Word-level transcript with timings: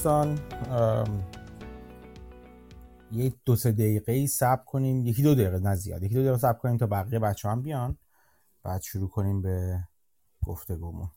دوستان 0.00 0.38
یه 3.12 3.32
دو 3.44 3.56
سه 3.56 3.72
دقیقه 3.72 4.12
ای 4.12 4.26
صبر 4.26 4.64
کنیم. 4.64 5.06
یکی 5.06 5.22
دو 5.22 5.34
دقیقه 5.34 5.58
نه 5.58 5.74
زیاد. 5.74 6.02
یکی 6.02 6.14
دو 6.14 6.20
دقیقه 6.20 6.38
صبر 6.38 6.58
کنیم 6.58 6.76
تا 6.76 6.86
بقیه 6.86 7.18
بچه 7.18 7.48
هم 7.48 7.62
بیان. 7.62 7.98
بعد 8.62 8.82
شروع 8.82 9.08
کنیم 9.08 9.42
به 9.42 9.78
گفتگومون. 10.46 11.08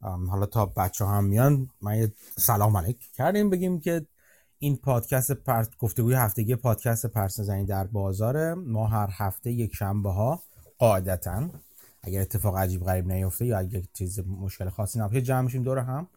حالا 0.00 0.46
تا 0.46 0.66
بچه 0.66 1.06
هم 1.06 1.24
میان 1.24 1.68
من 1.82 1.98
یه 1.98 2.12
سلام 2.38 2.76
علیک 2.76 3.12
کردیم. 3.12 3.50
بگیم 3.50 3.80
که 3.80 4.06
این 4.58 4.76
پادکست 4.76 5.32
پر... 5.32 5.64
گفتگوی 5.78 6.14
هفتگی 6.14 6.56
پادکست 6.56 7.06
پرس 7.06 7.40
زنی 7.40 7.64
در 7.64 7.86
بازار 7.86 8.54
ما 8.54 8.86
هر 8.86 9.08
هفته 9.12 9.52
یک 9.52 9.74
شنبه 9.74 10.12
ها 10.12 10.42
قاعدتا 10.78 11.50
اگر 12.02 12.20
اتفاق 12.20 12.56
عجیب 12.56 12.84
غریب 12.84 13.12
نیفته 13.12 13.46
یا 13.46 13.58
اگر 13.58 13.82
چیز 13.92 14.20
مشکل 14.20 14.68
خاصی 14.68 14.98
نباشه 14.98 15.22
جمع 15.22 15.40
میشیم 15.40 15.62
دور 15.62 15.78
هم. 15.78 16.08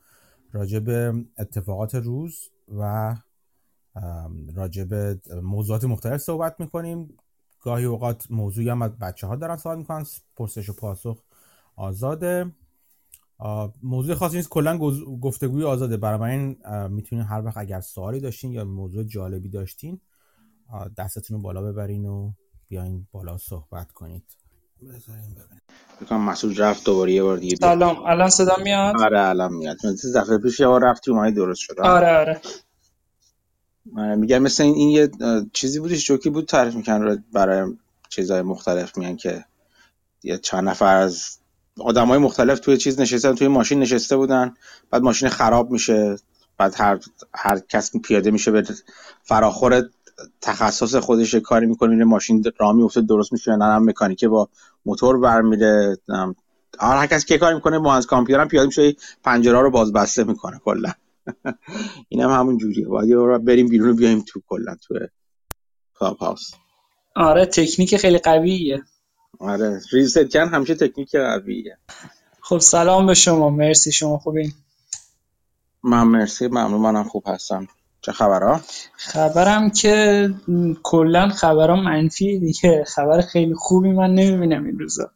راجع 0.55 0.79
به 0.79 1.25
اتفاقات 1.37 1.95
روز 1.95 2.49
و 2.67 3.15
راجع 4.55 4.83
به 4.83 5.19
موضوعات 5.43 5.83
مختلف 5.83 6.21
صحبت 6.21 6.55
می‌کنیم. 6.59 7.17
گاهی 7.61 7.85
اوقات 7.85 8.31
موضوعی 8.31 8.69
هم 8.69 8.81
از 8.81 8.91
بچه 8.91 9.27
ها 9.27 9.35
دارن 9.35 9.57
سوال 9.57 9.77
می‌کنن. 9.77 10.05
پرسش 10.35 10.69
و 10.69 10.73
پاسخ 10.73 11.23
آزاده. 11.75 12.51
موضوع 13.83 14.15
خاصی 14.15 14.35
نیست 14.35 14.49
کلا 14.49 14.77
گفتگوی 15.21 15.63
آزاده. 15.63 15.97
برای 15.97 16.31
این 16.31 16.57
می‌تونین 16.87 17.25
هر 17.25 17.45
وقت 17.45 17.57
اگر 17.57 17.81
سوالی 17.81 18.19
داشتین 18.19 18.51
یا 18.51 18.65
موضوع 18.65 19.03
جالبی 19.03 19.49
داشتین 19.49 20.01
دستتون 20.97 21.37
رو 21.37 21.43
بالا 21.43 21.61
ببرین 21.61 22.05
و 22.05 22.31
بیاین 22.67 23.07
بالا 23.11 23.37
صحبت 23.37 23.91
کنید. 23.91 24.23
بکنم 26.01 26.21
مسعود 26.21 26.61
رفت 26.61 26.85
دوباره 26.85 27.11
یه 27.11 27.23
بار 27.23 27.37
دیگه 27.37 27.55
سلام. 27.55 28.03
الان 28.05 28.29
صدا 28.29 28.55
میاد؟ 28.63 28.95
آره 29.01 29.19
الان 29.19 29.53
میاد. 29.53 29.77
مثل 29.85 30.21
دفعه 30.21 30.37
پیش 30.37 30.59
یه 30.59 30.67
بار 30.67 30.83
رفتی 30.83 31.11
اومدی 31.11 31.35
درست 31.35 31.59
شد 31.59 31.79
آره 31.79 32.17
آره. 32.17 32.41
آره 33.97 34.15
میگم 34.15 34.39
مثل 34.39 34.63
این, 34.63 34.75
این 34.75 34.89
یه 34.89 35.11
چیزی 35.53 35.79
بودش 35.79 36.05
جوکی 36.05 36.29
بود 36.29 36.45
تعریف 36.45 36.75
میکن 36.75 37.23
برای 37.33 37.73
چیزهای 38.09 38.41
مختلف 38.41 38.97
میگن 38.97 39.15
که 39.15 39.45
یه 40.23 40.37
چند 40.37 40.69
نفر 40.69 40.95
از 40.97 41.37
آدم 41.79 42.07
های 42.07 42.17
مختلف 42.17 42.59
توی 42.59 42.77
چیز 42.77 42.99
نشسته 42.99 43.33
توی 43.33 43.47
ماشین 43.47 43.79
نشسته 43.79 44.17
بودن. 44.17 44.53
بعد 44.89 45.01
ماشین 45.01 45.29
خراب 45.29 45.71
میشه. 45.71 46.17
بعد 46.57 46.75
هر, 46.77 46.99
هر 47.33 47.59
کس 47.59 47.91
پیاده 47.97 48.31
میشه 48.31 48.51
به 48.51 48.63
فراخور 49.23 49.89
تخصص 50.41 50.95
خودش 50.95 51.35
کاری 51.35 51.65
می‌کنه 51.65 51.89
میره 51.89 52.05
ماشین 52.05 52.43
راه 52.57 52.73
میفته 52.73 53.01
درست 53.01 53.33
میشه 53.33 53.55
نه 53.55 53.65
هم 53.65 53.89
مکانیکه 53.89 54.27
با 54.27 54.49
موتور 54.85 55.19
برمیره 55.19 55.97
هر 56.79 57.07
کسی 57.07 57.25
که 57.25 57.37
کاری 57.37 57.55
می‌کنه 57.55 57.77
مهندس 57.79 58.05
کامپیوتر 58.05 58.41
هم 58.41 58.47
پیاده 58.47 58.67
میشه 58.67 58.95
پنجره 59.23 59.61
رو 59.61 59.69
باز 59.71 59.93
بسته 59.93 60.23
می‌کنه 60.23 60.59
کلا. 60.65 60.91
این 62.09 62.21
هم 62.21 62.29
همون 62.29 62.57
جوریه. 62.57 62.87
باید 62.87 63.45
بریم 63.45 63.67
بیرون 63.67 63.89
و 63.89 63.93
بیایم 63.93 64.21
تو 64.27 64.41
کلا 64.47 64.75
تو 64.75 64.99
کلاب 65.99 66.17
هاوس. 66.17 66.51
آره 67.15 67.45
تکنیک 67.45 67.97
خیلی 67.97 68.17
قویه. 68.17 68.83
آره 69.39 69.81
ریزت 69.91 70.33
کن 70.33 70.47
همیشه 70.47 70.75
تکنیک 70.75 71.15
قویه. 71.15 71.77
خب 72.41 72.57
سلام 72.57 73.07
به 73.07 73.13
شما. 73.13 73.49
مرسی 73.49 73.91
شما 73.91 74.17
خوبین. 74.17 74.53
من 75.83 76.03
مرسی 76.03 76.47
ممنون 76.47 76.81
منم 76.81 77.03
خوب 77.03 77.23
هستم. 77.27 77.67
چه 78.05 78.11
خبرها؟ 78.11 78.61
خبرم 78.95 79.69
که 79.69 80.29
کلا 80.83 81.29
خبرها 81.29 81.75
منفی 81.75 82.39
دیگه. 82.39 82.83
خبر 82.87 83.21
خیلی 83.21 83.53
خوبی 83.53 83.91
من 83.91 84.13
نمی‌بینم 84.13 84.65
این 84.65 84.79
روزا. 84.79 85.09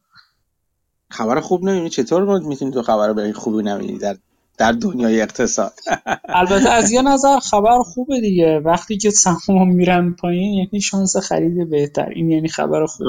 خبر 1.10 1.40
خوب 1.40 1.64
نمی‌بینی؟ 1.64 1.90
چطور 1.90 2.40
می‌تونی 2.40 2.72
تو 2.72 2.82
خبر 2.82 3.14
به 3.14 3.34
خوبی 3.34 3.64
نمی‌بینی 3.64 4.00
در 4.00 4.18
در 4.58 4.72
دنیای 4.72 5.22
اقتصاد؟ 5.22 5.74
البته 6.40 6.70
از 6.70 6.92
یه 6.92 7.02
نظر 7.02 7.40
خبر 7.40 7.80
خوبه 7.80 8.22
دیگه. 8.22 8.60
وقتی 8.66 8.98
که 8.98 9.10
سهام 9.10 9.76
میرن 9.76 10.14
پایین 10.14 10.54
یعنی 10.54 10.82
شانس 10.82 11.18
خرید 11.18 11.70
بهتر. 11.70 12.10
این 12.10 12.30
یعنی 12.30 12.48
خبر 12.48 12.86
خوب. 12.86 13.08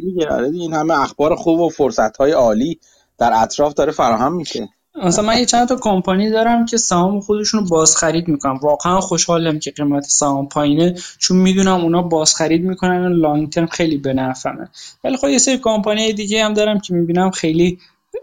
دیگه. 0.00 0.28
آره 0.28 0.48
این 0.48 0.72
همه 0.72 1.00
اخبار 1.00 1.34
خوب 1.34 1.60
و 1.60 1.68
فرصت 1.68 2.16
های 2.16 2.32
عالی 2.32 2.80
در 3.18 3.32
اطراف 3.34 3.74
داره 3.74 3.92
فراهم 3.92 4.32
میشه. 4.32 4.68
مثلا 4.94 5.24
من 5.24 5.38
یه 5.38 5.46
چند 5.46 5.68
تا 5.68 5.76
کمپانی 5.76 6.30
دارم 6.30 6.64
که 6.66 6.76
سهام 6.76 7.20
خودشون 7.20 7.60
رو 7.60 7.66
بازخرید 7.66 8.28
می‌کنم 8.28 8.56
واقعا 8.56 9.00
خوشحالم 9.00 9.58
که 9.58 9.70
قیمت 9.70 10.04
سهام 10.04 10.48
پایینه 10.48 10.94
چون 11.18 11.36
می‌دونم 11.36 11.80
اونا 11.80 12.02
بازخرید 12.02 12.64
می‌کنن 12.64 13.06
و 13.06 13.08
لانگ 13.08 13.50
ترم 13.50 13.66
خیلی 13.66 13.96
به 13.96 14.34
ولی 15.04 15.16
خب 15.16 15.28
یه 15.28 15.38
سری 15.38 15.58
کمپانی 15.58 16.12
دیگه 16.12 16.44
هم 16.44 16.54
دارم 16.54 16.80
که 16.80 16.94
می‌بینم 16.94 17.30
خیلی 17.30 17.78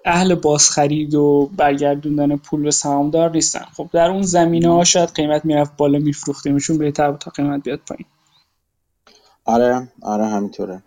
اهل 0.05 0.35
بازخرید 0.35 1.15
و 1.15 1.49
برگردوندن 1.57 2.37
پول 2.37 2.63
به 2.63 2.71
سهامدار 2.71 3.31
نیستن. 3.31 3.65
خب 3.77 3.89
در 3.93 4.09
اون 4.09 4.21
زمینه 4.21 4.73
ها 4.73 4.83
شاید 4.83 5.09
قیمت 5.09 5.45
می‌رفت 5.45 5.77
بالا 5.77 5.99
میفروختیمشون 5.99 6.77
بهتر 6.77 7.13
تا 7.13 7.31
قیمت 7.31 7.63
بیاد 7.63 7.79
پایین. 7.87 8.05
آره 9.45 9.87
آره 10.01 10.25
همینطوره. 10.25 10.83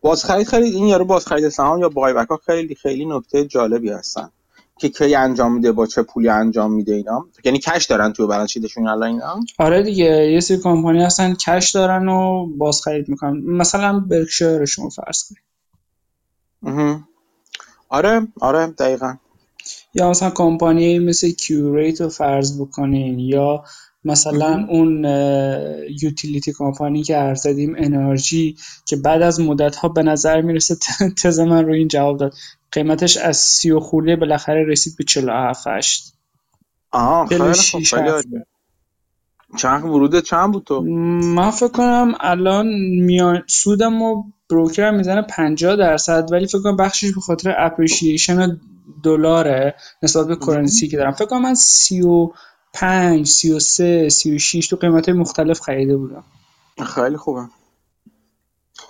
بازخرید 0.00 0.46
خرید 0.46 0.74
این 0.74 0.86
یارو 0.86 1.04
بازخرید 1.04 1.48
سهام 1.48 1.80
یا 1.80 1.88
بایبک 1.88 2.28
ها 2.28 2.40
خیلی 2.46 2.74
خیلی 2.74 3.04
نکته 3.04 3.44
جالبی 3.44 3.90
هستن. 3.90 4.30
که 4.78 4.88
کی 4.88 5.14
انجام 5.14 5.54
میده 5.54 5.72
با 5.72 5.86
چه 5.86 6.02
پولی 6.02 6.28
انجام 6.28 6.72
میده 6.72 6.94
اینا. 6.94 7.26
یعنی 7.44 7.58
کش 7.58 7.84
دارن 7.86 8.12
تو 8.12 8.26
بالانس 8.26 8.50
شیتشون 8.50 8.88
الان 8.88 9.08
اینا. 9.08 9.40
آره 9.58 9.82
دیگه 9.82 10.32
یه 10.32 10.40
سری 10.40 10.58
کمپانی 10.58 11.02
هستن 11.02 11.34
کش 11.34 11.70
دارن 11.70 12.08
و 12.08 12.46
بازخرید 12.46 13.08
می‌کنن. 13.08 13.40
مثلا 13.40 14.00
برکشایر 14.00 14.64
شما 14.64 14.88
فرض 14.88 15.22
کنید. 15.28 15.42
آره 17.88 18.28
آره 18.40 18.66
دقیقا. 18.66 19.14
یا 19.94 20.10
مثلا 20.10 20.30
کمپانی 20.30 20.98
مثل 20.98 21.30
کیوریت 21.30 22.00
رو 22.00 22.08
فرض 22.08 22.60
بکنین 22.60 23.18
یا 23.18 23.64
مثلا 24.04 24.66
اون 24.68 25.04
یوتیلیتی 26.02 26.52
کمپانی 26.52 27.02
که 27.02 27.34
زدیم 27.34 27.74
انرژی 27.78 28.56
که 28.86 28.96
بعد 28.96 29.22
از 29.22 29.40
مدت 29.40 29.76
ها 29.76 29.88
به 29.88 30.02
نظر 30.02 30.40
می‌رسه 30.40 30.76
تز 31.22 31.40
من 31.40 31.64
رو 31.64 31.72
این 31.72 31.88
جواب 31.88 32.18
داد. 32.18 32.34
قیمتش 32.74 33.16
از 33.16 33.36
سی 33.36 33.70
و 33.70 33.80
خورده 33.80 34.16
بالاخره 34.16 34.64
رسید 34.64 34.96
به 34.98 35.04
47 35.04 35.66
8 35.66 36.14
آها 36.90 37.26
خیلی 37.26 37.52
خیلی 37.84 38.10
چند 39.56 39.84
ورود 39.84 40.20
چند 40.20 40.52
بود 40.52 40.64
تو؟ 40.64 40.80
من 40.80 41.50
فکر 41.50 41.68
کنم 41.68 42.14
الان 42.20 42.66
میان 43.00 43.42
سودم 43.46 44.02
و 44.02 44.24
broker 44.50 44.90
می‌زنه 44.90 45.22
50 45.22 45.76
درصد 45.76 46.32
ولی 46.32 46.46
فکر 46.46 46.62
کنم 46.62 46.76
بخشش 46.76 47.14
به 47.14 47.20
خاطر 47.20 47.54
appreciation 47.58 48.60
دلاره 49.02 49.74
نسبت 50.02 50.26
به 50.26 50.36
currency 50.36 50.88
که 50.88 50.96
دارم. 50.96 51.12
فکر 51.12 51.26
کنم 51.26 51.42
من 51.42 51.54
35 51.54 53.26
33 53.26 54.08
36 54.08 54.68
تو 54.68 54.76
قیمت 54.76 55.08
مختلف 55.08 55.60
خریده 55.60 55.96
بودم. 55.96 56.24
خیلی 56.86 57.16
خوبه. 57.16 57.40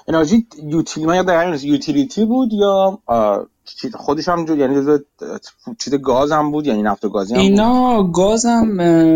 انرژی 0.08 0.46
utility 0.62 1.06
من 1.06 1.58
utility 1.62 2.24
بود 2.24 2.52
یا 2.52 2.98
خودش 3.94 4.28
هم 4.28 4.44
جو 4.44 4.56
یعنی 4.56 4.82
چیز 5.78 5.94
گاز 5.94 6.32
هم 6.32 6.50
بود 6.50 6.66
یعنی 6.66 6.82
نفت 6.82 7.04
و 7.04 7.08
گازی 7.08 7.34
هم 7.34 7.40
اینا 7.40 8.02
گاز 8.02 8.46
هم 8.46 8.66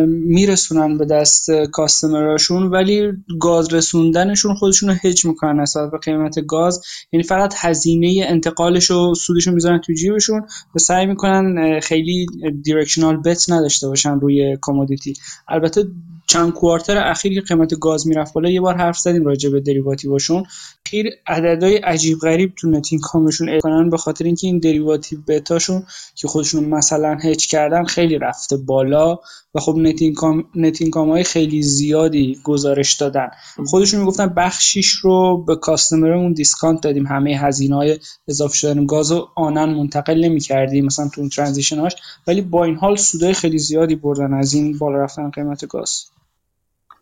میرسونن 0.08 0.98
به 0.98 1.04
دست 1.04 1.50
کاستمراشون 1.72 2.62
ولی 2.62 3.12
گاز 3.40 3.74
رسوندنشون 3.74 4.54
خودشون 4.54 4.88
رو 4.88 4.94
هج 5.02 5.24
می‌کنن 5.24 5.60
نسبت 5.60 5.90
به 5.90 5.98
قیمت 5.98 6.46
گاز. 6.46 6.82
یعنی 7.12 7.24
فقط 7.24 7.54
هزینه 7.56 8.26
انتقالش 8.28 8.90
و 8.90 9.14
سودش 9.14 9.46
رو 9.46 9.54
می‌ذارن 9.54 9.80
تو 9.80 9.92
جیبشون 9.92 10.46
و 10.74 10.78
سعی 10.78 11.06
می‌کنن 11.06 11.80
خیلی 11.80 12.26
دیرکشنال 12.62 13.16
بت 13.16 13.50
نداشته 13.50 13.88
باشن 13.88 14.20
روی 14.20 14.56
کامودیتی 14.60 15.14
البته 15.48 15.86
چند 16.26 16.52
کوارتر 16.52 16.98
اخیر 16.98 17.34
که 17.34 17.40
قیمت 17.40 17.78
گاز 17.78 18.06
می‌رفت 18.06 18.34
بالا 18.34 18.50
یه 18.50 18.60
بار 18.60 18.76
حرف 18.76 18.98
زدیم 18.98 19.24
راجع 19.24 19.50
به 19.50 19.60
دریواتیوشون. 19.60 20.44
خیلی 20.84 21.10
عددهای 21.26 21.76
عجیب 21.76 22.18
غریب 22.18 22.52
تو 22.56 22.68
نتین 22.68 22.98
کامشون 22.98 23.60
کنن 23.60 23.90
به 23.90 23.96
خاطر 23.96 24.24
اینکه 24.24 24.46
این 24.46 24.58
دریواتیو 24.58 25.18
بتاشون 25.28 25.82
که 26.14 26.28
خودشون 26.28 26.64
مثلا 26.64 27.18
هج 27.22 27.46
کردن 27.46 27.84
خیلی 27.84 28.18
رفته 28.18 28.56
بالا 28.56 29.18
و 29.54 29.60
خب 29.60 29.76
net 29.76 30.14
income 30.14 30.44
net 30.54 30.90
income 30.90 31.10
های 31.10 31.24
خیلی 31.24 31.62
زیادی 31.62 32.40
گزارش 32.44 32.94
دادن. 32.94 33.28
خودشون 33.66 34.00
می‌گفتن 34.00 34.26
بخشیش 34.26 34.90
رو 34.90 35.44
به 35.44 35.56
customer 35.56 36.12
مون 36.12 36.32
discount 36.32 36.82
دادیم. 36.82 37.06
همه 37.06 37.38
هزینه 37.38 37.76
های 37.76 37.98
اضافه 38.28 38.54
شدن. 38.54 38.86
گاز 38.86 39.12
رو 39.12 39.28
آنن 39.36 39.74
منتقل 39.74 40.24
نمی‌کردیم 40.24 40.84
مثلا 40.84 41.08
تو 41.08 41.28
transition 41.28 41.78
هاش 41.78 41.92
ولی 42.26 42.40
با 42.40 42.64
این 42.64 42.76
حال 42.76 42.96
سودای 42.96 43.32
خیلی 43.32 43.58
زیادی 43.58 43.96
بردن 43.96 44.34
از 44.34 44.54
این 44.54 44.78
بالا 44.78 44.98
رفتن 44.98 45.30
قیمت 45.30 45.66
گاز. 45.66 46.04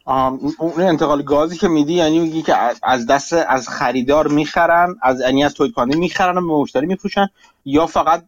اون 0.07 0.81
انتقال 0.81 1.23
گازی 1.23 1.57
که 1.57 1.69
میدی 1.69 1.95
یعنی 1.95 2.19
میگی 2.19 2.43
که 2.43 2.55
از 2.83 3.07
دست 3.07 3.33
از 3.33 3.69
خریدار 3.69 4.29
می‌خرن 4.29 4.97
از 5.03 5.21
یعنی 5.21 5.45
از 5.45 5.55
تولید 5.55 5.79
می‌خرن 5.79 6.39
و 6.39 6.41
به 6.41 6.53
مشتری 6.53 6.87
میفروشن 6.87 7.29
یا 7.65 7.87
فقط 7.87 8.25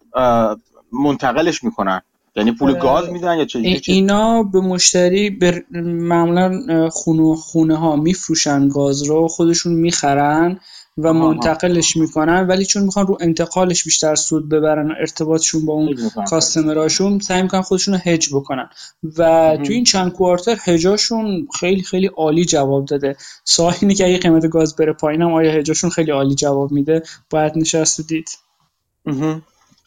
منتقلش 0.93 1.65
می‌کنن؟ 1.65 2.01
یعنی 2.37 2.53
پول 2.53 2.75
گاز 2.75 3.09
میدن 3.09 3.39
یا 3.39 3.45
چه 3.45 3.59
اینا 3.87 4.43
به 4.43 4.61
مشتری 4.61 5.31
به 5.31 5.65
معمولا 5.85 6.89
خونه 6.91 7.37
خونه 7.37 7.77
ها 7.77 7.97
میفروشن 7.97 8.69
گاز 8.69 9.03
رو 9.03 9.29
خودشون 9.29 9.73
می‌خرن. 9.73 10.61
و 10.99 11.13
منتقلش 11.13 11.97
می‌کنن 11.97 12.47
ولی 12.47 12.65
چون 12.65 12.83
می‌خوان 12.83 13.07
رو 13.07 13.19
انتقالش 13.21 13.85
بیشتر 13.85 14.15
سود 14.15 14.49
ببرن 14.49 14.91
ارتباطشون 15.01 15.67
با 15.67 15.73
اون 15.73 16.11
کاستمراشون 16.27 17.19
سعی 17.19 17.43
می‌کنن 17.43 17.63
خودشون 17.63 17.95
رو 17.95 18.01
هج 18.05 18.29
بکنن. 18.33 18.71
و 19.19 19.57
تو 19.67 19.73
این 19.73 19.85
چند 19.85 20.13
کوارتر 20.13 20.59
هجاشون 20.65 21.49
خیلی 21.61 21.83
خیلی 21.83 22.07
عالی 22.07 22.45
جواب 22.45 22.85
داده. 22.85 23.17
سوال 23.45 23.75
اینه 23.81 23.95
که 23.95 24.07
اگه 24.07 24.19
قیمت 24.19 24.49
گاز 24.49 24.77
بره 24.77 24.93
پایینم 24.93 25.33
آیا 25.33 25.53
هجاشون 25.53 25.91
خیلی 25.91 26.11
عالی 26.11 26.35
جواب 26.35 26.73
میده؟ 26.73 27.03
باید 27.31 27.53
نشست 27.59 28.09
دید. 28.09 28.29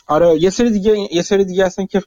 آره 0.07 0.37
یه 0.39 0.49
سری 0.49 0.71
دیگه 0.71 1.07
یه 1.11 1.21
سری 1.21 1.45
دیگه 1.45 1.65
هستن 1.65 1.85
که 1.85 2.03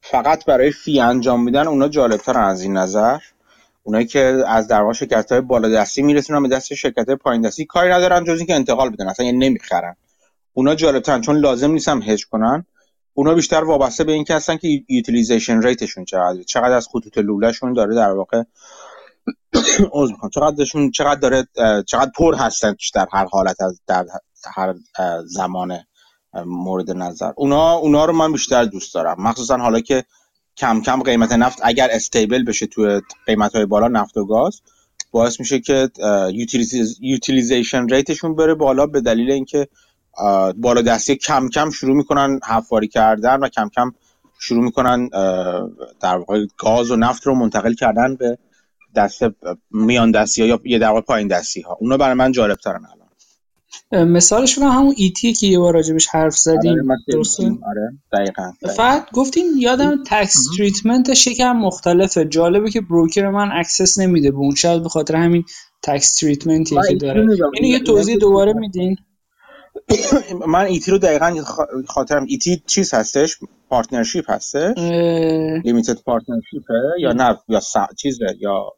فقط 0.00 0.44
برای 0.44 0.70
فی 0.70 1.00
انجام 1.00 1.42
میدن 1.42 1.66
اونا 1.66 1.88
جالبتر 1.88 2.38
از 2.38 2.62
این 2.62 2.76
نظر. 2.76 3.18
اونایی 3.86 4.06
که 4.06 4.42
از 4.46 4.68
در 4.68 4.80
واقع 4.80 4.92
شرکت 4.92 5.32
های 5.32 5.40
بالا 5.40 5.68
دستی 5.68 6.02
میرسونن 6.02 6.42
به 6.42 6.48
دست 6.48 6.74
شرکت 6.74 7.06
های 7.06 7.16
پایین 7.16 7.42
دستی 7.42 7.64
کاری 7.64 7.90
ندارن 7.90 8.24
جز 8.24 8.38
اینکه 8.38 8.54
انتقال 8.54 8.90
بدن 8.90 9.08
اصلا 9.08 9.26
یعنی 9.26 9.38
نمی‌خرن. 9.38 9.96
اونا 10.52 10.74
جالبترن 10.74 11.20
چون 11.20 11.36
لازم 11.36 11.70
نیستم 11.70 12.02
هج 12.02 12.26
کنن. 12.26 12.66
اونا 13.14 13.34
بیشتر 13.34 13.64
وابسته 13.64 14.04
به 14.04 14.12
اینکه 14.12 14.34
هستن 14.34 14.56
که 14.56 14.68
یوتیلیزیشن 14.88 15.62
ریتشون 15.62 16.04
چقدر 16.04 16.42
چقدر 16.42 16.72
از 16.72 16.88
خطوط 16.92 17.18
لولهشون 17.18 17.72
داره 17.72 17.94
در 17.94 18.10
واقع 18.10 18.42
عذر 19.92 20.12
می‌خوام 20.12 20.30
چقدرشون 20.30 20.90
چقدر 20.90 21.20
داره 21.20 21.46
چقدر 21.86 22.10
پر 22.16 22.34
هستن 22.34 22.76
در 22.94 23.06
هر 23.12 23.26
حالت 23.30 23.60
از 23.60 23.80
در 23.86 24.06
هر 24.54 24.74
زمان 25.24 25.78
مورد 26.46 26.90
نظر. 26.90 27.32
اونا 27.36 27.72
اونا 27.72 28.04
رو 28.04 28.12
من 28.12 28.32
بیشتر 28.32 28.64
دوست 28.64 28.94
دارم. 28.94 29.16
مخصوصا 29.18 29.56
حالا 29.56 29.80
که 29.80 30.04
کم 30.56 30.80
کم 30.80 31.02
قیمت 31.02 31.32
نفت 31.32 31.58
اگر 31.62 31.88
استیبل 31.92 32.44
بشه 32.44 32.66
توی 32.66 33.00
قیمت 33.26 33.54
های 33.56 33.66
بالا 33.66 33.88
نفت 33.88 34.16
و 34.16 34.26
گاز 34.26 34.62
باعث 35.10 35.40
میشه 35.40 35.60
که 35.60 35.90
یوتیلیزیشن 37.00 37.88
ریتشون 37.88 38.36
بره 38.36 38.54
بالا 38.54 38.86
به 38.86 39.00
دلیل 39.00 39.30
اینکه 39.30 39.68
بالا 40.56 40.82
دستی 40.82 41.16
کم 41.16 41.48
کم 41.48 41.70
شروع 41.70 41.96
می‌کنن 41.96 42.40
حفاری 42.46 42.88
کردن 42.88 43.40
و 43.40 43.48
کم 43.48 43.68
کم 43.68 43.92
شروع 44.38 44.64
می‌کنن 44.64 45.08
در 46.00 46.16
واقع 46.16 46.46
گاز 46.58 46.90
و 46.90 46.96
نفت 46.96 47.26
رو 47.26 47.34
منتقل 47.34 47.74
کردن 47.74 48.16
به 48.16 48.38
دست 48.94 49.22
میان 49.70 50.10
دستی 50.10 50.42
ها 50.42 50.48
یا 50.48 50.60
یه 50.64 50.78
در 50.78 51.00
پایین 51.00 51.28
دستی 51.28 51.60
ها 51.60 51.76
اونا 51.80 51.96
برای 51.96 52.14
من 52.14 52.32
جالب 52.32 52.56
ترن 52.56 52.86
الان. 52.86 53.03
مثالشون 53.92 54.64
همون 54.64 54.94
ET 54.96 55.32
که 55.32 55.46
یه 55.46 55.58
بار 55.58 55.74
راجبش 55.74 56.06
حرف 56.06 56.36
زدیم 56.36 56.90
آره 56.90 56.98
درسته؟ 57.08 57.42
آره 57.44 57.92
دقیقاً, 58.12 58.52
فقط 58.76 59.12
گفتین 59.12 59.46
یادم 59.58 60.02
tax 60.06 60.46
treatment 60.56 61.13
ش 61.13 61.26
یکم 61.26 61.52
مختلفه. 61.52 62.24
جالبه 62.24 62.70
که 62.70 62.80
broker 62.80 63.28
من 63.28 63.48
access 63.52 63.98
نمیده 63.98 64.30
به 64.30 64.38
اون 64.38 64.54
شاید 64.54 64.82
به 64.82 64.88
خاطر 64.88 65.16
همین 65.16 65.44
tax 65.82 66.14
treatment 66.14 66.70
ی 66.70 66.76
که 66.88 66.94
داره. 66.94 67.20
اینو 67.54 67.68
یه 67.68 67.80
توضیح 67.80 68.16
دوباره 68.16 68.52
میدین؟ 68.52 68.96
من 70.46 70.64
ET 70.64 70.90
رو 70.90 70.98
دقیقا 70.98 71.34
خاطرم. 71.86 72.26
ET 72.28 72.62
چیز 72.66 72.94
هستش؟ 72.94 73.38
partnership 73.68 74.30
هستش؟ 74.30 74.78
limited 75.64 76.02
partnership 76.02 76.68
ه 76.68 76.74
یا 76.98 77.12
نه 77.12 77.38
یا 77.48 77.60
چیزه 77.96 78.26
یا 78.40 78.72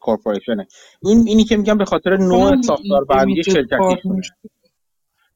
corporation 0.00 0.56
ه. 0.56 0.66
این 1.02 1.28
اینی 1.28 1.44
که 1.44 1.56
میگم 1.56 1.78
به 1.78 1.84
خاطر 1.84 2.16
نوع 2.16 2.62
ساختار 2.62 3.04
بندی 3.04 3.42
شرکتیشونه 3.44 4.22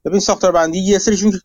ببین 0.04 0.20
ساختار 0.20 0.52
بندی 0.52 0.78
یه 0.78 0.98
سریشون 0.98 1.30
که 1.30 1.38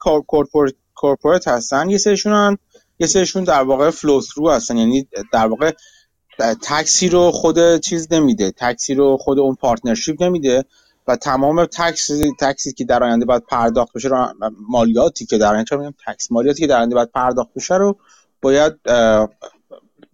corporate 0.95 1.48
هستن 1.48 1.90
یه 1.90 1.98
سریشون 1.98 2.34
هم 2.34 2.58
یه 3.00 3.08
سریشون 3.08 3.44
در 3.44 3.64
واقع 3.64 3.90
flow 3.89 4.22
through 4.22 4.50
هستن. 4.50 4.78
یعنی 4.78 5.08
در 5.34 5.48
واقع 5.48 5.72
tax 6.63 6.98
ی 6.98 7.10
رو 7.10 7.31
خود 7.31 7.78
چیز 7.78 8.08
نمیده. 8.14 8.52
tax 8.51 8.83
ی 8.83 8.94
رو 8.94 9.18
خود 9.18 9.40
اون 9.40 9.56
partnership 9.56 10.24
نمیده 10.24 10.66
و 11.08 11.16
تمام 11.16 11.66
tax 11.66 12.10
tax 12.39 12.65
ی 12.65 12.74
که 12.74 12.86
در 12.86 13.04
آینده 13.04 13.25
باید 13.25 13.44
پرداخت 13.46 13.94
بشه 13.94 14.08
رو 14.08 14.28
مالیاتی 14.70 15.25
که 15.25 15.38
در 15.38 15.54
آینده 15.54 15.94
tax 16.07 16.31
مالیاتی 16.31 16.62
که 16.62 16.68
در 16.68 16.78
آینده 16.78 16.96
باید 16.96 17.12
پرداخت 17.12 17.54
بشه 17.54 17.75
رو 17.75 17.98
باید 18.42 18.74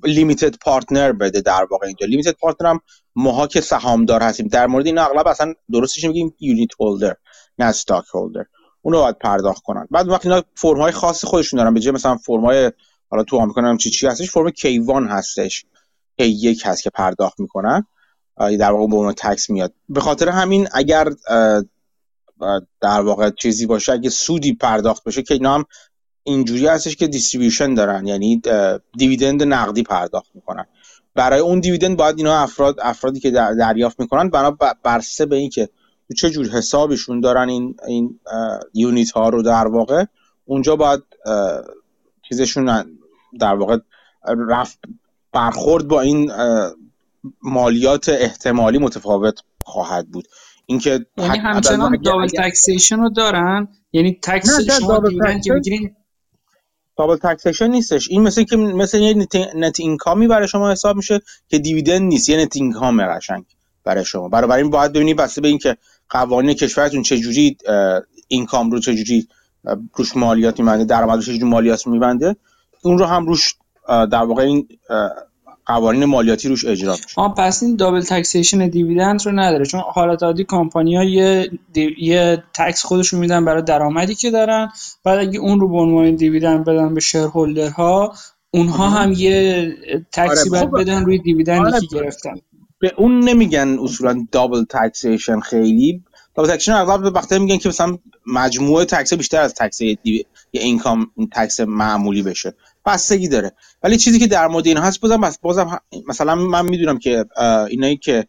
limited 0.06 0.56
partner 0.58 1.12
بده 1.12 1.42
در 1.42 1.68
واقع 1.72 1.88
اینجا. 1.88 2.08
limited 2.08 2.32
partner 2.32 2.70
هم 2.70 2.80
ماها 3.16 3.48
که 3.48 3.62
سهامدار 3.62 4.24
هستیم. 4.24 4.48
در 4.48 4.68
مورد 4.68 4.86
این 4.86 4.98
اغلب 4.98 5.28
اصلا 5.28 5.54
درستش 5.72 6.04
میگیم 6.04 6.36
unit 6.40 6.70
holder 6.80 7.16
نه 7.60 7.66
stock 7.66 8.06
holder 8.14 8.46
اونو 8.82 9.00
باید 9.00 9.18
پرداخت 9.20 9.64
کنن. 9.64 9.88
بعد 9.92 10.10
وقتی 10.10 10.30
اینا 10.30 10.44
فرم 10.56 10.82
های 10.82 10.92
خاص 10.92 11.26
خودشون 11.26 11.58
دارن 11.58 11.74
به 11.74 11.80
جای 11.80 11.94
مثلا 11.94 12.18
فرم 12.18 12.46
های 12.46 12.72
حالا 13.10 13.24
تو 13.24 13.38
آمریکا 13.38 13.62
هم 13.62 13.78
چی 13.78 13.90
چی 13.90 14.08
هستش 14.08 14.32
فرم 14.32 14.50
K1 14.50 15.10
هستش. 15.10 15.66
K1 16.22 16.66
هست 16.66 16.84
که 16.84 16.90
پرداخت 16.90 17.40
می‌کنن. 17.40 17.86
در 18.38 18.72
واقع 18.72 18.88
به 18.88 18.96
اون 18.96 19.14
tax 19.14 19.50
میاد. 19.50 19.74
به 19.90 20.02
خاطر 20.02 20.30
همین 20.30 20.68
اگر 20.74 21.08
در 22.82 23.02
واقع 23.02 23.30
چیزی 23.30 23.66
باشه 23.66 23.92
اگه 23.92 24.10
سودی 24.10 24.54
پرداخت 24.54 25.04
بشه 25.04 25.22
که 25.22 25.34
اینا 25.34 25.56
هم 25.56 25.66
اینجوری 26.24 26.68
هستش 26.68 26.96
که 26.96 27.08
دیستریبیوشن 27.08 27.74
دارن. 27.74 28.08
یعنی 28.08 28.42
دیویدند 28.98 29.44
نقدی 29.44 29.84
پرداخت 29.84 30.32
می‌کنن. 30.36 30.66
برای 31.16 31.40
اون 31.40 31.60
دیویدند 31.60 31.98
باید 31.98 32.18
اینا 32.18 32.38
افراد 32.38 32.76
افرادی 32.82 33.20
که 33.20 33.32
دریافت 33.32 34.00
می‌کنن 34.00 34.30
بنا 34.30 34.58
برسه 34.84 35.26
به 35.26 35.36
اینکه 35.36 35.70
تو 36.08 36.14
چه 36.14 36.30
جور 36.30 36.48
حسابشون 36.48 37.20
دارن 37.20 37.50
این 37.50 37.76
این 37.88 38.20
یونیت 38.74 39.12
ها 39.12 39.30
رو 39.30 39.44
در 39.44 39.68
واقع. 39.68 40.06
اونجا 40.46 40.76
باید 40.76 41.04
چیزشون 42.30 42.98
در 43.40 43.56
واقع 43.56 43.78
رفت 44.50 44.80
برخورد 45.34 45.88
با 45.88 46.02
این 46.02 46.32
مالیات 47.42 48.10
احتمالی 48.10 48.78
متفاوت 48.78 49.40
خواهد 49.66 50.08
بود. 50.08 50.28
اینکه 50.66 51.06
یعنی 51.18 51.38
همچنان 51.38 52.02
double 52.02 52.28
taxation 52.28 53.00
رو 53.00 53.10
دارن؟ 53.10 53.68
یعنی 53.94 54.20
tax 54.22 54.60
شما 54.80 55.10
که 55.44 55.54
بگیرین 55.54 55.96
double 56.98 57.16
taxation 57.16 57.68
نیستش. 57.68 58.08
این 58.10 58.22
مثل 58.22 58.44
که 58.44 58.58
مثل 58.58 59.00
یه 59.00 59.28
net 59.56 59.80
income 59.80 60.21
ی 60.21 60.28
برای 60.28 60.48
شما 60.48 60.72
حساب 60.72 60.96
میشه 60.96 61.20
که 61.48 61.60
dividend 61.60 62.02
نیست. 62.02 62.30
یه 62.30 62.38
net 62.38 62.56
income 62.56 63.06
قشنگ 63.06 63.46
برای 63.84 64.06
شما. 64.06 64.30
برای 64.30 64.62
این 64.62 64.72
باید 64.72 64.94
ببینید 64.94 65.18
بسته 65.18 65.42
به 65.42 65.48
اینکه 65.48 65.78
قوانین 66.10 66.54
کشورتون 66.54 67.04
چه 67.04 67.18
جوری 67.18 67.58
income 68.28 68.72
رو 68.72 68.80
چه 68.80 68.96
جوری 68.96 69.28
روش 69.96 70.18
مالیات 70.18 70.60
میبنده 70.60 70.84
درآمد 70.84 71.16
رو 71.16 71.22
جوری 71.22 71.44
مالیات 71.44 71.88
میبنده 71.88 72.36
اون 72.82 72.98
رو 72.98 73.06
هم 73.06 73.26
روش 73.26 73.56
در 73.88 74.24
واقع 74.24 74.44
این 74.44 74.68
قوانین 75.66 76.06
مالیاتی 76.06 76.50
روش 76.50 76.66
اجرا 76.66 76.94
میشه. 76.94 77.22
آه 77.22 77.36
پس 77.36 77.64
این 77.64 77.76
double 77.76 78.02
taxation 78.02 78.68
dividend 78.68 79.26
رو 79.26 79.32
نداره 79.32 79.66
چون 79.66 79.82
حالت 79.94 80.24
عادی 80.24 80.44
کمپانی 80.44 80.96
ها 80.96 81.04
یه, 81.04 81.52
یه 81.98 82.44
tax 82.54 82.84
خودشون 82.84 83.20
میدن 83.20 83.46
برای 83.46 83.62
درآمدی 83.62 84.16
که 84.16 84.32
دارن. 84.32 84.70
بعد 85.04 85.20
اگه 85.20 85.40
اون 85.40 85.60
رو 85.60 85.70
به 85.70 85.78
عنوان 85.78 86.16
dividend 86.16 86.66
بدن 86.66 86.94
به 86.94 87.00
shareholder 87.00 88.04
ها 88.04 88.14
اونها 88.52 88.90
هم 88.90 89.12
یه 89.12 89.68
تکسی 90.12 90.50
آره 90.50 90.50
باید 90.50 90.72
بدن 90.72 91.06
روی 91.06 91.20
dividend 91.20 91.66
ی 91.66 91.72
آره 91.72 91.80
که 91.80 91.88
گرفتن. 91.92 92.36
به 92.80 92.94
اون 92.98 93.20
نمیگن 93.20 93.78
اصولا 93.82 94.28
double 94.32 94.64
taxation 94.64 95.40
خیلی. 95.40 96.04
double 96.36 96.50
taxation 96.50 96.72
اغلب 96.72 97.16
وقتی 97.16 97.40
میگن 97.40 97.58
که 97.58 97.70
مثلا 97.70 97.98
مجموعه 98.28 98.86
tax 98.86 99.14
بیشتر 99.14 99.42
از 99.42 99.54
tax 99.54 99.82
یه 99.82 100.26
income 100.52 101.12
tax 101.32 101.60
معمولی 101.60 102.24
بشه. 102.24 102.54
بستگی 102.86 103.28
داره. 103.28 103.52
ولی 103.84 103.98
چیزی 103.98 104.20
که 104.20 104.28
در 104.28 104.48
مورد 104.48 104.68
این 104.68 104.78
هست 104.78 105.00
بازم 105.00 105.32
بازم 105.42 105.80
مثلا 106.08 106.36
من 106.36 106.66
می‌دونم 106.66 107.00
که 107.00 107.26
اینایی 107.70 107.98
که 107.98 108.28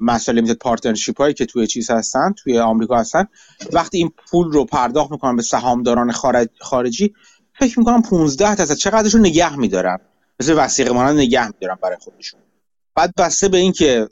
مسئله 0.00 0.34
limited 0.34 0.58
partnership 0.58 1.20
هایی 1.20 1.34
که 1.34 1.46
توی 1.46 1.66
چیز 1.66 1.90
هستن 1.90 2.32
توی 2.32 2.58
آمریکا 2.58 2.96
هستن 2.96 3.26
وقتی 3.72 3.98
این 3.98 4.12
پول 4.30 4.52
رو 4.52 4.64
پرداخت 4.64 5.10
می‌کنن 5.10 5.36
به 5.36 5.42
سهامداران 5.42 6.12
خارج 6.12 6.48
خارجی 6.60 7.14
فکر 7.58 7.78
می‌کنم 7.78 8.02
15 8.02 8.54
درصد 8.54 8.74
چقدرشون 8.74 9.20
نگه 9.20 9.56
میدارن. 9.56 9.98
مثل 10.40 10.54
وثیقه 10.56 10.92
مانند 10.92 11.18
نگه 11.18 11.46
میدارن 11.46 11.78
برای 11.82 11.96
خودشون. 12.00 12.40
بعد 12.94 13.14
بسته 13.14 13.48
به 13.48 13.58
اینکه 13.58 14.08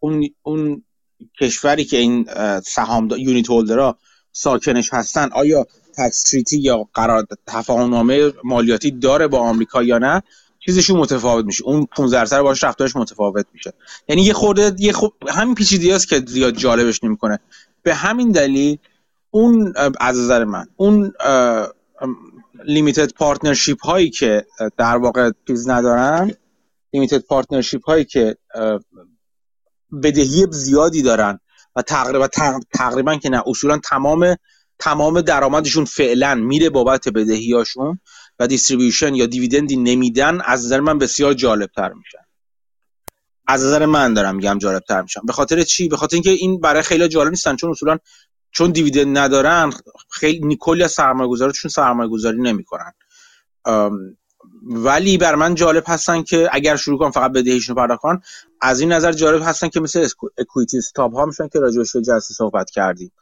اون 0.00 0.28
اون 0.42 0.84
کشوری 1.40 1.84
که 1.84 1.96
این 1.96 2.26
سهام 2.66 3.08
unit 3.18 3.50
holder 3.50 3.91
ها 3.91 3.98
ساکنش 4.32 4.92
هستن 4.92 5.28
آیا 5.32 5.66
tax 5.98 6.22
treaty 6.22 6.58
یا 6.58 6.88
قرار 6.94 7.26
تفاهمنامه 7.46 8.32
مالیاتی 8.44 8.90
داره 8.90 9.26
با 9.26 9.38
آمریکا 9.38 9.82
یا 9.82 9.98
نه 9.98 10.22
چیزشون 10.64 10.96
متفاوت 10.96 11.44
میشه. 11.44 11.64
اون 11.64 11.86
15 11.96 12.16
درصد 12.16 12.40
باش 12.40 12.64
رفتارش 12.64 12.96
متفاوت 12.96 13.46
میشه. 13.52 13.72
یعنی 14.08 14.22
یه 14.22 14.32
خورده 14.32 14.72
یه 14.78 14.92
خب 14.92 15.12
همین 15.28 15.54
پیچیدگی 15.54 15.92
است 15.92 16.08
که 16.08 16.22
زیاد 16.26 16.56
جالبش 16.56 17.04
نمی‌کنه. 17.04 17.38
به 17.82 17.94
همین 17.94 18.30
دلیل 18.30 18.78
اون 19.30 19.72
از 20.00 20.18
نظر 20.18 20.44
من 20.44 20.66
اون 20.76 21.12
limited 22.64 23.12
partnership 23.12 23.84
هایی 23.84 24.10
که 24.10 24.46
در 24.76 24.96
واقع 24.96 25.30
چیز 25.46 25.68
ندارن 25.68 26.30
limited 26.92 27.18
partnership 27.18 27.84
هایی 27.84 28.04
که 28.04 28.36
بدهی 30.02 30.46
زیادی 30.50 31.02
دارن 31.02 31.38
و 31.76 31.82
تقریبا 31.82 32.28
تقریبا 32.74 33.16
که 33.16 33.28
نه 33.28 33.42
اصولا 33.46 33.78
تمام 33.78 34.36
تمام 34.82 35.20
درآمدشون 35.20 35.84
فعلا 35.84 36.34
میره 36.34 36.70
بابت 36.70 37.08
بدهیاشون 37.08 38.00
و 38.38 38.46
دیستریبیوشن 38.46 39.14
یا 39.14 39.26
دیویدندی 39.26 39.76
نمیدن 39.76 40.40
از 40.40 40.64
نظر 40.64 40.80
من 40.80 40.98
بسیار 40.98 41.34
جالب 41.34 41.70
تر 41.76 41.92
میشن. 41.92 42.18
از 43.46 43.64
نظر 43.64 43.86
من 43.86 44.14
دارم 44.14 44.36
میگم 44.36 44.58
جالب 44.58 44.82
تر 44.88 45.02
میشن. 45.02 45.20
به 45.26 45.32
خاطر 45.32 45.62
چی؟ 45.62 45.88
به 45.88 45.96
خاطر 45.96 46.16
اینکه 46.16 46.30
این 46.30 46.60
برای 46.60 46.82
خیلی 46.82 47.08
جالب 47.08 47.30
نیستن 47.30 47.56
چون 47.56 47.70
اصولا 47.70 47.98
چون 48.50 48.70
دیویدند 48.70 49.18
ندارن 49.18 49.72
خیلی 50.10 50.56
کلی 50.60 50.82
از 50.82 50.92
سرمایه 50.92 51.30
گذارشون 51.30 51.68
سرمایه 51.68 52.10
گذاری 52.10 52.42
نمی‌کنن 52.42 52.92
ولی 54.62 55.18
بر 55.18 55.34
من 55.34 55.54
جالب 55.54 55.84
هستن 55.86 56.22
که 56.22 56.48
اگر 56.52 56.76
شروع 56.76 56.98
کنن 56.98 57.10
فقط 57.10 57.32
بدهیشون 57.32 57.76
پرداخت 57.76 58.00
کنن 58.00 58.22
از 58.60 58.80
این 58.80 58.92
نظر 58.92 59.12
جالب 59.12 59.42
هستن 59.44 59.68
که 59.68 59.80
مثل 59.80 60.08
equity 60.38 60.78
stub 60.78 61.12
ها 61.12 61.26
میشن 61.26 61.48
که 61.48 61.58
راجعش 61.58 61.96
جلسه 61.96 62.34
صحبت 62.34 62.70
کردیم. 62.70 63.12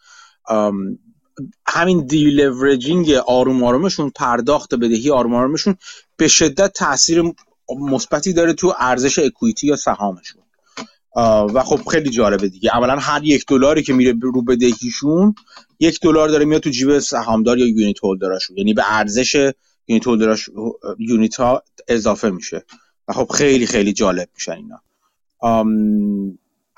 همین 1.67 2.07
deleveraging 2.07 3.11
آروم 3.11 3.65
آرومشون 3.65 4.11
پرداخت 4.11 4.75
بدهی 4.75 5.11
آروم 5.11 5.35
آرومشون 5.35 5.77
به 6.17 6.29
شدت 6.29 6.73
تاثیر 6.73 7.23
مثبتی 7.81 8.33
داره 8.33 8.53
تو 8.53 8.75
ارزش 8.79 9.19
equity 9.19 9.67
یا 9.67 9.77
سهامشون. 9.77 10.43
و 11.55 11.63
خب 11.63 11.89
خیلی 11.91 12.11
جالبه 12.11 12.49
دیگه. 12.49 12.77
اولا 12.77 12.97
هر 12.97 13.25
یک 13.25 13.47
دلاری 13.49 13.83
که 13.83 13.93
میره 13.93 14.15
رو 14.23 14.43
بدهیشون 14.43 15.35
یک 15.81 16.01
دلار 16.03 16.29
داره 16.29 16.45
میاد 16.45 16.63
تو 16.63 16.71
جیب 16.71 16.99
سهامدار 16.99 17.59
یا 17.59 17.67
unit 17.67 18.05
holder 18.05 18.36
اشون 18.36 18.57
یعنی 18.59 18.75
به 18.75 18.83
ارزش 18.87 19.53
unit 19.89 20.07
holder 20.07 20.40
اش 20.40 20.51
unit 20.99 21.37
ها 21.37 21.63
اضافه 21.89 22.31
میشه. 22.31 22.65
و 23.09 23.13
خب 23.13 23.33
خیلی 23.33 23.67
خیلی 23.67 23.93
جالب 23.93 24.29
میشن 24.35 24.53
اینا. 24.53 24.83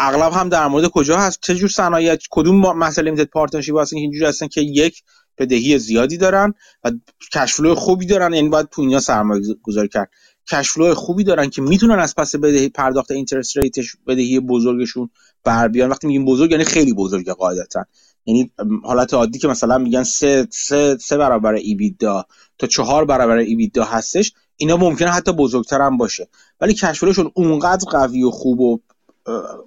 اغلب 0.04 0.32
هم 0.32 0.48
در 0.48 0.66
مورد 0.66 0.88
کجا 0.88 1.18
هست؟ 1.18 1.38
چه 1.42 1.54
جور 1.54 1.68
صنایع؟ 1.68 2.16
کدوم 2.30 2.78
master 2.78 3.04
limited 3.04 3.30
partnership 3.30 3.78
هستن 3.78 3.96
که 3.96 4.00
اینجوری 4.00 4.26
هستن 4.26 4.46
که 4.48 4.60
یک 4.60 5.02
بدهی 5.38 5.78
زیادی 5.78 6.16
دارن 6.16 6.54
و 6.84 6.90
cash 7.32 7.53
flow 7.53 7.74
خوبی 7.74 8.06
دارن 8.06 8.34
یعنی 8.34 8.48
باید 8.48 8.68
تو 8.68 8.82
اینا 8.82 9.00
سرمایه 9.00 9.42
گذاری 9.62 9.88
کرد 9.88 10.10
cash 10.50 10.72
flow 10.72 10.94
خوبی 10.94 11.24
دارن 11.24 11.50
که 11.50 11.62
می‌تونن 11.62 11.98
از 11.98 12.14
پس 12.14 12.36
بدهی 12.36 12.68
پرداخت 12.68 13.10
interest 13.10 13.56
rate 13.56 13.83
ش 13.83 13.96
بدهی 14.06 14.40
بزرگشون 14.40 15.10
بر 15.44 15.68
بیان. 15.68 15.90
وقتی 15.90 16.06
میگیم 16.06 16.24
بزرگ 16.24 16.50
یعنی 16.50 16.64
خیلی 16.64 16.92
بزرگ 16.92 17.30
قاعدتا. 17.30 17.84
یعنی 18.26 18.50
حالت 18.84 19.14
عادی 19.14 19.38
که 19.38 19.48
مثلا 19.48 19.78
میگن 19.78 20.02
سه, 20.02 20.46
سه, 20.50 20.96
سه 21.00 21.16
برابر 21.16 21.54
EBITDA 21.54 22.26
تا 22.58 22.66
چهار 22.66 23.04
برابر 23.04 23.36
EBITDA 23.36 23.84
هستش 23.84 24.32
اینا 24.56 24.76
ممکنه 24.76 25.10
حتی 25.10 25.32
بزرگتر 25.32 25.80
هم 25.80 25.96
باشه. 25.96 26.28
ولی 26.60 26.74
cash 26.74 26.93
flow 26.93 27.12
شون 27.12 27.30
اونقدر 27.34 27.90
قوی 27.90 28.22
و 28.22 28.30
خوب 28.30 28.60
و 28.60 28.78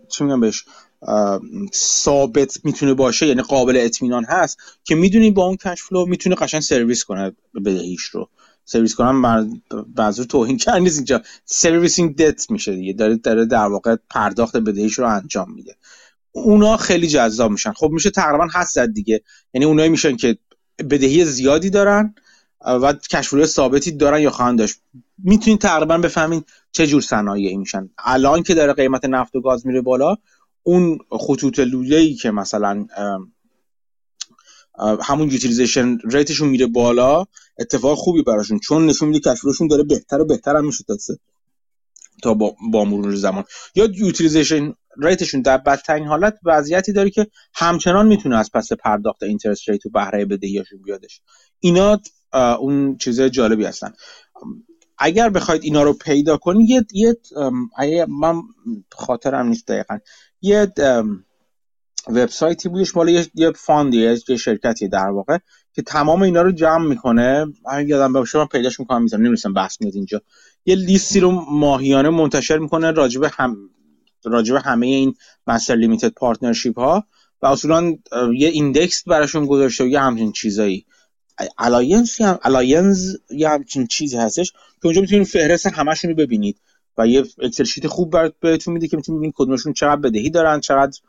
چی 0.10 0.24
میگم 0.24 0.40
بهش 0.40 0.66
ثابت 1.74 2.60
می‌تونه 2.64 2.94
باشه 2.94 3.28
یعنی 3.28 3.42
قابل 3.42 3.78
اطمینان 3.78 4.26
هست 4.26 4.58
که 4.84 4.96
می‌دونی 4.96 5.32
با 5.32 5.46
اون 5.46 5.58
cash 5.58 5.82
flow 5.82 6.06
می‌تونه 6.06 6.36
قشنگ 6.36 6.62
سرویس 6.62 7.04
کنه 7.04 7.36
بدهیش 7.66 8.02
رو. 8.02 8.30
سرویس 8.66 8.96
کنم 8.96 9.16
منظور 9.98 10.26
توهین 10.26 10.58
کردن 10.58 10.76
نیست 10.76 10.98
اینجا. 10.98 11.22
servicing 11.46 12.16
debt 12.16 12.52
میشه 12.52 12.76
دیگه. 12.76 12.94
داره 12.94 13.16
داره 13.16 13.46
در 13.46 13.66
واقع 13.66 13.96
پرداخت 14.10 14.58
بدهیش 14.58 14.94
رو 14.94 15.08
انجام 15.08 15.54
میده. 15.54 15.76
اونا 16.32 16.78
خیلی 16.78 17.08
جذاب 17.08 17.52
میشن. 17.52 17.74
خب 17.74 17.90
میشه 17.90 18.10
تقریبا 18.10 18.48
حدس 18.48 18.66
زد 18.66 18.94
دیگه. 18.94 19.22
یعنی 19.54 19.66
اونایی 19.66 19.90
میشن 19.90 20.16
که 20.16 20.38
بدهی 20.90 21.26
زیادی 21.26 21.70
دارن 21.70 22.16
و 22.66 22.94
cash 22.94 23.20
flow 23.20 23.46
ثابتی 23.46 23.92
دارن 23.92 24.22
یا 24.22 24.30
خواهند 24.30 24.60
داشت. 24.60 24.80
می‌تونید 25.18 25.62
تقریبا 25.62 25.98
بفهمین 25.98 26.44
چه 26.76 26.88
جور 26.88 27.02
صنایعی 27.02 27.58
میشن؟ 27.58 27.90
الان 27.98 28.44
که 28.44 28.54
داره 28.54 28.74
قیمت 28.74 29.06
نفت 29.06 29.36
و 29.36 29.42
گاز 29.42 29.68
میره 29.68 29.82
بالا 29.82 30.16
اون 30.64 30.98
خطوط 31.12 31.60
لوله 31.60 31.96
ای 31.96 32.14
که 32.14 32.32
مثلا 32.32 32.86
همون 35.02 35.32
utilization 35.32 35.98
rate 36.12 36.31
شون 36.31 36.50
میره 36.50 36.68
بالا 36.68 37.26
اتفاق 37.60 37.98
خوبی 37.98 38.24
براشون 38.24 38.60
چون 38.60 38.86
نشون 38.86 39.10
میده 39.10 39.32
cash 39.32 39.44
flow 39.44 39.56
شون 39.56 39.68
داره 39.68 39.84
بهتر 39.84 40.22
و 40.22 40.26
بهتر 40.26 40.56
هم 40.56 40.66
میشه 40.66 40.84
تا 42.24 42.34
با, 42.34 42.56
با 42.72 42.86
مرور 42.86 43.16
زمان. 43.16 43.44
یا 43.76 43.86
utilization 43.86 44.74
rate 44.98 45.20
شون 45.20 45.42
در 45.42 45.58
بدترین 45.58 46.08
حالت 46.08 46.40
وضعیتی 46.44 46.94
داره 46.94 47.10
که 47.10 47.28
همچنان 47.54 48.08
می‌تونه 48.08 48.38
از 48.38 48.52
پس 48.54 48.74
پرداخت 48.74 49.24
اینترست 49.24 49.70
ریت 49.70 49.86
و 49.86 49.90
بهره 49.90 50.26
بدهیاشون 50.26 50.82
بیادش. 50.82 51.22
اینا 51.60 52.02
اون 52.60 52.98
چیزای 52.98 53.30
جالبی 53.30 53.66
هستن. 53.66 53.94
اگر 54.98 55.30
بخواید 55.30 55.64
اینا 55.64 55.84
رو 55.84 55.94
پیدا 55.94 56.38
کنید 56.38 56.68
یه, 56.70 56.86
یه 56.94 58.06
من 58.10 58.42
خاطرم 58.92 59.48
نیست 59.48 59.68
دقیقا. 59.68 59.98
یه 60.42 60.74
وبسایتی 62.08 62.70
بودش 62.70 62.96
مال 62.96 63.10
یه, 63.10 63.28
یه 63.34 63.52
فاندی 63.52 63.98
یه 64.30 64.38
شرکتی 64.38 64.88
در 64.88 65.10
واقع 65.10 65.38
که 65.74 65.82
تمام 65.82 66.22
اینا 66.22 66.42
رو 66.42 66.52
جمع 66.52 66.88
می‌کنه. 66.88 67.46
اگه 67.70 67.88
یادم 67.88 68.14
باشه 68.14 68.38
من 68.38 68.46
پیداش 68.46 68.80
می‌کنم 68.80 69.04
می‌ذارم 69.04 69.24
نمی‌رسم 69.24 69.54
بحث 69.54 69.82
میاد 69.82 69.96
اینجا. 69.96 70.22
یه 70.66 70.76
لیستی 70.76 71.20
رو 71.20 71.32
ماهیانه 71.32 72.10
منتشر 72.10 72.58
می‌کنه 72.58 72.92
راجب 72.92 73.24
هم 73.24 73.58
راجب 74.24 74.56
همه 74.56 74.86
این 74.86 75.16
master 75.48 75.76
limited 75.76 76.10
partnership 76.10 76.80
ها 76.80 77.04
و 77.42 77.46
اصولا 77.46 77.96
یه 78.38 78.48
index 78.48 79.04
براشون 79.04 79.46
گذاشته 79.46 79.84
و 79.84 79.88
یه 79.88 80.00
همچین 80.00 80.32
چیزایی. 80.32 80.86
الاینس 81.58 82.20
یا 82.20 82.40
الاینز 82.44 83.16
یا 83.30 83.50
همچین 83.50 83.88
چیزی 83.88 84.18
هستش. 84.18 84.54
که 84.86 84.88
اونجا 84.88 85.02
می‌تونید 85.02 85.28
فهرست 85.28 85.68
همشون 85.68 86.12
رو 86.12 86.18
ببینید 86.18 86.62
و 86.98 87.08
یه 87.08 87.24
Excel 87.42 87.64
sheet 87.64 87.88
خوب 87.88 88.16
بهتون 88.40 88.74
میده 88.74 88.88
که 88.88 88.98
می‌تونید 88.98 89.20
ببینید 89.20 89.36
کدومشون 89.38 89.74
چقدر 89.74 90.02
بدهی 90.02 90.30
دارن 90.30 90.60
چقدر 90.60 91.00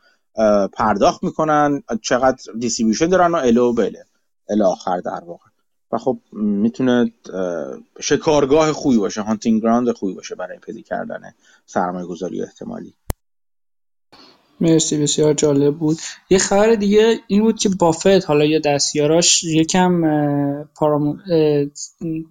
پرداخت 0.72 1.24
می‌کنن 1.24 1.82
چقدر 2.02 2.52
distribution 2.58 3.06
دارن 3.06 3.32
و 3.32 3.36
الو 3.36 3.72
بله 3.72 4.04
الی 4.48 4.62
آخر 4.62 5.00
در 5.00 5.24
واقع. 5.26 5.46
و 5.92 5.98
خب 5.98 6.18
می‌تونه 6.32 7.12
شکارگاه 8.00 8.72
خوبی 8.72 8.96
باشه 8.96 9.20
hunting 9.20 9.62
ground 9.62 9.92
خوبی 9.92 10.14
باشه 10.14 10.34
برای 10.34 10.58
پیدا 10.58 10.80
کردن 10.80 11.20
سرمایه 11.66 12.06
گذاری 12.06 12.42
احتمالی. 12.42 12.94
مرسی 14.60 15.02
بسیار 15.02 15.34
جالب 15.34 15.74
بود. 15.74 15.98
یه 16.30 16.38
خبر 16.38 16.74
دیگه 16.74 17.20
این 17.26 17.42
بود 17.42 17.58
که 17.58 17.68
بافت 17.68 18.06
حالا 18.06 18.44
یا 18.44 18.58
دستیاراش 18.58 19.44
یکم 19.44 20.02
پارامون 20.76 21.22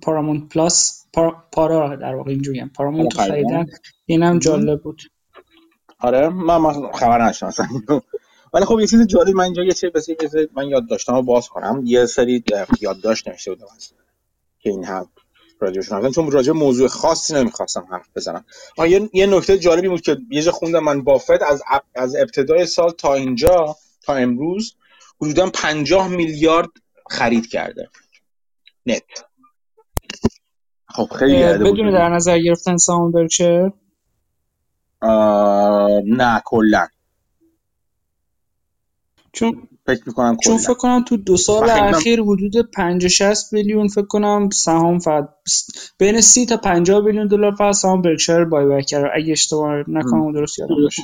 پارامون 0.01 0.47
پلاس 0.47 1.05
پارا 1.51 1.95
در 1.95 2.15
واقع 2.15 2.31
اینجوری 2.31 2.59
هم 2.59 2.69
پارامون 2.69 3.09
تو 3.09 3.17
خریدن. 3.17 3.65
اینم 4.05 4.39
جالب 4.39 4.81
بود. 4.81 5.01
آره 5.99 6.29
من, 6.29 6.57
من 6.57 6.91
خبر 6.91 7.29
نشناسم 7.29 7.67
ولی 8.53 8.65
خب 8.65 8.79
یه 8.79 8.87
چیز 8.87 9.07
جالب 9.07 9.35
من 9.35 9.43
اینجا 9.43 9.63
یه 9.63 9.71
چیز 9.71 9.89
بسیار 9.91 10.17
من 10.55 10.67
یاد 10.67 10.89
داشتم 10.89 11.21
باز 11.21 11.49
کنم. 11.49 11.81
یه 11.85 12.05
سری 12.05 12.43
یادداشت 12.81 13.27
نوشته 13.27 13.51
بودم 13.51 13.65
که 14.59 14.69
این 14.69 14.83
هم 14.83 15.09
راجعشون 15.65 16.11
چون 16.11 16.31
راجع 16.31 16.51
موضوع 16.51 16.87
خاصی 16.87 17.33
نمی‌خواستم 17.33 17.87
حرف 17.91 18.07
بزنم. 18.15 18.45
یه, 18.77 19.09
یه 19.13 19.25
نکته 19.25 19.57
جالبی 19.57 19.89
بود 19.89 20.01
که 20.01 20.17
یه 20.29 20.41
جا 20.41 20.51
خوندم 20.51 20.83
من 20.83 21.03
بافت 21.03 21.41
از 21.41 21.63
از 21.95 22.15
ابتدای 22.15 22.65
سال 22.65 22.91
تا 22.91 23.13
اینجا 23.13 23.75
تا 24.01 24.15
امروز 24.15 24.75
حدودا 25.21 25.49
50 25.49 26.07
میلیارد 26.07 26.69
خرید 27.09 27.49
کرده. 27.49 27.89
نت. 28.85 29.03
خب 30.89 31.09
خیلی 31.19 31.43
بدون 31.43 31.91
در 31.91 32.09
نظر 32.09 32.39
گرفتن 32.39 32.77
سهام 32.77 33.11
برکشر 33.11 33.71
نه 36.05 36.41
کلا. 36.45 36.87
چون 39.31 39.67
فکر 39.85 40.01
می‌کنم 40.05 40.37
چون 40.37 40.57
فکر 40.57 40.73
کنم 40.73 41.03
تو 41.03 41.17
دو 41.17 41.37
سال 41.37 41.69
اخیر 41.69 42.21
حدود 42.21 42.71
50 42.71 43.09
60 43.09 43.53
میلیون 43.53 43.87
فکر 43.87 44.05
کنم 44.05 44.49
سهام 44.53 44.99
فقط 44.99 45.29
بین 45.99 46.21
30 46.21 46.45
تا 46.45 46.57
50 46.57 47.01
میلیون 47.01 47.27
دلار 47.27 47.55
فقط 47.55 47.73
سهام 47.73 48.01
برکشایر 48.01 48.43
بای 48.45 48.65
بک 48.65 48.85
کرد. 48.85 49.11
اگه 49.15 49.31
اشتباه 49.31 49.83
نکنم 49.87 50.33
درست 50.33 50.59
یادم 50.59 50.75
باشه. 50.83 51.01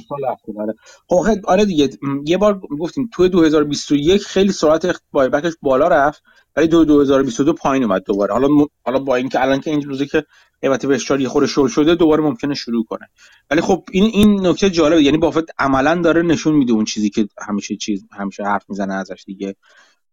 خب 1.08 1.26
آره. 1.44 1.66
دیگه. 1.66 1.90
یه 2.26 2.38
بار 2.38 2.62
گفتیم 2.80 3.10
تو 3.14 3.28
2021 3.28 4.22
خیلی 4.22 4.52
سرعت 4.52 5.02
بای 5.12 5.30
بکش 5.30 5.54
بالا 5.62 5.88
رفت. 5.88 6.24
ولی 6.56 6.68
دو 6.68 6.86
2022 6.86 7.54
پایین 7.54 7.84
اومد 7.84 8.04
دوباره. 8.04 8.34
حالا 8.34 8.48
حالا 8.86 9.00
با 9.00 9.16
اینکه 9.16 9.42
الان 9.42 9.60
که 9.60 9.72
این 9.72 9.82
روزی 9.82 10.06
که 10.06 10.26
قیمت 10.62 10.86
به 10.86 11.00
یه 11.20 11.28
خورده 11.28 11.48
شل 11.48 11.68
شده 11.68 11.96
دوباره 11.96 12.24
ممکنه 12.24 12.54
شروع 12.54 12.86
کنه. 12.86 13.10
ولی 13.52 13.62
خب 13.62 13.84
این 13.92 14.04
این 14.04 14.48
نکته 14.48 14.70
جالبه. 14.70 15.04
یعنی 15.04 15.18
بافت 15.18 15.44
عملا 15.60 15.96
داره 15.96 16.22
نشون 16.22 16.56
میده 16.56 16.74
اون 16.74 16.86
چیزی 16.86 17.10
که 17.10 17.28
همیشه 17.48 17.76
چیز 17.76 18.06
همیشه 18.12 18.44
حرف 18.44 18.66
می‌زنه 18.70 18.94
ازش 18.94 19.24
دیگه 19.26 19.56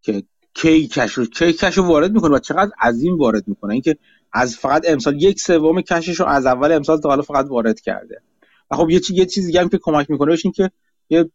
که 0.02 0.22
کی 0.54 0.88
کش 0.88 1.18
کی 1.18 1.52
کش 1.52 1.78
رو 1.78 1.84
وارد 1.84 2.12
می‌کنه 2.12 2.34
و 2.36 2.38
چقدر 2.38 2.70
عظیم 2.80 3.18
وارد 3.18 3.48
می‌کنه. 3.48 3.72
اینکه 3.72 3.96
از 4.32 4.56
فقط 4.56 4.84
امسال 4.88 5.22
یک 5.22 5.40
سوم 5.40 5.80
کشش 5.80 6.20
رو 6.20 6.26
از 6.26 6.46
اول 6.46 6.72
امسال 6.72 7.00
تا 7.00 7.08
حالا 7.08 7.22
فقط 7.22 7.46
وارد 7.48 7.80
کرده. 7.80 8.22
و 8.70 8.76
خب 8.76 8.90
یه 8.90 9.00
یه 9.10 9.26
چیزی 9.26 9.46
دیگه 9.46 9.60
هم 9.60 9.68
که 9.68 9.78
کمک 9.82 10.10
می‌کنه 10.10 10.30
بهش 10.30 10.44
این 10.44 10.52
که 10.52 10.70
یه 11.10 11.30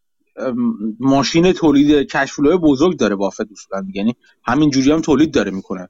ماشین 1.00 1.52
تولید 1.52 2.10
کشفلوی 2.10 2.56
بزرگ 2.56 2.96
داره 2.96 3.14
بافت 3.14 3.40
اصولا. 3.40 3.86
یعنی 3.94 4.16
همین 4.44 4.70
جوری 4.70 4.92
هم 4.92 5.00
تولید 5.00 5.32
داره 5.32 5.50
می‌کنه. 5.50 5.88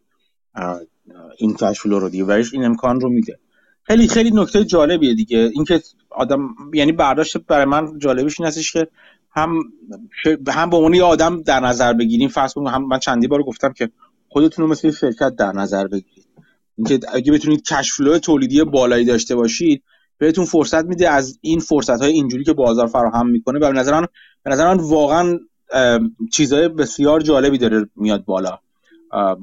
این 1.38 1.54
کشفلو 1.54 1.98
رو 1.98 2.08
دیگه. 2.08 2.24
وریش 2.24 2.54
این 2.54 2.64
امکان 2.64 3.00
رو 3.00 3.08
میده. 3.08 3.38
خیلی 3.82 4.08
خیلی 4.08 4.30
نکته 4.34 4.64
جالبیه 4.64 5.14
دیگه. 5.14 5.50
اینکه 5.54 5.82
آدم 6.10 6.54
یعنی 6.74 6.92
برداشت 6.92 7.36
برای 7.38 7.64
من 7.64 7.98
جالبش 7.98 8.40
این 8.40 8.46
هستش 8.46 8.72
که 8.72 8.88
هم 9.30 9.58
هم 10.48 10.70
به 10.70 10.76
عنوان 10.76 11.00
آدم 11.00 11.42
در 11.42 11.60
نظر 11.60 11.92
بگیریم. 11.92 12.28
فرض 12.28 12.54
کنیم 12.54 12.66
هم 12.68 12.84
من 12.84 12.98
چندی 12.98 13.26
بار 13.26 13.42
گفتم 13.42 13.72
که 13.72 13.90
خودتون 14.28 14.64
رو 14.64 14.70
مثل 14.70 14.90
شرکت 14.90 15.36
در 15.36 15.52
نظر 15.52 15.86
بگیرید. 15.86 16.26
اینکه 16.76 17.00
اگه 17.12 17.32
بتونید 17.32 17.62
کشفلو 17.62 18.18
تولیدی 18.18 18.64
بالایی 18.64 19.04
داشته 19.04 19.36
باشید 19.36 19.82
بهتون 20.18 20.44
فرصت 20.44 20.84
میده 20.84 21.10
از 21.10 21.38
این 21.40 21.60
فرصت 21.60 22.02
های 22.02 22.12
اینجوری 22.12 22.44
که 22.44 22.52
بازار 22.52 22.86
فراهم 22.86 23.26
می‌کنه. 23.26 23.58
و 23.58 23.72
به 23.72 23.78
نظر 23.78 24.00
من 24.00 24.06
به 24.42 24.50
نظر 24.50 24.74
من 24.74 24.80
واقعا 24.80 25.38
چیزهای 26.32 26.68
بسیار 26.68 27.20
جالبی 27.20 27.58
داره 27.58 27.88
میاد 27.96 28.24
بالا. 28.24 28.58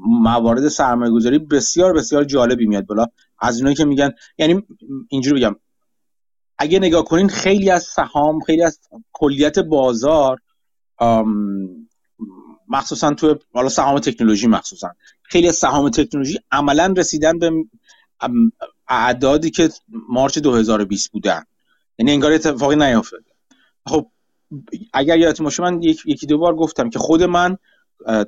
موارد 0.06 0.68
سرمایه 0.68 1.12
گذاری 1.12 1.38
بسیار 1.38 1.92
بسیار 1.92 2.24
جالبی 2.24 2.66
میاد 2.66 2.86
بالا. 2.86 3.06
از 3.38 3.56
اونایی 3.58 3.76
که 3.76 3.84
میگن 3.84 4.12
یعنی 4.38 4.62
اینجوری 5.08 5.40
بگم. 5.40 5.56
اگه 6.58 6.78
نگاه 6.78 7.04
کنین 7.04 7.28
خیلی 7.28 7.70
از 7.70 7.82
سهام 7.82 8.40
خیلی 8.40 8.62
از 8.62 8.80
کلیت 9.12 9.58
بازار 9.58 10.38
مخصوصا 12.68 13.14
تو 13.14 13.38
حالا 13.54 13.68
سهام 13.68 13.98
تکنولوژی 13.98 14.46
مخصوصا. 14.46 14.90
خیلی 15.22 15.48
از 15.48 15.54
سهام 15.54 15.88
تکنولوژی 15.88 16.38
عملا 16.50 16.94
رسیدن 16.96 17.38
به 17.38 17.50
اعدادی 18.88 19.50
که 19.50 19.68
مارچ 20.08 20.38
2020 20.38 21.12
بودن. 21.12 21.42
یعنی 21.98 22.12
انگار 22.12 22.32
اتفاقی 22.32 22.76
نیافتاده 22.76 23.24
خب 23.86 24.06
اگر 24.92 25.18
یادتون 25.18 25.44
باشه 25.44 25.62
من 25.62 25.82
یکی 25.82 26.26
دو 26.26 26.38
بار 26.38 26.56
گفتم 26.56 26.90
که 26.90 26.98
خود 26.98 27.22
من 27.22 27.56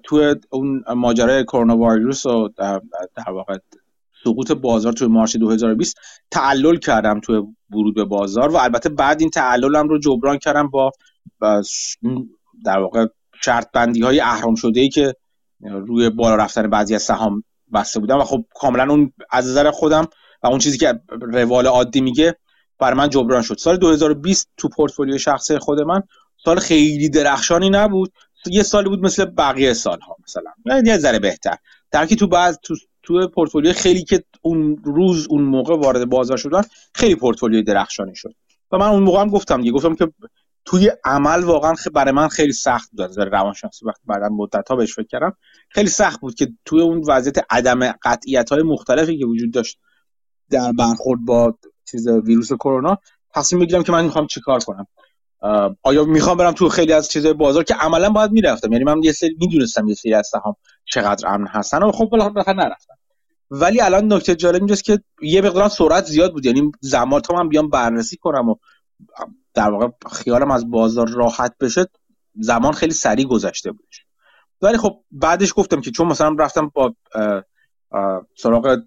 تو 0.02 0.34
اون 0.50 0.84
ماجرای 0.96 1.44
کرونا 1.44 1.76
ویروس 1.76 2.26
و 2.26 2.49
در 3.16 3.30
واقع 3.30 3.58
سقوط 4.25 4.52
بازار 4.52 4.92
توی 4.92 5.08
مارچ 5.08 5.37
2020 5.37 5.96
تعلل 6.30 6.76
کردم 6.76 7.20
توی 7.20 7.42
ورود 7.70 7.94
به 7.94 8.04
بازار 8.04 8.50
و 8.52 8.56
البته 8.56 8.88
بعد 8.88 9.20
این 9.20 9.30
تعللم 9.30 9.88
رو 9.88 9.99
جبران 9.99 10.38
کردم 10.38 10.68
با 10.68 10.92
در 12.64 12.78
واقع 12.78 13.06
شرط 13.44 13.70
بندی 13.73 14.02
های 14.02 14.20
اهرام 14.20 14.54
شده 14.54 14.80
ای 14.80 14.88
که 14.88 15.14
روی 15.61 16.11
بالا 16.11 16.37
رفتن 16.37 16.70
بعضی 16.70 16.94
از 16.94 17.02
سهام 17.02 17.44
بسته 17.73 18.00
بودم 18.00 18.18
و 18.18 18.25
خب 18.25 18.44
کاملا 18.54 18.92
اون 18.92 19.12
از 19.30 19.46
نظر 19.46 19.70
خودم 19.70 20.06
و 20.44 20.46
اون 20.46 20.58
چیزی 20.58 20.78
که 20.78 21.00
روال 21.20 21.66
عادی 21.66 22.00
میگه 22.00 22.36
برای 22.78 22.94
من 22.98 23.08
جبران 23.08 23.42
شد. 23.42 23.56
سال 23.58 23.76
2020 23.76 24.48
تو 24.56 24.68
پورتفولیو 24.68 25.18
شخصی 25.18 25.58
خود 25.58 25.80
من 25.80 26.02
سال 26.44 26.58
خیلی 26.58 27.08
درخشانی 27.08 27.70
نبود. 27.70 28.12
یه 28.46 28.62
سالی 28.62 28.88
بود 28.88 29.00
مثل 29.00 29.24
بقیه 29.24 29.72
سالها 29.72 30.16
مثلا. 30.24 30.82
یه 30.86 30.98
ذره 30.98 31.18
بهتر. 31.18 31.56
در 31.90 32.06
تو 32.06 32.26
بعض 32.26 32.58
تو 32.62 32.74
تو 33.02 33.28
پورتفولیو 33.28 33.72
خیلی 33.72 34.04
که 34.04 34.24
اون 34.42 34.76
روز 34.84 35.26
اون 35.30 35.42
موقع 35.42 35.76
وارد 35.76 36.04
بازار 36.04 36.36
شدن 36.36 36.62
خیلی 36.94 37.14
پورتفولیو 37.14 37.62
درخشانی 37.62 38.14
شد. 38.14 38.34
و 38.72 38.78
من 38.78 38.86
اون 38.86 39.02
موقع 39.02 39.20
هم 39.20 39.28
گفتم 39.28 39.56
دیگه. 39.56 39.72
گفتم 39.72 39.94
که 39.94 40.12
توی 40.64 40.92
عمل 41.04 41.44
واقعا 41.44 41.74
برای 41.94 42.12
من 42.12 42.28
خیلی 42.28 42.52
سخت 42.52 42.90
بود. 42.90 43.00
از 43.00 43.18
روانشناسی 43.18 43.86
وقتی 43.86 44.02
بعدا 44.06 44.28
مدت 44.28 44.68
ها 44.68 44.76
بهش 44.76 44.94
فکر 44.94 45.06
کردم. 45.06 45.36
خیلی 45.68 45.88
سخت 45.88 46.20
بود 46.20 46.34
که 46.34 46.48
توی 46.64 46.80
اون 46.80 47.02
وضعیت 47.08 47.44
عدم 47.50 47.92
قطعیت 48.02 48.52
های 48.52 48.62
مختلفی 48.62 49.18
که 49.18 49.26
وجود 49.26 49.52
داشت 49.52 49.78
در 50.50 50.72
برخورد 50.72 51.20
با 51.24 51.54
چیز 51.90 52.08
ویروس 52.08 52.52
کرونا 52.52 52.98
تصمیم 53.34 53.62
بگیرم 53.62 53.82
که 53.82 53.92
من 53.92 54.04
می‌خوام 54.04 54.26
چیکار 54.26 54.60
کنم. 54.60 54.86
آیا 55.82 56.04
می‌خوام 56.04 56.36
برم 56.36 56.52
تو 56.52 56.68
خیلی 56.68 56.92
از 56.92 57.08
چیزهای 57.08 57.34
بازار 57.34 57.64
که 57.64 57.74
عملا 57.74 58.10
باید 58.10 58.30
می‌رفتم؟ 58.30 58.72
یعنی 58.72 58.84
من 58.84 59.02
یه 59.02 59.12
سری 59.12 59.36
می‌دونستم 59.40 59.88
یه 59.88 59.94
سری 59.94 60.14
از 60.14 60.26
سهام 60.26 60.56
چقدر 60.84 61.28
امن 61.28 61.46
هستن 61.46 61.82
و 61.82 61.92
خب 61.92 62.04
بالاخره 62.04 62.56
نرفتم. 62.56 62.94
ولی 63.50 63.80
الان 63.80 64.12
نکته 64.12 64.34
جالب 64.34 64.56
اینجاست 64.56 64.84
که 64.84 65.00
یه 65.22 65.40
مقدار 65.40 65.68
سرعت 65.68 66.04
زیاد 66.04 66.32
بود. 66.32 66.46
یعنی 66.46 66.72
زمان 66.80 67.20
تا 67.20 67.34
من 67.34 67.48
بیام 67.48 67.68
بررسی 67.70 68.16
کنم 68.16 68.48
و 68.48 68.54
در 69.54 69.70
واقع 69.70 69.88
خیالم 70.12 70.50
از 70.50 70.70
بازار 70.70 71.09
راحت 71.09 71.54
بشه 71.61 71.87
زمان 72.40 72.72
خیلی 72.72 72.92
سریع 72.92 73.26
گذشته 73.26 73.72
بودش. 73.72 74.04
ولی 74.62 74.78
خب 74.78 75.00
بعدش 75.11 75.52
گفتم 75.57 75.80
که 75.80 75.90
چون 75.90 76.07
مثلا 76.07 76.37
رفتم 76.38 76.72
با 76.74 76.94
سراغ 78.37 78.78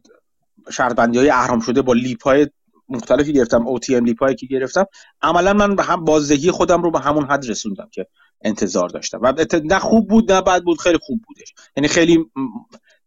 شرط 0.71 0.95
بندی 0.95 1.17
های 1.17 1.29
اهرام 1.29 1.59
شده 1.59 1.81
با 1.81 1.93
لیپ 1.93 2.23
های 2.23 2.47
مختلفی 2.89 3.33
گرفتم 3.33 3.67
او 3.67 3.79
تی 3.79 3.95
ام 3.95 4.05
لیپ 4.05 4.23
هایی 4.23 4.35
که 4.35 4.45
گرفتم. 4.45 4.85
عملا 5.21 5.53
من 5.53 5.75
به 5.75 5.83
هم 5.83 6.03
بازدهی 6.03 6.51
خودم 6.51 6.81
رو 6.81 6.91
به 6.91 6.99
همون 6.99 7.25
حد 7.25 7.49
رسوندم 7.49 7.89
که 7.91 8.07
انتظار 8.41 8.89
داشتم. 8.89 9.19
و 9.21 9.33
نه 9.63 9.79
خوب 9.79 10.07
بود 10.07 10.31
نه 10.31 10.41
بد 10.41 10.63
بود 10.63 10.79
خیلی 10.79 10.97
خوب 11.01 11.21
بودش. 11.27 11.53
یعنی 11.77 11.87
خیلی 11.87 12.25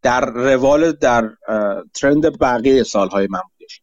در 0.01 0.25
روال 0.25 0.91
در 0.91 1.29
ترند 1.93 2.39
بقیه 2.39 2.83
سالهای 2.83 3.27
من 3.29 3.41
بودش. 3.59 3.81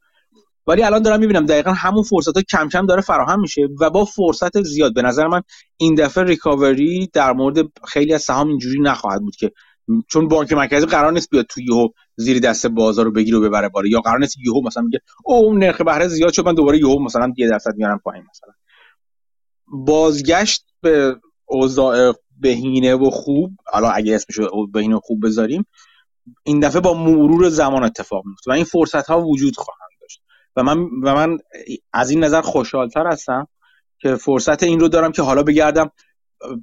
ولی 0.67 0.83
الان 0.83 1.03
دارم 1.03 1.21
می‌بینم 1.21 1.47
دقیقا 1.47 1.73
همون 1.73 2.03
فرصت 2.03 2.37
ها 2.37 2.43
کم 2.43 2.69
کم 2.69 2.87
داره 2.87 3.01
فراهم 3.01 3.41
میشه 3.41 3.69
و 3.81 3.91
با 3.91 4.05
فرصت 4.05 4.63
زیاد. 4.63 4.95
به 4.95 5.03
نظر 5.03 5.27
من 5.27 5.43
این 5.77 5.95
دفعه 5.95 6.25
ریکاوری 6.25 7.11
در 7.13 7.33
مورد 7.33 7.57
خیلی 7.89 8.15
از 8.15 8.23
سهام 8.23 8.49
اینجوری 8.49 8.81
نخواهد 8.81 9.21
بود 9.21 9.37
که 9.37 9.53
چون 10.09 10.29
بانک 10.29 10.53
مرکزی 10.53 10.87
قرار 10.87 11.13
نیست 11.13 11.31
بیاد 11.31 11.47
توی 11.47 11.65
یهو 11.65 11.89
زیر 12.17 12.39
دست 12.39 12.67
بازار 12.67 13.05
رو 13.05 13.13
بگیره 13.13 13.39
و 13.39 13.41
ببره 13.41 13.69
بالا. 13.69 13.89
یا 13.89 14.01
قرار 14.01 14.19
نیست 14.19 14.37
یهو 14.47 14.67
مثلا 14.67 14.83
میگه 14.83 15.01
او 15.25 15.55
نرخ 15.55 15.81
بهره 15.81 16.09
زیاد 16.09 16.33
شد 16.33 16.47
من 16.47 16.55
دوباره 16.55 16.79
یهو 16.79 17.05
مثلا 17.05 17.33
10 17.37 17.49
درصد 17.49 17.75
میارم 17.77 17.99
پایین. 17.99 18.25
مثلا 18.31 18.53
بازگشت 19.67 20.65
به 20.81 21.17
اوضاع 21.47 22.15
بهینه 22.41 22.95
و 22.95 23.11
خوب 23.11 23.53
حالا 23.67 23.91
اگه 23.91 24.15
اسمش 24.15 24.47
بهینه 24.73 24.97
و 24.97 25.01
خوب 25.01 25.27
بذاریم 25.27 25.67
این 26.43 26.61
دفعه 26.61 26.81
با 26.81 26.95
مرور 26.95 27.49
زمان 27.49 27.85
اتفاق 27.85 28.27
میفته 28.27 28.51
و 28.51 28.55
این 28.55 28.65
فرصت 28.65 29.07
ها 29.07 29.21
وجود 29.21 29.57
خواهند 29.57 29.91
داشت. 30.01 30.23
و 30.57 30.63
من 30.63 30.79
و 30.79 31.15
من 31.15 31.39
از 31.93 32.11
این 32.11 32.25
نظر 32.25 32.41
خوشحالتر 32.41 33.07
هستم 33.07 33.49
که 33.99 34.15
فرصت 34.15 34.63
این 34.63 34.81
رو 34.81 34.89
دارم 34.89 35.13
که 35.13 35.23
حالا 35.23 35.43
بگردم 35.43 35.91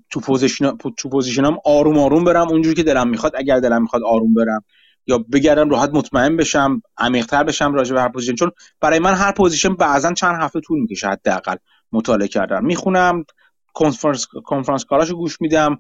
تو 0.10 0.20
position 0.20 0.78
تو 0.98 1.10
position 1.10 1.53
م 1.53 1.58
آروم 1.66 2.00
آروم 2.00 2.24
برم 2.24 2.48
اونجوری 2.48 2.76
که 2.76 2.84
دلم 2.84 3.10
می‌خواد. 3.10 3.32
اگر 3.36 3.60
دلم 3.60 3.82
می‌خواد 3.82 4.04
آروم 4.04 4.34
برم 4.34 4.64
یا 5.08 5.18
بگردم 5.18 5.70
راحت 5.70 5.90
مطمئن 5.94 6.38
بشم 6.38 6.82
عمیق‌تر 6.98 7.44
بشم 7.44 7.74
راجع 7.74 7.96
به 7.96 8.02
هر 8.02 8.10
position. 8.10 8.36
چون 8.36 8.52
برای 8.82 9.00
من 9.00 9.14
هر 9.14 9.32
position 9.32 9.76
بعضا 9.76 10.14
چند 10.14 10.42
هفته 10.42 10.60
طول 10.60 10.80
می‌کشه 10.80 11.08
حداقل 11.08 11.56
مطالعه 11.92 12.28
کردم 12.28 12.66
می‌خونم 12.66 13.26
کنفرانس 13.74 14.28
conference 14.46 14.86
call 14.86 15.03
اشو 15.03 15.16
گوش 15.16 15.42
میدم 15.42 15.78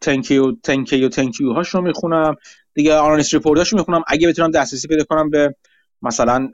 تنکیو 0.00 0.52
تنکیو 0.52 1.08
تنکیو 1.08 1.52
هاشو 1.52 1.80
می‌خونم. 1.80 2.34
دیگه 2.74 2.94
analyst 2.94 3.34
report 3.34 3.62
اشو 3.62 3.76
می‌خونم. 3.76 4.02
اگه 4.06 4.28
بتونم 4.28 4.50
دسترسی 4.50 4.88
پیدا 4.88 5.04
کنم 5.04 5.30
به 5.30 5.54
مثلا 6.02 6.48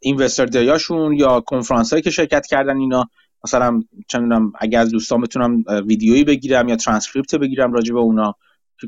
investor 0.00 0.46
day 0.46 0.74
اشون 0.74 1.12
یا 1.12 1.40
کنفرانس 1.40 1.90
هایی 1.90 2.02
که 2.02 2.10
شرکت 2.10 2.46
کردن 2.46 2.76
اینا 2.76 3.08
مثلا 3.44 3.82
چندم 4.08 4.52
اگر 4.58 4.80
از 4.80 4.90
دوستان 4.90 5.20
بتونم 5.20 5.64
ویدیویی 5.86 6.24
بگیرم 6.24 6.68
یا 6.68 6.76
ترانسکریپت 6.76 7.34
بگیرم 7.34 7.72
راجع 7.72 7.94
به 7.94 8.00
اونا 8.00 8.34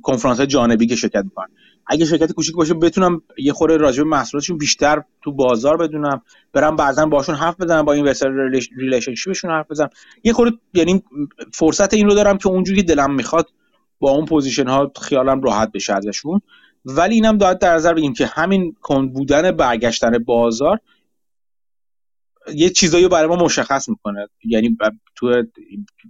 کنفرانس 0.02 0.38
های 0.38 0.46
جانبی 0.46 0.86
که 0.86 0.96
شرکت 0.96 1.24
می‌کنن. 1.24 1.46
اگه 1.86 2.04
شرکت 2.04 2.32
کوچیک 2.32 2.54
باشه 2.54 2.74
بتونم 2.74 3.22
یه 3.38 3.52
خورده 3.52 3.76
راجع 3.76 4.02
به 4.02 4.08
محصولاتشون 4.08 4.58
بیشتر 4.58 5.02
تو 5.22 5.32
بازار 5.32 5.76
بدونم 5.76 6.22
برم 6.52 6.76
بعضا 6.76 7.06
باشون 7.06 7.34
حرف 7.34 7.60
بزنم 7.60 7.84
با 7.84 7.92
investor 7.92 8.50
relationship 8.76 9.32
شون 9.32 9.50
حرف 9.50 9.70
بزنم. 9.70 9.90
یه 10.24 10.32
خورده 10.32 10.56
یعنی 10.74 11.02
فرصت 11.52 11.94
این 11.94 12.06
رو 12.06 12.14
دارم 12.14 12.38
که 12.38 12.48
اونجوری 12.48 12.82
دلم 12.82 13.14
می‌خواد 13.14 13.48
با 14.00 14.10
اون 14.10 14.24
position 14.24 14.68
ها 14.68 14.92
خیالم 15.02 15.42
راحت 15.42 15.72
بشه 15.72 15.94
ازشون. 15.94 16.40
ولی 16.84 17.14
اینم 17.14 17.38
باید 17.38 17.58
در 17.58 17.74
نظر 17.74 17.94
بگیم 17.94 18.12
که 18.12 18.26
همین 18.26 18.76
کند 18.82 19.12
بودن 19.12 19.50
برگشتن 19.50 20.18
بازار 20.18 20.80
یه 22.54 22.70
چیزایی 22.70 23.08
برای 23.08 23.28
ما 23.28 23.36
مشخص 23.36 23.88
می‌کنه. 23.88 24.28
یعنی 24.44 24.76
تو 25.16 25.42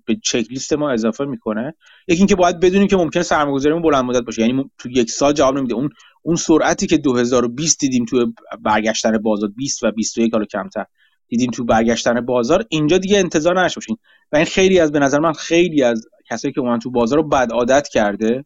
به 0.07 0.17
چک 0.23 0.47
لیست 0.51 0.73
ما 0.73 0.91
اضافه 0.91 1.25
می‌کنه. 1.25 1.75
یکی 2.09 2.19
اینکه 2.19 2.35
باید 2.35 2.61
بدونیم 2.61 2.89
که 2.89 2.97
ممکنه 2.97 3.23
سرمایه‌گذاریمون 3.23 3.83
بلند 3.83 4.05
مدت 4.05 4.25
باشه. 4.25 4.43
یعنی 4.43 4.71
تو 4.79 4.91
یک 4.91 5.11
سال 5.11 5.33
جواب 5.33 5.59
نمیده. 5.59 5.75
اون 5.75 5.91
اون 6.23 6.37
سرعتی 6.37 6.87
که 6.87 6.97
2020 6.99 7.81
دیدیم 7.81 8.05
تو 8.05 8.33
برگشتن 8.63 9.19
بازار 9.19 9.51
20 9.57 9.85
و 9.85 9.91
21 9.91 10.33
حالا 10.33 10.45
کمتر 10.45 10.85
دیدیم 11.29 11.51
تو 11.51 11.65
برگشتن 11.65 12.21
بازار 12.21 12.65
اینجا 12.69 12.99
دیگه 12.99 13.19
انتظار 13.19 13.65
نشه 13.65 13.75
باشین 13.75 13.97
و 14.33 14.37
این 14.37 14.47
خیلی 14.47 14.79
از 14.79 14.93
به 14.93 14.99
نظر 14.99 15.19
من 15.19 15.33
خیلی 15.33 15.83
از 15.83 16.07
کسایی 16.31 16.55
که 16.55 16.61
اومدن 16.61 16.79
تو 16.79 16.91
بازار 16.91 17.19
رو 17.19 17.29
بد 17.29 17.53
عادت 17.53 17.89
کرده 17.89 18.45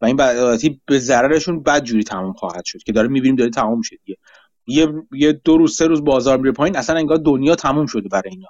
و 0.00 0.06
این 0.06 0.16
بد 0.16 0.36
عادتی 0.36 0.80
به 0.86 0.98
ضررشون 0.98 1.62
بد 1.62 1.84
جوری 1.84 2.04
تمام 2.04 2.32
خواهد 2.32 2.64
شد 2.64 2.82
که 2.82 2.92
داره 2.92 3.08
می‌بینیم 3.08 3.36
داره 3.36 3.50
تمام 3.50 3.78
میشه 3.78 3.96
دیگه. 4.04 4.18
یه 4.66 4.88
یه 5.12 5.32
دو 5.32 5.56
روز 5.56 5.76
سه 5.76 5.86
روز 5.86 6.04
بازار 6.04 6.38
میره 6.38 6.52
پایین 6.52 6.76
اصلا 6.76 6.96
انگار 6.96 7.16
دنیا 7.16 7.54
تموم 7.54 7.86
شده 7.86 8.08
برای 8.08 8.30
اینا. 8.30 8.48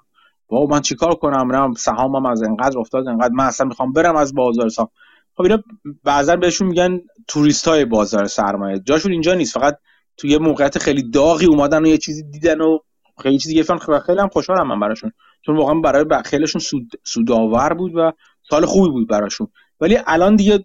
با 0.49 0.67
من 0.67 0.81
چیکار 0.81 1.15
کنم؟ 1.15 1.49
برم 1.49 1.73
سهامم 1.73 2.27
از 2.27 2.43
انقدر 2.43 2.79
افتاد 2.79 3.09
انقدر 3.09 3.35
من 3.35 3.45
اصلا 3.45 3.67
می‌خوام 3.67 3.93
برم 3.93 4.17
از 4.17 4.35
بازار 4.35 4.69
سهام. 4.69 4.89
خب 5.37 5.43
اینا 5.43 5.63
بعضا 6.05 6.37
بهشون 6.37 6.69
میگن 6.69 7.01
توریست 7.29 7.69
های 7.69 7.85
بازار 7.85 8.27
سرمایه. 8.27 8.79
جاشون 8.79 9.13
اینجا 9.13 9.35
نیست 9.35 9.55
فقط 9.55 9.79
توی 10.17 10.31
یه 10.31 10.39
موقعیت 10.39 10.79
خیلی 10.79 11.11
داغی 11.11 11.47
اومدن 11.47 11.83
و 11.83 11.87
یه 11.87 11.99
چیزی 11.99 12.23
دیدن 12.23 12.61
و 12.61 12.79
خیلی 13.23 13.39
چیزی 13.39 13.61
گفتن 13.61 13.99
خیلی 13.99 14.21
هم 14.21 14.29
خوشحالم 14.29 14.69
من 14.69 14.81
براشون. 14.81 15.13
چون 15.47 15.57
واقعا 15.57 15.75
برای 15.75 16.05
خیلیشون 16.25 16.61
سود 16.61 16.93
سودآور 17.05 17.75
بود 17.75 17.93
و 17.95 18.13
سال 18.51 18.67
خوبی 18.67 18.91
بود 18.91 19.09
براشون. 19.09 19.49
ولی 19.81 19.99
الان 20.07 20.37
دیگه 20.37 20.59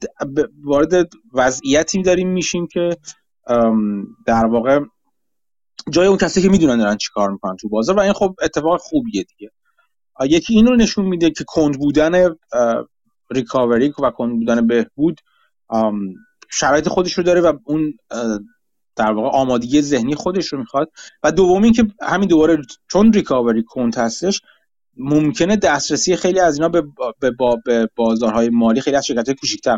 وارد 0.64 1.10
وضعیتی 1.34 2.02
داریم 2.02 2.30
میشیم 2.30 2.68
که 2.68 2.98
در 4.26 4.46
واقع 4.46 4.80
جای 5.90 6.08
اون 6.08 6.18
کسی 6.18 6.42
که 6.42 6.50
می‌دونن 6.50 6.78
دارن 6.78 6.98
چیکار 6.98 7.32
می‌کنن 7.32 7.56
تو 7.56 7.70
بازار 7.70 7.98
و 7.98 8.00
این 8.00 8.14
خب 8.14 8.36
اتفاق 8.42 8.80
خوبیه 8.80 9.24
دیگه. 9.24 9.52
یکی 10.22 10.54
این 10.54 10.68
رو 10.68 10.76
نشون 10.76 11.06
میده 11.06 11.30
که 11.30 11.44
کند 11.48 11.80
بودن 11.80 12.36
ریکاوری 13.32 13.94
و 14.04 14.12
کند 14.12 14.40
بودن 14.40 14.68
بهبود 14.68 15.22
شرایط 16.52 16.88
خودش 16.88 17.14
رو 17.14 17.24
داره 17.24 17.42
و 17.42 17.54
اون 17.66 17.94
در 18.96 19.12
واقع 19.12 19.38
آمادگی 19.38 19.82
ذهنی 19.82 20.16
خودش 20.16 20.48
رو 20.48 20.60
می‌خواد. 20.60 20.92
و 21.24 21.32
دوم 21.32 21.64
اینکه 21.64 21.88
همین 22.02 22.28
دوباره 22.28 22.62
چون 22.92 23.14
ریکاوری 23.14 23.64
کنت 23.64 23.98
هستش 23.98 24.42
ممکنه 24.98 25.56
دسترسی 25.56 26.16
خیلی 26.16 26.40
از 26.40 26.60
اینا 26.60 26.70
به, 27.20 27.88
بازارهای 27.96 28.50
مالی 28.50 28.82
خیلی 28.82 28.98
از 28.98 29.06
شرکت 29.06 29.32
کوچیک‌تر 29.32 29.78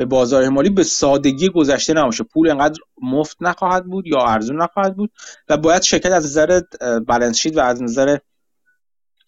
به 0.00 0.06
بازار 0.06 0.48
مالی 0.48 0.70
به 0.70 0.82
سادگی 0.84 1.48
گذشته 1.48 1.94
نباشه. 1.94 2.24
پول 2.24 2.50
انقدر 2.50 2.80
مفت 3.02 3.36
نخواهد 3.40 3.84
بود 3.84 4.06
یا 4.06 4.18
ارزون 4.18 4.62
نخواهد 4.62 4.96
بود 4.96 5.12
و 5.48 5.56
باید 5.56 5.82
شرکت 5.82 6.10
از 6.10 6.24
نظر 6.24 6.60
بالانس 7.06 7.46
و 7.46 7.60
از 7.60 7.82
نظر 7.82 8.18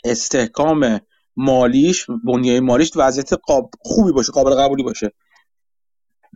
استحکام 0.05 1.01
مالیش 1.37 2.07
بنیه 2.25 2.61
مالیش 2.61 2.91
وضعیت 2.97 3.31
خوبی 3.81 4.13
باشه 4.13 4.33
قابل 4.33 4.51
قبولی 4.51 4.83
باشه 4.83 5.13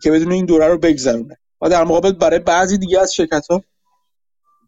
که 0.03 0.11
بدون 0.11 0.33
این 0.33 0.46
دوره 0.46 0.68
رو 0.68 0.79
بگذرونه. 0.79 1.38
و 1.61 1.68
در 1.68 1.85
مقابل 1.85 2.12
برای 2.12 2.38
بعضی 2.38 2.79
دیگه 2.79 3.01
از 3.01 3.14
شرکت 3.14 3.46
ها 3.51 3.62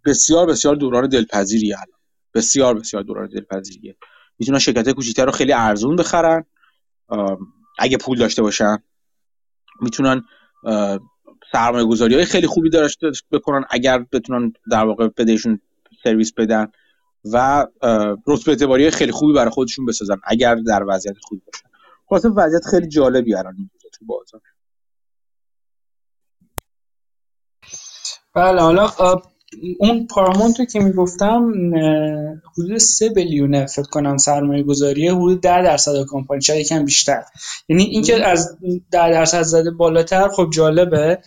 بسیار 0.05 0.47
بسیار 0.47 0.77
دوران 0.77 1.09
دلپذیری 1.09 1.75
الان. 1.75 1.99
بسیار 2.35 2.75
بسیار 2.75 3.03
دوران 3.03 3.29
دلپذیریه. 3.29 3.97
می‌تونن 4.39 4.59
شرکت 4.59 4.91
کوچیک‌تر 4.91 5.25
رو 5.25 5.33
خیلی 5.33 5.53
ارزون 5.53 5.97
بخرن. 5.97 6.45
اگه 7.79 7.97
پول 7.97 8.19
داشته 8.19 8.43
باشن. 8.43 8.79
می‌تونن 9.81 10.25
سرمایه 11.53 11.85
گذاری 11.87 12.15
های 12.15 12.25
خیلی 12.25 12.47
خوبی 12.47 12.71
داشته 12.71 13.11
بکنن 13.33 13.65
اگر 13.71 13.99
بتونن 14.13 14.53
در 14.71 14.85
واقع 14.85 15.09
بدهشون 15.09 15.61
سرویس 16.05 16.33
بدن 16.33 16.69
و 17.33 17.67
رتبه 18.27 18.49
اعتباری 18.49 18.91
خیلی 18.91 19.13
خوبی 19.13 19.33
برای 19.33 19.51
خودشون 19.51 19.87
بسازن 19.87 20.17
اگر 20.25 20.55
در 20.55 20.85
وضعیت 20.89 21.17
خوبی 21.21 21.43
باشن 21.47 21.69
خلاصه 22.09 22.29
وضعیت 22.29 22.67
خیلی 22.71 22.89
جالبی 22.89 23.35
الان 23.35 23.71
تو 23.99 24.05
بازار. 24.05 24.41
بله 28.35 28.61
حالا 28.61 28.89
اون 29.79 30.07
پارامونتو 30.07 30.65
که 30.65 30.81
می‌گفتم 30.81 31.53
حدود 32.59 32.79
سه 32.79 33.09
بلیونه 33.09 33.67
فکر 33.67 33.89
کنم 33.89 34.17
سرمایه 34.17 34.63
گذاریه 34.63 35.15
حدود 35.15 35.41
ده 35.41 35.63
درصد 35.63 36.05
کمپانی 36.11 36.43
شاید 36.43 36.61
یکم 36.61 36.85
بیشتر. 36.85 37.23
یعنی 37.69 37.83
اینکه 37.85 38.27
از 38.27 38.57
ده 38.91 39.11
درصد 39.11 39.43
زده 39.43 39.71
بالاتر 39.71 40.29
خب 40.29 40.51
جالبه. 40.55 41.19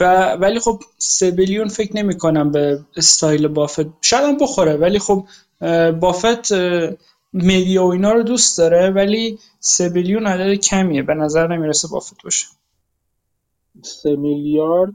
و 0.00 0.32
ولی 0.32 0.60
خب 0.60 0.80
سه 0.98 1.30
billion 1.30 1.68
فکر 1.68 1.96
نمی 1.96 2.18
کنم 2.18 2.52
به 2.52 2.78
استایل 2.96 3.48
بافت 3.48 3.86
شاید 4.00 4.24
هم 4.24 4.38
بخوره 4.38 4.76
ولی 4.76 4.98
خب 4.98 5.26
بافت 6.00 6.52
media 7.32 7.84
و 7.86 7.92
اینا 7.92 8.12
رو 8.12 8.22
دوست 8.22 8.58
داره 8.58 8.90
ولی 8.90 9.38
سه 9.60 9.88
billion 9.88 10.26
عدد 10.26 10.54
کمیه. 10.54 11.02
به 11.02 11.14
نظر 11.14 11.46
نمی‌رسه 11.56 11.88
بافت 11.88 12.22
باشه. 12.24 12.46
سه 13.84 14.16
میلیارد؟ 14.16 14.92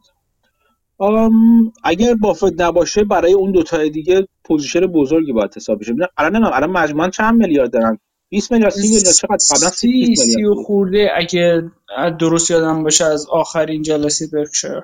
اگر 1.83 2.13
بافت 2.13 2.61
نباشه 2.61 3.03
برای 3.03 3.33
اون 3.33 3.51
دوتا 3.51 3.87
دیگه 3.87 4.27
position 4.43 4.79
بزرگی 4.79 5.31
باید 5.31 5.55
حساب 5.55 5.79
بشه. 5.79 5.93
الان 6.17 6.35
نمی‌دونم 6.35 6.55
الان 6.55 6.69
مجموعا 6.69 7.09
چند 7.09 7.35
میلیارد 7.35 7.71
دارن؟ 7.71 7.99
20 8.29 8.51
میلیارد 8.51 8.73
30 8.73 8.81
میلیارد 8.81 9.15
چقدر؟ 9.15 9.37
قبلا 9.55 9.69
30 9.69 10.15
30 10.15 10.43
و 10.43 10.55
خورده 10.55 11.09
اگه 11.15 11.71
درست 12.19 12.51
یادم 12.51 12.83
باشه 12.83 13.05
از 13.05 13.27
آخرین 13.29 13.81
جلسه 13.81 14.27
برکشایر. 14.33 14.83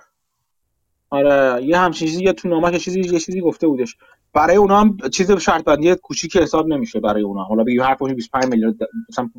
آره 1.09 1.65
یه 1.65 1.77
همچین 1.77 2.07
چیزی 2.07 2.23
یا 2.23 2.33
تو 2.33 2.49
نامه 2.49 2.79
چیزی 2.79 2.99
یه 2.99 3.19
چیزی 3.19 3.41
گفته 3.41 3.67
بودش. 3.67 3.95
برای 4.33 4.55
اونا 4.55 4.79
هم 4.79 4.97
چیز 5.13 5.31
شرط 5.31 5.63
بندی 5.63 5.95
کوچیک 5.95 6.37
حساب 6.37 6.67
نمیشه 6.67 6.99
برای 6.99 7.23
اونا. 7.23 7.43
حالا 7.43 7.63
بگیم 7.63 7.81
هر 7.81 7.95
کدوم 7.95 8.13
25 8.13 8.45
میلیارد 8.45 8.75
مثلا 9.09 9.29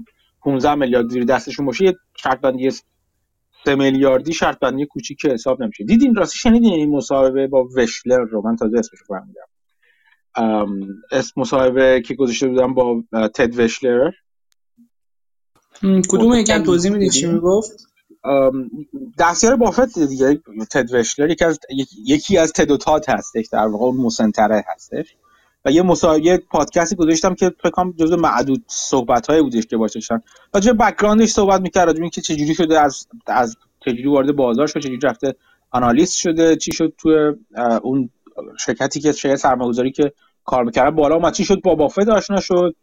15 0.42 0.74
میلیارد 0.74 1.08
زیر 1.08 1.24
دستشون 1.24 1.66
باشه 1.66 1.84
یه 1.84 1.96
شرط 2.16 2.40
بندی 2.40 2.70
سه 3.64 3.74
میلیاردی 3.74 4.32
شرط 4.32 4.58
بندی 4.58 4.86
کوچیک 4.86 5.26
حساب 5.26 5.62
نمیشه. 5.62 5.84
دیدین 5.84 6.14
راستی 6.14 6.38
شنیدین 6.38 6.72
این 6.72 6.90
مصاحبه 6.90 7.46
با 7.46 7.68
وشلر 7.76 8.20
رو؟ 8.20 8.42
من 8.44 8.56
تازه 8.56 8.78
اسمش 8.78 8.98
فهمیدم. 9.08 9.46
اسم 11.12 11.40
مصاحبه 11.40 12.02
که 12.06 12.14
گذاشته 12.14 12.48
بودم 12.48 12.74
با 12.74 13.02
تد 13.34 13.58
وشلر. 13.58 14.10
کدوم 15.82 16.34
یکم 16.34 16.62
توضیح 16.62 16.92
می‌دید 16.92 17.10
چی 17.10 17.26
می‌گفت؟ 17.26 17.86
دستیار 19.18 19.56
بافت 19.56 19.98
دیگه 19.98 20.40
تد 20.70 20.94
وشلر. 20.94 21.30
یکی 21.30 21.44
از 21.44 21.58
یکی 22.06 22.38
از 22.38 22.52
تد 22.52 22.70
و 22.70 22.76
تات 22.76 23.08
هستش 23.08 23.46
در 23.52 23.66
واقع 23.66 23.98
مسنتره 23.98 24.64
هستش. 24.74 25.16
و 25.64 25.70
یه 25.70 25.82
مصاحبه 25.82 26.38
پادکستی 26.50 26.96
گذاشتم 26.96 27.34
که 27.34 27.52
فکر 27.62 27.70
کنم 27.70 27.92
جزو 27.92 28.16
معدود 28.16 28.64
صحبت 28.66 29.30
بودش 29.30 29.66
که 29.66 29.76
باشه 29.76 29.94
داشتن 29.94 30.22
راجع 30.54 30.72
بک‌گراندش 30.72 31.28
صحبت 31.28 31.60
می‌کرد 31.60 31.86
راجع 31.86 32.00
اینکه 32.00 32.20
چجوری 32.20 32.54
شده 32.54 32.80
از 32.80 33.06
از 33.26 33.56
چجوری 33.84 34.06
وارد 34.08 34.36
بازار 34.36 34.66
شد 34.66 34.80
چجوری 34.80 34.98
رفته 35.02 35.34
آنالیست 35.70 36.16
شده 36.18 36.56
چی 36.56 36.72
شد 36.72 36.92
تو 36.98 37.34
اون 37.82 38.10
شرکتی 38.58 39.00
که 39.00 39.12
شرکت 39.12 39.36
سرمایه‌گذاری 39.36 39.92
که 39.92 40.12
کار 40.44 40.64
می‌کرد 40.64 40.94
بالا 40.94 41.14
اومد 41.14 41.32
چی 41.32 41.44
شد 41.44 41.60
با 41.60 41.74
بافت 41.74 42.08
آشنا 42.08 42.40
شد 42.40 42.74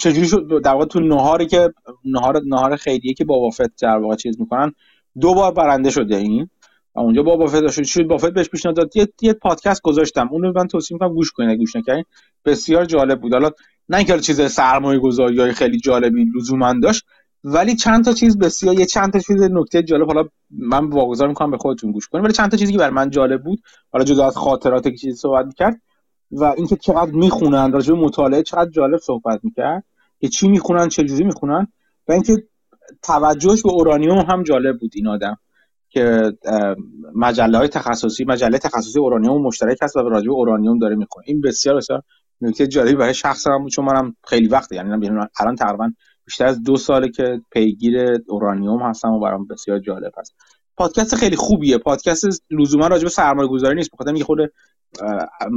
چجوری 0.00 0.28
شد 0.28 0.62
در 0.64 0.72
واقع 0.72 0.84
تو 0.84 1.00
نهاری 1.00 1.46
که 1.46 1.72
نهار 2.04 2.40
نهار 2.46 2.76
خیریه 2.76 3.14
که 3.14 3.24
با 3.24 3.38
بافت 3.38 3.82
در 3.82 3.98
واقع 3.98 4.16
چیز 4.16 4.40
می‌کنن 4.40 4.72
دو 5.20 5.34
بار 5.34 5.52
برنده 5.52 5.90
شده 5.90 6.16
این. 6.16 6.50
و 6.94 7.00
اونجا 7.00 7.22
با 7.22 7.36
بافت 7.36 7.70
شد 7.70 7.82
شد 7.82 8.06
بافت 8.06 8.30
بهش 8.30 8.48
پیشنهاد 8.48 8.76
داد. 8.76 8.96
یه, 8.96 9.08
یه 9.22 9.32
پادکست 9.32 9.82
گذاشتم. 9.82 10.28
اون 10.32 10.42
رو 10.42 10.52
من 10.56 10.66
توصیه 10.66 10.94
می‌کنم 10.94 11.14
گوش 11.14 11.32
کنید 11.32 11.58
گوش 11.58 11.76
نکردین 11.76 12.04
بسیار 12.44 12.84
جالب 12.84 13.20
بود. 13.20 13.32
حالا 13.32 13.50
نه 13.88 13.96
اینکه 13.96 14.20
چیز 14.20 14.52
سرمایه 14.52 14.98
گذاری 14.98 15.40
های 15.40 15.52
خیلی 15.52 15.78
جالبی 15.78 16.24
لزوما 16.36 16.74
داشت 16.82 17.04
ولی 17.44 17.76
چند 17.76 18.04
تا 18.04 18.12
چیز 18.12 18.38
بسیار 18.38 18.78
یه 18.78 18.86
چند 18.86 19.12
تا 19.12 19.18
چیز 19.18 19.42
نکته 19.42 19.82
جالب. 19.82 20.06
حالا 20.06 20.28
من 20.50 20.86
واگذار 20.86 21.28
می‌کنم 21.28 21.50
به 21.50 21.58
خودتون 21.58 21.92
گوش 21.92 22.08
کنید 22.08 22.24
ولی 22.24 22.32
چند 22.32 22.50
تا 22.50 22.56
چیزی 22.56 22.72
که 22.72 22.78
برای 22.78 22.94
من 22.94 23.10
جالب 23.10 23.44
بود. 23.44 23.62
حالا 23.92 24.04
جدا 24.04 24.26
از 24.26 24.36
خاطرات 24.36 24.84
که 24.84 24.96
چیزی 24.96 25.16
صحبت 25.16 25.46
می‌کرد 25.46 25.80
و 26.30 26.44
اینکه 26.44 26.76
چقدر 26.76 27.10
می‌خونن. 27.10 27.72
راجع 27.72 27.94
به 27.94 28.00
مطالعه 28.00 28.42
چقدر 28.42 28.70
جالب 28.70 28.98
صحبت 28.98 29.40
می‌کرد. 29.42 29.84
که 30.20 30.28
چی 30.28 30.48
می‌خونن 30.48 30.88
چه 30.88 31.04
جوری 31.04 31.24
می‌خونن. 31.24 31.66
و 32.08 32.12
اینکه 32.12 32.36
توجهش 33.02 33.62
به 33.62 33.70
اورانیوم 33.72 34.18
هم 34.18 34.42
جالب 34.42 34.78
بود. 34.78 34.92
این 34.94 35.06
آدم. 35.06 35.38
که 35.92 36.32
مجله 37.14 37.58
های 37.58 37.68
تخصصی 37.68 38.24
مجله 38.24 38.58
تخصصی 38.58 38.98
اورانیوم 38.98 39.42
مشترک 39.42 39.78
هست 39.82 39.96
و 39.96 40.00
راجع 40.00 40.26
به 40.26 40.32
اورانیوم 40.32 40.78
داره 40.78 40.96
می‌خونه. 40.96 41.24
این 41.28 41.40
بسیار 41.40 41.76
بسیار 41.76 42.02
نکته 42.40 42.66
جالبی 42.66 42.94
برای 42.94 43.14
شخص 43.14 43.46
هم 43.46 43.68
چون 43.68 43.84
منم 43.84 44.16
خیلی 44.26 44.48
وقته. 44.48 44.76
یعنی 44.76 45.08
الان 45.40 45.56
تقریبا 45.56 45.90
بیشتر 46.24 46.46
از 46.46 46.62
دو 46.62 46.76
ساله 46.76 47.08
که 47.08 47.40
پیگیر 47.50 48.18
اورانیوم 48.28 48.82
هستم 48.82 49.08
و 49.08 49.20
برام 49.20 49.46
بسیار 49.46 49.78
جالب 49.78 50.12
هست. 50.18 50.34
پادکست 50.76 51.14
خیلی 51.14 51.36
خوبیه. 51.36 51.78
پادکست 51.78 52.24
لزوما 52.50 52.86
راجع 52.86 53.04
به 53.04 53.10
سرمایه 53.10 53.48
گذاری 53.48 53.74
نیست 53.74 53.90
بخاطر 53.92 54.14
یه 54.16 54.24
خود 54.24 54.38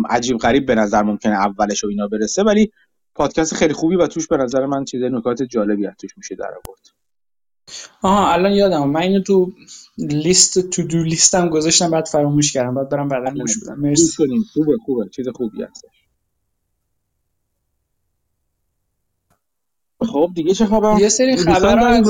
عجیب 0.09 0.37
غریب 0.37 0.65
به 0.65 0.75
نظر 0.75 1.03
ممکنه 1.03 1.33
اولش 1.33 1.83
و 1.83 1.87
اینا 1.87 2.07
برسه 2.07 2.43
ولی 2.43 2.71
پادکست 3.15 3.55
خیلی 3.55 3.73
خوبی 3.73 3.95
و 3.95 4.07
توش 4.07 4.27
به 4.27 4.37
نظر 4.37 4.65
من 4.65 4.85
چیز 4.85 5.03
نکات 5.03 5.43
جالبی 5.43 5.87
توش 6.01 6.17
میشه 6.17 6.35
در 6.35 6.51
آورد. 6.65 6.94
آها 8.01 8.33
الان 8.33 8.51
یادم 8.51 8.89
من 8.89 9.01
اینو 9.01 9.21
تو 9.21 9.51
لیست 9.97 10.69
تو 10.69 10.83
دو 10.83 11.03
لیستم 11.03 11.49
گذاشتم 11.49 11.91
بعد 11.91 12.05
فراموش 12.05 12.53
کردم. 12.53 12.75
بعد 12.75 12.89
برم 12.89 13.07
بعدا 13.07 13.31
گوش 13.31 13.63
بدم. 13.63 13.79
مرسی. 13.79 14.23
خوبه 14.53 14.77
خوبه. 14.85 15.09
چیز 15.09 15.27
خوبی 15.27 15.63
هست. 15.63 15.85
خب 20.01 20.29
دیگه 20.35 20.53
چه 20.53 20.65
خبر؟ 20.65 20.99
یه 20.99 21.09
سری 21.09 21.35
خبر 21.35 21.79
از 21.79 22.07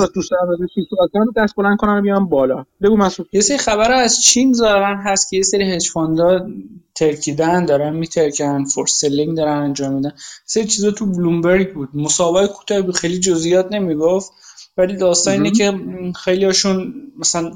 دست 1.38 1.56
بلند 1.56 1.78
کنن 1.78 2.02
بیام 2.02 2.30
بالا. 2.30 2.66
بگو 2.82 2.98
مسعود. 2.98 3.30
یه 3.32 3.42
سری 3.42 3.58
خبر 3.58 3.92
از 3.92 4.22
چین 4.22 4.54
ظاهرا 4.54 4.98
هست 4.98 5.30
که 5.30 5.38
یه 5.38 5.44
سری 5.44 5.72
hedge 5.72 5.90
fund 5.90 6.36
ا 6.36 6.48
ترکیدن 6.96 7.66
دارن 7.66 7.96
میترکن 7.96 8.66
forced 8.66 8.88
selling 8.88 9.38
دارن 9.38 9.58
انجام 9.58 9.94
میدن. 9.94 10.12
سری 10.46 10.66
چیزا 10.66 10.92
تو 10.92 11.06
بلومبرگ 11.06 11.74
بود. 11.74 11.90
مصاحبه 11.94 12.48
کوتاه 12.48 12.92
خیلی 12.92 13.20
جزئیات 13.20 13.72
نمی‌گفت. 13.72 14.32
ولی 14.78 14.98
داستان 14.98 15.34
اینه 15.34 15.52
که 15.52 15.80
خیلی 16.16 16.46
هاشون 16.46 16.94
مثلا 17.20 17.52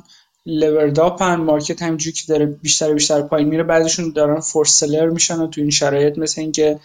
levered 0.46 1.09
up 1.09 1.27
ان 1.27 1.36
market 1.36 1.82
همینجوری 1.82 2.16
که 2.16 2.24
داره 2.28 2.46
بیشتر 2.46 2.94
بیشتر 2.94 3.22
پایین 3.22 3.48
میره 3.48 3.64
بعضیشون 3.64 4.12
دارن 4.12 4.40
forced 4.40 4.75
seller 4.75 5.10
میشن 5.10 5.40
و 5.40 5.48
تو 5.48 5.62
این 5.62 5.70
شرایط 5.70 6.18
مثل 6.18 6.42
اینکه 6.42 6.80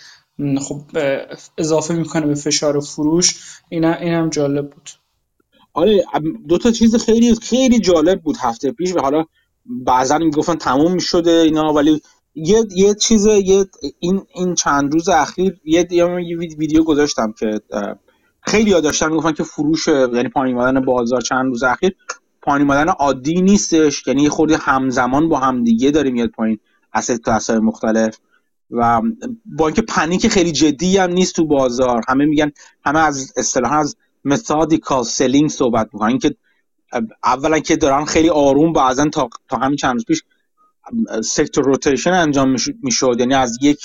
خب 0.61 0.83
اضافه 1.59 1.95
می‌کنه 1.95 2.27
به 2.27 2.35
فشار 2.35 2.81
فروش. 2.81 3.35
این 3.71 3.85
هم 3.85 4.31
جالب 4.31 4.71
بود. 4.71 4.91
آره 5.73 6.05
دو 6.49 6.59
تا 6.59 6.71
چیز 6.71 6.97
خیلی 6.97 7.35
خیلی 7.35 7.79
جالب 7.79 8.23
بود 8.23 8.37
هفته 8.41 8.73
پیش 8.73 8.95
و 8.95 9.01
حالا 9.01 9.25
بعضا 9.67 10.19
می‌گفتن 10.19 10.55
تموم 10.55 10.99
شده 10.99 11.31
اینا 11.31 11.73
ولی 11.73 12.01
یه 12.35 12.65
یه 12.77 12.95
چیز 12.95 13.27
یه 13.27 13.65
این 13.99 14.23
این 14.35 14.55
چند 14.55 14.93
روز 14.93 15.09
اخیر 15.09 15.61
یه 15.65 15.87
یه 15.91 16.07
ویدیو 16.59 16.85
گذاشتم 16.85 17.35
که 17.39 17.61
خیلی 18.47 18.73
ها 18.73 18.81
داشتن 18.81 19.09
می‌گفتن 19.09 19.33
که 19.33 19.43
فروش 19.43 19.89
یعنی 19.89 20.29
پایین 20.29 20.57
اومدن 20.57 20.85
بازار 20.85 21.21
چند 21.21 21.47
روز 21.47 21.63
اخیر 21.63 21.97
پایین 22.43 22.71
اومدن 22.71 22.89
عادی 22.89 23.43
نیستش. 23.43 24.07
یعنی 24.07 24.29
خورده 24.29 24.57
همزمان 24.57 25.29
با 25.29 25.39
همدیگه 25.39 25.91
داره 25.91 26.11
میاد 26.11 26.29
پایین 26.29 26.59
اسید 26.95 27.25
کلاس 27.25 27.51
مختلف. 27.51 28.19
و 28.71 29.03
با 29.45 29.67
اینکه 29.67 29.83
panic 29.83 30.29
خیلی 30.29 30.53
جدی 30.53 30.99
هم 30.99 31.11
نیست 31.11 31.35
تو 31.35 31.47
بازار 31.47 32.03
همه 32.09 32.25
میگن 32.25 32.53
همه 32.85 32.99
از 32.99 33.33
اصطلاحا 33.37 33.79
از 33.79 33.97
methodical 34.25 35.03
selling 35.03 35.51
صحبت 35.51 35.89
می‌کنن. 35.93 36.09
اینکه 36.09 36.37
اولا 37.25 37.59
که 37.59 37.77
دارن 37.77 38.05
خیلی 38.05 38.29
آروم 38.29 38.73
بعضا 38.73 39.09
تا 39.09 39.29
تا 39.49 39.57
همین 39.57 39.77
چند 39.77 39.95
روز 39.95 40.05
پیش 40.05 40.23
sector 41.25 41.65
rotation 41.65 42.13
انجام 42.13 42.55
می‌شد. 42.83 43.17
یعنی 43.19 43.35
از 43.35 43.59
یک 43.63 43.79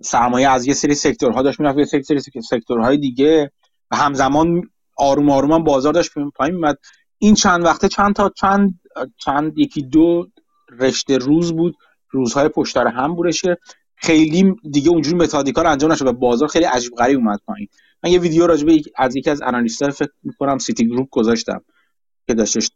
سرمایه 0.00 0.50
از 0.50 0.66
یه 0.66 0.74
سری 0.74 0.94
sector 0.94 1.35
ها 1.35 1.42
داشت 1.42 1.60
می‌رفت 1.60 1.78
یه 1.78 1.84
سری 1.84 2.20
sector 2.42 2.83
های 2.83 2.96
دیگه. 2.96 3.50
و 3.90 3.96
همزمان 3.96 4.62
آروم 4.96 5.30
آروم 5.30 5.64
بازار 5.64 5.92
داشت 5.92 6.10
پایین 6.34 6.54
میمد 6.54 6.78
این 7.18 7.34
چند 7.34 7.64
وقته 7.64 7.88
چند 7.88 8.14
تا 8.14 8.32
چند 8.36 8.80
چند 9.24 9.58
یکی 9.58 9.82
دو 9.82 10.26
رشته 10.78 11.18
روز 11.18 11.52
بود. 11.52 11.74
روزهای 12.10 12.48
پیشتر 12.48 12.86
هم 12.86 13.14
بودش 13.14 13.42
که 13.42 13.56
خیلی 13.96 14.54
دیگه 14.70 14.90
اونجوری 14.90 15.16
methodical 15.16 15.66
انجام 15.66 15.92
نشد 15.92 16.06
و 16.06 16.12
بازار 16.12 16.48
خیلی 16.48 16.64
عجیب 16.64 16.92
غریب 16.94 17.18
اومد 17.18 17.40
پایین. 17.46 17.68
من 18.04 18.10
یه 18.10 18.18
ویدیو 18.18 18.46
راجبه 18.46 18.82
از 18.96 19.16
یکی 19.16 19.30
از 19.30 19.42
analyst 19.42 19.84
ها 19.84 19.90
فکر 19.90 20.10
می‌کنم 20.22 20.58
Citigroup 20.58 21.08
گذاشتم. 21.10 21.64
که 22.26 22.34
داشتش 22.34 22.70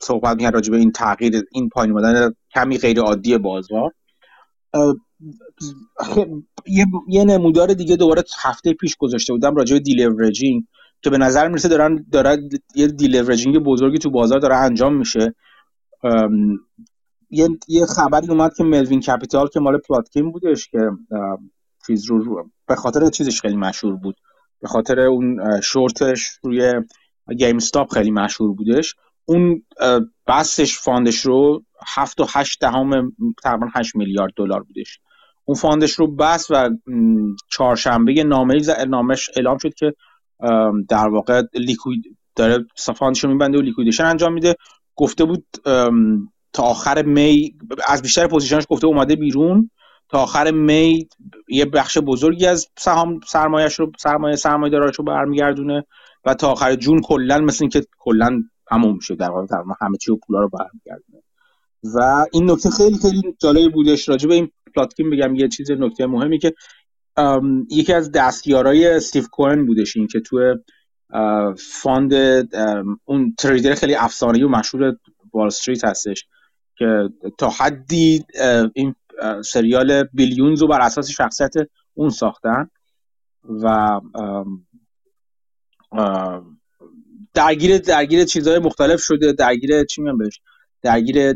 صحبت 0.00 0.36
می‌کرد 0.36 0.54
راجبه 0.54 0.76
این 0.76 0.92
تغییر 0.92 1.42
این 1.52 1.68
پایین 1.68 1.92
اومدن 1.92 2.34
کمی 2.54 2.78
غیر 2.78 3.00
عادی 3.00 3.38
بازار 3.38 3.92
یه،, 6.66 6.86
یه 7.08 7.24
نمودار 7.24 7.74
دیگه 7.74 7.96
دوباره 7.96 8.24
هفته 8.42 8.72
پیش 8.72 8.96
گذاشته 8.96 9.32
بودم 9.32 9.54
راجع 9.54 9.74
به 9.74 9.80
deleveraging 9.80 10.64
که 11.02 11.10
به 11.10 11.18
نظر 11.18 11.48
می‌رسه 11.48 11.68
دارن 11.68 12.06
داره 12.12 12.48
یه 12.74 12.86
deleveraging 12.86 13.58
بزرگی 13.58 13.98
تو 13.98 14.10
بازار 14.10 14.38
داره 14.38 14.56
انجام 14.56 14.96
میشه. 14.96 15.34
یه 17.30 17.48
یه 17.68 17.86
خبری 17.86 18.28
اومد 18.28 18.54
که 18.56 18.64
Melvin 18.64 19.00
Capital 19.00 19.48
که 19.48 19.60
مال 19.60 19.78
پلاتکین 19.78 20.32
بودش 20.32 20.68
که 20.68 20.90
چیز 21.86 22.04
رو 22.04 22.50
به 22.66 22.74
خاطر 22.76 23.10
چیزش 23.10 23.40
خیلی 23.40 23.56
مشهور 23.56 23.96
بود. 23.96 24.16
به 24.60 24.68
خاطر 24.68 25.00
اون 25.00 25.60
شورتش 25.60 26.30
روی 26.42 26.72
GameStop 27.38 27.92
خیلی 27.92 28.10
مشهور 28.10 28.54
بودش. 28.54 28.94
اون 29.24 29.62
بستش 30.26 30.78
fund 30.78 31.06
ش 31.06 31.20
رو 31.20 31.64
هفت 31.86 32.20
و 32.20 32.26
هشت 32.28 32.60
دهم 32.60 33.12
تقریبا 33.42 33.66
هشت 33.74 33.96
میلیارد 33.96 34.32
دلار 34.36 34.62
بودش. 34.62 35.00
اون 35.44 35.56
fund 35.56 35.80
ش 35.80 35.92
رو 35.92 36.06
بست 36.06 36.46
و 36.50 36.70
چهارشنبه 37.50 38.24
نامه 38.24 38.84
نامش 38.88 39.30
اعلام 39.36 39.58
شد 39.58 39.74
که 39.74 39.94
در 40.88 41.08
واقع 41.08 41.42
liquid 41.54 42.16
داره 42.36 42.66
fund 42.96 43.15
ش 43.15 43.24
رو 43.24 43.30
میبنده 43.30 43.58
و 43.58 43.60
liquidation 43.60 44.04
انجام 44.04 44.32
میده. 44.32 44.56
گفته 44.96 45.24
بود 45.24 45.46
تا 46.52 46.62
آخر 46.62 47.02
می 47.02 47.54
از 47.88 48.02
بیشتر 48.02 48.26
position 48.26 48.56
ش 48.56 48.64
گفته 48.68 48.86
اومده 48.86 49.16
بیرون. 49.16 49.70
تا 50.08 50.18
آخر 50.18 50.50
می 50.50 51.08
یه 51.48 51.64
بخش 51.64 51.98
بزرگی 51.98 52.46
از 52.46 52.68
سهام 52.78 53.20
سرمایه‌اش 53.26 53.80
رو 53.80 53.92
سرمایه 53.98 54.36
سرمایه 54.36 54.72
دارش 54.72 54.96
رو 54.96 55.04
برمیگردونه 55.04 55.86
و 56.24 56.34
تا 56.34 56.52
آخر 56.52 56.74
جون 56.74 57.00
کلا 57.00 57.38
مثل 57.38 57.64
اینکه 57.64 57.84
کلا 57.98 58.42
تموم 58.66 58.94
میشه 58.94 59.14
در 59.14 59.30
واقع 59.30 59.56
همه 59.80 59.96
چی 59.96 60.12
و 60.12 60.16
پولا 60.16 60.40
رو 60.40 60.48
برمیگردونه. 60.48 61.22
و 61.94 62.26
این 62.32 62.50
نکته 62.50 62.70
خیلی 62.70 62.98
خیلی 62.98 63.36
جالبی 63.38 63.68
بودش. 63.68 64.08
راجع 64.08 64.28
به 64.28 64.34
این 64.34 64.50
پلاتکین 64.74 65.10
بگم 65.10 65.34
یه 65.34 65.48
چیز 65.48 65.70
نکته 65.70 66.06
مهمی 66.06 66.38
که 66.38 66.54
یکی 67.70 67.92
از 67.92 68.12
دستیارای 68.12 68.86
استیو 68.86 69.24
کوهن 69.32 69.66
بودش 69.66 69.96
این 69.96 70.06
که 70.06 70.20
تو 70.20 70.54
fund 71.58 72.14
اون 73.04 73.34
trader 73.38 73.74
خیلی 73.74 73.94
افسانه‌ای 73.94 74.44
و 74.44 74.48
مشهور 74.48 74.96
Wall 75.34 75.46
Street 75.46 75.84
هستش 75.84 76.26
که 76.76 77.08
تا 77.38 77.50
حدی 77.50 78.24
این 78.74 78.94
سریال 79.44 80.04
Billions 80.04 80.60
رو 80.60 80.68
بر 80.68 80.80
اساس 80.80 81.10
شخصیت 81.10 81.54
اون 81.94 82.10
ساختن 82.10 82.70
و 83.62 84.00
درگیر 87.34 87.78
درگیر 87.78 88.24
چیزهای 88.24 88.58
مختلف 88.58 89.00
شده 89.00 89.32
درگیر 89.32 89.84
چی 89.84 90.02
میگم 90.02 90.18
بهش؟ 90.18 90.40
درگیر 90.82 91.32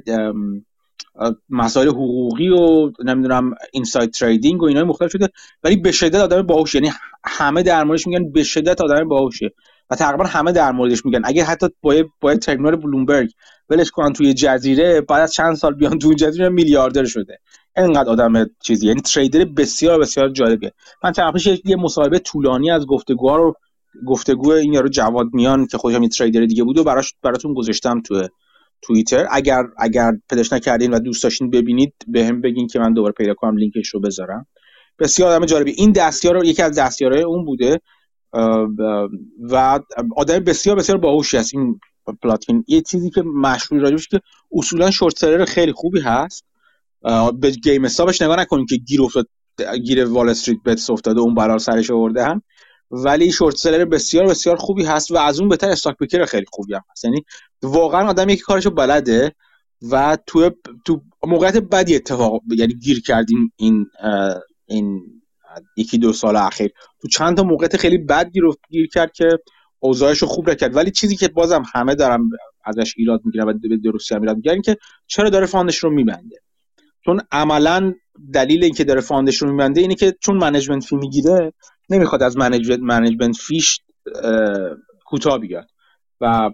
مسائل 1.51 1.89
حقوقی 1.89 2.49
و 2.49 2.91
نمی‌دونم 3.05 3.55
اینساید 3.73 4.11
تریدینگ 4.11 4.63
و 4.63 4.67
اینای 4.67 4.83
مختلف 4.83 5.11
شده 5.11 5.29
ولی 5.65 5.77
به 5.77 5.93
شدت 5.93 6.21
آدم 6.21 6.43
باهوش 6.43 6.75
یعنی 6.75 6.91
همه 7.25 7.63
در 7.63 7.85
موردش 7.85 8.07
میگن 8.07 8.33
به 8.33 8.43
شدت 8.43 8.81
آدم 8.81 9.09
باهوشه 9.09 9.53
و 9.91 9.97
تقریبا 9.97 10.25
همه 10.25 10.53
در 10.53 10.73
موردش 10.73 11.05
میگن. 11.05 11.21
اگه 11.25 11.45
حتی 11.45 11.67
باید 11.83 12.07
باید 12.21 12.39
ترمینال 12.39 12.77
بلومبرگ 12.77 13.31
ولش 13.71 13.91
کنن 13.91 14.13
توی 14.13 14.35
جزیره 14.35 15.01
بعد 15.01 15.23
از 15.23 15.33
چند 15.33 15.55
سال 15.55 15.75
بیان 15.75 15.99
توی 15.99 16.15
جزیره 16.15 16.49
میلیاردر 16.49 17.05
شده. 17.05 17.39
انقدر 17.77 18.11
آدم 18.11 18.47
چیزی 18.63 18.87
یعنی 18.87 19.01
تریدر 19.01 19.45
بسیار 19.45 20.01
بسیار 20.01 20.29
جالبه. 20.29 20.73
من 21.05 21.13
چند 21.13 21.35
یه 21.65 21.77
مصاحبه 21.77 22.19
طولانی 22.19 22.71
از 22.71 22.87
گفتگوها 22.87 23.37
رو 23.37 23.55
گفتگو 24.07 24.51
این 24.51 24.73
یارو 24.73 24.89
جواد 24.89 25.27
میان 25.33 25.67
که 25.67 25.79
خودش 25.79 26.01
یه 26.01 26.09
تریدر 26.09 26.45
دیگه 26.45 26.65
بود 26.65 26.79
و 26.79 26.85
براش 26.85 27.15
براتون 27.23 27.55
گذاشتم 27.55 28.01
تو 28.01 28.29
توییتر. 28.83 29.27
اگر 29.31 29.65
اگر 29.79 30.13
پیداش 30.31 30.53
نکردین 30.53 30.95
و 30.95 30.99
دوست 30.99 31.23
داشتین 31.23 31.51
ببینید 31.51 31.95
بهم 32.09 32.27
هم 32.27 32.41
بگین 32.41 32.67
که 32.67 32.79
من 32.79 32.93
دوباره 32.93 33.13
پیدا 33.13 33.35
کنم 33.35 33.57
لینکش 33.57 33.89
رو 33.89 34.01
بذارم. 34.01 34.47
بسیار 34.99 35.33
آدم 35.33 35.47
جالبی. 35.47 35.71
این 35.71 35.93
دستیار 35.93 36.45
یکی 36.45 36.63
از 36.63 36.79
دستیارهای 36.79 37.23
اون 37.23 37.45
بوده. 37.45 37.81
و 39.51 39.81
آدم 40.17 40.39
بسیار 40.39 40.77
بسیار 40.77 40.99
باهوشی 40.99 41.37
است 41.37 41.55
این 41.55 41.81
پلاتکین. 42.23 42.65
یه 42.69 42.81
چیزی 42.81 43.11
که 43.11 43.23
مشهوری 43.23 43.83
راجبش 43.83 44.09
که 44.09 44.21
اصولا 44.53 44.91
شورت 44.91 45.45
خیلی 45.45 45.73
خوبی 45.73 46.01
هست. 46.01 46.45
به 47.41 47.51
GameStopش 47.51 48.23
نگاه 48.23 48.41
نکنید 48.41 48.69
که 48.69 48.77
گیر 48.77 49.03
افتاد 49.03 49.27
گیر 49.85 50.05
WallStreetBets 50.05 50.91
افتاده 50.91 51.21
اون 51.21 51.35
بلا 51.35 51.47
رو 51.47 51.59
سرش 51.59 51.91
آورده 51.91 52.25
هم. 52.25 52.43
ولی 52.91 53.33
short 53.33 53.57
seller 53.57 53.85
بسیار 53.85 54.27
بسیار 54.27 54.57
خوبی 54.57 54.85
هست 54.85 55.11
و 55.11 55.17
از 55.17 55.41
اون 55.41 55.49
بهتر 55.49 55.71
stock 55.71 55.97
picker 55.97 56.25
خیلی 56.25 56.47
خوبی 56.49 56.75
هم 56.75 56.83
هست. 56.91 57.05
یعنی 57.05 57.25
واقعا 57.63 58.09
آدم 58.09 58.29
یکی 58.29 58.43
کارشو 58.43 58.71
بلده 58.71 59.33
و 59.91 60.19
تو 60.27 60.51
تو 60.85 61.01
موقعیت 61.27 61.57
بدی 61.57 61.97
اتفاق 61.97 62.43
یعنی 62.57 62.75
گیر 62.75 63.03
کردیم 63.03 63.53
این 63.57 63.87
این 64.67 65.03
یکی 65.77 65.99
دو 65.99 66.13
سال 66.13 66.37
اخیر. 66.37 66.71
تو 67.01 67.09
چند 67.09 67.37
تا 67.37 67.43
موقعیت 67.43 67.77
خیلی 67.77 67.99
بد 67.99 68.31
گیر, 68.31 68.45
گیر 68.71 68.89
کرد 68.89 69.13
که 69.13 69.29
اوضاعش 69.79 70.19
رو 70.19 70.29
خوب 70.29 70.55
کرد 70.55 70.77
ولی 70.77 70.91
چیزی 70.91 71.17
که 71.17 71.29
بازم 71.29 71.63
همه 71.75 71.95
دارم 71.95 72.31
ازش 72.65 72.95
ایراد 72.97 73.21
می‌گیرن 73.25 73.49
و 73.49 73.53
به 73.53 73.77
درستی 73.77 74.15
هم 74.15 74.21
ایراد 74.21 74.37
می‌گیرن 74.37 74.63
که 74.63 74.77
چرا 75.07 75.31
داره 75.31 75.47
fund 75.47 75.68
ش 75.68 75.79
رو 75.79 75.91
میبنده؟ 75.91 76.37
چون 77.05 77.21
عملا 77.33 77.95
دلیل 78.33 78.65
اینکه 78.65 78.85
داره 78.85 79.01
fund 79.01 79.25
ش 79.25 79.37
رو 79.37 79.51
میبنده 79.51 79.81
اینه 79.81 79.95
که 79.95 80.17
چون 80.21 80.37
management 80.37 80.85
fee 80.85 80.97
می‌گیره 80.97 81.53
نمی‌خواد 81.91 82.23
از 82.23 82.37
management 82.37 83.37
fee 83.37 83.63
ش 83.63 83.81
کوتاه 85.05 85.39
بیاد. 85.39 85.67
و 86.21 86.51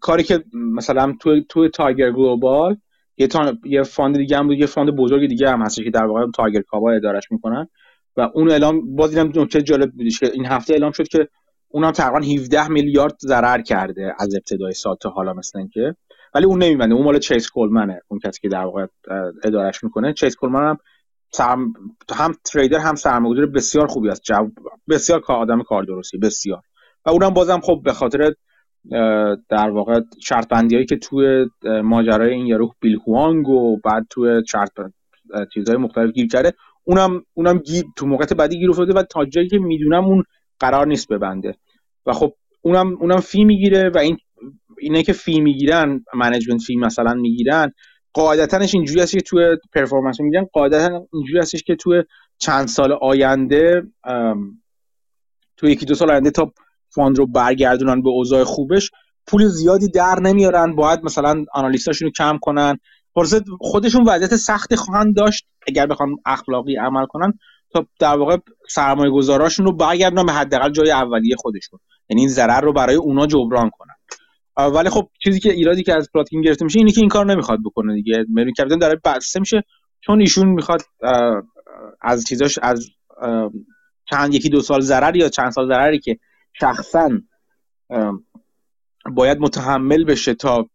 کاری 0.00 0.22
که 0.22 0.44
مثلا 0.52 1.14
تو 1.20 1.40
تو 1.40 1.68
Tiger 1.68 2.10
Global 2.10 2.76
یه 3.16 3.26
تا 3.26 3.52
یه 3.64 3.82
fund 3.82 4.16
دیگه 4.16 4.38
هم 4.38 4.46
بود 4.46 4.58
یه 4.58 4.66
fund 4.66 4.90
بزرگ 4.90 5.28
دیگه 5.28 5.50
هم 5.50 5.62
هست 5.62 5.82
که 5.82 5.90
در 5.90 6.04
واقع 6.04 6.30
Tiger 6.30 6.62
Cub 6.62 6.83
ها 6.83 6.90
ادارش 6.90 7.32
می‌کنن. 7.32 7.68
و 8.16 8.30
اون 8.34 8.50
اعلام 8.50 8.96
باز 8.96 9.10
دیدم 9.10 9.42
نکته 9.42 9.62
جالب 9.62 9.92
بودش 9.92 10.20
که 10.20 10.30
این 10.32 10.46
هفته 10.46 10.72
اعلام 10.72 10.92
شد 10.92 11.08
که 11.08 11.28
اونم 11.68 11.90
تقریبا 11.90 12.26
17 12.26 12.68
میلیارد 12.68 13.16
ضرر 13.20 13.62
کرده 13.62 14.14
از 14.18 14.34
ابتدای 14.34 14.72
سال 14.72 14.96
تا 15.00 15.10
حالا 15.10 15.32
مثلا 15.32 15.68
که 15.72 15.96
ولی 16.34 16.44
اون 16.44 16.62
نمیبنده 16.62 16.94
اون 16.94 17.04
مال 17.04 17.18
چیس 17.18 17.50
کولمنه 17.50 18.02
اون 18.08 18.20
کسی 18.24 18.40
که 18.40 18.48
در 18.48 18.64
واقع 18.64 18.86
ادارش 19.44 19.84
می‌کنه. 19.84 20.12
چیس 20.12 20.36
کولمن 20.36 20.68
هم 20.68 20.78
سرم... 21.34 21.72
هم 22.16 22.32
trader 22.44 22.78
هم 22.78 22.94
سرمایه‌گذار 22.94 23.46
بسیار 23.46 23.86
خوبی 23.86 24.08
است 24.08 24.22
جو... 24.22 24.50
بسیار 24.88 25.20
کار 25.20 25.36
آدم 25.36 25.62
کار 25.62 25.82
درستی 25.82 26.18
بسیار. 26.18 26.60
و 27.06 27.10
اونم 27.10 27.30
بازم 27.30 27.60
خب 27.60 27.80
به 27.84 27.92
خاطر 27.92 28.34
در 29.48 29.70
واقع 29.70 30.00
شرط 30.22 30.48
بندی 30.48 30.74
هایی 30.74 30.86
که 30.86 30.96
توی 30.96 31.46
ماجرای 31.82 32.34
این 32.34 32.46
یارو 32.46 32.72
بیل 32.80 32.98
هوانگ 33.06 33.48
و 33.48 33.76
بعد 33.84 34.06
توی 34.10 34.42
شرط 34.48 34.70
چیزهای 35.54 35.76
مختلف 35.78 36.12
گیر 36.12 36.28
کرده 36.28 36.52
اونم 36.84 37.22
اونم 37.34 37.58
گیر 37.58 37.84
تو 37.96 38.06
موقعیت 38.06 38.32
بدی 38.32 38.58
گیر 38.58 38.70
افتاده 38.70 38.92
و 38.94 39.02
تا 39.02 39.24
جایی 39.24 39.48
که 39.48 39.58
می‌دونم 39.58 40.04
اون 40.04 40.24
قرار 40.60 40.86
نیست 40.86 41.12
ببنده. 41.12 41.54
و 42.06 42.12
خب 42.12 42.32
اونم 42.62 42.96
اونم 43.00 43.20
fee 43.20 43.44
می‌گیره 43.44 43.90
و 43.94 43.98
این 43.98 44.16
اینه 44.78 45.02
که 45.02 45.12
fee 45.12 45.40
می‌گیرن 45.40 46.04
management 46.14 46.60
fee 46.60 46.76
مثلا 46.76 47.14
می‌گیرن 47.14 47.72
قاعدتاش 48.14 48.74
اینجوری 48.74 49.00
هست 49.00 49.12
که 49.12 49.20
توی 49.20 49.56
performance 49.72 50.20
میگن 50.20 50.44
قاعدتا 50.52 51.06
اینجوری 51.12 51.38
هستش 51.38 51.62
که 51.62 51.76
توی 51.76 52.02
چند 52.38 52.68
سال 52.68 52.92
آینده 52.92 53.82
توی 55.56 55.72
یکی 55.72 55.86
دو 55.86 55.94
سال 55.94 56.10
آینده 56.10 56.30
تا 56.30 56.52
fund 56.88 57.18
رو 57.18 57.26
برگردونن 57.26 58.02
به 58.02 58.08
اوضاع 58.08 58.44
خوبش 58.44 58.90
پول 59.26 59.46
زیادی 59.46 59.88
در 59.88 60.20
نمیارن 60.20 60.74
باید 60.74 61.00
مثلا 61.04 61.44
analyst 61.52 61.86
اشون 61.86 62.06
رو 62.06 62.12
کم 62.12 62.38
کنن. 62.42 62.78
خودشون 63.60 64.04
وضعیت 64.08 64.36
سختی 64.36 64.76
خواهند 64.76 65.16
داشت 65.16 65.46
اگر 65.66 65.86
بخوان 65.86 66.16
اخلاقی 66.26 66.76
عمل 66.76 67.06
کنن 67.06 67.38
تا 67.70 67.86
در 67.98 68.16
واقع 68.16 68.36
سرمایه 68.68 69.10
گذاراشون 69.10 69.66
رو 69.66 69.72
برگردونن 69.72 70.26
به 70.26 70.32
حداقل 70.32 70.70
جای 70.70 70.90
اولیه 70.90 71.36
خودشون. 71.38 71.80
یعنی 72.08 72.20
این 72.20 72.30
ضرر 72.30 72.60
رو 72.60 72.72
برای 72.72 72.96
اونا 72.96 73.26
جبران 73.26 73.70
کنن. 73.70 73.93
ولی 74.56 74.90
خب 74.90 75.08
چیزی 75.24 75.40
که 75.40 75.52
ایرادی 75.52 75.82
که 75.82 75.96
از 75.96 76.10
پلاتکین 76.14 76.40
گرفته 76.40 76.64
میشه 76.64 76.78
اینه 76.78 76.92
که 76.92 77.00
این 77.00 77.08
کار 77.08 77.26
نمی‌خواد 77.26 77.58
بکنه 77.64 77.94
دیگه. 77.94 78.26
میگه 78.28 78.52
کپیتال 78.52 78.78
داره 78.78 79.00
بسته 79.04 79.40
میشه 79.40 79.64
چون 80.00 80.20
ایشون 80.20 80.48
می‌خواد 80.48 80.82
از 82.00 82.24
چیزاش 82.24 82.58
از 82.62 82.88
چند 84.10 84.34
یکی 84.34 84.48
دو 84.48 84.60
سال 84.60 84.80
ضرر 84.80 85.16
یا 85.16 85.28
چند 85.28 85.50
سال 85.50 85.68
ضرری 85.68 85.98
که 85.98 86.18
شخصا 86.60 87.10
باید 89.12 89.38
متحمل 89.38 90.04
بشه 90.04 90.34
تا 90.34 90.68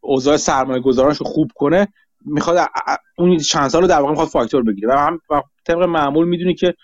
اوضاع 0.00 0.36
سرمایه 0.36 0.80
گذارانش 0.80 1.16
رو 1.16 1.26
خوب 1.26 1.50
کنه 1.54 1.88
می‌خواد 2.20 2.68
اون 3.18 3.38
چند 3.38 3.68
سال 3.68 3.82
رو 3.82 3.88
در 3.88 3.98
واقع 3.98 4.10
می‌خواد 4.10 4.28
فاکتور 4.28 4.62
بگیره. 4.62 4.88
و 4.88 4.98
هم 4.98 5.20
طبق 5.66 5.82
معمول 5.82 6.28
می‌دونی 6.28 6.54
که 6.54 6.74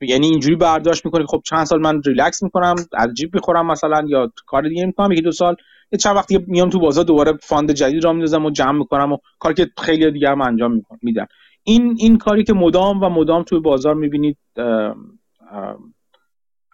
یعنی 0.00 0.26
اینجوری 0.26 0.56
برداشت 0.56 1.04
می‌کنه 1.04 1.26
خب 1.26 1.42
چند 1.44 1.64
سال 1.64 1.80
من 1.80 2.02
ریلکس 2.02 2.42
می‌کنم 2.42 2.74
از 2.92 3.14
جیب 3.14 3.34
می‌خورم 3.34 3.66
مثلا 3.66 4.06
یا 4.08 4.32
کار 4.46 4.68
دیگه 4.68 4.86
می‌کنم 4.86 5.12
یکی 5.12 5.22
دو 5.22 5.32
سال 5.32 5.56
یه 5.92 5.98
چند 5.98 6.16
وقتی 6.16 6.44
میام 6.46 6.70
تو 6.70 6.78
بازار 6.78 7.04
دوباره 7.04 7.32
fund 7.42 7.70
جدید 7.70 8.04
راه 8.04 8.12
میندازم 8.12 8.44
و 8.44 8.50
جمع 8.50 8.78
می‌کنم 8.78 9.12
و 9.12 9.18
کاری 9.38 9.54
که 9.54 9.70
خیلی 9.82 10.10
دیگه 10.10 10.28
هم 10.28 10.40
انجام 10.40 10.82
میدن 11.02 11.26
این 11.62 11.96
این 11.98 12.18
کاری 12.18 12.44
که 12.44 12.52
مدام 12.52 13.02
و 13.02 13.08
مدام 13.08 13.42
توی 13.42 13.60
بازار 13.60 13.94
می‌بینید 13.94 14.38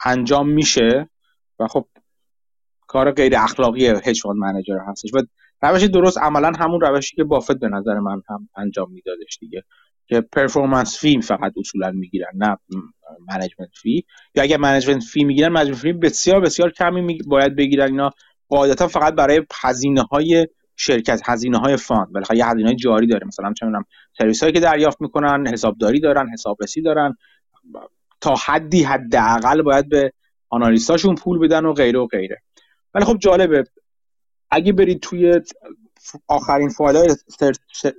انجام 0.05 0.49
میشه 0.49 1.09
و 1.59 1.67
خب 1.67 1.87
کار 2.87 3.11
غیر 3.11 3.37
اخلاقی 3.37 3.87
hedge 3.87 4.21
fund 4.21 4.37
manager 4.37 4.79
هستش. 4.87 5.11
و 5.15 5.23
روش 5.63 5.83
درست 5.83 6.19
عملا 6.19 6.53
همون 6.59 6.81
روشی 6.81 7.17
که 7.17 7.25
بافت 7.25 7.61
به 7.61 7.69
نظر 7.69 7.99
من 7.99 8.23
هم 8.29 8.49
انجام 8.57 8.93
میدادش 8.93 9.39
دیگه. 9.41 9.65
که 10.11 10.21
performance 10.21 10.99
fee 10.99 11.21
فقط 11.21 11.53
اصولا 11.57 11.91
می‌گیرن 11.91 12.31
نه 12.35 12.59
management 13.29 13.71
fee 13.83 14.05
یا 14.35 14.43
اگر 14.43 14.57
management 14.57 15.03
fee 15.03 15.25
می‌گیرن 15.25 15.49
management 15.49 15.79
fee 15.79 15.93
بسیار 15.93 16.41
بسیار 16.41 16.71
کمی 16.71 17.19
باید 17.27 17.57
بگیرن. 17.57 17.87
اینا 17.87 18.11
قاعدتا 18.49 18.89
فقط 18.89 19.15
برای 19.15 19.43
هزینه 19.63 20.03
های 20.03 20.49
شرکت 20.77 21.21
هزینه 21.25 21.59
های 21.59 21.77
fund. 21.77 22.13
بالاخره 22.13 22.37
یه 22.37 22.47
هزینه 22.47 22.67
های 22.67 22.77
جاری 22.77 23.07
داره. 23.07 23.27
مثلا 23.27 23.53
چه 23.53 23.67
می‌دونم 23.67 23.85
سرویس 24.19 24.41
هایی 24.43 24.53
که 24.53 24.61
دریافت 24.61 25.01
می‌کنن 25.01 25.47
حسابداری 25.47 26.01
دارن 26.01 26.29
حسابرسی 26.33 26.83
دارن. 26.83 27.17
تا 28.21 28.35
حدی 28.47 28.83
حداقل 28.83 29.63
باید 29.63 29.89
به 29.89 30.13
analyst 30.49 30.91
اشون 30.91 31.15
پول 31.15 31.39
بدن 31.39 31.65
و 31.65 31.73
غیره 31.73 31.99
و 31.99 32.07
غیره. 32.07 32.43
ولی 32.95 33.05
خب 33.05 33.19
جالبه 33.19 33.65
اگه 34.51 34.73
برید 34.73 35.01
توی 35.01 35.41
آخرین 36.29 36.69
فایل 36.69 36.97
های 36.97 37.09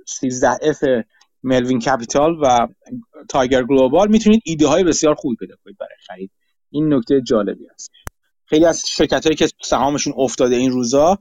13 0.06 0.48
F 0.62 1.04
ملوین 1.42 1.80
کپیتال 1.80 2.38
و 2.42 2.68
تایگر 3.28 3.62
گلوبال 3.62 4.08
می‌تونید 4.08 4.42
ایده 4.44 4.66
های 4.66 4.84
بسیار 4.84 5.14
خوبی 5.14 5.36
پیدا 5.36 5.54
کنید 5.64 5.76
برای 5.78 5.96
خرید. 6.06 6.30
این 6.70 6.94
نکته 6.94 7.20
جالبی 7.20 7.68
است 7.74 7.90
خیلی 8.44 8.64
از 8.64 8.84
شرکت 8.88 9.24
هایی 9.26 9.36
که 9.36 9.48
سهامشون 9.62 10.14
افتاده 10.16 10.56
این 10.56 10.72
روزا 10.72 11.18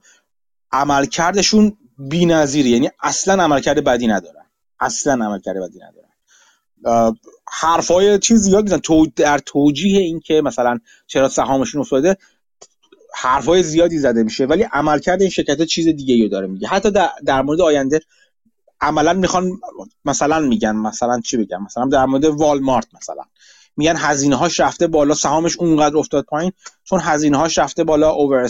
عملکردشون 0.71 1.77
بی‌نظیره 1.97 2.69
یعنی 2.69 2.89
اصلا 3.03 3.43
عملکرد 3.43 3.83
بدی 3.83 4.07
ندارن. 4.07 4.45
اصلا 4.79 5.25
عملکرد 5.25 5.57
بدی 5.61 5.79
ندارن. 5.79 7.17
حرفای 7.47 8.19
چیز 8.19 8.37
زیاد 8.37 8.63
می‌زنن 8.63 8.79
تو 8.79 9.07
در 9.15 9.37
توجیه 9.37 9.99
این 9.99 10.19
که 10.19 10.41
مثلا 10.41 10.79
چرا 11.07 11.29
سهامشون 11.29 11.81
افتاده 11.81 12.17
حرفای 13.13 13.63
زیادی 13.63 13.97
زده 13.97 14.23
میشه 14.23 14.45
ولی 14.45 14.63
عملکرد 14.63 15.21
این 15.21 15.29
شرکت 15.29 15.63
چیز 15.63 15.87
دیگه 15.87 16.23
رو 16.23 16.29
داره 16.29 16.47
میگه. 16.47 16.67
حتی 16.67 16.91
در, 16.91 17.09
در 17.25 17.41
مورد 17.41 17.61
آینده 17.61 17.99
عملا 18.81 19.13
می‌خوان 19.13 19.51
مثلا 20.05 20.39
میگن 20.39 20.75
مثلا 20.75 21.19
چی 21.19 21.37
بگم؟ 21.37 21.63
مثلا 21.63 21.85
در 21.85 22.05
مورد 22.05 22.25
والمارت 22.25 22.87
مثلا. 22.95 23.23
میگن 23.77 23.95
هزینه 23.97 24.35
هاش 24.35 24.59
رفته 24.59 24.87
بالا 24.87 25.13
سهامش 25.13 25.57
اونقدر 25.59 25.97
افتاد 25.97 26.25
پایین 26.25 26.51
چون 26.83 26.99
هزینه 27.03 27.37
هاش 27.37 27.57
رفته 27.57 27.83
بالا 27.83 28.09
اوور 28.09 28.47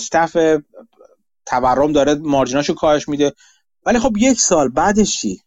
تورم 1.45 1.91
داره 1.91 2.15
مارجیناشو 2.15 2.73
کاهش 2.73 3.09
میده. 3.09 3.33
ولی 3.85 3.99
خب 3.99 4.17
یک 4.17 4.41
سال 4.41 4.69
بعدش 4.69 5.17
چی؟ 5.21 5.41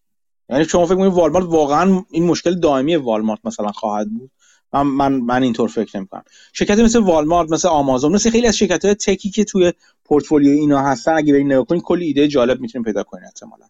یعنی 0.49 0.65
شما 0.65 0.87
فکر 0.87 0.95
می‌کنید 0.95 1.13
والمارت 1.13 1.47
واقعا 1.47 2.03
این 2.11 2.27
مشکل 2.27 2.61
دائمی 2.61 2.97
والمارت 2.97 3.41
مثلا 3.45 3.73
خواهد 3.73 4.11
بود؟ 4.11 4.31
من 4.73 4.83
من 4.83 5.13
من 5.13 5.43
اینطور 5.43 5.69
فکر 5.69 5.97
نمی‌کنم. 5.97 6.25
شرکتی 6.53 6.83
مثل 6.83 6.99
والمارت 6.99 7.51
مثل 7.51 7.69
آمازون 7.69 8.13
مثل 8.13 8.31
خیلی 8.31 8.47
از 8.47 8.57
شرکت 8.57 8.85
های 8.85 8.95
تکی 8.95 9.31
که 9.31 9.45
توی 9.45 9.73
پورتفولیو 10.05 10.51
اینا 10.51 10.83
هستن 10.83 11.17
اگه 11.17 11.33
برید 11.33 11.47
نگاه 11.47 11.65
کنید 11.65 11.83
کلی 11.83 12.07
ایده 12.07 12.29
جالب 12.29 12.61
می‌تونید 12.61 12.87
پیدا 12.87 13.03
کنید 13.03 13.25
احتمالاً. 13.25 13.67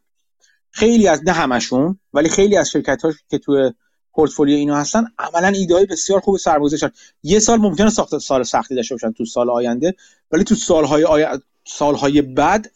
خیلی 0.74 1.08
از 1.08 1.22
نه 1.26 1.32
همشون 1.32 1.98
ولی 2.12 2.28
خیلی 2.28 2.56
از 2.56 2.70
شرکت 2.70 3.02
ها 3.02 3.12
که 3.30 3.38
توی 3.38 3.72
پورتفولیو 4.12 4.56
اینا 4.56 4.76
هستن 4.76 5.06
عملا 5.18 5.48
ایده 5.48 5.86
بسیار 5.86 6.20
خوب 6.20 6.36
سرمایه‌گذاری 6.36 6.92
یه 7.22 7.38
سال 7.38 7.58
ممکنه 7.58 7.90
ساخت 7.90 8.18
سال 8.18 8.42
سختی 8.42 8.74
داشته 8.74 8.94
باشن 8.94 9.12
تو 9.12 9.24
سال 9.24 9.50
آینده 9.50 9.94
ولی 10.30 10.44
تو 10.44 10.54
سالهای 10.54 11.04
آی... 11.04 11.26
سالهای 11.64 12.22
بعد 12.22 12.70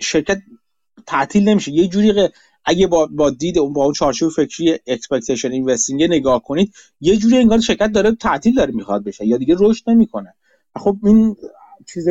شرکت 0.00 0.42
تعطیل 1.06 1.48
نمیشه. 1.48 1.72
یه 1.72 1.88
جوری 1.88 2.28
اگه 2.64 2.86
با 2.86 3.06
با 3.06 3.30
دید 3.30 3.58
با 3.58 3.84
اون 3.84 3.92
چارچوب 3.92 4.32
فکری 4.32 4.78
expectations 4.86 5.52
investing 5.52 6.04
نگاه 6.04 6.42
کنید 6.42 6.74
یه 7.00 7.16
جوری 7.16 7.38
انگار 7.38 7.60
شرکت 7.60 7.92
داره 7.92 8.12
تعطیل 8.12 8.54
داره 8.54 8.72
می‌خواد 8.72 9.04
بشه 9.04 9.26
یا 9.26 9.36
دیگه 9.36 9.56
رشد 9.58 9.90
نمی‌کنه. 9.90 10.34
خب 10.76 10.96
این 11.04 11.36
چیز 11.92 12.08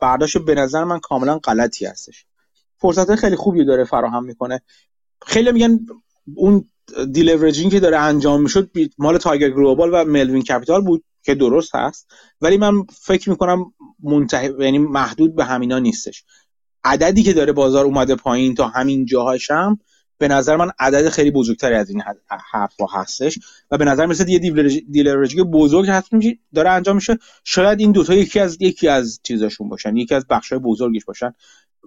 برداشت 0.00 0.38
به 0.38 0.54
نظر 0.54 0.84
من 0.84 0.98
کاملا 0.98 1.38
غلطی 1.38 1.86
هستش. 1.86 2.26
فرصت 2.84 3.14
خیلی 3.14 3.36
خوبی 3.36 3.64
داره 3.64 3.84
فراهم 3.84 4.24
می‌کنه. 4.24 4.60
خیلی 5.26 5.52
میگن 5.52 5.78
اون 6.34 6.64
deleveraging 7.12 7.72
که 7.72 7.80
داره 7.80 7.98
انجام 7.98 8.42
می‌شد 8.42 8.70
مال 8.98 9.18
Tiger 9.18 9.50
Global 9.50 9.90
و 9.92 10.04
Melvin 10.04 10.42
Capital 10.42 10.82
بود 10.82 11.04
که 11.22 11.34
درست 11.34 11.74
هست. 11.74 12.10
ولی 12.40 12.56
من 12.56 12.82
فکر 13.02 13.30
می‌کنم 13.30 13.72
منتهی 14.02 14.50
یعنی 14.58 14.78
محدود 14.78 15.36
به 15.36 15.44
همینا 15.44 15.78
نیستش. 15.78 16.24
عددی 16.84 17.22
که 17.22 17.32
داره 17.32 17.52
بازار 17.52 17.84
اومده 17.84 18.14
پایین 18.14 18.54
تا 18.54 18.68
همین 18.68 19.06
جاهاشم 19.06 19.78
به 20.18 20.28
نظر 20.28 20.56
من 20.56 20.70
عدد 20.78 21.08
خیلی 21.08 21.30
بزرگتری 21.30 21.74
از 21.74 21.90
این 21.90 22.02
حرفا 22.52 22.86
هستش. 22.86 23.38
و 23.70 23.78
به 23.78 23.84
نظر 23.84 24.06
مثل 24.06 24.28
یه 24.28 24.38
دیلرجی 24.90 25.42
بزرگ 25.42 25.88
هست 25.88 26.10
داره 26.54 26.70
انجام 26.70 26.94
میشه. 26.94 27.18
شاید 27.44 27.80
این 27.80 27.92
دوتا 27.92 28.14
یکی 28.14 28.40
از 28.40 28.56
یکی 28.60 28.88
از 28.88 29.20
چیزاشون 29.22 29.68
باشن 29.68 29.96
یکی 29.96 30.14
از 30.14 30.26
بخشای 30.30 30.58
بزرگش 30.58 31.04
باشن. 31.04 31.34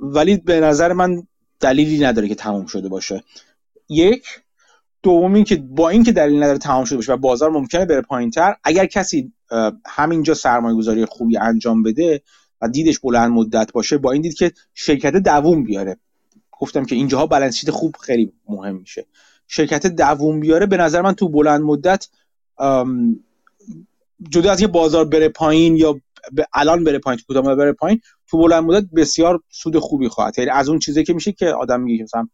ولی 0.02 0.38
به 0.38 0.60
نظر 0.60 0.94
من 0.94 1.28
دلیلی 1.60 2.06
نداره 2.06 2.28
که 2.28 2.36
تموم 2.36 2.66
شده 2.66 2.90
باشه. 2.90 3.24
یک 3.90 4.24
دوم 5.04 5.34
این 5.34 5.44
که 5.44 5.56
با 5.56 5.90
اینکه 5.90 6.12
دلیل 6.12 6.44
نداره 6.44 6.58
تمام 6.58 6.86
شده 6.86 6.96
باشه 6.96 7.14
و 7.14 7.18
بازار 7.18 7.50
ممکنه 7.50 7.86
بره 7.86 8.02
پایینتر 8.02 8.56
اگر 8.64 8.86
کسی 8.86 9.34
همینجا 9.86 10.34
سرمایه 10.34 10.78
گذاری 10.78 11.06
خوبی 11.06 11.38
انجام 11.38 11.84
بده 11.84 12.22
و 12.62 12.68
دیدش 12.68 13.00
بلند 13.00 13.32
مدت 13.32 13.72
باشه 13.72 13.98
با 13.98 14.12
این 14.12 14.22
دید 14.22 14.34
که 14.34 14.52
شرکت 14.74 15.16
دووم 15.16 15.64
بیاره. 15.64 15.98
گفتم 16.60 16.86
که 16.86 16.96
اینجاها 16.96 17.26
بالانس 17.26 17.70
خوب 17.70 17.96
خیلی 17.96 18.34
مهم 18.50 18.76
میشه. 18.76 19.06
شرکت 19.48 19.88
دووم 19.88 20.40
بیاره 20.40 20.66
به 20.66 20.78
نظر 20.78 21.02
من 21.02 21.14
تو 21.14 21.30
بلند 21.30 21.62
مدت 21.62 22.08
جدا 24.30 24.52
از 24.52 24.62
یه 24.62 24.68
بازار 24.68 25.06
بره 25.06 25.30
پایین 25.30 25.78
یا 25.78 26.02
الان 26.54 26.84
بره 26.84 27.00
پایین 27.00 27.22
تو 27.28 27.42
بره 27.42 27.72
پایین 27.72 28.02
تو 28.30 28.38
بلند 28.38 28.64
مدت 28.64 28.90
بسیار 28.96 29.40
سود 29.50 29.80
خوبی 29.80 30.08
خواهد. 30.08 30.40
یعنی 30.40 30.52
از 30.52 30.70
اون 30.70 30.80
چیزی 30.80 31.04
که 31.04 31.14
میشه 31.14 31.32
که 31.32 31.48
آدم 31.48 31.82
میگه 31.82 32.04
مثلا 32.04 32.28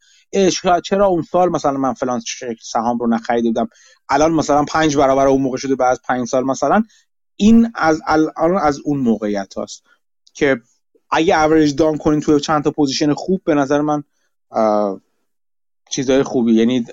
چرا 0.82 1.08
اون 1.08 1.22
سال 1.22 1.50
مثلا 1.50 1.72
من 1.72 1.94
فلان 1.94 2.22
سهام 2.62 2.98
رو 2.98 3.08
نخریده 3.08 3.48
بودم 3.50 3.70
الان 4.10 4.32
مثلا 4.32 4.64
پنج 4.64 4.98
برابر 4.98 5.28
اون 5.28 5.42
موقع 5.42 5.58
شده 5.58 5.76
بعد 5.76 5.92
از 5.92 6.02
پنج 6.02 6.28
سال 6.28 6.44
مثلا 6.44 6.84
این 7.36 7.72
از 7.76 8.02
الان 8.08 8.58
از 8.62 8.80
اون 8.84 9.00
موقعیت 9.00 9.58
هست 9.58 9.84
که 10.34 10.62
اگه 11.12 11.44
average 11.44 11.76
down 11.76 11.98
کنین 11.98 12.20
توی 12.20 12.40
چند 12.40 12.64
تا 12.64 12.72
position 12.72 13.14
خوب 13.14 13.42
به 13.46 13.56
نظر 13.56 13.82
من 13.82 14.04
چیزهای 15.90 16.24
خوبی. 16.24 16.54
یعنی 16.54 16.86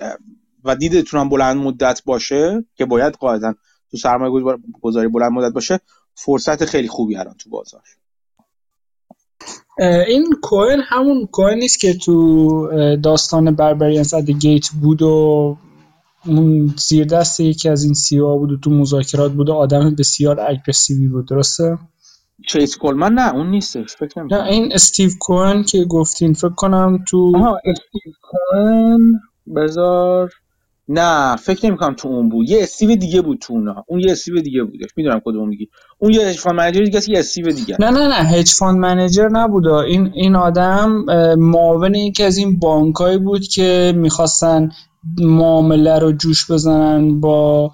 و 0.63 0.75
دیدتون 0.75 1.19
هم 1.19 1.29
بلند 1.29 1.57
مدت 1.57 2.01
باشه 2.05 2.65
که 2.75 2.85
باید 2.85 3.13
قاعدتا 3.13 3.53
تو 3.91 3.97
سرمایه 3.97 4.57
گذاری 4.81 5.07
بلند 5.07 5.31
مدت 5.31 5.53
باشه 5.53 5.79
فرصت 6.15 6.65
خیلی 6.65 6.87
خوبی 6.87 7.15
الان 7.15 7.33
تو 7.33 7.49
بازار. 7.49 7.81
این 10.07 10.27
کوئن 10.41 10.79
همون 10.85 11.27
کوئن 11.31 11.57
نیست 11.57 11.79
که 11.79 11.93
تو 11.93 12.95
داستان 13.03 13.55
بربریان 13.55 14.03
زد 14.03 14.29
گیت 14.29 14.69
بود 14.81 15.01
و 15.01 15.57
اون 16.25 16.73
زیر 16.77 17.05
دست 17.05 17.39
یکی 17.39 17.69
از 17.69 17.83
این 17.83 17.93
سی 17.93 18.19
بود 18.19 18.51
و 18.51 18.57
تو 18.57 18.69
مذاکرات 18.69 19.31
بود 19.31 19.49
و 19.49 19.53
آدم 19.53 19.95
بسیار 19.95 20.39
اگریسیوی 20.39 21.07
بود 21.07 21.27
درسته؟ 21.27 21.77
چیس 22.47 22.77
کولمن 22.77 23.13
نه 23.13 23.33
اون 23.35 23.49
نیستش 23.49 23.95
فکر 23.95 24.23
نه 24.23 24.43
این 24.43 24.73
استیو 24.73 25.09
کوهن 25.19 25.63
که 25.63 25.85
گفتین 25.85 26.33
فکر 26.33 26.55
کنم 26.55 27.03
تو 27.07 27.31
آها 27.35 27.59
استیو 27.65 28.13
کوهن 28.21 29.11
بذار 29.55 30.29
نه 30.93 31.35
فکر 31.35 31.65
نمی 31.65 31.77
کنم 31.77 31.93
تو 31.93 32.07
اون 32.07 32.29
بود. 32.29 32.49
یه 32.49 32.63
استیو 32.63 32.95
دیگه 32.95 33.21
بود 33.21 33.39
تو 33.39 33.53
اونا. 33.53 33.85
اون 33.87 33.99
یه 33.99 34.11
استیو 34.11 34.41
دیگه 34.41 34.63
بودش. 34.63 34.89
می‌دونم 34.95 35.21
کدوم 35.25 35.49
میگی. 35.49 35.69
اون 35.99 36.13
یه 36.13 36.21
hedge 36.21 36.37
fund 36.37 36.55
manager 36.55 36.83
دیگه 36.83 36.99
یه 37.09 37.19
استیو 37.19 37.51
دیگه 37.51 37.77
نه 37.79 37.89
نه 37.89 38.07
نه. 38.07 38.13
هج 38.13 38.51
فاند 38.51 38.77
منیجر 38.77 39.27
نبود. 39.27 39.67
این 39.67 40.11
این 40.13 40.35
آدم 40.35 41.05
معاون 41.37 41.95
یکی 41.95 42.23
از 42.23 42.37
این 42.37 42.59
بانکایی 42.59 43.17
بود 43.17 43.41
که 43.41 43.93
می‌خواستن 43.95 44.69
معامله 45.19 45.99
رو 45.99 46.11
جوش 46.11 46.51
بزنن 46.51 47.19
با 47.19 47.71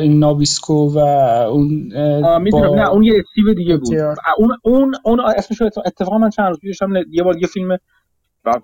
این 0.00 0.18
نابیسکو 0.18 0.90
و 0.94 0.98
اون 0.98 1.68
می‌دونم. 2.42 2.74
نه 2.74 2.90
اون 2.90 3.02
یه 3.02 3.12
استیو 3.18 3.54
دیگه 3.54 3.76
بود. 3.76 3.98
اون 4.38 4.56
اون 4.64 4.94
اون 5.04 5.20
اسمش 5.20 5.62
اتفاقا 5.62 6.18
من 6.18 6.30
چند 6.30 6.48
روز 6.48 6.58
پیش 6.58 6.78
یه 7.10 7.22
بار 7.22 7.36
یه 7.36 7.46
فیلم 7.46 7.78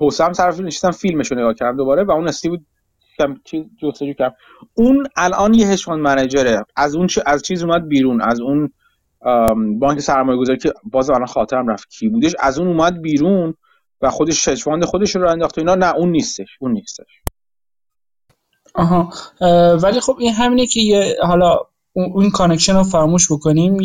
حسام 0.00 0.32
سر 0.32 0.50
فیلم 0.50 0.66
نشستم 0.66 0.90
فیلمش 0.90 1.32
رو 1.32 1.38
نگاه 1.38 1.54
کردم 1.54 1.76
دوباره 1.76 2.04
و 2.04 2.10
اون 2.10 2.28
استیو 2.28 2.56
جستجو 3.82 4.12
کردم 4.12 4.34
اون 4.74 5.06
الان 5.16 5.54
یه 5.54 5.68
هشفان 5.68 6.00
منیجره 6.00 6.64
از 6.76 6.94
اون 6.94 7.08
از 7.26 7.42
چیز 7.42 7.62
اومد 7.62 7.88
بیرون. 7.88 8.22
از 8.22 8.40
اون 8.40 8.72
بانک 9.78 10.00
سرمایه 10.00 10.38
گذاری 10.38 10.58
که 10.58 10.72
باز 10.84 11.10
الان 11.10 11.26
خاطرم 11.26 11.68
رفت 11.68 11.90
کی 11.90 12.08
بودش 12.08 12.32
از 12.40 12.58
اون 12.58 12.68
اومد 12.68 13.02
بیرون 13.02 13.54
و 14.00 14.10
خودش 14.10 14.48
هج 14.48 14.64
خودش 14.84 15.16
رو 15.16 15.28
انداخت 15.28 15.58
اینا. 15.58 15.74
نه 15.74 15.94
اون 15.94 16.10
نیستش. 16.10 16.48
اون 16.60 16.72
نیستش. 16.72 17.22
آها. 18.74 19.12
ولی 19.82 20.00
خب 20.00 20.16
این 20.18 20.32
همینه 20.32 20.66
که 20.66 20.80
یه 20.80 21.16
حالا 21.22 21.58
اون 21.92 22.30
connection 22.30 22.76
رو 22.76 22.82
فراموش 22.82 23.32
بکنیم. 23.32 23.76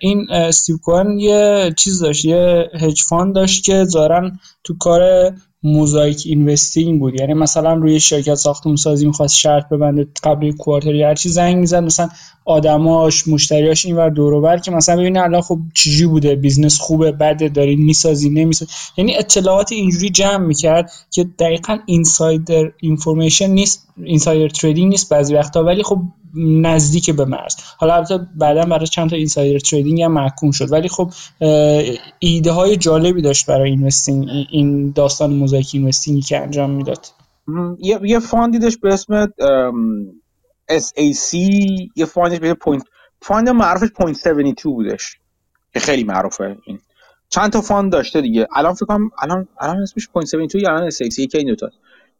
این 0.00 0.26
استیو 0.30 0.76
کوهن 0.76 1.18
یه 1.18 1.72
چیز 1.76 2.02
داشت 2.02 2.24
یه 2.24 2.70
hedge 2.80 3.02
fund 3.02 3.34
داشت 3.34 3.64
که 3.64 3.84
ظاهرا 3.84 4.30
تو 4.64 4.74
کار 4.78 5.32
mosaic 5.64 6.22
investing 6.26 7.00
بود. 7.00 7.20
یعنی 7.20 7.34
مثلا 7.34 7.74
روی 7.74 8.00
شرکت 8.00 8.34
ساختمون 8.34 8.76
سازی 8.76 9.06
می‌خواست 9.06 9.36
شرط 9.36 9.68
ببنده 9.68 10.06
قبل 10.22 10.52
quarter 10.52 10.96
ی 10.96 11.02
هر 11.02 11.14
چی 11.14 11.28
زنگ 11.28 11.56
می‌زد 11.56 11.82
مثلا 11.82 12.08
آدماش 12.44 13.28
مشتریاش 13.28 13.86
اینور 13.86 14.10
اونور 14.10 14.58
که 14.58 14.70
مثلا 14.70 14.96
ببینه 14.96 15.20
الان 15.20 15.40
خب 15.40 15.58
چجوری 15.74 16.06
بوده 16.06 16.34
بیزنس 16.34 16.78
خوبه 16.78 17.12
بده 17.12 17.48
داری 17.48 17.76
می‌سازی 17.76 18.30
نمی‌سازی. 18.30 18.72
یعنی 18.96 19.16
اطلاعات 19.16 19.72
اینجوری 19.72 20.10
جمع 20.10 20.46
می‌کرد 20.46 20.92
که 21.10 21.24
دقیقا 21.38 21.78
insider 21.86 22.72
information 22.80 23.50
نیست 23.50 23.88
insider 24.04 24.48
trading 24.48 24.90
نیست 24.90 25.08
بعضی 25.08 25.34
وقتا. 25.34 25.64
ولی 25.64 25.82
خب 25.82 25.98
نزدیک 26.36 27.10
به 27.10 27.24
مرز. 27.24 27.56
حالا 27.76 27.94
البته 27.94 28.18
بعدا 28.36 28.64
برای 28.64 28.86
چند 28.86 29.10
تا 29.10 29.16
insider 29.16 29.58
trading 29.58 30.02
هم 30.02 30.12
محکوم 30.12 30.50
شد. 30.50 30.72
ولی 30.72 30.88
خب 30.88 31.10
ایده 32.18 32.50
های 32.50 32.76
جالبی 32.76 33.22
داشت 33.22 33.46
برای 33.46 33.70
investing 33.70 34.28
این 34.50 34.90
داستان 34.90 35.32
mosaic 35.34 35.70
investing 35.72 36.15
ی 36.15 36.20
که 36.20 36.40
انجام 36.40 36.70
می‌داد. 36.70 37.06
یه 38.02 38.18
fund 38.18 38.50
ی 38.50 38.58
داشت 38.58 38.80
به 38.80 38.94
اسم 38.94 39.26
SAC 40.70 41.34
یه 41.96 42.04
fund 42.04 42.27
ش 42.27 42.38
به 42.38 42.54
Point 42.54 42.84
fund 43.22 43.48
معروفش 43.48 43.88
Point 43.88 44.26
72 44.26 44.72
بودش 44.72 45.16
که 45.72 45.80
خیلی 45.80 46.04
معروفه 46.04 46.56
این. 46.66 46.78
چند 47.28 47.52
تا 47.52 47.60
fund 47.60 47.92
داشته 47.92 48.20
دیگه. 48.20 48.48
الان 48.56 48.74
فکر 48.74 48.86
کنم 48.86 49.10
الان 49.18 49.48
الان 49.60 49.82
اسمش 49.82 50.08
Point 50.08 50.34
72 50.34 50.58
یا 50.58 50.70
الان 50.70 50.90
SAC 50.90 51.18
یکی 51.18 51.38
این 51.38 51.54
دو 51.54 51.68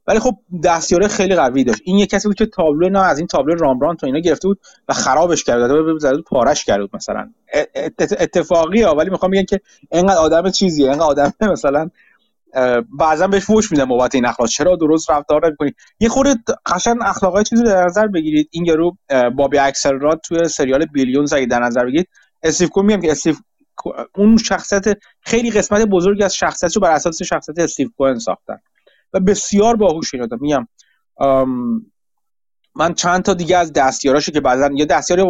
ولی 0.07 0.19
خب 0.19 0.35
دستیاره 0.65 1.09
خیلی 1.09 1.35
قوی 1.35 1.65
داشت. 1.65 1.81
این 1.85 1.99
یه 1.99 2.07
کسی 2.07 2.29
بود 2.29 2.37
که 2.37 2.47
تابلو 2.47 2.89
نه 2.89 3.01
از 3.01 3.19
این 3.19 3.27
تابلو 3.27 3.55
رامبران 3.55 3.97
تو 3.97 4.07
اینا 4.07 4.19
گرفته 4.19 4.49
بود 4.49 4.61
و 4.89 4.93
خرابش 4.93 5.45
بود. 5.45 5.99
زده 5.99 6.23
پارش 6.23 6.71
بود 6.71 6.91
مثلا. 6.95 7.31
اتفاقی 7.99 8.83
ها 8.83 8.95
ولی 8.95 9.11
می‌خوام 9.11 9.31
بگم 9.31 9.45
که 9.45 9.61
اینقدر 9.93 10.17
آدم 10.17 10.51
چیزیه 10.51 10.89
اینقدر 10.89 11.05
آدم 11.05 11.33
مثلا 11.53 11.91
بعضا 12.99 13.27
بهش 13.27 13.45
فوش 13.45 13.73
میدم 13.73 13.85
بابت 13.85 14.15
این 14.15 14.27
اخلاق. 14.27 14.49
چرا 14.49 14.77
درست 14.77 15.11
رفتار 15.11 15.47
نمی‌کنی؟ 15.47 15.73
یه 16.01 16.09
خورده 16.09 16.35
قشنگ 16.67 16.97
اخلاقای 17.05 17.45
چیزی 17.45 17.63
رو 17.63 17.69
در 17.69 17.85
نظر 17.85 18.07
بگیرید. 18.07 18.49
این 18.51 18.65
یارو 18.65 18.97
بابی 19.37 19.59
اکسلرات 19.59 20.21
توی 20.25 20.49
سریال 20.49 20.85
بیلیون 20.85 21.27
اگه 21.33 21.47
در 21.47 21.61
نظر 21.61 21.85
بگیرید. 21.85 22.09
استیو 22.43 22.69
کو 22.69 22.83
میگم 22.83 23.01
که 23.01 23.11
استیو 23.11 23.35
اون 24.15 24.37
شخصیت 24.37 24.85
خیلی 25.21 25.51
قسمت 25.51 25.83
بزرگی 25.83 26.23
از 26.23 26.37
شخصیتشو 26.37 26.81
بر 26.81 26.91
اساس 26.91 27.23
شخصیت 27.23 27.59
استیو 27.59 27.89
کوهن 27.97 28.19
ساختن 28.19 28.59
و 29.15 29.21
بسیار 29.21 29.77
باهوش 29.77 30.15
این 30.15 30.29
میگم 30.41 30.69
من 32.77 32.95
چند 32.95 33.23
تا 33.23 33.35
دیگه 33.35 33.57
از 33.57 33.73
دستیاراشو 33.73 34.33
که 34.33 34.41
بعضا 34.41 34.71
یه 34.75 34.85
دستیاری 34.85 35.23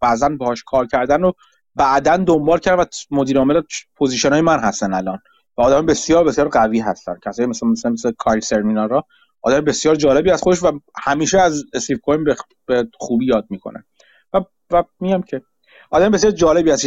بعضا 0.00 0.28
باهاش 0.28 0.64
کار 0.64 0.86
کردن 0.86 1.24
و 1.24 1.32
بعدا 1.74 2.16
دنبال 2.16 2.58
کردن 2.58 2.82
و 2.82 2.84
مدیر 3.10 3.38
عامل 3.38 3.62
position 3.96 4.32
های 4.32 4.40
من 4.40 4.58
هستن 4.58 4.94
الان. 4.94 5.18
و 5.56 5.62
آدم 5.62 5.86
بسیار 5.86 6.24
بسیار 6.24 6.48
قوی 6.48 6.80
هستن. 6.80 7.16
کسایی 7.24 7.48
مثل 7.48 7.66
مثل 7.66 7.88
مثل 7.88 8.12
کاری 8.18 8.40
سرمینارا 8.40 9.04
آدم 9.42 9.60
بسیار 9.60 9.94
جالبی 9.94 10.30
از 10.30 10.42
خودش 10.42 10.62
و 10.62 10.80
همیشه 10.96 11.40
از 11.40 11.64
استیو 11.72 11.98
کوهن 11.98 12.24
به 12.66 12.88
خوبی 12.98 13.26
یاد 13.26 13.46
می‌کنه 13.50 13.84
و 14.32 14.40
و 14.70 14.84
میگم 15.00 15.22
که 15.22 15.42
آدم 15.90 16.10
بسیار 16.10 16.32
جالبی 16.32 16.70
هست 16.70 16.86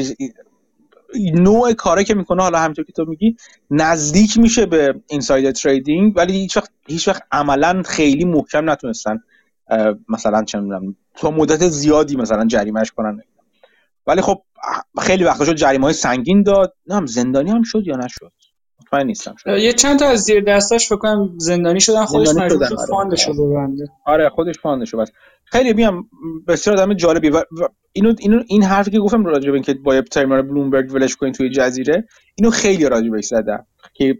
نوع 1.33 1.73
کاری 1.73 2.03
که 2.03 2.13
می‌کنه 2.13 2.43
حالا 2.43 2.59
همینطور 2.59 2.85
که 2.85 2.91
تو 2.91 3.05
میگی 3.05 3.37
نزدیک 3.71 4.37
میشه 4.37 4.65
به 4.65 5.01
اینساید 5.09 5.55
تریدینگ 5.55 6.17
ولی 6.17 6.33
هیچ 6.33 6.57
وقت 6.57 6.71
هیچ 6.87 7.07
وقت 7.07 7.23
عملا 7.31 7.81
خیلی 7.85 8.25
محکم 8.25 8.69
نتونستن 8.69 9.19
مثلا 10.09 10.43
چه 10.43 10.59
می‌دونم 10.59 10.95
تو 11.15 11.31
مدت 11.31 11.67
زیادی 11.67 12.15
مثلا 12.15 12.45
جریمهش 12.45 12.91
کنن. 12.91 13.21
ولی 14.07 14.21
خب 14.21 14.41
خیلی 15.01 15.23
وقتا 15.23 15.45
شد 15.45 15.55
جریمه 15.55 15.83
های 15.83 15.93
سنگین 15.93 16.43
داد. 16.43 16.75
نه 16.87 17.05
زندانی 17.05 17.51
هم 17.51 17.63
شد 17.63 17.87
یا 17.87 17.95
نشد؟ 17.95 18.31
مطمئن 18.93 19.07
نیستم 19.07 19.35
شد. 19.37 19.57
یه 19.57 19.73
چند 19.73 19.99
تا 19.99 20.05
از 20.05 20.19
زیر 20.19 20.43
دستاش 20.43 20.87
فکر 20.87 20.97
کنم 20.97 21.33
زندانی 21.37 21.79
شدن 21.79 22.05
خودش 22.05 22.29
مجبور 22.29 22.67
شد 22.67 22.73
آره. 22.73 22.85
fund 22.89 23.15
ش 23.15 23.27
رو 23.27 23.33
ببنده. 23.33 23.85
آره 24.05 24.29
خودش 24.29 24.59
fund 24.59 24.83
ش 24.83 24.95
بس 24.95 25.11
خیلی 25.45 25.73
بیام 25.73 26.09
بسیار 26.47 26.77
آدم 26.77 26.93
جالبی. 26.93 27.29
و, 27.29 27.43
اینو 27.93 28.13
اینو 28.19 28.43
این 28.47 28.63
حرفی 28.63 28.91
که 28.91 28.99
گفتم 28.99 29.25
راجع 29.25 29.47
به 29.47 29.53
اینکه 29.53 29.73
با 29.73 30.01
ترمینال 30.01 30.41
بلومبرگ 30.41 30.93
ولش 30.93 31.15
کنین 31.15 31.33
توی 31.33 31.49
جزیره 31.49 32.07
اینو 32.35 32.51
خیلی 32.51 32.89
راجع 32.89 33.09
بهش 33.09 33.25
زدم. 33.25 33.65
که 33.93 34.17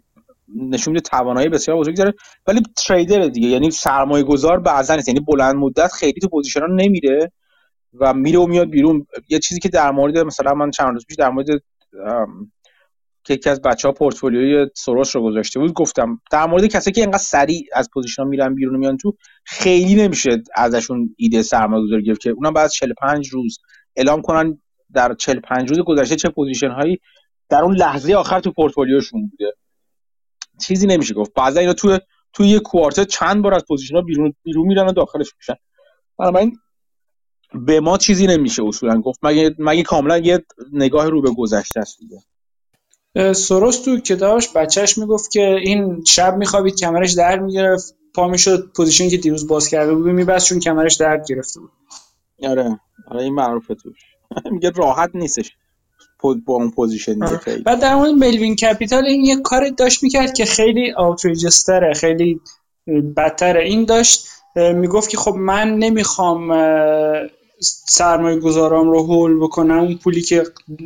نشون 0.56 0.94
میده 0.94 1.10
توانایی 1.10 1.50
بسیار 1.50 1.78
بزرگی 1.78 1.98
داره 1.98 2.14
ولی 2.48 2.62
trader 2.88 3.28
دیگه. 3.28 3.48
یعنی 3.48 3.72
سرمایه 3.72 4.24
گذار 4.24 4.60
بعضا 4.60 4.96
نیست. 4.96 5.08
یعنی 5.08 5.20
بلند 5.20 5.56
مدت 5.56 5.92
خیلی 5.92 6.20
تو 6.22 6.28
position 6.28 6.60
ها 6.60 6.68
نمیره 6.68 7.32
و 8.00 8.14
میره 8.14 8.40
و 8.40 8.48
میاد 8.48 8.70
بیرون. 8.70 9.06
یه 9.30 9.40
چیزی 9.40 9.60
که 9.60 9.70
در 9.70 9.92
مورد 9.92 10.18
مثلا 10.18 10.54
من 10.54 10.72
چند 10.72 10.94
روز 10.94 11.06
پیش 11.06 11.18
در 11.18 11.30
مورد 11.30 11.48
که 13.24 13.34
یکی 13.34 13.50
از 13.50 13.62
بچه 13.62 13.88
ها 13.88 13.94
پورتفولیوی 13.94 14.68
سروش 14.76 15.16
رو 15.16 15.24
گذاشته 15.24 15.60
بود 15.60 15.74
گفتم 15.74 16.22
در 16.32 16.46
مورد 16.46 16.66
کسایی 16.66 16.94
که 16.94 17.02
اینقدر 17.02 17.18
سریع 17.18 17.64
از 17.74 17.90
position 17.94 18.24
میرن 18.24 18.56
بیرون 18.56 18.80
میان 18.80 18.98
تو 18.98 19.18
خیلی 19.44 19.96
نمیشه 19.96 20.44
ازشون 20.56 21.16
ایده 21.18 21.42
سرمایه 21.44 21.84
گذاری 21.84 22.04
گرفت 22.04 22.22
که 22.22 22.30
اونم 22.30 22.54
بعد 22.54 22.70
45 22.70 23.30
روز 23.30 23.60
اعلام 23.96 24.22
کنن 24.22 24.62
در 24.94 25.14
45 25.14 25.70
روز 25.70 25.80
گذشته 25.80 26.16
چه 26.16 26.30
position 26.30 26.72
هایی 26.72 27.00
در 27.50 27.64
اون 27.64 27.76
لحظه 27.76 28.14
آخر 28.14 28.40
تو 28.40 28.52
پورتفولیوشون 28.52 29.28
بوده. 29.28 29.54
چیزی 30.62 30.88
نمیشه 30.88 31.14
گفت. 31.14 31.34
بعضا 31.34 31.60
اینا 31.60 31.74
تو 31.74 32.00
تو 32.34 32.46
یه 32.46 32.60
quarter 32.60 33.04
چند 33.04 33.42
بار 33.42 33.54
از 33.54 33.66
position 33.68 33.96
ها 33.96 34.02
بیرون 34.02 34.34
بیرون 34.44 34.68
میرن 34.68 34.88
و 34.88 34.92
داخلش 34.92 35.28
میشن. 35.38 35.56
بنابراین 36.18 36.58
به 37.54 37.80
ما 37.80 37.98
چیزی 37.98 38.28
نمیشه 38.28 38.64
اصولا 38.64 39.02
گفت. 39.02 39.20
مگه 39.24 39.56
مگه 39.60 39.84
کاملا 39.84 40.18
یه 40.18 40.46
نگاه 40.74 41.10
رو 41.10 41.22
به 41.22 41.30
گذشته 41.38 41.80
است 41.80 42.00
دیگه. 42.00 42.18
سوروس 43.36 43.82
تو 43.82 44.00
کتابش 44.00 44.50
بچهش 44.50 44.98
می‌گفت 44.98 45.32
که 45.32 45.56
این 45.64 46.04
شب 46.08 46.38
میخوابید 46.38 46.76
کمرش 46.76 47.12
در 47.14 47.40
می‌گرفت. 47.40 47.96
پا 48.14 48.28
می‌شد 48.28 48.72
position 48.76 49.06
ی 49.06 49.10
که 49.10 49.18
دیروز 49.18 49.48
باز 49.48 49.68
کرده 49.68 49.94
بود 49.94 50.06
میبست 50.06 50.48
چون 50.48 50.60
کمرش 50.60 50.96
درد 50.96 51.28
گرفته 51.28 51.60
بود. 51.60 51.72
آره. 52.44 52.80
آره 53.08 53.24
این 53.24 53.34
معروفه 53.34 53.76
توش. 53.76 53.98
میگه 54.52 54.70
راحت 54.70 55.10
نیستش. 55.14 55.52
با 56.24 56.54
اون 56.54 56.72
position. 56.72 57.26
خیلی. 57.26 57.64
بعد 57.64 57.80
در 57.80 57.96
مورد 57.96 58.12
ملوین 58.12 58.56
کپیتال 58.56 59.06
این 59.06 59.22
یه 59.22 59.42
کار 59.42 59.70
داشت 59.70 60.04
می‌کرد 60.04 60.34
که 60.34 60.46
خیلی 60.46 60.92
outrageous 60.92 61.70
تره 61.70 61.94
خیلی 61.94 62.40
بدتره. 63.18 63.64
این 63.64 63.86
داشت 63.86 64.28
می‌گفت 64.56 65.10
که 65.10 65.18
خب 65.18 65.36
من 65.36 65.76
نمی‌خوام 65.76 66.52
سرمایه 67.64 68.40
گذارام 68.40 68.92
رو 68.92 69.04
هول 69.04 69.38
بکنم 69.38 69.80
اون 69.80 69.98
پولی 69.98 70.22
که 70.22 70.44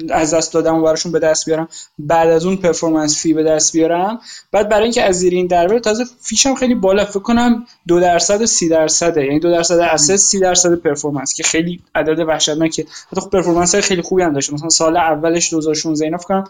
از 0.10 0.34
دست 0.34 0.54
دادم 0.54 0.76
و 0.76 0.82
براشون 0.82 1.12
به 1.12 1.20
دست 1.20 1.46
بیارم. 1.46 1.68
بعد 2.00 2.30
از 2.30 2.46
اون 2.46 2.58
performance 2.58 3.22
fee 3.22 3.34
به 3.34 3.44
دست 3.44 3.74
بیارم. 3.74 4.20
بعد 4.52 4.70
برای 4.70 4.84
اینکه 4.84 5.04
از 5.04 5.16
زیر 5.16 5.34
این 5.34 5.48
در 5.48 5.80
تازه 5.80 6.04
fee 6.22 6.39
شم 6.39 6.56
خیلی 6.56 6.76
بالا. 6.76 7.06
فکر 7.06 7.20
کنم 7.20 7.66
دو 7.88 8.00
درصد 8.00 8.42
و 8.42 8.46
سی 8.46 8.70
درصده. 8.70 9.26
یعنی 9.26 9.40
دو 9.40 9.52
درصد 9.52 9.80
asset 9.80 10.12
سی 10.12 10.40
درصد 10.40 10.76
performance 10.76 11.34
که 11.34 11.44
خیلی 11.44 11.82
عدد 11.96 12.20
وحشتناکه 12.20 12.86
حتی 13.12 13.22
خب 13.22 13.30
performance 13.30 13.76
خیلی 13.76 14.02
خوبی 14.02 14.24
هم 14.24 14.34
داشت 14.34 14.54
مثلا 14.54 14.70
سال 14.70 14.98
اولش 14.98 15.54
2016 15.54 16.06
اینا 16.06 16.18
فکر 16.18 16.28
کنم 16.28 16.44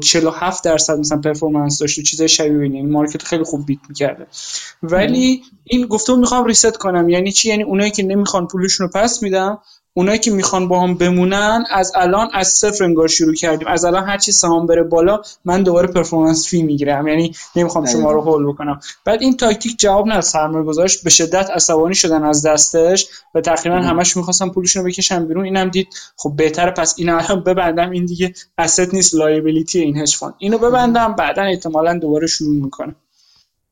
47 0.00 0.64
درصد 0.64 0.98
مثلا 0.98 1.18
performance 1.20 1.78
داشت 1.78 1.98
و 1.98 2.02
چیزای 2.02 2.28
شبیه 2.28 2.62
این 2.62 2.74
یعنی 2.74 2.90
market 2.90 3.22
خیلی 3.22 3.44
خوب 3.44 3.66
beat 3.66 3.78
می‌کرده. 3.88 4.26
ولی 4.82 5.42
این 5.64 5.86
گفتم 5.86 6.18
می‌خوام 6.18 6.44
reset 6.44 6.76
کنم. 6.76 7.08
یعنی 7.08 7.32
چی؟ 7.32 7.48
یعنی 7.48 7.62
اونایی 7.62 7.90
که 7.90 8.02
نمی‌خوان 8.02 8.46
پولشون 8.46 8.86
رو 8.86 9.00
پس 9.00 9.22
میدم 9.22 9.58
اونایی 9.96 10.18
که 10.18 10.30
می‌خوان 10.30 10.68
با 10.68 10.80
هم 10.80 10.94
بمونن 10.94 11.64
از 11.70 11.92
الان 11.94 12.28
از 12.32 12.48
صفر 12.48 12.84
انگار 12.84 13.08
شروع 13.08 13.34
کردیم. 13.34 13.68
از 13.68 13.84
الان 13.84 14.04
هر 14.04 14.18
چی 14.18 14.32
سهام 14.32 14.66
بره 14.66 14.82
بالا 14.82 15.22
من 15.44 15.62
دوباره 15.62 15.88
performance 15.88 16.48
fee 16.48 16.62
می‌گیرم. 16.62 17.08
یعنی 17.08 17.34
نمی‌خوام 17.56 17.86
شما 17.86 18.12
رو 18.12 18.20
هول 18.20 18.46
بکنم. 18.46 18.80
بعد 19.04 19.22
این 19.22 19.36
تاکتیک 19.36 19.78
جواب 19.78 20.08
نداد. 20.08 20.20
سرمایه 20.20 20.64
گذارش 20.64 21.02
به 21.02 21.10
شدت 21.10 21.50
عصبانی 21.50 21.94
شدن 21.94 22.24
از 22.24 22.46
دستش 22.46 23.06
و 23.34 23.40
تقریبا 23.40 23.76
همش 23.76 24.16
می‌خواستن 24.16 24.48
پولشون 24.48 24.82
رو 24.82 24.88
بکشن 24.88 25.26
بیرون. 25.26 25.44
اینم 25.44 25.68
دید 25.68 25.88
خب 26.16 26.32
بهتره 26.36 26.70
پس 26.70 26.94
این 26.98 27.08
الان 27.08 27.44
ببندم. 27.44 27.90
این 27.90 28.04
دیگه 28.04 28.34
asset 28.58 28.94
نیست 28.94 29.14
liability 29.14 29.80
این 29.80 29.96
hedge 29.96 30.16
fund 30.16 30.34
اینو 30.38 30.58
ببندم 30.58 31.14
بعدا 31.14 31.42
احتمالا 31.42 31.98
دوباره 31.98 32.26
شروع 32.26 32.64
می‌کنه. 32.64 32.94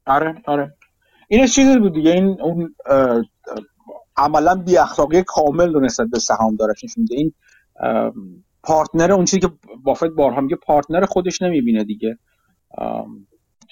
آره 0.07 0.35
آره. 0.47 0.75
این 1.29 1.47
چیزی 1.47 1.79
بود 1.79 1.95
دیگه. 1.95 2.11
این 2.11 2.41
اون 2.41 2.75
عملا 4.17 4.55
بی 4.55 4.77
اخلاقی 4.77 5.23
کامل 5.23 5.75
رو 5.75 5.81
نسبت 5.81 6.09
به 6.09 6.19
سهام 6.19 6.57
دارش 6.57 6.85
نشون 6.85 7.03
میده. 7.03 7.17
این 7.17 7.33
پارتنر 8.63 9.13
اون 9.13 9.25
چیزی 9.25 9.41
که 9.41 9.51
بافت 9.83 10.05
بارها 10.11 10.41
میگه 10.41 10.57
پارتنر 10.57 11.05
خودش 11.05 11.43
نمی‌بینه 11.43 11.85
دیگه. 11.85 12.19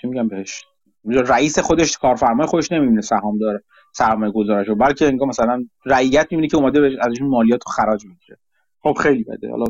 چی 0.00 0.06
میگم 0.06 0.28
بهش؟ 0.28 0.64
رئیس 1.04 1.58
خودش 1.58 1.98
کارفرمای 1.98 2.46
خودش 2.46 2.72
نمی‌بینه 2.72 3.00
سهام 3.00 3.38
داره 3.38 3.64
سرمایه 3.92 4.32
گذارش 4.32 4.68
رو 4.68 4.74
بلکه 4.74 5.06
انگار 5.06 5.28
مثلا 5.28 5.64
رعیت 5.86 6.26
می‌بینه 6.30 6.48
که 6.48 6.56
اومده 6.56 6.98
ازشون 7.00 7.28
مالیات 7.28 7.66
و 7.66 7.70
خراج 7.70 8.04
می‌گیره. 8.04 8.38
خب 8.82 8.92
خیلی 8.92 9.24
بده. 9.24 9.50
حالا 9.50 9.64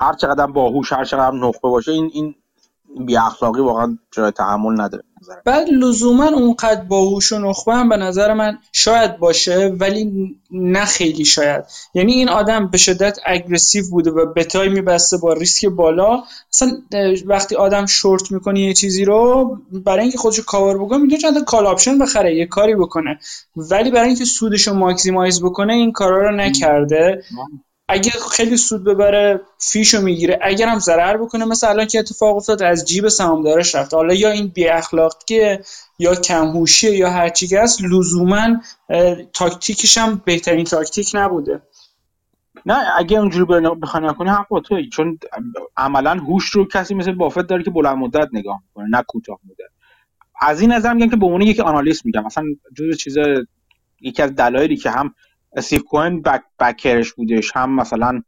هر 0.00 0.12
چقدر 0.12 0.46
باهوش 0.46 0.92
هر 0.92 1.04
چقدر 1.04 1.36
نخبه 1.36 1.68
باشه 1.68 1.92
این 1.92 2.10
این 2.12 2.34
بی 3.06 3.16
اخلاقی 3.16 3.60
واقعا 3.60 3.98
جای 4.10 4.30
تحمل 4.30 4.80
نداره 4.80 5.02
بعد 5.44 5.68
لزوما 5.68 6.26
اونقدر 6.26 6.80
باهوش 6.80 7.32
و 7.32 7.38
نخبه 7.38 7.74
هم 7.74 7.88
به 7.88 7.96
نظر 7.96 8.34
من 8.34 8.58
شاید 8.72 9.18
باشه 9.18 9.76
ولی 9.80 10.34
نه 10.50 10.84
خیلی 10.84 11.24
شاید. 11.24 11.64
یعنی 11.94 12.12
این 12.12 12.28
آدم 12.28 12.66
به 12.66 12.78
شدت 12.78 13.18
aggressive 13.26 13.84
بوده 13.90 14.10
و 14.10 14.32
bet 14.32 14.59
ای 14.59 14.68
میبسته 14.68 15.16
با 15.16 15.32
ریسک 15.32 15.66
بالا. 15.66 16.22
اصلا 16.52 16.72
وقتی 17.26 17.56
آدم 17.56 17.86
شورت 17.86 18.32
می‌کنه 18.32 18.60
یه 18.60 18.74
چیزی 18.74 19.04
رو 19.04 19.58
برای 19.72 20.00
اینکه 20.00 20.18
خودشو 20.18 20.42
کاور 20.44 20.78
بکنه 20.78 20.98
می‌تونه 20.98 21.20
چند 21.20 21.44
call 21.44 21.66
option 21.66 21.98
بخره 21.98 22.36
یه 22.36 22.46
کاری 22.46 22.74
بکنه. 22.74 23.18
ولی 23.56 23.90
برای 23.90 24.08
اینکه 24.08 24.24
سودش 24.24 24.68
رو 24.68 24.74
maximize 24.74 25.42
بکنه 25.42 25.72
این 25.72 25.92
کارا 25.92 26.30
رو 26.30 26.36
نکرده. 26.36 27.22
اگه 27.88 28.10
خیلی 28.32 28.56
سود 28.56 28.84
ببره 28.84 29.40
fee 29.58 29.79
شو 29.79 30.00
می‌گیره. 30.00 30.38
اگر 30.42 30.68
هم 30.68 30.78
ضرر 30.78 31.16
بکنه 31.16 31.44
مثلا 31.44 31.70
الان 31.70 31.86
که 31.86 31.98
اتفاق 31.98 32.36
افتاد 32.36 32.62
از 32.62 32.84
جیب 32.84 33.08
سهامدارش 33.08 33.74
رفت 33.74 33.94
حالا 33.94 34.14
یا 34.14 34.30
این 34.30 34.48
بی 34.48 34.68
اخلاقیه 34.68 35.64
یا 35.98 36.14
کمهوشیه 36.14 36.96
یا 36.96 37.10
هر 37.10 37.28
چی 37.28 37.46
که 37.46 37.60
هست 37.60 37.82
لزوما 37.82 38.60
تاکتیکش 39.32 39.98
هم 39.98 40.22
بهترین 40.24 40.64
تاکتیک 40.64 41.10
نبوده. 41.14 41.62
نه 42.66 42.98
اگه 42.98 43.18
اونجوری 43.18 43.60
بخوای 43.82 44.02
نکنی 44.04 44.28
حق 44.28 44.48
با 44.48 44.60
توی. 44.60 44.88
چون 44.88 45.18
عملا 45.76 46.14
هوش 46.14 46.50
رو 46.50 46.64
کسی 46.68 46.94
مثل 46.94 47.12
بافت 47.12 47.46
داره 47.46 47.62
که 47.62 47.70
بلند 47.70 47.96
مدت 47.96 48.28
نگاه 48.32 48.62
می‌کنه 48.66 48.98
نه 48.98 49.04
کوتاه 49.08 49.38
مدت. 49.44 49.70
از 50.40 50.60
این 50.60 50.72
نظر 50.72 50.92
میگم 50.92 51.10
که 51.10 51.16
به 51.16 51.26
عنوان 51.26 51.42
یک 51.42 51.60
آنالیست 51.60 52.06
میگم. 52.06 52.24
مثلا 52.24 52.44
جور 52.76 52.94
چیز 52.94 53.16
یکی 54.00 54.22
از 54.22 54.34
دلایلی 54.34 54.76
که 54.76 54.90
هم 54.90 55.14
استیو 55.56 55.82
کوین 55.82 56.22
بک 56.22 56.42
بکرش 56.58 57.12
بودش. 57.12 57.52
هم 57.54 57.76
مثلا 57.76 58.22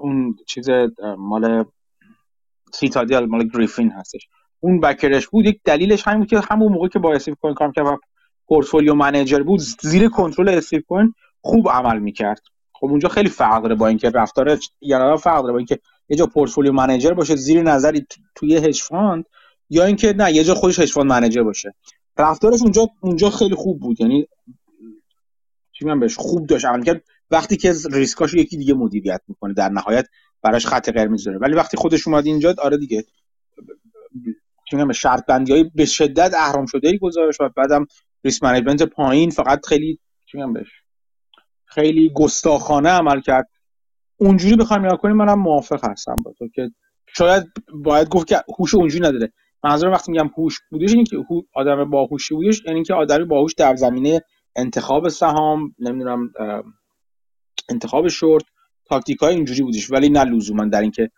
اون 0.00 0.36
چیز 0.46 0.68
مال 1.18 1.64
سیتادیل 2.72 3.24
مال 3.24 3.48
گریفین 3.54 3.90
هستش. 3.90 4.28
اون 4.60 4.80
backer 4.80 5.16
ش 5.16 5.28
بود 5.28 5.46
یک 5.46 5.60
دلیلش 5.64 6.08
همین 6.08 6.18
بود 6.18 6.28
که 6.28 6.40
همون 6.50 6.72
موقع 6.72 6.88
که 6.88 6.98
با 6.98 7.14
استیو 7.14 7.34
کوهن 7.34 7.54
کار 7.54 7.72
کرد 7.72 7.86
و 7.86 7.96
portfolio 8.48 8.94
manager 8.94 9.42
بود 9.42 9.60
زیر 9.80 10.08
کنترل 10.08 10.48
استیو 10.48 10.80
کوهن 10.88 11.14
خوب 11.40 11.68
عمل 11.68 11.98
می‌کرد. 11.98 12.42
خب 12.72 12.86
اونجا 12.86 13.08
خیلی 13.08 13.28
فرق 13.28 13.62
داره 13.62 13.74
با 13.74 13.86
اینکه 13.86 14.10
رفتار 14.10 14.58
یعنی 14.80 15.16
فرق 15.16 15.40
داره 15.40 15.52
با 15.52 15.58
اینکه 15.58 15.78
یه 16.08 16.16
جا 16.16 16.26
portfolio 16.26 16.72
manager 16.72 17.12
باشه 17.12 17.36
زیر 17.36 17.62
نظری 17.62 18.06
توی 18.34 18.56
hedge 18.56 18.82
fund 18.82 19.24
یا 19.70 19.84
اینکه 19.84 20.12
نه 20.12 20.32
یه 20.32 20.44
جا 20.44 20.54
خودش 20.54 20.80
hedge 20.80 20.92
fund 20.92 21.10
manager 21.10 21.42
باشه. 21.42 21.74
رفتارش 22.18 22.62
اونجا 22.62 22.88
اونجا 23.00 23.30
خیلی 23.30 23.54
خوب 23.54 23.80
بود. 23.80 24.00
یعنی 24.00 24.28
چی 25.78 25.84
من 25.84 26.00
بهش 26.00 26.16
خوب 26.16 26.46
داشت 26.46 26.64
عمل 26.64 26.82
کرد. 26.82 27.02
وقتی 27.30 27.56
که 27.56 27.74
ریسکاشو 27.92 28.34
یکی 28.34 28.56
دیگه 28.56 28.74
مدیریت 28.74 29.20
می‌کنه 29.28 29.54
در 29.54 29.68
نهایت 29.68 30.06
براش 30.42 30.66
خط 30.66 30.88
قرمز 30.88 31.24
داره. 31.24 31.38
ولی 31.38 31.54
وقتی 31.54 31.76
خودش 31.76 32.08
اومد 32.08 32.26
اینجا 32.26 32.54
آره 32.58 32.76
دیگه 32.76 33.04
چی 34.70 34.76
میگم 34.76 34.92
شرط 34.92 35.26
بندی 35.26 35.70
به 35.74 35.84
شدت 35.84 36.34
اهرم 36.34 36.66
شده 36.66 36.88
ای 36.88 36.98
گذاشت 36.98 37.40
و 37.40 37.48
بعدم 37.56 37.86
risk 38.24 38.42
management 38.42 38.82
پایین 38.82 39.30
فقط 39.30 39.66
خیلی 39.66 39.98
چی 40.26 40.38
میگم 40.38 40.52
بهش 40.52 40.68
خیلی 41.64 42.12
گستاخانه 42.14 42.88
عمل 42.88 43.20
کرد. 43.20 43.48
اونجوری 44.16 44.56
بخوایم 44.56 44.84
نگاه 44.86 44.98
کنیم 44.98 45.16
منم 45.16 45.38
موافق 45.38 45.84
هستم 45.84 46.16
با 46.24 46.32
تو 46.38 46.48
که 46.48 46.70
شاید 47.16 47.44
باید 47.74 48.08
گفت 48.08 48.26
که 48.26 48.42
هوش 48.58 48.74
اونجوری 48.74 49.04
نداره. 49.04 49.32
منظورم 49.64 49.92
وقتی 49.92 50.12
میگم 50.12 50.30
هوش 50.36 50.60
بودش 50.70 50.92
اینه 50.92 51.04
که 51.04 51.16
آدم 51.54 51.90
باهوشی 51.90 52.34
بودش 52.34 52.62
یعنی 52.66 52.84
که 52.84 52.94
آدمی 52.94 53.24
باهوش 53.24 53.54
در 53.54 53.76
زمینه 53.76 54.20
انتخاب 54.56 55.08
سهام 55.08 55.74
نمی‌دونم 55.78 56.32
انتخاب 57.68 58.08
شورت 58.08 58.44
تاکتیک 58.84 59.18
های 59.18 59.34
اینجوری 59.34 59.62
بودش 59.62 59.90
ولی 59.90 60.08
نه 60.08 60.24
لزوما 60.24 60.64
در 60.64 60.80
اینکه 60.80 61.10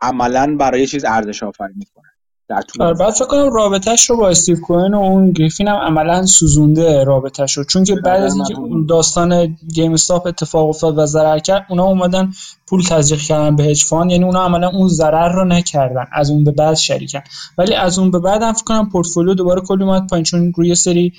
عملا 0.00 0.56
برای 0.56 0.86
چیز 0.86 1.04
ارزش 1.04 1.42
آفرینی 1.42 1.84
کنه 1.94 2.07
در 2.48 2.62
طول 2.62 2.82
آره، 2.82 2.94
بعد 2.94 3.10
فکر 3.10 3.24
کنم 3.24 3.52
رابطهش 3.52 4.10
رو 4.10 4.16
با 4.16 4.28
استیو 4.28 4.60
کوهن 4.60 4.94
و 4.94 4.98
اون 4.98 5.32
گریفین 5.32 5.68
هم 5.68 5.76
عملا 5.76 6.26
سوزونده 6.26 7.04
رابطهش 7.04 7.52
رو 7.52 7.64
چون 7.64 7.84
که 7.84 7.94
بعد 7.94 8.22
از 8.22 8.34
اینکه 8.34 8.58
اون 8.58 8.86
داستان 8.86 9.56
گیم‌استاپ 9.74 10.26
اتفاق 10.26 10.68
افتاد 10.68 10.98
و 10.98 11.06
ضرر 11.06 11.38
کرد 11.38 11.66
اونا 11.68 11.84
اومدن 11.84 12.32
پول 12.68 12.82
تزریق 12.82 13.20
کردن 13.20 13.56
به 13.56 13.64
hedge 13.64 13.84
fund 13.84 14.10
یعنی 14.10 14.24
اونا 14.24 14.44
عملا 14.44 14.68
اون 14.68 14.88
ضرر 14.88 15.32
رو 15.32 15.44
نکردن 15.44 16.04
از 16.12 16.30
اون 16.30 16.44
به 16.44 16.50
بعد 16.50 16.74
شریکن. 16.74 17.20
ولی 17.58 17.74
از 17.74 17.98
اون 17.98 18.10
به 18.10 18.18
بعد 18.18 18.42
هم 18.42 18.52
فکر 18.52 18.64
کنم 18.64 18.88
پورتفولیو 18.88 19.34
دوباره 19.34 19.60
کلی 19.60 19.84
اومد 19.84 20.06
پایین 20.06 20.24
چون 20.24 20.52
روی 20.56 20.74
سری 20.74 21.12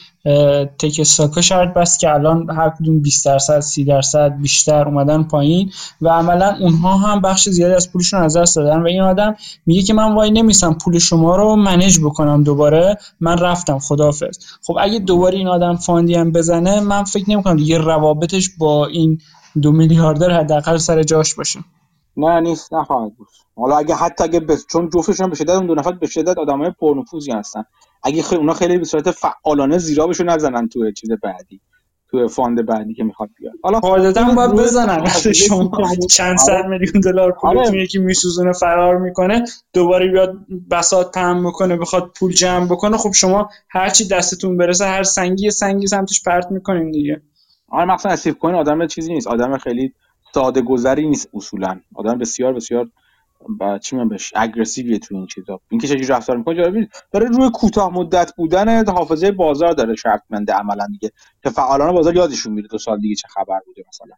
تک 0.79 0.97
استاکا 0.99 1.41
شرط 1.41 1.73
بس 1.73 1.97
که 1.97 2.13
الان 2.13 2.49
هر 2.49 2.69
کدوم 2.69 2.99
20 2.99 3.25
درصد 3.25 3.59
30 3.59 3.83
درصد 3.83 4.37
بیشتر 4.41 4.87
اومدن 4.87 5.23
پایین 5.23 5.71
و 6.01 6.09
عملا 6.09 6.57
اونها 6.59 6.97
هم 6.97 7.21
بخش 7.21 7.49
زیادی 7.49 7.73
از 7.73 7.91
پولشون 7.91 8.21
از 8.21 8.37
دست 8.37 8.55
دادن 8.55 8.81
و 8.81 8.85
این 8.85 9.01
آدم 9.01 9.35
میگه 9.65 9.81
که 9.81 9.93
من 9.93 10.15
وای 10.15 10.31
نمیسم 10.31 10.73
پول 10.73 10.99
شما 11.19 11.35
رو 11.35 11.55
منیج 11.55 11.99
بکنم 12.03 12.43
دوباره 12.43 12.97
من 13.19 13.37
رفتم 13.37 13.79
خدافظ 13.79 14.39
خب 14.63 14.77
اگه 14.81 14.99
دوباره 14.99 15.37
این 15.37 15.47
آدم 15.47 15.75
فاندی 15.75 16.15
هم 16.15 16.31
بزنه 16.31 16.79
من 16.81 17.03
فکر 17.03 17.29
نمی‌کنم 17.29 17.55
دیگه 17.55 17.77
روابطش 17.77 18.49
با 18.57 18.85
این 18.85 19.17
دو 19.61 19.71
میلیاردر 19.71 20.31
حداقل 20.31 20.77
سر 20.77 21.03
جاش 21.03 21.35
باشه. 21.35 21.59
نه 22.17 22.39
نیست 22.39 22.73
نخواهد 22.73 23.15
بود. 23.17 23.27
حالا 23.57 23.77
اگه 23.77 23.95
حتی 23.95 24.23
اگه 24.23 24.39
بس... 24.39 24.65
چون 24.71 24.89
جفتشون 24.89 25.29
به 25.29 25.35
شدت 25.35 25.49
اون 25.49 25.67
دو 25.67 25.75
نفر 25.75 25.91
به 25.91 26.07
شدت 26.07 26.37
آدمای 26.37 26.71
پرنفوذی 26.81 27.31
هستن. 27.31 27.63
اگه 28.03 28.21
خیلی 28.21 28.41
اونا 28.41 28.53
خیلی 28.53 28.77
به 28.77 28.85
صورت 28.85 29.11
فعالانه 29.11 29.77
زیرابشو 29.77 30.23
نزنن 30.23 30.67
تو 30.69 30.91
چیز 30.91 31.09
بعدی. 31.23 31.61
تو 32.11 32.27
fund 32.27 32.65
بعدی 32.65 32.93
که 32.93 33.03
می‌خواد 33.03 33.29
بیاد. 33.37 33.53
حالا 33.63 33.79
قاعدتا 33.79 34.23
باید 34.23 34.51
بزنن. 34.51 35.05
شما 35.47 35.71
چند 36.09 36.37
صد 36.37 36.65
میلیون 36.65 36.99
دلار 37.03 37.31
پولتون 37.31 37.67
آره. 37.67 37.83
یکی 37.83 37.99
میسوزونه 37.99 38.53
فرار 38.53 38.97
می‌کنه 38.97 39.43
دوباره 39.73 40.07
بیاد 40.11 40.37
بساط 40.71 41.11
پهن 41.11 41.45
می‌کنه 41.45 41.77
بخواد 41.77 42.11
پول 42.19 42.33
جمع 42.33 42.65
بکنه 42.65 42.97
خب 42.97 43.11
شما 43.11 43.49
هر 43.69 43.89
چی 43.89 44.07
دستتون 44.07 44.57
برسه 44.57 44.85
هر 44.85 45.03
سنگی 45.03 45.51
سنگی 45.51 45.87
سمتش 45.87 46.23
پرت 46.23 46.51
می‌کنین 46.51 46.91
دیگه. 46.91 47.21
آره 47.69 47.93
مثلا 47.93 48.11
استیو 48.11 48.35
کوهن 48.37 48.55
آدم 48.55 48.87
چیزی 48.87 49.13
نیست. 49.13 49.27
آدم 49.27 49.57
خیلی 49.57 49.93
ساده 50.33 50.61
گذری 50.61 51.07
نیست 51.09 51.29
اصولا. 51.33 51.79
آدم 51.95 52.17
بسیار 52.17 52.53
بسیار 52.53 52.87
با 53.47 53.77
چی 53.77 53.95
من 53.95 54.09
بهش 54.09 54.33
aggressive 54.35 54.89
یه 54.89 54.99
تو 54.99 55.15
این 55.15 55.27
چیزا. 55.27 55.59
اینکه 55.69 55.87
چجوری 55.87 56.05
رفتار 56.05 56.37
می‌کنه 56.37 56.55
جالب 56.55 56.87
داره 57.11 57.25
روی 57.25 57.49
کوتاه 57.53 57.93
مدت 57.93 58.33
بودن 58.37 58.85
حافظه 58.89 59.31
بازار 59.31 59.73
داره 59.73 59.95
شرط 59.95 60.21
میبنده 60.29 60.53
عملا 60.53 60.87
دیگه. 60.91 61.11
که 61.43 61.49
فعالان 61.49 61.91
بازار 61.93 62.15
یادشون 62.15 62.53
میره 62.53 62.67
دو 62.67 62.77
سال 62.77 62.99
دیگه 62.99 63.15
چه 63.15 63.27
خبر 63.27 63.59
بوده 63.65 63.83
مثلا. 63.87 64.15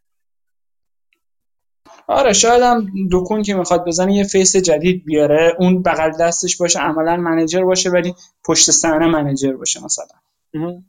آره 2.07 2.34
شاید 2.34 2.61
هم 2.63 2.88
دکون 3.11 3.41
که 3.41 3.53
می‌خواد 3.55 3.86
بزنه 3.88 4.13
یه 4.13 4.24
face 4.23 4.55
جدید 4.55 5.05
بیاره. 5.05 5.55
اون 5.59 5.82
بغل 5.82 6.11
دستش 6.19 6.57
باشه 6.57 6.80
عملا 6.80 7.17
manager 7.17 7.63
باشه 7.63 7.89
ولی 7.89 8.13
پشت 8.45 8.72
صحنه 8.72 9.07
manager 9.07 9.53
باشه 9.53 9.84
مثلا. 9.84 10.05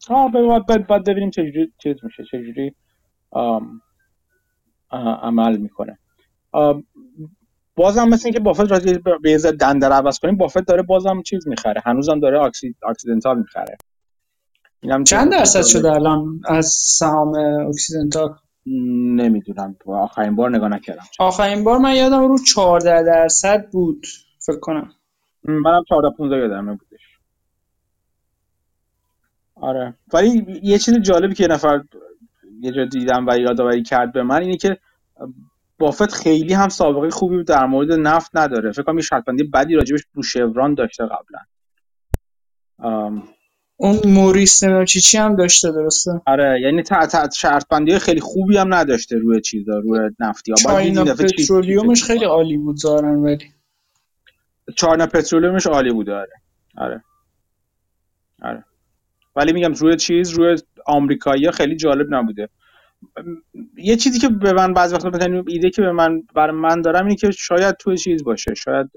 آه 0.09 0.33
بعد 0.69 0.87
بعد 0.87 1.05
ببینیم 1.05 1.31
چجوری 1.31 1.73
چیز 1.83 1.97
میشه 2.03 2.25
چجوری 2.31 2.75
عمل 5.23 5.57
می‌کنه. 5.57 5.99
بازم 7.77 8.09
مثل 8.09 8.23
اینکه 8.25 8.41
بافت 8.41 8.71
راجع 8.71 8.99
به 9.23 9.31
یه 9.31 9.39
دنده 9.39 9.93
عوض 9.93 10.19
کنیم 10.19 10.37
بافت 10.37 10.67
داره 10.67 10.83
بازم 10.83 11.23
چیز 11.23 11.49
می‌خره. 11.49 11.83
هنوزم 11.85 12.21
داره 12.21 12.43
اکسید 12.43 12.77
اکسیدنتال 12.89 13.39
می‌خره. 13.39 13.77
اینم 14.81 15.05
چند 15.05 15.33
درصد 15.33 15.63
شده 15.63 15.93
الان 15.93 16.41
از 16.49 16.67
سهام 16.67 17.35
اکسیدنتال؟ 17.69 18.35
نمی‌دونم. 19.17 19.77
آخرین 19.87 20.37
بار 20.37 20.57
نگاه 20.57 20.69
نکردم. 20.69 21.03
آخرین 21.19 21.65
بار 21.65 21.79
من 21.79 21.95
یادم 21.95 22.29
رو 22.29 22.39
14 22.39 23.03
درصد 23.03 23.71
بود 23.71 24.07
فکر 24.39 24.61
کنم. 24.61 24.93
منم 25.45 25.85
14 25.89 26.17
15 26.19 26.37
یادم 26.37 26.67
بودش. 26.67 27.01
آره. 29.55 29.95
ولی 30.13 30.61
یه 30.63 30.79
چیز 30.79 30.95
جالبی 30.95 31.35
که 31.35 31.43
یه 31.43 31.49
نفر 31.49 31.83
یه 32.61 32.73
جا 32.73 32.85
دیدم 32.85 33.27
و 33.29 33.39
یادآوری 33.39 33.83
کرد 33.83 34.13
به 34.13 34.23
من 34.23 34.43
اینه 34.43 34.57
که 34.57 34.79
بافت 35.83 36.13
خیلی 36.13 36.55
هم 36.55 36.69
سابقه 36.69 37.11
خوبی 37.11 37.45
در 37.45 37.67
مورد 37.67 37.93
نفت 37.93 38.31
نداره. 38.37 38.73
فکر 38.73 38.83
کنم 38.83 38.97
یه 38.97 39.03
شرط 39.03 39.25
بندی 39.25 39.45
بدی 39.45 39.75
راجبش 39.75 40.01
رو 40.13 40.23
شوران 40.23 40.75
داشته 40.75 41.05
قبلا. 41.05 41.41
اون 43.77 44.01
موریس 44.07 44.65
نمی‌دونم 44.65 44.85
چی 44.85 45.01
چی 45.01 45.19
هم 45.19 45.37
داشته 45.37 45.73
درسته؟ 45.73 46.11
آره 46.27 46.61
یعنی 46.61 46.83
تا 46.83 47.07
تا 47.07 47.31
شرط 47.31 47.69
بندی 47.69 47.99
خیلی 47.99 48.21
خوبی 48.21 48.57
هم 48.57 48.75
نداشته 48.75 49.17
روی 49.19 49.41
چیزا 49.41 49.79
روی 49.79 50.11
نفتی. 50.21 50.53
ها 50.53 50.57
چاینا 50.57 51.05
پترولیومش 51.05 52.05
خیلی 52.05 52.25
عالی 52.25 52.59
بود 52.59 52.77
زارن 52.77 53.15
ولی 53.15 53.53
چاینا 54.77 55.07
پترولیومش 55.07 55.67
عالی 55.67 55.93
بود 55.93 56.11
آره. 56.11 56.33
آره. 56.77 57.05
آره. 58.43 58.65
ولی 59.37 59.53
میگم 59.53 59.73
روی 59.73 59.97
چیز 59.97 60.31
روی 60.31 60.59
آمریکایی 60.87 61.51
خیلی 61.51 61.77
جالب 61.77 62.07
نبوده. 62.15 62.49
یه 63.77 63.97
چیزی 63.97 64.19
که 64.19 64.29
به 64.29 64.53
من 64.53 64.73
بعضی 64.73 64.95
وقتا 64.95 65.11
مثلا 65.11 65.45
ایده 65.47 65.71
که 65.71 65.83
به 65.83 65.93
من 65.93 66.23
برای 66.35 66.57
من 66.57 66.81
دارم 66.81 67.05
اینه 67.05 67.17
که 67.17 67.31
شاید 67.31 67.77
توی 67.77 67.97
چیز 67.97 68.25
باشه 68.25 68.55
شاید 68.55 68.91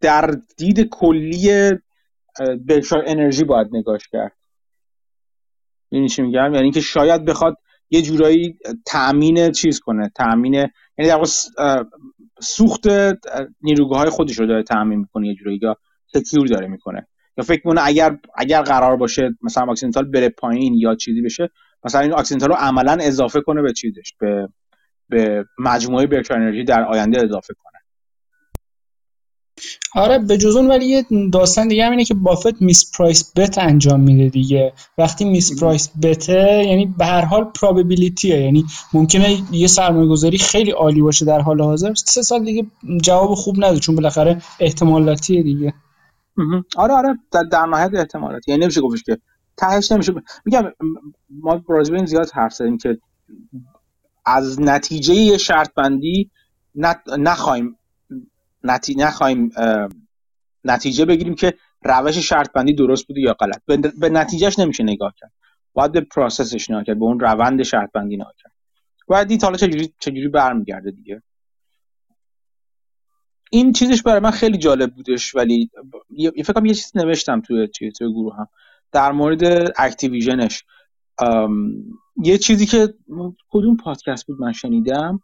در 0.00 0.34
دید 0.56 0.88
کلی 0.88 1.72
بهشار 2.66 3.02
انرژی 3.06 3.44
باید 3.44 3.66
نگاش 3.72 4.08
کرد. 4.08 4.36
این 5.88 6.06
چی 6.06 6.22
میگم؟ 6.22 6.54
یعنی 6.54 6.62
اینکه 6.62 6.80
شاید 6.80 7.24
بخواد 7.24 7.56
یه 7.90 8.02
جورایی 8.02 8.58
تأمین 8.86 9.52
چیز 9.52 9.80
کنه 9.80 10.10
تأمین 10.14 10.54
یعنی 10.54 10.70
در 10.98 11.22
سوخت 12.40 12.86
نیروگاه 13.62 13.98
های 13.98 14.10
خودش 14.10 14.38
رو 14.38 14.46
داره 14.46 14.62
تأمین 14.62 14.98
می‌کنه 14.98 15.28
یه 15.28 15.34
جوری 15.34 15.60
یا 15.62 15.76
secure 16.06 16.46
داره 16.46 16.66
می‌کنه. 16.66 17.06
یا 17.38 17.44
فکر 17.44 17.62
کنه 17.62 17.80
اگر 17.84 18.18
اگر 18.36 18.62
قرار 18.62 18.96
باشه 18.96 19.36
مثلا 19.42 19.70
اکسیدنتال 19.70 20.04
بره 20.04 20.28
پایین 20.28 20.74
یا 20.74 20.94
چیزی 20.94 21.22
بشه 21.22 21.50
مثلا 21.84 22.00
این 22.00 22.14
اکسیدنتال 22.14 22.48
رو 22.48 22.54
عملا 22.54 22.98
اضافه 23.00 23.40
کنه 23.40 23.62
به 23.62 23.72
چیزش 23.72 24.12
به 24.20 24.48
به 25.08 25.44
مجموعه 25.58 26.06
برکشر 26.06 26.34
انرژی 26.34 26.64
در 26.64 26.84
آینده 26.84 27.24
اضافه 27.24 27.54
کنه. 27.54 27.74
آره 29.94 30.18
به 30.18 30.38
جز 30.38 30.52
اون 30.52 30.66
ولی 30.66 30.86
یه 30.86 31.04
داستان 31.32 31.68
دیگه 31.68 31.84
هم 31.84 31.90
اینه 31.90 32.04
که 32.04 32.14
بافت 32.14 32.62
mispriced 32.62 33.32
bet 33.36 33.58
انجام 33.58 34.00
میده 34.00 34.28
دیگه. 34.28 34.72
وقتی 34.98 35.24
میس 35.24 35.60
پرایس 35.60 35.90
بته 36.02 36.64
یعنی 36.66 36.94
به 36.98 37.04
هر 37.04 37.24
حال 37.24 37.44
پراببیلیتیه 37.44 38.40
یعنی 38.40 38.64
ممکنه 38.92 39.38
یه 39.52 39.66
سرمایه 39.66 40.08
گذاری 40.08 40.38
خیلی 40.38 40.70
عالی 40.70 41.02
باشه 41.02 41.24
در 41.24 41.40
حال 41.40 41.60
حاضر 41.60 41.94
سه 41.94 42.22
سال 42.22 42.44
دیگه 42.44 42.66
جواب 43.02 43.34
خوب 43.34 43.64
نده 43.64 43.78
چون 43.78 43.94
بالاخره 43.94 44.42
احتمالاتیه 44.60 45.42
دیگه. 45.42 45.74
آره 46.76 46.94
آره 46.94 47.18
در, 47.30 47.42
در 47.42 47.66
نهایت 47.66 47.94
احتمالاتی 47.94 48.50
یعنی 48.50 48.62
نمیشه 48.62 48.80
گفتش 48.80 49.02
که 49.02 49.18
تهش 49.56 49.92
نمیشه. 49.92 50.12
میگم 50.44 50.72
ما 51.30 51.62
راجع 51.68 52.04
زیاد 52.04 52.30
حرف 52.30 52.54
زدیم 52.54 52.78
که 52.78 52.98
از 54.26 54.60
نتیجه 54.60 55.38
شرط 55.38 55.74
بندی 55.74 56.30
نخواهیم 57.18 57.78
نتی... 58.64 58.94
نخواهیم 58.94 59.50
نتیجه 60.64 61.04
بگیریم 61.04 61.34
که 61.34 61.54
روش 61.82 62.18
شرط 62.18 62.52
بندی 62.52 62.74
درست 62.74 63.06
بوده 63.06 63.20
یا 63.20 63.32
غلط. 63.32 63.62
به, 63.66 63.76
به 63.76 64.08
نتیجهش 64.08 64.58
نمیشه 64.58 64.84
نگاه 64.84 65.14
کرد. 65.16 65.32
باید 65.72 65.92
به 65.92 66.00
process 66.00 66.54
ش 66.54 66.70
نگاه 66.70 66.84
کرد 66.84 66.98
به 66.98 67.04
اون 67.04 67.20
روند 67.20 67.62
شرط 67.62 67.92
بندی 67.92 68.16
نگاه 68.16 68.34
کرد. 68.38 68.52
باید 69.06 69.28
دید 69.28 69.42
حالا 69.42 69.56
چجوری 69.56 69.94
چجوری 69.98 70.28
برمیگرده 70.28 70.90
دیگه. 70.90 71.22
این 73.54 73.72
چیزش 73.72 74.02
برای 74.02 74.20
من 74.20 74.30
خیلی 74.30 74.58
جالب 74.58 74.94
بودش 74.94 75.34
ولی 75.34 75.70
فکر 76.36 76.52
کنم 76.52 76.66
یه 76.66 76.74
چیز 76.74 76.92
نوشتم 76.94 77.40
توی 77.40 77.68
توی 77.68 78.12
گروه 78.12 78.36
هم 78.36 78.48
در 78.92 79.12
مورد 79.12 79.72
اکتیویژنش. 79.76 80.64
یه 82.16 82.38
چیزی 82.38 82.66
که 82.66 82.94
کدوم 83.50 83.76
پادکست 83.76 84.26
بود 84.26 84.40
من 84.40 84.52
شنیدم؟ 84.52 85.20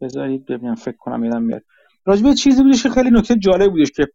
بذارید 0.00 0.46
ببینم 0.46 0.74
فکر 0.74 0.96
کنم 0.96 1.24
یادم 1.24 1.42
میاد. 1.42 1.62
راجبه 2.04 2.34
چیزی 2.34 2.62
بودش 2.62 2.82
که 2.82 2.90
خیلی 2.90 3.10
نکته 3.10 3.36
جالب 3.36 3.70
بودش 3.70 3.90
که 3.90 4.08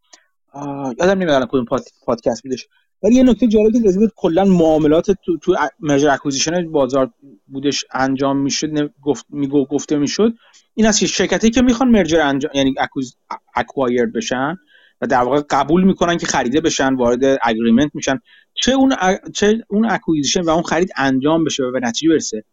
یادم 0.99 1.19
نمیاد 1.19 1.47
کدوم 1.47 1.65
پادکست 2.05 2.43
بودش. 2.43 2.67
ولی 3.03 3.15
یه 3.15 3.23
نکته 3.23 3.47
جالبی 3.47 3.79
که 3.79 3.85
راجبه 3.85 4.11
کلا 4.15 4.45
معاملات 4.45 5.11
تو 5.11 5.37
تو 5.37 5.55
merger 5.79 6.09
acquisition 6.09 6.71
بازار 6.71 7.11
بودش 7.47 7.85
انجام 7.93 8.37
می‌شد 8.37 8.91
گفت 9.01 9.25
میگو 9.29 9.65
گفته 9.65 9.97
می‌شد. 9.97 10.33
این 10.73 10.85
است 10.85 10.99
که 10.99 11.07
شرکتی 11.07 11.49
که 11.49 11.61
می‌خوان 11.61 11.89
merger 11.89 12.21
انجام 12.21 12.51
یعنی 12.53 12.75
acqui- 12.79 13.15
acquire 13.55 14.05
بشن 14.05 14.57
و 15.01 15.07
در 15.07 15.23
واقع 15.23 15.41
قبول 15.49 15.83
می‌کنن 15.83 16.17
که 16.17 16.25
خریده 16.27 16.61
بشن 16.61 16.95
وارد 16.95 17.39
agreement 17.43 17.91
میشن 17.93 18.19
چه 18.53 18.71
اون 18.71 18.95
چه 19.35 19.63
اون 19.69 19.91
acquisition 19.91 20.41
و 20.41 20.49
اون 20.49 20.63
خرید 20.63 20.91
انجام 20.97 21.43
بشه 21.43 21.63
و 21.63 21.71
به 21.71 21.79
نتیجه 21.79 22.13
برسه. 22.13 22.43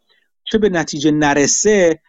چه 0.43 0.57
به 0.57 0.69
نتیجه 0.69 1.11
نرسه 1.11 1.99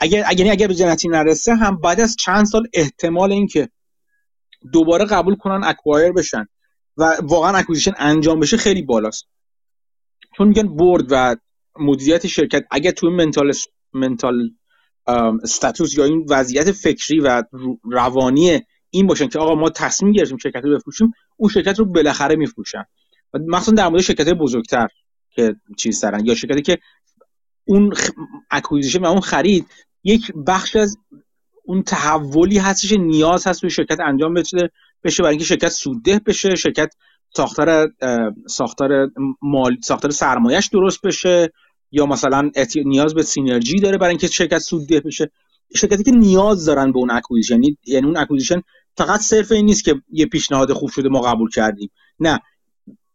اگر 0.00 0.24
اگر 0.26 0.38
یعنی 0.38 0.50
اگر 0.50 0.66
به 0.66 0.74
نتیجه 0.74 1.08
نرسه 1.08 1.54
هم 1.54 1.80
بعد 1.80 2.00
از 2.00 2.16
چند 2.16 2.44
سال 2.44 2.66
احتمال 2.72 3.32
اینکه 3.32 3.68
دوباره 4.72 5.04
قبول 5.04 5.34
کنن 5.34 5.64
acquire 5.64 6.12
بشن 6.12 6.46
و 6.96 7.16
واقعا 7.22 7.56
acquisition 7.56 7.92
انجام 7.96 8.40
بشه 8.40 8.56
خیلی 8.56 8.82
بالاست. 8.82 9.24
چون 10.36 10.48
میگن 10.48 10.68
board 10.68 11.04
و 11.10 11.36
مدیریت 11.78 12.26
شرکت 12.26 12.64
اگر 12.70 12.90
توی 12.90 13.10
mental 13.10 13.52
mental 13.92 14.50
status 15.42 15.98
یا 15.98 16.04
این 16.04 16.26
وضعیت 16.28 16.72
فکری 16.72 17.20
و 17.20 17.42
روانی 17.84 18.60
این 18.90 19.06
باشن 19.06 19.28
که 19.28 19.38
آقا 19.38 19.54
ما 19.54 19.70
تصمیم 19.70 20.12
گرفتیم 20.12 20.38
شرکت 20.38 20.64
رو 20.64 20.76
بفروشیم 20.76 21.12
اون 21.36 21.50
شرکت 21.50 21.78
رو 21.78 21.84
بالاخره 21.84 22.36
میفروشن. 22.36 22.84
و 23.34 23.38
مخصوصا 23.38 23.72
در 23.72 23.88
مورد 23.88 24.02
شرکت 24.02 24.28
بزرگتر 24.28 24.88
که 25.30 25.56
چیز 25.76 26.00
دارن 26.00 26.26
یا 26.26 26.34
شرکتی 26.34 26.62
که 26.62 26.78
اون 27.64 27.94
acquisition 28.50 28.98
و 28.98 29.06
اون 29.06 29.20
خرید 29.20 29.66
یک 30.04 30.32
بخش 30.46 30.76
از 30.76 30.98
اون 31.68 31.82
تحولی 31.82 32.58
هستش 32.58 32.92
نیاز 32.92 33.46
هست 33.46 33.60
توی 33.60 33.70
شرکت 33.70 34.00
انجام 34.00 34.34
بشه 34.34 34.70
بشه 35.04 35.22
برای 35.22 35.30
اینکه 35.30 35.44
شرکت 35.44 35.68
سودده 35.68 36.20
بشه 36.26 36.54
شرکت 36.54 36.94
ساختار 37.36 37.88
ساختار 38.46 39.10
مال 39.42 39.76
ساختار 39.82 40.10
سرمایهش 40.10 40.68
درست 40.72 41.02
بشه 41.02 41.52
یا 41.90 42.06
مثلا 42.06 42.50
نیاز 42.84 43.14
به 43.14 43.22
synergy 43.22 43.80
داره 43.80 43.98
برای 43.98 44.10
اینکه 44.10 44.26
شرکت 44.26 44.58
سودده 44.58 45.00
بشه 45.00 45.30
شرکتی 45.76 46.02
که 46.02 46.10
نیاز 46.10 46.64
دارن 46.64 46.92
به 46.92 46.98
اون 46.98 47.10
acquisition 47.10 47.54
یعنی, 47.54 47.78
یعنی 47.86 48.06
اون 48.06 48.16
acquisition 48.16 48.62
فقط 48.96 49.20
صرف 49.20 49.52
این 49.52 49.64
نیست 49.64 49.84
که 49.84 49.94
یه 50.10 50.26
پیشنهاد 50.26 50.72
خوب 50.72 50.90
شده 50.90 51.08
ما 51.08 51.20
قبول 51.20 51.50
کردیم 51.50 51.90
نه 52.20 52.40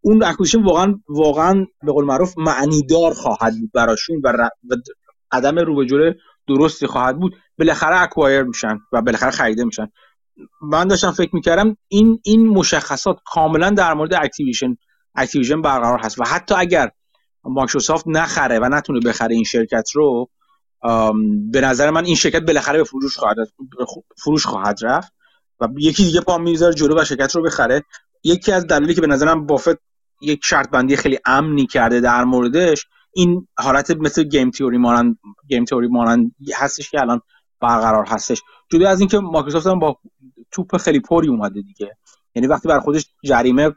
اون 0.01 0.24
acquisition 0.24 0.63
واقعا 0.64 0.99
واقعا 1.10 1.66
به 1.84 1.91
قول 1.91 2.06
معروف 2.06 2.38
معنیدار 2.38 3.14
خواهد 3.14 3.54
بود 3.60 3.72
براشون. 3.74 4.22
و 4.24 4.49
قدم 5.32 5.60
رو 5.60 5.76
به 5.76 5.86
جلو 5.86 6.14
درستی 6.47 6.87
خواهد 6.87 7.19
بود 7.19 7.35
بالاخره 7.59 8.01
acquire 8.01 8.43
میشن 8.43 8.79
و 8.91 9.01
بالاخره 9.01 9.31
خریده 9.31 9.63
میشن. 9.63 9.87
من 10.61 10.87
داشتم 10.87 11.11
فکر 11.11 11.35
می‌کردم 11.35 11.77
این 11.87 12.19
این 12.23 12.47
مشخصات 12.47 13.17
کاملا 13.25 13.69
در 13.69 13.93
مورد 13.93 14.13
اکتیویژن 14.13 14.78
اکتیویژن 15.15 15.61
برقرار 15.61 15.99
هست 15.99 16.19
و 16.19 16.23
حتی 16.23 16.55
اگر 16.55 16.91
مایکروسافت 17.43 18.07
نخره 18.07 18.59
و 18.59 18.69
نتونه 18.69 18.99
بخره 18.99 19.35
این 19.35 19.43
شرکت 19.43 19.89
رو 19.93 20.29
به 21.51 21.61
نظر 21.61 21.89
من 21.89 22.05
این 22.05 22.15
شرکت 22.15 22.41
بالاخره 22.41 22.77
به 22.77 22.83
فروش 22.83 23.17
خواهد 23.17 23.35
فروش 24.17 24.45
خواهد 24.45 24.79
رفت 24.81 25.13
و 25.59 25.67
یکی 25.77 26.03
دیگه 26.03 26.21
پا 26.21 26.37
می‌ذاره 26.37 26.73
جلو 26.73 27.01
و 27.01 27.05
شرکت 27.05 27.35
رو 27.35 27.43
بخره. 27.43 27.83
یکی 28.23 28.51
از 28.51 28.67
دلایلی 28.67 28.93
که 28.93 29.01
به 29.01 29.07
نظرم 29.07 29.45
بافت 29.45 29.77
یک 30.21 30.45
شرط 30.45 30.69
بندی 30.69 30.95
خیلی 30.95 31.19
امنی 31.25 31.67
کرده 31.67 31.99
در 31.99 32.23
موردش 32.23 32.85
این 33.14 33.47
حالت 33.57 33.91
مثل 33.91 34.24
game 34.24 34.51
theory 34.51 34.78
مانند 34.78 35.18
game 35.47 35.65
theory 35.65 35.88
مانند 35.88 36.36
هستش 36.55 36.89
که 36.89 37.01
الان 37.01 37.22
برقرار 37.59 38.05
هستش. 38.07 38.41
جدا 38.72 38.89
از 38.89 38.99
اینکه 38.99 39.20
مایکروسافت 39.20 39.68
هم 39.68 39.80
با 39.80 39.99
توپ 40.51 40.78
خیلی 40.78 40.99
پری 40.99 41.28
اومده 41.28 41.61
دیگه. 41.61 41.97
یعنی 42.36 42.47
وقتی 42.47 42.68
بر 42.68 42.80
خودش 42.80 43.05
جریمه 43.24 43.72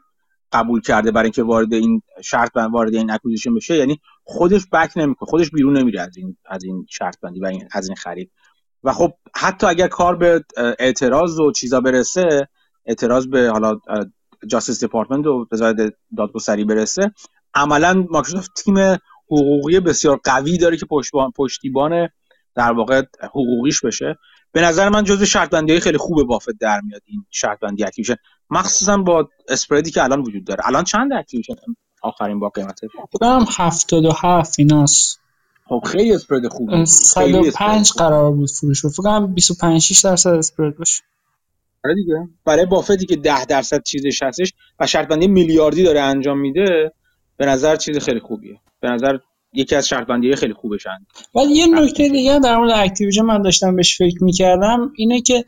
قبول 0.51 0.81
کرده 0.81 1.11
برای 1.11 1.25
اینکه 1.25 1.43
وارد 1.43 1.73
این 1.73 2.01
شرط 2.23 2.53
بند 2.53 2.73
وارد 2.73 2.95
این 2.95 3.11
acquisition 3.11 3.55
بشه 3.55 3.77
یعنی 3.77 3.99
خودش 4.23 4.67
back 4.71 4.91
نمی‌کنه. 4.95 5.29
خودش 5.29 5.49
بیرون 5.49 5.77
نمیره 5.77 6.01
از 6.01 6.17
این 6.17 6.37
از 6.45 6.63
این 6.63 6.85
شرط 6.89 7.19
بندی 7.19 7.39
و 7.39 7.45
این 7.45 7.67
از 7.71 7.87
این 7.87 7.95
خرید. 7.95 8.31
و 8.83 8.93
خب 8.93 9.13
حتی 9.35 9.67
اگر 9.67 9.87
کار 9.87 10.15
به 10.15 10.43
اعتراض 10.79 11.39
و 11.39 11.51
چیزا 11.51 11.81
برسه 11.81 12.47
اعتراض 12.85 13.27
به 13.27 13.49
حالا 13.49 13.79
Justice 14.47 14.79
Department 14.79 15.25
و 15.25 15.47
وزارت 15.51 15.93
دادگستری 16.17 16.65
برسه 16.65 17.11
عملا 17.53 18.05
مایکروسافت 18.09 18.63
تیم 18.63 18.75
حقوقی 19.27 19.79
بسیار 19.79 20.19
قوی 20.23 20.57
داره 20.57 20.77
که 20.77 20.85
پشتیبان 21.35 22.09
در 22.55 22.71
واقع 22.71 23.01
حقوقیش 23.23 23.81
بشه. 23.81 24.17
به 24.51 24.61
نظر 24.61 24.89
من 24.89 25.03
جزو 25.03 25.25
شرط 25.25 25.49
بندی 25.49 25.79
خیلی 25.79 25.97
خوب 25.97 26.23
بافت 26.23 26.57
در 26.59 26.81
میاد 26.81 27.01
این 27.05 27.25
شرط 27.29 27.59
بندی 27.59 27.83
اکتیویژن. 27.83 28.15
مخصوصا 28.49 28.97
با 28.97 29.29
spread 29.49 29.85
ی 29.85 29.91
که 29.91 30.03
الان 30.03 30.21
وجود 30.21 30.45
داره. 30.45 30.67
الان 30.67 30.83
چند 30.83 31.13
اکتیویژن 31.13 31.53
آخرین 32.01 32.39
با 32.39 32.49
قیمتش 32.49 32.89
بگم 33.13 33.45
77 33.57 34.59
ایناست. 34.59 35.19
خب 35.65 35.83
خیلی 35.85 36.13
اسپرد 36.13 36.47
خوبه. 36.47 36.85
105 36.85 37.91
قرار 37.91 38.31
بود 38.31 38.49
فروش 38.49 38.85
فکر 38.85 39.01
کنم 39.01 39.33
25 39.33 39.81
6 39.81 39.99
درصد 39.99 40.29
اسپرد 40.29 40.77
باشه. 40.77 41.03
آره 41.85 41.95
دیگه. 41.95 42.29
برای 42.45 42.65
بافتی 42.65 43.05
که 43.05 43.15
10 43.15 43.45
درصد 43.45 43.83
چیزش 43.83 44.23
هستش 44.23 44.53
و 44.79 44.87
شرط 44.87 45.07
بندی 45.07 45.27
میلیاردی 45.27 45.83
داره 45.83 46.01
انجام 46.01 46.39
میده 46.39 46.91
به 47.37 47.45
نظر 47.45 47.75
چیز 47.75 47.97
خیلی 47.97 48.19
خوبیه. 48.19 48.59
به 48.79 48.89
نظر 48.89 49.17
یکی 49.53 49.75
از 49.75 49.87
شرط 49.87 50.07
خیلی 50.35 50.53
خوبشن. 50.53 51.05
ولی 51.35 51.53
یه 51.53 51.67
نکته 51.67 52.09
دیگه 52.09 52.39
در 52.39 52.57
مورد 52.57 52.71
اکتیویژن 52.75 53.21
من 53.21 53.41
داشتم 53.41 53.75
بهش 53.75 53.97
فکر 53.97 54.23
می‌کردم 54.23 54.91
اینه 54.95 55.21
که 55.21 55.45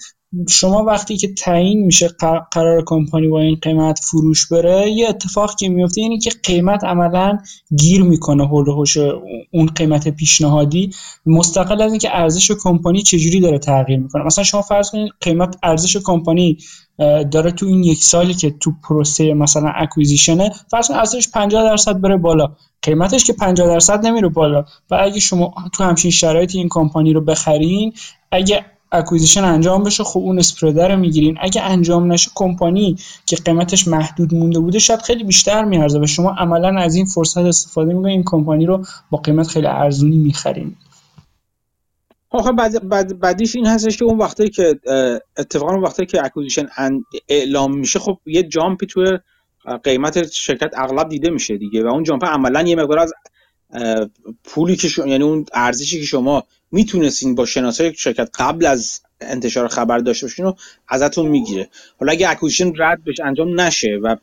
شما 0.50 0.84
وقتی 0.84 1.18
که 1.18 1.34
تعیین 1.34 1.86
میشه 1.86 2.08
قرار 2.52 2.84
کمپانی 2.86 3.28
با 3.28 3.40
این 3.40 3.58
قیمت 3.62 4.00
فروش 4.00 4.48
بره 4.48 4.92
یه 4.92 5.10
اتفاق 5.10 5.56
که 5.56 5.70
میفته 5.70 6.02
اینه 6.02 6.20
که 6.20 6.30
قیمت 6.44 6.84
عملا 6.84 7.38
گیر 7.78 8.04
می‌کنه 8.04 8.48
حول 8.47 8.86
اون 9.52 9.68
قیمت 9.68 10.08
پیشنهادی. 10.08 10.92
مستقل 11.26 11.82
از 11.82 11.92
اینکه 11.92 12.18
ارزش 12.18 12.52
کمپانی 12.52 13.02
چجوری 13.02 13.40
داره 13.40 13.60
تغییر 13.60 14.00
می‌کنه. 14.00 14.24
مثلا 14.24 14.44
شما 14.44 14.62
فرض 14.62 14.92
کنید 14.92 15.12
قیمت 15.22 15.58
ارزش 15.64 15.98
کمپانی 15.98 16.58
داره 17.32 17.52
تو 17.52 17.66
این 17.66 17.84
یک 17.84 18.04
سالی 18.04 18.34
که 18.34 18.52
تو 18.60 18.74
پروسه 18.84 19.34
مثلا 19.34 19.72
acquisition 19.76 20.45
ه 20.45 20.52
فرض 20.72 20.88
کنید 20.88 21.00
ارزش 21.00 21.30
50 21.32 21.64
درصد 21.64 22.02
بره 22.02 22.18
بالا. 22.18 22.56
قیمتش 22.82 23.24
که 23.24 23.34
50 23.34 23.68
درصد 23.68 24.06
نمیره 24.06 24.30
بالا. 24.30 24.66
و 24.92 24.96
اگه 24.96 25.20
شما 25.20 25.54
تو 25.74 25.84
همچین 25.84 26.12
شرایطی 26.12 26.58
این 26.58 26.68
کمپانی 26.70 27.14
رو 27.14 27.22
بخرین 27.22 27.94
اگه 28.32 28.66
acquisition 28.91 29.43
انجام 29.44 29.84
بشه 29.84 30.04
خب 30.04 30.20
اون 30.20 30.40
spread 30.39 30.91
رو 30.92 31.00
می‌گیرین. 31.00 31.38
اگه 31.42 31.62
انجام 31.62 32.12
نشه 32.12 32.32
کمپانی 32.36 32.98
که 33.26 33.36
قیمتش 33.36 33.88
محدود 33.88 34.34
مونده 34.34 34.60
بوده 34.60 34.80
شاید 34.80 35.02
خیلی 35.02 35.24
بیشتر 35.24 35.64
میارزه. 35.64 36.00
و 36.00 36.06
شما 36.06 36.32
عملا 36.32 36.80
از 36.82 36.96
این 36.96 37.06
فرصت 37.06 37.38
استفاده 37.38 37.94
می‌کنین 37.94 38.12
این 38.12 38.24
کمپانی 38.26 38.66
رو 38.66 38.86
با 39.12 39.18
قیمت 39.18 39.48
خیلی 39.48 39.68
ارزونی 39.68 40.18
می‌خرین. 40.18 40.76
آخه 42.32 42.52
بعد 42.52 42.90
بعد 42.90 43.20
بعدیش 43.20 43.56
این 43.56 43.66
هستش 43.66 43.98
که 43.98 44.06
اون 44.06 44.18
وقتی 44.18 44.50
که 44.50 44.80
اتفاقا 45.38 45.74
اون 45.74 45.84
وقتی 45.84 46.06
که 46.06 46.26
اکوزیشن 46.26 46.68
اعلام 47.28 47.78
میشه 47.78 48.00
خب 48.00 48.18
یه 48.26 48.44
جامپی 48.44 48.86
توی 48.86 49.18
قیمت 49.84 50.32
شرکت 50.32 50.72
اغلب 50.78 51.10
دیده 51.10 51.30
میشه 51.30 51.58
دیگه. 51.58 51.84
و 51.84 51.88
اون 51.88 52.04
جامپ 52.04 52.26
عملا 52.26 52.62
یه 52.62 52.76
مقدار 52.76 53.00
از 53.00 53.14
پولی 54.44 54.76
که 54.76 54.88
شما 54.88 55.08
یعنی 55.08 55.24
اون 55.24 55.46
ارزشی 55.54 56.00
که 56.00 56.06
شما 56.06 56.44
می‌تونستین 56.72 57.36
با 57.36 57.45
شناسای 57.45 57.93
شرکت 57.93 58.30
قبل 58.39 58.65
از 58.65 59.01
انتشار 59.22 59.67
خبر 59.67 59.97
داشته 59.99 60.26
باشین 60.26 60.45
رو 60.45 60.55
ازتون 60.88 61.28
می‌گیره. 61.28 61.70
حالا 61.99 62.11
اگه 62.11 62.30
acquisition 62.30 62.74
رد 62.78 63.03
بشه 63.03 63.26
انجام 63.26 63.61
نشه 63.61 63.99
و 64.03 64.15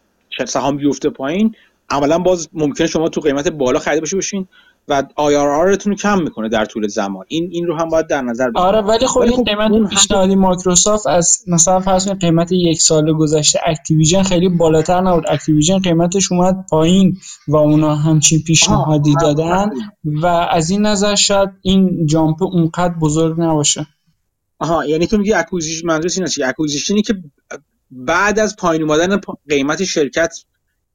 سهام 0.46 0.76
بیفته 0.76 1.10
پایین 1.10 1.54
عملا 1.90 2.18
باز 2.18 2.48
ممکنه 2.52 2.86
شما 2.86 3.08
تو 3.08 3.20
قیمت 3.20 3.48
بالا 3.48 3.78
خریده 3.78 4.00
باشه 4.00 4.16
باشین. 4.16 4.48
و 4.88 5.02
IRR 5.18 5.84
رو 5.86 5.94
کم 5.94 6.22
می‌کنه 6.22 6.48
در 6.48 6.64
طول 6.64 6.88
زمان. 6.88 7.24
این 7.28 7.48
این 7.52 7.66
رو 7.66 7.76
هم 7.76 7.88
باید 7.88 8.06
در 8.06 8.22
نظر 8.22 8.50
بگیرید 8.50 8.66
آره 8.66 8.80
ولی 8.80 9.06
خب 9.06 9.20
این 9.20 9.44
قیمت 9.44 9.90
پیشنهادی 9.90 10.34
مایکروسافت 10.34 11.06
از 11.06 11.44
مثلا 11.46 11.80
فرض 11.80 12.08
قیمت 12.08 12.52
یک 12.52 12.80
سال 12.80 13.12
گذشته 13.12 13.60
Activision 13.66 14.22
خیلی 14.22 14.48
بالاتر 14.48 15.00
نبود. 15.00 15.24
Activision 15.28 15.78
قیمتش 15.78 16.32
اومد 16.32 16.66
پایین 16.70 17.16
و 17.48 17.56
اونا 17.56 17.94
همچین 17.94 18.42
پیشنهادی 18.42 19.14
دادن 19.20 19.70
و 20.04 20.26
از 20.26 20.70
این 20.70 20.86
نظر 20.86 21.14
شاید 21.14 21.50
این 21.62 22.06
jump 22.06 22.42
اونقدر 22.42 22.94
بزرگ 22.94 23.40
نباشه. 23.40 23.86
آها 24.58 24.86
یعنی 24.86 25.06
تو 25.06 25.18
میگی 25.18 25.32
acquisition 25.32 25.86
منظورش 25.86 26.18
اینه 26.18 26.48
acquisition 26.48 26.98
ی 26.98 27.02
که 27.02 27.14
بعد 27.90 28.38
از 28.38 28.56
پایین 28.56 28.82
اومدن 28.82 29.20
قیمت 29.48 29.84
شرکت 29.84 30.34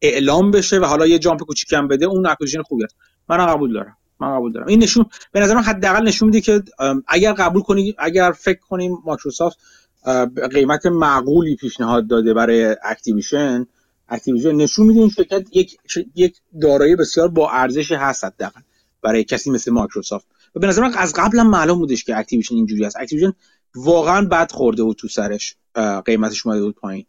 اعلام 0.02 0.52
بشه 0.52 0.80
و 0.80 0.86
حالا 0.86 1.08
یه 1.08 1.20
jump 1.20 1.42
کوچیکم 1.42 1.88
بده 1.88 2.06
اون 2.06 2.26
acquisition 2.26 2.62
خوبیه 2.62 2.88
من 3.30 3.46
قبول 3.48 3.74
دارم. 3.74 3.98
من 4.20 4.36
قبول 4.36 4.52
دارم. 4.52 4.68
این 4.68 4.84
نشون 4.84 5.06
به 5.32 5.40
نظر 5.40 5.56
من 5.56 5.62
حداقل 5.64 6.08
نشون 6.08 6.26
میده 6.26 6.42
که 6.42 6.64
اگر 7.08 7.34
قبول 7.34 7.62
کنی 7.62 7.96
اگر 7.98 8.32
فکر 8.32 8.60
کنیم 8.60 8.98
مایکروسافت 9.06 9.58
قیمت 10.52 10.86
معقولی 10.86 11.56
پیشنهاد 11.56 12.08
داده 12.08 12.34
برای 12.34 12.76
Activision 12.84 13.66
Activision 14.10 14.52
نشون 14.52 14.88
میده 14.88 15.00
این 15.00 15.10
شرکت 15.10 15.46
یک 15.52 15.78
یک 16.16 16.38
دارایی 16.62 16.96
بسیار 16.96 17.28
با 17.28 17.52
ارزش 17.52 17.92
هست 17.92 18.24
حداقل 18.24 18.62
برای 19.02 19.24
کسی 19.24 19.52
مثل 19.52 19.72
مایکروسافت. 19.72 20.28
و 20.56 20.60
به 20.60 20.68
نظر 20.68 20.82
من 20.82 20.94
از 20.94 21.14
قبلا 21.14 21.44
معلوم 21.44 21.80
بودش 21.80 22.04
که 22.04 22.18
Activision 22.18 22.56
اینجوری 22.56 22.86
است 22.86 22.98
Activision 23.00 23.34
واقعا 23.76 24.26
بد 24.26 24.52
خورده 24.52 24.84
بود 24.84 24.98
تو 24.98 25.08
سرش 25.08 25.56
قیمتش 26.06 26.46
اومده 26.46 26.62
بود 26.62 26.76
پایین. 26.76 27.06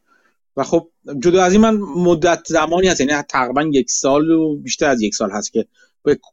و 0.56 0.62
خب 0.64 0.88
جدا 1.18 1.44
از 1.44 1.52
این 1.52 1.60
من 1.60 1.76
مدت 1.96 2.40
زمانی 2.46 2.88
هست 2.88 3.00
یعنی 3.00 3.22
تقریبا 3.22 3.62
یک 3.62 3.90
سال 3.90 4.30
و 4.30 4.56
بیشتر 4.56 4.88
از 4.88 5.02
یک 5.02 5.14
سال 5.14 5.30
هست 5.30 5.52
که 5.52 5.66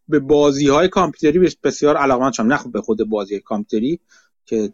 به 0.10 0.20
بازی 0.20 0.68
های 0.68 0.88
کامپیوتری 0.88 1.56
بسیار 1.64 1.98
علاقمند 1.98 2.34
شدم. 2.34 2.48
نه 2.48 2.58
خب 2.58 2.72
به 2.72 2.82
خود 2.82 3.10
بازی 3.10 3.40
کامپیوتری 3.40 4.00
که 4.46 4.74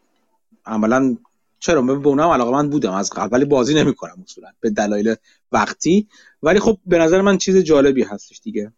عملا 0.65 1.17
چرا؟ 1.59 1.81
من 1.81 2.01
به 2.01 2.07
اونم 2.07 2.27
علاقمند 2.27 2.69
بودم 2.69 2.93
از 2.93 3.09
قبل 3.09 3.35
ولی 3.35 3.45
بازی 3.45 3.73
نمی‌کنم 3.73 4.23
اصولا 4.23 4.51
به 4.59 4.69
دلایل 4.69 5.15
وقتی. 5.51 6.07
ولی 6.43 6.59
خب 6.59 6.77
به 6.85 6.97
نظر 6.97 7.21
من 7.21 7.37
چیز 7.37 7.57
جالبی 7.57 8.03
هستش 8.03 8.41
دیگه. 8.43 8.71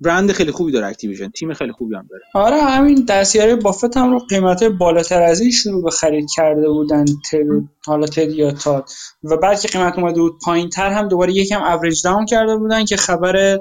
برند 0.00 0.32
خیلی 0.32 0.52
خوبی 0.52 0.72
داره 0.72 0.86
Activision 0.86 1.28
تیم 1.28 1.54
خیلی 1.54 1.72
خوبی 1.72 1.94
هم 1.94 2.06
داره. 2.10 2.22
آره 2.34 2.62
همین 2.62 3.04
دستیارای 3.04 3.56
بافت 3.56 3.96
هم 3.96 4.10
رو 4.10 4.18
قیمت 4.18 4.64
بالاتر 4.64 5.22
از 5.22 5.40
این 5.40 5.50
شروع 5.50 5.84
به 5.84 5.90
خرید 5.90 6.28
کرده 6.36 6.68
بودن 6.68 7.04
Ted 7.04 7.46
حالا 7.86 8.06
Ted 8.06 8.30
یا 8.30 8.52
Todd 8.52 8.88
و 9.24 9.36
بعد 9.36 9.60
که 9.60 9.68
قیمت 9.68 9.98
اومده 9.98 10.20
بود 10.20 10.38
پایین 10.44 10.68
تر 10.68 10.90
هم 10.90 11.08
دوباره 11.08 11.32
یکم 11.32 11.62
average 11.62 12.02
down 12.04 12.26
کرده 12.26 12.56
بودن 12.56 12.84
که 12.84 12.96
خبر 12.96 13.58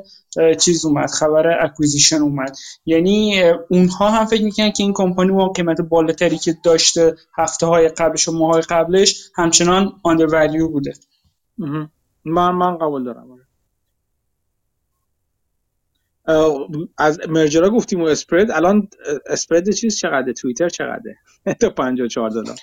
چیز 0.59 0.85
اومد 0.85 1.09
خبر 1.09 1.65
acquisition 1.65 2.21
اومد. 2.21 2.55
یعنی 2.85 3.43
اونها 3.69 4.11
هم 4.11 4.25
فکر 4.25 4.43
می‌کنن 4.43 4.71
که 4.71 4.83
این 4.83 4.93
کمپانی 4.93 5.31
با 5.31 5.49
قیمت 5.49 5.81
بالاتری 5.81 6.37
که 6.37 6.55
داشته 6.63 7.15
هفته 7.37 7.65
های 7.65 7.87
قبلش 7.89 8.27
و 8.27 8.31
ماه 8.31 8.61
قبلش 8.61 9.31
همچنان 9.35 9.93
under 10.03 10.47
بوده. 10.71 10.93
من 12.25 12.51
من 12.51 12.77
قبول 12.77 13.03
دارم. 13.03 13.46
از 16.97 17.19
مرجرا 17.29 17.69
گفتیم 17.69 18.01
و 18.01 18.05
اسپرد. 18.05 18.51
الان 18.51 18.89
اسپرد 19.25 19.71
چیز 19.71 19.97
چقدر 19.97 20.31
توییتر 20.31 20.69
چقدره؟ 20.69 21.17
تا 21.61 21.69
54 21.69 22.29
دلار. 22.29 22.55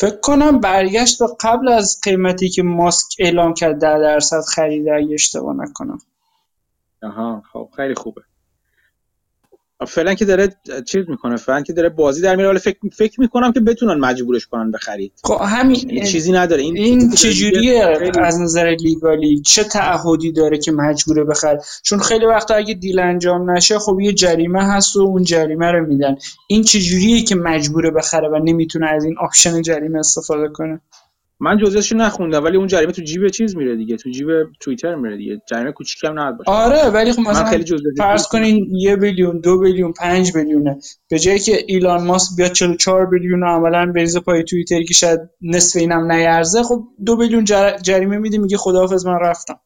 فکر 0.00 0.20
کنم 0.22 0.60
برگشت 0.60 1.18
تا 1.18 1.36
قبل 1.40 1.68
از 1.68 2.00
قیمتی 2.02 2.48
که 2.48 2.62
ماسک 2.62 3.16
اعلام 3.18 3.54
کرد 3.54 3.80
در 3.80 3.98
درصد 3.98 4.40
خریده 4.54 4.94
اگه 4.94 5.14
اشتباه 5.14 5.56
نکنم. 5.56 5.98
آها 7.02 7.42
خب 7.52 7.68
خیلی 7.76 7.94
خوبه. 7.94 8.22
فعلا 9.84 10.14
که 10.14 10.24
داره 10.24 10.48
چیز 10.86 11.04
می‌کنه 11.08 11.36
فعلا 11.36 11.62
که 11.62 11.72
داره 11.72 11.88
بازی 11.88 12.22
در 12.22 12.36
میره 12.36 12.58
فکر 12.58 12.78
فکر 12.92 13.20
می‌کنم 13.20 13.52
که 13.52 13.60
بتونن 13.60 14.00
مجبورش 14.00 14.46
کنن 14.46 14.70
بخرید. 14.70 15.12
خب 15.24 15.40
همین 15.40 15.90
یعنی 15.90 16.06
چیزی 16.06 16.32
نداره. 16.32 16.62
این, 16.62 16.76
این 16.76 17.10
چجوریه 17.10 17.84
از 18.20 18.40
نظر 18.40 18.76
legally؟ 18.80 19.40
چه 19.40 19.64
تعهدی 19.64 20.32
داره 20.32 20.58
که 20.58 20.72
مجبوره 20.72 21.24
بخره؟ 21.24 21.60
چون 21.82 21.98
خیلی 21.98 22.26
وقتا 22.26 22.54
اگه 22.54 22.74
deal 22.74 22.98
انجام 22.98 23.50
نشه 23.50 23.78
خب 23.78 24.00
یه 24.00 24.12
جریمه 24.12 24.64
هست 24.64 24.96
و 24.96 25.00
اون 25.00 25.24
جریمه 25.24 25.72
رو 25.72 25.86
میدن. 25.86 26.16
این 26.48 26.62
چجوریه 26.62 27.22
که 27.22 27.34
مجبوره 27.34 27.90
بخره 27.90 28.28
و 28.28 28.38
نمی‌تونه 28.44 28.86
از 28.86 29.04
این 29.04 29.14
option 29.18 29.62
جریمه 29.62 29.98
استفاده 29.98 30.48
کنه؟ 30.48 30.80
من 31.44 31.58
جزئیاتش 31.58 31.92
نخوندم 31.92 32.44
ولی 32.44 32.56
اون 32.56 32.66
جریمه 32.66 32.92
تو 32.92 33.02
جیب 33.02 33.28
چیز 33.28 33.56
میره 33.56 33.76
دیگه 33.76 33.96
تو 33.96 34.10
جیب 34.10 34.26
توییتر 34.60 34.94
میره 34.94 35.16
دیگه. 35.16 35.42
جریمه 35.48 35.72
کوچیکم 35.72 36.18
نباید 36.18 36.36
باشه 36.36 36.50
آره 36.50 36.90
ولی 36.90 37.12
خب 37.12 37.20
مثلا 37.20 37.44
خیلی 37.44 37.64
فرض 37.98 38.26
کنین 38.26 38.68
یه 38.70 38.96
billion 38.96 39.40
دو 39.40 39.58
billion 39.58 39.92
پنج 39.92 40.32
billion 40.32 40.72
ه 40.72 40.78
به 41.10 41.18
جایی 41.18 41.38
که 41.38 41.64
ایلان 41.66 42.06
ماسک 42.06 42.36
بیاد 42.36 42.52
44 42.52 43.06
billion 43.06 43.44
عملا 43.44 43.92
بریزه 43.92 44.20
پای 44.20 44.44
توییتر 44.44 44.82
که 44.82 44.94
شاید 44.94 45.20
نصف 45.42 45.76
اینم 45.76 46.12
نیارزه 46.12 46.62
خب 46.62 46.84
دو 47.06 47.16
billion 47.16 47.44
جریمه 47.82 48.18
میده 48.18 48.38
میگه 48.38 48.56
خداحافظ 48.56 49.06
من 49.06 49.18
رفتم. 49.20 49.60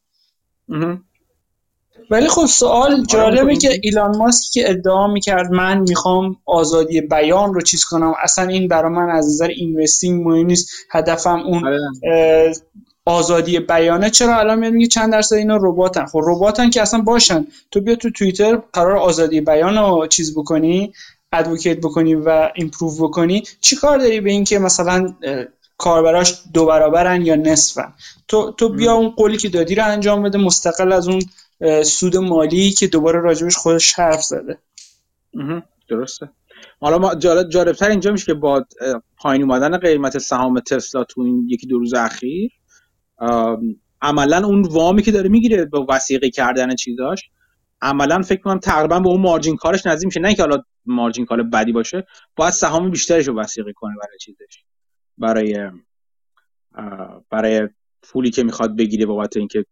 ولی 2.10 2.28
خب 2.28 2.46
سوال 2.46 2.92
آره، 2.92 3.02
جالبه 3.02 3.56
که 3.56 3.80
ایلان 3.82 4.16
ماسک 4.16 4.52
که 4.52 4.70
ادعا 4.70 5.06
می‌کرد 5.06 5.50
من 5.50 5.78
می‌خوام 5.78 6.36
آزادی 6.46 7.00
بیان 7.00 7.54
رو 7.54 7.60
چیز 7.60 7.84
کنم 7.84 8.14
اصلا 8.22 8.48
این 8.48 8.68
برای 8.68 8.92
من 8.92 9.10
از 9.10 9.26
نظر 9.26 9.46
investing 9.46 10.28
مهم 10.28 10.46
نیست 10.46 10.70
هدفم 10.90 11.40
اون 11.40 11.66
آره. 11.66 12.52
آزادی 13.06 13.60
بیانه. 13.60 14.10
چرا 14.10 14.38
الان 14.38 14.58
میاد 14.58 14.72
میگه 14.72 14.88
چند 14.88 15.12
درصد 15.12 15.36
اینا 15.36 15.56
رباتن؟ 15.62 16.06
خب 16.06 16.20
رباتن 16.26 16.70
که 16.70 16.82
اصلا 16.82 17.00
باشن. 17.00 17.46
تو 17.70 17.80
بیا 17.80 17.94
تو 17.94 18.10
توییتر 18.10 18.56
قرار 18.72 18.96
آزادی 18.96 19.40
بیان 19.40 19.78
رو 19.78 20.06
چیز 20.06 20.34
بکنی 20.38 20.92
advocate 21.32 21.78
بکنی 21.78 22.14
و 22.14 22.50
improve 22.54 23.08
بکنی. 23.08 23.42
چی 23.60 23.76
کار 23.76 23.98
داری 23.98 24.20
به 24.20 24.30
اینکه 24.30 24.58
مثلا 24.58 25.14
کاربراش 25.78 26.34
دو 26.54 26.66
برابرن 26.66 27.26
یا 27.26 27.36
نصفن؟ 27.36 27.92
تو 28.28 28.52
تو 28.52 28.68
بیا 28.68 28.92
اون 28.92 29.08
قولی 29.08 29.36
که 29.36 29.48
دادی 29.48 29.74
رو 29.74 29.86
انجام 29.86 30.22
بده 30.22 30.38
مستقل 30.38 30.92
از 30.92 31.08
اون 31.08 31.22
سود 31.84 32.16
مالی 32.16 32.70
که 32.70 32.86
دوباره 32.86 33.20
راجبش 33.20 33.56
خودش 33.56 33.92
حرف 33.94 34.22
زده. 34.22 34.58
درسته. 35.88 36.28
حالا 36.80 36.98
ما 36.98 37.14
جالب 37.14 37.48
جالبتر 37.48 37.90
اینجا 37.90 38.12
میشه 38.12 38.26
که 38.26 38.34
با 38.34 38.66
پایین 39.16 39.42
اومدن 39.42 39.78
قیمت 39.78 40.18
سهام 40.18 40.60
تسلا 40.60 41.04
تو 41.04 41.20
این 41.20 41.46
یکی 41.48 41.66
دو 41.66 41.78
روز 41.78 41.94
اخیر 41.94 42.50
عملا 44.02 44.46
اون 44.46 44.62
وامی 44.62 45.02
که 45.02 45.12
داره 45.12 45.28
می‌گیره 45.28 45.64
به 45.64 45.86
وسیقی 45.88 46.30
کردن 46.30 46.74
چیزاش 46.74 47.30
عملا 47.82 48.22
فکر 48.22 48.40
کنم 48.40 48.58
تقریبا 48.58 49.00
به 49.00 49.08
اون 49.08 49.20
مارجین 49.20 49.56
کارش 49.56 49.86
نزدیک 49.86 50.06
میشه. 50.06 50.20
نه 50.20 50.34
که 50.34 50.42
حالا 50.42 50.62
مارجین 50.86 51.24
کار 51.24 51.42
بدی 51.42 51.72
باشه 51.72 52.06
باید 52.36 52.52
سهام 52.52 52.90
بیشترش 52.90 53.28
رو 53.28 53.38
وسیقی 53.38 53.72
کنه 53.72 53.94
برای 54.02 54.18
چیزش. 54.18 54.64
برای 55.18 55.70
برای 57.30 57.68
پولی 58.08 58.30
که 58.30 58.42
می‌خواد 58.42 58.76
بگیره 58.76 59.06
بابت 59.06 59.36
اینکه 59.36 59.64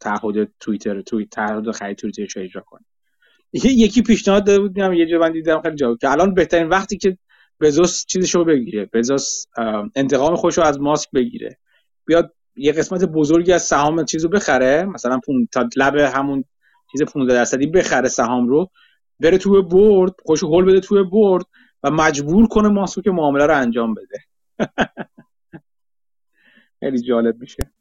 تعهد 0.00 0.52
توییتر 0.60 1.00
توییت 1.00 1.30
تعهد 1.30 1.70
خرید 1.70 1.96
توییترش 1.96 2.36
اجرا 2.36 2.62
کنه. 2.62 2.84
یکی 3.52 4.02
پیشنهاد 4.02 4.46
داده 4.46 4.60
بود 4.60 4.78
یه 4.78 5.06
جا 5.06 5.18
من 5.18 5.32
دیدم 5.32 5.60
خیلی 5.62 5.76
جالب 5.76 5.98
که 5.98 6.10
الان 6.10 6.34
بهترین 6.34 6.68
وقتی 6.68 6.96
که 6.96 7.18
بزوس 7.60 8.06
چیزشو 8.06 8.44
بگیره 8.44 8.88
بزوس 8.92 9.44
انتقام 9.94 10.36
خودش 10.36 10.58
رو 10.58 10.64
از 10.64 10.80
ماسک 10.80 11.10
بگیره 11.10 11.58
بیاد 12.06 12.34
یه 12.56 12.72
قسمت 12.72 13.04
بزرگی 13.04 13.52
از 13.52 13.62
سهام 13.62 14.04
چیزو 14.04 14.28
بخره 14.28 14.84
مثلا 14.84 15.20
تا 15.52 15.68
لب 15.76 15.96
همون 15.96 16.44
چیز 16.92 17.02
15 17.02 17.34
درصدی 17.34 17.66
بخره 17.66 18.08
سهام 18.08 18.48
رو 18.48 18.70
بره 19.20 19.38
توی 19.38 19.62
برد 19.62 20.12
خوش 20.24 20.42
هول 20.42 20.64
بده 20.64 20.80
توی 20.80 21.02
برد 21.02 21.44
و 21.82 21.90
مجبور 21.90 22.46
کنه 22.48 22.68
ماسک 22.68 23.08
معامله 23.08 23.46
رو 23.46 23.56
انجام 23.56 23.94
بده. 23.94 24.18
خیلی 26.80 27.02
جالب 27.02 27.40
میشه. 27.40 27.72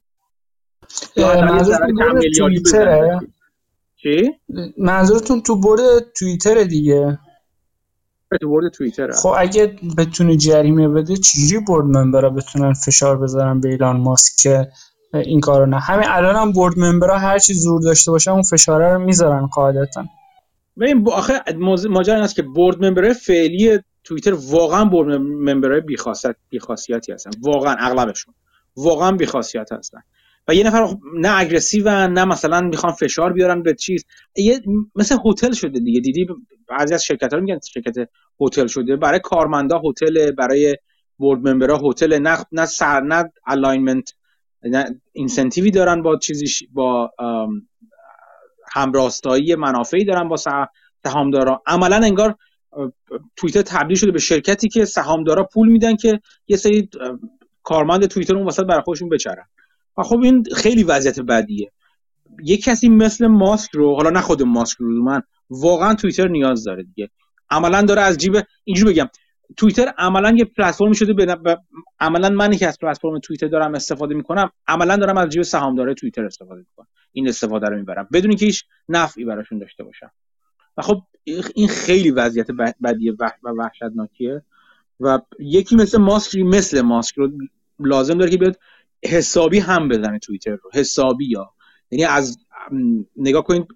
چی؟ 3.95 4.31
منظورتون 4.77 5.41
تو 5.41 5.55
برد 5.55 5.79
توییتر 6.19 6.63
دیگه؟ 6.63 7.19
تو 8.41 8.49
برد 8.49 8.71
توییتر 8.71 9.11
خب 9.11 9.33
اگه 9.37 9.75
بتونه 9.97 10.37
جریمه 10.37 10.87
بده 10.87 11.17
چجوری 11.17 11.65
برد 11.67 11.85
ممبرا 11.85 12.29
بتونن 12.29 12.73
فشار 12.73 13.17
بذارن 13.17 13.59
به 13.59 13.69
ایلان 13.69 13.97
ماسک 13.97 14.33
که 14.41 14.67
این 15.13 15.39
کارو 15.39 15.65
نه؟ 15.65 15.79
همین 15.79 16.05
الان 16.09 16.35
هم 16.35 16.51
برد 16.51 16.79
ممبرا 16.79 17.17
هر 17.17 17.39
چی 17.39 17.53
زور 17.53 17.81
داشته 17.81 18.11
باشه 18.11 18.31
اون 18.31 18.41
فشاره 18.41 18.93
رو 18.93 18.99
می‌ذارن 18.99 19.47
قاعدتا. 19.47 20.05
ببین 20.79 21.09
آخه 21.09 21.33
ماجرا 21.89 22.15
این 22.15 22.23
است 22.23 22.35
که 22.35 22.41
board 22.41 22.85
member 22.85 23.13
فعلی 23.13 23.79
توییتر 24.03 24.33
واقعا 24.33 24.85
board 24.85 25.21
member 25.21 25.66
های 25.66 25.81
بیخاصیت 25.81 26.35
بیخاصیتی 26.49 27.11
هستن. 27.11 27.31
واقعا 27.41 27.75
اغلبشون. 27.79 28.33
واقعا 28.75 29.11
بیخاصیت 29.11 29.71
هستن. 29.71 30.01
یه 30.53 30.63
نفر 30.67 30.87
نه 31.13 31.37
aggressive 31.39 32.07
نه 32.07 32.25
مثلا 32.25 32.61
می‌خوان 32.61 32.93
فشار 32.93 33.33
بیارن 33.33 33.63
به 33.63 33.73
چیز. 33.73 34.05
یه 34.35 34.61
مثل 34.95 35.17
هتل 35.25 35.51
شده 35.51 35.79
دیگه. 35.79 35.99
دیدی 35.99 36.27
بعضی 36.69 36.93
از 36.93 37.05
شرکت 37.05 37.33
ها 37.33 37.39
میگن 37.39 37.59
شرکت 37.73 38.09
هتل 38.41 38.67
شده. 38.67 38.95
برای 38.95 39.19
کارمندا 39.19 39.81
هتل 39.85 40.31
برای 40.31 40.77
board 41.17 41.47
member 41.47 41.83
ها 41.83 41.89
هتل. 41.89 42.19
نه 42.19 42.37
نه 42.51 42.65
سر 42.65 43.01
نه 43.01 43.31
alignment 43.47 44.13
incentive 45.13 45.66
ی 45.66 45.71
دارن 45.71 46.01
با 46.01 46.17
چیزی 46.17 46.67
با 46.73 47.11
همراستایی 48.71 49.55
منافعی 49.55 50.05
دارن 50.05 50.27
با 50.27 50.35
سهامدارا. 51.03 51.61
عملا 51.67 51.95
انگار 51.95 52.35
توییتر 53.35 53.61
تبدیل 53.61 53.97
شده 53.97 54.11
به 54.11 54.19
شرکتی 54.19 54.69
که 54.69 54.85
سهامدارا 54.85 55.43
پول 55.43 55.69
میدن 55.69 55.95
که 55.95 56.19
یه 56.47 56.57
سری 56.57 56.89
کارمند 57.63 58.05
توییتر 58.05 58.35
اون 58.35 58.47
وسط 58.47 58.63
برای 58.63 58.81
خودشون 58.81 59.09
بچرن. 59.09 59.45
و 59.97 60.03
خب 60.03 60.19
این 60.23 60.43
خیلی 60.55 60.83
وضعیت 60.83 61.19
بدیه. 61.19 61.71
یه 62.43 62.57
کسی 62.57 62.89
مثل 62.89 63.27
ماسک 63.27 63.71
رو 63.73 63.95
حالا 63.95 64.09
نه 64.09 64.21
خود 64.21 64.43
ماسک 64.43 64.77
رو 64.77 65.03
من 65.03 65.21
واقعا 65.49 65.93
توییتر 65.93 66.27
نیاز 66.27 66.63
داره 66.63 66.83
دیگه. 66.83 67.09
عملا 67.49 67.81
داره 67.81 68.01
از 68.01 68.17
جیب 68.17 68.37
اینجوری 68.63 68.93
بگم 68.93 69.09
توییتر 69.57 69.93
عملا 69.97 70.35
یه 70.37 70.45
پلتفرمی 70.45 70.95
شده 70.95 71.13
به 71.13 71.57
عملا 71.99 72.29
منی 72.29 72.57
که 72.57 72.67
از 72.67 72.77
پلتفرم 72.81 73.19
توییتر 73.19 73.47
دارم 73.47 73.75
استفاده 73.75 74.15
می‌کنم 74.15 74.49
عملا 74.67 74.97
دارم 74.97 75.17
از 75.17 75.29
جیب 75.29 75.41
سهامدار 75.41 75.93
توییتر 75.93 76.25
استفاده 76.25 76.59
می‌کنم. 76.59 76.87
این 77.11 77.27
استفاده 77.27 77.67
رو 77.67 77.75
می‌برم. 77.75 78.07
بدون 78.13 78.35
که 78.35 78.45
هیچ 78.45 78.63
نفعی 78.89 79.25
براشون 79.25 79.59
داشته 79.59 79.83
باشم. 79.83 80.11
و 80.77 80.81
خب 80.81 81.01
این 81.55 81.67
خیلی 81.67 82.11
وضعیت 82.11 82.47
بدیه 82.83 83.13
و 83.19 83.49
وحشتناکیه. 83.57 84.41
و 84.99 85.19
یکی 85.39 85.75
مثل 85.75 85.97
ماسک 85.97 86.35
مثل 86.35 86.81
ماسک 86.81 87.15
رو 87.15 87.31
لازم 87.79 88.17
داره 88.17 88.31
که 88.31 88.37
بیاد 88.37 88.59
حسابی 89.05 89.59
هم 89.59 89.87
بزنه 89.87 90.19
توییتر 90.19 90.51
رو. 90.51 90.69
حسابی 90.73 91.25
یا. 91.29 91.51
یعنی 91.91 92.05
از 92.05 92.37
نگاه 93.17 93.43
کنید 93.43 93.67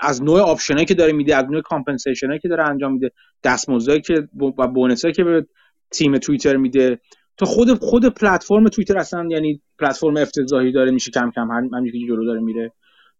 از 0.00 0.22
نوع 0.22 0.40
آپشنایی 0.40 0.86
که 0.86 0.94
داره 0.94 1.12
میده 1.12 1.36
از 1.36 1.44
نوع 1.44 1.60
کامپنسیشنایی 1.60 2.40
که 2.40 2.48
داره 2.48 2.68
انجام 2.68 2.92
میده 2.92 3.10
دستمزدایی 3.44 4.00
که 4.00 4.28
و 4.58 4.68
بونسایی 4.68 5.14
که 5.14 5.24
به 5.24 5.46
تیم 5.90 6.18
توییتر 6.18 6.56
میده. 6.56 7.00
تا 7.36 7.46
خود 7.46 7.78
خود 7.78 8.06
پلتفرم 8.06 8.68
توییتر 8.68 8.98
اصلا 8.98 9.28
یعنی 9.30 9.62
پلتفرم 9.78 10.16
افتضاحی 10.16 10.72
داره 10.72 10.90
میشه 10.90 11.10
کم 11.10 11.30
کم 11.30 11.50
همینجوری 11.50 12.06
جلو 12.08 12.24
داره 12.24 12.40
میره. 12.40 12.72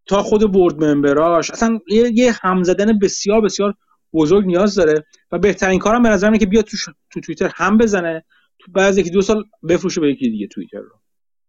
تا 0.07 0.23
خود 0.23 0.53
بورد 0.53 0.85
ممبراش 0.85 1.51
اصلا 1.51 1.79
یه, 1.89 2.11
یه 2.15 2.35
هم 2.43 2.63
زدن 2.63 2.99
بسیار 2.99 3.41
بسیار 3.41 3.75
بزرگ 4.13 4.47
نیاز 4.47 4.75
داره 4.75 5.05
و 5.33 5.39
بهترین 5.39 5.79
کارم 5.79 6.03
به 6.03 6.09
نظر 6.09 6.37
که 6.37 6.47
بیاد 6.47 6.65
تو, 6.65 6.77
تو 7.11 7.21
توییتر 7.21 7.51
هم 7.55 7.79
بزنه 7.79 8.25
تو 8.59 8.73
بعد 8.73 8.99
یکی 8.99 9.11
دو 9.11 9.21
سال 9.21 9.45
بفروشه 9.69 10.01
به 10.01 10.11
یکی 10.11 10.31
دیگه 10.31 10.47
توییتر 10.47 10.79
رو. 10.79 11.01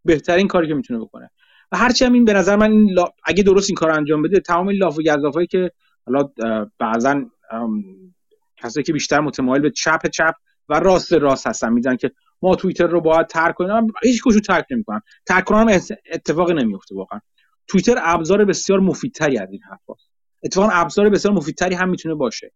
بهترین 0.05 0.47
کاری 0.47 0.67
که 0.67 0.73
می‌تونه 0.73 0.99
بکنه. 0.99 1.29
و 1.71 1.77
هرچی 1.77 2.05
هم 2.05 2.13
این 2.13 2.25
به 2.25 2.33
نظر 2.33 2.55
من 2.55 2.87
اگه 3.25 3.43
درست 3.43 3.69
این 3.69 3.75
کار 3.75 3.91
انجام 3.91 4.21
بده 4.21 4.39
تمام 4.39 4.67
این 4.67 4.77
لاف 4.77 4.99
و 4.99 5.01
گزافایی 5.17 5.47
که 5.47 5.71
حالا 6.05 6.29
بعضا 6.79 7.25
کسایی 8.57 8.83
که 8.83 8.93
بیشتر 8.93 9.19
متمایل 9.19 9.61
به 9.61 9.71
چپ 9.71 10.07
چپ 10.07 10.33
و 10.69 10.79
راست 10.79 11.13
راست 11.13 11.47
هستن 11.47 11.73
میدن 11.73 11.95
که 11.95 12.11
ما 12.41 12.55
توییتر 12.55 12.87
رو 12.87 13.01
باید 13.01 13.27
ترک 13.27 13.55
کنیم 13.55 13.87
هیچ 14.03 14.21
کشو 14.25 14.39
ترک 14.39 14.65
نمی‌کنم. 14.71 15.01
ترک 15.25 15.43
کنم 15.43 15.67
اتفاقی 16.13 16.53
نمیفته 16.53 16.95
واقعا. 16.95 17.19
توییتر 17.67 17.95
ابزار 18.01 18.45
بسیار 18.45 18.79
مفیدتری 18.79 19.37
از 19.37 19.51
این 19.51 19.61
حرفا. 19.69 19.93
اتفاقا 20.43 20.69
ابزار 20.71 21.09
بسیار 21.09 21.33
مفیدتری 21.33 21.75
هم 21.75 21.89
می‌تونه 21.89 22.15
باشه. 22.15 22.51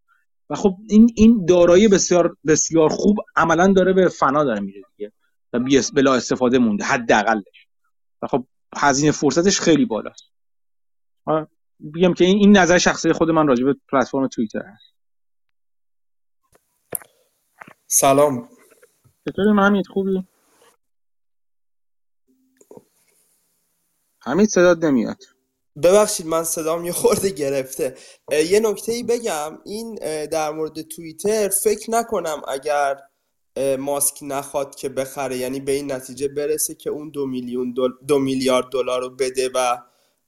و 0.50 0.56
خب 0.56 0.78
این 0.90 1.10
این 1.16 1.46
دارایی 1.46 1.88
بسیار 1.88 2.36
بسیار 2.48 2.90
خوب 2.90 3.18
عملا 3.36 3.74
داره 3.74 3.94
به 3.94 4.08
فنا 4.08 4.44
داره 4.44 4.60
میره 4.60 4.82
دیگه. 4.98 5.12
و 5.60 5.82
بلا 5.96 6.14
استفاده 6.16 6.58
مونده 6.58 6.84
حداقلش. 6.84 7.68
و 8.22 8.28
خب 8.28 8.48
هزینه 8.76 9.12
فرصتش 9.12 9.60
خیلی 9.60 9.86
بالاست. 9.86 10.24
بگم 11.96 12.14
که 12.14 12.26
این 12.26 12.38
این 12.38 12.58
نظر 12.58 12.78
شخصی 12.78 13.14
خود 13.14 13.30
من 13.30 13.48
راجع 13.48 13.66
به 13.66 13.76
پلتفرم 13.92 14.28
توییتر 14.28 14.62
هست. 14.66 14.96
سلام. 17.88 18.50
چطوری 19.30 19.50
حمید 19.60 19.88
خوبی؟ 19.88 20.28
حمید 24.20 24.50
صدات 24.50 24.84
نمیاد. 24.84 25.18
ببخشید 25.84 26.28
من 26.28 26.44
صدام 26.44 26.86
یه 26.86 26.92
خورده 26.92 27.30
گرفته. 27.30 27.98
یه 28.32 28.60
نکته 28.60 28.92
ای 28.92 29.04
بگم. 29.04 29.58
این 29.66 29.96
در 30.26 30.52
مورد 30.52 30.82
توییتر 30.82 31.50
فکر 31.50 31.92
نکنم 31.92 32.42
اگر 32.48 33.00
ماسک 33.80 34.18
نخواد 34.22 34.76
که 34.76 34.90
بخره. 34.90 35.38
یعنی 35.38 35.60
به 35.60 35.72
این 35.72 35.92
نتیجه 35.92 36.28
برسه 36.28 36.76
که 36.76 36.90
اون 36.90 37.10
دو 37.10 37.26
میلیون 37.26 37.76
دو 38.08 38.20
میلیارد 38.20 38.70
دلار 38.70 39.02
رو 39.02 39.10
بده 39.10 39.50
و 39.54 39.78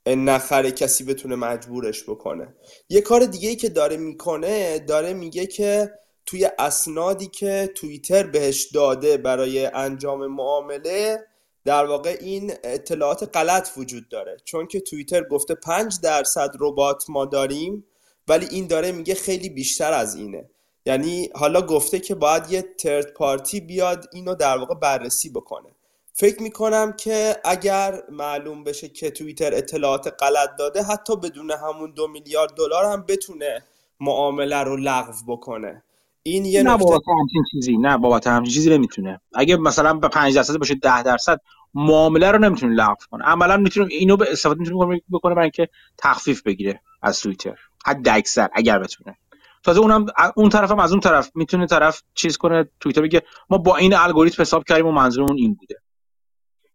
نخره 0.08 0.72
کسی 0.72 1.04
بتونه 1.04 1.36
مجبورش 1.36 2.04
بکنه. 2.04 2.56
یه 2.90 3.02
کار 3.02 3.26
دیگه 3.26 3.50
ای 3.50 3.56
که 3.56 3.70
داره 3.70 3.98
می‌کنه 3.98 4.80
داره 4.80 5.14
میگه 5.14 5.46
که 5.46 5.92
توی 6.26 6.50
اسنادی 6.60 7.28
که 7.28 7.72
توییتر 7.76 8.24
بهش 8.24 8.66
داده 8.74 9.18
برای 9.18 9.66
انجام 9.66 10.28
معامله 10.28 11.26
در 11.66 11.86
واقع 11.86 12.18
این 12.22 12.54
اطلاعات 12.64 13.38
غلط 13.38 13.70
وجود 13.78 14.10
داره. 14.10 14.38
چون 14.46 14.68
که 14.68 14.80
توییتر 14.80 15.24
گفته 15.24 15.56
5 15.56 15.98
درصد 16.04 16.52
ربات 16.60 17.04
ما 17.10 17.26
داریم 17.26 17.86
ولی 18.28 18.46
این 18.52 18.68
داره 18.68 18.92
میگه 18.92 19.16
خیلی 19.16 19.50
بیشتر 19.50 19.94
از 19.94 20.16
اینه. 20.16 20.50
یعنی 20.88 21.30
حالا 21.36 21.62
گفته 21.62 22.00
که 22.00 22.16
باید 22.16 22.52
یه 22.52 22.62
ترد 22.78 23.14
پارتی 23.14 23.60
بیاد 23.60 24.06
اینو 24.14 24.36
در 24.36 24.58
واقع 24.58 24.76
بررسی 24.76 25.30
بکنه. 25.30 25.70
فکر 26.14 26.42
می‌کنم 26.42 26.94
که 26.94 27.36
اگر 27.46 28.02
معلوم 28.12 28.64
بشه 28.64 28.90
که 28.90 29.12
توییتر 29.12 29.54
اطلاعات 29.54 30.14
غلط 30.20 30.50
داده 30.60 30.84
حتی 30.84 31.16
بدون 31.16 31.52
همون 31.52 31.92
دو 31.92 32.08
میلیارد 32.08 32.54
دلار 32.54 32.86
هم 32.86 33.06
بتونه 33.08 33.64
معامله 34.00 34.64
رو 34.64 34.78
لغو 34.78 35.14
بکنه. 35.28 35.84
این 36.24 36.46
یه 36.46 36.64
نه 36.64 36.78
بابت 36.78 37.02
همچین 37.20 37.44
چیزی. 37.52 37.78
نه 37.78 37.98
بابت 37.98 38.28
همچین 38.28 38.54
چیزی 38.54 38.70
نمی‌تونه. 38.70 39.22
اگه 39.34 39.58
مثلا 39.58 39.94
به 39.94 40.08
5 40.08 40.36
درصد 40.36 40.58
باشه 40.58 40.76
10 40.76 41.04
درصد 41.04 41.42
معامله 41.74 42.32
رو 42.32 42.38
نمی‌تونه 42.38 42.74
لغو 42.74 42.96
کنه. 43.12 43.24
عملا 43.24 43.58
می‌تونه 43.58 43.88
اینو 43.92 44.18
به 44.18 44.32
استفاده 44.32 44.60
می‌تونه 44.60 45.02
بکنه 45.12 45.36
برای 45.36 45.46
اینکه 45.46 45.70
تخفیف 45.98 46.44
بگیره 46.44 46.82
از 47.02 47.20
توییتر. 47.22 47.58
حد 47.86 48.10
اکثر 48.10 48.50
اگر 48.54 48.80
بتونه. 48.80 49.18
تازه 49.68 49.80
اونم 49.80 50.06
اون 50.36 50.50
طرف 50.50 50.72
هم 50.72 50.80
از 50.80 50.92
اون 50.92 51.00
طرف 51.00 51.32
می‌تونه 51.36 51.68
طرف 51.68 52.02
چیز 52.14 52.38
کنه 52.38 52.70
توییتر 52.80 53.02
بگه 53.02 53.22
ما 53.50 53.58
با 53.58 53.78
این 53.78 53.94
الگوریتم 53.96 54.42
حساب 54.42 54.64
کردیم 54.64 54.86
و 54.86 54.92
منظورمون 54.92 55.38
این 55.38 55.54
بوده. 55.54 55.76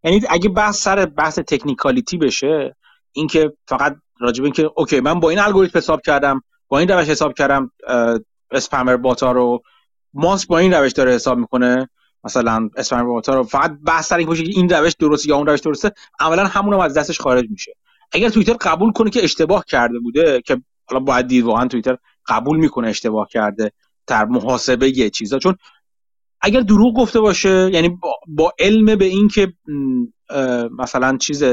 یعنی 0.04 0.20
اگه 0.30 0.48
بحث 0.48 0.82
سر 0.82 1.06
بحث 1.06 1.38
تکنیکالیتی 1.38 2.16
بشه 2.16 2.76
اینکه 3.12 3.52
فقط 3.66 3.96
راجب 4.20 4.44
اینکه 4.44 4.70
اوکی 4.76 5.00
من 5.00 5.20
با 5.20 5.30
این 5.30 5.38
الگوریتم 5.38 5.78
حساب 5.78 6.00
کردم 6.00 6.42
با 6.68 6.78
این 6.78 6.88
روش 6.88 7.08
حساب 7.08 7.34
کردم 7.34 7.70
اسپمر 8.50 8.96
باتا 8.96 9.32
رو 9.32 9.62
ماسک 10.14 10.48
با 10.48 10.58
این 10.58 10.74
روش 10.74 10.92
داره 10.92 11.12
حساب 11.12 11.38
می‌کنه 11.38 11.88
مثلا 12.24 12.70
اسپمر 12.76 13.04
باتا 13.04 13.34
رو 13.34 13.42
فقط 13.42 13.78
بحث 13.86 14.08
سر 14.08 14.16
این 14.16 14.26
باشه 14.26 14.44
که 14.44 14.50
این 14.54 14.68
روش 14.68 14.92
درسته 14.92 15.28
یا 15.28 15.36
اون 15.36 15.46
روش 15.46 15.60
درسته 15.60 15.92
عملا 16.20 16.44
همون 16.44 16.74
هم 16.74 16.80
از 16.80 16.94
دستش 16.94 17.20
خارج 17.20 17.44
میشه. 17.50 17.72
اگر 18.12 18.28
توییتر 18.28 18.52
قبول 18.52 18.92
کنه 18.92 19.10
که 19.10 19.24
اشتباه 19.24 19.64
کرده 19.68 19.98
بوده 19.98 20.42
که 20.42 20.62
حالا 20.86 21.00
باید 21.00 21.26
دید 21.26 21.44
واقعا 21.44 21.68
توییتر 21.68 21.96
قبول 22.26 22.56
می‌کنه 22.56 22.88
اشتباه 22.88 23.28
کرده 23.28 23.72
در 24.06 24.24
محاسبه 24.24 24.98
یه 24.98 25.10
چیزا. 25.10 25.38
چون 25.38 25.56
اگر 26.40 26.60
دروغ 26.60 26.96
گفته 26.96 27.20
باشه 27.20 27.70
یعنی 27.72 27.88
با, 27.88 28.14
با 28.26 28.52
علم 28.58 28.96
به 28.96 29.04
این 29.04 29.28
که 29.28 29.52
مثلا 30.78 31.16
چیز 31.16 31.44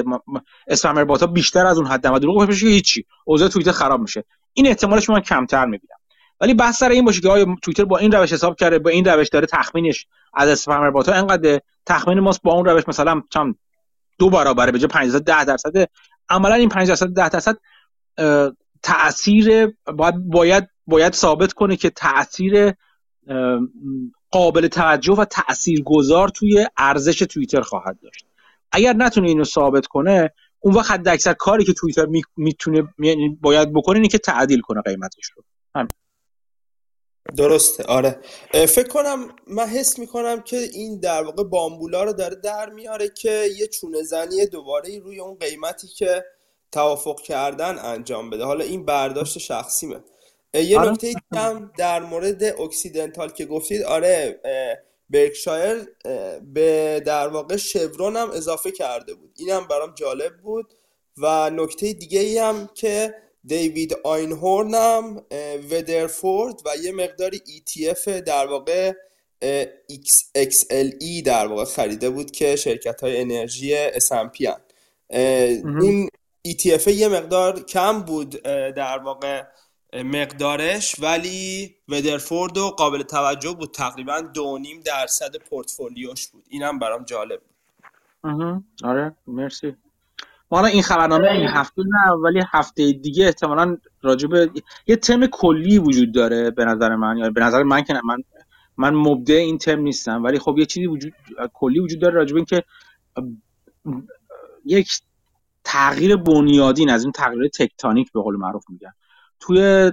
اسپمر 0.68 1.04
باتا 1.04 1.28
بیشتر 1.28 1.66
از 1.66 1.78
اون 1.78 1.88
حد 1.88 2.06
و 2.06 2.20
دروغ 2.20 2.46
باشه 2.46 2.68
هیچی. 2.68 3.06
اوضاع 3.26 3.50
توییتر 3.50 3.72
خراب 3.72 4.02
میشه. 4.02 4.24
این 4.54 4.68
احتمالش 4.68 5.10
من 5.10 5.20
کمتر 5.20 5.66
می‌بینم. 5.66 5.96
ولی 6.42 6.54
بحث 6.54 6.78
سر 6.78 6.90
این 6.90 7.06
باشه 7.06 7.22
که 7.22 7.30
آیا 7.30 7.56
توییتر 7.62 7.86
با 7.86 7.98
این 7.98 8.12
روش 8.12 8.34
حساب 8.34 8.56
کرده 8.56 8.80
با 8.80 8.90
این 8.90 9.06
روش 9.06 9.30
داره 9.30 9.48
تخمینش 9.48 10.08
از 10.34 10.50
اسپمر 10.50 10.92
باتا 10.92 11.14
انقدر 11.14 11.60
تخمین 11.86 12.20
ماست 12.20 12.42
با 12.44 12.54
اون 12.54 12.66
روش 12.66 12.84
مثلا 12.88 13.22
چند 13.30 13.56
دو 14.20 14.30
برابره 14.30 14.72
به 14.72 14.80
جای 14.80 14.88
5 14.88 15.12
10 15.12 15.46
درصد. 15.46 15.90
عملا 16.30 16.54
این 16.54 16.70
5 16.70 16.88
درصد 16.88 17.08
10 17.08 17.30
درصد 17.30 17.58
تاثیر 18.84 19.68
باید 19.98 20.30
باید 20.30 20.68
باید 20.88 21.14
ثابت 21.14 21.54
کنه 21.54 21.76
که 21.76 21.90
تاثیر 21.90 22.74
قابل 24.32 24.68
توجه 24.68 25.14
و 25.14 25.26
گذار 25.86 26.30
توی 26.30 26.68
ارزش 26.78 27.20
توییتر 27.20 27.62
خواهد 27.62 28.00
داشت. 28.04 28.26
اگر 28.72 28.94
نتونه 28.94 29.28
اینو 29.28 29.44
ثابت 29.44 29.88
کنه 29.88 30.34
اون 30.60 30.76
وقت 30.76 30.92
حد 30.92 31.08
اکثر 31.08 31.34
کاری 31.34 31.66
که 31.66 31.74
توییتر 31.74 32.06
می‌تونه 32.38 32.94
یعنی 33.00 33.38
باید 33.42 33.74
بکنه 33.74 33.96
اینه 33.96 34.08
که 34.08 34.18
تعدیل 34.18 34.62
کنه 34.62 34.82
قیمتش 34.82 35.26
رو. 35.36 35.44
همین. 35.76 35.90
درسته. 37.38 37.84
آره. 37.84 38.20
فکر 38.52 38.88
کنم 38.88 39.30
من 39.48 39.66
حس 39.66 40.00
می‌کنم 40.00 40.42
که 40.42 40.58
این 40.58 41.00
در 41.00 41.24
واقع 41.24 41.44
بامبولا 41.44 42.04
رو 42.04 42.14
داره 42.14 42.36
در 42.36 42.70
میاره 42.70 43.10
که 43.10 43.46
یه 43.58 43.68
چونه 43.68 44.04
زنی 44.04 44.46
دوباره 44.46 45.00
روی 45.00 45.20
اون 45.20 45.36
قیمتی 45.36 45.88
که 45.88 46.24
توافق 46.72 47.22
کردن 47.22 47.80
انجام 47.80 48.30
بده. 48.30 48.44
حالا 48.44 48.64
این 48.64 48.86
برداشت 48.86 49.38
شخصیمه. 49.38 50.04
یه 50.54 50.80
آره. 50.80 50.92
نکته 50.92 51.14
هم 51.34 51.72
در 51.78 52.00
مورد 52.00 52.44
اکسیدنتال 52.44 53.30
که 53.30 53.46
گفتید 53.46 53.84
آره 53.84 54.40
برکشایر 55.10 55.88
به 56.54 57.02
در 57.06 57.28
واقع 57.28 57.56
شورون 57.56 58.18
هم 58.18 58.32
اضافه 58.32 58.72
کرده 58.72 59.14
بود. 59.14 59.34
اینم 59.38 59.68
برام 59.68 59.94
جالب 59.96 60.38
بود. 60.38 60.74
و 61.22 61.50
نکته 61.50 61.94
دیگه 61.94 62.20
ای 62.20 62.38
هم 62.38 62.70
که 62.74 63.16
دیوید 63.46 63.96
آینهورن 64.04 64.74
هم 64.74 65.26
ودرفورد 65.72 66.62
و 66.66 66.70
یه 66.84 66.92
مقداری 66.92 67.38
ETF 67.38 68.08
در 68.08 68.48
واقع 68.48 68.94
XXLE 69.92 71.24
در 71.26 71.48
واقع 71.48 71.66
خریده 71.66 72.10
بود 72.10 72.32
که 72.32 72.56
شرکت 72.56 73.02
های 73.02 73.22
انرژی 73.22 73.92
S&P 73.92 74.46
هن. 74.46 74.62
اون 75.82 76.10
ETF 76.48 76.88
یه 76.88 77.08
مقدار 77.08 77.60
کم 77.60 78.02
بود 78.02 78.30
در 78.76 78.98
واقع 78.98 79.44
مقدارش 79.94 80.96
ولی 81.00 81.76
ودرفورد 81.88 82.58
و 82.58 82.70
قابل 82.70 83.02
توجه 83.02 83.52
بود. 83.52 83.72
تقریبا 83.72 84.22
دو 84.22 84.58
نیم 84.58 84.82
درصد 84.86 85.36
پورتفولیوش 85.36 86.28
بود. 86.28 86.44
اینم 86.50 86.80
برام 86.80 87.04
جالب 87.04 87.40
بود. 87.40 88.64
آره 88.84 89.16
مرسی. 89.28 89.76
حالا 90.50 90.68
این 90.68 90.82
خبرنامه 90.82 91.32
این 91.32 91.48
هفته 91.48 91.82
نه 91.82 92.12
ولی 92.12 92.42
هفته 92.52 92.92
دیگه 92.92 93.26
احتمالا 93.26 93.78
راجب 94.02 94.30
یه 94.88 94.96
تم 94.96 95.26
کلی 95.26 95.78
وجود 95.78 96.14
داره 96.14 96.52
به 96.52 96.66
نظر 96.66 96.96
من. 96.96 97.18
یا 97.18 97.30
به 97.30 97.42
نظر 97.42 97.64
من 97.64 97.84
که 97.84 97.94
من 97.94 98.24
من 98.78 98.94
مبدع 98.94 99.36
این 99.36 99.58
تم 99.58 99.80
نیستم. 99.80 100.24
ولی 100.24 100.40
خب 100.40 100.56
یه 100.58 100.66
چیزی 100.66 100.88
وجود 100.88 101.14
کلی 101.54 101.80
وجود 101.80 102.00
داره 102.00 102.14
راجب 102.14 102.36
اینکه 102.36 102.64
یک 104.66 104.90
تغییر 105.72 106.16
بنیادین 106.16 106.90
از 106.90 107.04
این 107.04 107.12
تغییر 107.12 107.48
tectonic 107.48 108.12
به 108.12 108.22
قول 108.22 108.36
معروف 108.36 108.64
میگن. 108.70 108.94
توی 109.40 109.92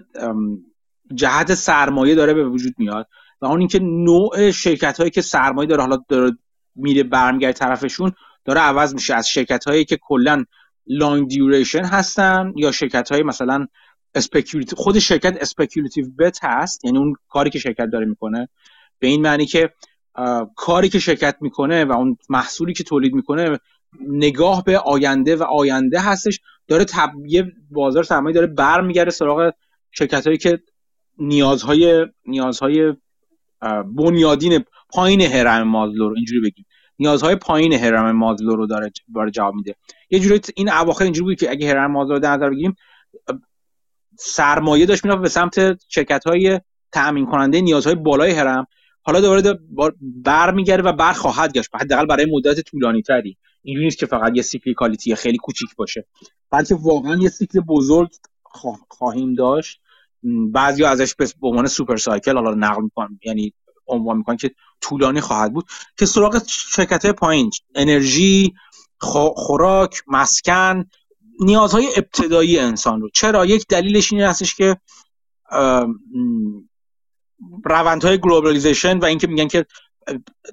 جهت 1.14 1.54
سرمایه 1.54 2.14
داره 2.14 2.34
به 2.34 2.48
وجود 2.48 2.74
میاد 2.78 3.08
و 3.40 3.46
اون 3.46 3.58
اینکه 3.58 3.78
نوع 3.78 4.50
شرکت 4.50 4.98
هایی 4.98 5.10
که 5.10 5.20
سرمایه 5.20 5.68
داره 5.68 5.82
حالا 5.82 5.98
داره 6.08 6.38
میره 6.74 7.02
برمیگرده 7.02 7.54
طرفشون 7.54 8.12
داره 8.44 8.60
عوض 8.60 8.94
میشه. 8.94 9.14
از 9.14 9.28
شرکت 9.28 9.64
هایی 9.64 9.84
که 9.84 9.98
کلا 10.02 10.44
long 10.86 11.28
duration 11.28 11.84
هستن 11.84 12.52
یا 12.56 12.72
شرکت 12.72 13.12
های 13.12 13.22
مثلا 13.22 13.66
خود 14.76 14.98
شرکت 14.98 15.36
speculative 15.40 16.06
bet 16.18 16.38
هست 16.44 16.84
یعنی 16.84 16.98
اون 16.98 17.14
کاری 17.28 17.50
که 17.50 17.58
شرکت 17.58 17.86
داره 17.92 18.06
می‌کنه. 18.06 18.48
به 18.98 19.06
این 19.06 19.20
معنی 19.20 19.46
که 19.46 19.72
کاری 20.56 20.88
که 20.88 20.98
شرکت 20.98 21.36
می‌کنه 21.40 21.84
و 21.84 21.92
اون 21.92 22.16
محصولی 22.28 22.72
که 22.72 22.84
تولید 22.84 23.14
می‌کنه 23.14 23.58
نگاه 24.08 24.64
به 24.64 24.78
آینده 24.78 25.36
و 25.36 25.42
آینده 25.42 26.00
هستش. 26.00 26.40
داره 26.68 26.84
تب... 26.84 27.10
یه 27.26 27.52
بازار 27.70 28.02
سرمایه 28.02 28.34
داره 28.34 28.46
برمیگرده 28.46 29.10
سراغ 29.10 29.52
شرکت 29.90 30.26
هایی 30.26 30.38
که 30.38 30.58
نیازهای 31.18 32.06
نیازهای 32.26 32.94
بنیادین 33.96 34.64
پایین 34.88 35.20
هرم 35.20 35.68
مازلو 35.68 36.08
رو 36.08 36.14
اینجوری 36.16 36.40
بگیم. 36.40 36.66
نیازهای 36.98 37.36
پایین 37.36 37.72
هرم 37.72 38.16
مازلو 38.16 38.56
رو 38.56 38.66
داره 38.66 38.92
بار 39.08 39.30
جواب 39.30 39.54
میده. 39.54 39.74
یه 40.10 40.18
جوری 40.18 40.40
این 40.56 40.68
اواخر 40.68 41.04
اینجوری 41.04 41.24
بود 41.24 41.40
که 41.40 41.50
اگه 41.50 41.68
هرم 41.68 41.92
مازلو 41.92 42.14
رو 42.14 42.18
در 42.18 42.36
نظر 42.36 42.50
بگیریم 42.50 42.76
سرمایه 44.18 44.86
داشت 44.86 45.04
می‌رفت 45.04 45.22
به 45.22 45.28
سمت 45.28 45.78
شرکت 45.88 46.24
های 46.24 46.60
تأمین 46.92 47.26
کننده 47.26 47.60
نیازهای 47.60 47.94
بالای 47.94 48.30
هرم 48.30 48.66
حالا 49.02 49.20
دوباره 49.20 49.58
برمیگرده 50.00 50.82
و 50.82 50.92
بر 50.92 51.12
خواهد 51.12 51.52
گشت. 51.52 51.70
حداقل 51.74 52.06
برای 52.06 52.26
مدت 52.32 52.60
طولانی 52.60 53.02
تری 53.02 53.36
اینجوری 53.66 53.84
نیست 53.84 53.98
که 53.98 54.06
فقط 54.06 54.32
یه 54.34 54.42
cyclicality 54.42 55.14
خیلی 55.14 55.38
کوچیک 55.38 55.68
باشه. 55.76 56.06
بلکه 56.50 56.74
واقعا 56.74 57.16
یه 57.16 57.28
سیکل 57.28 57.60
بزرگ 57.60 58.10
خواهیم 58.90 59.34
داشت. 59.34 59.80
بعضی 60.52 60.84
ازش 60.84 61.14
به 61.14 61.26
عنوان 61.42 61.66
super 61.66 61.96
cycle 61.96 62.34
حالا 62.34 62.54
نقل 62.54 62.82
می‌کنن 62.82 63.18
یعنی 63.24 63.52
عنوان 63.86 64.16
می‌کنن 64.16 64.36
که 64.36 64.50
طولانی 64.80 65.20
خواهد 65.20 65.52
بود 65.52 65.64
که 65.98 66.06
سراغ 66.06 66.42
شرکت 66.48 67.04
های 67.04 67.12
پایین 67.12 67.50
انرژی 67.74 68.54
خوراک 69.36 70.02
مسکن 70.06 70.84
نیازهای 71.40 71.86
ابتدایی 71.96 72.58
انسان 72.58 73.00
رو. 73.00 73.08
چرا؟ 73.14 73.46
یک 73.46 73.66
دلیلش 73.68 74.12
این 74.12 74.22
هستش 74.22 74.54
که 74.54 74.76
روندهای 77.64 78.18
globalization 78.18 78.98
و 78.98 79.04
اینکه 79.04 79.26
میگن 79.26 79.48
که 79.48 79.66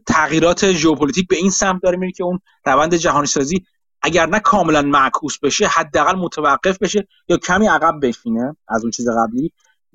تغییرات 0.08 0.72
ژئوپلیتیک 0.72 1.28
به 1.28 1.36
این 1.36 1.50
سمت 1.50 1.82
داره 1.82 1.98
میره 1.98 2.12
که 2.12 2.24
اون 2.24 2.40
روند 2.66 2.96
جهانی 2.96 3.28
سازی 3.28 3.66
اگر 4.02 4.26
نه 4.26 4.40
کاملا 4.40 4.82
معکوس 4.82 5.40
بشه 5.40 5.68
حداقل 5.68 6.16
متوقف 6.16 6.78
بشه 6.78 7.08
یا 7.28 7.38
کمی 7.38 7.68
عقب 7.68 8.08
بشینه 8.08 8.56
از 8.68 8.82
اون 8.82 8.92
چیز 8.92 9.10
قبلی 9.10 9.52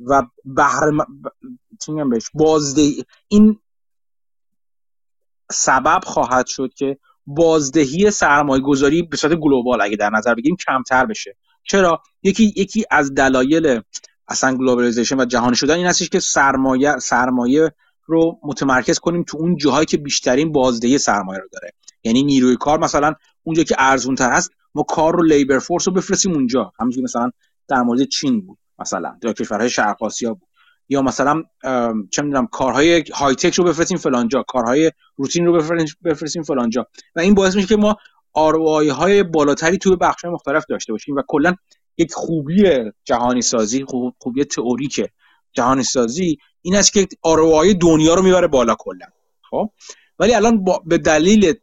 و 0.06 0.22
بهره 0.44 0.90
م... 0.90 2.08
بهش؟ 2.10 2.30
بازده 2.34 2.92
این 3.28 3.58
سبب 5.52 6.00
خواهد 6.04 6.46
شد 6.46 6.74
که 6.74 6.98
بازدهی 7.26 8.10
سرمایه 8.10 8.62
گذاری 8.62 9.02
به 9.02 9.16
صورت 9.16 9.34
global 9.34 9.80
اگه 9.80 9.96
در 9.96 10.10
نظر 10.10 10.34
بگیریم 10.34 10.56
کمتر 10.56 11.06
بشه. 11.06 11.36
چرا؟ 11.62 12.02
یکی 12.22 12.54
یکی 12.56 12.84
از 12.90 13.14
دلایل 13.14 13.80
اصلا 14.28 14.56
globalization 14.56 15.20
و 15.20 15.24
جهانی 15.24 15.56
شدن 15.56 15.74
این 15.74 15.86
هستش 15.86 16.08
که 16.08 16.20
سرمایه 16.20 16.98
سرمایه 16.98 17.72
رو 18.08 18.38
متمرکز 18.42 18.98
کنیم 18.98 19.22
تو 19.22 19.38
اون 19.38 19.56
جاهایی 19.56 19.86
که 19.86 19.96
بیشترین 19.96 20.52
بازدهی 20.52 20.98
سرمایه 20.98 21.40
رو 21.40 21.48
داره. 21.52 21.72
یعنی 22.04 22.22
نیروی 22.22 22.56
کار 22.56 22.78
مثلا 22.78 23.14
اونجا 23.42 23.62
که 23.62 23.74
ارزون 23.78 24.14
تر 24.14 24.32
هست 24.32 24.50
ما 24.74 24.82
کار 24.82 25.16
رو 25.16 25.22
labor 25.22 25.58
force 25.58 25.88
رو 25.88 25.94
بفرستیم 25.94 26.32
اونجا. 26.32 26.72
همونجوری 26.80 27.04
مثلا 27.04 27.30
در 27.68 27.82
مورد 27.82 28.02
چین 28.02 28.40
بود 28.40 28.58
مثلا 28.78 29.18
یا 29.22 29.32
کشورهای 29.32 29.70
شرق 29.70 30.02
آسیا 30.02 30.34
بود. 30.34 30.48
یا 30.88 31.02
مثلا 31.02 31.42
چه 32.10 32.22
می‌دونم 32.22 32.46
کارهای 32.46 33.04
های 33.14 33.34
تک 33.34 33.54
رو 33.54 33.64
بفرستیم 33.64 33.98
فلانجا 33.98 34.42
کارهای 34.48 34.92
روتین 35.16 35.46
رو 35.46 35.52
بفرستیم 36.04 36.42
فلانجا 36.42 36.86
و 37.16 37.20
این 37.20 37.34
باعث 37.34 37.56
میشه 37.56 37.68
که 37.68 37.76
ما 37.76 37.96
ROI 38.36 38.88
های 38.88 39.22
بالاتری 39.22 39.78
توی 39.78 39.96
بخش 39.96 40.24
مختلف 40.24 40.64
داشته 40.68 40.92
باشیم 40.92 41.16
و 41.16 41.22
کلا 41.28 41.54
یک 41.98 42.12
خوبی 42.12 42.64
جهانی 43.04 43.42
سازی 43.42 43.84
خوب، 43.84 44.14
خوبی 44.18 44.44
تئوریک 44.44 45.00
جهانی 45.52 45.82
سازی 45.82 46.38
این 46.62 46.76
است 46.76 46.92
که 46.92 47.08
ROI 47.26 47.76
دنیا 47.80 48.14
رو 48.14 48.22
می‌بره 48.22 48.46
بالا 48.46 48.76
کلا 48.78 49.06
خب؟ 49.50 49.70
ولی 50.18 50.34
الان 50.34 50.64
به 50.86 50.98
دلیل 50.98 51.54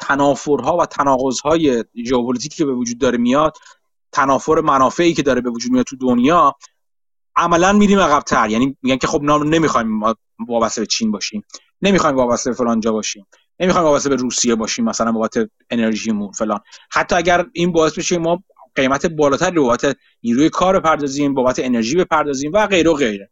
تنافرها 0.00 0.76
و 0.76 0.86
تناقضهای 0.86 1.84
ژئوپلیتیکی 2.06 2.56
که 2.56 2.64
به 2.64 2.72
وجود 2.72 2.98
داره 2.98 3.18
میاد 3.18 3.56
تنافر 4.12 4.60
منافعی 4.60 5.14
که 5.14 5.22
داره 5.22 5.40
به 5.40 5.50
وجود 5.50 5.72
میاد 5.72 5.84
تو 5.84 5.96
دنیا 5.96 6.54
عملا 7.36 7.72
میریم 7.72 7.98
عقبتر. 7.98 8.50
یعنی 8.50 8.76
میگن 8.82 8.96
که 8.96 9.06
خب 9.06 9.22
نمی‌خوایم 9.22 9.88
ما 9.88 10.16
وابسته 10.48 10.80
به 10.80 10.86
چین 10.86 11.10
باشیم. 11.10 11.44
نمی‌خوایم 11.82 12.16
وابسته 12.16 12.50
به 12.50 12.56
فلان 12.56 12.80
جا 12.80 12.92
باشیم. 12.92 13.26
نمی‌خوایم 13.60 13.86
وابسته 13.86 14.08
به 14.08 14.16
روسیه 14.16 14.54
باشیم 14.54 14.84
مثلا 14.84 15.12
بابت 15.12 15.34
انرژیمون 15.70 16.32
فلان. 16.32 16.60
حتی 16.90 17.14
اگر 17.14 17.46
این 17.52 17.72
باعث 17.72 17.98
بشه 17.98 18.18
ما 18.18 18.42
قیمت 18.74 19.06
بالاتر 19.06 19.50
بابت 19.50 19.96
نیروی 20.22 20.50
کار 20.50 20.80
بپردازیم 20.80 21.34
بابت 21.34 21.58
انرژی 21.58 21.96
بپردازیم 21.96 22.50
و 22.54 22.66
غیره 22.66 22.90
و 22.90 22.94
غیره. 22.94 23.30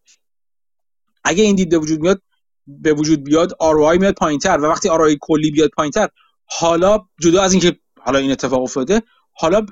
اگه 1.25 1.45
این 1.45 1.57
دید 1.57 1.69
به 1.69 1.79
وجود 1.79 2.01
میاد 2.01 2.23
به 2.67 2.93
وجود 2.93 3.25
بیاد 3.25 3.51
ROI 3.51 3.99
میاد 3.99 4.15
پایینتر 4.15 4.59
و 4.61 4.65
وقتی 4.65 4.89
ROI 4.89 5.17
کلی 5.21 5.51
بیاد 5.51 5.71
پایینتر 5.77 6.09
حالا 6.47 6.99
جدا 7.21 7.43
از 7.43 7.53
اینکه 7.53 7.77
حالا 8.01 8.19
این 8.19 8.31
اتفاق 8.31 8.63
افتاده 8.63 9.03
حالا 9.33 9.67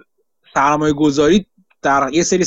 سرمایه 0.54 0.92
گذاری 0.92 1.46
در 1.82 2.10
یه 2.12 2.22
سری 2.22 2.44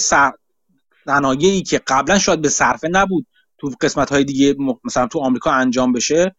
صنایعی 1.06 1.62
که 1.62 1.82
قبلا 1.88 2.20
شاید 2.20 2.41
به 2.41 2.49
صرفه 2.49 2.88
نبود 2.88 3.28
تو 3.58 3.72
قسمت 3.82 4.10
های 4.12 4.24
دیگه 4.24 4.56
مثلا 4.84 5.08
تو 5.08 5.20
آمریکا 5.20 5.52
انجام 5.52 5.91
بشه 5.91 6.36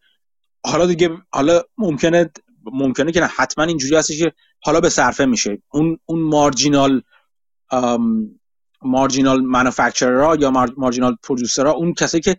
حالا 0.65 0.85
دیگه 0.85 1.09
حالا 1.31 1.61
ممکنه 1.77 2.31
ممکنه 2.65 3.11
که 3.11 3.19
نه 3.19 3.25
حتما 3.25 3.63
اینجوری 3.63 3.95
هستش 3.95 4.19
که 4.19 4.33
حالا 4.63 4.81
به 4.81 4.89
صرفه 4.89 5.25
میشه. 5.25 5.61
اون 5.73 5.99
اون 6.05 6.21
مارجینال 6.21 7.01
مارجینال 8.85 9.41
مانیفکتچررها 9.41 10.35
یا 10.35 10.51
مارجینال 10.77 11.15
پرودوسرها 11.23 11.71
اون 11.71 11.93
کسایی 11.93 12.21
که 12.21 12.37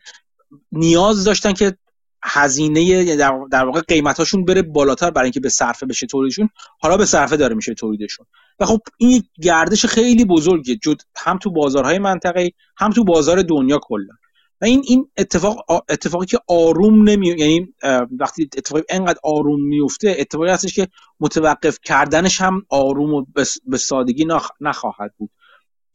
نیاز 0.73 1.25
داشتن 1.25 1.53
که 1.53 1.77
هزینه 2.25 3.17
در 3.51 3.65
واقع 3.65 3.81
قیمتاشون 3.81 4.45
بره 4.45 4.63
بالاتر 4.63 5.11
برای 5.11 5.27
اینکه 5.27 5.41
به 5.41 5.49
صرفه 5.49 5.87
بشه 5.87 6.07
تولیدشون 6.07 6.49
حالا 6.81 6.97
به 6.97 7.07
صرفه 7.07 7.37
داره 7.37 7.55
میشه 7.55 7.75
تولیدشون. 7.75 8.27
و 8.61 8.67
خب 8.67 8.81
این 8.99 9.23
گردش 9.43 9.87
خیلی 9.87 10.25
بزرگه 10.25 10.77
جد 10.77 11.01
هم 11.17 11.39
تو 11.39 11.51
بازارهای 11.51 11.99
منطقه 11.99 12.51
هم 12.77 12.91
تو 12.91 13.05
بازار 13.05 13.43
دنیا 13.43 13.81
کلا. 13.83 14.15
و 14.61 14.65
این 14.65 14.83
این 14.87 15.11
اتفاق 15.17 15.65
اتفاقی 15.89 16.27
که 16.27 16.39
آروم 16.49 17.09
نمی 17.09 17.29
یعنی 17.29 17.75
وقتی 18.19 18.49
اتفاقی 18.57 18.83
انقدر 18.89 19.19
آروم 19.23 19.69
میفته 19.69 20.17
اتفاقی 20.19 20.51
هستش 20.51 20.75
که 20.75 20.89
متوقف 21.21 21.79
کردنش 21.83 22.41
هم 22.41 22.67
آروم 22.69 23.15
و 23.15 23.25
به 23.67 23.79
سادگی 23.79 24.27
نخواهد 24.61 25.15
بود. 25.19 25.31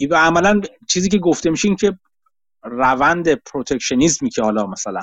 و 0.07 0.15
عملا 0.15 0.61
چیزی 0.87 1.09
که 1.09 1.17
گفته 1.17 1.49
میشه 1.49 1.67
این 1.67 1.77
که 1.77 1.99
روند 2.63 3.33
protectionism 3.33 4.22
ی 4.22 4.29
که 4.29 4.41
حالا 4.41 4.67
مثلا 4.67 5.01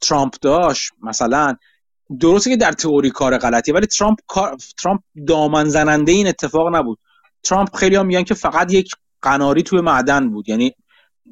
ترامپ 0.00 0.34
داشت 0.40 0.92
مثلا 1.02 1.56
درسته 2.20 2.50
که 2.50 2.56
در 2.56 2.72
تئوری 2.72 3.10
کار 3.10 3.38
غلطی 3.38 3.72
ولی 3.72 3.86
ترامپ 3.86 4.18
ترامپ 4.78 5.00
دامن 5.26 5.64
زننده 5.64 6.12
این 6.12 6.26
اتفاق 6.26 6.76
نبود. 6.76 6.98
ترامپ 7.42 7.76
خیلی 7.76 7.96
هم 7.96 8.06
میگن 8.06 8.22
که 8.22 8.34
فقط 8.34 8.72
یک 8.72 8.90
قناری 9.22 9.62
توی 9.62 9.80
معدن 9.80 10.30
بود. 10.30 10.48
یعنی 10.48 10.74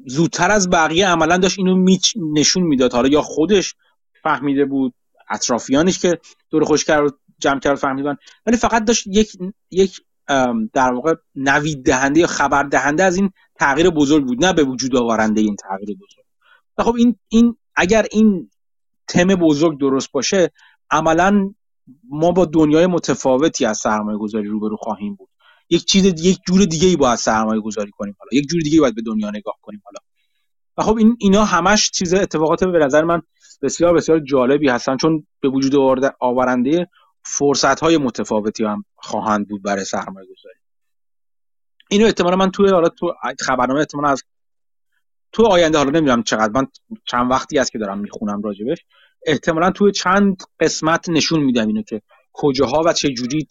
زودتر 0.05 0.51
از 0.51 0.69
بقیه 0.69 1.07
عملا 1.07 1.37
داشت 1.37 1.59
اینو 1.59 1.97
نشون 2.33 2.63
می‌داد. 2.63 2.93
حالا 2.93 3.07
یا 3.07 3.21
خودش 3.21 3.75
فهمیده 4.23 4.65
بود 4.65 4.93
اطرافیانش 5.29 5.99
که 5.99 6.19
دور 6.49 6.63
خودش 6.63 6.85
کرد 6.85 7.13
جمع 7.39 7.59
کرد 7.59 7.75
فهمیدن 7.75 8.17
ولی 8.45 8.57
فقط 8.57 8.85
داشت 8.85 9.07
یک 9.07 9.37
یک 9.71 10.01
در 10.73 10.93
واقع 10.93 11.15
نوید 11.35 11.85
دهنده 11.85 12.19
یا 12.19 12.27
خبر 12.27 12.63
دهنده 12.63 13.03
از 13.03 13.15
این 13.15 13.31
تغییر 13.55 13.89
بزرگ 13.89 14.25
بود 14.25 14.45
نه 14.45 14.53
به 14.53 14.63
وجود 14.63 14.95
آورنده 14.95 15.41
این 15.41 15.55
تغییر 15.55 15.97
بزرگ. 15.97 16.25
و 16.77 16.83
خب 16.83 16.95
این 16.95 17.15
این 17.27 17.57
اگر 17.75 18.05
این 18.11 18.49
تم 19.07 19.27
بزرگ 19.27 19.79
درست 19.79 20.11
باشه 20.11 20.51
عملا 20.91 21.53
ما 22.09 22.31
با 22.31 22.45
دنیای 22.45 22.87
متفاوتی 22.87 23.65
از 23.65 23.77
سرمایه 23.77 24.17
گذاری 24.17 24.47
روبرو 24.47 24.77
خواهیم 24.77 25.15
بود. 25.15 25.29
یک 25.69 25.85
چیز 25.85 26.05
یک 26.05 26.39
جور 26.47 26.65
دیگه 26.65 26.87
ای 26.87 26.95
باید 26.95 27.15
سرمایه 27.15 27.61
گذاری 27.61 27.91
کنیم 27.91 28.15
حالا. 28.19 28.29
یک 28.31 28.47
جور 28.49 28.61
دیگه 28.61 28.81
باید 28.81 28.95
به 28.95 29.01
دنیا 29.01 29.29
نگاه 29.29 29.55
کنیم 29.61 29.81
حالا. 29.85 29.99
و 30.77 30.83
خب 30.83 30.97
این 30.97 31.17
اینا 31.19 31.45
همش 31.45 31.91
چیز 31.91 32.13
اتفاقات 32.13 32.63
به 32.63 32.79
نظر 32.79 33.03
من 33.03 33.21
بسیار 33.61 33.93
بسیار 33.93 34.19
جالبی 34.19 34.69
هستن 34.69 34.97
چون 34.97 35.27
به 35.39 35.49
وجود 35.49 35.75
آورنده 36.19 36.87
فرصت 37.25 37.79
های 37.79 37.97
متفاوتی 37.97 38.63
هم 38.63 38.85
خواهند 38.95 39.47
بود 39.47 39.63
برای 39.63 39.85
سرمایه 39.85 40.27
گذاری 40.27 40.55
اینو 41.89 42.05
احتمالا 42.05 42.35
من 42.35 42.51
توی 42.51 42.69
حالا 42.69 42.89
تو 42.89 43.13
خبرنامه 43.39 43.79
احتمالا 43.79 44.09
از 44.09 44.23
تو 45.31 45.45
آینده 45.45 45.77
حالا 45.77 45.89
نمی‌دونم 45.89 46.23
چقدر 46.23 46.51
من 46.53 46.67
چند 47.05 47.31
وقتی 47.31 47.59
است 47.59 47.71
که 47.71 47.77
دارم 47.77 47.97
می‌خونم 47.99 48.41
راجبش. 48.41 48.85
احتمالا 49.25 49.71
توی 49.71 49.91
چند 49.91 50.43
قسمت 50.59 51.09
نشون 51.09 51.39
میدم 51.43 51.67
اینو 51.67 51.81
که 51.81 52.01
کجاها 52.33 52.83
و 52.85 52.93
چه 52.93 53.09
جوری 53.09 53.47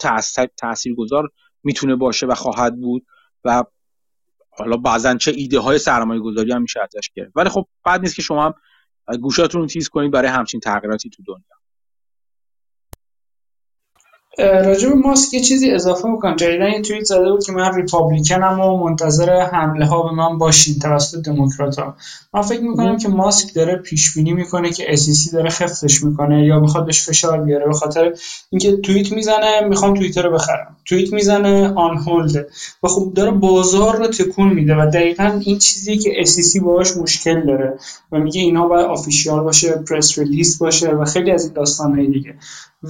تاثیر 0.57 0.95
گذار 0.95 1.29
می‌تونه 1.62 1.97
باشه 1.97 2.27
و 2.27 2.35
خواهد 2.35 2.81
بود 2.81 3.07
و 3.45 3.64
حالا 4.51 4.77
بعضا 4.77 5.14
چه 5.14 5.31
ایده 5.31 5.59
های 5.59 5.79
سرمایه 5.79 6.20
گذاری 6.20 6.53
هم 6.53 6.62
میشه 6.62 6.81
ازش 6.81 7.11
گرفت. 7.14 7.33
ولی 7.37 7.49
خب 7.49 7.68
بعد 7.85 8.01
نیست 8.01 8.16
که 8.16 8.22
شما 8.22 8.45
هم 8.45 8.55
گوشاتون 9.20 9.66
تیز 9.66 9.89
کنید 9.89 10.11
برای 10.11 10.29
همچین 10.29 10.61
تغییراتی 10.61 11.11
تو 11.11 11.22
دنیا. 11.27 11.63
راجب 14.39 14.97
ماسک 14.97 15.35
یه 15.35 15.41
چیزی 15.41 15.70
اضافه 15.70 16.09
بکنم. 16.09 16.37
جدیدن 16.37 16.70
یه 16.70 16.80
توییت 16.82 17.05
زده 17.05 17.30
بود 17.30 17.45
که 17.45 17.53
من 17.53 17.74
ریپابلیکنم 17.74 18.61
و 18.61 18.76
منتظر 18.76 19.41
حمله 19.41 19.87
ها 19.87 20.03
به 20.03 20.11
من 20.11 20.39
باشین 20.39 20.78
توسط 20.78 21.18
دموکرات 21.18 21.78
ها 21.78 21.97
من 22.35 22.43
فکر 22.43 22.61
می‌کنم 22.61 22.99
که 22.99 23.09
ماسک 23.09 23.55
داره 23.55 23.76
پیش 23.76 24.14
بینی 24.14 24.32
می‌کنه 24.32 24.70
که 24.70 24.93
اسیسی 24.93 25.30
داره 25.30 25.51
خفتش 25.51 26.05
می‌کنه 26.05 26.47
یا 26.47 26.61
می‌خواد 26.61 26.87
بهش 26.87 27.09
فشار 27.09 27.43
بیاره. 27.43 27.66
به 27.66 27.72
خاطر 27.72 28.12
اینکه 28.51 28.76
توییت 28.76 29.12
می‌زنه 29.12 29.61
می‌خوام 29.68 29.95
توییتر 29.95 30.22
رو 30.22 30.35
بخرم. 30.35 30.76
توییت 30.85 31.12
می‌زنه 31.12 31.72
آن 31.74 31.99
هولده 31.99 32.47
و 32.82 32.89
خب 32.89 33.12
داره 33.14 33.30
بازار 33.30 33.97
رو 33.97 34.07
تکون 34.07 34.49
میده 34.49 34.74
و 34.74 34.91
دقیقا 34.91 35.41
این 35.45 35.59
چیزی 35.59 35.99
که 35.99 36.12
اسیسی 36.16 36.61
باهاش 36.61 36.97
مشکل 36.97 37.47
داره 37.47 37.78
و 38.12 38.18
میگه 38.18 38.41
اینا 38.41 38.68
باید 38.68 38.87
آفیشیال 38.87 39.41
باشه 39.41 39.72
پرس 39.72 40.18
ریلیس 40.18 40.59
باشه 40.59 40.91
و 40.91 41.05
خیلی 41.05 41.30
از 41.30 41.45
این 41.45 41.53
داستان 41.53 42.11
دیگه. 42.11 42.35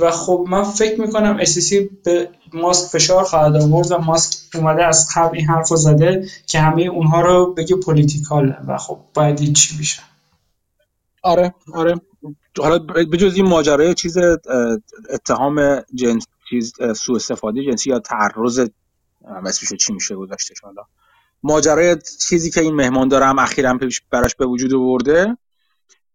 و 0.01 0.11
خب 0.11 0.45
من 0.49 0.62
فکر 0.62 1.01
می‌کنم 1.01 1.36
اسیسی 1.40 1.90
به 2.05 2.28
ماسک 2.53 2.90
فشار 2.90 3.24
خواهد 3.24 3.57
آورد 3.57 3.92
و 3.92 3.99
ماسک 3.99 4.38
اومده 4.55 4.84
از 4.84 5.09
قبل 5.16 5.36
این 5.36 5.47
حرف 5.47 5.68
رو 5.68 5.76
زده 5.76 6.28
که 6.47 6.61
همه 6.61 6.82
اونها 6.82 7.20
رو 7.20 7.55
بگه 7.55 7.76
پولیتیکاله 7.76 8.57
و 8.68 8.78
خب 8.78 8.99
باید 9.14 9.40
این 9.40 9.53
چی 9.53 9.76
بیشه 9.76 10.03
آره 11.22 11.55
آره. 11.74 12.01
حالا 12.59 12.78
به 12.78 13.16
جز 13.16 13.34
این 13.36 13.49
ماجرای 13.49 13.95
چیز 13.95 14.16
اتهام 15.11 15.82
جنس 15.95 16.26
چیز 16.51 16.72
سوء 16.97 17.16
استفاده 17.16 17.64
جنسی 17.64 17.90
یا 17.90 17.99
تعرض 17.99 18.68
اسمش 19.47 19.72
چی 19.72 19.92
میشه 19.92 20.14
گذاشتش 20.14 20.61
حالا؟ 20.61 20.82
ماجرای 21.42 21.97
چیزی 22.28 22.51
که 22.51 22.61
این 22.61 22.74
مهمان 22.74 23.09
دارم 23.09 23.38
اخیرا 23.38 23.78
براش 24.11 24.34
به 24.34 24.47
وجود 24.47 24.74
آورده 24.74 25.36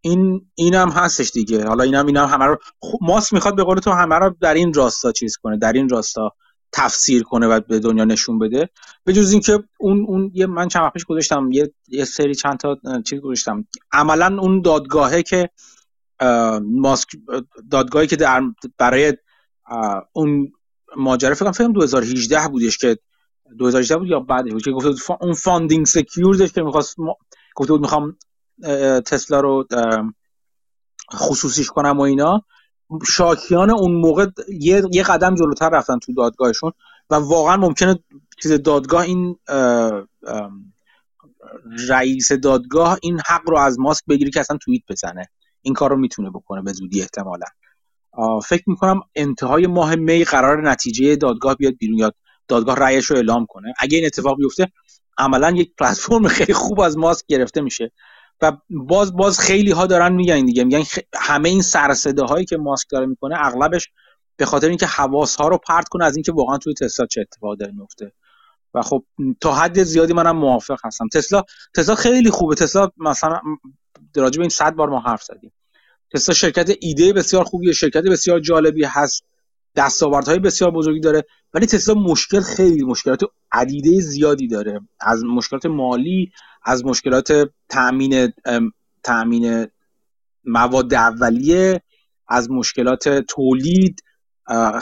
این 0.02 0.50
اینم 0.56 0.90
هستش 0.90 1.32
دیگه. 1.32 1.68
حالا 1.68 1.84
اینم 1.84 2.06
اینم 2.06 2.26
همه 2.26 2.46
رو 2.46 2.58
ماسک 3.02 3.34
می‌خواد 3.34 3.56
به 3.56 3.64
قول 3.64 3.78
تو 3.78 3.92
همه 3.92 4.16
رو 4.16 4.36
در 4.42 4.54
این 4.54 4.74
راستا 4.74 5.12
چیز 5.12 5.38
کنه 5.38 5.58
در 5.58 5.74
این 5.74 5.90
راستا 5.90 6.32
تفسیر 6.72 7.24
کنه 7.24 7.48
و 7.48 7.60
به 7.60 7.80
دنیا 7.80 8.06
نشون 8.06 8.40
بده. 8.40 8.70
به 9.04 9.14
جز 9.14 9.32
اینکه 9.32 9.64
اون 9.80 10.06
اون 10.08 10.32
یه 10.34 10.46
من 10.46 10.68
چند 10.68 10.84
وقت 10.84 11.04
گذاشتم 11.04 11.52
یه 11.52 11.74
یه 11.88 12.06
سری 12.06 12.36
چند 12.36 12.58
تا 12.58 12.78
چیز 13.06 13.20
گذاشتم. 13.20 13.66
عملا 13.92 14.42
اون 14.42 14.62
دادگاهه 14.62 15.24
که 15.24 15.50
ماسک 16.62 17.08
دادگاهی 17.72 18.08
که 18.08 18.16
در 18.16 18.42
برای 18.78 19.14
اون 20.14 20.52
ماجرا 20.98 21.36
فکر 21.36 21.52
کنم 21.52 21.74
2018 21.74 22.48
بودش 22.48 22.78
که 22.78 22.98
2018 23.58 23.98
بود 23.98 24.08
یا 24.08 24.20
بعدش 24.20 24.52
بود 24.52 24.64
که 24.64 24.72
گفت 24.72 25.12
اون 25.22 25.34
funding 25.34 25.86
secured 25.86 26.37
ش 26.37 26.52
که 26.52 26.62
می‌خواست 26.62 26.96
گفته 27.56 27.74
بود 27.74 27.82
می‌خوام 27.82 28.18
تسلا 29.06 29.40
رو 29.40 29.68
خصوصیش 31.14 31.68
کنم 31.68 31.98
و 31.98 32.02
اینا. 32.02 32.44
شاکیاش 33.08 33.70
اون 33.70 33.92
موقع 33.92 34.28
یه, 34.60 34.84
یه 34.92 35.04
قدم 35.04 35.36
جلوتر 35.36 35.70
رفتن 35.70 36.00
تو 36.00 36.14
دادگاهشون 36.14 36.72
و 37.10 37.16
واقعا 37.16 37.58
ممکنه 37.58 38.00
چیز 38.42 38.52
دادگاه 38.52 39.02
این 39.02 39.36
رئیس 41.90 42.32
دادگاه 42.32 42.98
این 43.02 43.20
حق 43.28 43.50
رو 43.50 43.58
از 43.58 43.80
ماسک 43.80 44.04
بگیره 44.10 44.32
که 44.32 44.40
اصلا 44.40 44.58
توییت 44.58 44.84
بزنه. 44.90 45.26
این 45.62 45.74
کار 45.74 45.90
رو 45.90 45.98
می‌تونه 45.98 46.30
بکنه 46.30 46.62
به 46.62 46.74
زودی 46.74 47.02
احتمالا. 47.02 47.46
فکر 48.46 48.64
می‌کنم 48.68 49.02
انتهای 49.16 49.68
ماه 49.68 49.96
می 49.96 50.24
قرار 50.24 50.70
نتیجه 50.70 51.16
دادگاه 51.16 51.56
بیاد 51.56 51.74
بیرون 51.74 51.98
یاد 51.98 52.16
دادگاه 52.48 52.76
رأیش 52.76 53.06
رو 53.06 53.16
اعلام 53.16 53.46
کنه. 53.46 53.74
اگه 53.80 53.98
این 53.98 54.06
اتفاق 54.06 54.38
بیفته 54.38 54.72
عملا 55.18 55.52
یک 55.52 55.76
پلتفرم 55.78 56.28
خیلی 56.28 56.54
خوب 56.54 56.80
از 56.80 56.98
ماسک 56.98 57.26
گرفته 57.28 57.62
میشه. 57.62 57.92
و 58.42 58.52
باز 58.70 59.16
باز 59.16 59.40
خیلی 59.40 59.72
ها 59.72 59.86
دارن 59.86 60.14
میگن 60.14 60.46
دیگه 60.46 60.64
میگن 60.64 60.84
همه 61.16 61.50
این 61.50 61.62
سرسده 61.62 62.24
هایی 62.24 62.46
که 62.46 62.58
ماسک 62.58 62.88
داره 62.90 63.06
می‌کنه 63.06 63.36
اغلبش 63.46 63.90
به 64.38 64.46
خاطر 64.46 64.68
اینکه 64.68 64.86
حواس 64.86 65.36
ها 65.36 65.48
رو 65.48 65.58
پرت 65.58 65.88
کنه 65.90 66.06
از 66.06 66.16
اینکه 66.16 66.32
واقعا 66.32 66.58
توی 66.58 66.74
تسلا 66.74 67.06
چه 67.06 67.22
اتفاقی 67.22 67.58
داره 67.58 67.72
میفته 67.72 68.12
و 68.74 68.82
خب 68.82 69.04
تا 69.42 69.54
حد 69.54 69.84
زیادی 69.84 70.14
منم 70.14 70.38
موافق 70.38 70.80
هستم. 70.86 71.08
تسلا 71.08 71.44
تسلا 71.76 71.96
خیلی 71.96 72.30
خوبه. 72.30 72.56
تسلا 72.56 72.90
مثلا 72.98 73.40
راجع 74.16 74.38
به 74.38 74.42
این 74.44 74.50
صد 74.50 74.74
بار 74.74 74.90
ما 74.90 75.00
حرف 75.00 75.24
زدیم. 75.24 75.54
تسلا 76.14 76.36
شرکت 76.36 76.72
ایده 76.80 77.14
بسیار 77.14 77.44
خوبیه 77.44 77.74
شرکت 77.74 78.04
بسیار 78.04 78.40
جالبی 78.40 78.84
هست 78.84 79.24
دستاوردهای 79.76 80.40
بسیار 80.40 80.72
بزرگی 80.72 81.00
داره. 81.00 81.26
ولی 81.54 81.66
تسلا 81.66 81.94
مشکل 81.96 82.42
خیلی 82.42 82.84
مشکلات 82.84 83.22
عدیده 83.52 84.02
زیادی 84.02 84.48
داره. 84.48 84.80
از 85.00 85.24
مشکلات 85.24 85.66
مالی 85.66 86.32
از 86.64 86.86
مشکلات 86.86 87.50
تامین 87.70 88.34
تامین 89.04 89.68
مواد 90.46 90.94
اولیه 90.94 91.82
از 92.28 92.52
مشکلات 92.52 93.10
تولید. 93.10 94.04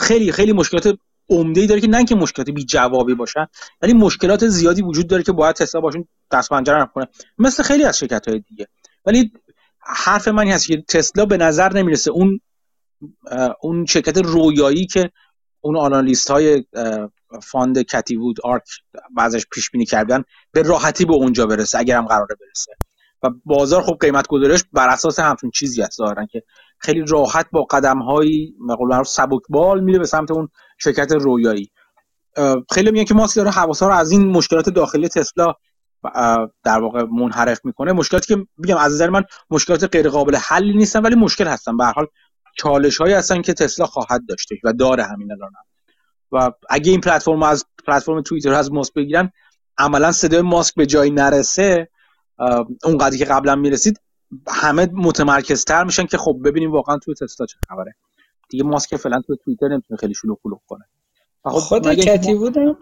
خیلی 0.00 0.32
خیلی 0.32 0.52
مشکلات 0.52 0.98
عمده 1.30 1.66
داره 1.66 1.80
که 1.80 1.86
نه 1.86 2.04
که 2.04 2.14
مشکلات 2.14 2.50
بی 2.50 2.64
جوابی 2.64 3.14
باشن 3.14 3.46
ولی 3.82 3.92
مشکلات 3.92 4.48
زیادی 4.48 4.82
وجود 4.82 5.06
داره 5.06 5.22
که 5.22 5.32
باید 5.32 5.56
تسلا 5.56 5.80
باشون 5.80 6.08
دست 6.30 6.50
پنجره 6.50 6.90
کنه 6.94 7.08
مثل 7.38 7.62
خیلی 7.62 7.84
از 7.84 7.98
شرکت 7.98 8.28
های 8.28 8.40
دیگه. 8.48 8.66
ولی 9.06 9.32
حرف 9.80 10.28
من 10.28 10.46
هست 10.46 10.66
که 10.66 10.84
تسلا 10.88 11.26
به 11.26 11.36
نظر 11.36 11.72
نمی‌رسه. 11.72 12.10
اون 12.10 12.40
اون 13.60 13.86
شرکت 13.86 14.18
رویایی 14.18 14.86
که 14.86 15.10
اون 15.60 15.76
analyst 15.76 16.30
های 16.30 16.64
fund 17.42 17.82
کتی 17.82 18.16
وود 18.16 18.40
آرک 18.44 18.68
بعضش 19.16 19.46
پیش 19.52 19.70
بینی 19.70 19.86
کردن 19.86 20.24
به 20.52 20.62
راحتی 20.62 21.04
به 21.04 21.14
اونجا 21.14 21.46
برسه 21.46 21.78
اگر 21.78 21.96
هم 21.96 22.06
قراره 22.06 22.36
برسه. 22.40 22.72
و 23.22 23.30
بازار 23.44 23.82
خب 23.82 23.96
قیمت 24.00 24.26
گذاریش 24.26 24.64
بر 24.72 24.88
اساس 24.88 25.20
همچون 25.20 25.50
چیزی 25.50 25.82
هست 25.82 25.96
ظاهرا 25.96 26.26
که 26.26 26.42
خیلی 26.78 27.04
راحت 27.08 27.46
با 27.52 27.62
قدم 27.62 27.98
های 27.98 28.52
معقول 28.60 29.02
سبک‌بال 29.02 29.80
میره 29.80 29.98
به 29.98 30.06
سمت 30.06 30.30
اون 30.30 30.48
شرکت 30.78 31.12
رویایی. 31.12 31.70
خیلی 32.72 32.90
میگن 32.90 33.04
که 33.04 33.14
ماسک 33.14 33.36
داره 33.36 33.50
حواسا 33.50 33.88
رو 33.88 33.94
از 33.94 34.10
این 34.10 34.26
مشکلات 34.26 34.68
داخلی 34.68 35.08
تسلا 35.08 35.54
در 36.64 36.80
واقع 36.80 37.02
منحرف 37.02 37.60
می‌کنه. 37.64 37.92
مشکلاتی 37.92 38.34
که 38.34 38.46
میگم 38.58 38.76
از 38.76 38.92
نظر 38.92 39.10
من 39.10 39.24
مشکلات 39.50 39.84
غیر 39.84 40.08
قابل 40.08 40.36
حلی 40.36 40.76
نیستن 40.76 41.02
ولی 41.02 41.14
مشکل 41.14 41.46
هستن. 41.46 41.76
به 41.76 41.84
هر 41.84 41.92
حال 41.92 42.06
چالش 42.58 42.96
هایی 42.96 43.14
هستن 43.14 43.42
که 43.42 43.54
تسلا 43.54 43.86
خواهد 43.86 44.26
داشته 44.28 44.56
و 44.64 44.72
داره 44.72 45.04
همین 45.04 45.32
الان. 45.32 45.52
و 46.32 46.50
اگه 46.70 46.90
این 46.90 47.00
پلتفرم 47.00 47.42
از 47.42 47.64
پلتفرم 47.86 48.22
توییتر 48.22 48.54
از 48.54 48.72
ماسک 48.72 48.94
بگیرن 48.94 49.32
عملا 49.78 50.12
صدای 50.12 50.42
ماسک 50.42 50.74
به 50.74 50.86
جایی 50.86 51.10
نرسه 51.10 51.88
اونقدری 52.84 53.18
که 53.18 53.24
قبلا 53.24 53.54
می‌رسید 53.54 54.00
همه 54.48 54.88
متمرکزتر 54.92 55.84
میشن 55.84 56.06
که 56.06 56.18
خب 56.18 56.40
ببینیم 56.44 56.72
واقعا 56.72 56.98
توی 56.98 57.14
تسلا 57.14 57.46
چه 57.46 57.56
خبره. 57.68 57.94
دیگه 58.48 58.64
ماسک 58.64 58.96
فعلا 58.96 59.20
تو 59.20 59.36
توییتر 59.36 59.68
نمی‌تونه 59.68 59.98
خیلی 59.98 60.14
شلوغ 60.14 60.38
پلوغ 60.44 60.60
کنه. 60.66 60.84
خب 61.44 61.50
خود 61.50 61.94
کتی 61.94 62.34
بودم؟ 62.34 62.78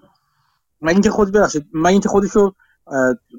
من 0.80 0.92
اینکه 0.92 1.10
خود 1.10 1.32
ببخشید 1.32 1.66
من 1.72 1.90
اینکه 1.90 2.08
خودشو 2.08 2.52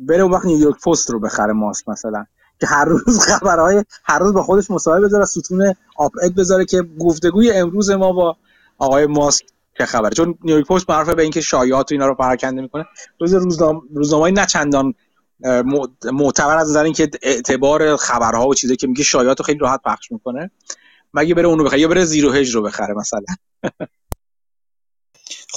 بره 0.01 0.21
اون 0.21 0.31
وقت 0.31 0.45
نیویورک 0.45 0.75
پست 0.85 1.09
رو 1.09 1.19
بخره 1.19 1.53
ماسک 1.53 1.89
مثلا. 1.89 2.25
هر 2.65 2.85
روز 2.85 3.19
خبرهای 3.19 3.83
هر 4.03 4.19
روز 4.19 4.33
با 4.33 4.43
خودش 4.43 4.71
مصاحبه 4.71 5.05
بذاره 5.05 5.25
ستون 5.25 5.73
آپ 5.97 6.11
بذاره 6.37 6.65
که 6.65 6.83
گفتگوی 6.99 7.51
امروز 7.51 7.89
ما 7.89 8.11
با 8.11 8.37
آقای 8.77 9.05
ماسک 9.05 9.45
چه 9.77 9.85
خبره. 9.85 10.09
چون 10.09 10.35
نیویورک 10.43 10.67
پست 10.67 10.89
معروفه 10.89 11.15
به 11.15 11.21
اینکه 11.21 11.41
شایعات 11.41 11.91
و 11.91 11.95
اینا 11.95 12.07
رو 12.07 12.15
پراکنده 12.15 12.61
می‌کنه. 12.61 12.85
روز 13.19 13.33
روزنامه 13.33 13.81
روزنامه‌ای 13.95 14.31
نه 14.31 14.45
چندان 14.45 14.93
معتبر 16.13 16.57
از 16.57 16.69
نظر 16.69 16.83
اینکه 16.83 17.09
اعتبار 17.21 17.97
خبرها 17.97 18.47
و 18.47 18.53
چیزایی 18.53 18.77
که 18.77 18.87
میگه 18.87 19.03
شایعات 19.03 19.39
رو 19.39 19.45
خیلی 19.45 19.59
راحت 19.59 19.81
پخش 19.85 20.11
می‌کنه. 20.11 20.51
مگه 21.13 21.35
بره 21.35 21.47
اونو 21.47 21.63
بخره؟ 21.63 21.79
یا 21.79 21.87
بره 21.87 22.05
ZeroHedge 22.05 22.55
رو 22.55 22.61
بخره 22.61 22.93
مثلا. 22.93 23.35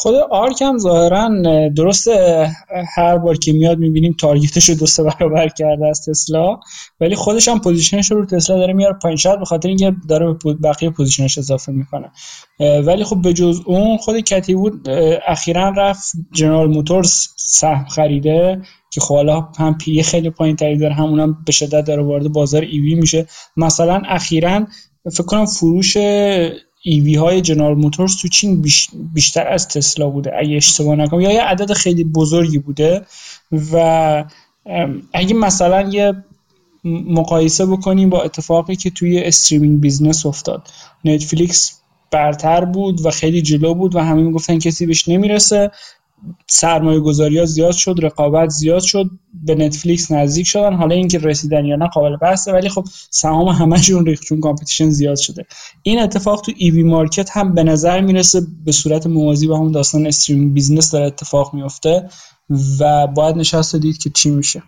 خود 0.01 0.15
آرک 0.15 0.63
هم 0.63 0.79
ظاهرا 0.79 1.31
درست 1.77 2.09
هر 2.97 3.19
بار 3.19 3.37
که 3.37 3.53
میاد 3.53 3.79
می‌بینیم 3.79 4.17
target 4.21 4.57
ش 4.57 4.69
رو 4.69 4.75
دو 4.75 4.87
سه 4.87 5.03
برابر 5.03 5.49
کرده 5.49 5.87
از 5.87 6.05
تسلا 6.07 6.61
ولی 7.01 7.15
خودش 7.15 7.49
هم 7.49 7.61
position 7.61 8.01
ش 8.01 8.11
رو 8.11 8.27
تسلا 8.27 8.59
داره 8.59 8.73
میاره 8.73 8.97
پایین. 9.03 9.17
شاید 9.17 9.39
به 9.39 9.45
خاطر 9.45 9.69
اینکه 9.69 9.97
داره 10.09 10.37
به 10.45 10.55
بقیه 10.55 10.91
position 10.91 11.29
ش 11.29 11.39
اضافه 11.39 11.73
می‌کنه. 11.73 12.11
ولی 12.61 13.05
خب 13.05 13.23
به 13.23 13.33
جز 13.33 13.61
اون 13.67 13.97
خود 13.97 14.21
کتی 14.21 14.55
بود 14.55 14.89
اخیرا 15.27 15.69
رفت 15.69 16.13
جنرال 16.33 16.69
موتورز 16.69 17.29
سهم 17.37 17.85
خریده 17.85 18.63
که 18.93 19.01
خب 19.01 19.15
حالا 19.15 19.49
هم 19.59 19.79
P/E 19.79 20.03
خیلی 20.03 20.31
پایین 20.31 20.57
تری 20.57 20.79
داره 20.79 20.95
همونم 20.95 21.39
به 21.47 21.53
شدت 21.53 21.85
داره 21.85 22.03
وارد 22.03 22.33
بازار 22.33 22.63
EV 22.63 22.95
میشه. 22.95 23.27
مثلا 23.57 24.03
اخیرا 24.09 24.67
فکر 25.13 25.25
کنم 25.25 25.47
فروش 25.47 25.97
EV 26.83 27.15
های 27.15 27.41
جنرال 27.41 27.75
موتورز 27.75 28.17
تو 28.17 28.29
چین 28.29 28.65
بیشتر 29.15 29.49
از 29.49 29.69
تسلا 29.69 30.11
بوده 30.11 30.33
اگه 30.39 30.57
اشتباه 30.57 30.97
نکنم 30.97 31.21
یا 31.21 31.33
یه 31.33 31.43
عدد 31.43 31.73
خیلی 31.73 32.05
بزرگی 32.05 32.59
بوده 32.59 33.07
و 33.73 34.25
اگه 35.13 35.35
مثلا 35.35 35.89
یه 35.89 36.25
مقایسه 36.85 37.67
بکنیم 37.67 38.11
با 38.11 38.23
اتفاقی 38.23 38.77
که 38.77 38.91
توی 38.91 39.19
streaming 39.19 39.81
business 39.81 40.27
افتاد. 40.27 40.69
نتفلیکس 41.05 41.81
برتر 42.11 42.65
بود 42.65 43.07
و 43.07 43.11
خیلی 43.11 43.43
جلو 43.43 43.75
بود 43.75 43.95
و 43.95 44.01
همه 44.01 44.23
می‌گفتن 44.23 44.59
کسی 44.59 44.87
بهش 44.87 45.09
نمی‌رسه. 45.09 45.71
سرمایه 46.47 47.01
گذاری 47.01 47.39
ها 47.39 47.45
زیاد 47.45 47.73
شد 47.73 47.95
رقابت 48.03 48.49
زیاد 48.49 48.83
شد 48.83 49.11
به 49.45 49.55
نتفلیکس 49.55 50.11
نزدیک 50.11 50.47
شدن. 50.47 50.75
حالا 50.75 50.95
اینکه 50.95 51.19
رسیدن 51.19 51.65
یا 51.65 51.77
نه 51.77 51.89
قابل 51.89 52.17
بحثه 52.17 52.53
ولی 52.53 52.69
خب 52.69 52.85
سهام 53.11 53.49
همشون 53.49 54.07
ریخت 54.07 54.23
چون 54.23 54.41
competition 54.41 54.91
زیاد 54.91 55.17
شده. 55.17 55.47
این 55.83 56.01
اتفاق 56.01 56.41
تو 56.41 56.53
EV 56.57 56.83
market 56.83 57.31
هم 57.31 57.55
به 57.55 57.63
نظر 57.63 58.01
می‌رسه 58.01 58.43
به 58.65 58.73
صورت 58.73 59.07
موازی 59.07 59.47
با 59.47 59.59
همون 59.59 59.73
داستان 59.73 60.07
stream 60.07 60.55
business 60.55 60.91
داره 60.91 61.07
اتفاق 61.07 61.55
میفته 61.55 62.09
و 62.81 63.07
باید 63.07 63.37
نشست 63.37 63.77
دید 63.77 63.99
که 63.99 64.11
چی 64.11 64.31
میشه. 64.31 64.63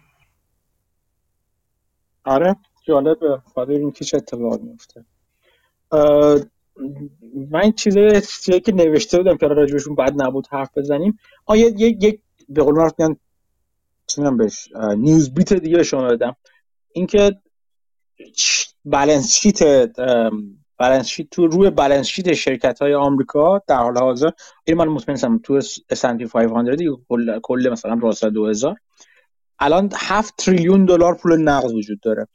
آره 2.24 2.56
جالبه. 2.86 3.42
باید 3.54 3.70
اینکه 3.70 4.04
چه 4.04 4.16
اتفاق 4.16 4.60
میفته 4.60 5.04
من 7.50 7.60
این 7.60 7.72
چیزایی 7.72 8.20
که 8.64 8.72
نوشته 8.72 9.18
بودم 9.18 9.36
که 9.36 9.46
راجبشون 9.46 9.94
بد 9.94 10.22
نبود 10.22 10.46
حرف 10.50 10.78
بزنیم. 10.78 11.18
آیا 11.46 11.68
یک 11.68 12.20
به 12.48 12.62
قول 12.62 12.74
معروف 12.74 12.92
میگن 12.98 13.16
چی 14.06 14.22
بهش 14.22 14.68
نیوز 14.96 15.34
بیت 15.34 15.52
دیگه 15.52 15.82
شما 15.82 16.08
بدم. 16.08 16.36
اینکه 16.92 17.40
بالانس 18.84 19.34
شیت 19.34 19.90
بالانس 20.78 21.06
شیت 21.06 21.30
تو 21.30 21.46
روی 21.46 21.70
بالانس 21.70 22.06
شیت 22.06 22.32
شرکت 22.32 22.82
های 22.82 22.94
آمریکا 22.94 23.62
در 23.66 23.76
حال 23.76 23.98
حاضر 23.98 24.30
این 24.64 24.76
من 24.76 24.88
مطمئنم 24.88 25.38
تو 25.38 25.60
S&P 25.60 26.24
500 26.32 26.76
کل 27.08 27.38
کل 27.42 27.68
مثلا 27.72 27.98
راستا 28.02 28.28
2000 28.28 28.76
الان 29.58 29.90
7 29.96 30.34
تریلیون 30.36 30.84
دلار 30.84 31.14
پول 31.14 31.42
نقد 31.42 31.70
وجود 31.70 32.00
داره. 32.00 32.28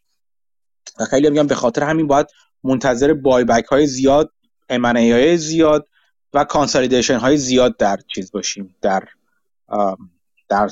و 0.99 1.05
خیلی 1.05 1.29
میگم 1.29 1.47
به 1.47 1.55
خاطر 1.55 1.83
همین 1.83 2.07
باید 2.07 2.27
منتظر 2.63 3.13
بای 3.13 3.43
بک 3.43 3.65
های 3.65 3.87
زیاد 3.87 4.31
امنه 4.69 5.13
های 5.13 5.37
زیاد 5.37 5.87
و 6.33 6.43
کانسالیدیشن 6.43 7.17
های 7.17 7.37
زیاد 7.37 7.77
در 7.77 7.97
چیز 8.07 8.31
باشیم 8.31 8.75
در 8.81 9.03
در 10.49 10.69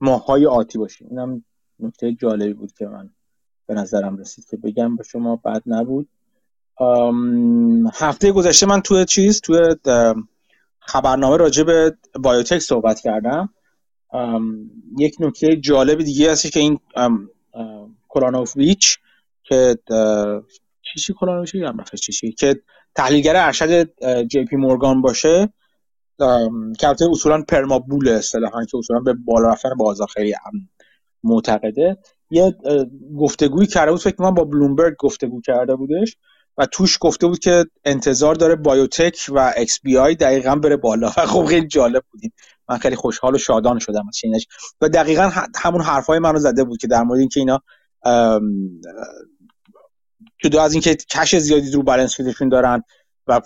ماه 0.00 0.24
های 0.24 0.46
آتی 0.46 0.78
باشیم. 0.78 1.06
اینم 1.10 1.44
نکته 1.80 2.12
جالبی 2.12 2.52
بود 2.52 2.72
که 2.72 2.86
من 2.86 3.10
به 3.66 3.74
نظرم 3.74 4.16
رسید 4.16 4.44
که 4.50 4.56
بگم 4.56 4.96
به 4.96 5.04
شما 5.04 5.36
بعد 5.36 5.62
نبود. 5.66 6.08
هفته 7.92 8.32
گذشته 8.32 8.66
من 8.66 8.80
توی 8.80 9.04
چیز 9.04 9.40
توی 9.40 9.76
خبرنامه 10.80 11.36
راجع 11.36 11.62
به 11.62 11.96
بایوتک 12.20 12.58
صحبت 12.58 13.00
کردم. 13.00 13.48
یک 14.98 15.16
نکته 15.20 15.56
جالب 15.56 15.98
دیگه 15.98 16.32
هستش 16.32 16.50
که 16.50 16.60
این 16.60 16.80
کلانوفیچ 18.08 18.98
که 19.44 19.78
چیزی 20.82 21.14
کلانوویچ 21.20 21.62
هم 21.62 21.84
چیزی 22.00 22.32
که 22.32 22.62
تحلیلگر 22.94 23.36
ارشد 23.36 23.88
جی 24.26 24.44
پی 24.44 24.56
مورگان 24.56 25.02
باشه 25.02 25.52
که 26.78 26.88
البته 26.88 27.10
اصولا 27.10 27.42
perma 27.48 27.81
bull 27.81 28.08
اصطلاحا 28.08 28.64
که 28.64 28.78
اصولا 28.78 29.00
به 29.00 29.12
بالا 29.12 29.48
رفتن 29.48 29.74
بازار 29.78 30.06
خیلی 30.06 30.34
معتقده. 31.24 31.96
یه 32.30 32.54
گفتگویی 33.18 33.66
کرده 33.66 33.90
بود 33.90 34.00
فکر 34.00 34.22
کنم 34.22 34.34
با 34.34 34.44
بلومبرگ 34.44 34.94
گفتگو 34.98 35.40
کرده 35.40 35.76
بودش 35.76 36.16
و 36.58 36.66
توش 36.66 36.98
گفته 37.00 37.26
بود 37.26 37.38
که 37.38 37.64
انتظار 37.84 38.34
داره 38.34 38.56
biotech 38.56 39.26
و 39.28 39.52
XBI 39.56 40.14
دقیقا 40.14 40.56
بره 40.56 40.76
بالا. 40.76 41.08
و 41.08 41.26
خب 41.32 41.44
خیلی 41.44 41.66
جالب 41.66 42.02
بودش 42.12 42.32
من 42.68 42.78
خیلی 42.78 42.96
خوشحال 42.96 43.34
و 43.34 43.38
شادان 43.38 43.78
شدم 43.78 44.08
از 44.08 44.44
و 44.80 44.88
دقیقا 44.88 45.30
همون 45.56 45.82
حرفای 45.82 46.18
منو 46.18 46.38
زده 46.38 46.64
بود 46.64 46.78
که 46.78 46.86
در 46.86 47.02
مورد 47.02 47.20
اینکه 47.20 47.40
اینا 47.40 47.60
جدا 50.42 50.62
از 50.62 50.72
اینکه 50.72 50.94
کش 50.94 51.36
زیادی 51.36 51.70
رو 51.70 51.82
بالانس 51.82 52.14
شیتشون 52.14 52.48
دارن 52.48 52.82
و 53.26 53.40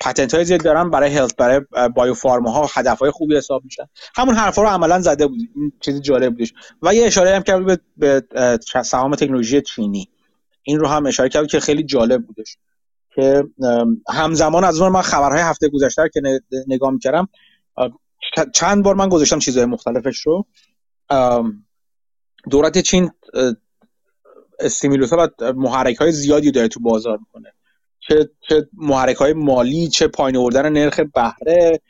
پتنت 0.00 0.34
های 0.34 0.44
زیاد 0.44 0.64
دارن 0.64 0.90
برای 0.90 1.14
هلت 1.14 1.36
برای 1.36 1.60
بایو 1.94 2.14
فارما 2.14 2.50
ها 2.50 2.70
هدف 2.74 2.98
های 2.98 3.10
خوبی 3.10 3.36
حساب 3.36 3.64
میشن. 3.64 3.84
همون 4.14 4.34
حرفا 4.34 4.62
رو 4.62 4.68
عملا 4.68 5.00
زده 5.00 5.26
بود 5.26 5.38
این 5.54 5.72
چیز 5.80 6.00
جالب 6.00 6.32
بودش 6.32 6.52
و 6.82 6.94
یه 6.94 7.06
اشاره 7.06 7.36
هم 7.36 7.42
کرد 7.42 7.66
به, 7.66 7.78
به 7.96 8.58
سهام 8.84 9.14
تکنولوژی 9.14 9.60
چینی. 9.60 10.08
این 10.62 10.78
رو 10.78 10.86
هم 10.86 11.06
اشاره 11.06 11.28
کرد 11.28 11.46
که 11.46 11.60
خیلی 11.60 11.82
جالب 11.82 12.26
بودش. 12.26 12.56
که 13.14 13.44
همزمان 14.08 14.64
از 14.64 14.80
اون 14.80 14.92
من 14.92 15.02
خبرهای 15.02 15.42
هفته 15.42 15.68
گذشته 15.68 16.10
که 16.14 16.20
نگاه 16.66 16.90
می‌کردم 16.90 17.28
چند 18.54 18.82
بار 18.82 18.94
من 18.94 19.08
گذاشتم 19.08 19.38
چیزهای 19.38 19.66
مختلفش 19.66 20.26
رو. 20.26 20.46
دولت 22.50 22.78
چین 22.78 23.10
استیمیلوس 24.60 25.12
ها 25.12 25.30
و 25.40 25.52
محرک 25.52 25.96
های 25.96 26.12
زیادی 26.12 26.50
داره 26.50 26.68
تو 26.68 26.80
بازار 26.80 27.18
می‌کنه. 27.18 27.52
چه 28.08 28.30
چه 28.48 28.68
محرک 28.72 29.16
های 29.16 29.32
مالی 29.32 29.88
چه 29.88 30.06
پایین 30.06 30.36
آوردن 30.36 30.72
نرخ 30.72 31.00
بهره 31.14 31.80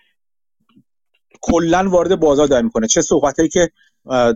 کلا 1.41 1.89
وارد 1.89 2.21
بازار 2.21 2.47
داره 2.47 2.63
می‌کنه. 2.63 2.87
چه 2.87 3.03
صحبت 3.03 3.39
هایی 3.39 3.49
که 3.49 3.71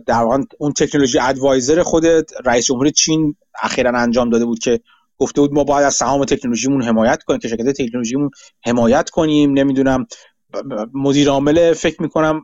در 0.07 0.23
اون 0.59 0.73
تکنولوژی 0.73 1.19
ادوایزر 1.19 1.83
خود 1.83 2.05
رئیس 2.45 2.65
جمهور 2.65 2.89
چین 2.89 3.35
اخیرا 3.63 3.91
انجام 3.99 4.29
داده 4.29 4.45
بود 4.45 4.59
که 4.59 4.79
گفته 5.17 5.41
بود 5.41 5.53
ما 5.53 5.63
باید 5.63 5.85
از 5.85 5.93
سهام 5.93 6.25
تکنولوژیمون 6.25 6.83
حمایت 6.83 7.23
کنیم 7.23 7.39
که 7.39 7.47
شرکت 7.47 7.81
تکنولوژیمون 7.81 8.29
حمایت 8.65 9.09
کنیم. 9.09 9.53
نمی‌دونم 9.53 10.05
مدیر 10.93 11.29
عامل 11.29 11.73
فکر 11.73 12.01
می‌کنم 12.01 12.41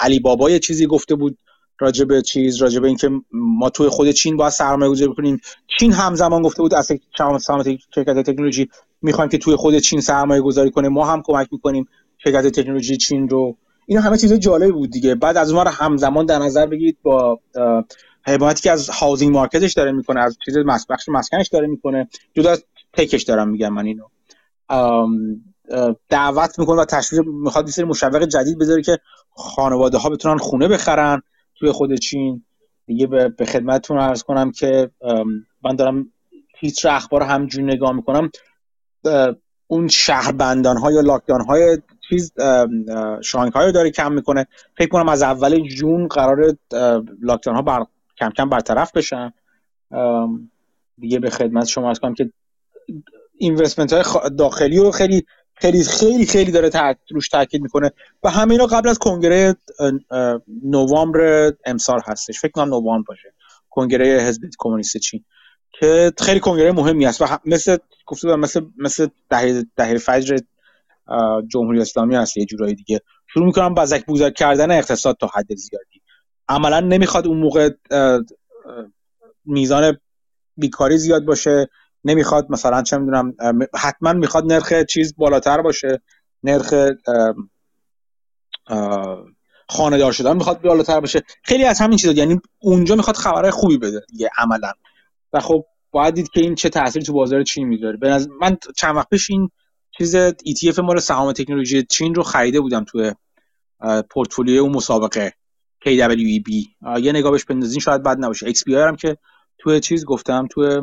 علی 0.00 0.20
بابا 0.20 0.50
یه 0.50 0.58
چیزی 0.58 0.86
گفته 0.86 1.14
بود. 1.14 1.38
راجع 1.78 2.04
به 2.04 2.22
چیز 2.22 2.62
راجع 2.62 2.84
اینکه 2.84 3.10
ما 3.32 3.70
توی 3.70 3.88
خود 3.88 4.10
چین 4.10 4.36
باید 4.36 4.52
سرمایه 4.52 4.90
گذاری 4.90 5.10
بکنیم. 5.10 5.40
چین 5.78 5.92
همزمان 5.92 6.42
گفته 6.42 6.62
بود 6.62 6.74
از 6.74 6.92
شرکت 7.94 8.22
تکنولوژی 8.22 8.68
می‌خوایم 9.02 9.30
که 9.30 9.38
توی 9.38 9.56
خود 9.56 9.78
چین 9.78 10.00
سرمایه 10.00 10.42
گذاری 10.42 10.70
کنه. 10.70 10.88
ما 10.88 11.06
هم 11.06 11.22
کمک 11.22 11.48
می‌کنیم 11.52 11.88
شرکت 12.18 12.46
تکنولوژی 12.46 12.96
چین 12.96 13.28
رو. 13.28 13.56
اینا 13.86 14.00
همه 14.00 14.18
چیز 14.18 14.32
جالب 14.32 14.72
بود 14.72 14.90
دیگه. 14.90 15.14
بعد 15.14 15.36
از 15.36 15.52
اون 15.52 15.66
همزمان 15.66 16.26
در 16.26 16.38
نظر 16.38 16.66
بگیرید 16.66 16.98
با 17.02 17.40
حمایتی 18.22 18.62
که 18.62 18.70
از 18.70 18.90
هاوزینگ 18.90 19.32
مارکتش 19.34 19.72
داره 19.72 19.92
می‌کنه 19.92 20.20
از 20.20 20.38
چیز 20.44 20.58
بخش 20.88 21.08
مسکنش 21.08 21.48
داره 21.48 21.66
می‌کنه. 21.66 22.08
جدا 22.34 22.50
از 22.50 22.64
تکش 22.92 23.22
دارم 23.22 23.48
میگم 23.48 23.72
من 23.72 23.86
اینو. 23.86 24.04
دعوت 26.08 26.58
می‌کنه 26.58 26.80
و 26.80 26.84
تشویق 26.84 27.24
می‌خواد 27.26 27.78
یه 27.78 27.84
مشوق 27.84 28.24
جدید 28.24 28.58
بذاره 28.58 28.82
که 28.82 28.98
خانواده 29.36 29.98
ها 29.98 30.10
بتونن 30.10 30.38
خونه 30.38 30.68
بخرن. 30.68 31.22
توی 31.58 31.72
خود 31.72 31.94
چین. 31.94 32.44
دیگه 32.86 33.06
به 33.06 33.44
خدمتتون 33.46 33.98
عرض 33.98 34.22
کنم 34.22 34.50
که 34.52 34.90
من 35.64 35.76
دارم 35.76 36.12
هیچ 36.58 36.86
اخبار 36.86 37.22
همجوری 37.22 37.64
نگاه 37.64 37.92
می‌کنم. 37.92 38.30
اون 39.66 39.88
شهربندان 39.88 40.76
ها 40.76 40.92
یا 40.92 41.00
لاکدان 41.00 41.44
های 41.44 41.78
چیز 42.08 42.32
شانگهای 43.22 43.72
داره 43.72 43.90
کم 43.90 44.12
می‌کنه. 44.12 44.46
فکر 44.76 44.88
کنم 44.88 45.08
از 45.08 45.22
اول 45.22 45.68
جون 45.68 46.08
قرار 46.08 46.56
لاکدان 47.22 47.54
ها 47.54 47.62
بر... 47.62 47.84
کم 48.18 48.30
کم 48.30 48.48
برطرف 48.48 48.92
بشن. 48.92 49.32
دیگه 50.98 51.18
به 51.18 51.30
خدمت 51.30 51.66
شما 51.66 51.90
از 51.90 52.00
کنم 52.00 52.14
که 52.14 52.32
اینوستمنت 53.38 53.92
های 53.92 54.30
داخلی 54.38 54.78
رو 54.78 54.90
خیلی 54.90 55.26
خیلی 55.56 55.84
خیلی 55.84 56.26
خیلی 56.26 56.52
داره 56.52 56.96
روش 57.10 57.28
تاکید 57.28 57.62
می‌کنه. 57.62 57.92
و 58.22 58.30
همینا 58.30 58.66
قبل 58.66 58.88
از 58.88 58.98
کنگره 58.98 59.56
نوامبر 60.62 61.52
امسال 61.66 62.00
هستش. 62.06 62.40
فکر 62.40 62.50
کنم 62.50 62.68
نوامبر 62.68 63.04
باشه. 63.08 63.34
کنگره 63.70 64.06
حزب 64.06 64.42
کمونیست 64.58 64.96
چین. 64.96 65.24
که 65.80 66.12
خیلی 66.18 66.40
کنگره 66.40 66.72
مهمی 66.72 67.06
است 67.06 67.22
و 67.22 67.26
مثل 67.44 67.76
گفته 68.06 68.36
مثل 68.36 68.60
مثل 68.78 69.08
دهه 69.30 69.64
دهه 69.76 69.98
فجر 69.98 70.36
جمهوری 71.48 71.80
اسلامی 71.80 72.16
هست 72.16 72.36
یه 72.36 72.44
جورایی 72.44 72.74
دیگه. 72.74 73.00
شروع 73.26 73.46
می‌کنم 73.46 73.74
بزک 73.74 74.06
بوزک 74.06 74.34
کردن 74.34 74.70
اقتصاد 74.70 75.16
تا 75.20 75.30
حد 75.34 75.54
زیادی. 75.54 76.02
عملا 76.48 76.80
نمی‌خواد 76.80 77.26
اون 77.26 77.38
موقع 77.38 77.70
میزان 79.44 79.98
بیکاری 80.56 80.98
زیاد 80.98 81.24
باشه. 81.24 81.68
نمی‌خواد 82.04 82.46
مثلا 82.50 82.82
چه 82.82 82.98
می‌دونم 82.98 83.36
حتما 83.74 84.12
می‌خواد 84.12 84.52
نرخ 84.52 84.72
چیز 84.82 85.14
بالاتر 85.16 85.62
باشه 85.62 86.02
نرخ 86.42 86.74
خانه 89.68 89.98
دار 89.98 90.12
شدن 90.12 90.36
می‌خواد 90.36 90.62
بالاتر 90.62 91.00
باشه. 91.00 91.22
خیلی 91.42 91.64
از 91.64 91.80
همین 91.80 91.98
چیزا 91.98 92.12
یعنی 92.12 92.40
اونجا 92.58 92.94
می‌خواد 92.96 93.16
خبرهای 93.16 93.50
خوبی 93.50 93.78
بده 93.78 94.00
دیگه 94.08 94.30
عملا. 94.38 94.72
و 95.32 95.40
خب 95.40 95.64
باید 95.90 96.14
دید 96.14 96.28
که 96.28 96.40
این 96.40 96.54
چه 96.54 96.68
تاثیری 96.68 97.04
تو 97.04 97.12
بازار 97.12 97.42
چین 97.42 97.68
می‌ذاره. 97.68 97.96
به 97.96 98.26
من 98.40 98.56
چند 98.76 98.96
وقت 98.96 99.08
پیش 99.08 99.30
این 99.30 99.50
چیز 99.98 100.16
ETF 100.28 100.78
مال 100.78 100.98
سهام 100.98 101.32
تکنولوژی 101.32 101.82
چین 101.82 102.14
رو 102.14 102.22
خریده 102.22 102.60
بودم 102.60 102.84
توی 102.84 103.12
پورتفولیو 104.10 104.62
اون 104.62 104.76
مسابقه 104.76 105.32
KWEB 105.84 106.50
یه 107.00 107.12
نگاه 107.12 107.32
بهش 107.32 107.44
بندازین 107.44 107.80
شاید 107.80 108.02
بد 108.02 108.16
نباشه. 108.20 108.52
XPR 108.52 108.74
هم 108.74 108.96
که 108.96 109.16
توی 109.58 109.80
چیز 109.80 110.04
گفتم 110.04 110.48
توی 110.50 110.80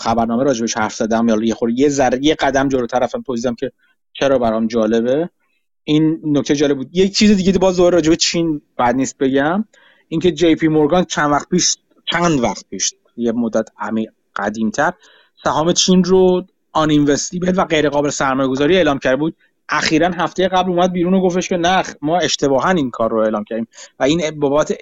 خبرنامه 0.00 0.44
راجبش 0.44 0.76
حرف 0.76 0.94
زدم. 0.94 1.28
یا 1.28 1.44
یه 1.44 1.54
خورده 1.54 1.74
یه 1.78 1.88
ذره 1.88 2.18
یه 2.22 2.34
قدم 2.34 2.68
جلوتر 2.68 2.98
رفتم 2.98 3.22
توضیحم 3.22 3.54
که 3.54 3.72
چرا 4.12 4.38
برام 4.38 4.66
جالبه. 4.66 5.30
این 5.84 6.20
نکته 6.24 6.54
جالب 6.56 6.76
بود. 6.76 6.88
یک 6.92 7.16
چیز 7.16 7.36
دیگه 7.36 7.52
باز 7.52 7.76
دوباره 7.76 7.94
راجب 7.94 8.14
چین 8.14 8.62
بعد 8.76 8.96
نیست 8.96 9.18
بگم. 9.18 9.64
اینکه 10.08 10.32
جی 10.32 10.54
پی 10.54 10.68
مورگان 10.68 11.04
چند 11.04 11.30
وقت 11.32 11.48
پیش 11.48 11.76
چند 12.12 12.40
وقت 12.40 12.64
پیش 12.70 12.94
یه 13.16 13.32
مدت 13.32 13.68
عمیق 13.78 14.10
قدیمتر 14.36 14.92
سهام 15.44 15.72
چین 15.72 16.04
رو 16.04 16.46
آن 16.72 16.90
اینوستیبل 16.90 17.52
و 17.56 17.64
غیر 17.64 17.88
قابل 17.88 18.10
سرمایه 18.10 18.48
گذاری 18.48 18.76
اعلام 18.76 18.98
کرده 18.98 19.16
بود. 19.16 19.36
اخیرا 19.68 20.08
هفته 20.08 20.48
قبل 20.48 20.70
اومد 20.70 20.92
بیرون 20.92 21.14
و 21.14 21.20
گفتش 21.20 21.48
که 21.48 21.56
نه 21.56 21.82
ما 22.02 22.18
اشتباها 22.18 22.70
این 22.70 22.90
کار 22.90 23.10
رو 23.10 23.18
اعلام 23.18 23.44
کردیم. 23.44 23.68
و 24.00 24.04
این 24.04 24.40
بابات 24.40 24.74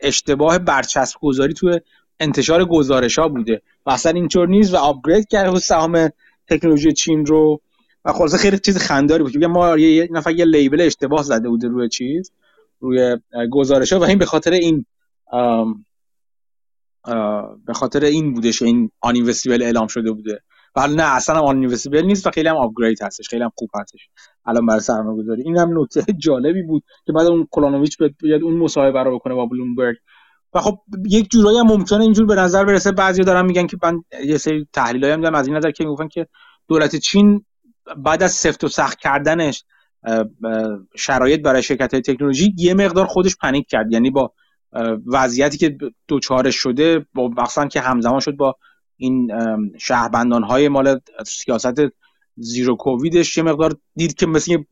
اشتباه 0.00 0.58
برچسب 0.58 1.16
گذاری 1.20 1.54
توی 1.54 1.80
انتشار 2.20 2.64
گزارش 2.64 3.18
ها 3.18 3.28
بوده 3.28 3.62
و 3.86 3.90
اصلا 3.90 4.12
اینطور 4.12 4.48
نیست 4.48 4.74
و 4.74 4.76
آپگرید 4.76 5.28
کرده 5.28 5.58
سهام 5.58 6.08
تکنولوژی 6.48 6.92
چین 6.92 7.26
رو. 7.26 7.60
و 8.04 8.12
خلاصه 8.12 8.36
خیلی 8.36 8.58
چیز 8.58 8.78
خنداری 8.78 9.22
بود 9.22 9.44
ما 9.44 9.78
یه 9.78 10.08
نفر 10.10 10.30
یه 10.30 10.44
لیبل 10.44 10.80
اشتباه 10.80 11.22
زده 11.22 11.48
بوده 11.48 11.68
روی 11.68 11.88
چیز 11.88 12.32
روی 12.80 13.16
گزارش 13.50 13.92
ها 13.92 14.00
و 14.00 14.04
این 14.04 14.18
به 14.18 14.26
خاطر 14.26 14.50
این 14.50 14.86
به 17.66 17.72
خاطر 17.74 18.04
این 18.04 18.34
بودش 18.34 18.62
این 18.62 18.90
آن 19.00 19.16
اعلام 19.46 19.86
شده 19.86 20.12
بوده. 20.12 20.42
ولی 20.76 20.94
نه 20.94 21.16
اصلا 21.16 21.40
آن 21.40 21.56
نیست 22.04 22.26
و 22.26 22.30
خیلی 22.30 22.48
هم 22.48 22.56
آپگرید 22.56 23.02
هستش 23.02 23.28
خیلی 23.28 23.42
هم 23.42 23.52
خوب 23.56 23.70
هستش. 23.74 24.08
الان 24.46 24.66
برای 24.66 24.80
سرمایه 24.80 25.22
گذاری 25.22 25.42
این 25.42 25.58
هم 25.58 25.80
نکته 25.80 26.04
جالبی 26.26 26.62
بود 26.62 26.82
که 27.06 27.12
بعد 27.12 27.26
اون 27.26 27.48
کلانوویچ 27.50 27.98
بیاد 28.22 28.42
اون 28.42 28.56
مصاحبه 28.56 29.02
رو 29.02 29.18
بکنه 29.18 29.34
با 29.34 29.46
بلومبرگ. 29.46 29.96
و 30.54 30.60
خب 30.60 30.78
یک 31.10 31.30
جورایی 31.30 31.58
هم 31.58 31.66
ممکنه 31.66 32.00
اینجور 32.00 32.26
به 32.26 32.34
نظر 32.34 32.64
برسه. 32.64 32.92
بعضی 32.92 33.22
دارن 33.22 33.46
میگن 33.46 33.66
که 33.66 33.76
من 33.82 34.04
یه 34.24 34.38
سری 34.38 34.66
تحلیلایی 34.72 35.12
هم 35.12 35.20
دارم 35.20 35.34
از 35.34 35.46
این 35.46 35.56
نظر 35.56 35.70
که 35.70 35.84
میگن 35.84 36.08
که 36.08 36.26
دولت 36.68 36.96
چین 36.96 37.44
بعد 37.96 38.22
از 38.22 38.32
سفت 38.32 38.64
و 38.64 38.68
سخت 38.68 38.98
کردنش 38.98 39.64
شرایط 40.96 41.42
برای 41.42 41.62
شرکت 41.62 41.94
های 41.94 42.00
تکنولوژی 42.00 42.54
یه 42.58 42.74
مقدار 42.74 43.06
خودش 43.06 43.36
پنیک 43.36 43.66
کرد. 43.68 43.92
یعنی 43.92 44.10
با 44.10 44.32
وضعیتی 45.06 45.58
که 45.58 45.76
دوچاره 46.08 46.50
شده 46.50 47.06
با 47.14 47.28
مثلا 47.28 47.68
که 47.68 47.80
همزمان 47.80 48.20
شد 48.20 48.36
با 48.36 48.56
این 48.96 49.30
شهربندان 49.78 50.42
های 50.42 50.68
مال 50.68 51.00
سیاست 51.26 51.74
زیرو 52.36 52.76
کوویدش 52.76 53.36
یه 53.36 53.42
مقدار 53.42 53.76
دید 53.96 54.14
که 54.14 54.26
مثل 54.26 54.62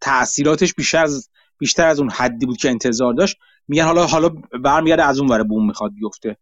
تاثیراتش 0.00 0.74
بیشتر 0.74 1.02
از 1.02 1.30
بیشتر 1.58 1.86
از 1.86 2.00
اون 2.00 2.10
حدی 2.10 2.46
بود 2.46 2.56
که 2.56 2.70
انتظار 2.70 3.14
داشت. 3.14 3.36
میگن 3.68 3.84
حالا 3.84 4.06
حالا 4.06 4.28
برمیگرده 4.64 5.04
از 5.04 5.18
اون 5.18 5.28
ور 5.28 5.42
بوم 5.42 5.66
می‌خواد 5.66 5.94
بیفته. 5.94 6.36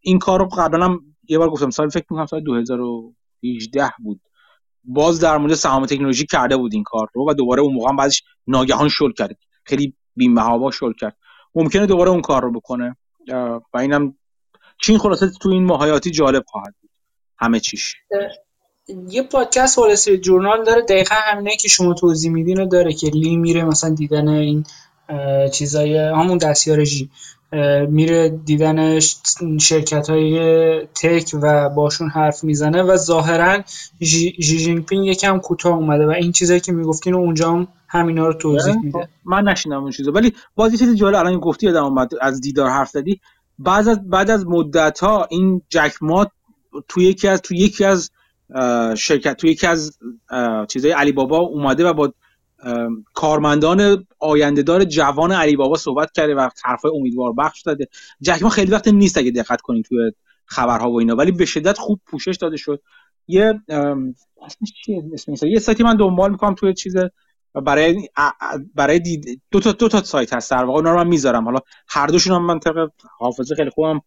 این 0.00 0.18
کار 0.18 0.38
رو 0.38 0.48
قبلا 0.48 0.84
هم 0.84 1.00
یه 1.28 1.38
بار 1.38 1.50
گفتم 1.50 1.70
سال 1.70 1.88
فکر 1.88 2.04
می‌کنم 2.10 2.26
سال 2.26 2.40
2018 2.40 3.90
بود. 3.98 4.20
باز 4.84 5.20
در 5.20 5.36
مورد 5.36 5.54
سهام 5.54 5.86
تکنولوژی 5.86 6.26
کرده 6.26 6.56
بود 6.56 6.74
این 6.74 6.82
کار 6.82 7.08
رو 7.14 7.30
و 7.30 7.34
دوباره 7.34 7.62
اون 7.62 7.74
موقع 7.74 7.88
هم 7.88 7.96
بعدش 7.96 8.22
ناگهان 8.46 8.88
شل 8.88 9.12
کرد. 9.12 9.38
خیلی 9.64 9.94
بی‌محابا 10.16 10.70
شل 10.70 10.92
کرد. 10.92 11.16
ممکنه 11.54 11.86
دوباره 11.86 12.10
اون 12.10 12.20
کار 12.20 12.42
رو 12.42 12.52
بکنه. 12.52 12.96
و 13.74 13.78
اینم 13.78 14.14
چین 14.82 14.98
خلاصه 14.98 15.30
تو 15.40 15.48
این 15.48 15.64
ماهیاتی 15.64 16.10
جالب 16.10 16.44
خواهد 16.46 16.74
بود. 16.80 16.90
همه 17.38 17.60
چیش. 17.60 17.94
یه 19.08 19.22
پادکست 19.22 19.78
وال 19.78 19.94
جورنال 19.96 20.64
داره 20.64 20.82
دقیقا 20.82 21.14
همینه 21.14 21.56
که 21.56 21.68
شما 21.68 21.94
توضیح 21.94 22.30
میدین 22.30 22.56
رو 22.56 22.66
داره 22.66 22.92
که 22.92 23.06
لی 23.06 23.36
میره 23.36 23.64
مثلا 23.64 23.94
دیدن 23.94 24.28
این 24.28 24.64
چیزای 25.52 25.98
همون 25.98 26.38
دستیارژی 26.38 27.10
میره 27.88 28.28
دیدن 28.28 29.00
شرکت 29.60 30.10
های 30.10 30.86
تک 30.86 31.30
و 31.42 31.68
باشون 31.68 32.08
حرف 32.08 32.44
می‌زنه 32.44 32.82
و 32.82 32.96
ظاهرا 32.96 33.62
جی 34.00 34.80
پینگ 34.88 35.06
یکم 35.06 35.38
کوتاه 35.38 35.76
اومده 35.76 36.06
و 36.06 36.10
این 36.10 36.32
چیزایی 36.32 36.60
که 36.60 36.72
می‌گفتین 36.72 37.14
اونجا 37.14 37.52
هم 37.52 37.68
همینا 37.88 38.26
رو 38.26 38.34
توضیح 38.34 38.76
میده. 38.82 39.08
من 39.24 39.42
نشینم 39.48 39.82
اون 39.82 39.90
چیزا 39.90 40.12
ولی 40.12 40.32
بازی 40.54 40.78
چیز 40.78 40.94
جالب 40.96 41.14
الان 41.14 41.40
گفتی 41.40 41.66
یادم 41.66 41.84
اومد 41.84 42.10
از 42.20 42.40
دیدار 42.40 42.70
حرف 42.70 42.90
زدی. 42.90 43.20
بعد 43.58 43.88
از 43.88 44.08
بعد 44.08 44.30
از 44.30 44.46
مدت 44.46 45.00
ها 45.00 45.26
این 45.30 45.62
جک 45.68 45.92
مات 46.00 46.28
توی 46.88 47.04
یکی 47.04 47.28
از 47.28 47.40
توی 47.42 47.58
یکی 47.58 47.84
از 47.84 48.10
شرکت 48.96 49.36
توی 49.36 49.50
یکی 49.50 49.66
از 49.66 49.98
چیزای 50.68 50.92
علی 50.92 51.12
بابا 51.12 51.38
اومده 51.38 51.88
و 51.88 51.92
با 51.92 52.12
کارمندان 53.14 54.06
آیندهدار 54.18 54.84
جوان 54.84 55.32
علی 55.32 55.56
بابا 55.56 55.76
صحبت 55.76 56.12
کرده 56.12 56.34
و 56.34 56.48
حرفای 56.64 56.90
امیدوار 56.94 57.32
بخش 57.32 57.62
داده. 57.62 57.88
جک 58.20 58.42
ما 58.42 58.48
خیلی 58.48 58.72
وقت 58.72 58.88
نیست 58.88 59.18
اگه 59.18 59.30
دقت 59.30 59.60
کنید 59.60 59.84
توی 59.84 60.12
خبرها 60.44 60.90
و 60.90 60.98
اینا 60.98 61.16
ولی 61.16 61.32
به 61.32 61.44
شدت 61.44 61.78
خوب 61.78 62.00
پوشش 62.06 62.36
داده 62.36 62.56
شد. 62.56 62.82
یه 63.28 63.60
اسمش 64.42 65.42
یه 65.42 65.58
سایتی 65.58 65.82
من 65.82 65.96
دنبال 65.96 66.30
می‌کنم 66.30 66.54
توی 66.54 66.74
چیز 66.74 66.96
برای 67.54 68.08
برای 68.74 68.98
دید 68.98 69.40
دو 69.50 69.60
تا 69.60 69.72
دو 69.72 69.88
تا 69.88 70.02
سایت 70.02 70.34
هست 70.34 70.50
در 70.50 70.64
واقع 70.64 70.78
اونا 70.78 70.92
رو 70.92 70.98
من 70.98 71.08
می‌ذارم. 71.08 71.44
حالا 71.44 71.60
هر 71.88 72.06
دوشون 72.06 72.36
هم 72.36 72.46
منطقه 72.46 72.88
حافظه 73.18 73.54
خیلی 73.54 73.70
خوبم 73.70 74.00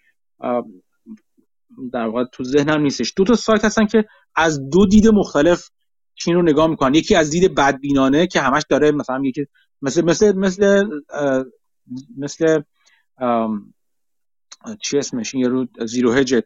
در 1.94 2.06
واقع 2.06 2.24
تو 2.32 2.44
ذهنم 2.44 2.82
نیستش. 2.82 3.14
دو 3.18 3.24
تا 3.24 3.36
سایت 3.36 3.66
هستن 3.66 3.86
که 3.86 4.06
از 4.36 4.70
دو 4.70 4.86
دید 4.86 5.08
مختلف 5.08 5.70
چین 6.16 6.36
رو 6.36 6.42
نگاه 6.42 6.68
می‌کنن. 6.68 6.94
یکی 6.94 7.16
از 7.16 7.30
دید 7.30 7.56
بدبینانه 7.56 8.28
که 8.28 8.42
همش 8.42 8.64
داره 8.70 8.92
مثلا 8.92 9.22
یکی 9.24 9.46
مثل 9.82 10.06
مثل 10.06 10.36
مثل 10.36 10.88
مثل 12.18 12.62
چی 14.82 14.98
اسمش؟ 14.98 15.36
این 15.36 15.50
رو 15.50 15.68
زیرو 15.86 16.14
هج. 16.14 16.42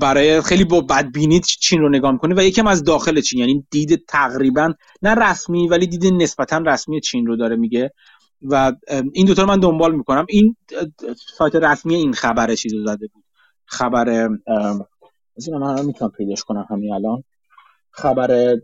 برای 0.00 0.42
خیلی 0.42 0.64
با 0.64 0.80
بدبینی 0.80 1.40
چین 1.40 1.80
رو 1.80 1.88
نگاه 1.88 2.12
می‌کنه 2.12 2.34
و 2.34 2.44
یکم 2.44 2.66
از 2.66 2.84
داخل 2.84 3.20
چین. 3.20 3.40
یعنی 3.40 3.66
دید 3.70 4.04
تقریبا 4.08 4.74
نه 5.02 5.14
رسمی 5.14 5.68
ولی 5.68 5.86
دید 5.86 6.06
نسبتا 6.06 6.58
رسمی 6.58 7.00
چین 7.00 7.26
رو 7.26 7.36
داره 7.36 7.56
میگه. 7.56 7.92
و 8.42 8.72
این 9.12 9.26
دوتا 9.26 9.42
رو 9.42 9.48
من 9.48 9.60
دنبال 9.60 9.94
می‌کنم. 9.94 10.26
این 10.28 10.56
سایت 11.38 11.54
رسمی 11.54 11.94
این 11.94 12.12
خبر 12.12 12.54
چیز 12.54 12.74
رو 12.74 12.84
زده 12.86 13.06
بود. 13.06 13.24
خبر 13.64 14.28
از 15.36 15.48
من 15.48 15.84
می‌تونم 15.84 16.10
پیداش 16.10 16.44
کنم 16.44 16.66
همین 16.70 16.92
الان. 16.92 17.24
خبر 17.90 18.56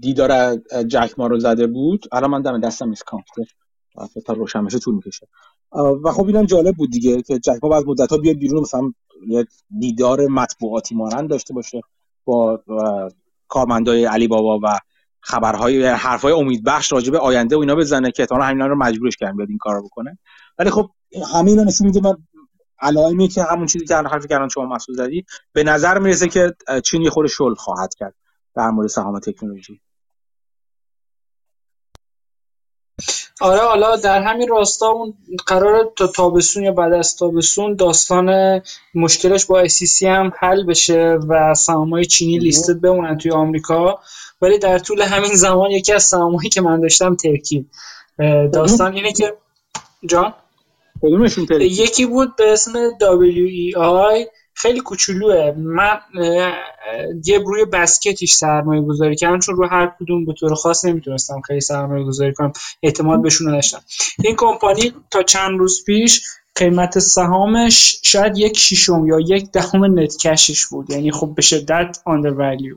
دیدار 0.00 0.56
جک 0.84 1.14
ما 1.18 1.26
رو 1.26 1.38
زده 1.38 1.66
بود. 1.66 2.06
الان 2.12 2.30
من 2.30 2.42
دم 2.42 2.60
دستم 2.60 2.88
نیست 2.88 3.04
کامپیوتر. 3.04 3.52
تا 4.26 4.32
روشن 4.32 4.64
بشه 4.64 4.78
طول 4.78 4.94
می‌کشه. 4.94 5.26
و 6.04 6.10
خب 6.12 6.26
اینم 6.26 6.44
جالب 6.46 6.76
بود 6.76 6.90
دیگه 6.90 7.22
که 7.22 7.38
جک 7.38 7.58
ما 7.62 7.68
بعد 7.68 7.84
مدت 7.86 8.10
ها 8.10 8.18
بیاد 8.18 8.36
بیرون 8.36 8.60
مثلا 8.60 8.92
یه 9.28 9.46
دیدار 9.78 10.26
مطبوعاتی 10.26 10.94
مانند 10.94 11.30
داشته 11.30 11.54
باشه 11.54 11.80
با 12.24 12.62
کارمندای 13.48 14.04
علی 14.04 14.28
بابا 14.28 14.60
و 14.62 14.78
خبرهای 15.20 15.86
حرفهای 15.86 16.32
امیدبخش 16.32 16.92
راجع 16.92 17.12
به 17.12 17.18
آینده 17.18 17.56
و 17.56 17.58
اینا 17.58 17.74
بزنه 17.74 18.10
که 18.10 18.22
احتمالاً 18.22 18.44
همینا 18.44 18.66
رو 18.66 18.76
مجبورش 18.78 19.16
کردن 19.16 19.36
بیاد 19.36 19.48
این 19.48 19.58
کارو 19.58 19.82
بکنه. 19.82 20.18
ولی 20.58 20.70
خب 20.70 20.90
همین 21.34 21.58
رو 21.58 21.64
نشون 21.64 21.86
میده 21.86 22.00
من 22.00 22.16
علائمی 22.80 23.28
که 23.28 23.42
همون 23.42 23.66
چیزی 23.66 23.86
که 23.86 23.94
حرفی 23.94 24.28
کردن 24.28 24.48
شما 24.48 24.64
مسعود 24.66 24.98
زدی 24.98 25.24
به 25.52 25.62
نظر 25.62 25.98
می‌رسه 25.98 26.28
که 26.28 26.54
چین 26.84 27.02
یه 27.02 27.10
خود 27.10 27.26
شل 27.26 27.54
خواهد 27.54 27.94
کرد 27.94 28.14
در 28.54 28.70
مورد 28.70 28.88
سهام 28.88 29.18
تکنولوژی. 29.18 29.80
آره 33.40 33.60
حالا 33.60 33.96
در 33.96 34.22
همین 34.22 34.48
راستا 34.48 34.86
اون 34.86 35.14
قرار 35.46 35.92
تا 35.96 36.06
تابستون 36.06 36.62
یا 36.62 36.72
بعد 36.72 36.92
از 36.92 37.16
تابستون 37.16 37.76
داستان 37.76 38.60
مشکلش 38.94 39.46
با 39.46 39.64
SEC 39.64 40.02
هم 40.02 40.32
حل 40.38 40.64
بشه 40.66 41.18
و 41.28 41.54
سهامای 41.54 42.04
چینی 42.04 42.38
لیستد 42.38 42.80
بمونن 42.80 43.18
توی 43.18 43.32
آمریکا. 43.32 43.98
ولی 44.42 44.58
در 44.58 44.78
طول 44.78 45.02
همین 45.02 45.34
زمان 45.34 45.70
یکی 45.70 45.92
از 45.92 46.02
سهامایی 46.02 46.48
که 46.48 46.60
من 46.60 46.80
داشتم 46.80 47.14
ترکیب. 47.14 47.66
داستان 48.52 48.92
اینه 48.92 49.12
که 49.12 49.36
جان؟ 50.06 50.34
کدومشون 51.02 51.46
یکی 51.60 52.06
بود 52.06 52.36
به 52.36 52.52
اسم 52.52 52.90
WEI 52.90 54.28
خیلی 54.54 54.80
کوچولوه. 54.80 55.52
من 55.56 55.98
یه 57.24 57.38
روی 57.38 57.64
بسکتیش 57.64 58.32
سرمایه 58.32 58.82
گذاری 58.82 59.16
کردم 59.16 59.38
چون 59.38 59.56
رو 59.56 59.66
هر 59.66 59.92
کدوم 60.00 60.24
به 60.24 60.32
طور 60.32 60.54
خاص 60.54 60.84
نمی‌تونستم 60.84 61.40
خیلی 61.40 61.60
سرمایه 61.60 62.04
گذاری 62.04 62.34
کنم. 62.34 62.52
اعتماد 62.82 63.22
بهشون 63.22 63.48
نداشتم. 63.48 63.80
این 64.24 64.36
کمپانی 64.36 64.92
تا 65.10 65.22
چند 65.22 65.58
روز 65.58 65.84
پیش 65.84 66.22
قیمت 66.54 66.98
سهامش 66.98 68.00
شاید 68.02 68.38
یک 68.38 68.58
شیشم 68.58 69.06
یا 69.06 69.20
یک 69.20 69.50
دهم 69.52 69.98
net 69.98 70.16
cash 70.16 70.49
ش 70.49 70.66
بود. 70.66 70.90
یعنی 70.90 71.12
خب 71.12 71.32
به 71.36 71.42
شدت 71.42 71.98
undervalue 72.04 72.76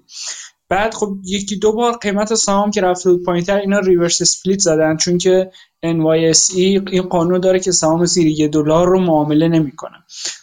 بعد 0.69 0.93
خب 0.93 1.17
یکی 1.23 1.55
دو 1.55 1.71
بار 1.71 1.97
قیمت 1.97 2.33
سهام 2.33 2.71
که 2.71 2.81
رفته 2.81 3.11
بود 3.11 3.23
پایینتر 3.23 3.57
اینا 3.57 3.79
reverse 3.79 4.21
split 4.21 4.59
زدن. 4.59 4.97
چون 4.97 5.17
که 5.17 5.51
NYSE 5.85 6.55
این 6.55 7.01
قانون 7.01 7.39
داره 7.39 7.59
که 7.59 7.71
سهام 7.71 8.05
زیر 8.05 8.27
یه 8.27 8.47
دلار 8.47 8.87
رو 8.87 8.99
معامله 8.99 9.47
نمی‌کنه. 9.47 9.97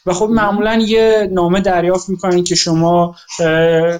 و 0.06 0.12
خب 0.12 0.28
معمولا 0.30 0.74
یه 0.86 1.28
نامه 1.32 1.60
دریافت 1.60 2.08
می‌کنن 2.08 2.44
که 2.44 2.54
شما 2.54 3.16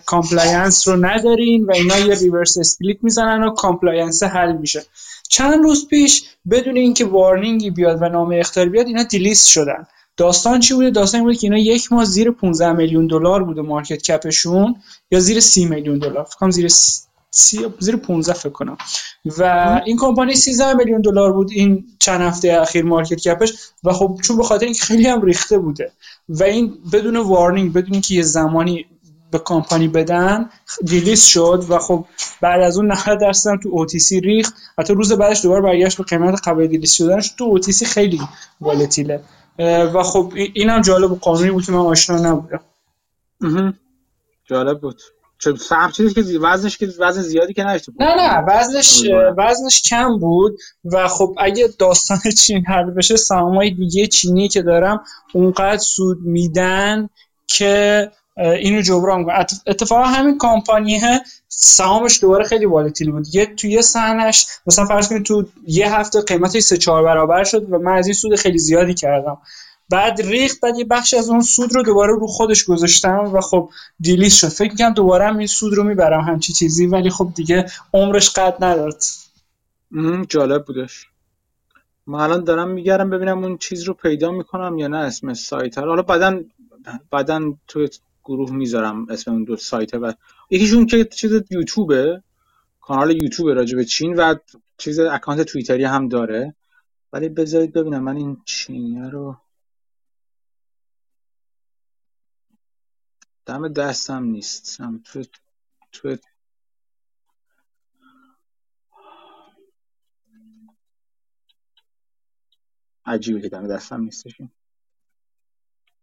compliance 0.07 0.89
رو 0.89 1.07
ندارین 1.07 1.65
و 1.65 1.73
اینا 1.73 1.99
یه 1.99 2.15
reverse 2.15 2.59
split 2.59 2.97
می‌زنن 3.03 3.43
و 3.43 3.55
compliance 3.55 4.23
حل 4.23 4.53
میشه. 4.53 4.83
چند 5.29 5.63
روز 5.63 5.89
پیش 5.89 6.25
بدون 6.51 6.77
اینکه 6.77 7.05
warning 7.05 7.63
ی 7.63 7.71
بیاد 7.71 8.03
و 8.03 8.09
نامه 8.09 8.37
اخطاری 8.37 8.71
بیاد 8.71 8.87
اینا 8.87 9.03
delist 9.03 9.49
شدن. 9.49 9.87
داستان 10.17 10.61
چی 10.61 10.75
بوده؟ 10.75 10.91
داستان 10.91 11.23
بوده 11.23 11.37
که 11.37 11.47
اینا 11.47 11.59
یک 11.59 11.93
ماه 11.93 12.05
زیر 12.05 12.31
15 12.31 12.73
میلیون 12.73 13.07
دلار 13.07 13.45
بوده 13.45 13.63
market 13.63 14.03
cap 14.03 14.35
شون 14.35 14.77
یا 15.11 15.21
زیر 15.21 15.41
30 15.41 15.65
میلیون 15.65 15.99
دلار. 15.99 16.25
فکر 16.25 16.51
زیر 16.51 16.69
سی 17.31 17.67
زیر 17.79 17.97
15 17.97 18.33
فکر 18.33 18.53
کنم. 18.53 18.77
و 19.39 19.43
این 19.87 19.97
کمپانی 19.97 20.35
13 20.35 20.75
میلیون 20.75 21.01
دلار 21.01 21.33
بود 21.33 21.51
این 21.51 21.85
چند 21.99 22.21
هفته 22.21 22.59
اخیر 22.61 22.85
market 22.85 23.21
cap 23.21 23.37
ش. 23.37 23.53
و 23.85 23.93
خب 23.93 24.19
چون 24.23 24.37
به 24.37 24.43
خاطر 24.43 24.65
اینکه 24.65 24.81
خیلی 24.81 25.07
هم 25.07 25.23
ریخته 25.23 25.59
بوده. 25.59 25.93
و 26.29 26.43
این 26.43 26.75
بدون 26.93 27.17
warning 27.17 27.73
بدون 27.73 27.93
اینکه 27.93 28.15
یه 28.15 28.23
زمانی 28.23 28.87
به 29.31 29.39
کمپانی 29.39 29.89
بدن 29.89 30.51
دیلیس 30.85 31.25
شد 31.25 31.65
و 31.69 31.79
خب 31.79 32.05
بعد 32.41 32.61
از 32.61 32.77
اون 32.77 32.93
90 32.93 33.21
درصد 33.21 33.59
تو 33.63 33.69
اوتیسی 33.73 34.21
ریخت. 34.21 34.55
حتی 34.79 34.95
روز 34.95 35.13
بعدش 35.13 35.43
دوباره 35.43 35.63
برگشت 35.63 35.99
به 35.99 36.05
قیمت 36.05 36.49
قبل 36.49 36.67
دیلیس 36.67 36.93
شدنش. 36.93 37.35
تو 37.39 37.45
اوتیسی 37.45 37.85
خیلی 37.85 38.21
والتیله 38.61 39.21
و 39.95 40.03
خب 40.03 40.33
اینم 40.55 40.81
جالب 40.81 41.13
و 41.13 41.15
قانونی 41.15 41.51
بود 41.51 41.65
که 41.65 41.73
من 41.73 41.79
آشنا 41.79 42.17
نبودم. 42.17 42.61
جالب 44.45 44.81
بود. 44.81 45.01
چون 45.41 45.57
سهم 45.57 45.91
چیزی 45.91 46.15
که 46.15 46.39
وزنش 46.39 46.79
که 46.79 46.89
وزن 46.99 47.23
زیادی 47.23 47.53
که 47.53 47.63
نداشت 47.63 47.89
نه 47.99 48.15
نه 48.15 48.45
وزنش 48.49 49.03
وزنش 49.39 49.83
کم 49.83 50.19
بود 50.19 50.59
و 50.85 51.09
خب 51.09 51.35
اگه 51.39 51.69
داستان 51.79 52.19
چین 52.43 52.65
حل 52.67 52.91
بشه 52.91 53.17
سهامای 53.17 53.71
دیگه 53.71 54.07
چینی 54.07 54.49
که 54.49 54.63
دارم 54.63 55.05
اونقدر 55.35 55.79
سود 55.79 56.19
میدن 56.21 57.09
که 57.47 58.11
اینو 58.37 58.83
جبران 58.83 59.25
کنه 59.25 59.47
اتفاقا 59.67 60.05
همین 60.05 60.39
کامپانیه 60.39 61.21
سهامش 61.49 62.21
دوباره 62.21 62.45
خیلی 62.45 62.65
والتیل 62.65 63.11
بود. 63.11 63.35
یه 63.35 63.47
توی 63.47 63.71
یه 63.71 63.81
سهنش 63.81 64.47
مثلا 64.67 64.85
فرض 64.85 65.09
کنید 65.09 65.23
تو 65.23 65.47
یه 65.67 65.95
هفته 65.95 66.23
قیمتش 66.23 66.63
سه 66.63 66.77
چهار 66.77 67.03
برابر 67.03 67.45
شد 67.45 67.73
و 67.73 67.79
من 67.79 67.93
از 67.93 68.07
این 68.07 68.15
سود 68.15 68.37
خیلی 68.37 68.59
زیادی 68.59 68.95
کردم. 68.95 69.39
بعد 69.91 70.21
ریخت 70.21 70.61
بعد 70.61 70.77
یه 70.77 70.85
بخش 70.85 71.15
از 71.15 71.29
اون 71.29 71.41
سود 71.41 71.75
رو 71.75 71.83
دوباره 71.83 72.13
رو 72.13 72.27
خودش 72.27 72.65
گذاشتم 72.65 73.31
و 73.35 73.41
خب 73.41 73.71
دیلیز 74.01 74.35
شد. 74.35 74.49
فکر 74.49 74.71
می‌کنم 74.71 74.95
دوباره 74.95 75.27
هم 75.27 75.39
این 75.39 75.47
سود 75.47 75.75
رو 75.75 75.85
می‌برم 75.85 76.21
همچی 76.21 76.53
چیزی 76.53 76.87
ولی 76.87 77.11
خب 77.11 77.33
دیگه 77.35 77.67
عمرش 77.95 78.31
قد 78.31 78.65
نداد 78.65 79.03
جالب 80.29 80.65
بودش. 80.65 81.07
من 82.07 82.21
الان 82.21 82.45
دارم 82.45 82.69
میگردم 82.69 83.11
ببینم 83.11 83.45
اون 83.45 83.59
چیز 83.59 83.83
رو 83.83 83.95
پیدا 83.95 84.31
می‌کنم 84.31 84.79
یا 84.79 84.89
نه 84.89 84.97
اسم 84.97 85.35
سایت 85.35 85.79
حالا 85.79 86.03
بعدا 86.03 86.41
بعدا 87.11 87.53
تو 87.69 87.89
گروه 88.31 88.51
می‌ذارم 88.53 89.09
اسم 89.09 89.33
اون 89.33 89.45
دو 89.45 89.57
سایت 89.57 89.95
و 89.95 90.15
یکیشون 90.51 90.87
که 90.87 91.05
چیز 91.05 91.33
یوتیوبه 91.51 92.23
کانال 92.81 93.11
یوتیوب 93.23 93.49
راجع 93.51 93.77
به 93.77 93.85
چین 93.85 94.15
و 94.17 94.35
چیز 94.79 95.01
اکانت 95.01 95.43
توییتری 95.43 95.85
هم 95.85 96.09
داره. 96.09 96.55
ولی 97.13 97.29
بذارید 97.29 97.73
ببینم 97.73 98.03
من 98.03 98.17
این 98.17 98.43
چینیه 98.45 99.09
رو 99.09 99.37
دم 103.47 103.69
دستم 103.69 104.25
نیست. 104.25 104.79
تو 105.05 105.25
تو 105.93 106.17
عجیبه 113.07 113.41
که 113.41 113.49
دم 113.49 113.69
دستم 113.69 114.01
نیستش. 114.01 114.41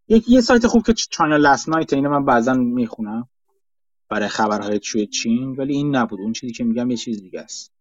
یک 0.07 0.29
یه 0.29 0.41
سایت 0.41 0.67
خوب 0.67 0.85
که 0.85 0.93
چانل 0.93 1.37
لاست 1.37 1.69
نایت 1.69 1.93
اینو 1.93 2.09
من 2.09 2.25
بعضا 2.25 2.53
می‌خونم 2.53 3.29
برای 4.09 4.27
خبرهای 4.27 4.79
توی 4.79 5.07
چین 5.07 5.55
ولی 5.55 5.73
این 5.73 5.95
نبود. 5.95 6.19
اون 6.19 6.33
چیزی 6.33 6.53
که 6.53 6.63
میگم 6.63 6.91
یه 6.91 6.97
چیز 6.97 7.21
دیگه 7.21 7.39
است. 7.39 7.73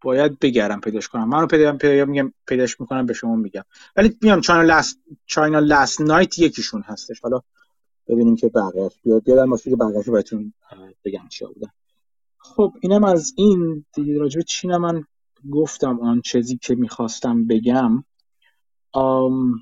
باید 0.00 0.38
بگرم 0.38 0.80
پیداش 0.80 1.08
کنم. 1.08 1.28
منو 1.28 1.46
پیدا 1.46 1.76
پیدا 1.76 2.04
میگم 2.04 2.32
پیداش 2.46 2.80
می‌کنم 2.80 3.06
به 3.06 3.12
شما 3.12 3.36
میگم. 3.36 3.64
ولی 3.96 4.18
میام 4.22 4.40
چانل 4.40 4.66
لاست 4.66 4.98
چاینا 5.26 5.58
لاست 5.58 6.00
نایت 6.00 6.38
یکیشون 6.38 6.82
هستش. 6.82 7.20
حالا 7.20 7.40
ببینیم 8.08 8.36
که 8.36 8.48
بقیه 8.48 8.90
بیاد 9.02 9.24
بیادم 9.24 9.50
باشه 9.50 9.70
که 9.70 9.76
بقیه 9.76 10.02
بهتون 10.02 10.54
بگم 11.04 11.28
چیا 11.28 11.48
بودن 11.48 11.70
خب 12.38 12.72
اینم 12.80 13.04
از 13.04 13.32
این 13.36 13.84
دیگه. 13.94 14.18
راجب 14.18 14.40
چین 14.40 14.76
من 14.76 15.04
گفتم 15.52 16.00
آن 16.00 16.20
چیزی 16.20 16.58
که 16.62 16.74
می‌خواستم 16.74 17.46
بگم. 17.46 18.04
آم... 18.92 19.54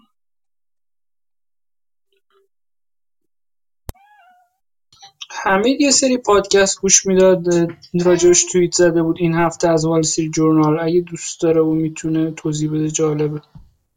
حمید 5.31 5.81
یه 5.81 5.91
سری 5.91 6.19
پادکست 6.19 6.81
گوش 6.81 7.07
می‌داد 7.07 7.47
راجعش 8.05 8.45
توییت 8.53 8.75
زده 8.75 9.03
بود 9.03 9.17
این 9.21 9.35
هفته 9.35 9.69
از 9.69 9.85
وال 9.85 10.03
سری 10.03 10.31
جورنال. 10.31 10.81
اگه 10.81 11.01
دوست 11.01 11.41
داره 11.41 11.61
و 11.61 11.73
می‌تونه 11.73 12.31
توضیح 12.31 12.71
بده 12.71 12.91
جالبه. 12.91 13.43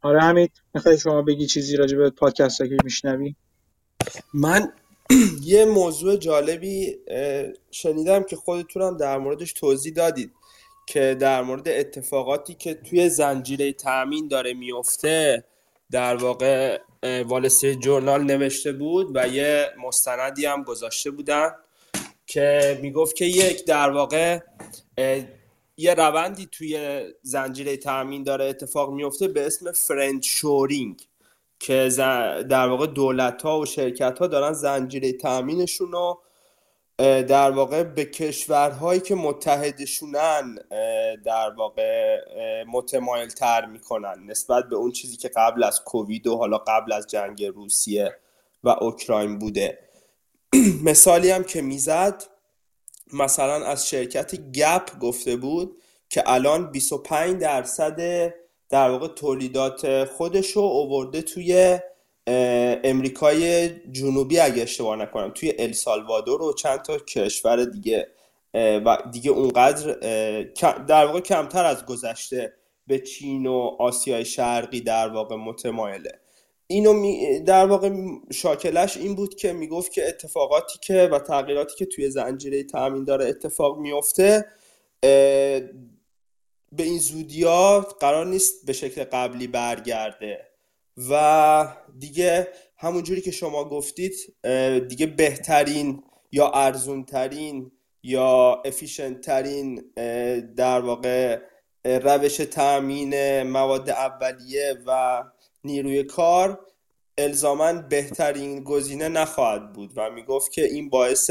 آره 0.02 0.20
حمید 0.20 0.52
می‌خوای 0.74 0.98
شما 0.98 1.22
بگی 1.22 1.46
چیزی 1.46 1.76
راجع 1.76 1.96
به 1.96 2.10
پادکست 2.10 2.58
که 2.58 2.76
میشنوی؟ 2.84 3.36
من 4.34 4.72
یه 5.44 5.64
موضوع 5.64 6.16
جالبی 6.16 6.96
شنیدم 7.70 8.22
که 8.22 8.36
خودتونم 8.36 8.96
در 8.96 9.18
موردش 9.18 9.52
توضیح 9.52 9.92
دادید. 9.94 10.32
که 10.86 11.16
در 11.20 11.42
مورد 11.42 11.68
اتفاقاتی 11.68 12.54
که 12.54 12.74
توی 12.74 13.08
زنجیره 13.08 13.72
تأمین 13.72 14.28
داره 14.28 14.54
میفته 14.54 15.44
در 15.90 16.16
واقع 16.16 16.78
والسی 17.26 17.76
جورنال 17.76 18.22
نوشته 18.22 18.72
بود 18.72 19.16
و 19.16 19.28
یه 19.28 19.66
مستندی 19.86 20.46
هم 20.46 20.62
گذاشته 20.62 21.10
بودن 21.10 21.50
که 22.26 22.78
می‌گفت 22.82 23.16
که 23.16 23.24
یک 23.24 23.64
در 23.64 23.90
واقع 23.90 24.38
یه 25.76 25.94
روندی 25.94 26.48
توی 26.52 27.04
زنجیره 27.22 27.76
تأمین 27.76 28.22
داره 28.22 28.44
اتفاق 28.44 28.92
میفته 28.92 29.28
به 29.28 29.46
اسم 29.46 29.72
فرند 29.72 30.22
شورینگ 30.22 31.02
که 31.58 31.88
در 32.48 32.68
واقع 32.68 32.86
دولت 32.86 33.42
ها 33.42 33.60
و 33.60 33.66
شرکت 33.66 34.18
ها 34.18 34.26
دارن 34.26 34.52
زنجیره 34.52 35.12
تأمینشون 35.12 35.92
رو 35.92 36.22
در 36.98 37.50
واقع 37.50 37.82
به 37.82 38.04
کشورهایی 38.04 39.00
که 39.00 39.14
متحدشونن 39.14 40.58
در 41.24 41.50
واقع 41.50 42.18
متمایل 42.64 43.28
تر 43.28 43.66
می‌کنن 43.66 44.24
نسبت 44.26 44.64
به 44.68 44.76
اون 44.76 44.92
چیزی 44.92 45.16
که 45.16 45.28
قبل 45.28 45.64
از 45.64 45.84
کووید 45.84 46.26
و 46.26 46.36
حالا 46.36 46.58
قبل 46.58 46.92
از 46.92 47.06
جنگ 47.06 47.44
روسیه 47.44 48.16
و 48.64 48.68
اوکراین 48.68 49.38
بوده. 49.38 49.78
مثالی 50.84 51.30
هم 51.30 51.44
که 51.44 51.62
می‌زد 51.62 52.22
مثلا 53.12 53.66
از 53.66 53.88
شرکت 53.88 54.34
گپ 54.34 54.98
گفته 54.98 55.36
بود 55.36 55.82
که 56.08 56.22
الان 56.26 56.70
25 56.70 57.40
درصد 57.40 58.32
در 58.68 58.90
واقع 58.90 59.08
تولیدات 59.08 60.04
خودش 60.04 60.50
رو 60.50 60.62
اوورده 60.62 61.22
توی 61.22 61.78
امریکای 62.26 63.68
جنوبی 63.68 64.38
اگه 64.38 64.62
اشتباه 64.62 64.96
نکنم 64.96 65.30
توی 65.30 65.52
السالوادور 65.58 66.42
و 66.42 66.52
چند 66.52 66.82
تا 66.82 66.98
کشور 66.98 67.64
دیگه 67.64 68.08
و 68.54 68.98
دیگه 69.12 69.30
اونقدر 69.30 69.92
در 70.88 71.06
واقع 71.06 71.20
کمتر 71.20 71.64
از 71.64 71.86
گذشته 71.86 72.52
به 72.86 72.98
چین 72.98 73.46
و 73.46 73.76
آسیای 73.78 74.24
شرقی 74.24 74.80
در 74.80 75.08
واقع 75.08 75.36
متمایله. 75.36 76.20
اینو 76.66 76.94
در 77.44 77.66
واقع 77.66 77.90
شاکلش 78.32 78.96
این 78.96 79.14
بود 79.14 79.34
که 79.34 79.52
می‌گفت 79.52 79.92
که 79.92 80.08
اتفاقاتی 80.08 80.78
که 80.82 81.08
و 81.12 81.18
تغییراتی 81.18 81.74
که 81.76 81.86
توی 81.86 82.10
زنجیره 82.10 82.64
تامین 82.64 83.04
داره 83.04 83.26
اتفاق 83.26 83.78
میفته 83.78 84.46
به 86.72 86.82
این 86.82 86.98
زودیا 86.98 87.86
قرار 88.00 88.26
نیست 88.26 88.66
به 88.66 88.72
شکل 88.72 89.04
قبلی 89.04 89.46
برگرده. 89.46 90.55
و 91.10 91.68
دیگه 91.98 92.48
همونجوری 92.76 93.20
که 93.20 93.30
شما 93.30 93.64
گفتید 93.64 94.14
دیگه 94.88 95.06
بهترین 95.06 96.02
یا 96.32 96.50
ارزون 96.50 97.04
ترین 97.04 97.72
یا 98.02 98.62
افیشنت 98.64 99.20
ترین 99.20 99.84
در 100.56 100.80
واقع 100.80 101.40
روش 101.84 102.36
تأمین 102.36 103.42
مواد 103.42 103.90
اولیه 103.90 104.74
و 104.86 105.22
نیروی 105.64 106.04
کار 106.04 106.60
الزاما 107.18 107.72
بهترین 107.72 108.64
گزینه 108.64 109.08
نخواهد 109.08 109.72
بود 109.72 109.92
و 109.96 110.10
می‌گفت 110.10 110.52
که 110.52 110.64
این 110.64 110.90
باعث 110.90 111.30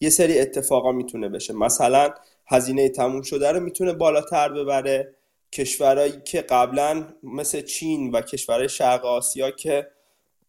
یه 0.00 0.10
سری 0.10 0.38
اتفاقا 0.38 0.92
می‌تونه 0.92 1.28
بشه. 1.28 1.52
مثلا 1.52 2.10
هزینه 2.46 2.88
تموم 2.88 3.22
شده 3.22 3.52
رو 3.52 3.60
می‌تونه 3.60 3.92
بالاتر 3.92 4.48
ببره. 4.48 5.14
کشورهایی 5.52 6.12
که 6.24 6.40
قبلا 6.40 7.04
مثل 7.22 7.60
چین 7.60 8.10
و 8.10 8.20
کشورهای 8.20 8.68
شرق 8.68 9.04
آسیا 9.04 9.50
که 9.50 9.90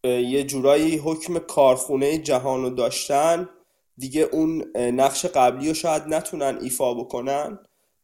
یه 0.04 0.44
جورایی 0.44 0.96
حکم 0.96 1.38
کارخونه 1.38 2.18
جهان 2.18 2.62
رو 2.62 2.70
داشتن 2.70 3.48
دیگه 3.98 4.22
اون 4.22 4.76
نقش 4.76 5.26
قبلی 5.26 5.68
رو 5.68 5.74
شاید 5.74 6.02
نتونن 6.06 6.58
ایفا 6.62 6.94
بکنن. 6.94 7.58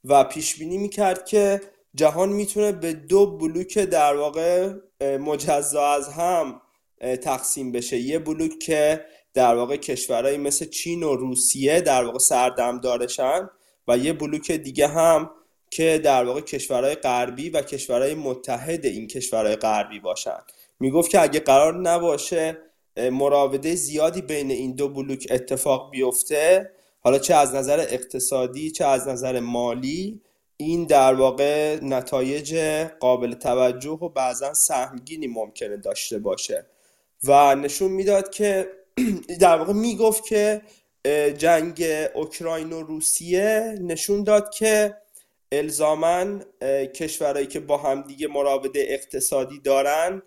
و 0.05 0.25
پیش 0.25 0.59
بینی 0.59 0.79
می‌کرد 0.79 1.25
که 1.25 1.61
جهان 1.95 2.29
می‌تونه 2.29 2.73
به 2.73 2.93
دو 2.93 3.27
بلوک 3.27 3.79
در 3.79 4.16
واقع 4.16 4.73
مجزا 5.01 5.87
از 5.87 6.09
هم 6.09 6.61
تقسیم 7.01 7.73
بشه. 7.73 7.99
یه 7.99 8.19
بلوک 8.19 8.59
که 8.59 9.05
در 9.35 9.55
واقع 9.55 9.77
کشورهایی 9.77 10.39
مثل 10.39 10.65
چین 10.65 11.03
و 11.03 11.16
روسیه 11.16 11.81
در 11.81 12.05
واقع 12.05 12.19
سردم 12.19 12.81
دارشن 12.81 13.51
و 13.89 13.99
یه 13.99 14.12
بلوک 14.12 14.53
دیگه 14.53 14.89
هم 14.89 15.31
که 15.70 16.01
در 16.05 16.24
واقع 16.24 16.40
کشورهای 16.40 16.95
غربی 16.95 17.51
و 17.51 17.62
کشورهای 17.62 18.15
متحد 18.15 18.86
این 18.86 19.07
کشورهای 19.07 19.57
غربی 19.57 20.01
باشن. 20.01 20.39
می‌گفت 20.81 21.11
که 21.11 21.23
اگه 21.23 21.40
قرار 21.40 21.81
نباشه 21.81 22.59
مراوده 23.12 23.74
زیادی 23.74 24.23
بین 24.23 24.51
این 24.51 24.74
دو 24.74 24.89
بلوک 24.89 25.27
اتفاق 25.31 25.90
بیفته 25.90 26.70
حالا 27.01 27.19
چه 27.19 27.35
از 27.35 27.55
نظر 27.55 27.81
اقتصادی 27.81 28.70
چه 28.70 28.85
از 28.85 29.09
نظر 29.09 29.40
مالی 29.40 30.20
این 30.57 30.85
در 30.85 31.15
واقع 31.15 31.78
نتایج 31.82 32.57
قابل 33.01 33.32
توجه 33.35 33.90
و 33.90 34.09
بعضا 34.09 34.55
سهمگینی 34.55 35.27
ممکنه 35.27 35.77
داشته 35.77 36.19
باشه. 36.19 36.66
و 37.24 37.55
نشون 37.55 37.90
می‌داد 37.90 38.31
که 38.31 38.69
در 39.40 39.59
واقع 39.59 39.73
می‌گفت 39.73 40.24
که 40.24 40.62
جنگ 41.39 41.85
اوکراین 42.15 42.73
و 42.73 42.82
روسیه 42.82 43.78
نشون 43.81 44.24
داد 44.24 44.51
که 44.51 44.95
الزاما 45.53 46.39
کشورهایی 46.95 47.47
که 47.47 47.61
با 47.61 47.77
هم 47.77 48.03
دیگه 48.03 48.29
مراوده 48.29 48.85
اقتصادی 48.89 49.61
دارن 49.61 50.23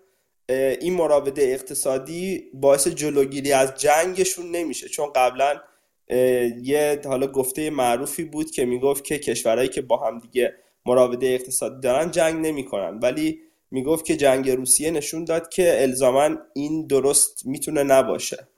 این 0.48 0.94
مراوده 0.94 1.42
اقتصادی 1.42 2.50
باعث 2.54 2.88
جلوگیری 2.88 3.52
از 3.52 3.74
جنگشون 3.74 4.50
نمیشه. 4.50 4.88
چون 4.88 5.12
قبلا 5.14 5.60
یه 6.62 7.00
حالا 7.04 7.26
گفته 7.26 7.70
معروفی 7.70 8.24
بود 8.24 8.50
که 8.50 8.64
می‌گفت 8.64 9.04
که 9.04 9.18
کشورهایی 9.18 9.68
که 9.68 9.82
با 9.82 9.96
هم 9.96 10.18
دیگه 10.18 10.54
مراوده 10.86 11.26
اقتصادی 11.26 11.80
دارن 11.80 12.10
جنگ 12.10 12.46
نمی‌کنن. 12.46 12.98
ولی 12.98 13.40
می‌گفت 13.70 14.04
که 14.04 14.16
جنگ 14.16 14.50
روسیه 14.50 14.90
نشون 14.90 15.24
داد 15.24 15.48
که 15.48 15.82
الزاما 15.82 16.30
این 16.54 16.86
درست 16.86 17.46
می‌تونه 17.46 17.82
نباشه. 17.82 18.48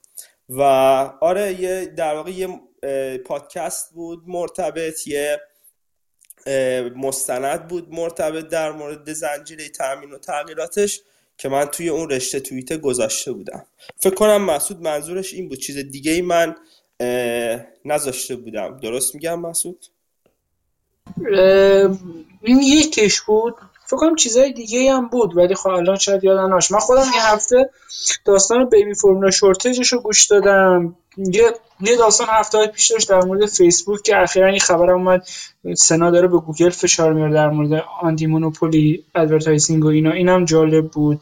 و 0.49 0.63
آره 1.21 1.61
یه 1.61 1.87
در 1.87 2.15
واقع 2.15 2.31
یه 2.31 2.61
پادکست 3.25 3.95
بود 3.95 4.23
مرتبط 4.27 5.07
یه 5.07 5.41
مستند 6.97 7.69
بود 7.69 7.89
مرتبط 7.91 8.49
در 8.49 8.73
مورد 8.73 9.13
زنجیره 9.13 9.69
تامین 9.69 10.11
و 10.11 10.19
تغییراتش 10.19 11.01
که 11.39 11.49
من 11.49 11.65
توی 11.65 11.89
اون 11.89 12.11
رشته 12.11 12.41
توییت 12.41 12.73
گذاشته 12.73 13.33
بودم. 13.33 13.67
فکر 13.97 14.15
کنم 14.15 14.45
مسعود 14.45 14.83
منظورش 14.83 15.35
این 15.35 15.49
بود. 15.49 15.59
چیز 15.59 15.77
دیگه 15.77 16.13
ای 16.13 16.23
من 16.23 16.55
نذاشته 17.85 18.37
بودم. 18.37 18.77
درست 18.83 19.15
میگم 19.15 19.41
مسعود؟ 19.41 19.87
این 22.43 22.61
یکش 22.63 23.21
بود. 23.21 23.55
فکر 23.87 23.97
کنم 23.97 24.17
چیزای 24.17 24.53
دیگه 24.53 24.93
هم 24.93 25.09
بود 25.09 25.37
ولی 25.37 25.55
خب 25.55 25.69
الان 25.69 25.97
شاید 25.97 26.25
یادم 26.25 26.51
من 26.71 26.79
خودم 26.79 27.07
یه 27.15 27.27
هفته 27.27 27.71
داستان 28.25 28.69
baby 28.69 28.95
formula 28.95 29.31
shortage 29.31 29.80
ش 29.80 29.93
رو 29.93 30.01
گوش 30.01 30.27
دادم. 30.27 30.97
یه 31.17 31.53
یه 31.81 31.97
داستان 31.97 32.27
هفته 32.31 32.67
پیش 32.67 32.91
داشت 32.91 33.11
در 33.11 33.21
مورد 33.21 33.47
فیسبوک 33.47 34.03
که 34.03 34.17
اخیرا 34.23 34.47
این 34.47 34.59
خبر 34.59 34.91
اومد 34.91 35.27
سنا 35.77 36.11
داره 36.11 36.29
به 36.29 36.39
گوگل 36.39 36.71
فشار 36.71 37.13
میاره 37.13 37.33
در 37.33 37.51
مورد 37.51 37.85
anti-monopoly 38.01 39.05
advertising 39.15 39.85
و 39.85 39.89
اینا. 39.89 40.13
اینم 40.13 40.45
جالب 40.45 40.89
بود. 40.89 41.21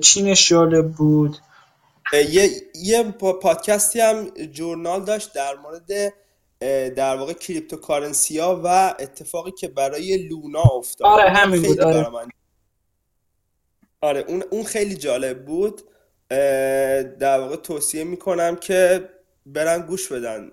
چینش 0.00 0.48
جالب 0.48 0.92
بود. 0.92 1.36
یه 2.12 2.50
یه 2.74 3.02
پادکستی 3.42 4.00
هم 4.00 4.28
جورنال 4.30 5.04
داشت 5.04 5.34
در 5.34 5.54
مورد 5.56 6.14
در 6.94 7.16
واقع 7.16 7.32
cryptocurrency 7.32 8.38
ها 8.38 8.60
و 8.64 8.94
اتفاقی 8.98 9.50
که 9.50 9.68
برای 9.68 10.28
لونا 10.28 10.62
افتاد. 10.78 11.06
آره 11.06 11.30
همین 11.30 11.62
بود 11.62 11.80
آره. 11.80 12.06
آره 14.00 14.24
اون 14.28 14.42
اون 14.50 14.64
خیلی 14.64 14.94
جالب 14.94 15.44
بود. 15.44 15.82
در 17.18 17.40
واقع 17.40 17.56
توصیه 17.56 18.04
می‌کنم 18.04 18.56
که 18.56 19.08
برن 19.46 19.86
گوش 19.86 20.12
بدن 20.12 20.50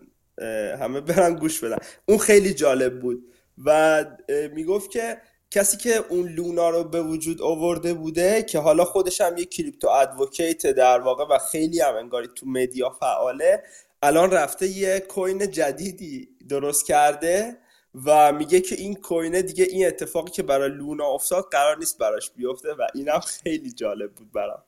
همه 0.79 1.01
برن 1.01 1.35
گوش 1.35 1.63
بدن. 1.63 1.77
اون 2.05 2.17
خیلی 2.17 2.53
جالب 2.53 2.99
بود 2.99 3.23
و 3.65 4.05
می‌گفت 4.53 4.91
که 4.91 5.17
کسی 5.51 5.77
که 5.77 6.03
اون 6.09 6.27
لونا 6.29 6.69
رو 6.69 6.83
به 6.83 7.01
وجود 7.01 7.41
آورده 7.41 7.93
بوده 7.93 8.43
که 8.43 8.59
حالا 8.59 8.85
خودش 8.85 9.21
هم 9.21 9.37
یه 9.37 9.45
crypto 9.45 9.89
advocate 9.89 10.67
در 10.67 10.99
واقع 10.99 11.25
و 11.35 11.37
خیلی 11.51 11.81
هم 11.81 11.95
انگاری 11.95 12.27
تو 12.35 12.45
media 12.45 12.89
فعاله 12.89 13.63
الان 14.03 14.31
رفته 14.31 14.67
یه 14.67 14.99
کوین 14.99 15.51
جدیدی 15.51 16.29
درست 16.49 16.85
کرده 16.85 17.57
و 18.05 18.33
میگه 18.33 18.61
که 18.61 18.75
این 18.75 18.95
کوینه 18.95 19.41
دیگه 19.41 19.63
این 19.63 19.87
اتفاقی 19.87 20.31
که 20.31 20.43
برای 20.43 20.69
لونا 20.69 21.05
افتاد 21.05 21.45
قرار 21.51 21.77
نیست 21.77 21.97
براش 21.97 22.31
بیفته 22.31 22.73
و 22.73 22.87
اینم 22.95 23.19
خیلی 23.19 23.71
جالب 23.71 24.11
بود 24.11 24.31
برام. 24.31 24.63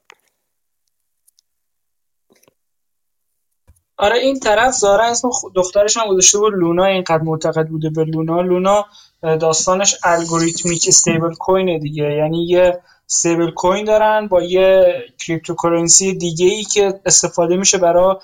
آره 3.99 4.17
این 4.17 4.39
طرف 4.39 4.73
زارا 4.73 5.05
اسم 5.05 5.29
دخترش 5.55 5.97
هم 5.97 6.07
گذاشته 6.07 6.37
بود 6.37 6.53
لونا 6.53 6.85
اینقدر 6.85 7.21
معتقد 7.23 7.67
بوده 7.67 7.89
به 7.89 8.03
لونا. 8.03 8.41
لونا 8.41 8.85
داستانش 9.21 9.95
الگوریتمیک 10.03 10.85
استیبل 10.87 11.33
کوینه 11.33 11.79
دیگه. 11.79 12.03
یعنی 12.03 12.45
یه 12.45 12.79
استیبل 13.09 13.51
کوین 13.51 13.85
دارن 13.85 14.27
با 14.27 14.41
یه 14.41 14.93
cryptocurrency 15.19 16.13
دیگه 16.13 16.45
ای 16.45 16.63
که 16.63 16.99
استفاده 17.05 17.57
میشه 17.57 17.77
برای 17.77 18.15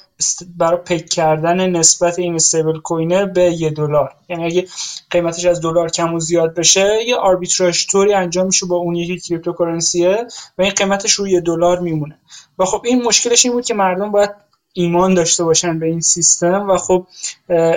برای 0.58 0.78
peg 0.78 1.06
کردن 1.06 1.70
نسبت 1.70 2.20
این 2.20 2.36
stablecoin 2.36 2.80
ه 2.80 3.26
به 3.26 3.42
یه 3.42 3.70
دلار. 3.70 4.16
یعنی 4.30 4.46
اگه 4.46 4.68
قیمتش 5.12 5.46
از 5.46 5.62
دلار 5.62 5.90
کم 5.90 6.14
و 6.14 6.20
زیاد 6.20 6.56
بشه 6.56 7.04
یه 7.08 7.16
آربیتراژ 7.16 7.86
طوری 7.86 8.14
انجام 8.14 8.46
میشه 8.46 8.66
با 8.66 8.76
اون 8.76 8.96
یکی 8.96 9.20
cryptocurrency 9.20 10.20
ه 10.20 10.28
و 10.58 10.62
این 10.62 10.72
قیمتش 10.72 11.12
روی 11.12 11.42
دلار 11.42 11.80
میمونه. 11.80 12.20
و 12.60 12.66
خب 12.66 12.82
این 12.86 13.04
مشکلش 13.04 13.46
این 13.46 13.54
بود 13.54 13.66
که 13.66 13.74
مردم 13.74 14.12
باید 14.12 14.45
ایمان 14.78 15.14
داشته 15.14 15.44
باشن 15.44 15.80
به 15.80 15.86
این 15.86 16.02
سیستم 16.02 16.70
و 16.70 16.78
خب 16.78 17.08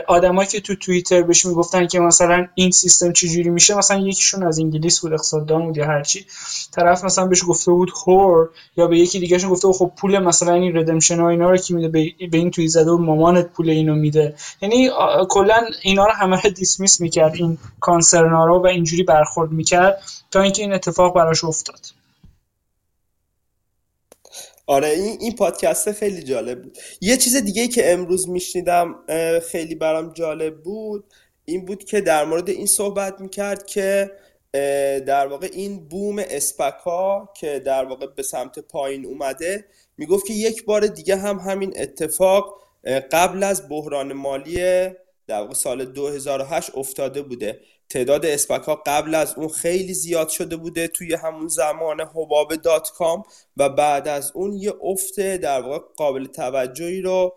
آدمایی 0.08 0.48
که 0.48 0.60
تو 0.60 0.74
توییتر 0.74 1.22
بهش 1.22 1.46
می‌گفتن 1.46 1.86
که 1.86 2.00
مثلا 2.00 2.46
این 2.54 2.70
سیستم 2.70 3.12
چجوری 3.12 3.50
میشه 3.50 3.74
مثلا 3.74 3.98
یکیشون 3.98 4.42
از 4.42 4.58
انگلیس 4.58 5.00
بود 5.00 5.12
اقتصاددان 5.12 5.64
بود 5.64 5.76
یا 5.76 5.86
هرچی 5.86 6.26
طرف 6.72 7.04
مثلا 7.04 7.26
بهش 7.26 7.42
گفته 7.48 7.72
بود 7.72 7.90
هور 8.06 8.50
یا 8.76 8.86
به 8.86 8.98
یکی 8.98 9.20
دیگهشون 9.20 9.50
گفته 9.50 9.66
بود 9.66 9.76
خب 9.76 9.92
پول 9.96 10.18
مثلا 10.18 10.54
این 10.54 10.76
ردمشن 10.76 11.20
ها 11.20 11.28
اینا 11.28 11.50
رو 11.50 11.56
کی 11.56 11.74
میده؟ 11.74 11.88
به 12.30 12.38
این 12.38 12.50
توی 12.50 12.68
زده 12.68 12.90
و 12.90 12.98
مامانت 12.98 13.48
پول 13.48 13.70
اینو 13.70 13.94
میده. 13.94 14.34
یعنی 14.60 14.90
کلا 15.28 15.60
اینا 15.82 16.06
رو 16.06 16.12
همه 16.12 16.40
دیسمیس 16.50 17.00
می‌کرد 17.00 17.34
این 17.34 17.58
کانسرنا 17.80 18.46
رو 18.46 18.62
و 18.62 18.66
اینجوری 18.66 19.02
برخورد 19.02 19.52
می‌کرد 19.52 20.02
تا 20.30 20.42
اینکه 20.42 20.62
این 20.62 20.72
اتفاق 20.72 21.14
براش 21.14 21.44
افتاد. 21.44 21.80
آره 24.68 24.88
این 24.88 25.16
این 25.20 25.34
پادکست 25.36 25.92
خیلی 25.92 26.22
جالب 26.22 26.62
بود. 26.62 26.78
یه 27.00 27.16
چیز 27.16 27.36
دیگه 27.36 27.68
که 27.68 27.92
امروز 27.92 28.28
میشنیدم 28.28 28.94
خیلی 29.50 29.74
برام 29.74 30.12
جالب 30.12 30.62
بود 30.62 31.04
این 31.44 31.64
بود 31.64 31.84
که 31.84 32.00
در 32.00 32.24
مورد 32.24 32.50
این 32.50 32.66
صحبت 32.66 33.20
می‌کرد 33.20 33.66
که 33.66 34.10
در 35.06 35.26
واقع 35.26 35.48
این 35.52 35.88
بوم 35.88 36.18
اسپک 36.18 36.74
ها 36.84 37.32
که 37.36 37.58
در 37.58 37.84
واقع 37.84 38.06
به 38.06 38.22
سمت 38.22 38.58
پایین 38.58 39.06
اومده 39.06 39.64
می‌گفت 39.98 40.26
که 40.26 40.34
یک 40.34 40.64
بار 40.64 40.86
دیگه 40.86 41.16
هم 41.16 41.38
همین 41.38 41.72
اتفاق 41.76 42.54
قبل 43.12 43.42
از 43.42 43.68
بحران 43.68 44.12
مالی 44.12 44.56
در 45.26 45.40
واقع 45.40 45.54
سال 45.54 45.84
2008 45.84 46.70
افتاده 46.74 47.22
بوده. 47.22 47.60
تعداد 47.90 48.26
اسپک 48.26 48.62
ها 48.62 48.82
قبل 48.86 49.14
از 49.14 49.34
اون 49.36 49.48
خیلی 49.48 49.94
زیاد 49.94 50.28
شده 50.28 50.56
بوده 50.56 50.88
توی 50.88 51.14
همون 51.14 51.48
زمان 51.48 52.00
حباب 52.00 52.54
دات 52.54 52.90
کام 52.90 53.22
و 53.56 53.68
بعد 53.68 54.08
از 54.08 54.32
اون 54.34 54.52
یه 54.52 54.74
افت 54.82 55.20
در 55.20 55.60
واقع 55.60 55.78
قابل 55.96 56.26
توجهی 56.26 57.00
رو 57.00 57.34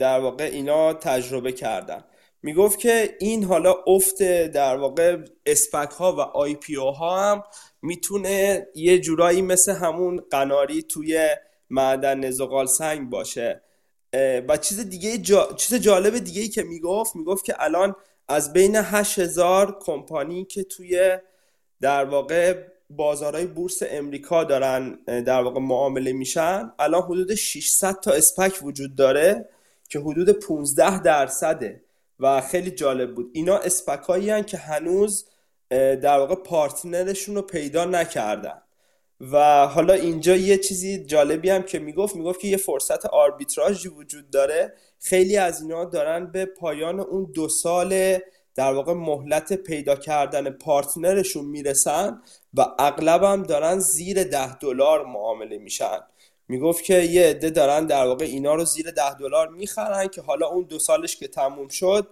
در 0.00 0.20
واقع 0.20 0.44
اینا 0.44 0.92
تجربه 0.94 1.52
کردن. 1.52 2.04
می‌گفت 2.42 2.78
که 2.78 3.16
این 3.20 3.44
حالا 3.44 3.74
افت 3.86 4.22
در 4.46 4.76
واقع 4.76 5.18
اسپک 5.46 5.90
ها 5.90 6.12
و 6.12 6.20
آی 6.20 6.54
پی 6.54 6.76
او 6.76 6.90
ها 6.90 7.20
هم 7.20 7.42
می‌تونه 7.82 8.66
یه 8.74 8.98
جورایی 8.98 9.42
مثل 9.42 9.72
همون 9.72 10.22
قناری 10.30 10.82
توی 10.82 11.28
معدن 11.70 12.30
زغال 12.30 12.66
سنگ 12.66 13.10
باشه. 13.10 13.62
و 14.48 14.56
چیز 14.56 14.80
دیگه 14.88 15.18
چیز 15.56 15.74
جالب 15.74 16.18
دیگه 16.18 16.42
ای 16.42 16.48
که 16.48 16.62
می‌گفت 16.62 17.16
می‌گفت 17.16 17.44
که 17.44 17.54
الان 17.58 17.96
از 18.28 18.52
بین 18.52 18.76
8000 18.76 19.78
کمپانی 19.80 20.44
که 20.44 20.64
توی 20.64 21.18
در 21.80 22.04
واقع 22.04 22.64
بازارهای 22.90 23.46
بورس 23.46 23.82
امریکا 23.90 24.44
دارن 24.44 24.90
در 25.04 25.42
واقع 25.42 25.60
معامله 25.60 26.12
میشن 26.12 26.72
الان 26.78 27.02
حدود 27.02 27.34
600 27.34 28.00
تا 28.00 28.10
اسپک 28.10 28.58
وجود 28.62 28.94
داره 28.94 29.48
که 29.88 29.98
حدود 29.98 30.30
15 30.30 31.02
درصده 31.02 31.82
و 32.20 32.40
خیلی 32.40 32.70
جالب 32.70 33.14
بود. 33.14 33.30
اینا 33.32 33.56
اسپک 33.56 34.02
هایی 34.02 34.42
که 34.42 34.56
هنوز 34.56 35.28
در 35.70 36.18
واقع 36.18 36.34
پارتنرشون 36.34 37.34
رو 37.34 37.42
پیدا 37.42 37.84
نکردن. 37.84 38.60
و 39.20 39.66
حالا 39.66 39.94
اینجا 39.94 40.36
یه 40.36 40.58
چیزی 40.58 41.04
جالبی 41.04 41.50
هم 41.50 41.62
که 41.62 41.78
می‌گفت 41.78 42.16
می‌گفت 42.16 42.40
که 42.40 42.48
یه 42.48 42.56
فرصت 42.56 43.06
آربیتراژی 43.06 43.88
وجود 43.88 44.30
داره 44.30 44.74
خیلی 45.04 45.36
از 45.36 45.62
اینا 45.62 45.84
دارن 45.84 46.32
به 46.32 46.46
پایان 46.46 47.00
اون 47.00 47.30
دو 47.34 47.48
سال 47.48 48.18
در 48.54 48.72
واقع 48.72 48.92
مهلت 48.92 49.52
پیدا 49.52 49.96
کردن 49.96 50.50
پارتنرشون 50.50 51.44
می‌رسن 51.44 52.20
و 52.54 52.66
اغلبم 52.78 53.42
دارن 53.42 53.78
زیر 53.78 54.24
ده 54.24 54.58
دلار 54.58 55.04
معامله 55.04 55.58
میشن. 55.58 55.98
می‌گفت 56.48 56.84
که 56.84 56.94
یه 57.00 57.26
عده 57.26 57.50
دارن 57.50 57.86
در 57.86 58.06
واقع 58.06 58.24
اینا 58.24 58.54
رو 58.54 58.64
زیر 58.64 58.90
ده 58.90 59.14
دلار 59.14 59.48
می‌خرن 59.48 60.08
که 60.08 60.22
حالا 60.22 60.46
اون 60.46 60.64
دو 60.64 60.78
سالش 60.78 61.16
که 61.16 61.28
تموم 61.28 61.68
شد 61.68 62.06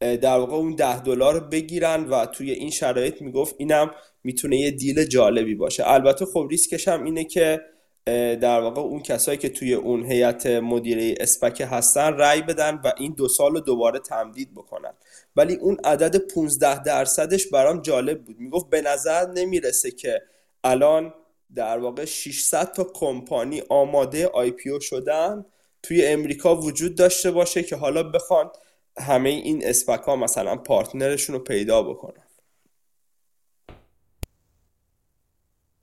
در 0.00 0.36
واقع 0.38 0.54
اون 0.54 0.74
ده 0.74 1.00
دلار 1.00 1.34
رو 1.34 1.40
بگیرن 1.40 2.04
و 2.04 2.26
توی 2.26 2.50
این 2.50 2.70
شرایط 2.70 3.22
می‌گفت 3.22 3.54
اینم 3.58 3.90
می‌تونه 4.24 4.56
یه 4.56 4.70
دیل 4.70 5.04
جالبی 5.04 5.54
باشه. 5.54 5.90
البته 5.90 6.26
خب 6.26 6.46
ریسکش 6.50 6.88
هم 6.88 7.04
اینه 7.04 7.24
که 7.24 7.60
در 8.06 8.60
واقع 8.60 8.80
اون 8.80 9.02
کسایی 9.02 9.38
که 9.38 9.48
توی 9.48 9.74
اون 9.74 10.04
هیئت 10.06 10.46
مدیره 10.46 11.14
اسپک 11.20 11.68
هستن 11.70 12.12
رأی 12.12 12.42
بدن 12.42 12.80
و 12.84 12.92
این 12.98 13.12
دو 13.12 13.28
سال 13.28 13.52
رو 13.52 13.60
دوباره 13.60 13.98
تمدید 13.98 14.54
بکنن. 14.54 14.92
ولی 15.36 15.54
اون 15.54 15.76
عدد 15.84 16.16
15 16.16 16.82
درصدش 16.82 17.46
برام 17.46 17.82
جالب 17.82 18.24
بود. 18.24 18.40
می‌گفت 18.40 18.70
به 18.70 18.80
نظر 18.80 19.26
نمی‌رسه 19.26 19.90
که 19.90 20.22
الان 20.64 21.14
در 21.54 21.78
واقع 21.78 22.04
600 22.04 22.72
تا 22.72 22.84
کمپانی 22.84 23.62
آماده 23.68 24.26
آی 24.26 24.50
پی 24.50 24.70
او 24.70 24.80
شدن. 24.80 25.44
توی 25.82 26.06
امریکا 26.06 26.56
وجود 26.56 26.94
داشته 26.94 27.30
باشه 27.30 27.62
که 27.62 27.76
حالا 27.76 28.02
بخوان 28.02 28.50
همه 28.98 29.28
این 29.28 29.66
اسپک 29.66 30.00
ها 30.00 30.16
مثلا 30.16 30.56
پارتنرشون 30.56 31.36
رو 31.36 31.42
پیدا 31.42 31.82
بکنن. 31.82 32.21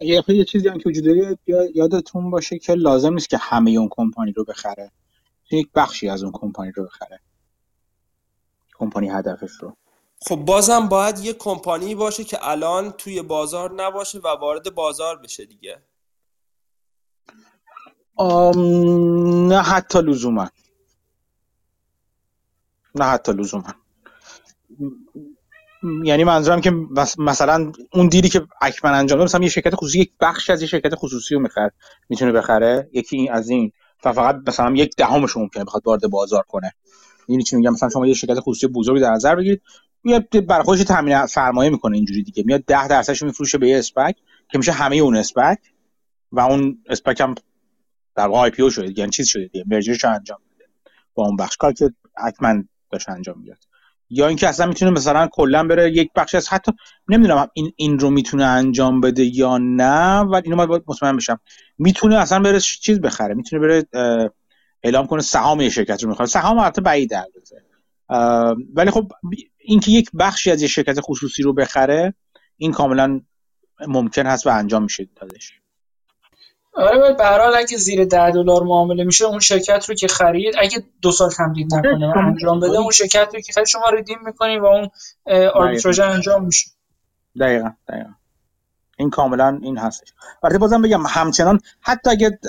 یه 0.02 0.24
یه 0.28 0.46
چیزی 0.46 0.68
هم 0.68 0.78
که 0.78 0.90
وجود 0.90 1.06
داره 1.06 1.38
یادتون 1.76 2.32
باشه 2.32 2.60
که 2.60 2.74
لازم 2.74 3.14
نیست 3.14 3.30
که 3.30 3.38
همه 3.38 3.72
اون 3.72 3.88
کمپانی 3.92 4.32
رو 4.32 4.46
بخره. 4.46 4.92
یک 5.52 5.70
بخشی 5.76 6.10
از 6.10 6.24
اون 6.24 6.32
کمپانی 6.32 6.72
رو 6.72 6.86
بخره. 6.86 7.20
کمپانی 8.74 9.10
هدفش 9.10 9.52
رو. 9.62 9.78
خب 10.22 10.36
بازم 10.36 10.88
باید 10.88 11.20
یه 11.20 11.34
کمپانی 11.34 11.96
باشه 11.96 12.24
که 12.24 12.38
الان 12.42 12.92
توی 12.92 13.22
بازار 13.22 13.84
نباشه 13.84 14.20
و 14.20 14.28
وارد 14.28 14.76
بازار 14.76 15.18
بشه 15.20 15.46
دیگه. 15.46 15.84
نه 19.50 19.62
حتی 19.62 20.02
لزوما. 20.02 20.50
نه 22.96 23.06
حتی 23.06 23.32
لزوما. 23.32 23.74
یعنی 26.04 26.24
منظورم 26.24 26.62
که 26.62 26.72
مثلا 27.18 27.72
اون 27.94 28.08
دیلی 28.08 28.30
که 28.30 28.48
اکمن 28.62 28.94
انجام 28.94 29.18
داد 29.18 29.26
مثلا 29.26 29.44
یه 29.44 29.50
شرکت 29.50 29.76
خصوصی 29.76 30.00
یک 30.00 30.12
بخش 30.20 30.50
از 30.50 30.62
یه 30.62 30.68
شرکت 30.68 30.96
خصوصی 30.96 31.36
رو 31.36 31.42
می‌خره 31.42 31.72
می‌تونه 32.10 32.32
بخره 32.32 32.90
یکی 32.94 33.30
از 33.30 33.50
این. 33.50 33.72
فقط 33.98 34.36
مثلا 34.48 34.74
یک 34.76 34.96
دهمش 34.98 35.38
ممکنه 35.38 35.64
بخواد 35.64 35.88
وارد 35.88 36.02
بازار 36.02 36.44
کنه. 36.48 36.74
یعنی 37.28 37.44
چی 37.44 37.56
میگم؟ 37.56 37.72
مثلا 37.72 37.90
شما 37.90 38.08
یه 38.08 38.14
شرکت 38.14 38.40
خصوصی 38.40 38.68
بزرگی 38.68 39.02
در 39.02 39.12
نظر 39.12 39.36
بگیرید 39.36 39.62
میاد 40.04 40.46
برای 40.46 40.64
خودش 40.64 40.84
تامین 40.84 41.26
سرمایه 41.26 41.70
می‌کنه 41.70 41.98
اینجوری 41.98 42.24
دیگه. 42.24 42.44
میاد 42.46 42.64
10 42.66 42.88
درصدش 42.88 43.24
میفروشه 43.24 43.58
به 43.58 43.68
یه 43.70 43.78
SPAC 43.78 44.16
که 44.52 44.58
میشه 44.58 44.72
همه 44.72 44.96
اون 44.96 45.16
SPAC. 45.16 45.60
و 46.32 46.40
اون 46.40 46.84
SPAC 46.90 47.22
هم 47.22 47.36
در 48.16 48.28
واقع 48.28 48.40
IPO 48.40 48.70
شده 48.70 49.00
یعنی 49.00 49.12
چیز 49.12 49.28
شده 49.28 49.46
دیگه 49.48 49.66
merger 49.68 49.96
ش 49.96 50.06
انجام 50.06 50.40
میده. 50.52 50.66
با 51.14 51.26
اون 51.26 51.36
بخش 51.36 51.58
کار 51.58 51.74
که 51.74 51.94
اکمن 52.18 52.68
داشت 52.92 53.10
انجام 53.10 53.40
می‌داد. 53.40 53.58
یا 54.10 54.28
اینکه 54.28 54.48
اصلا 54.48 54.66
می‌تونه 54.66 54.92
مثلا 54.92 55.28
کلا 55.32 55.64
بره 55.68 55.92
یک 55.92 56.10
بخش 56.16 56.36
از 56.36 56.50
حتی 56.50 56.72
نمی‌دونم 57.10 57.48
این 57.54 57.72
این 57.76 58.00
رو 58.00 58.10
می‌تونه 58.10 58.46
انجام 58.46 59.02
بده 59.02 59.24
یا 59.24 59.58
نه 59.58 60.20
ولی 60.20 60.44
اینو 60.46 60.68
باید 60.68 60.84
مطمئن 60.88 61.18
بشم. 61.18 61.40
می‌تونه 61.78 62.16
اصلا 62.16 62.40
بره 62.40 62.60
چیز 62.60 63.02
بخره. 63.02 63.34
می‌تونه 63.34 63.62
بره 63.62 63.86
اعلام 64.84 65.08
کنه 65.08 65.22
سهام 65.22 65.62
یه 65.62 65.70
شرکت 65.70 66.04
رو 66.04 66.10
می‌خواد. 66.10 66.28
سهام 66.28 66.58
البته 66.60 66.82
بعید 66.82 67.14
البته. 67.14 67.64
ولی 68.74 68.92
خب 68.92 69.12
اینکه 69.58 69.92
یک 69.92 70.10
بخشی 70.20 70.52
از 70.52 70.62
یه 70.62 70.68
شرکت 70.68 71.00
خصوصی 71.02 71.44
رو 71.44 71.54
بخره 71.54 72.14
این 72.58 72.72
کاملا 72.72 73.22
ممکن 73.88 74.26
هست 74.26 74.48
و 74.48 74.50
انجام 74.50 74.84
میشه 74.84 75.08
دادش. 75.16 75.54
آره 76.80 77.14
به 77.14 77.24
هر 77.24 77.40
حال 77.40 77.56
اگه 77.56 77.78
زیر 77.78 78.06
10 78.06 78.32
دلار 78.32 78.64
معامله 78.64 79.04
میشه 79.04 79.26
اون 79.26 79.40
شرکت 79.40 79.86
رو 79.90 79.96
که 79.96 80.08
خرید 80.08 80.56
اگه 80.60 80.84
دو 81.02 81.12
سال 81.12 81.30
تمدید 81.30 81.76
نکنه 81.76 82.14
و 82.14 82.18
انجام 82.18 82.60
بده 82.60 82.78
اون 82.78 82.92
شرکت 82.92 83.30
رو 83.34 83.40
که 83.40 83.54
خرید 83.54 83.68
شما 83.68 83.90
ریدیم 83.90 84.18
می‌کنین 84.26 84.60
و 84.60 84.66
اون 84.66 84.90
آربیتراژ 85.54 86.00
انجام 86.00 86.46
میشه. 86.46 86.70
دقیقا 87.40 87.72
دقیقا. 87.90 88.10
این 88.98 89.10
کاملا 89.10 89.60
این 89.62 89.78
هستش. 89.78 90.14
ولی 90.44 90.58
بازم 90.58 90.82
بگم 90.82 91.04
همچنان 91.08 91.60
حتی 91.82 92.10
اگه 92.10 92.40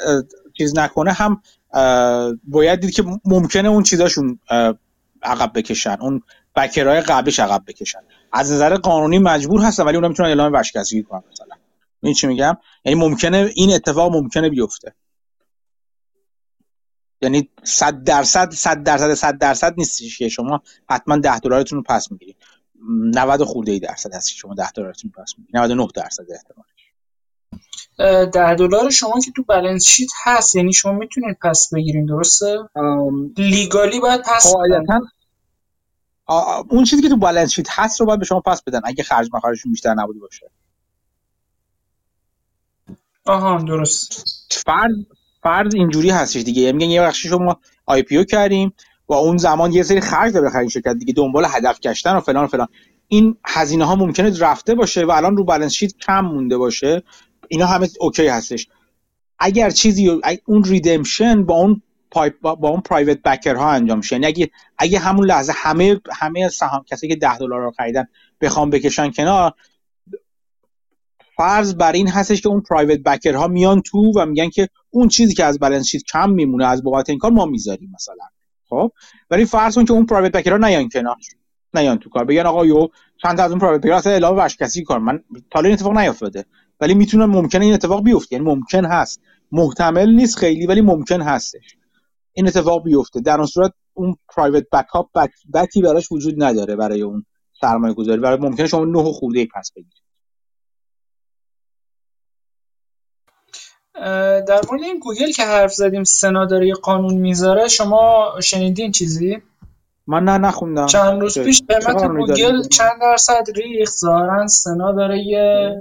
چیز 0.59 0.79
نکنه 0.79 1.13
هم 1.13 1.43
باید 2.45 2.81
دید 2.81 2.91
که 2.91 3.05
ممکنه 3.25 3.69
اون 3.69 3.83
چیزاشون 3.83 4.39
عقب 5.23 5.53
بکشن. 5.55 5.97
اون 6.01 6.23
بکرهای 6.57 7.01
قبلیش 7.01 7.41
عقب 7.41 7.63
بکشن. 7.67 8.01
از 8.33 8.53
نظر 8.53 8.77
قانونی 8.77 9.19
مجبور 9.19 9.61
هستن 9.61 9.83
ولی 9.83 9.97
اونا 9.97 10.09
می‌تونن 10.09 10.29
اعلام 10.29 10.53
ورشکستگی 10.53 11.03
کنن 11.03 11.23
مثلا. 11.33 11.57
این 12.03 12.15
چی 12.15 12.27
میگم؟ 12.27 12.57
یعنی 12.85 13.01
ممکنه 13.01 13.51
این 13.55 13.75
اتفاق 13.75 14.13
ممکنه 14.13 14.49
بیفته. 14.49 14.95
یعنی 17.23 17.49
100 17.65 18.05
درصد 18.05 18.53
100 18.53 18.83
درصد 18.83 19.15
100 19.15 19.39
درصد 19.39 19.75
نیستش 19.77 20.19
که 20.19 20.29
شما 20.29 20.63
حتما 20.91 21.17
10 21.17 21.39
دلارتون 21.39 21.77
رو 21.77 21.83
پس 21.83 22.11
می‌گیرید. 22.13 22.37
90 22.91 23.45
خورده 23.45 23.73
ای 23.73 23.79
درصد 23.79 24.15
هست 24.15 24.29
که 24.31 24.35
شما 24.37 24.55
10 24.55 24.71
دلارتون 24.71 25.13
رو 25.15 25.23
پس 25.23 25.35
می‌گیرید. 25.39 25.57
99 25.57 25.89
درصد 25.95 26.25
احتمالش 26.33 26.71
10 28.33 28.55
دلار 28.55 28.91
شما 28.91 29.21
که 29.21 29.31
تو 29.37 29.43
بالانس 29.43 29.85
شیت 29.89 30.11
هست 30.25 30.55
یعنی 30.55 30.73
شما 30.73 30.93
می‌تونید 30.93 31.39
پس 31.43 31.71
بگیرین 31.75 32.07
درسته؟ 32.07 32.59
لیگالی 33.37 34.01
باید 34.01 34.21
پس 34.23 34.53
قاعدتا 34.53 35.01
اون 36.69 36.85
چیزی 36.85 37.03
که 37.03 37.09
تو 37.09 37.17
بالانس 37.17 37.53
شیت 37.53 37.67
هست 37.71 38.01
رو 38.01 38.07
باید 38.07 38.19
به 38.19 38.25
شما 38.25 38.41
پس 38.41 38.63
بدن 38.63 38.81
اگه 38.85 39.03
خرج 39.03 39.29
مخارجشون 39.33 39.73
بیشتر 39.73 39.95
نبوده 39.95 40.21
باشه. 40.21 40.51
آها 43.27 43.59
درست. 43.59 44.25
فرض 44.67 44.93
فرض 45.43 45.75
اینجوری 45.75 46.11
هستش 46.11 46.43
دیگه. 46.43 46.63
یعنی 46.63 46.73
میگن 46.73 46.91
یه 46.91 47.03
بخشی 47.03 47.29
شما 47.29 47.61
آی 47.87 48.03
پی 48.03 48.17
او 48.17 48.25
کردیم 48.25 48.73
و 49.09 49.13
اون 49.15 49.37
زمان 49.37 49.73
یه 49.73 49.83
سری 49.83 50.01
خرج 50.01 50.33
داره 50.33 50.47
بخرین 50.47 50.69
شرکت 50.69 50.97
دیگه 50.97 51.13
دنبال 51.13 51.47
هدف 51.49 51.81
گشتن 51.81 52.17
و 52.17 52.21
فلان 52.21 52.45
و 52.45 52.47
فلان. 52.47 52.69
این 53.09 53.37
هزینه 53.45 53.85
ها 53.85 53.95
ممکنه 53.95 54.39
رفته 54.39 54.75
باشه 54.75 55.05
و 55.05 55.11
الان 55.11 55.37
رو 55.37 55.45
بالانس 55.45 55.73
شیت 55.73 55.97
کم 55.97 56.21
مونده 56.21 56.57
باشه. 56.57 57.03
اینا 57.49 57.67
همه 57.67 57.89
OK 58.01 58.27
هستش. 58.27 58.69
اگر 59.39 59.71
چیزی 59.71 60.21
اون 60.47 60.65
redemption 60.65 61.45
با 61.45 61.55
اون 61.55 61.83
با, 62.43 62.69
اون 62.69 62.81
private 62.81 63.23
backer 63.23 63.55
ها 63.55 63.71
انجام 63.71 63.99
میشه 63.99 64.17
یعنی 64.17 64.27
اگه 64.27 64.51
اگه 64.79 64.99
همون 64.99 65.27
لحظه 65.27 65.53
همه 65.57 66.01
همه 66.13 66.49
سهام 66.49 66.85
کسی 66.85 67.09
که 67.09 67.17
10 67.17 67.39
دلار 67.39 67.61
رو 67.61 67.71
خریدن 67.71 68.07
بخوام 68.41 68.71
بکشن 68.71 69.11
کنار 69.11 69.55
فرض 71.41 71.75
بر 71.75 71.93
این 71.93 72.09
هستش 72.09 72.41
که 72.41 72.49
اون 72.49 72.61
private 72.61 72.99
backer 72.99 73.35
ها 73.35 73.49
میان 73.49 73.83
تو 73.83 74.13
و 74.17 74.27
میگن 74.27 74.49
که 74.49 74.69
اون 74.91 75.09
چیزی 75.09 75.35
که 75.35 75.45
از 75.45 75.59
balance 75.59 75.87
sheet 75.87 76.03
کم 76.03 76.31
میمونه 76.31 76.67
از 76.67 76.83
بابت 76.83 77.11
این 77.11 77.19
کار 77.19 77.31
ما 77.31 77.45
می‌ذاریم 77.45 77.91
مثلا. 77.95 78.25
خب؟ 78.69 78.93
ولی 79.31 79.45
فرض 79.45 79.75
کن 79.75 79.85
که 79.85 79.93
اون 79.93 80.07
private 80.07 80.33
backer 80.33 80.51
ها 80.53 80.57
نیان 80.69 80.89
کنار 80.89 81.17
نیان 81.75 81.99
تو 81.99 82.11
کار. 82.11 82.25
بگن 82.25 82.47
آقا 82.47 82.67
یو 82.67 82.89
چند 83.23 83.41
از 83.41 83.51
اون 83.51 83.61
پرایوت 83.61 83.81
بکر 83.81 83.93
اصلا 83.93 84.13
اعلام 84.13 84.37
ورشکستگی 84.37 84.85
کار 84.85 84.99
من 84.99 85.21
تا 85.51 85.61
این 85.61 85.73
اتفاق 85.73 85.99
نیافتاده. 85.99 86.45
ولی 86.81 86.95
می‌تونه 86.95 87.27
ممکنه 87.27 87.65
این 87.65 87.75
اتفاق 87.75 88.05
بیفته. 88.05 88.37
یعنی 88.37 88.45
ممکن 88.45 88.85
هست. 88.85 89.21
محتمل 89.53 90.11
نیست 90.11 90.39
خیلی 90.39 90.67
ولی 90.67 90.81
ممکن 90.81 91.23
هستش. 91.23 91.77
این 92.33 92.47
اتفاق 92.47 92.85
بیفته. 92.85 93.21
در 93.21 93.37
اون 93.37 93.47
صورت 93.47 93.73
اون 93.95 94.17
پرایوت 94.37 94.65
بکاپ 94.73 95.13
بک 95.13 95.31
بکی 95.55 95.83
براش 95.83 96.13
وجود 96.13 96.43
نداره 96.43 96.77
برای 96.77 97.03
اون 97.03 97.25
سرمایه 97.61 97.95
گذاری 97.95 98.21
برای 98.21 98.39
ممکنه 98.39 98.67
شما 98.67 98.85
نه 98.85 99.13
خورده 99.13 99.49
پس 99.55 99.73
بگیرید. 99.77 100.10
در 104.49 104.61
مورد 104.71 104.83
این 104.83 104.99
گوگل 104.99 105.31
که 105.31 105.43
حرف 105.43 105.73
زدیم 105.73 106.05
سنا 106.05 106.45
داره 106.45 106.67
یه 106.67 106.75
قانون 106.75 107.15
می‌ذاره 107.15 107.69
شما 107.69 108.35
شنیدین 108.43 108.93
چیزی؟ 108.93 109.43
من 110.07 110.25
نه 110.25 110.39
نخوندم. 110.39 110.87
چند 110.87 111.21
روز 111.21 111.39
پیش 111.39 111.63
قیمت 111.69 112.05
گوگل 112.05 112.63
چند 112.63 113.01
درصد 113.01 113.45
ریخت؟ 113.55 113.93
ظاهرا 113.99 114.47
سنا 114.47 114.93
داره 114.93 115.19
یه 115.19 115.77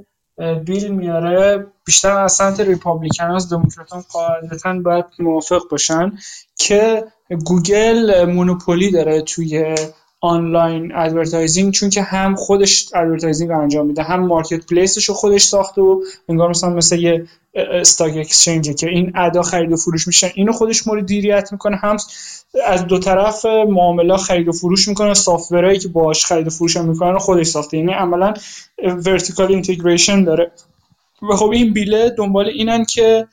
bill 0.65 0.87
میاره. 0.87 1.67
بیشتر 1.85 2.11
از 2.11 2.33
سمت 2.33 2.59
Republican 2.59 3.23
از 3.23 3.49
دموکراتان 3.49 4.03
قاعدتا 4.11 4.73
باید 4.73 5.05
موافق 5.19 5.61
باشن 5.71 6.11
که 6.55 7.03
گوگل 7.45 8.25
monopoly 8.25 8.91
داره 8.91 9.21
توی 9.21 9.75
آنلاین 10.21 10.95
advertising 10.95 11.73
چون 11.73 11.89
که 11.89 12.01
هم 12.01 12.35
خودش 12.35 12.89
advertising 12.95 13.51
رو 13.51 13.59
انجام 13.59 13.85
میده 13.85 14.03
هم 14.03 14.19
marketplace 14.19 14.65
ش 14.65 15.05
رو 15.05 15.15
خودش 15.15 15.43
ساخته 15.43 15.81
و 15.81 16.01
انگار 16.29 16.49
مثلا 16.49 16.69
مثل 16.69 16.99
یه 16.99 17.27
stock 17.71 18.17
exchange 18.17 18.67
ه 18.67 18.73
که 18.73 18.89
این 18.89 19.11
ad 19.15 19.32
ا 19.32 19.41
خرید 19.41 19.71
و 19.71 19.75
فروش 19.75 20.07
میشن. 20.07 20.29
اینو 20.33 20.51
خودش 20.51 20.87
مدیریت 20.87 21.49
می‌کنه. 21.51 21.77
هم 21.77 21.97
از 22.67 22.87
دو 22.87 22.99
طرف 22.99 23.45
معامله 23.45 24.17
خرید 24.17 24.47
و 24.47 24.51
فروش 24.51 24.87
می‌کنه. 24.87 25.13
software 25.13 25.66
ایی 25.66 25.79
که 25.79 25.87
باهاش 25.87 26.25
خرید 26.25 26.47
و 26.47 26.49
فروش 26.49 26.77
می‌کنن 26.77 27.17
خودش 27.17 27.47
ساخته. 27.47 27.77
یعنی 27.77 27.93
عملا 27.93 28.33
vertical 29.05 29.47
integration 29.47 30.23
داره. 30.23 30.51
و 31.31 31.35
خب 31.35 31.49
این 31.49 31.73
bill 31.73 32.02
ه 32.02 32.09
دنبال 32.17 32.45
اینن 32.47 32.85
که 32.85 33.27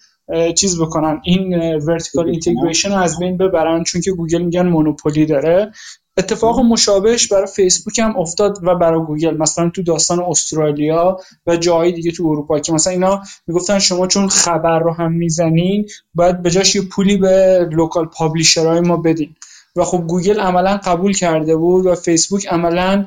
چیز 0.56 0.80
بکنن. 0.80 1.20
این 1.24 1.74
vertical 1.76 2.28
integration 2.28 2.92
از 2.92 3.18
بین 3.18 3.36
ببرن. 3.36 3.84
چون 3.84 4.00
که 4.00 4.10
گوگل 4.12 4.42
میگن 4.42 4.68
monopoly 4.68 5.26
داره. 5.26 5.72
اتفاق 6.16 6.60
مشابهش 6.60 7.26
برای 7.26 7.47
فیسبوک 7.47 7.98
هم 7.98 8.16
افتاد 8.16 8.59
و 8.62 8.74
برای 8.74 9.05
گوگل 9.05 9.36
مثلا 9.36 9.70
تو 9.70 9.82
داستان 9.82 10.20
استرالیا 10.20 11.20
و 11.47 11.56
جایی 11.56 11.93
دیگه 11.93 12.10
تو 12.10 12.26
اروپا 12.26 12.59
که 12.59 12.72
مثلا 12.72 12.93
اینا 12.93 13.22
می‌گفتن 13.47 13.78
شما 13.78 14.06
چون 14.06 14.28
خبر 14.28 14.78
رو 14.78 14.93
هم 14.93 15.12
می‌زنین 15.12 15.88
باید 16.14 16.43
به 16.43 16.51
جاش 16.51 16.76
یه 16.76 16.82
پولی 16.82 17.16
به 17.16 17.68
local 17.72 18.06
publisher 18.06 18.67
های 18.67 18.80
ما 18.80 18.97
بدین. 18.97 19.36
و 19.76 19.84
خب 19.84 19.98
گوگل 20.06 20.40
عملا 20.40 20.76
قبول 20.76 21.12
کرده 21.12 21.56
بود 21.56 21.86
و 21.86 21.94
فیسبوک 21.94 22.47
عملا 22.47 23.06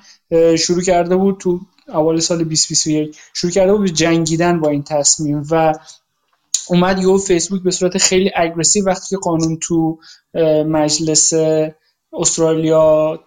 شروع 0.57 0.81
کرده 0.81 1.15
بود 1.15 1.38
تو 1.40 1.60
اول 1.88 2.19
سال 2.19 2.38
2021 2.38 3.18
شروع 3.34 3.52
کرده 3.52 3.73
بود 3.73 3.81
به 3.81 3.90
جنگیدن 3.90 4.60
با 4.60 4.69
این 4.69 4.84
تصمیم 4.84 5.44
و 5.52 5.73
اومد 6.68 7.03
یه 7.03 7.18
فیسبوک 7.18 7.64
به 7.64 7.72
صورت 7.72 7.98
خیلی 7.98 8.31
aggressive 8.35 8.85
وقتی 8.86 9.10
که 9.10 9.18
قانون 9.18 9.57
تو 9.61 9.98
مجلس 10.65 11.34
استرالیا 12.14 13.19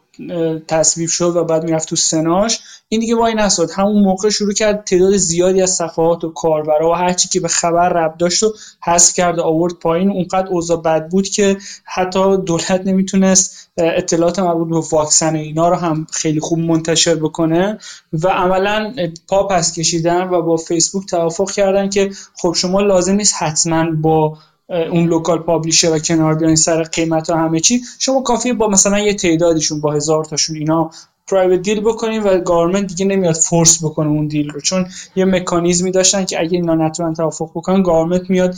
تصویب 0.68 1.08
شد 1.08 1.36
و 1.36 1.44
بعد 1.44 1.64
می‌رفت 1.64 1.88
تو 1.88 1.96
سناش. 1.96 2.60
این 2.88 3.00
دیگه 3.00 3.16
وای 3.16 3.34
نساد. 3.34 3.70
همون 3.70 4.02
موقع 4.04 4.30
شروع 4.30 4.52
کرد 4.52 4.84
تعداد 4.84 5.16
زیادی 5.16 5.62
از 5.62 5.70
صفحات 5.70 6.24
و 6.24 6.32
کاربرا 6.32 6.90
و 6.90 6.94
هرچی 6.94 7.28
که 7.28 7.40
به 7.40 7.48
خبر 7.48 7.88
ربط 7.88 8.16
داشت 8.18 8.42
و 8.42 8.52
حذف 8.84 9.14
کرد 9.14 9.38
و 9.38 9.42
آورد 9.42 9.72
پایین. 9.72 10.10
اونقدر 10.10 10.48
اوضاع 10.48 10.82
بد 10.82 11.08
بود 11.08 11.28
که 11.28 11.56
حتی 11.84 12.36
دولت 12.36 12.82
نمی‌تونست 12.84 13.70
اطلاعات 13.78 14.38
مربوط 14.38 14.68
به 14.68 14.96
واکسن 14.96 15.36
اینا 15.36 15.68
رو 15.68 15.76
هم 15.76 16.06
خیلی 16.12 16.40
خوب 16.40 16.58
منتشر 16.58 17.14
بکنه 17.14 17.78
و 18.12 18.28
عملا 18.28 18.94
پا 19.28 19.46
پس 19.46 19.74
کشیدن 19.74 20.28
و 20.28 20.42
با 20.42 20.56
فیسبوک 20.56 21.06
توافق 21.06 21.50
کردن 21.50 21.90
که 21.90 22.10
خب 22.34 22.52
شما 22.52 22.80
لازم 22.80 23.14
نیست 23.14 23.34
حتما 23.38 23.90
با 23.90 24.38
اون 24.68 25.06
local 25.06 25.38
publisher 25.38 25.92
ا 25.92 25.98
کنار 25.98 26.34
بیاین 26.34 26.56
سر 26.56 26.82
قیمت 26.82 27.30
و 27.30 27.34
همه 27.34 27.60
چی 27.60 27.80
شما 27.98 28.22
کافیه 28.22 28.52
با 28.52 28.68
مثلا 28.68 28.98
یه 28.98 29.14
تعدادشون 29.14 29.80
با 29.80 29.92
هزار 29.92 30.24
تاشون 30.24 30.56
اینا 30.56 30.90
private 31.26 31.62
deal 31.62 31.80
بکنیم 31.80 32.24
و 32.24 32.38
government 32.38 32.86
دیگه 32.86 33.04
نمیاد 33.04 33.34
force 33.34 33.84
بکنه 33.84 34.08
اون 34.08 34.26
deal 34.26 34.50
رو. 34.50 34.60
چون 34.60 34.86
یه 35.16 35.24
مکانیزمی 35.24 35.90
داشتن 35.90 36.24
که 36.24 36.40
اگه 36.40 36.52
اینا 36.52 36.74
نتونن 36.74 37.14
توافق 37.14 37.50
بکنن 37.50 37.82
government 37.82 38.30
میاد 38.30 38.54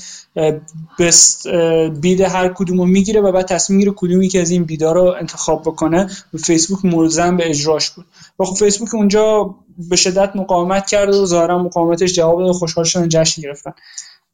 best 0.99 1.49
bid 2.01 2.21
هر 2.21 2.49
کدوم 2.49 2.79
رو 2.79 2.87
می‌گیره 2.87 3.21
و 3.21 3.33
بعد 3.33 3.47
تصمیم 3.47 3.77
می‌گیره 3.77 3.95
کدومی 3.97 4.29
که 4.29 4.41
از 4.41 4.51
این 4.51 4.65
bid 4.65 4.86
ا 4.86 4.93
رو 4.93 5.15
انتخاب 5.21 5.63
بکنه. 5.63 6.11
و 6.35 6.39
فیسبوک 6.39 6.85
ملزم 6.85 7.37
به 7.37 7.51
اجراش 7.51 7.91
بود. 7.91 8.07
و 8.39 8.45
خب 8.45 8.57
فیسبوک 8.57 8.95
اونجا 8.95 9.55
به 9.79 9.97
شدت 9.97 10.37
مقاومت 10.37 10.87
کرد 10.87 11.15
و 11.15 11.27
ظاهرا 11.27 11.63
مقاومتش 11.63 12.13
جواب 12.13 12.39
داد 12.39 12.53
خوشحال 12.53 12.85
شدن 12.85 13.09
جشن 13.09 13.43
گرفتن. 13.43 13.73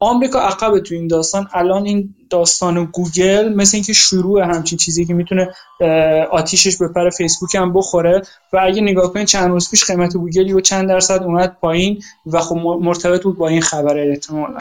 آمریکا 0.02 0.40
عقب 0.40 0.78
تو 0.78 0.94
این 0.94 1.08
داستان. 1.08 1.48
الان 1.52 1.84
این 1.84 2.14
داستان 2.30 2.84
گوگل 2.84 3.54
مثل 3.54 3.76
اینکه 3.76 3.92
شروع 3.92 4.42
همچین 4.42 4.78
چیزی 4.78 5.06
که 5.06 5.14
می‌تونه 5.14 5.54
آتیشش 6.30 6.76
به 6.76 6.88
پر 6.88 7.10
فیسبوک 7.10 7.54
هم 7.54 7.72
بخوره 7.72 8.22
و 8.52 8.58
اگه 8.62 8.80
نگاه 8.80 9.12
کنید 9.12 9.26
چند 9.26 9.50
روز 9.50 9.70
پیش 9.70 9.84
قیمت 9.84 10.16
گوگل 10.16 10.52
و 10.52 10.60
چند 10.60 10.88
درصد 10.88 11.22
اومد 11.22 11.56
پایین 11.60 12.02
و 12.26 12.40
خب 12.40 12.56
مرتبط 12.56 13.22
بود 13.22 13.38
با 13.38 13.48
این 13.48 13.60
خبر 13.60 13.98
احتمالا. 13.98 14.58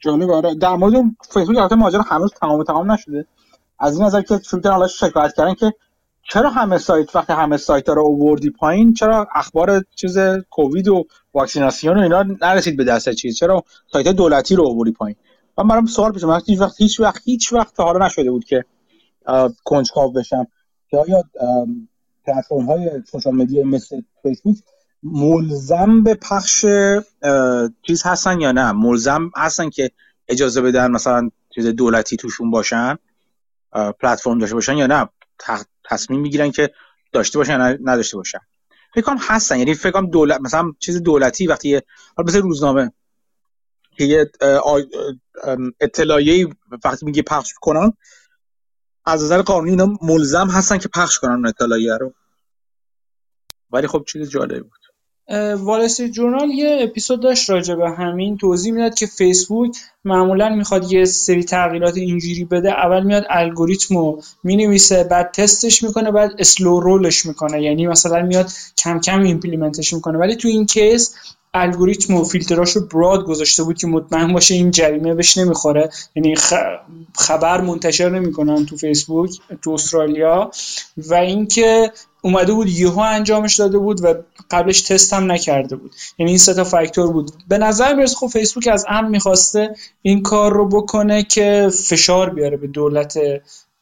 جالب. 0.00 0.30
آره 0.30 0.54
در 0.54 0.76
مورد 0.76 0.94
فیسبوک 1.34 1.56
البته 1.56 1.74
ماجرا 1.74 2.02
هنوز 2.02 2.32
تمام 2.40 2.64
تمام 2.64 2.92
نشده. 2.92 3.26
از 3.78 3.96
این 3.96 4.06
نظر 4.06 4.22
که 4.22 4.40
شروع 4.44 4.68
حالا 4.68 4.86
شکایت 4.86 5.34
کردن 5.36 5.54
که 5.54 5.74
چرا 6.28 6.50
همه 6.50 6.78
سایت 6.78 7.16
وقتی 7.16 7.32
همه 7.32 7.56
سایت 7.56 7.88
ها 7.88 7.94
رو 7.94 8.02
اووردی 8.02 8.50
پایین 8.50 8.94
چرا 8.94 9.28
اخبار 9.34 9.84
چیز 9.96 10.18
کووید 10.50 10.88
و 10.88 11.06
واکسیناسیون 11.34 11.98
و 11.98 12.00
اینا 12.00 12.22
نرسید 12.22 12.76
به 12.76 12.84
دست 12.84 13.10
چیز؟ 13.10 13.36
چرا 13.36 13.64
سایت 13.92 14.08
دولتی 14.08 14.56
رو 14.56 14.64
اووردی 14.64 14.92
پایین؟ 14.92 15.16
من 15.58 15.68
برام 15.68 15.86
سوال 15.86 16.12
پیش 16.12 16.24
اومد. 16.24 16.42
هیچ 16.46 16.60
وقت 16.60 16.74
هیچ 16.78 17.00
وقت 17.00 17.22
هیچ 17.24 17.52
وقت 17.52 17.80
حالا 17.80 18.06
نشده 18.06 18.30
بود 18.30 18.44
که 18.44 18.64
کنجکاو 19.64 20.12
بشم. 20.12 20.46
که 20.90 20.96
آیا 20.96 21.24
پلتفرم 22.26 22.66
های 22.66 22.90
سوشال 23.10 23.34
مدیا 23.34 23.64
مثل 23.64 24.00
فیسبوک 24.22 24.56
ملزم 25.02 26.02
به 26.02 26.14
پخش 26.14 26.64
چیز 27.82 28.02
هستن 28.02 28.40
یا 28.40 28.52
نه؟ 28.52 28.72
ملزم 28.72 29.30
هستن 29.36 29.70
که 29.70 29.90
اجازه 30.28 30.62
بدن 30.62 30.90
مثلا 30.90 31.30
چیز 31.54 31.66
دولتی 31.66 32.16
توشون 32.16 32.50
باشن 32.50 32.98
پلتفرم 34.00 34.38
داشته 34.38 34.54
باشن 34.54 34.76
یا 34.76 34.86
نه؟ 34.86 35.08
تصمیم 35.88 36.20
می‌گیرن 36.20 36.50
که 36.50 36.70
داشته 37.12 37.38
باشن 37.38 37.52
یا 37.52 37.78
نداشته 37.82 38.16
باشن. 38.16 38.38
فکر 38.94 39.04
کنم 39.04 39.18
هستن 39.20 39.58
یعنی 39.58 39.74
فکر 39.74 39.90
کنم 39.90 40.10
دولت 40.10 40.40
مثلا 40.40 40.72
چیز 40.78 41.02
دولتی 41.02 41.46
وقتی 41.46 41.80
حالا 42.16 42.26
مثل 42.26 42.40
روزنامه 42.40 42.92
که 43.96 44.04
یه 44.04 44.30
اطلاعیه 45.80 46.48
وقتی 46.84 47.06
میگه 47.06 47.22
پخش 47.22 47.52
کنن 47.60 47.92
از 49.04 49.24
نظر 49.24 49.42
قانونی 49.42 49.70
اینا 49.70 49.98
ملزم 50.02 50.48
هستن 50.50 50.78
که 50.78 50.88
پخش 50.88 51.18
کنن 51.18 51.46
اطلاعیه 51.46 51.96
رو. 51.96 52.14
ولی 53.70 53.86
خب 53.86 54.04
چیز 54.08 54.30
جالب 54.30 54.62
بود. 54.62 54.77
Wall 55.58 55.79
Street 55.79 56.10
Journal 56.10 56.50
یه 56.50 56.78
اپیزود 56.80 57.22
داشت 57.22 57.50
راجع 57.50 57.74
به 57.74 57.90
همین. 57.90 58.36
توضیح 58.36 58.72
می‌داد 58.72 58.94
که 58.94 59.06
فیسبوک 59.06 59.76
معمولا 60.04 60.48
می‌خواد 60.48 60.92
یه 60.92 61.04
سری 61.04 61.44
تغییرات 61.44 61.96
اینجوری 61.96 62.44
بده. 62.44 62.70
اول 62.70 63.02
میاد 63.02 63.26
الگوریتمو 63.30 64.20
می‌نویسه 64.44 65.04
بعد 65.04 65.32
تستش 65.32 65.82
می‌کنه 65.82 66.10
بعد 66.10 66.30
slow 66.38 66.80
roll 66.80 67.11
ش 67.11 67.26
می‌کنه. 67.26 67.62
یعنی 67.62 67.86
مثلا 67.86 68.22
میاد 68.22 68.50
کم 68.78 69.00
کم 69.00 69.22
implement 69.22 69.79
ش 69.79 69.92
می‌کنه. 69.92 70.18
ولی 70.18 70.36
تو 70.36 70.48
این 70.48 70.66
case 70.66 71.14
الگوریتم 71.54 72.14
و 72.14 72.24
فیلتراش 72.24 72.76
رو 72.76 72.86
براد 72.86 73.24
گذاشته 73.24 73.62
بود 73.62 73.78
که 73.78 73.86
مطمئن 73.86 74.32
باشه 74.32 74.54
این 74.54 74.70
جریمه 74.70 75.14
بهش 75.14 75.38
نمی‌خوره. 75.38 75.90
یعنی 76.16 76.34
خبر 77.14 77.60
منتشر 77.60 78.08
نمی‌کنن 78.08 78.66
تو 78.66 78.76
فیسبوک 78.76 79.30
تو 79.62 79.70
استرالیا. 79.70 80.50
و 80.96 81.14
اینکه 81.14 81.92
اومده 82.22 82.52
بود 82.52 82.68
یهو 82.68 82.98
انجامش 82.98 83.56
داده 83.56 83.78
بود 83.78 84.04
و 84.04 84.14
قبلش 84.50 84.82
تست 84.82 85.12
هم 85.12 85.32
نکرده 85.32 85.76
بود. 85.76 85.94
یعنی 86.18 86.30
این 86.30 86.38
سه 86.38 86.54
تا 86.54 86.64
فاکتور 86.64 87.12
بود. 87.12 87.30
به 87.48 87.58
نظر 87.58 87.94
می‌رسه 87.94 88.16
خب 88.16 88.26
فیسبوک 88.26 88.68
از 88.72 88.84
امن 88.88 89.10
می‌خواسته 89.10 89.74
این 90.02 90.22
کار 90.22 90.52
رو 90.52 90.68
بکنه 90.68 91.22
که 91.22 91.70
فشار 91.88 92.30
بیاره 92.30 92.56
به 92.56 92.66
دولت 92.66 93.18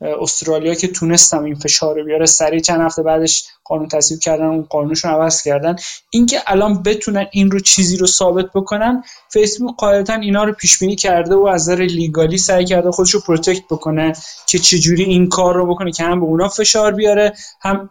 استرالیا 0.01 0.75
که 0.75 0.89
تونستم 0.89 1.45
این 1.45 1.55
فشار 1.55 1.99
رو 1.99 2.05
بیاره. 2.05 2.27
سریع 2.27 2.61
چند 2.61 2.81
هفته 2.81 3.03
بعدش 3.03 3.45
قانون 3.65 3.89
تصویب 3.89 4.21
کردن 4.21 4.45
اون 4.45 4.63
قانونشون 4.63 5.11
عوض 5.11 5.43
کردن. 5.43 5.77
اینکه 6.11 6.43
الان 6.47 6.83
بتونن 6.83 7.27
این 7.31 7.51
رو 7.51 7.61
چیزی 7.61 7.97
رو 7.97 8.07
ثابت 8.07 8.47
بکنن 8.55 9.03
فیسبوک 9.29 9.77
قاعدتا 9.77 10.15
اینا 10.15 10.45
رو 10.45 10.53
پیش 10.53 10.79
بینی 10.79 10.97
کرده 10.97 11.35
و 11.35 11.47
از 11.47 11.69
نظر 11.69 11.83
legally 11.83 12.39
سعی 12.39 12.65
کرده 12.65 12.91
خودش 12.91 13.11
رو 13.11 13.21
protect 13.21 13.65
بکنه 13.71 14.13
که 14.47 14.59
چجوری 14.59 15.05
این 15.05 15.29
کار 15.29 15.55
رو 15.55 15.67
بکنه 15.67 15.93
که 15.93 16.03
هم 16.03 16.21
به 16.21 16.27
اونا 16.27 16.49
فشار 16.49 16.93
بیاره 16.93 17.33
هم 17.61 17.91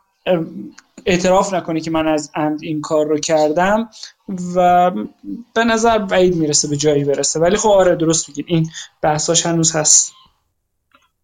اعتراف 1.06 1.54
نکنه 1.54 1.82
که 1.82 1.92
من 1.92 2.08
از 2.08 2.32
عمد 2.36 2.64
این 2.64 2.82
کار 2.82 3.06
رو 3.08 3.18
کردم 3.18 3.90
و 4.56 4.92
به 5.54 5.64
نظر 5.64 5.98
بعید 5.98 6.36
می‌رسه 6.36 6.68
به 6.68 6.78
جایی 6.78 7.04
برسه. 7.04 7.40
ولی 7.40 7.58
خب 7.58 7.70
آره 7.70 7.96
درست 7.96 8.30
میگید 8.30 8.46
این 8.48 8.70
بحثاش 9.02 9.46
هنوز 9.46 9.76
هست. 9.76 10.12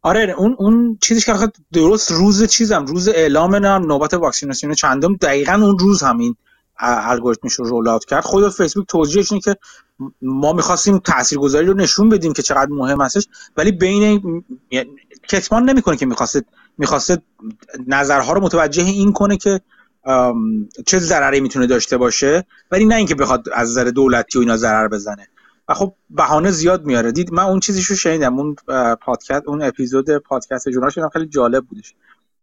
آره 0.02 0.34
اون 0.38 0.56
اون 0.60 0.98
چیزش 1.02 1.26
که 1.26 1.34
درست 1.73 2.11
روز 2.11 2.44
چیزم 2.44 2.86
روز 2.86 3.07
اعلام 3.07 3.56
نوبت 3.56 4.14
واکسیناسیون 4.14 4.73
چندم 4.73 5.15
دقیقا 5.15 5.53
اون 5.53 5.80
روز 5.80 6.03
همین 6.03 6.36
الگوریتمش 6.80 7.53
رو 7.53 7.65
رول 7.65 7.88
اوت 7.88 8.06
کرد. 8.06 8.23
خود 8.23 8.49
فیسبوک 8.49 8.88
توضیحش 8.88 9.32
اینه 9.32 9.41
که 9.41 9.56
ما 10.22 10.53
می‌خواستیم 10.53 10.99
تاثیرگذاری 10.99 11.65
رو 11.65 11.73
نشون 11.73 12.10
بدیم 12.10 12.34
که 12.34 12.41
چقدر 12.41 12.72
مهم 12.72 13.02
هستش 13.02 13.28
ولی 13.57 13.72
بین 13.72 14.44
کتمان 15.30 15.69
نمی‌کنه 15.69 15.98
که 15.98 16.06
می‌خواسته 16.06 16.44
می‌خواسته 16.77 17.18
نظرها 17.88 18.34
رو 18.34 18.41
متوجه 18.41 18.84
این 18.84 19.14
کنه 19.14 19.38
که 19.38 19.61
چه 20.85 20.99
ضرری 20.99 21.39
می‌تونه 21.41 21.68
داشته 21.68 21.98
باشه 21.98 22.45
ولی 22.72 22.85
نه 22.85 22.95
اینکه 22.95 23.15
بخواد 23.15 23.49
از 23.53 23.69
نظر 23.69 23.84
دولتی 23.84 24.38
و 24.38 24.41
اینا 24.41 24.57
ضرر 24.57 24.88
بزنه. 24.88 25.27
و 25.68 25.73
خب 25.73 25.93
بهانه 26.10 26.52
زیاد 26.52 26.85
میاره. 26.85 27.11
دید 27.11 27.34
من 27.34 27.43
اون 27.43 27.60
چیزیشو 27.60 27.95
شنیدم. 27.95 28.39
اون 28.39 28.56
پادکست 29.02 29.48
اون 29.48 29.61
اپیزود 29.61 30.18
پادکست 30.18 30.69
جورنال 30.69 30.89
شدم 30.89 31.10
خیلی 31.10 31.26
جالب 31.26 31.65
بودش. 31.65 31.93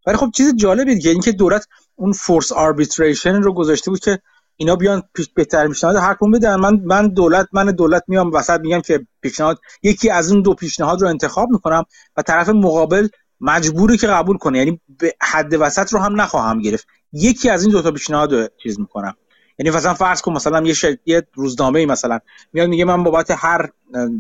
ولی 0.07 0.17
خب 0.17 0.31
چیز 0.37 0.57
جالبی 0.57 0.95
دیگه 0.95 1.11
اینکه 1.11 1.33
دولت 1.33 1.69
اون 1.97 2.13
فورس 2.13 2.53
آربیتریشن 2.53 3.43
رو 3.43 3.53
گذاشته 3.53 3.91
بود 3.91 4.01
که 4.01 4.19
اینا 4.57 4.77
بیان 4.77 5.03
پیش 5.15 5.29
بهتر 5.35 5.69
پیشنهاد 5.69 6.17
کدوم 6.17 6.31
بدن. 6.31 6.57
من 6.57 6.81
من 6.85 7.09
دولت 7.09 7.49
من 7.53 7.67
دولت 7.67 8.05
میام 8.09 8.33
وسط 8.33 8.61
میگم 8.61 8.81
که 8.81 9.07
پیشنهاد 9.21 9.61
یکی 9.83 10.11
از 10.11 10.33
اون 10.33 10.43
دو 10.43 10.55
پیشنهاد 10.55 11.03
رو 11.03 11.09
انتخاب 11.09 11.51
می‌کنم 11.51 11.85
و 12.17 12.23
طرف 12.23 12.49
مقابل 12.49 13.09
مجبوری 13.41 13.97
که 13.97 14.07
قبول 14.07 14.37
کنه. 14.37 14.59
یعنی 14.59 14.81
به 14.99 15.15
حد 15.21 15.55
وسط 15.61 15.93
رو 15.93 15.99
هم 15.99 16.21
نخواهم 16.21 16.61
گرفت. 16.61 16.87
یکی 17.13 17.51
از 17.51 17.63
این 17.63 17.73
دو 17.73 17.83
تا 17.83 17.91
پیشنهاد 17.91 18.35
رو 18.35 18.49
چیز 18.63 18.81
می‌کنم. 18.81 19.15
یعنی 19.59 19.77
مثلا 19.77 19.95
فرض 19.95 20.23
کن 20.23 20.33
مثلا 20.33 20.67
یه, 20.67 20.75
شر... 20.75 20.97
یه 21.07 21.23
روزنامه 21.35 21.87
مثلا 21.87 22.19
میاد 22.53 22.69
میگه 22.69 22.85
من 22.85 23.03
بابت 23.03 23.31
هر 23.31 23.71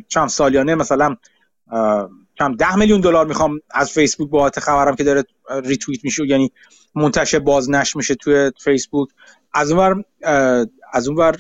چند 0.09 0.28
سالیانه 0.28 0.74
مثلا 0.74 1.16
کم 2.39 2.57
ده 2.59 2.77
میلیون 2.77 3.01
دلار 3.01 3.27
می‌خوام 3.27 3.61
از 3.70 3.90
فیسبوک 3.90 4.31
بابت 4.31 4.61
خبرم 4.61 4.97
که 4.97 5.05
داره 5.05 5.24
ریتوییت 5.65 6.05
میشه 6.05 6.27
یعنی 6.27 6.53
منتشر 6.95 7.39
بازنشر 7.39 7.93
میشه 7.97 8.15
توی 8.15 8.53
فیسبوک. 8.61 9.09
از 9.55 9.70
اونور 9.70 10.05
از 10.93 11.09
اونور 11.09 11.36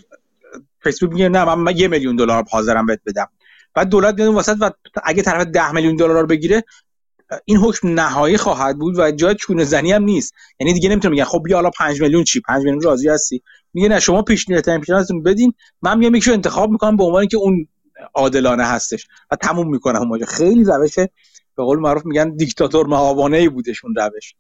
فیسبوک 0.82 1.12
میگه 1.12 1.28
نه 1.28 1.54
من 1.54 1.76
یه 1.76 1.88
میلیون 1.88 2.16
دلار 2.16 2.44
حاضرم 2.50 2.86
بهت 2.86 3.00
بدم. 3.06 3.28
بعد 3.74 3.88
دولت 3.88 4.14
میاد 4.14 4.34
وسط 4.34 4.56
و 4.60 4.70
اگه 5.04 5.22
طرف 5.22 5.46
ده 5.46 5.72
میلیون 5.72 5.96
دلار 5.96 6.26
بگیره 6.26 6.64
این 7.44 7.56
حکم 7.56 7.88
نهایی 7.88 8.36
خواهد 8.36 8.78
بود 8.78 8.98
و 8.98 9.10
جای 9.10 9.34
چونه 9.34 9.64
زنی 9.64 9.92
هم 9.92 10.02
نیست. 10.02 10.34
یعنی 10.60 10.72
دیگه 10.72 10.88
نمی‌تونه 10.88 11.12
میگن 11.12 11.24
خب 11.24 11.42
بیا 11.44 11.56
حالا 11.56 11.70
5 11.70 12.00
میلیون 12.00 12.24
چی؟ 12.24 12.40
5 12.40 12.64
میلیون 12.64 12.82
راضی 12.82 13.08
هستی؟ 13.08 13.42
میگه 13.74 13.88
نه 13.88 14.00
شما 14.00 14.22
پیشنهاد 14.22 14.78
پیشنهادتون 14.80 15.22
بدین. 15.22 15.54
من 15.82 15.98
میام 15.98 16.14
یکیشو 16.14 16.32
انتخاب 16.32 16.70
می‌کنم 16.70 16.96
به 16.96 17.04
عنوان 17.04 17.26
که 17.26 17.36
اون 17.36 17.68
عادلانه 18.14 18.64
هستش 18.64 19.06
و 19.30 19.36
تموم 19.36 19.70
می‌کنم 19.70 20.12
اون 20.12 20.24
خیلی 20.24 20.64
روش 20.64 20.94
به 21.56 21.64
قول 21.64 21.78
معروف 21.78 22.06
میگن 22.06 22.36
دیکتاتور 22.36 22.86
مهابانه 22.86 23.36
ای 23.36 23.48
بودش 23.48 23.84
اون 23.84 23.94
روش. 23.94 24.34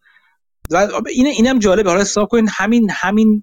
و 0.70 0.88
این 1.08 1.26
اینم 1.26 1.58
جالبه. 1.58 1.90
حالا 1.90 2.00
حساب 2.00 2.28
کنین 2.28 2.48
همین 2.52 2.90
همین 2.90 3.42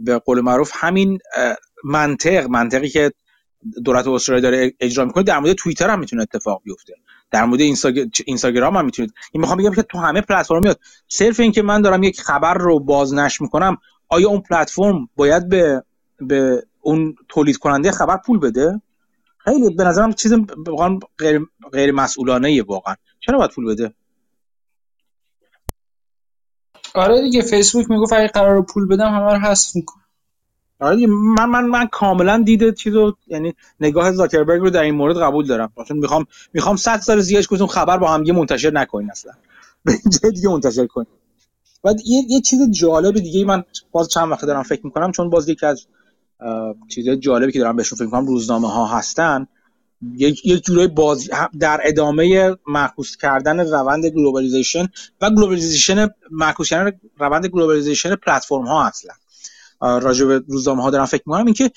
به 0.00 0.18
قول 0.18 0.40
معروف 0.40 0.72
همین 0.74 1.18
منطق 1.84 2.46
منطقی 2.46 2.88
که 2.88 3.12
دولت 3.84 4.06
استرالیا 4.06 4.50
داره 4.50 4.72
اجرا 4.80 5.04
می‌کنه 5.04 5.24
در 5.24 5.38
مورد 5.38 5.52
توییتر 5.52 5.90
هم 5.90 6.00
می‌تونه 6.00 6.22
اتفاق 6.22 6.62
بیفته. 6.64 6.94
در 7.34 7.44
مورد 7.44 7.60
اینستاگرام 8.26 8.76
هم 8.76 8.84
می‌تونید. 8.84 9.14
این 9.32 9.40
می‌خوام 9.40 9.58
بگم 9.58 9.74
که 9.74 9.82
تو 9.82 9.98
همه 9.98 10.20
پلتفرم 10.20 10.60
میاد. 10.62 10.80
صرف 11.08 11.40
اینکه 11.40 11.62
من 11.62 11.82
دارم 11.82 12.02
یک 12.02 12.20
خبر 12.20 12.54
رو 12.54 12.80
بازنشر 12.80 13.44
می‌کنم 13.44 13.78
آیا 14.08 14.28
اون 14.28 14.40
پلتفرم 14.40 15.08
باید 15.16 15.48
به 15.48 15.84
به 16.20 16.66
اون 16.80 17.14
تولید 17.28 17.56
کننده 17.56 17.90
خبر 17.92 18.16
پول 18.16 18.38
بده؟ 18.38 18.80
خیلی 19.38 19.74
به 19.74 19.84
نظرم 19.84 20.12
چیز 20.12 20.32
واقعا 20.66 20.98
غیر 21.18 21.40
غیر 21.72 21.92
مسئولانه 21.92 22.62
واقعا. 22.62 22.94
چرا 23.20 23.38
باید 23.38 23.50
پول 23.50 23.66
بده؟ 23.66 23.94
آره 26.94 27.20
دیگه 27.20 27.42
فیسبوک 27.42 27.90
می‌گفت 27.90 28.12
اگه 28.12 28.28
قرار 28.28 28.62
پول 28.62 28.88
بدم 28.88 29.08
همه 29.08 29.32
رو 29.32 29.38
حذف 29.38 29.76
می‌کنم 29.76 30.03
آره 30.80 31.06
من 31.06 31.46
من 31.46 31.64
من 31.66 31.86
کاملا 31.86 32.42
دیده 32.46 32.72
چیزو 32.72 33.16
یعنی 33.26 33.54
نگاه 33.80 34.12
زاکربرگ 34.12 34.60
رو 34.60 34.70
در 34.70 34.82
این 34.82 34.94
مورد 34.94 35.16
قبول 35.18 35.46
دارم. 35.46 35.72
چون 35.88 35.98
می‌خوام 35.98 36.26
می‌خوام 36.54 36.76
100 36.76 37.00
سال 37.00 37.20
زیادش 37.20 37.46
کنم 37.46 37.66
خبر 37.66 37.98
با 37.98 38.08
هم 38.08 38.22
منتشر 38.22 38.70
نکنین 38.70 39.10
اصلا. 39.10 39.32
به 40.22 40.30
دیگه 40.30 40.48
منتشر 40.48 40.86
کنین. 40.86 41.06
بعد 41.84 41.96
یه 42.06 42.22
یه 42.28 42.40
چیز 42.40 42.70
جالب 42.70 43.14
دیگه 43.14 43.44
من 43.44 43.64
باز 43.92 44.08
چند 44.08 44.30
وقت 44.30 44.44
دارم 44.44 44.62
فکر 44.62 44.80
می‌کنم 44.84 45.12
چون 45.12 45.30
باز 45.30 45.48
یکی 45.48 45.66
از 45.66 45.86
چیزهای 46.88 47.16
جالبی 47.18 47.52
که 47.52 47.58
دارم 47.58 47.76
بهشون 47.76 47.96
فکر 47.98 48.04
می‌کنم 48.04 48.26
روزنامه 48.26 48.68
ها 48.72 48.86
هستن. 48.86 49.46
یک 50.16 50.46
یک 50.46 50.64
جورای 50.64 50.88
باز 50.88 51.30
در 51.60 51.80
ادامه 51.84 52.56
معکوس 52.66 53.16
کردن 53.16 53.60
روند 53.60 54.06
globalization 54.06 54.88
و 55.20 55.30
globalization 55.30 56.08
معکوس 56.30 56.70
کردن 56.70 57.00
روند 57.18 57.46
globalization 57.46 58.16
پلتفرم 58.16 58.66
ها 58.66 58.86
اصلا. 58.86 59.12
راجع 59.80 60.26
به 60.26 60.42
روزنامه 60.48 60.82
ها 60.82 60.90
دارم 60.90 61.06
فکر 61.06 61.22
می‌کنم 61.26 61.46
اینکه 61.46 61.70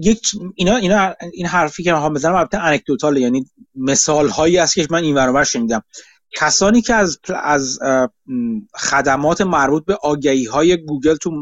یک 0.00 0.30
اینا 0.54 0.76
اینا 0.76 1.14
این 1.32 1.46
حرفی 1.46 1.82
که 1.82 1.92
می‌خوام 1.92 2.14
بزنم 2.14 2.34
البته 2.34 2.58
anecdotal 2.58 3.16
یعنی 3.16 3.46
مثال 3.74 4.28
هایی 4.28 4.58
است 4.58 4.74
که 4.74 4.86
من 4.90 5.02
این 5.02 5.14
برابر 5.14 5.44
شنیدم. 5.44 5.82
کسانی 6.36 6.82
که 6.82 6.94
از 6.94 7.18
از 7.42 7.78
خدمات 8.74 9.40
مربوط 9.40 9.84
به 9.84 9.94
آگهی 9.94 10.44
های 10.44 10.76
گوگل 10.76 11.16
تو 11.16 11.40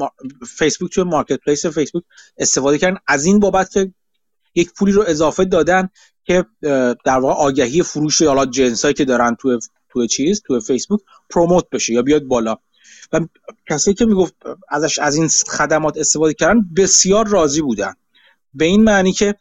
فیسبوک 0.58 0.94
تو 0.94 1.04
marketplace 1.04 1.66
فیسبوک 1.66 2.02
استفاده 2.38 2.78
کردن 2.78 2.96
از 3.06 3.24
این 3.24 3.40
بابت 3.40 3.72
که 3.72 3.94
یک 4.54 4.72
پولی 4.72 4.92
رو 4.92 5.04
اضافه 5.06 5.44
دادن 5.44 5.88
که 6.24 6.44
در 7.04 7.18
واقع 7.18 7.34
آگهی 7.34 7.82
فروش 7.82 8.22
حالا 8.22 8.46
جنسایی 8.46 8.94
که 8.94 9.04
دارن 9.04 9.36
تو 9.40 9.58
تو 9.88 10.06
چیز 10.06 10.42
تو 10.46 10.60
فیسبوک 10.60 11.00
promote 11.30 11.64
بشه 11.72 11.92
یا 11.92 12.02
بیاد 12.02 12.22
بالا. 12.22 12.56
و 13.12 13.20
کسی 13.70 13.94
که 13.94 14.04
می‌گفت 14.04 14.34
ازش 14.68 14.98
از 14.98 15.16
این 15.16 15.28
خدمات 15.28 15.98
استفاده 15.98 16.34
کردن 16.34 16.60
بسیار 16.76 17.28
راضی 17.28 17.62
بودن. 17.62 17.94
به 18.54 18.64
این 18.64 18.84
معنی 18.84 19.12
که 19.12 19.34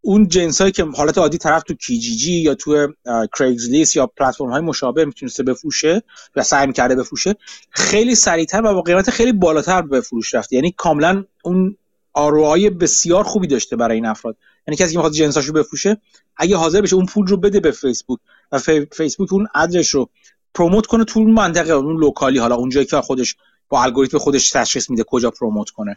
اون 0.00 0.28
جنسایی 0.28 0.72
که 0.72 0.84
حالت 0.84 1.18
عادی 1.18 1.38
طرف 1.38 1.62
تو 1.62 1.74
کیجیجی 1.74 2.32
یا 2.32 2.54
تو 2.54 2.92
کریگزلیست 3.38 3.96
یا 3.96 4.06
پلتفرم 4.06 4.50
های 4.50 4.60
مشابه 4.60 5.04
می‌تونسته 5.04 5.42
بفروشه 5.42 6.02
و 6.36 6.42
سعی 6.42 6.66
می‌کرده 6.66 6.94
بفروشه 6.94 7.36
خیلی 7.70 8.14
سریعتر 8.14 8.62
و 8.64 8.74
با 8.74 8.82
قیمت 8.82 9.10
خیلی 9.10 9.32
بالاتر 9.32 9.82
به 9.82 10.00
فروش 10.00 10.34
رفته. 10.34 10.56
یعنی 10.56 10.74
کاملا 10.76 11.24
اون 11.44 11.76
آروهای 12.12 12.70
بسیار 12.70 13.24
خوبی 13.24 13.46
داشته 13.46 13.76
برای 13.76 13.94
این 13.94 14.06
افراد. 14.06 14.36
یعنی 14.66 14.76
کسی 14.76 14.92
که 14.92 14.98
می‌خواد 14.98 15.12
جنساشو 15.12 15.52
بفروشه 15.52 16.00
اگه 16.36 16.56
حاضر 16.56 16.80
بشه 16.80 16.96
اون 16.96 17.06
پول 17.06 17.26
رو 17.26 17.36
بده 17.36 17.60
به 17.60 17.70
فیسبوک 17.70 18.18
و 18.52 18.58
فیسبوک 18.92 19.32
اون 19.32 19.46
ادرس 19.54 19.94
رو 19.94 20.10
پروموت 20.54 20.86
کنه 20.86 21.04
تو 21.04 21.20
منطقه 21.20 21.72
اون 21.72 21.96
لوکالی 21.96 22.38
حالا 22.38 22.54
اونجایی 22.54 22.86
که 22.86 23.00
خودش 23.00 23.36
با 23.68 23.82
الگوریتم 23.82 24.18
خودش 24.18 24.50
تشخیص 24.50 24.90
میده 24.90 25.04
کجا 25.04 25.30
promote 25.30 25.70
کنه. 25.70 25.96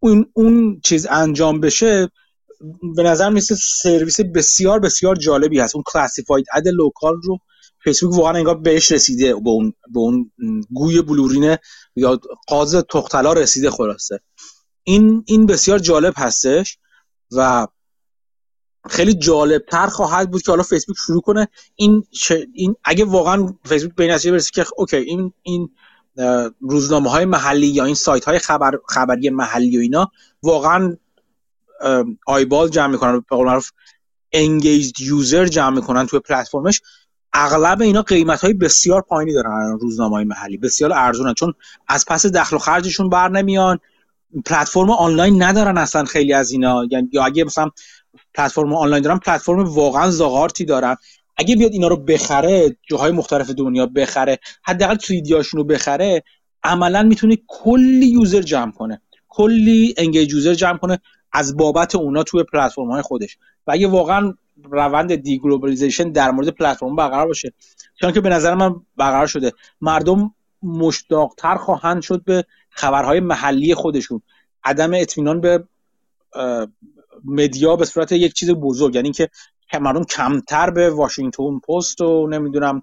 اون 0.00 0.26
اون 0.32 0.80
چیز 0.84 1.06
انجام 1.10 1.60
بشه 1.60 2.10
به 2.96 3.02
نظر 3.02 3.30
میرسه 3.30 3.54
سرویس 3.54 4.20
بسیار 4.20 4.78
بسیار 4.78 5.16
جالبی 5.16 5.60
هست. 5.60 5.74
اون 5.74 5.84
classified 5.86 6.46
ad 6.54 6.68
local 6.68 7.14
رو 7.22 7.38
فیسبوک 7.84 8.14
واقعا 8.14 8.32
انگار 8.32 8.58
بهش 8.58 8.92
رسیده 8.92 9.34
به 9.34 9.50
اون 9.50 9.72
به 9.94 10.00
اون 10.00 10.30
گوی 10.74 11.02
بلورینه 11.02 11.58
یا 11.96 12.20
غاز 12.46 12.74
تخم 12.74 13.13
طلا 13.13 13.32
رسیده 13.32 13.70
خلاصه. 13.70 14.20
این 14.84 15.24
این 15.26 15.46
بسیار 15.46 15.78
جالب 15.78 16.14
هستش 16.16 16.78
و 17.32 17.66
خیلی 18.88 19.14
جالب 19.14 19.62
تر 19.70 19.86
خواهد 19.86 20.30
بود 20.30 20.42
که 20.42 20.52
حالا 20.52 20.62
فیسبوک 20.62 20.96
شروع 21.06 21.20
کنه 21.20 21.48
این, 21.74 22.04
این 22.52 22.74
اگه 22.84 23.04
واقعا 23.04 23.54
فیسبوک 23.64 23.94
به 23.94 24.06
نتیجه 24.06 24.32
برسه 24.32 24.50
که 24.54 24.66
اوکی 24.76 24.96
این 24.96 25.32
این 25.42 25.70
روزنامه 26.60 27.10
های 27.10 27.24
محلی 27.24 27.66
یا 27.66 27.84
این 27.84 27.94
سایت 27.94 28.24
های 28.24 28.38
خبر 28.38 28.78
خبری 28.88 29.30
محلی 29.30 29.76
و 29.76 29.80
اینا 29.80 30.10
واقعا 30.42 30.96
eyeball 32.26 32.68
جمع 32.68 32.92
می‌کنن 32.92 33.18
به 33.18 33.36
قول 33.36 33.46
معروف 33.46 33.70
engaged 34.32 35.00
user 35.00 35.46
جمع 35.46 35.76
می‌کنن 35.76 36.06
توی 36.06 36.20
پلتفرمش. 36.20 36.82
اغلب 37.32 37.82
اینا 37.82 38.02
قیمت 38.02 38.40
های 38.40 38.54
بسیار 38.54 39.02
پایینی 39.02 39.32
دارن 39.32 39.78
روزنامه 39.80 40.16
های 40.16 40.24
محلی 40.24 40.56
بسیار 40.56 40.92
ارزونن 40.92 41.34
چون 41.34 41.54
از 41.88 42.04
پس 42.08 42.26
دخل 42.26 42.56
و 42.56 42.58
خرجشون 42.58 43.08
بر 43.08 43.28
نمیان 43.28 43.78
پلتفرم 44.44 44.90
آنلاین 44.90 45.42
ندارن 45.42 45.78
اصلا 45.78 46.04
خیلی 46.04 46.32
از 46.32 46.50
اینا 46.50 46.84
یعنی 46.90 47.08
اگه 47.24 47.44
مثلا 47.44 47.70
پلتفرم 48.38 48.72
آنلاین 48.72 49.02
دارن 49.02 49.18
پلتفرم 49.18 49.64
واقعا 49.64 50.10
زاقارتی 50.10 50.64
دارن 50.64 50.96
اگه 51.36 51.56
بیاد 51.56 51.72
اینا 51.72 51.88
رو 51.88 51.96
بخره 51.96 52.76
جاهای 52.88 53.12
مختلف 53.12 53.50
دنیا 53.50 53.86
بخره 53.86 54.38
حداقل 54.62 54.96
تریدی‌هاشون 54.96 55.58
رو 55.58 55.64
بخره 55.64 56.22
عملا 56.64 57.02
می‌تونه 57.02 57.36
کلی 57.46 58.06
user 58.06 58.42
جمع 58.42 58.72
کنه. 58.72 59.02
کلی 59.28 59.94
engaged 59.98 60.32
user 60.32 60.54
جمع 60.54 60.78
کنه 60.78 60.98
از 61.32 61.56
بابت 61.56 61.94
اونا 61.94 62.22
توی 62.22 62.42
پلتفرم 62.42 62.90
های 62.90 63.02
خودش. 63.02 63.38
و 63.66 63.72
اگه 63.72 63.88
واقعا 63.88 64.34
روند 64.64 65.14
deglobalization 65.14 66.12
در 66.12 66.30
مورد 66.30 66.48
پلتفرم 66.48 66.96
برقرار 66.96 67.26
باشه 67.26 67.52
چون 68.00 68.12
که 68.12 68.20
به 68.20 68.28
نظر 68.28 68.54
من 68.54 68.74
برقرار 68.96 69.26
شده. 69.26 69.52
مردم 69.80 70.34
مشتاقتر 70.62 71.54
خواهند 71.54 72.02
شد 72.02 72.22
به 72.24 72.44
خبرهای 72.70 73.20
محلی 73.20 73.74
خودشون. 73.74 74.22
عدم 74.64 74.94
اطمینان 74.94 75.40
به 75.40 75.64
media 77.24 77.76
به 77.76 77.84
صورت 77.84 78.12
یک 78.12 78.32
چیز 78.32 78.50
بزرگ 78.50 78.94
یعنی 78.94 79.12
که 79.12 79.28
مردم 79.80 80.04
کمتر 80.04 80.70
به 80.70 80.90
واشنگتن 80.90 81.58
پست 81.58 82.00
و 82.00 82.26
نمی‌دونم 82.26 82.82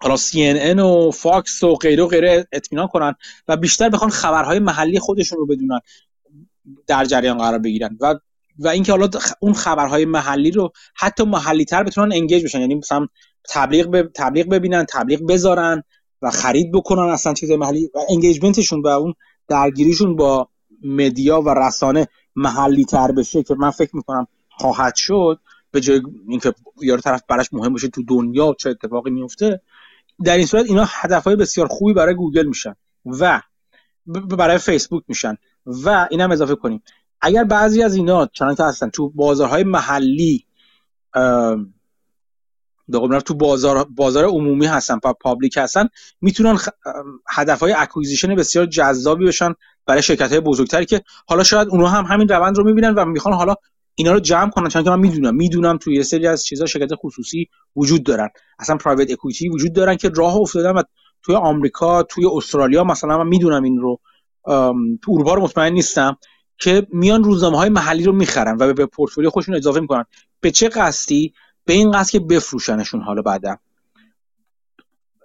حالا 0.00 0.16
CNN 0.16 0.78
و 0.78 1.10
فاکس 1.10 1.62
و 1.62 1.74
غیره 1.74 2.04
و 2.04 2.06
غیره 2.06 2.46
اطمینان 2.52 2.88
کنن 2.88 3.14
و 3.48 3.56
بیشتر 3.56 3.88
بخوان 3.88 4.10
خبرهای 4.10 4.58
محلی 4.58 4.98
خودشون 4.98 5.38
رو 5.38 5.46
بدونن 5.46 5.80
در 6.86 7.04
جریان 7.04 7.38
قرار 7.38 7.58
بگیرن 7.58 7.96
و 8.00 8.14
و 8.58 8.68
اینکه 8.68 8.92
حالا 8.92 9.08
اون 9.40 9.52
خبرهای 9.52 10.04
محلی 10.04 10.50
رو 10.50 10.72
حتی 10.96 11.24
محلی 11.24 11.64
تر 11.64 11.82
بتونن 11.82 12.12
engage 12.12 12.44
بشن 12.44 12.60
یعنی 12.60 12.74
مثلا 12.74 13.06
تبلیغ 13.48 13.90
به 13.90 14.10
تبلیغ 14.14 14.48
ببینن 14.48 14.86
تبلیغ 14.88 15.26
بذارن 15.28 15.82
و 16.22 16.30
خرید 16.30 16.72
بکنن 16.72 17.12
اصلا 17.12 17.34
چیز 17.34 17.50
محلی 17.50 17.90
و 17.94 17.98
انگیجمنتشون 18.10 18.82
و 18.82 18.88
اون 18.88 19.14
درگیریشون 19.48 20.16
با 20.16 20.48
مدیا 20.84 21.40
و 21.40 21.48
رسانه 21.48 22.08
محلی 22.38 22.84
تر 22.84 23.12
بشه 23.12 23.42
که 23.42 23.54
من 23.54 23.70
فکر 23.70 23.96
می‌کنم 23.96 24.26
خواهد 24.50 24.94
شد 24.94 25.40
به 25.70 25.80
جای 25.80 26.02
اینکه 26.28 26.54
یارو 26.82 27.00
طرف 27.00 27.22
براش 27.28 27.52
مهم 27.52 27.72
باشه 27.72 27.88
تو 27.88 28.02
دنیا 28.02 28.54
چه 28.58 28.70
اتفاقی 28.70 29.10
میفته 29.10 29.60
در 30.24 30.36
این 30.36 30.46
صورت 30.46 30.66
اینا 30.66 30.84
هدفهای 30.88 31.36
بسیار 31.36 31.66
خوبی 31.66 31.92
برای 31.92 32.14
گوگل 32.14 32.46
میشن 32.46 32.74
و 33.06 33.42
برای 34.38 34.58
فیسبوک 34.58 35.04
میشن 35.08 35.36
و 35.66 36.08
اینم 36.10 36.30
اضافه 36.30 36.54
کنیم 36.54 36.82
اگر 37.20 37.44
بعضی 37.44 37.82
از 37.82 37.94
اینا 37.94 38.26
چنان 38.26 38.54
که 38.54 38.64
هستن 38.64 38.90
تو 38.90 39.10
بازارهای 39.10 39.64
محلی 39.64 40.44
تو 43.24 43.34
بازار 43.34 43.84
بازار 43.84 44.24
عمومی 44.24 44.66
هستن 44.66 44.98
public 44.98 45.56
هستن 45.56 45.88
می‌تونن. 46.20 46.58
هدفهای 47.28 47.72
acquisition 47.72 48.34
بسیار 48.34 48.66
جذابی 48.66 49.26
بشن 49.26 49.54
برای 49.88 50.02
شرکت 50.02 50.30
های 50.30 50.40
بزرگتری 50.40 50.86
که 50.86 51.02
حالا 51.26 51.42
شاید 51.44 51.68
اونها 51.68 51.88
هم 51.88 52.04
همین 52.04 52.28
روند 52.28 52.58
رو 52.58 52.64
می‌بینن 52.64 52.94
و 52.94 53.04
می‌خوان 53.04 53.34
حالا 53.34 53.54
اینا 53.94 54.12
رو 54.12 54.20
جمع 54.20 54.50
کنن. 54.50 54.68
چون 54.68 54.84
که 54.84 54.90
من 54.90 54.98
می‌دونم 54.98 55.34
می‌دونم 55.34 55.78
توی 55.78 55.94
یه 55.94 56.02
سری 56.02 56.26
از 56.26 56.44
چیزا 56.44 56.66
شرکت 56.66 56.94
خصوصی 56.94 57.48
وجود 57.76 58.02
دارن. 58.02 58.28
اصلا 58.58 58.76
private 58.76 59.10
equity 59.10 59.48
وجود 59.48 59.72
دارن 59.72 59.96
که 59.96 60.08
راه 60.08 60.36
افتادن 60.36 60.70
و 60.70 60.82
توی 61.22 61.34
آمریکا 61.34 62.02
توی 62.02 62.26
استرالیا 62.32 62.84
مثلا 62.84 63.18
من 63.18 63.26
می‌دونم 63.26 63.62
این 63.62 63.78
رو 63.78 64.00
تو 65.02 65.12
اروپا 65.12 65.34
رو 65.34 65.42
مطمئن 65.42 65.72
نیستم 65.72 66.16
که 66.58 66.86
میان 66.92 67.24
روزنامه 67.24 67.58
های 67.58 67.68
محلی 67.68 68.04
رو 68.04 68.12
می‌خرن 68.12 68.56
و 68.60 68.72
به 68.72 68.86
پورتفولیو 68.86 69.30
خودشون 69.30 69.54
اضافه 69.54 69.80
می‌کنن. 69.80 70.04
به 70.40 70.50
چه 70.50 70.68
قصدی؟ 70.68 71.32
به 71.64 71.72
این 71.72 71.90
قصد 71.90 72.10
که 72.10 72.20
بفروشنشون 72.20 73.02
حالا 73.02 73.22
بعدا. 73.22 73.56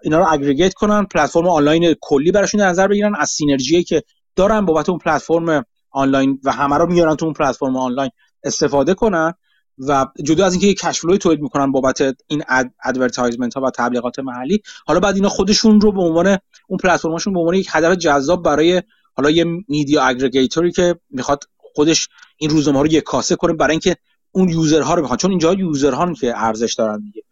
اینا 0.03 0.19
رو 0.19 0.25
aggregate 0.29 0.73
کنن 0.73 1.05
پلتفرم 1.05 1.47
آنلاین 1.47 1.95
کلی 2.01 2.31
براشون 2.31 2.61
نظر 2.61 2.87
بگیرن. 2.87 3.15
از 3.15 3.29
synergy 3.29 3.83
که 3.83 4.03
دارن 4.35 4.65
بابت 4.65 4.89
اون 4.89 4.99
پلتفرم 4.99 5.65
آنلاین 5.91 6.39
و 6.43 6.51
همه 6.51 6.77
رو 6.77 6.87
میارن 6.87 7.15
تو 7.15 7.25
اون 7.25 7.33
پلتفرم 7.33 7.77
آنلاین 7.77 8.11
استفاده 8.43 8.93
کنن 8.93 9.33
و 9.77 10.05
جدا 10.23 10.45
از 10.45 10.53
اینکه 10.53 10.67
یک 10.67 10.79
cash 10.79 10.96
flow 10.96 11.13
ی 11.13 11.17
تولید 11.17 11.41
می‌کنن 11.41 11.71
بابت 11.71 12.01
این 12.27 12.43
advertisement 12.83 13.53
ها 13.53 13.61
و 13.61 13.71
تبلیغات 13.71 14.19
محلی 14.19 14.61
حالا 14.87 14.99
بعد 14.99 15.15
اینا 15.15 15.29
خودشون 15.29 15.81
رو 15.81 15.91
به 15.91 16.01
عنوان 16.01 16.37
اون 16.67 16.77
پلتفرمشون 16.83 17.33
به 17.33 17.39
عنوان 17.39 17.55
یک 17.55 17.67
هدف 17.71 17.97
جذاب 17.97 18.43
برای 18.43 18.83
حالا 19.13 19.29
یه 19.29 19.45
media 19.67 20.03
aggregator 20.03 20.65
ی 20.65 20.71
که 20.71 20.99
می‌خواد 21.09 21.43
خودش 21.57 22.09
این 22.37 22.49
روزنامه 22.49 22.79
رو 22.79 22.87
یک 22.87 23.03
کاسه 23.03 23.35
کنه 23.35 23.53
برای 23.53 23.71
اینکه 23.71 23.95
اون 24.31 24.49
user 24.49 24.84
ها 24.84 24.93
رو 24.93 25.01
می‌خوان 25.01 25.17
چون 25.17 25.29
اینجا 25.29 25.53
user 25.53 26.01
ها 26.01 26.13
که 26.13 26.33
ارزش 26.35 26.73
دارن 26.73 26.99
دیگه. 26.99 27.23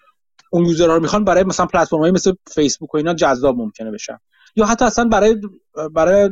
اون 0.49 0.65
user 0.65 0.89
ها 0.89 0.95
رو 0.95 1.01
می‌خوان 1.01 1.23
برای 1.23 1.43
مثلا 1.43 1.65
پلتفرم‌های 1.65 2.11
مثل 2.11 2.33
فیسبوک 2.51 2.93
و 2.93 2.97
اینا 2.97 3.13
جذاب 3.13 3.57
ممکنه 3.57 3.91
بشن. 3.91 4.17
یا 4.55 4.65
حتی 4.65 4.85
اصلا 4.85 5.05
برای 5.05 5.41
برای 5.93 6.29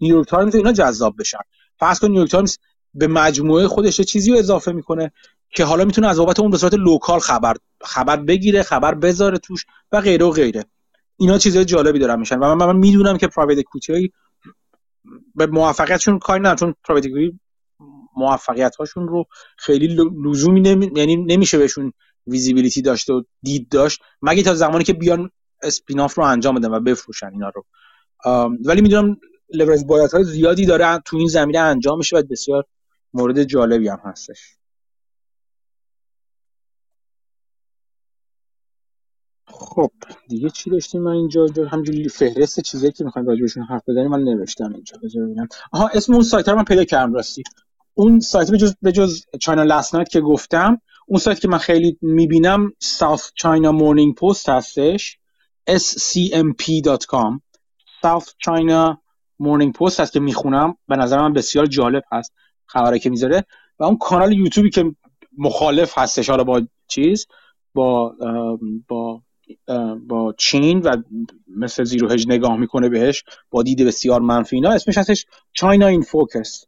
نیویورک 0.00 0.28
تایمز 0.28 0.54
اینا 0.54 0.72
جذاب 0.72 1.14
بشن. 1.18 1.38
فرض 1.78 1.98
کن 1.98 2.08
نیویورک 2.08 2.30
تایمز 2.30 2.56
به 2.94 3.06
مجموعه 3.06 3.68
خودش 3.68 4.00
چیزی 4.00 4.30
رو 4.30 4.38
اضافه 4.38 4.72
می‌کنه 4.72 5.12
که 5.50 5.64
حالا 5.64 5.84
می‌تونه 5.84 6.08
از 6.08 6.18
بابت 6.18 6.40
اون 6.40 6.50
به 6.50 6.58
صورت 6.58 6.74
local 6.74 7.18
خبر 7.18 7.56
خبر 7.84 8.16
بگیره 8.16 8.62
خبر 8.62 8.94
بذاره 8.94 9.38
توش 9.38 9.66
و 9.92 10.00
غیره 10.00 10.26
و 10.26 10.30
غیره. 10.30 10.64
اینا 11.16 11.38
چیزای 11.38 11.64
جالبی 11.64 11.98
دارن 11.98 12.18
میشن. 12.18 12.38
و 12.38 12.54
من, 12.54 12.66
من 12.66 12.76
می‌دونم 12.76 13.18
که 13.18 13.26
private 13.26 13.58
equity 13.58 14.12
به 15.34 15.46
موفقیتشون 15.46 16.18
کاری 16.18 16.40
ندارن 16.40 16.56
چون 16.56 16.74
پرایوت 16.84 17.34
موفقیت 18.16 18.76
هاشون 18.76 19.08
رو 19.08 19.24
خیلی 19.56 19.96
لزومی 20.24 20.60
نمی... 20.60 20.90
یعنی 20.96 21.16
نمیشه 21.16 21.58
بهشون 21.58 21.92
ویزیبیلیتی 22.26 22.82
داشته 22.82 23.12
و 23.12 23.22
دید 23.42 23.68
داشت. 23.68 24.00
مگه 24.22 24.42
تا 24.42 24.54
زمانی 24.54 24.84
که 24.84 24.92
بیان 24.92 25.30
اسپیناف 25.62 26.14
رو 26.14 26.24
انجام 26.24 26.54
بدن 26.54 26.70
و 26.70 26.80
بفروشن 26.80 27.30
اینا 27.32 27.52
رو. 27.54 27.64
ولی 28.64 28.80
می‌دونم 28.80 29.16
لورج 29.54 29.84
باید 29.84 30.10
های 30.10 30.24
زیادی 30.24 30.66
داره 30.66 30.98
تو 31.04 31.16
این 31.16 31.28
زمینه 31.28 31.58
انجام 31.58 31.98
میشه 31.98 32.16
و 32.16 32.22
بسیار 32.22 32.64
مورد 33.12 33.44
جالبی 33.44 33.88
هم 33.88 34.00
هستش. 34.04 34.54
خب 39.46 39.90
دیگه 40.28 40.50
چی 40.50 40.70
داشتیم 40.70 41.02
من 41.02 41.12
اینجا؟ 41.12 41.46
همجوری 41.70 42.08
فهرست 42.08 42.60
چیزایی 42.60 42.92
که 42.92 43.04
می‌خوایم 43.04 43.28
راجبشون 43.28 43.62
حرف 43.62 43.82
بزنیم 43.88 44.08
من 44.08 44.22
نوشتم 44.22 44.72
اینجا 44.74 44.98
بذار 45.02 45.24
ببینم. 45.24 45.48
آها 45.72 45.88
اسم 45.94 46.12
اون 46.12 46.22
سایت 46.22 46.48
رو 46.48 46.56
من 46.56 46.64
پیدا 46.64 46.84
کردم 46.84 47.14
راستی. 47.14 47.42
اون 47.94 48.20
سایت 48.20 48.50
به 48.50 48.58
جز 48.58 48.74
به 48.82 48.92
جز 48.92 49.24
چاینا 49.40 49.62
لاست 49.62 50.10
که 50.10 50.20
گفتم 50.20 50.80
اون 51.06 51.20
سایت 51.20 51.40
که 51.40 51.48
من 51.48 51.58
خیلی 51.58 51.98
می‌بینم 52.02 52.72
South 52.84 53.24
China 53.42 53.72
Morning 53.80 54.14
Post 54.20 54.48
هستش. 54.48 55.18
scmp.com 55.68 57.40
South 58.04 58.28
China 58.46 58.96
Morning 59.42 59.72
Post 59.78 60.00
هست 60.00 60.12
که 60.12 60.20
می‌خونم. 60.20 60.76
به 60.88 60.96
نظر 60.96 61.20
من 61.20 61.32
بسیار 61.32 61.66
جالب 61.66 62.02
هست 62.12 62.32
خبره 62.66 62.98
که 62.98 63.10
می‌ذاره. 63.10 63.44
و 63.78 63.84
اون 63.84 63.96
کانال 63.96 64.32
یوتیوبی 64.32 64.70
که 64.70 64.94
مخالف 65.38 65.98
هستش 65.98 66.30
حالا 66.30 66.44
با 66.44 66.62
چیز 66.88 67.26
با 67.74 68.14
با 68.88 69.22
با 70.06 70.34
چین 70.38 70.80
و 70.80 70.96
مثل 71.56 71.84
زیرو 71.84 72.08
هج 72.08 72.28
نگاه 72.28 72.56
می‌کنه 72.56 72.88
بهش 72.88 73.24
با 73.50 73.62
دید 73.62 73.86
بسیار 73.86 74.20
منفی 74.20 74.56
اینا. 74.56 74.70
اسمش 74.70 74.98
هستش 74.98 75.26
چاینا 75.52 75.86
این 75.86 76.02
فوکس 76.02 76.64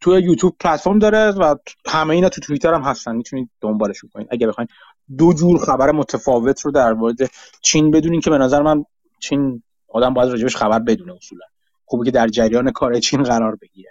تو 0.00 0.20
یوتیوب 0.20 0.56
پلتفرم 0.60 0.98
داره 0.98 1.30
و 1.30 1.54
همه 1.86 2.14
اینا 2.14 2.28
تو 2.28 2.40
توییتر 2.40 2.74
هم 2.74 2.82
هستن. 2.82 3.16
می‌تونید 3.16 3.50
دنبالشون 3.60 4.10
کنید 4.14 4.28
اگه 4.30 4.46
بخواید 4.46 4.70
دو 5.18 5.32
جور 5.32 5.58
خبر 5.58 5.92
متفاوت 5.92 6.60
رو 6.60 6.70
در 6.70 6.92
مورد 6.92 7.16
چین 7.62 7.90
بدونین 7.90 8.20
که 8.20 8.30
به 8.30 8.38
نظر 8.38 8.62
من 8.62 8.84
چین 9.20 9.62
آدم 9.88 10.14
باید 10.14 10.30
راجبش 10.30 10.56
خبر 10.56 10.78
بدونه 10.78 11.12
اصولا. 11.12 11.46
خوبه 11.84 12.04
که 12.04 12.10
در 12.10 12.28
جریان 12.28 12.70
کار 12.70 12.98
چین 12.98 13.22
قرار 13.22 13.56
بگیره. 13.56 13.90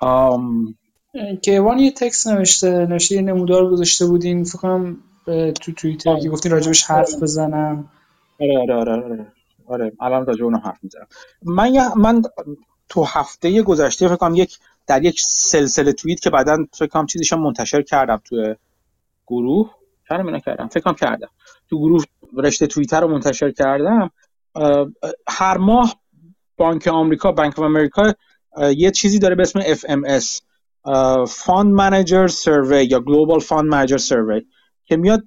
آم... 0.00 0.74
کیوان 1.42 1.78
یه 1.78 1.90
تکس 1.92 2.26
نوشته 2.26 2.86
نوشته 2.86 3.14
یه 3.14 3.22
نمودار 3.22 3.70
گذاشته 3.70 4.06
بودین. 4.06 4.44
فکر 4.44 4.58
کنم 4.58 4.96
تو 5.60 5.72
توییتر 5.72 6.20
که 6.20 6.28
گفتین 6.28 6.52
راجبش 6.52 6.84
حرف 6.84 7.22
بزنم. 7.22 7.90
آره 8.40 8.60
آره 8.60 8.74
آره 8.74 8.92
آره 9.04 9.32
آره. 9.66 9.92
الان 10.00 10.26
راجب 10.26 10.44
اون 10.44 10.54
حرف 10.54 10.78
می‌زنم. 10.82 11.06
من 11.42 11.92
من 11.96 12.22
تو 12.88 13.04
هفته 13.04 13.62
گذشته 13.62 14.08
فکر 14.08 14.16
کنم 14.16 14.34
یک 14.34 14.58
در 14.86 15.04
یک 15.04 15.20
سلسله 15.20 15.92
توییت 15.92 16.20
که 16.20 16.30
بعدا 16.30 16.58
فکر 16.72 16.86
کنم 16.86 17.06
چیزیش 17.06 17.32
منتشر 17.32 17.82
کردم 17.82 18.20
تو 18.24 18.54
گروه. 19.26 19.74
چرا 20.08 20.38
کردم. 20.38 20.68
فکر 20.68 20.80
کنم 20.80 20.94
کردم. 20.94 21.28
تو 21.70 21.78
گروه 21.78 22.04
رشته 22.36 22.66
توییتر 22.66 23.00
رو 23.00 23.08
منتشر 23.08 23.50
کردم. 23.50 24.10
هر 25.28 25.58
ماه 25.58 26.00
بانک 26.56 26.88
آمریکا 26.88 27.32
بانک 27.32 27.58
آف 27.58 27.64
امریکا 27.64 28.14
یه 28.76 28.90
چیزی 28.90 29.18
داره 29.18 29.34
به 29.34 29.42
اسم 29.42 29.60
FMS 29.60 30.40
fund 31.28 31.74
manager 31.74 32.26
survey 32.26 32.84
یا 32.84 33.00
global 33.00 33.40
fund 33.40 33.68
manager 33.68 33.96
survey 33.96 34.46
که 34.84 34.96
میاد 34.96 35.22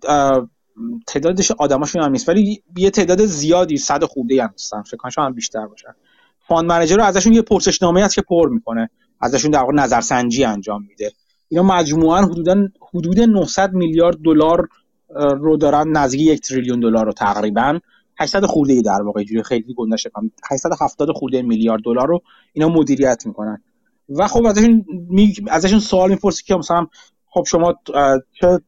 تعدادش 1.07 1.51
آدماشون 1.51 2.03
هم 2.03 2.11
نیست 2.11 2.29
ولی 2.29 2.63
یه 2.77 2.89
تعداد 2.89 3.25
زیادی 3.25 3.77
صد 3.77 4.03
خورده 4.03 4.43
هم 4.43 4.51
هستن 4.53 4.81
فکر 4.81 4.97
کنم 4.97 5.33
بیشتر 5.33 5.67
باشن. 5.67 5.95
fund 6.47 6.69
manager 6.69 6.97
رو 6.97 7.03
ازشون 7.03 7.33
یه 7.33 7.41
پرسشنامه 7.41 8.03
هست 8.03 8.15
که 8.15 8.21
پر 8.21 8.49
می‌کنه. 8.49 8.89
ازشون 9.21 9.51
در 9.51 9.59
واقع 9.59 9.73
نظرسنجی 9.73 10.43
انجام 10.43 10.83
میده. 10.83 11.11
اینا 11.51 11.63
مجموعا 11.63 12.21
حدودا 12.21 12.67
حدود 12.93 13.19
900 13.19 13.73
میلیارد 13.73 14.17
دلار 14.17 14.67
رو 15.15 15.57
دارن 15.57 15.97
نزدیک 15.97 16.21
یک 16.21 16.41
تریلیون 16.41 16.79
دلار 16.79 17.05
رو 17.05 17.11
تقریبا. 17.11 17.79
800 18.19 18.45
خورده 18.45 18.81
در 18.81 19.01
واقع 19.01 19.23
جوری 19.23 19.43
خیلی 19.43 19.73
گردش 19.73 20.07
کنم 20.13 20.31
870 20.51 21.11
خورده 21.11 21.41
میلیارد 21.41 21.81
دلار 21.81 22.07
رو 22.07 22.21
اینا 22.53 22.69
مدیریت 22.69 23.25
می‌کنن. 23.25 23.61
و 24.09 24.27
خب 24.27 24.45
ازشون 24.45 24.85
می... 25.09 25.33
ازشون 25.49 25.79
سوال 25.79 26.09
می‌پرسی 26.09 26.43
که 26.43 26.55
مثلا 26.55 26.87
خب 27.25 27.43
شما 27.47 27.73
چه 28.39 28.59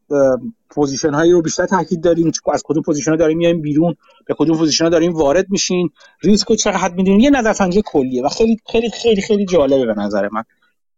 position 0.70 1.14
هایی 1.14 1.32
رو 1.32 1.42
بیشتر 1.42 1.66
تاکید 1.66 2.02
داریم 2.02 2.32
از 2.54 2.64
کدوم 2.66 2.84
position 2.84 3.12
ها 3.12 3.18
داریم 3.18 3.38
میایم 3.38 3.62
بیرون؟ 3.62 3.96
به 4.26 4.36
کدوم 4.38 4.58
position 4.58 4.84
ها 4.84 4.90
داریم 4.90 5.14
وارد 5.14 5.46
میشین؟ 5.50 5.90
ریسک 6.22 6.48
رو 6.48 6.56
چقدر 6.56 6.94
می‌دونیم 6.94 7.20
یه 7.20 7.30
نظرسنجی 7.30 7.82
کلیه 7.86 8.24
و 8.24 8.30
خیلی 8.30 8.58
خیلی 8.72 8.90
خیلی 8.90 9.22
خیلی 9.22 9.46
جالبه 9.46 9.86
به 9.86 10.02
نظر 10.02 10.30
من. 10.32 10.44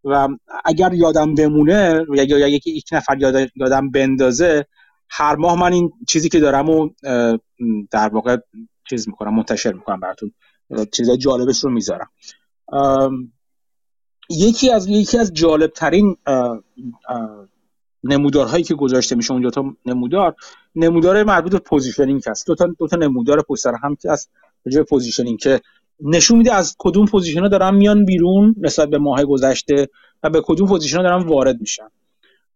و 0.06 0.28
اگر 0.64 0.94
یادم 0.94 1.34
بمونه 1.34 2.04
یا 2.08 2.48
یکی 2.48 2.70
یک 2.70 2.88
نفر 2.92 3.18
یاد 3.18 3.34
یادم 3.56 3.90
بندازه 3.90 4.66
هر 5.08 5.36
ماه 5.36 5.60
من 5.60 5.72
این 5.72 5.92
چیزی 6.08 6.28
که 6.28 6.40
دارم 6.40 6.70
و 6.70 6.90
در 7.90 8.08
واقع 8.08 8.36
چیز 8.90 9.08
می‌کنم 9.08 9.34
منتشر 9.34 9.72
می‌کنم 9.72 10.00
براتون. 10.00 10.32
چیزای 10.92 11.16
جالبش 11.16 11.64
رو 11.64 11.70
می‌ذارم. 11.70 12.10
یکی 14.30 14.70
از 14.70 14.86
یکی 14.86 15.18
از 15.18 15.32
جالب 15.32 15.70
ترین 15.70 16.16
نمودارهایی 18.04 18.64
که 18.64 18.74
گذاشته 18.74 19.16
میشه 19.16 19.32
اونجا 19.32 19.50
تا 19.50 19.76
نمودار 19.86 20.34
نمودار 20.74 21.24
مربوط 21.24 21.52
به 21.52 21.58
positioning 21.58 22.22
هست. 22.26 22.46
دو 22.46 22.54
تا 22.54 22.66
دو 22.78 22.86
تا 22.88 22.96
نمودار 22.96 23.44
سر 23.58 23.74
هم 23.82 23.96
که 23.96 24.10
از 24.10 24.28
جای 24.68 24.82
positioning 24.82 25.38
که 25.38 25.60
نشون 26.00 26.38
میده 26.38 26.54
از 26.54 26.76
کدوم 26.78 27.06
position 27.06 27.40
ها 27.40 27.48
دارن 27.48 27.74
میان 27.74 28.04
بیرون 28.04 28.54
نسبت 28.58 28.88
به 28.88 28.98
ماه 28.98 29.24
گذشته 29.24 29.88
و 30.22 30.30
به 30.30 30.42
کدوم 30.44 30.68
position 30.68 30.96
ها 30.96 31.02
دارن 31.02 31.26
وارد 31.28 31.60
میشن. 31.60 31.88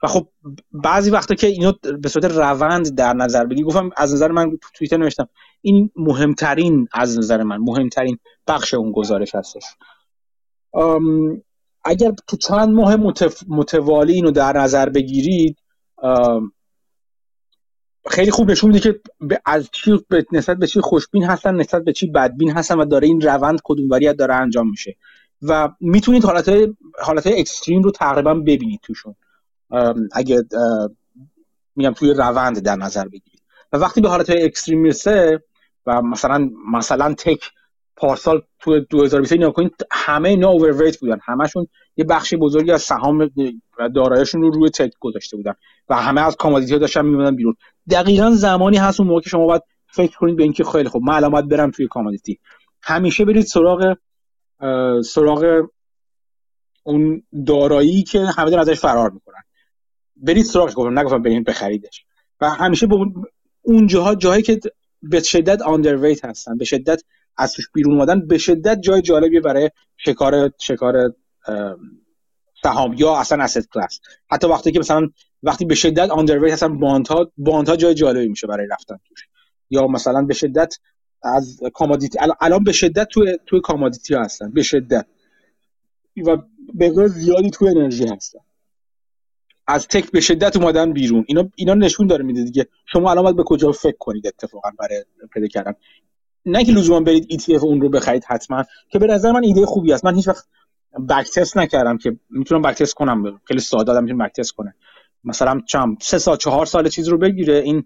و 0.02 0.06
خب 0.06 0.28
بعضی 0.72 1.10
وقتا 1.10 1.34
که 1.34 1.46
اینو 1.46 1.72
به 2.02 2.08
صورت 2.08 2.24
روند 2.24 2.94
در 2.94 3.12
نظر 3.12 3.44
بگی 3.44 3.62
گفتم 3.62 3.90
از 3.96 4.14
نظر 4.14 4.28
من 4.30 4.50
تو 4.50 4.68
توییتر 4.74 4.96
نوشتم 4.96 5.28
این 5.62 5.90
مهمترین 5.96 6.88
از 6.92 7.18
نظر 7.18 7.42
من 7.42 7.56
مهمترین 7.56 8.18
بخش 8.46 8.74
اون 8.74 8.92
گزارش 8.92 9.34
هستش. 9.34 9.64
اگر 11.84 12.12
تو 12.26 12.36
چند 12.36 12.68
ماه 12.68 12.96
متوالی 13.48 14.12
اینو 14.12 14.30
در 14.30 14.56
نظر 14.56 14.88
بگیرید 14.88 15.56
خیلی 18.08 18.30
خوب 18.30 18.50
نشون 18.50 18.70
میده 18.70 18.80
که 18.80 19.00
از 19.44 19.68
چی 19.72 19.98
نسبت 20.32 20.56
به 20.56 20.66
چی 20.66 20.80
خوشبین 20.80 21.24
هستن 21.24 21.54
نسبت 21.54 21.84
به 21.84 21.92
چی 21.92 22.06
بدبین 22.06 22.50
هستن 22.50 22.78
و 22.78 22.84
داره 22.84 23.06
این 23.06 23.20
روند 23.20 23.60
کدوموریت 23.64 24.16
داره 24.16 24.34
انجام 24.34 24.70
میشه. 24.70 24.96
و 25.42 25.68
می‌تونید 25.80 26.24
حالت 26.24 26.50
حالت 27.02 27.26
extreme 27.26 27.82
رو 27.82 27.90
تقریبا 27.90 28.34
ببینید 28.34 28.80
توشون. 28.82 29.14
اگه 30.12 30.44
میگم 31.76 31.92
توی 31.92 32.14
روند 32.14 32.58
در 32.58 32.76
نظر 32.76 33.04
بگیرید. 33.04 33.42
و 33.72 33.76
وقتی 33.76 34.00
به 34.00 34.08
حالت 34.08 34.30
ext‌reme 34.30 34.80
می‌رسه 34.80 35.42
و 35.86 36.02
مثلا 36.02 36.50
مثلا 36.72 37.14
tech 37.14 37.44
پارسال 37.96 38.42
تو 38.58 38.80
2020 38.80 39.32
نگاه 39.32 39.52
کنید 39.52 39.74
همه 39.92 40.28
اینا 40.28 40.48
overweight 40.48 40.98
بودن. 40.98 41.18
همشون 41.24 41.66
یه 41.96 42.04
بخشی 42.04 42.36
بزرگی 42.36 42.72
از 42.72 42.82
سهام 42.82 43.30
و 43.78 43.88
دارایشون 43.88 44.42
رو 44.42 44.50
روی 44.50 44.70
tech 44.70 44.92
گذاشته 45.00 45.36
بودن 45.36 45.54
و 45.88 45.94
همه 45.94 46.20
از 46.20 46.36
commodity 46.36 46.72
ها 46.72 46.78
داشتن 46.78 47.04
میومدن 47.04 47.36
بیرون. 47.36 47.54
دقیقا 47.90 48.30
زمانی 48.30 48.76
هست 48.76 49.00
اون 49.00 49.08
موقع 49.08 49.20
که 49.20 49.30
شما 49.30 49.46
باید 49.46 49.62
فکر 49.86 50.16
کنید 50.16 50.36
به 50.36 50.42
اینکه 50.42 50.64
خیلی 50.64 50.88
خب 50.88 51.00
من 51.02 51.14
الان 51.14 51.48
برم 51.48 51.70
توی 51.70 51.88
commodity 51.88 52.38
همیشه 52.82 53.24
برید 53.24 53.44
سراغ 53.46 53.96
سراغ 55.04 55.68
اون 56.82 57.22
دارایی 57.46 58.02
که 58.02 58.20
همه 58.20 58.50
دارن 58.50 58.62
ازش 58.62 58.80
فرار 58.80 59.10
می‌کنن. 59.10 59.42
برید 60.16 60.44
سراغش 60.44 60.72
گفتم 60.76 60.98
نگفتم 60.98 61.22
برید 61.22 61.44
بخریدش. 61.44 62.04
و 62.40 62.50
همیشه 62.50 62.86
به 62.86 62.96
اون 63.62 63.86
جاها 63.86 64.14
جایی 64.14 64.42
که 64.42 64.60
به 65.02 65.22
شدت 65.22 65.62
آندرویت 65.62 66.24
هستن 66.24 66.56
به 66.56 66.64
شدت 66.64 67.02
از 67.36 67.52
توش 67.52 67.70
بیرون 67.74 67.94
اومدن 67.94 68.26
به 68.26 68.38
شدت 68.38 68.80
جای 68.80 69.02
جالبی 69.02 69.40
برای 69.40 69.70
شکار 69.96 70.50
شکار 70.58 71.14
سهام 72.62 72.92
یا 72.92 73.16
اصلا 73.16 73.44
اسید 73.44 73.68
کلاس 73.72 74.00
حتی 74.30 74.46
وقتی 74.46 74.72
که 74.72 74.78
مثلا 74.78 75.08
وقتی 75.42 75.64
به 75.64 75.74
شدت 75.74 76.10
آندرویت 76.10 76.52
هستن 76.52 76.78
باند 76.78 77.08
ها 77.08 77.32
باند 77.36 77.68
ها 77.68 77.76
جای 77.76 77.94
جالبی 77.94 78.28
میشه 78.28 78.46
برای 78.46 78.66
رفتن 78.70 78.96
توش. 79.08 79.28
یا 79.70 79.86
مثلا 79.86 80.22
به 80.22 80.34
شدت 80.34 80.78
از 81.22 81.60
commodity 81.74 82.18
الان 82.40 82.64
به 82.64 82.72
شدت 82.72 83.08
توی 83.08 83.38
توی 83.46 83.60
commodity 83.60 84.14
هستن 84.14 84.50
به 84.50 84.62
شدت. 84.62 85.06
و 86.26 86.36
به 86.74 87.08
زیادی 87.08 87.50
توی 87.50 87.68
انرژی 87.68 88.06
هستن. 88.06 88.38
از 89.66 89.88
tech 89.88 90.10
به 90.10 90.20
شدت 90.20 90.56
اومدن 90.56 90.92
بیرون. 90.92 91.24
اینا 91.28 91.48
اینا 91.54 91.74
نشون 91.74 92.06
داره 92.06 92.24
میده 92.24 92.44
دیگه. 92.44 92.66
شما 92.92 93.10
الان 93.10 93.24
باید 93.24 93.36
به 93.36 93.42
کجا 93.42 93.72
فکر 93.72 93.96
کنید 93.98 94.26
اتفاقا 94.26 94.70
برای 94.78 95.04
پیدا 95.32 95.46
کردن. 95.46 95.74
نه 96.46 96.64
که 96.64 96.72
لزوما 96.72 97.00
برید 97.00 97.40
ETF 97.40 97.62
اون 97.62 97.80
رو 97.80 97.88
بخرید 97.88 98.24
حتما 98.24 98.64
که 98.88 98.98
به 98.98 99.06
نظر 99.06 99.32
من 99.32 99.44
ایده 99.44 99.66
خوبی 99.66 99.92
است. 99.92 100.04
من 100.04 100.14
هیچ 100.14 100.28
وقت 100.28 100.44
back 101.08 101.26
نکردم 101.56 101.98
که 101.98 102.16
می‌تونم 102.30 102.62
back 102.62 102.90
کنم. 102.90 103.40
خیلی 103.44 103.60
ساده 103.60 103.92
آدم 103.92 104.04
می‌تونه 104.04 104.24
backtest 104.24 104.52
کنه. 104.52 104.74
مثلا 105.24 105.60
چم 105.68 105.96
سه 106.00 106.18
سال 106.18 106.36
چهار 106.36 106.66
سال 106.66 106.88
چیز 106.88 107.08
رو 107.08 107.18
بگیره 107.18 107.58
این 107.58 107.84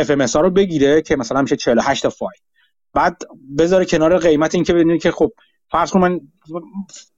FMS 0.00 0.36
ها 0.36 0.40
رو 0.40 0.50
بگیره 0.50 1.02
که 1.02 1.16
مثلا 1.16 1.42
میشه 1.42 1.56
48 1.56 2.02
تا 2.02 2.10
فایل. 2.10 2.40
بعد 2.94 3.22
بذاره 3.58 3.84
کنار 3.84 4.18
قیمت 4.18 4.54
این 4.54 4.64
که 4.64 4.72
ببینید 4.72 5.02
که 5.02 5.10
خب 5.10 5.32
فرض 5.70 5.90
کن 5.90 6.00
من 6.00 6.20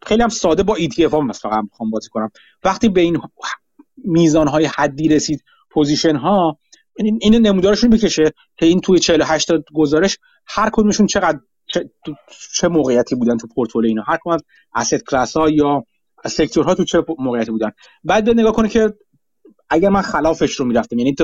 خیلی 0.06 0.22
هم 0.22 0.28
ساده 0.28 0.62
با 0.62 0.76
ETF 0.76 1.12
ها 1.12 1.20
مثلا 1.20 1.62
می‌خوام 1.62 1.90
بازی 1.90 2.08
کنم. 2.08 2.30
وقتی 2.64 2.88
به 2.88 3.00
این 3.00 3.20
میزان 3.96 4.48
های 4.48 4.64
حدی 4.64 5.08
رسید 5.08 5.44
position 5.70 6.16
ها 6.16 6.58
این 6.98 7.46
نمودارشون 7.46 7.90
بکشه 7.90 8.32
که 8.56 8.66
این 8.66 8.80
توی 8.80 8.98
48 8.98 9.48
تا 9.48 9.62
گزارش 9.74 10.18
هر 10.46 10.70
کدومشون 10.72 11.06
چقدر 11.06 11.38
چه, 11.66 11.90
چه 12.54 12.68
موقعیتی 12.68 13.14
بودن 13.14 13.36
تو 13.36 13.46
پورتفولیو 13.54 13.88
اینا. 13.88 14.02
هر 14.06 14.16
کدوم 14.16 14.32
از 14.32 14.42
اسید 14.74 15.02
کلاس 15.02 15.36
ها 15.36 15.50
یا 15.50 15.84
سکتورها 16.28 16.74
تو 16.74 16.84
چه 16.84 17.04
موقعیتی 17.18 17.50
بودن؟ 17.50 17.70
بعد 18.04 18.24
به 18.24 18.34
نگاه 18.34 18.52
کنه 18.52 18.68
که 18.68 18.94
اگر 19.70 19.88
من 19.88 20.02
خلافش 20.02 20.54
رو 20.54 20.64
می‌رفتم 20.64 20.98
یعنی 20.98 21.14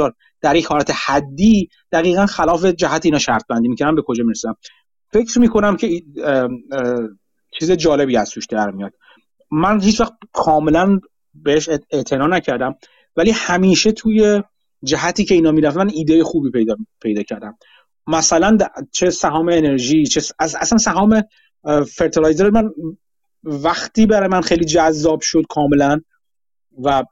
در 0.40 0.56
یک 0.56 0.66
حالت 0.66 0.92
حدی 1.06 1.68
دقیقا 1.92 2.26
خلاف 2.26 2.64
جهت 2.64 3.06
اینا 3.06 3.18
شرط 3.18 3.46
بندی 3.48 3.68
می‌کنم 3.68 3.94
به 3.94 4.02
کجا 4.02 4.24
می‌رسم 4.24 4.56
فکر 5.12 5.38
می‌کنم 5.38 5.76
که 5.76 6.02
چیز 7.58 7.70
جالبی 7.72 8.16
از 8.16 8.30
توش 8.30 8.46
در 8.46 8.70
میاد. 8.70 8.92
من 9.50 9.80
هیچ 9.80 10.00
وقت 10.00 10.12
کاملا 10.32 11.00
بهش 11.34 11.68
اعتنا 11.90 12.26
نکردم 12.26 12.74
ولی 13.16 13.30
همیشه 13.30 13.92
توی 13.92 14.42
جهتی 14.84 15.24
که 15.24 15.34
اینا 15.34 15.52
می‌رفتن 15.52 15.80
من 15.80 15.90
ایده 15.94 16.24
خوبی 16.24 16.50
پیدا 16.50 16.76
پیدا 17.02 17.22
کردم. 17.22 17.58
مثلا 18.06 18.58
چه 18.92 19.10
سهام 19.10 19.48
انرژی 19.48 20.06
چه 20.06 20.22
اصلا 20.38 20.78
سهام 20.78 21.22
fertilizer 21.88 22.50
من 22.50 22.70
وقتی 23.44 24.06
برای 24.06 24.28
من 24.28 24.40
خیلی 24.40 24.64
جذاب 24.64 25.20
شد 25.20 25.42
کاملا 25.48 26.00
و 26.82 27.04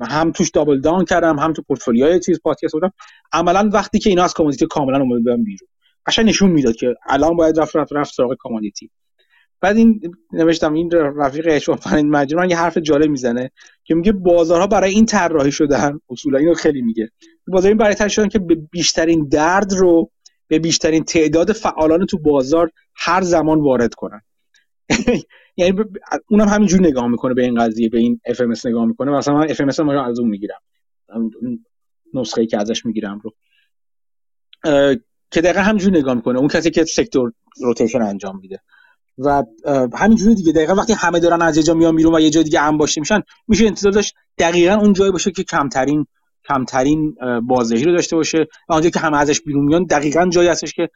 هم 0.00 0.32
توش 0.32 0.50
double 0.50 0.80
down 0.80 1.04
کردم 1.04 1.38
هم 1.38 1.52
تو 1.52 1.62
پورتفولیوی 1.62 2.20
چیز 2.20 2.40
پادکست 2.40 2.72
بودم 2.72 2.92
عملا 3.32 3.70
وقتی 3.72 3.98
که 3.98 4.10
اینا 4.10 4.24
از 4.24 4.34
commodity 4.34 4.66
کاملا 4.66 5.04
بودن 5.04 5.44
بیرون. 5.44 5.68
قشنگ 6.06 6.28
نشون 6.28 6.50
می‌داد 6.50 6.76
که 6.76 6.94
الان 7.08 7.36
باید 7.36 7.60
رفت 7.60 7.76
رفت 7.76 7.92
رفت 7.92 8.14
سراغ 8.14 8.36
commodity 8.38 8.90
بعد 9.60 9.76
این 9.76 10.00
نوشتم 10.32 10.74
این 10.74 10.90
رفیق 10.92 11.46
اشوان 11.50 11.76
فرین 11.76 12.10
مجموعه 12.10 12.50
یه 12.50 12.58
حرف 12.58 12.78
جالب 12.78 13.10
می‌زنه 13.10 13.50
که 13.84 13.94
میگه 13.94 14.12
بازارها 14.12 14.66
برای 14.66 14.90
این 14.90 15.06
طراحی 15.06 15.52
شدن 15.52 16.00
اصولا 16.10 16.38
اینو 16.38 16.54
خیلی 16.54 16.82
میگه 16.82 17.10
بازار 17.48 17.68
این 17.68 17.78
برای 17.78 17.94
طراحی 17.94 18.10
شدن 18.10 18.28
که 18.28 18.38
به 18.38 18.54
بیشترین 18.54 19.28
درد 19.28 19.72
رو 19.72 20.10
به 20.48 20.58
بیشترین 20.58 21.04
تعداد 21.04 21.52
فعالان 21.52 22.06
تو 22.06 22.18
بازار 22.18 22.70
هر 22.94 23.22
زمان 23.22 23.60
وارد 23.60 23.94
کنن. 23.94 24.22
یعنی 25.56 25.80
اونم 26.30 26.48
همینجور 26.48 26.80
نگاه 26.80 27.06
می‌کنه 27.06 27.34
به 27.34 27.42
این 27.42 27.64
قضیه 27.64 27.88
به 27.88 27.98
این 27.98 28.20
FMS 28.28 28.66
نگاه 28.66 28.84
می‌کنه. 28.84 29.10
مثلا 29.10 29.34
من 29.34 29.48
FMS 29.48 29.78
رو 29.78 30.00
از 30.02 30.18
اون 30.18 30.28
می‌گیرم. 30.28 30.60
نسخه 32.14 32.40
ای 32.40 32.46
که 32.46 32.58
ازش 32.58 32.86
می‌گیرم 32.86 33.20
رو. 33.24 33.34
که 35.30 35.40
دقیقا 35.40 35.60
همینجور 35.60 35.90
نگاه 35.92 36.14
می‌کنه. 36.14 36.38
اون 36.38 36.48
کسی 36.48 36.70
که 36.70 36.84
سکتور 36.84 37.32
روتیشن 37.60 38.02
انجام 38.02 38.38
میده. 38.42 38.60
و 39.18 39.42
همینجوری 39.94 40.34
دیگه. 40.34 40.52
دقیقا 40.52 40.74
وقتی 40.74 40.92
همه 40.92 41.20
دارن 41.20 41.42
از 41.42 41.56
یه 41.56 41.62
جا 41.62 41.74
میان 41.74 41.96
بیرون 41.96 42.14
و 42.14 42.20
یه 42.20 42.30
جای 42.30 42.44
دیگه 42.44 42.60
انباشته 42.60 43.00
میشن 43.00 43.22
میشه 43.48 43.66
انتظار 43.66 43.92
داشت 43.92 44.14
دقیقا 44.38 44.74
اون 44.74 44.92
جایی 44.92 45.12
باشه 45.12 45.30
که 45.30 45.44
کمترین 45.44 46.06
کمترین 46.48 47.16
بازدهی 47.42 47.84
رو 47.84 47.92
داشته 47.92 48.16
باشه. 48.16 48.46
و 48.68 48.72
اونجایی 48.72 48.90
که 48.90 49.00
همه 49.00 49.18
ازش 49.18 49.40
بیرون 49.40 49.64
میان 49.64 49.84
دقیقا 49.84 50.28
جایی 50.28 50.48
هستش 50.48 50.72
که 50.72 50.88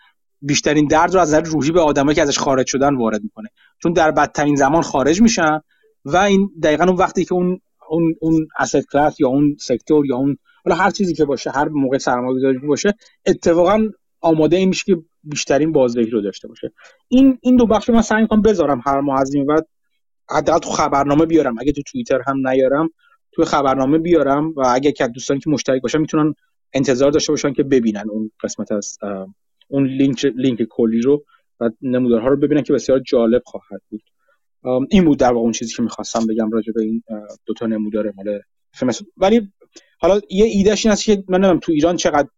بیشترین 0.46 0.86
درد 0.86 1.14
رو 1.14 1.20
از 1.20 1.28
نظر 1.28 1.40
روحی 1.40 1.70
به 1.70 1.80
آدمایی 1.80 2.14
که 2.14 2.22
ازش 2.22 2.38
خارج 2.38 2.66
شدن 2.66 2.96
وارد 2.96 3.22
می‌کنه. 3.22 3.48
چون 3.82 3.92
در 3.92 4.10
بدترین 4.10 4.54
زمان 4.54 4.82
خارج 4.82 5.22
میشن 5.22 5.60
و 6.04 6.16
این 6.16 6.50
دقیقا 6.62 6.84
اون 6.84 6.96
وقتی 6.96 7.24
که 7.24 7.34
اون 7.34 7.60
اون 7.88 8.14
اون 8.20 8.48
اسید 8.58 8.86
کلاس 8.92 9.20
یا 9.20 9.28
اون 9.28 9.56
سکتور 9.60 10.06
یا 10.06 10.16
اون 10.16 10.36
حالا 10.64 10.76
هر 10.76 10.90
چیزی 10.90 11.14
که 11.14 11.24
باشه 11.24 11.50
هر 11.50 11.68
موقع 11.68 11.98
سرمایه‌گذاری 11.98 12.58
باشه 12.58 12.94
اتفاقا 13.26 13.88
آماده 14.20 14.56
این 14.56 14.68
میشه 14.68 14.84
که 14.86 14.96
بیشترین 15.22 15.72
بازدهی 15.72 16.10
رو 16.10 16.20
داشته 16.20 16.48
باشه. 16.48 16.72
این 17.08 17.38
این 17.42 17.56
دو 17.56 17.66
بخش 17.66 17.90
من 17.90 18.02
سعی 18.02 18.22
می‌کنم 18.22 18.42
بذارم 18.42 18.82
هر 18.86 19.00
ماه 19.00 19.20
از 19.20 19.34
این 19.34 19.46
بعد 19.46 19.68
حداقل 20.30 20.58
تو 20.58 20.70
خبرنامه 20.70 21.26
بیارم. 21.26 21.58
اگه 21.58 21.72
تو 21.72 21.82
توییتر 21.82 22.18
هم 22.26 22.48
نیارم 22.48 22.88
تو 23.32 23.44
خبرنامه 23.44 23.98
بیارم 23.98 24.52
و 24.56 24.62
اگه 24.66 24.92
که 24.92 25.06
دوستان 25.06 25.38
که 25.38 25.50
مشترک 25.50 25.82
باشن 25.82 25.98
می‌تونن 25.98 26.34
انتظار 26.72 27.10
داشته 27.10 27.32
باشن 27.32 27.52
که 27.52 27.62
ببینن 27.62 28.04
اون 28.10 28.30
قسمت 28.42 28.72
از 28.72 28.98
اون 29.68 29.86
لینک 29.86 30.24
لینک 30.24 30.62
کلی 30.62 31.00
رو 31.00 31.24
و 31.60 31.70
نمودارها 31.82 32.28
رو 32.28 32.36
ببینن 32.36 32.62
که 32.62 32.72
بسیار 32.72 32.98
جالب 32.98 33.42
خواهد 33.44 33.82
بود. 33.90 34.02
این 34.90 35.04
بود 35.04 35.18
در 35.18 35.32
واقع 35.32 35.40
اون 35.40 35.52
چیزی 35.52 35.74
که 35.74 35.82
می‌خواستم 35.82 36.26
بگم 36.26 36.50
راجع 36.50 36.72
به 36.72 36.82
این 36.82 37.02
دو 37.46 37.54
تا 37.54 37.66
نمودار 37.66 38.12
مال 38.16 38.40
ولی 39.16 39.52
حالا 39.98 40.20
یه 40.30 40.44
ایدهش 40.44 40.86
این 40.86 40.92
است 40.92 41.04
که 41.04 41.24
من 41.28 41.38
نمی‌دونم 41.38 41.58
تو 41.58 41.72
ایران 41.72 41.96
چقدر 41.96 42.28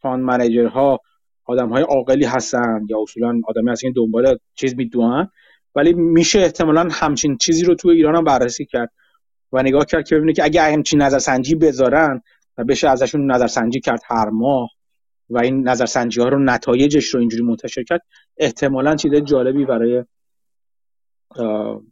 فان 0.00 0.20
منیجرها 0.20 1.00
آدم 1.44 1.68
های 1.68 1.82
عاقلی 1.82 2.24
هستن 2.24 2.86
یا 2.90 3.02
اصولا 3.02 3.40
آدمی 3.48 3.70
هستن 3.70 3.88
که 3.88 3.94
دنبال 3.96 4.38
چیز 4.54 4.76
می‌دونن 4.76 5.28
ولی 5.74 5.92
میشه 5.92 6.38
احتمالا 6.38 6.88
همچین 6.92 7.36
چیزی 7.36 7.64
رو 7.64 7.74
تو 7.74 7.88
ایران 7.88 8.16
هم 8.16 8.24
بررسی 8.24 8.64
کرد 8.64 8.92
و 9.52 9.62
نگاه 9.62 9.84
کرد 9.84 10.08
که 10.08 10.16
ببینه 10.16 10.32
که 10.32 10.44
اگه 10.44 10.62
همچین 10.62 11.02
نظرسنجی 11.02 11.54
بذارن 11.54 12.22
و 12.58 12.64
بشه 12.64 12.88
ازشون 12.88 13.32
نظرسنجی 13.32 13.80
کرد 13.80 14.00
هر 14.06 14.28
ماه 14.28 14.70
و 15.30 15.38
این 15.38 15.68
نظرسنجی 15.68 16.20
ها 16.20 16.28
رو 16.28 16.38
نتایجش 16.38 17.06
رو 17.06 17.20
اینجوری 17.20 17.42
منتشر 17.42 17.82
کرد 17.82 18.00
احتمالا 18.36 18.96
چیز 18.96 19.14
جالبی 19.14 19.64
برای 19.64 20.04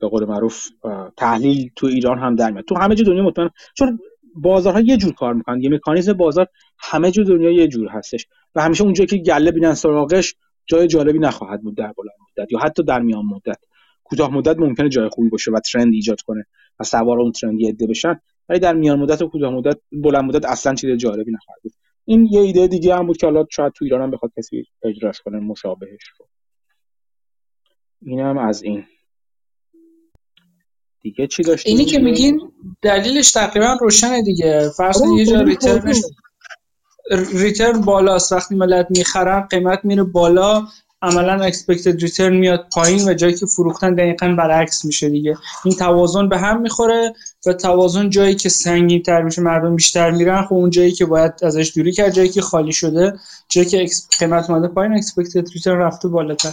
به 0.00 0.08
قول 0.08 0.24
معروف 0.24 0.68
تحلیل 1.16 1.70
تو 1.76 1.86
ایران 1.86 2.18
هم 2.18 2.34
در 2.34 2.50
میاد. 2.50 2.64
تو 2.64 2.74
همه 2.74 2.94
جا 2.94 3.04
دنیا 3.04 3.22
مطمئن 3.22 3.50
چون 3.74 3.98
بازارها 4.34 4.80
یه 4.80 4.96
جور 4.96 5.12
کار 5.12 5.34
می‌کنن 5.34 5.62
یه 5.62 5.70
مکانیزم 5.70 6.12
بازار 6.12 6.46
همه 6.78 7.10
جور 7.10 7.24
دنیا 7.24 7.50
یه 7.50 7.68
جور 7.68 7.88
هستش 7.88 8.26
و 8.54 8.62
همیشه 8.62 8.84
اونجایی 8.84 9.06
که 9.06 9.16
گله 9.16 9.50
بینن 9.50 9.74
سراغش 9.74 10.34
جای 10.66 10.86
جالبی 10.86 11.18
نخواهد 11.18 11.62
بود 11.62 11.76
در 11.76 11.92
بلند 11.92 12.16
مدت 12.38 12.52
یا 12.52 12.58
حتی 12.58 12.82
در 12.82 13.00
میان 13.00 13.24
مدت. 13.24 13.58
کوتاه 14.04 14.34
مدت 14.34 14.58
ممکنه 14.58 14.88
جای 14.88 15.08
خوبی 15.08 15.28
باشه 15.28 15.50
و 15.50 15.60
ترند 15.60 15.92
ایجاد 15.92 16.20
کنه 16.20 16.46
و 16.80 16.84
سوار 16.84 17.20
اون 17.20 17.32
ترند 17.32 17.60
یه 17.60 17.76
بشن 17.88 18.20
ولی 18.48 18.58
در 18.58 18.74
میان 18.74 18.98
مدت 18.98 19.22
و 19.22 19.28
کوتاه 19.28 19.52
مدت 19.52 19.78
بلند 19.92 20.24
مدت 20.24 20.44
اصلا 20.44 20.74
چیز 20.74 20.90
جالبی 20.90 21.32
نخواهد 21.32 21.62
بود. 21.62 21.72
این 22.08 22.26
یه 22.30 22.40
ایده 22.40 22.66
دیگه 22.66 22.96
هم 22.96 23.06
بود 23.06 23.16
که 23.16 23.26
حالا 23.26 23.46
شاید 23.50 23.72
تو 23.72 23.84
ایران 23.84 24.02
هم 24.02 24.10
بخواد 24.10 24.32
کسی 24.36 24.64
اجراش 24.82 25.20
کنه 25.20 25.38
مشابهش 25.38 26.02
رو. 26.18 26.26
اینم 28.02 28.38
از 28.38 28.62
این. 28.62 28.86
دیگه 31.00 31.26
چی 31.26 31.42
داشتیم؟ 31.42 31.76
اینی 31.76 31.84
که 31.84 31.98
میگین 31.98 32.52
دلیلش 32.82 33.32
تقریبا 33.32 33.76
روشنه 33.80 34.22
دیگه. 34.22 34.70
فرض 34.76 35.02
یه 35.16 35.26
جا 35.26 35.40
ریترنش 35.40 35.96
return 37.32 37.80
بالاست. 37.80 38.32
وقتی 38.32 38.54
ملت 38.54 38.86
می‌خرن 38.90 39.40
قیمت 39.40 39.84
میره 39.84 40.02
بالا. 40.02 40.66
عملا 41.02 41.44
expected 41.44 42.00
return 42.00 42.36
میاد 42.36 42.66
پایین 42.72 43.08
و 43.08 43.14
جایی 43.14 43.34
که 43.34 43.46
فروختن 43.46 43.94
دقیقا 43.94 44.34
برعکس 44.38 44.84
میشه 44.84 45.08
دیگه. 45.08 45.36
این 45.64 45.74
توازن 45.74 46.28
به 46.28 46.38
هم 46.38 46.60
می‌خوره 46.60 47.12
و 47.46 47.52
توازن 47.52 48.10
جایی 48.10 48.34
که 48.34 48.48
سنگین 48.48 49.02
تر 49.02 49.22
میشه 49.22 49.42
مردم 49.42 49.76
بیشتر 49.76 50.10
میرن 50.10 50.42
خب 50.42 50.54
اون 50.54 50.70
جایی 50.70 50.92
که 50.92 51.06
باید 51.06 51.32
ازش 51.42 51.72
دوری 51.76 51.92
کرد 51.92 52.10
جایی 52.10 52.28
که 52.28 52.40
خالی 52.40 52.72
شده 52.72 53.18
جایی 53.48 53.68
که 53.68 53.86
قیمت 54.18 54.50
اومده 54.50 54.68
پایین 54.68 54.92
expected 54.92 55.48
return 55.54 55.78
رفته 55.78 56.08
بالاتر. 56.08 56.52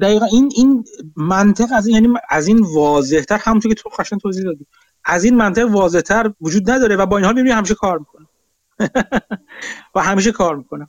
دقیقا 0.00 0.26
این 0.26 0.52
این 0.56 0.84
منطق 1.16 1.68
از 1.74 1.86
این 1.86 1.94
یعنی 1.94 2.08
از 2.28 2.46
این 2.46 2.60
واضحتر 2.74 3.38
همونطور 3.42 3.74
که 3.74 3.82
تو 3.82 3.90
خشن 3.90 4.18
توضیح 4.18 4.44
دادی 4.44 4.66
از 5.04 5.24
این 5.24 5.36
منطق 5.36 5.70
واضحتر 5.70 6.32
وجود 6.40 6.70
نداره 6.70 6.96
و 6.96 7.06
با 7.06 7.16
این 7.16 7.26
حال 7.26 7.34
می‌بینی 7.34 7.54
همیشه 7.54 7.74
کار 7.74 7.98
می‌کنه. 7.98 8.26
و 9.94 10.00
همیشه 10.00 10.32
کار 10.32 10.56
می‌کنه. 10.56 10.88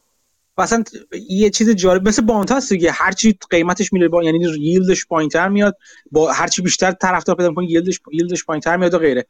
و 0.57 0.61
اصلا 0.61 0.83
یه 1.29 1.49
چیز 1.49 1.69
جالب 1.69 2.07
مثل 2.07 2.21
bond 2.21 2.51
هست 2.51 2.73
دیگه. 2.73 2.91
هر 2.91 3.11
چی 3.11 3.37
قیمتش 3.49 3.93
میره 3.93 4.07
با 4.07 4.23
یعنی 4.23 4.45
yield 4.59 4.92
ش 4.92 5.05
پایینتر 5.05 5.49
میاد. 5.49 5.77
با 6.11 6.31
هر 6.31 6.47
چی 6.47 6.61
بیشتر 6.61 6.91
طرفدار 6.91 7.35
پیدا 7.35 7.49
می‌کنه 7.49 7.71
yield 7.71 7.91
ش 7.91 7.99
yield 8.11 8.36
ش 8.36 8.45
پایینتر 8.45 8.77
میاد 8.77 8.93
و 8.93 8.99
غیره. 8.99 9.25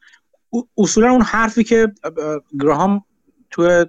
اصولا 0.78 1.10
اون 1.10 1.22
حرفی 1.22 1.64
که 1.64 1.92
گراهام 2.60 3.04
تو 3.50 3.84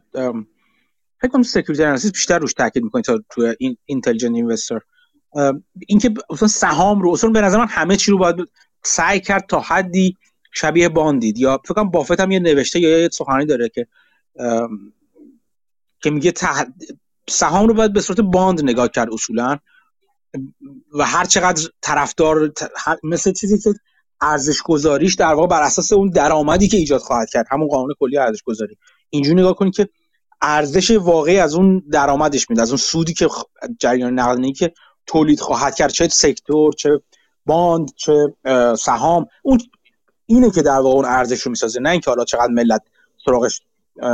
فکر 1.22 1.32
کنم 1.32 1.44
Security 1.44 1.84
Analysis 1.84 2.12
بیشتر 2.12 2.40
روش 2.40 2.54
تاکید 2.54 2.84
می‌کنه 2.84 3.02
تا 3.02 3.24
تو 3.30 3.54
این 3.60 3.78
Intelligent 3.86 4.36
Investor 4.36 4.80
اینکه 5.88 6.14
اصلا 6.30 6.48
سهام 6.48 7.02
رو 7.02 7.12
اصلا 7.12 7.30
به 7.30 7.42
نظر 7.42 7.58
من 7.58 7.68
همه 7.68 7.98
چی 7.98 8.12
رو 8.12 8.18
باید 8.18 8.36
سعی 8.84 9.20
کرد 9.20 9.46
تا 9.48 9.60
حدی 9.60 10.18
شبیه 10.52 10.90
باندید 10.90 11.38
یا 11.38 11.62
فکر 11.66 11.74
کنم 11.74 11.92
بافت 11.92 12.20
هم 12.20 12.32
یه 12.32 12.40
نوشته 12.40 12.80
یا 12.80 13.00
یه 13.00 13.10
سخنرانی 13.14 13.46
داره 13.46 13.70
که 13.70 13.88
که 16.02 16.10
میگه 16.10 16.34
سهام 17.30 17.68
رو 17.68 17.74
باید 17.74 17.94
به 17.94 18.02
صورت 18.02 18.20
باند 18.20 18.62
نگاه 18.62 18.88
کرد 18.88 19.14
اصولا. 19.14 19.58
و 20.94 21.06
هر 21.06 21.26
چقدر 21.26 21.70
طرفدار 21.82 22.52
مثل 23.04 23.32
چیزی 23.32 23.60
که 23.60 23.74
ارزش 24.22 24.62
گذاریش 24.62 25.16
در 25.16 25.34
واقع 25.34 25.48
بر 25.48 25.62
اساس 25.62 25.94
اون 25.94 26.10
درآمدی 26.10 26.68
که 26.68 26.78
ایجاد 26.78 27.02
خواهد 27.02 27.30
کرد. 27.30 27.46
همون 27.52 27.68
قانون 27.68 27.94
کلی 28.00 28.18
ارزش 28.18 28.44
گذاری 28.44 28.78
اینجوری 29.10 29.42
نگاه 29.42 29.56
کنید 29.56 29.76
که 29.76 29.90
ارزش 30.42 30.92
واقعی 30.92 31.40
از 31.40 31.56
اون 31.56 31.84
درآمدش 31.92 32.50
میده. 32.50 32.62
از 32.62 32.70
اون 32.70 32.78
سودی 32.78 33.14
که 33.14 33.28
جریان 33.80 34.20
نقدینگی 34.20 34.54
که 34.54 34.74
تولید 35.06 35.40
خواهد 35.40 35.76
کرد 35.76 35.92
چه 35.92 36.08
سکتور 36.08 36.74
چه 36.74 37.02
باند 37.46 37.90
چه 37.96 38.34
سهام. 38.78 39.28
اون 39.44 39.60
اینه 40.26 40.52
که 40.52 40.62
در 40.62 40.80
واقع 40.80 40.96
اون 40.96 41.06
ارزش 41.06 41.42
رو 41.42 41.50
می‌سازه. 41.50 41.80
نه 41.80 41.90
اینکه 41.90 42.12
حالا 42.12 42.26
چقدر 42.26 42.52
ملت 42.52 42.82
سراغش 43.26 43.62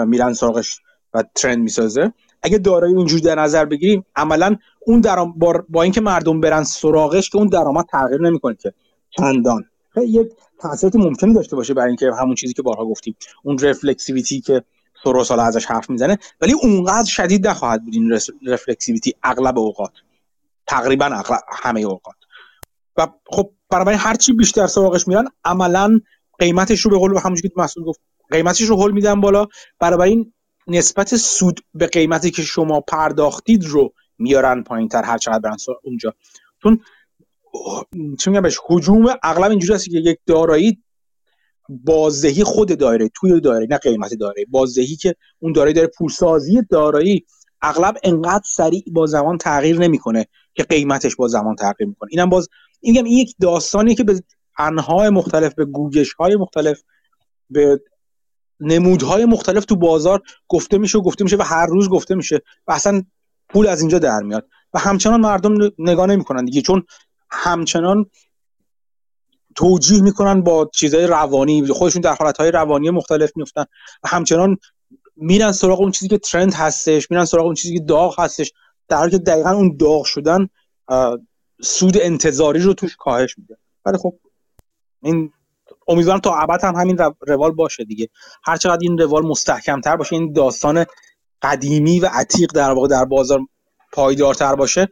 میرن 0.06 0.34
سراغش 0.34 0.80
و 1.14 1.24
ترند 1.36 1.58
می‌سازه. 1.58 2.14
اگه 2.44 2.58
دارایی 2.58 2.96
اینجوری 2.96 3.22
در 3.22 3.36
نظر 3.36 3.66
بگیریم 3.66 4.06
عملا 4.16 4.56
اون 4.80 5.02
درام 5.02 5.32
با, 5.32 5.64
با 5.70 5.84
اینکه 5.84 6.02
مردم 6.02 6.40
برن 6.40 6.64
سراغش 6.64 7.30
که 7.30 7.38
اون 7.38 7.48
درآمد 7.48 7.86
تغییر 7.92 8.22
نمی‌کنه 8.22 8.56
که. 8.56 8.74
چندان. 9.10 9.66
یه 10.08 10.30
تاثیراتی 10.60 10.98
ممکنی 10.98 11.34
داشته 11.34 11.56
باشه 11.56 11.74
برای 11.74 11.88
اینکه 11.88 12.12
همون 12.20 12.36
چیزی 12.36 12.54
که 12.54 12.62
بارها 12.62 12.86
گفتیم 12.86 13.16
اون 13.44 13.58
رفلکسیویتی 13.58 14.42
که 14.42 14.64
سروس 15.04 15.30
حالا 15.30 15.44
ازش 15.44 15.66
حرف 15.66 15.90
می‌زنه 15.90 16.18
ولی 16.42 16.54
اونقدر 16.54 17.10
شدید 17.10 17.48
نخواهد 17.48 17.84
بود 17.84 17.94
این 17.94 18.20
رفلکسیویتی 18.48 19.14
اغلب 19.24 19.60
اوقات. 19.60 19.92
تقریبا 20.68 21.06
اغلب 21.06 21.40
همه 21.52 21.82
اوقات. 21.82 22.16
و 22.98 23.08
خب 23.26 23.52
برای 23.70 23.96
هر 23.96 24.16
چی 24.16 24.34
بیشتر 24.34 24.68
سراغش 24.68 25.08
میرن 25.08 25.28
عملا 25.46 26.00
قیمتش 26.40 26.82
رو 26.82 26.92
به 26.92 26.98
قول 26.98 27.18
همونجوری 27.18 27.50
که 27.50 27.56
مسئول 27.58 27.86
گفت 27.86 28.00
قیمتش 28.32 28.62
رو 28.62 28.76
هول 28.76 28.92
میدن 28.92 29.22
بالا. 29.22 29.48
برای 29.80 30.10
این 30.10 30.34
نسبت 30.68 31.16
سود 31.16 31.60
به 31.74 31.88
قیمتی 31.88 32.32
که 32.32 32.42
شما 32.42 32.82
پرداختید 32.82 33.66
رو 33.66 33.94
میارن 34.18 34.64
پایین 34.64 34.88
تر 34.88 35.04
هر 35.04 35.18
چقدر 35.18 35.40
برن 35.40 35.58
اونجا. 35.84 36.14
چون 36.64 36.80
چه 38.20 38.32
میگم 38.32 38.42
بهش 38.42 38.60
حجوم 38.68 39.06
اغلب 39.24 39.50
اینجوری 39.50 39.74
هست 39.74 39.90
که 39.90 39.98
یک 39.98 40.20
دارایی 40.26 40.84
بازدهی 41.70 42.44
خود 42.44 42.80
دایره 42.80 43.10
توی 43.16 43.42
دایره 43.42 43.68
نه 43.70 43.78
قیمت 43.78 44.14
دایره 44.14 44.46
بازدهی 44.50 44.96
که 44.96 45.16
اون 45.40 45.54
دارایی 45.54 45.74
داره 45.74 45.88
پولسازی 45.98 46.62
دارایی 46.70 47.26
اغلب 47.62 47.98
انقدر 48.04 48.44
سریع 48.46 48.84
با 48.92 49.06
زمان 49.06 49.38
تغییر 49.38 49.80
نمی‌کنه 49.80 50.28
که 50.54 50.64
قیمتش 50.64 51.16
با 51.16 51.28
زمان 51.28 51.56
تغییر 51.56 51.90
می‌کنه. 51.90 52.10
اینم 52.12 52.30
باز 52.30 52.50
این 52.80 53.06
یک 53.06 53.36
داستانی 53.42 53.96
که 53.96 54.04
به 54.04 54.24
انهای 54.58 55.10
مختلف 55.10 55.54
به 55.56 55.66
گوگش 55.66 56.14
های 56.14 56.36
مختلف 56.36 56.82
به 57.50 57.82
نمودهای 58.62 59.26
مختلف 59.26 59.66
تو 59.66 59.76
بازار 59.76 60.22
گفته 60.48 60.78
میشه 60.78 60.98
و 60.98 61.02
گفته 61.02 61.24
میشه 61.24 61.38
و 61.38 61.42
هر 61.42 61.66
روز 61.66 61.90
گفته 61.90 62.16
میشه 62.16 62.42
و 62.68 62.72
اصلا 62.72 63.04
پول 63.50 63.68
از 63.68 63.82
اینجا 63.82 64.00
در 64.00 64.20
میاد. 64.20 64.48
و 64.74 64.80
همچنان 64.80 65.22
مردم 65.22 65.72
نگاه 65.80 66.08
نمی‌کنن 66.08 66.46
دیگه 66.46 66.62
چون 66.62 66.84
همچنان 67.30 68.06
توجیه 69.56 70.02
می‌کنن 70.02 70.42
با 70.42 70.70
چیزهای 70.74 71.08
روانی 71.08 71.68
خودشون 71.68 72.02
در 72.02 72.16
حالتهای 72.16 72.52
روانی 72.52 72.90
مختلف 72.90 73.32
میفتن 73.36 73.66
و 74.04 74.08
همچنان 74.08 74.58
میرن 75.16 75.52
سراغ 75.52 75.82
اون 75.82 75.92
چیزی 75.92 76.08
که 76.08 76.18
ترند 76.18 76.54
هستش 76.54 77.12
میرن 77.12 77.26
سراغ 77.26 77.46
اون 77.46 77.56
چیزی 77.56 77.78
که 77.78 77.84
داغ 77.84 78.20
هستش 78.20 78.52
در 78.88 78.98
حالی 78.98 79.12
که 79.12 79.18
دقیقا 79.18 79.50
اون 79.50 79.78
داغ 79.78 80.06
شدن 80.06 80.50
سود 81.62 81.98
انتظاری 82.02 82.60
رو 82.60 82.74
توش 82.74 82.96
کاهش 82.96 83.38
میده. 83.38 83.58
ولی 83.86 83.98
خب 83.98 84.20
این 85.04 85.32
امیدوارم 85.88 86.20
تا 86.20 86.36
ابد 86.36 86.64
هم 86.64 86.76
همین 86.76 86.98
روال 87.22 87.52
باشه 87.52 87.84
دیگه. 87.84 88.10
هر 88.44 88.58
چقدر 88.58 88.80
این 88.82 88.98
روال 88.98 89.26
مستحکمتر 89.26 89.96
باشه 89.96 90.16
این 90.16 90.34
داستان 90.34 90.86
قدیمی 91.42 92.00
و 92.00 92.10
عتیق 92.14 92.52
در 92.52 92.72
واقع 92.72 92.88
در 92.88 93.06
بازار 93.06 93.40
پایدارتر 93.94 94.56
باشه 94.56 94.88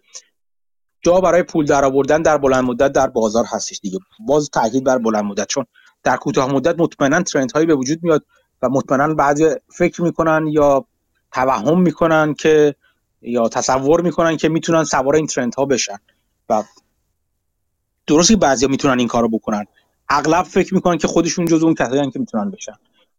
جا 1.02 1.22
برای 1.22 1.44
پول 1.44 1.66
درآوردن 1.66 2.22
در 2.22 2.38
بلند 2.38 2.64
مدت 2.64 2.91
در 2.91 3.07
بازار 3.07 3.45
هستش 3.48 3.80
دیگه. 3.80 3.99
باز 4.28 4.49
تاکید 4.49 4.84
بر 4.84 4.98
بلند 4.98 5.24
مدت 5.24 5.48
چون 5.48 5.66
در 6.03 6.18
کوتاه 6.18 6.53
مدت 6.53 6.80
مطمئنا 6.80 7.24
ترند 7.24 7.52
هایی 7.52 7.66
به 7.66 7.76
وجود 7.76 7.99
میاد 8.03 8.26
و 8.61 8.70
مطمئنا 8.70 9.14
بعضی 9.14 9.49
فکر 9.68 10.02
می‌کنن 10.02 10.48
یا 10.48 10.86
توهم 11.32 11.82
می‌کنن 11.82 12.34
که 12.34 12.76
یا 13.22 13.49
تصور 13.49 14.02
می‌کنن 14.02 14.38
که 14.38 14.49
می‌تونن 14.49 14.84
سوار 14.84 15.16
این 15.16 15.28
ترند 15.28 15.56
ها 15.56 15.66
بشن. 15.66 15.98
و 16.49 16.64
درستی 18.07 18.36
بعضیا 18.36 18.70
می‌تونن 18.70 18.99
این 18.99 19.07
کارو 19.07 19.30
بکنن. 19.30 19.66
اغلب 20.10 20.44
فکر 20.44 20.73
می‌کنن 20.73 20.98
که 20.98 21.07
خودشون 21.07 21.45
جز 21.45 21.64
اون 21.64 21.73
کسایی 21.73 22.11
که 22.11 22.19
می‌تونن 22.19 22.52
بشن. 22.52 22.76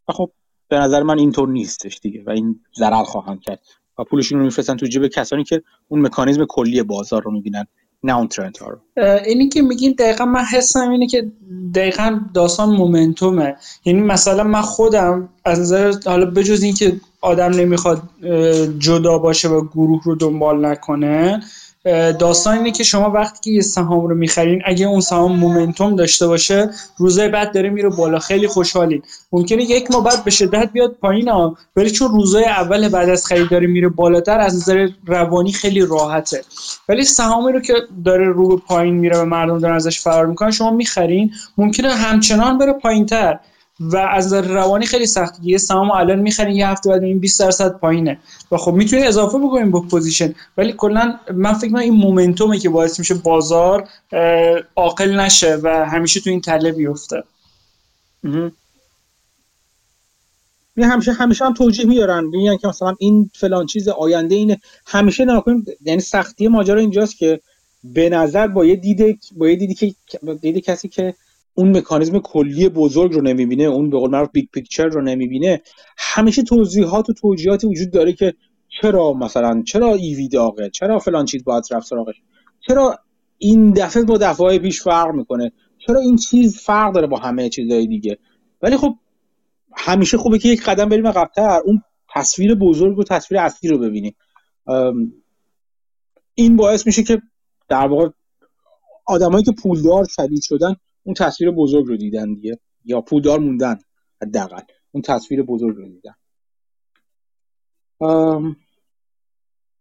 و 0.08 0.12
خب 0.12 0.30
به 0.68 0.78
نظر 0.78 1.02
من 1.02 1.18
اینطور 1.18 1.48
نیستش 1.48 1.98
دیگه 2.02 2.22
و 2.26 2.30
این 2.30 2.60
ضرر 2.78 3.04
خواهند 3.04 3.40
کرد. 3.40 3.60
و 3.98 4.04
پولشون 4.04 4.38
رو 4.38 4.44
میفرستن 4.44 4.76
تو 4.76 4.86
جیب 4.86 5.06
کسانی 5.06 5.44
که 5.44 5.62
اون 5.88 6.00
مکانیزم 6.00 6.44
کلی 6.44 6.82
بازار 6.82 7.22
رو 7.22 7.30
می‌بینن 7.30 7.66
نه 8.02 8.16
اون 8.16 8.28
ترند 8.28 8.56
ها 8.56 8.68
رو. 8.68 8.78
اینی 9.26 9.48
که 9.48 9.62
میگین 9.62 9.94
دقیقا 9.98 10.24
من 10.24 10.44
حسم 10.44 10.90
اینه 10.90 11.06
که 11.06 11.32
دقیقا 11.74 12.20
داستان 12.34 12.76
مومنتومه. 12.76 13.56
یعنی 13.84 14.00
مثلا 14.00 14.44
من 14.44 14.60
خودم 14.60 15.28
از 15.44 15.60
نظر 15.60 15.94
حالا 16.06 16.26
بجز 16.26 16.62
اینکه 16.62 17.00
آدم 17.20 17.50
نمی‌خواد 17.50 18.02
جدا 18.78 19.18
باشه 19.18 19.48
و 19.48 19.64
گروه 19.68 20.00
رو 20.04 20.14
دنبال 20.14 20.66
نکنه 20.66 21.40
داستان 22.18 22.56
اینه 22.56 22.70
که 22.70 22.84
شما 22.84 23.10
وقتی 23.10 23.38
که 23.42 23.50
یه 23.50 23.62
سهام 23.62 24.06
رو 24.06 24.14
می‌خرین 24.14 24.62
اگه 24.64 24.86
اون 24.86 25.00
سهام 25.00 25.36
مومنتوم 25.36 25.96
داشته 25.96 26.26
باشه 26.26 26.70
روزای 26.96 27.28
بعد 27.28 27.54
داره 27.54 27.70
میره 27.70 27.88
بالا. 27.88 28.18
خیلی 28.18 28.46
خوشحالین. 28.46 29.02
ممکنه 29.32 29.62
یک 29.62 29.90
ماه 29.90 30.04
بعد 30.04 30.24
به 30.24 30.30
شدت 30.30 30.70
بیاد 30.72 30.92
پایین 31.00 31.28
ها 31.28 31.56
ولی 31.76 31.90
چون 31.90 32.08
روزای 32.08 32.44
اول 32.44 32.88
بعد 32.88 33.08
از 33.08 33.26
خرید 33.26 33.48
داره 33.48 33.66
میره 33.66 33.88
بالاتر 33.88 34.40
از 34.40 34.54
نظر 34.54 34.88
روانی 35.06 35.52
خیلی 35.52 35.80
راحته. 35.80 36.44
ولی 36.88 37.04
سهامی 37.04 37.52
رو 37.52 37.60
که 37.60 37.74
داره 38.04 38.28
رو 38.28 38.48
به 38.48 38.62
پایین 38.66 38.94
میره 38.94 39.18
و 39.18 39.24
مردم 39.24 39.58
دارن 39.58 39.74
ازش 39.74 40.00
فرار 40.00 40.26
می‌کنن 40.26 40.50
شما 40.50 40.70
می‌خرین 40.70 41.32
ممکنه 41.58 41.88
همچنان 41.88 42.58
بره 42.58 42.72
پایینتر. 42.72 43.38
و 43.80 43.96
از 43.96 44.26
نظر 44.26 44.42
روانی 44.42 44.86
خیلی 44.86 45.06
سخت. 45.06 45.34
یه 45.42 45.58
سهام 45.58 45.90
الان 45.90 46.18
می‌خرین 46.18 46.56
یه 46.56 46.68
هفته 46.68 46.90
بعد 46.90 47.02
این 47.02 47.18
20 47.18 47.40
درصد 47.40 47.78
پایینه. 47.78 48.18
و 48.52 48.56
خب 48.56 48.72
می‌تونید 48.72 49.04
اضافه 49.04 49.38
بکنین 49.38 49.70
به 49.70 49.80
position. 49.80 50.34
ولی 50.56 50.74
کلا 50.76 51.18
من 51.34 51.52
فکر 51.52 51.70
کنم 51.70 51.80
این 51.80 51.94
momentum 51.94 52.51
ه 52.51 52.58
که 52.58 52.68
باعث 52.68 52.98
میشه 52.98 53.14
بازار 53.14 53.88
عاقل 54.76 55.20
نشه 55.20 55.58
و 55.62 55.86
همیشه 55.86 56.20
تو 56.20 56.30
این 56.30 56.40
تله 56.40 56.72
بیفته. 56.72 57.22
می 60.76 60.84
همیشه 60.84 61.12
همیشه 61.12 61.44
هم 61.44 61.54
توجیه 61.54 61.86
میارن 61.86 62.24
میگن 62.24 62.56
که 62.56 62.68
مثلا 62.68 62.94
این 62.98 63.30
فلان 63.34 63.66
چیز 63.66 63.88
آینده 63.88 64.34
اینه. 64.34 64.60
همیشه 64.86 65.24
نکنیم 65.24 65.66
یعنی 65.84 66.00
سختی 66.00 66.48
ماجرا 66.48 66.80
اینجاست 66.80 67.18
که 67.18 67.40
به 67.84 68.08
نظر 68.08 68.46
با 68.46 68.64
یه 68.64 68.76
دید 68.76 69.20
با 69.36 69.48
یه 69.48 69.56
دیدی 69.56 69.74
که 69.74 69.94
دید 70.40 70.58
کسی 70.58 70.88
که 70.88 71.14
اون 71.54 71.76
مکانیزم 71.76 72.18
کلی 72.18 72.68
بزرگ 72.68 73.12
رو 73.12 73.22
نمی‌بینه 73.22 73.64
اون 73.64 73.90
به 73.90 73.98
قول 73.98 74.10
معروف 74.10 74.28
big 74.32 74.48
picture 74.52 74.86
رو 74.86 75.02
نمی‌بینه. 75.02 75.62
همیشه 75.98 76.42
توضیحات 76.42 77.10
و 77.10 77.12
توجیهاتی 77.12 77.66
وجود 77.66 77.90
داره 77.90 78.12
که 78.12 78.34
چرا 78.80 79.12
مثلا 79.12 79.62
چرا 79.66 79.94
EV 79.94 80.28
داغه؟ 80.28 80.70
چرا 80.70 80.98
فلان 80.98 81.24
چیز 81.24 81.44
باید 81.44 81.64
رفت 81.70 81.86
سراغش 81.86 82.14
چرا 82.60 82.98
این 83.38 83.70
دفعه 83.70 84.02
با 84.02 84.18
دفعه 84.18 84.58
پیش 84.58 84.82
فرق 84.82 85.14
می‌کنه؟ 85.14 85.52
چرا 85.86 86.00
این 86.00 86.16
چیز 86.16 86.58
فرق 86.58 86.94
داره 86.94 87.06
با 87.06 87.18
همه 87.18 87.48
چیزهای 87.48 87.86
دیگه؟ 87.86 88.18
ولی 88.62 88.76
خب 88.76 88.94
همیشه 89.76 90.18
خوبه 90.18 90.38
که 90.38 90.48
یک 90.48 90.62
قدم 90.62 90.88
بریم 90.88 91.06
عقبتر 91.06 91.60
اون 91.64 91.82
تصویر 92.14 92.54
بزرگ 92.54 92.98
و 92.98 93.04
تصویر 93.04 93.40
اصلی 93.40 93.70
رو 93.70 93.78
ببینیم. 93.78 94.14
این 96.34 96.56
باعث 96.56 96.86
میشه 96.86 97.02
که 97.02 97.22
در 97.68 97.86
واقع 97.86 98.08
آدمایی 99.06 99.44
که 99.44 99.52
پولدار 99.52 100.06
شدید 100.10 100.42
شدن 100.42 100.76
اون 101.10 101.14
تصویر 101.14 101.50
بزرگ 101.50 101.86
رو 101.86 101.96
دیدن 101.96 102.34
دیگه. 102.34 102.58
یا 102.84 103.00
پولدار 103.00 103.38
موندن 103.38 103.78
حداقل. 104.22 104.60
اون 104.92 105.02
تصویر 105.02 105.42
بزرگ 105.42 105.76
رو 105.76 105.88
دیدن. 105.88 106.14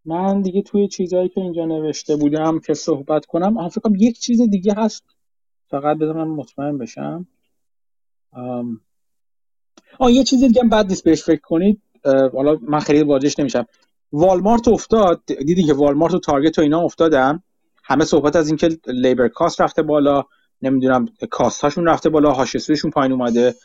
من 0.06 0.42
دیگه 0.42 0.62
توی 0.62 0.88
چیزهایی 0.88 1.30
که 1.30 1.42
اینجا 1.42 1.66
نوشته 1.66 2.16
بودم 2.16 2.60
که 2.60 2.74
صحبت 2.74 3.26
کنم 3.26 3.70
فکر 3.70 3.92
یک 3.98 4.20
چیز 4.20 4.42
دیگه 4.42 4.74
هست. 4.78 5.04
فقط 5.68 5.98
بذار 5.98 6.16
من 6.16 6.28
مطمئن 6.28 6.78
بشم. 6.78 7.28
آه 10.00 10.12
یه 10.12 10.24
چیز 10.24 10.44
دیگه 10.44 10.62
هم 10.62 10.70
بعد 10.70 10.88
نیست 10.88 11.04
بهش 11.04 11.24
فکر 11.24 11.42
کنید. 11.42 11.82
حالا 12.34 12.58
من 12.62 12.80
خیلی 12.80 13.04
واجهش 13.04 13.40
نمیشم. 13.40 13.66
والمارت 14.12 14.68
افتاد. 14.68 15.22
دیدی 15.26 15.64
که 15.64 15.74
والمارت 15.74 16.14
و 16.14 16.20
تارگت 16.20 16.60
و 16.60 16.62
اینا 16.62 16.80
افتادن. 16.80 17.44
همه 17.84 18.06
صحبت 18.06 18.36
از 18.36 18.48
اینکه 18.48 18.70
لیبر 18.88 19.28
کاست 19.28 19.62
رفته 19.62 19.82
بالا. 19.82 20.24
نمی‌دونم 20.62 21.06
کاست 21.32 21.62
هاشون 21.62 21.86
رفته 21.86 22.10
بالا 22.10 22.32
هاشسویشون 22.32 22.92
پایین 22.92 23.12
اومده 23.12 23.56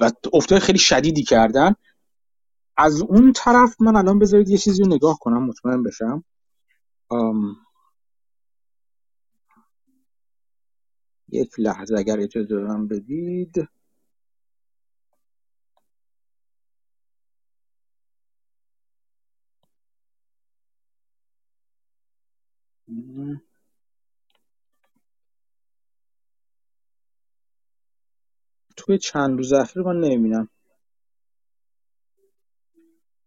و 0.00 0.10
افتاد 0.32 0.58
خیلی 0.58 0.78
شدیدی 0.78 1.22
کردن. 1.22 1.74
از 2.76 3.00
اون 3.02 3.32
طرف 3.32 3.76
من 3.80 3.96
الان 3.96 4.18
بذارید 4.18 4.48
یه 4.48 4.58
چیزی 4.58 4.82
رو 4.82 4.88
نگاه 4.88 5.18
کنم 5.20 5.42
مطمئن 5.46 5.82
بشم. 5.82 6.24
یک 11.28 11.50
لحظه 11.58 11.98
اگر 11.98 12.20
اجازه 12.20 12.48
دارم 12.48 12.88
بدید. 12.88 13.68
توی 28.86 28.98
چند 28.98 29.38
روز 29.38 29.52
اخیر 29.52 29.82
من 29.82 30.00
نمی‌بینم. 30.00 30.48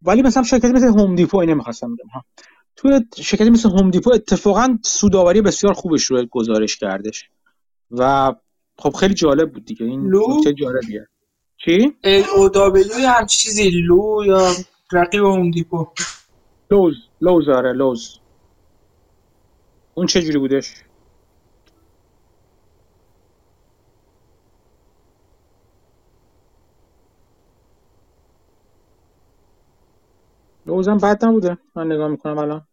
ولی 0.01 0.21
مثلا 0.21 0.43
شرکتی 0.43 0.71
مثل 0.71 0.87
هوم 0.87 1.15
دیپو 1.15 1.37
اینه 1.37 1.53
می‌خواستم 1.53 1.95
بگم 1.95 2.09
ها. 2.09 2.25
توی 2.75 3.05
شرکتی 3.15 3.49
مثل 3.49 3.69
هوم 3.69 3.91
دیپو 3.91 4.13
اتفاقا 4.13 4.77
سوداوری 4.83 5.41
بسیار 5.41 5.73
خوبش 5.73 6.03
رو 6.03 6.25
گزارش 6.25 6.77
کردش. 6.77 7.29
و 7.91 8.33
خب 8.77 8.89
خیلی 8.89 9.13
جالب 9.13 9.53
بود 9.53 9.65
دیگه 9.65 9.85
این 9.85 10.11
چه 10.43 10.53
جالبیه. 10.53 11.07
چی؟ 11.57 11.95
او 12.35 12.49
دبلیو 12.49 13.07
هم 13.07 13.25
چیزی 13.25 13.69
لو 13.69 14.23
یا 14.25 14.51
رقیب 14.91 15.23
هوم 15.23 15.51
دیپو 15.51 15.87
لوز 16.71 16.95
لوز 17.21 17.49
آره 17.49 17.73
لوز 17.73 18.19
اون 19.93 20.07
چه 20.07 20.21
جوری 20.21 20.39
بودش؟ 20.39 20.73
لوزم 30.67 30.97
بد 30.97 31.25
نبوده. 31.25 31.57
من 31.75 31.91
نگاه 31.91 32.07
می‌کنم 32.07 32.37
الان. 32.37 32.67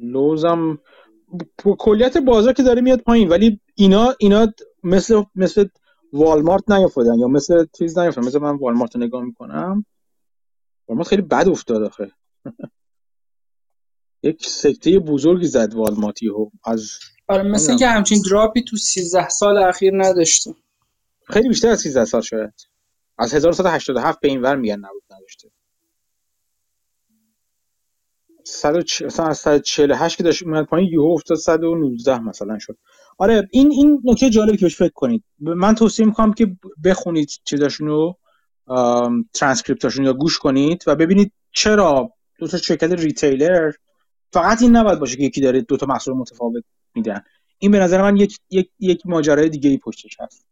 لوزم 0.00 0.78
کلیت 1.78 2.16
بازار 2.16 2.52
که 2.52 2.62
داره 2.62 2.80
میاد 2.80 3.00
پایین 3.00 3.28
ولی 3.28 3.60
اینا 3.74 4.14
اینا 4.18 4.52
مثل 4.82 5.22
مثل 5.34 5.68
والمارت 6.12 6.70
نیافتادن 6.70 7.18
یا 7.18 7.28
مثل 7.28 7.66
چیز 7.78 7.98
نیافتادن. 7.98 8.26
مثل 8.26 8.38
من 8.38 8.56
والمارت 8.56 8.96
رو 8.96 9.02
نگاه 9.02 9.24
می‌کنم. 9.24 9.86
والمارت 10.88 11.08
خیلی 11.08 11.22
بد 11.22 11.48
افتاد 11.48 11.82
آخه. 11.82 12.12
یک 14.22 14.46
سکته 14.46 14.98
بزرگی 14.98 15.46
زد 15.46 15.74
والمارتی 15.74 16.28
ها 16.28 16.50
از 16.64 16.90
آره 17.28 17.42
مثل 17.42 17.70
اینکه 17.70 17.86
همچین 17.86 18.22
دراپی 18.30 18.62
تو 18.64 18.76
13 18.76 19.28
سال 19.28 19.58
اخیر 19.58 19.92
نداشته. 20.04 20.54
خیلی 21.26 21.48
بیشتر 21.48 21.68
از 21.68 21.80
13 21.80 22.04
سال 22.04 22.20
شاید. 22.20 22.54
از 23.18 23.34
1987 23.34 24.20
به 24.20 24.28
این 24.28 24.42
ور 24.42 24.56
میگن 24.56 24.78
نبود 24.78 25.02
نداشته. 25.10 25.50
148 28.44 30.16
که 30.16 30.22
داشت 30.22 30.42
اومد 30.42 30.66
پایین 30.66 30.92
یهو 30.92 31.04
افتاد 31.04 31.38
119 31.38 32.18
مثلا 32.18 32.58
شد. 32.58 32.78
آره 33.18 33.48
این 33.50 33.70
این 33.70 34.02
نکته 34.04 34.30
جالبی 34.30 34.56
که 34.56 34.64
بهش 34.64 34.76
فکر 34.76 34.92
کنید. 34.94 35.24
من 35.38 35.74
توصیه 35.74 36.06
می‌کنم 36.06 36.32
که 36.32 36.56
بخونید 36.84 37.28
چیزاشونو 37.44 37.92
رو 37.92 38.18
ترانسکریپتاشون 39.32 40.04
یا 40.04 40.12
گوش 40.12 40.38
کنید 40.38 40.84
و 40.86 40.96
ببینید 40.96 41.32
چرا 41.52 42.12
دو 42.38 42.48
تا 42.48 42.58
شرکت 42.58 42.92
retailer 42.92 43.72
فقط 44.32 44.62
این 44.62 44.76
نباید 44.76 44.98
باشه 44.98 45.16
که 45.16 45.22
یکی 45.22 45.40
داره 45.40 45.60
دو 45.60 45.76
تا 45.76 45.86
محصول 45.86 46.14
متفاوت 46.14 46.64
میدن. 46.94 47.24
این 47.58 47.70
به 47.70 47.78
نظر 47.78 48.02
من 48.02 48.16
یک 48.16 48.38
یک 48.50 48.70
یک 48.78 49.02
ماجرای 49.04 49.48
دیگه 49.48 49.70
ای 49.70 49.78
پشتش 49.78 50.16
هست. 50.20 50.46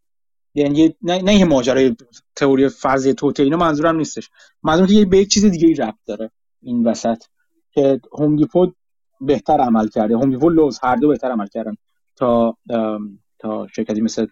یعنی 0.54 0.94
نه 1.02 1.22
نه 1.22 1.44
ماجرای 1.44 1.96
تئوری 2.36 2.68
فرضی 2.68 3.14
توطئه 3.14 3.42
اینا 3.42 3.56
منظورم 3.56 3.96
نیستش. 3.96 4.30
منظورم 4.62 4.88
که 4.88 5.04
به 5.04 5.18
یک 5.18 5.28
چیز 5.28 5.44
دیگه 5.44 5.68
ای 5.68 5.74
ربط 5.74 5.98
داره 6.06 6.30
این 6.62 6.84
وسط 6.84 7.22
که 7.70 8.00
هوم 8.18 8.36
بهتر 9.20 9.60
عمل 9.60 9.88
کرده. 9.88 10.16
هوم 10.16 10.32
لوز 10.32 10.78
هر 10.82 10.96
دو 10.96 11.08
بهتر 11.08 11.30
عمل 11.30 11.46
کردن 11.46 11.76
تا 12.16 12.56
تا 13.38 13.66
شرکتی 13.66 14.00
مثل 14.00 14.26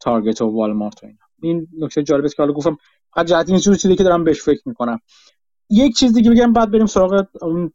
تارگت 0.00 0.42
و 0.42 0.46
والمارت 0.46 1.04
و 1.04 1.06
اینا. 1.06 1.18
این 1.42 1.68
نکته 1.78 2.02
جالبه 2.02 2.28
که 2.28 2.34
حالا 2.38 2.52
گفتم 2.52 2.78
فقط 3.14 3.26
جهت 3.26 3.48
این 3.48 3.58
چیزی 3.58 3.96
که 3.96 4.04
دارم 4.04 4.24
بهش 4.24 4.42
فکر 4.42 4.62
می‌کنم. 4.66 5.00
یک 5.70 5.96
چیز 5.96 6.14
دیگه 6.14 6.30
بگم 6.30 6.52
بعد 6.52 6.70
بریم 6.70 6.86
سراغ 6.86 7.26
اون 7.42 7.72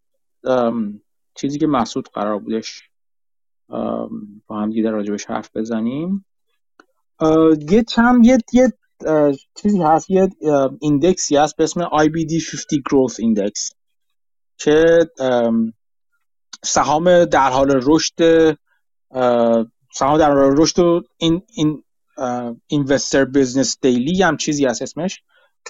چیزی 1.35 1.59
که 1.59 1.67
محسود 1.67 2.09
قرار 2.13 2.39
بودش. 2.39 2.89
با 4.47 4.61
هم 4.61 4.69
دیگه 4.69 4.89
راجبش 4.89 5.25
حرف 5.25 5.57
بزنیم. 5.57 6.25
یه 7.71 7.83
چند 7.83 8.25
یه 8.25 8.37
یه 8.53 8.73
چیزی 9.61 9.81
هست 9.81 10.09
یه 10.09 10.29
index 10.81 11.28
ی 11.28 11.37
هست 11.37 11.55
به 11.55 11.63
اسم 11.63 11.85
IBD 11.85 12.43
50 12.43 12.79
Growth 12.89 13.15
Index 13.15 13.73
که 14.57 14.99
سهام 16.63 17.25
در 17.25 17.49
حال 17.49 17.79
رشد 17.83 18.57
سهام 19.95 20.17
در 20.17 20.31
حال 20.31 20.55
رشد 20.57 20.79
و 20.79 21.01
این 21.17 21.41
این 21.53 21.83
Investor's 22.67 23.25
Business 23.25 23.77
Daily 23.81 24.23
هم 24.23 24.37
چیزی 24.37 24.65
هست 24.65 24.81
اسمش. 24.81 25.21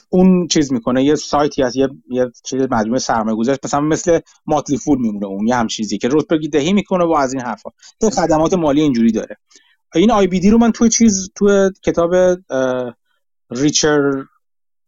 اون 0.09 0.47
چیز 0.47 0.73
می‌کنه 0.73 1.03
یه 1.03 1.15
سایتی 1.15 1.61
هست 1.61 1.75
یه 1.75 1.89
یه 2.09 2.31
چیز 2.45 2.61
مجموعه 2.71 2.99
سرمایه 2.99 3.37
گذاری 3.37 3.57
مثلا 3.63 3.81
مثل 3.81 4.19
Motley 4.45 4.77
Fool 4.77 4.99
میمونه 4.99 5.25
اون 5.25 5.47
یه 5.47 5.55
هم 5.55 5.67
چیزی 5.67 5.97
که 5.97 6.09
رتبه 6.11 6.47
دهی 6.51 6.73
می‌کنه 6.73 7.05
و 7.05 7.11
از 7.11 7.33
این 7.33 7.41
حرفا. 7.41 7.69
یه 8.01 8.09
خدمات 8.09 8.53
مالی 8.53 8.81
اینجوری 8.81 9.11
داره. 9.11 9.37
این 9.95 10.11
آی 10.11 10.27
بی 10.27 10.39
دی 10.39 10.49
رو 10.49 10.57
من 10.57 10.71
توی 10.71 10.89
چیز 10.89 11.31
توی 11.35 11.69
کتاب 11.83 12.15
ریچر 13.51 14.25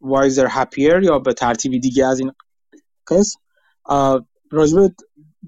وایزر 0.01 0.47
هپیر 0.49 1.03
یا 1.03 1.19
به 1.19 1.33
ترتیبی 1.33 1.79
دیگه 1.79 2.05
از 2.05 2.19
این 2.19 2.31
قسم 3.07 3.39
راجب 4.51 4.91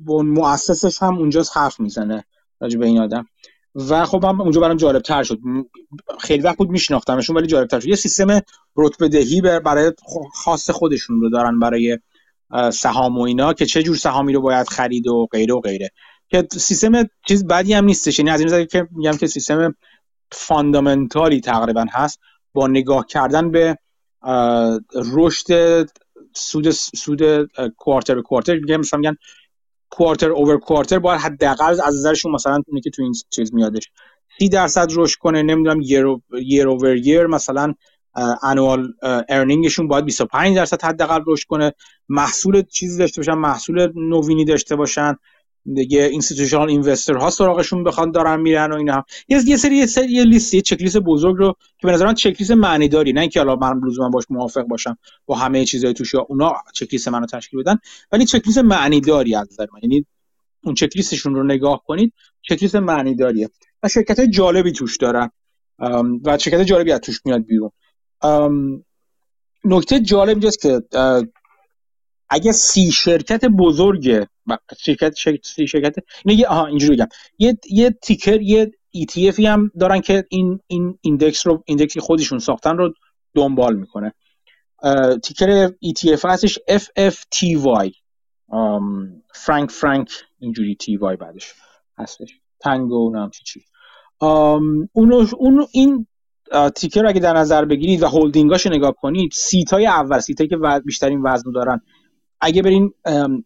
مؤسسش 0.07 1.03
هم 1.03 1.17
اونجا 1.17 1.43
حرف 1.53 1.79
می‌زنه 1.79 2.25
راجب 2.59 2.81
این 2.81 2.99
آدم. 2.99 3.25
و 3.75 4.05
خب 4.05 4.25
هم 4.25 4.41
اونجا 4.41 4.61
برام 4.61 4.77
جالب 4.77 5.01
تر 5.01 5.23
شد. 5.23 5.39
خیلی 6.19 6.43
وقت 6.43 6.57
بود 6.57 6.69
میشناختمشون 6.69 7.35
ولی 7.35 7.47
جالب 7.47 7.67
تر 7.67 7.79
شد. 7.79 7.87
یه 7.87 7.95
سیستم 7.95 8.41
رتبه 8.75 9.09
دهی 9.09 9.41
برای 9.41 9.91
خاص 10.33 10.69
خودشون 10.69 11.21
رو 11.21 11.29
دارن 11.29 11.59
برای 11.59 11.99
سهام 12.73 13.17
و 13.17 13.21
اینا 13.21 13.53
که 13.53 13.65
چه 13.65 13.83
جور 13.83 13.95
سهامی 13.95 14.33
رو 14.33 14.41
باید 14.41 14.69
خرید 14.69 15.07
و 15.07 15.27
غیره 15.31 15.53
و 15.53 15.59
غیره. 15.59 15.89
که 16.33 16.47
سیستم 16.51 17.09
چیز 17.27 17.47
بدی 17.47 17.73
هم 17.73 17.85
نیستش. 17.85 18.19
یعنی 18.19 18.31
از 18.31 18.41
این 18.41 18.65
که 18.65 18.87
میگم 18.91 19.17
که 19.17 19.27
سیستم 19.27 19.75
فاندامنتالی 20.31 21.41
تقریبا 21.41 21.85
هست. 21.91 22.19
با 22.53 22.67
نگاه 22.67 23.05
کردن 23.05 23.51
به 23.51 23.77
رشد 25.13 25.47
سود 26.35 26.71
سود 26.71 27.21
کوارتر 27.77 28.15
به 28.15 28.21
کوارتر. 28.21 28.55
میگم 28.55 28.77
مثلا 28.77 28.99
میگن 28.99 29.15
کوارتر 29.89 30.31
اوور 30.31 30.57
کوارتر 30.57 30.99
باید 30.99 31.21
حداقل 31.21 31.71
از 31.71 31.95
نظرشون 31.95 32.31
مثلا 32.31 32.61
اونی 32.67 32.81
که 32.81 32.89
تو 32.89 33.01
این 33.01 33.13
چیز 33.29 33.53
میادش. 33.53 33.91
30 34.39 34.49
درصد 34.49 34.87
رشد 34.95 35.19
کنه 35.19 35.43
نمی‌دونم 35.43 35.81
یر 36.31 36.67
اوور 36.67 36.97
یر 36.97 37.27
مثلا 37.27 37.73
annual 38.43 38.93
earning 39.29 39.66
شون 39.66 39.87
باید 39.87 40.05
25 40.05 40.55
درصد 40.55 40.83
حداقل 40.83 41.23
رشد 41.27 41.47
کنه. 41.47 41.73
محصول 42.09 42.61
چیزی 42.61 42.97
داشته 42.97 43.21
باشن 43.21 43.33
محصول 43.33 43.91
نوینی 43.95 44.45
داشته 44.45 44.75
باشن. 44.75 45.15
دیگه 45.73 46.03
institutional 46.03 46.69
investor 46.69 47.13
ها 47.13 47.29
سراغشون 47.29 47.83
بخوان 47.83 48.11
دارن 48.11 48.41
میرن 48.41 48.71
و 48.71 48.75
اینا. 48.75 49.05
یه 49.27 49.41
یه 49.45 49.57
سری 49.57 49.75
یه 49.75 49.85
سری 49.85 50.11
یه 50.11 50.23
لیست 50.23 50.53
یه 50.53 50.61
چک 50.61 50.81
لیست 50.81 50.97
بزرگ 50.97 51.35
رو 51.37 51.55
که 51.77 51.87
به 51.87 51.93
نظر 51.93 52.05
من 52.05 52.13
چک 52.13 52.35
لیست 52.39 52.51
معنی 52.51 52.87
داری. 52.87 53.13
نه 53.13 53.21
اینکه 53.21 53.39
حالا 53.39 53.55
من 53.55 53.81
لزوما 53.87 54.09
باش 54.09 54.23
موافق 54.29 54.61
باشم 54.61 54.97
با 55.25 55.35
همه 55.35 55.65
چیزای 55.65 55.93
توش 55.93 56.15
اونا 56.15 56.53
چک 56.73 56.87
لیست 56.91 57.07
منو 57.07 57.25
تشکیل 57.25 57.59
بدن. 57.59 57.77
ولی 58.11 58.25
چک 58.25 58.41
لیست 58.45 58.57
معنی 58.57 59.01
داری 59.01 59.35
از 59.35 59.47
نظر 59.51 59.65
من. 59.73 59.79
یعنی 59.83 60.05
اون 60.63 60.75
چک 60.75 60.89
لیستشون 60.95 61.35
رو 61.35 61.43
نگاه 61.43 61.83
کنید 61.85 62.13
چک 62.41 62.61
لیست 62.61 62.75
معنی 62.75 63.15
داریه. 63.15 63.49
و 63.83 63.89
شرکت 63.89 64.19
های 64.19 64.27
جالبی 64.27 64.71
توش 64.71 64.97
دارن. 64.97 65.29
و 66.25 66.37
شرکت 66.37 66.61
جالبی 66.61 66.91
از 66.91 66.99
توش 66.99 67.21
میاد 67.25 67.41
بیرون. 67.45 67.71
نکته 69.65 69.99
جالب 69.99 70.29
اینجاست 70.29 70.61
که 70.61 70.81
اگه 72.29 72.51
سی 72.51 72.91
شرکت 72.91 73.45
بزرگ 73.45 74.25
شرکت 74.79 75.13
سی 75.43 75.67
شرکت. 75.67 75.95
اینه 76.25 76.47
آها 76.47 76.65
اینجوری 76.65 76.95
بگم. 76.95 77.07
یه 77.37 77.57
یه 77.69 77.89
ticker 77.89 78.41
یه 78.41 78.71
ETF 78.97 79.39
هم 79.39 79.71
دارن 79.79 80.01
که 80.01 80.25
این 80.29 80.59
این 80.67 80.97
index 81.01 81.47
رو 81.47 81.63
index 81.65 81.94
ی 81.94 81.99
خودشون 81.99 82.39
ساختن 82.39 82.77
رو 82.77 82.93
دنبال 83.35 83.75
می‌کنه. 83.75 84.13
ticker 85.23 85.67
ETF 85.67 86.25
هستش 86.25 86.59
FFTY 86.69 87.91
فرانک 89.35 89.71
فرانک 89.71 90.11
اینجوری 90.39 90.75
T 90.75 90.97
Y 90.97 91.15
بعدش 91.15 91.53
هستش. 91.97 92.39
tango 92.59 93.11
نمی‌دونم 93.13 93.29
چی 93.29 93.43
چی. 93.43 93.61
اونو 94.93 95.27
اون 95.37 95.67
این 95.71 96.07
ticker 96.75 97.01
رو 97.01 97.09
اگه 97.09 97.19
در 97.19 97.33
نظر 97.33 97.65
بگیرید 97.65 98.03
و 98.03 98.07
هولدینگاش 98.07 98.67
نگاه 98.67 98.93
کنید 98.93 99.31
سی 99.31 99.73
تای 99.73 99.85
اول 99.85 100.19
سی 100.19 100.39
تا 100.39 100.49
که 100.49 100.57
بیشترین 100.85 101.21
وزن 101.23 101.51
دارن 101.51 101.81
اگه 102.43 102.61
برین 102.61 102.93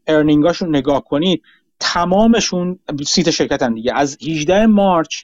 earning 0.08 0.47
اش 0.47 0.58
رو 0.58 0.70
نگاه 0.70 1.04
کنید 1.04 1.42
تمامشون 1.80 2.80
سی 3.08 3.23
تا 3.23 3.30
شرکت 3.30 3.64
هم 3.64 3.76
دیگه. 3.76 3.94
از 3.96 4.18
18 4.28 4.66
March 4.66 5.24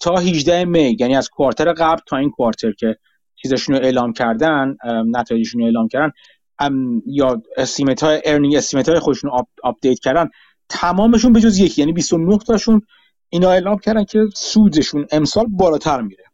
تا 0.00 0.16
18 0.16 0.64
May 0.64 0.96
یعنی 1.00 1.16
از 1.16 1.28
quarter 1.28 1.72
قبل 1.72 2.00
تا 2.06 2.16
این 2.16 2.30
quarter 2.30 2.72
که 2.72 2.96
چیزشون 3.42 3.74
رو 3.76 3.82
اعلام 3.82 4.12
کردن 4.12 4.76
نتایجشون 5.06 5.60
رو 5.60 5.66
اعلام 5.66 5.88
کردن 5.88 6.12
یا 7.06 7.42
estimate 7.56 8.02
های 8.02 8.20
earning 8.24 8.56
estimate 8.56 8.88
های 8.88 8.98
خودشون 8.98 9.30
update 9.62 9.98
کردن 9.98 10.30
تمامشون 10.68 11.32
به 11.32 11.40
جز 11.40 11.58
یکی 11.58 11.82
یعنی 11.82 11.92
29 11.92 12.38
تاشون 12.38 12.82
اینا 13.28 13.50
اعلام 13.50 13.78
کردن 13.78 14.04
که 14.04 14.26
سودشون 14.34 15.06
امسال 15.12 15.46
بالاتر 15.48 16.00
میره. 16.00 16.24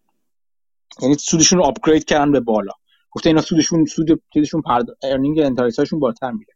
یعنی 1.03 1.15
سودشون 1.15 1.59
رو 1.59 1.65
upgrade 1.65 2.05
کردن 2.05 2.33
به 2.33 2.41
بالا. 2.41 2.73
گفته 3.17 3.29
اینا 3.29 3.41
سودشون 3.41 3.85
سود 3.85 4.23
چیزشون 4.35 4.63
پرد 4.63 4.87
earning 5.03 5.41
هاشون 5.79 6.01
بالاتر 6.01 6.31
میره. 6.31 6.53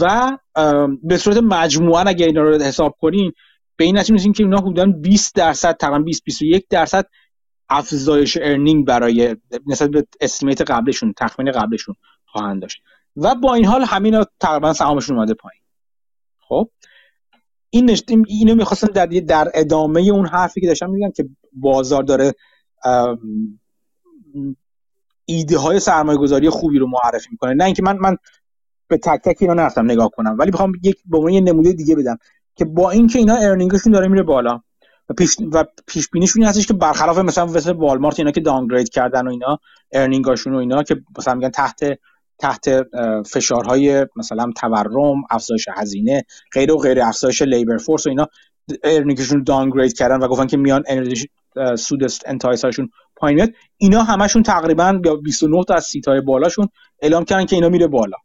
و 0.00 0.30
به 1.02 1.16
صورت 1.16 1.36
مجموعا 1.36 2.02
اگر 2.02 2.26
اینا 2.26 2.42
رو 2.42 2.62
حساب 2.62 2.96
کنیم 3.00 3.32
به 3.76 3.84
این 3.84 3.98
نتیجه 3.98 4.32
که 4.32 4.42
اینا 4.42 4.58
حدودا 4.58 4.86
20 4.86 5.34
درصد 5.34 5.76
تقریبا 5.76 5.98
20 5.98 6.24
21 6.24 6.66
درصد 6.70 7.06
افزایش 7.68 8.38
earning 8.40 8.86
برای 8.86 9.36
نسبت 9.66 9.90
به 9.90 10.06
estimate 10.20 10.60
قبلشون 10.60 11.14
تخمین 11.16 11.52
قبلشون 11.52 11.94
خواهند 12.26 12.62
داشت. 12.62 12.82
و 13.16 13.34
با 13.34 13.54
این 13.54 13.64
حال 13.64 13.82
همین 13.82 14.24
تقریبا 14.40 14.72
سهامشون 14.72 15.16
اومده 15.16 15.34
پایین. 15.34 15.62
خب؟ 16.38 16.70
این 17.70 17.96
اینو 18.26 18.54
می‌خواستم 18.54 18.86
در 18.86 19.06
در 19.06 19.50
ادامه 19.54 20.00
اون 20.00 20.26
حرفی 20.26 20.60
که 20.60 20.66
داشتم 20.66 20.90
میگم 20.90 21.10
که 21.10 21.28
بازار 21.52 22.02
داره 22.02 22.34
ایده 25.32 25.58
های 25.58 25.80
سرمایه 25.80 26.18
گذاری 26.18 26.50
خوبی 26.50 26.78
رو 26.78 26.86
معرفی 26.86 27.28
می‌کنه. 27.30 27.54
نه 27.54 27.64
اینکه 27.64 27.82
من 27.82 27.96
من 27.96 28.16
به 28.88 28.98
تک 28.98 29.20
تک 29.24 29.36
اینا 29.40 29.54
نرفتم 29.54 29.84
نگاه 29.84 30.10
کنم 30.10 30.36
ولی 30.38 30.50
می‌خوام 30.50 30.72
یک 30.82 30.96
به 31.06 31.16
عنوان 31.16 31.32
یه 31.32 31.40
نمونه 31.40 31.72
دیگه 31.72 31.96
بدم 31.96 32.18
که 32.56 32.64
با 32.64 32.90
اینکه 32.90 33.18
اینا 33.18 33.36
earning 33.36 33.72
شون 33.72 33.92
داره 33.92 34.08
میره 34.08 34.22
بالا 34.22 34.60
و 35.08 35.14
پیش 35.14 35.36
و 35.52 35.64
پیش 35.86 36.08
بینیشون 36.08 36.44
هستش 36.44 36.66
که 36.66 36.74
برخلاف 36.74 37.18
مثلا 37.18 37.46
مثل 37.46 37.72
والمارت 37.72 38.18
اینا 38.18 38.30
که 38.30 38.40
downgrade 38.40 38.88
کردن 38.88 39.26
و 39.26 39.30
اینا 39.30 39.58
earning 39.92 40.31
اشون 40.31 40.54
و 40.54 40.58
اینا 40.58 40.82
که 40.82 40.96
مثلا 41.18 41.34
میگن 41.34 41.50
تحت 41.50 41.80
تحت 42.38 42.68
فشارهای 43.26 44.06
مثلا 44.16 44.50
تورم 44.56 45.22
افزایش 45.30 45.68
هزینه 45.74 46.24
غیر 46.52 46.72
و 46.72 46.76
غیر 46.76 47.00
افزایش 47.02 47.42
labor 47.42 47.76
force 47.76 48.06
و 48.06 48.08
اینا 48.08 48.28
earning 48.84 49.21
شون 49.21 49.42
downgrade 49.42 49.92
کردن 49.92 50.18
و 50.18 50.28
گفتن 50.28 50.46
که 50.46 50.56
میان 50.56 50.82
انرژی 50.86 51.28
سود 51.78 52.06
پایین 52.40 52.90
میاد 53.30 53.50
اینا 53.76 54.02
همشون 54.02 54.42
تقریبا 54.42 54.92
29 55.22 55.64
تا 55.64 55.74
از 55.74 55.84
سیتای 55.84 56.20
بالاشون 56.20 56.68
اعلام 57.02 57.24
کردن 57.24 57.46
که 57.46 57.56
اینا 57.56 57.68
میره 57.68 57.86
بالا. 57.86 58.16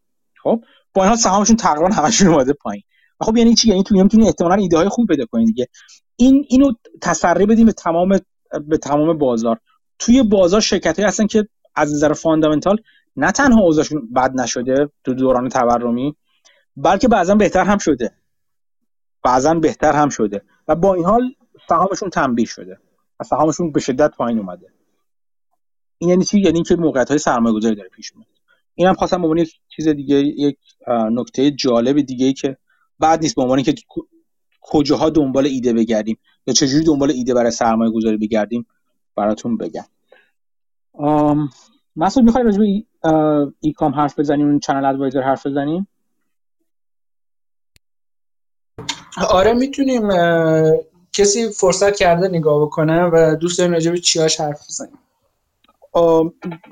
خب؟ 0.44 0.64
با 0.94 1.04
اینها 1.04 1.16
سهامشون 1.16 1.56
تقریبا 1.56 1.96
همشون 1.96 2.28
اومده 2.28 2.54
پایین. 2.54 2.84
خب 3.22 3.38
یعنی 3.38 3.56
چی؟ 3.56 3.70
یعنی 3.70 3.84
تو 3.84 3.96
می‌تونی 3.96 4.26
احتمالاً 4.26 4.56
ایده 4.56 4.78
های 4.78 4.90
خوب 4.90 5.08
پیدا 5.08 5.26
کنید 5.26 5.48
دیگه. 5.48 5.68
این 6.16 6.46
اینو 6.50 6.74
تسری 7.02 7.46
بدیم 7.46 7.66
به 7.66 7.72
تمام 7.72 8.20
به 8.68 8.78
تمام 8.78 9.18
بازار. 9.18 9.60
توی 10.00 10.24
بازار 10.24 10.62
شرکت 10.62 11.00
هستن 11.00 11.28
که 11.28 11.48
از 11.76 11.94
نظر 11.94 12.14
فاندامنتال 12.14 12.78
نه 13.16 13.32
تنها 13.32 13.62
اوضاعشون 13.62 14.14
بد 14.14 14.32
نشده 14.36 14.90
تو 15.04 15.14
دوران 15.14 15.50
تورمی 15.50 16.16
بلکه 16.76 17.08
بعضا 17.08 17.36
بهتر 17.36 17.64
هم 17.64 17.78
شده. 17.78 18.12
بعضا 19.24 19.54
بهتر 19.54 19.94
هم 19.94 20.10
شده. 20.10 20.42
و 20.68 20.76
با 20.76 20.94
این 20.94 21.06
حال 21.06 21.34
سهامشون 21.70 22.10
تنبیه 22.10 22.46
شده. 22.46 22.80
و 23.20 23.24
سهامشون 23.24 23.72
به 23.72 23.80
شدت 23.80 24.12
پایین 24.18 24.40
اومده. 24.40 24.68
این 25.98 26.10
یعنی 26.10 26.26
چی؟ 26.26 26.40
یعنی 26.40 26.64
که 26.64 26.76
موقعیت 26.76 27.10
های 27.10 27.18
سرمایه 27.18 27.56
گذاری 27.56 27.76
داره 27.76 27.90
پیش 27.90 28.16
میاد. 28.16 28.28
اینم 28.76 28.94
خواستم 28.94 29.34
به 29.34 29.42
یک 29.42 29.60
چیز 29.68 29.88
دیگه 29.88 30.16
یک 30.16 30.58
نکته 30.88 31.52
جالب 31.52 32.02
دیگه 32.02 32.26
ای 32.26 32.34
که 32.34 32.58
بعد 33.00 33.22
نیست 33.22 33.36
به 33.36 33.42
عنوان 33.42 33.64
که 33.64 33.76
کجاها 34.62 35.10
دنبال 35.10 35.46
ایده 35.46 35.74
بگردیم 35.74 36.18
یا 36.48 36.54
چجوری 36.54 36.86
دنبال 36.86 37.12
ایده 37.12 37.34
برای 37.34 37.52
سرمایه 37.52 37.92
گذاری 37.92 38.18
بگردیم 38.18 38.68
براتون 39.16 39.58
بگم. 39.58 39.86
مسعود 41.96 42.26
می‌خوای 42.26 42.44
راجع 42.44 42.60
به 42.60 42.84
ای 43.60 43.72
کام 43.72 43.96
حرف 43.96 44.20
بزنیم 44.20 44.48
اون 44.48 44.60
چنل 44.60 44.86
ادوایزر 44.86 45.22
حرف 45.22 45.46
بزنیم 45.46 45.88
آره 49.30 49.54
می‌تونیم 49.54 50.10
کسی 51.14 51.50
فرصت 51.50 51.96
کرده 51.96 52.28
نگاه 52.28 52.62
بکنه 52.62 53.10
و 53.14 53.36
دوست 53.36 53.58
داریم 53.58 53.74
راجع 53.74 53.92
به 53.92 53.98
چیاش 53.98 54.42
حرف 54.42 54.66
بزنیم. 54.68 55.00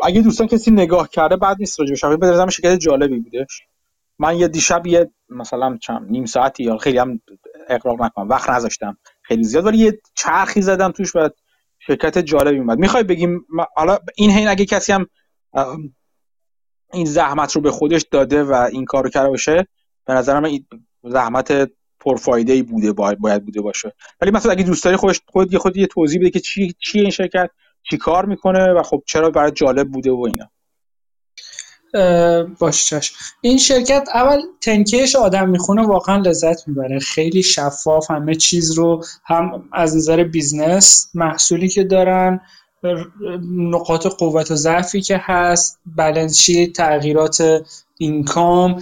اگه 0.03 0.21
دوستان 0.21 0.47
کسی 0.47 0.71
نگاه 0.71 1.09
کرده 1.09 1.35
بعد 1.35 1.57
نیست 1.59 1.79
راجع 1.79 2.09
به 2.09 2.17
بدرزم 2.17 2.49
شرکت 2.49 2.79
جالبی 2.79 3.19
بوده. 3.19 3.45
من 4.19 4.37
یه 4.37 4.47
دیشب 4.47 4.87
یه 4.87 5.11
مثلا 5.29 5.77
چند 5.81 6.11
نیم 6.11 6.25
ساعتی 6.25 6.63
یا 6.63 6.77
خیلی 6.77 6.97
هم 6.97 7.21
اقراق 7.67 8.01
نکنم 8.01 8.29
وقت 8.29 8.49
نذاشتم 8.49 8.97
خیلی 9.21 9.43
زیاد 9.43 9.65
ولی 9.65 9.77
یه 9.77 9.99
چرخی 10.15 10.61
زدم 10.61 10.91
توش 10.91 11.15
و 11.15 11.29
شرکت 11.79 12.17
جالبی 12.17 12.57
اومد. 12.57 12.79
می‌خوای 12.79 13.03
بگیم 13.03 13.45
حالا 13.75 13.97
این 14.15 14.31
حین 14.31 14.47
اگه 14.47 14.65
کسی 14.65 14.93
هم 14.93 15.07
این 16.93 17.05
زحمت 17.05 17.51
رو 17.51 17.61
به 17.61 17.71
خودش 17.71 18.05
داده 18.11 18.43
و 18.43 18.53
این 18.53 18.85
کارو 18.85 19.09
کرده 19.09 19.29
باشه 19.29 19.67
به 20.05 20.13
نظر 20.13 20.39
من 20.39 20.59
زحمت 21.03 21.71
پرفایده 21.99 22.53
ای 22.53 22.61
بوده 22.61 22.93
باید, 22.93 23.45
بوده 23.45 23.61
باشه. 23.61 23.93
ولی 24.21 24.31
مثلا 24.31 24.51
اگه 24.51 24.63
دوست 24.63 24.83
داری 24.83 24.97
خب 25.27 25.53
یه 25.53 25.59
خب 25.59 25.77
یه 25.77 25.87
توضیح 25.87 26.19
بده 26.19 26.29
که 26.29 26.39
چی 26.39 26.75
چی 26.79 26.99
این 26.99 27.09
شرکت؟ 27.09 27.49
چی 27.89 27.97
کار 27.97 28.25
می‌کنه 28.25 28.73
و 28.73 28.83
خب 28.83 29.03
چرا 29.05 29.29
برای 29.29 29.51
جالب 29.51 29.91
بوده 29.91 30.11
و 30.11 30.27
اینا؟ 30.27 30.49
باش 32.59 32.89
چشم. 32.89 33.15
این 33.41 33.57
شرکت 33.57 34.09
اول 34.13 34.41
تنکیش 34.61 35.15
آدم 35.15 35.49
می‌خونه 35.49 35.87
واقعا 35.87 36.17
لذت 36.17 36.67
می‌بره. 36.67 36.99
خیلی 36.99 37.43
شفاف 37.43 38.11
همه 38.11 38.35
چیز 38.35 38.71
رو 38.71 39.03
هم 39.25 39.69
از 39.73 39.95
نظر 39.95 40.23
business 40.23 41.09
محصولی 41.13 41.69
که 41.69 41.83
دارن 41.83 42.41
نقاط 43.51 44.07
قوت 44.07 44.51
و 44.51 44.55
ضعفی 44.55 45.01
که 45.01 45.21
هست 45.23 45.79
بالانس 45.85 46.47
تغییرات 46.75 47.63
income 47.97 48.81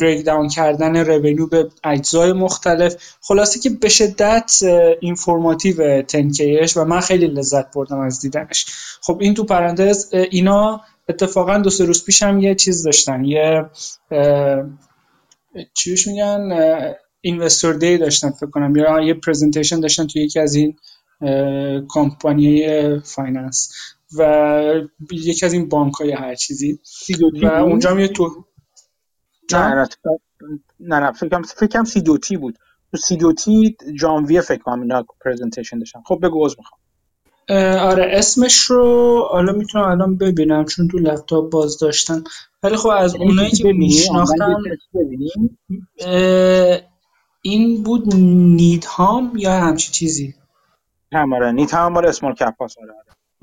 break 0.00 0.24
down 0.26 0.48
کردن 0.48 0.96
revenue 0.96 1.46
به 1.46 1.68
اجزای 1.84 2.32
مختلف. 2.32 2.96
خلاصه 3.20 3.60
که 3.60 3.70
به 3.70 3.88
شدت 3.88 4.58
informative 5.00 6.02
10-K 6.02 6.51
ش 6.51 6.76
و 6.76 6.84
من 6.84 7.00
خیلی 7.00 7.26
لذت 7.26 7.74
بردم 7.74 7.98
از 7.98 8.20
دیدنش. 8.20 8.66
خب 9.02 9.18
این 9.20 9.34
تو 9.34 9.44
پرانتز 9.44 10.14
اینا 10.30 10.80
اتفاقا 11.08 11.58
دو 11.58 11.70
سه 11.70 11.84
روز 11.84 12.04
پیش 12.04 12.22
هم 12.22 12.40
یه 12.40 12.54
چیز 12.54 12.82
داشتن. 12.82 13.24
یه 13.24 13.64
چیش 15.74 16.06
میگن؟ 16.06 16.48
investor 17.20 17.74
day 17.74 17.98
داشتن 17.98 18.30
فکر 18.30 18.50
کنم. 18.50 18.76
یا 18.76 19.00
یه 19.00 19.14
presentation 19.14 19.80
داشتن 19.80 20.06
توی 20.06 20.22
یکی 20.22 20.40
از 20.40 20.54
این 20.54 20.76
کمپانی 21.88 22.66
finance 23.00 23.72
و 24.18 24.82
یکی 25.10 25.46
از 25.46 25.52
این 25.52 25.68
بانک 25.68 25.94
های 25.94 26.12
هر 26.12 26.34
چیزی. 26.34 26.78
و 27.42 27.46
اونجا 27.46 27.90
هم 27.90 27.98
یه 27.98 28.08
تو 28.08 28.44
نه 29.50 29.86
نه 30.80 31.12
فکرم 31.12 31.42
فکرم 31.42 31.84
سی 31.84 32.00
دوتی 32.00 32.36
بود. 32.36 32.58
تو 32.90 32.96
سی 32.96 33.16
دوتی 33.16 33.76
جانویه 33.94 34.40
فکر 34.40 34.62
کنم 34.62 34.80
اینا 34.80 35.06
پرزنتیشن 35.24 35.78
داشتن. 35.78 36.00
خب 36.06 36.18
بگو 36.22 36.44
از 36.44 36.56
می‌خوام. 36.58 36.80
آره 37.90 38.10
اسمش 38.12 38.56
رو 38.58 39.20
حالا 39.30 39.52
می‌تونم 39.52 39.84
الان 39.84 40.16
ببینم 40.16 40.64
چون 40.64 40.88
تو 40.88 40.98
لپتاپ 40.98 41.50
باز 41.50 41.78
داشتن. 41.78 42.24
ولی 42.62 42.76
خب 42.76 42.88
از 42.88 43.14
یعنی 43.14 43.26
اونایی 43.26 43.50
که 43.50 43.72
میشناختم 43.72 44.62
این 47.42 47.82
بود 47.82 48.14
نیدهام 48.16 49.32
یا 49.36 49.52
همچی 49.52 49.92
چیزی؟ 49.92 50.34
هم 51.12 51.32
آره 51.32 51.52
نیدهام 51.52 51.92
مال 51.92 52.06
اسمال 52.06 52.34
کپ 52.34 52.54
هاست 52.60 52.78
آره. 52.78 52.94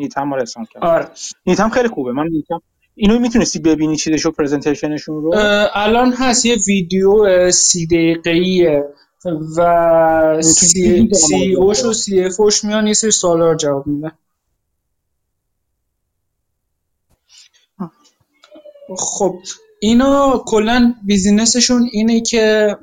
نیدهام 0.02 0.28
مال 0.28 0.42
اسمال 0.42 0.66
کپ 0.66 0.84
آره. 0.84 1.10
نیدهام 1.46 1.70
خیلی 1.70 1.88
خوبه. 1.88 2.12
من 2.12 2.28
نیدهام 2.28 2.62
اینو 2.96 3.20
می‌تونستی 3.20 3.60
ببینی 3.60 3.98
چیزشو 3.98 4.32
presentation 4.32 4.95
شون 4.95 5.16
رو؟ 5.16 5.32
الان 5.74 6.14
هست 6.14 6.46
یه 6.46 6.56
ویدیو 6.68 7.52
سی 7.52 7.88
دقیقه‌ایه 7.88 8.84
و 9.58 10.42
سی, 10.42 11.10
CEO 11.14 11.56
ش 11.56 11.86
و 11.86 11.94
CFO 11.94 12.40
ش 12.40 12.64
میان 12.64 12.88
یه 12.88 12.94
سری 12.94 13.12
سوالا 13.12 13.52
رو 13.52 13.58
جواب 13.58 13.88
میدن. 13.88 14.12
خب 18.98 19.36
اینا 19.80 20.44
کلا 20.46 20.94
business 21.04 21.61
شون 21.61 21.90
اینه 21.92 22.22
که 22.22 22.78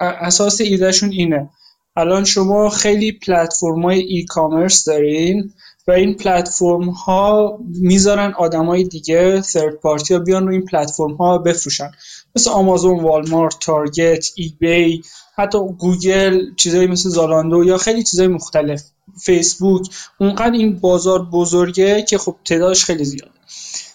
اساس 0.00 0.60
ایدهشون 0.60 1.10
اینه. 1.12 1.50
الان 1.96 2.24
شما 2.24 2.68
خیلی 2.68 3.12
پلتفرم 3.12 3.82
های 3.82 4.00
e-commerce 4.00 4.84
دارین. 4.84 5.52
و 5.90 5.92
این 5.92 6.14
پلتفرم 6.14 6.88
ها 6.90 7.58
می‌ذارن 7.68 8.32
آدمای 8.38 8.84
دیگه 8.84 9.40
third 9.40 9.74
party 9.74 10.14
ها 10.14 10.20
بیان 10.20 10.46
رو 10.46 10.52
این 10.52 10.64
پلتفرم 10.64 11.14
ها 11.14 11.38
بفروشن. 11.38 11.90
مثل 12.36 12.50
آمازون، 12.50 13.00
والمارت، 13.00 13.56
تارگت، 13.60 14.26
eBay 14.34 15.02
حتی 15.36 15.58
گوگل 15.78 16.54
چیزایی 16.56 16.86
مثل 16.86 17.08
زالاندو 17.08 17.64
یا 17.64 17.78
خیلی 17.78 18.02
چیزای 18.02 18.28
مختلف. 18.28 18.82
فیسبوک 19.24 19.86
اونقدر 20.20 20.52
این 20.52 20.78
بازار 20.78 21.22
بزرگه 21.22 22.02
که 22.02 22.18
خب 22.18 22.36
تعدادش 22.44 22.84
خیلی 22.84 23.04
زیاده. 23.04 23.30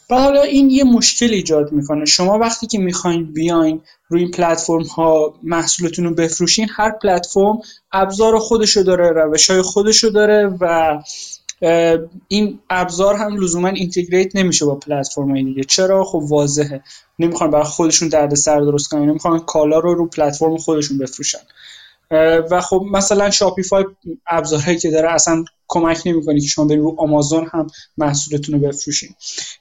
و 0.09 0.15
حالا 0.15 0.41
این 0.41 0.69
یه 0.69 0.83
مشکل 0.83 1.33
ایجاد 1.33 1.71
می‌کنه. 1.71 2.05
شما 2.05 2.39
وقتی 2.39 2.67
که 2.67 2.77
می‌خواین 2.77 3.33
بیاین 3.33 3.81
روی 4.09 4.21
این 4.21 4.31
پلتفرم 4.31 4.83
ها 4.83 5.33
محصولتون 5.43 6.05
رو 6.05 6.13
بفروشین 6.13 6.67
هر 6.75 6.91
پلتفرم 6.91 7.59
ابزار 7.91 8.39
خودشو 8.39 8.81
داره 8.81 9.09
روش 9.09 9.49
های 9.49 9.61
خودشو 9.61 10.09
داره 10.09 10.57
و 10.61 10.97
این 12.27 12.59
ابزار 12.69 13.15
هم 13.15 13.41
لزوما 13.41 13.67
integrate 13.67 14.35
نمیشه 14.35 14.65
با 14.65 14.75
پلتفرم 14.75 15.31
های 15.31 15.43
دیگه. 15.43 15.63
چرا؟ 15.63 16.03
خب 16.03 16.23
واضحه. 16.27 16.83
نمی‌خوان 17.19 17.51
برای 17.51 17.65
خودشون 17.65 18.07
دردسر 18.07 18.59
درست 18.59 18.89
کنن. 18.89 19.09
نمی‌خوان 19.09 19.39
کالا 19.39 19.79
رو 19.79 19.93
رو 19.93 20.07
پلتفرم 20.07 20.57
خودشون 20.57 20.97
بفروشن. 20.97 21.39
و 22.51 22.61
خب 22.61 22.85
مثلا 22.91 23.29
Shopify 23.29 23.85
ابزارهایی 24.27 24.77
که 24.77 24.91
داره 24.91 25.11
اصلا 25.11 25.43
کمک 25.67 26.01
نمی‌کنه 26.05 26.39
که 26.39 26.47
شما 26.47 26.65
برید 26.65 26.79
رو 26.79 26.95
آمازون 26.97 27.49
هم 27.51 27.67
محصولتون 27.97 28.55
رو 28.55 28.67
بفروشین. 28.67 29.09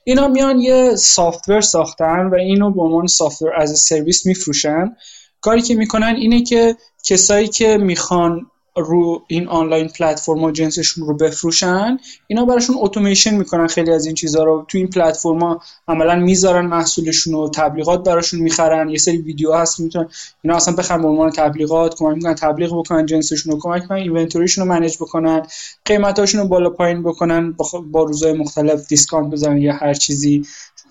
اینا 0.04 0.28
میان 0.28 0.60
یه 0.60 0.96
software 0.96 1.60
ساختن 1.60 2.26
و 2.26 2.34
اینو 2.34 2.70
به 2.70 2.82
عنوان 2.82 3.06
software 3.06 3.50
as 3.56 3.78
a 3.78 3.84
service 3.84 4.26
میفروشن. 4.26 4.96
کاری 5.40 5.62
که 5.62 5.74
می‌کنن 5.74 6.16
اینه 6.18 6.42
که 6.42 6.76
کسایی 7.04 7.48
که 7.48 7.76
می‌خوان 7.76 8.46
رو 8.76 9.22
این 9.26 9.48
online 9.48 9.88
platform 9.88 10.42
و 10.42 10.50
جنسشون 10.50 11.06
رو 11.06 11.16
بفروشن 11.16 11.98
اینا 12.26 12.44
براشون 12.44 12.76
اتوماسیون 12.78 13.34
می‌کنن 13.34 13.66
خیلی 13.66 13.90
از 13.90 14.06
این 14.06 14.14
چیزها 14.14 14.44
رو. 14.44 14.64
تو 14.68 14.78
این 14.78 14.88
پلتفرما 14.90 15.60
عملا 15.88 16.16
می‌ذارن 16.16 16.66
محصولشون 16.66 17.32
رو 17.32 17.50
تبلیغات 17.54 18.04
براشون 18.04 18.40
می‌خرن 18.40 18.88
یه 18.88 18.98
سری 18.98 19.16
ویدیو 19.16 19.52
هست 19.52 19.80
می‌تونن 19.80 20.08
اینا 20.42 20.56
اصلا 20.56 20.74
بخرن 20.74 21.02
به 21.02 21.08
عنوان 21.08 21.30
تبلیغات 21.30 21.94
کمک 21.98 22.16
می‌کنن 22.16 22.34
تبلیغ 22.34 22.78
بکنن 22.78 23.06
جنسشون 23.06 23.52
رو 23.52 23.58
کمک 23.60 23.82
می‌کنن 23.82 23.98
inventory 23.98 24.44
شون 24.44 24.64
رو 24.68 24.74
manage 24.74 24.96
بکنن 24.96 25.42
قیمتاشون 25.84 26.40
رو 26.40 26.48
بالا 26.48 26.70
پایین 26.70 27.02
بکنن 27.02 27.56
با 27.90 28.02
روزهای 28.02 28.32
مختلف 28.32 28.86
discount 28.88 29.32
بزنن 29.32 29.58
یا 29.58 29.72
هر 29.72 29.94
چیزی. 29.94 30.46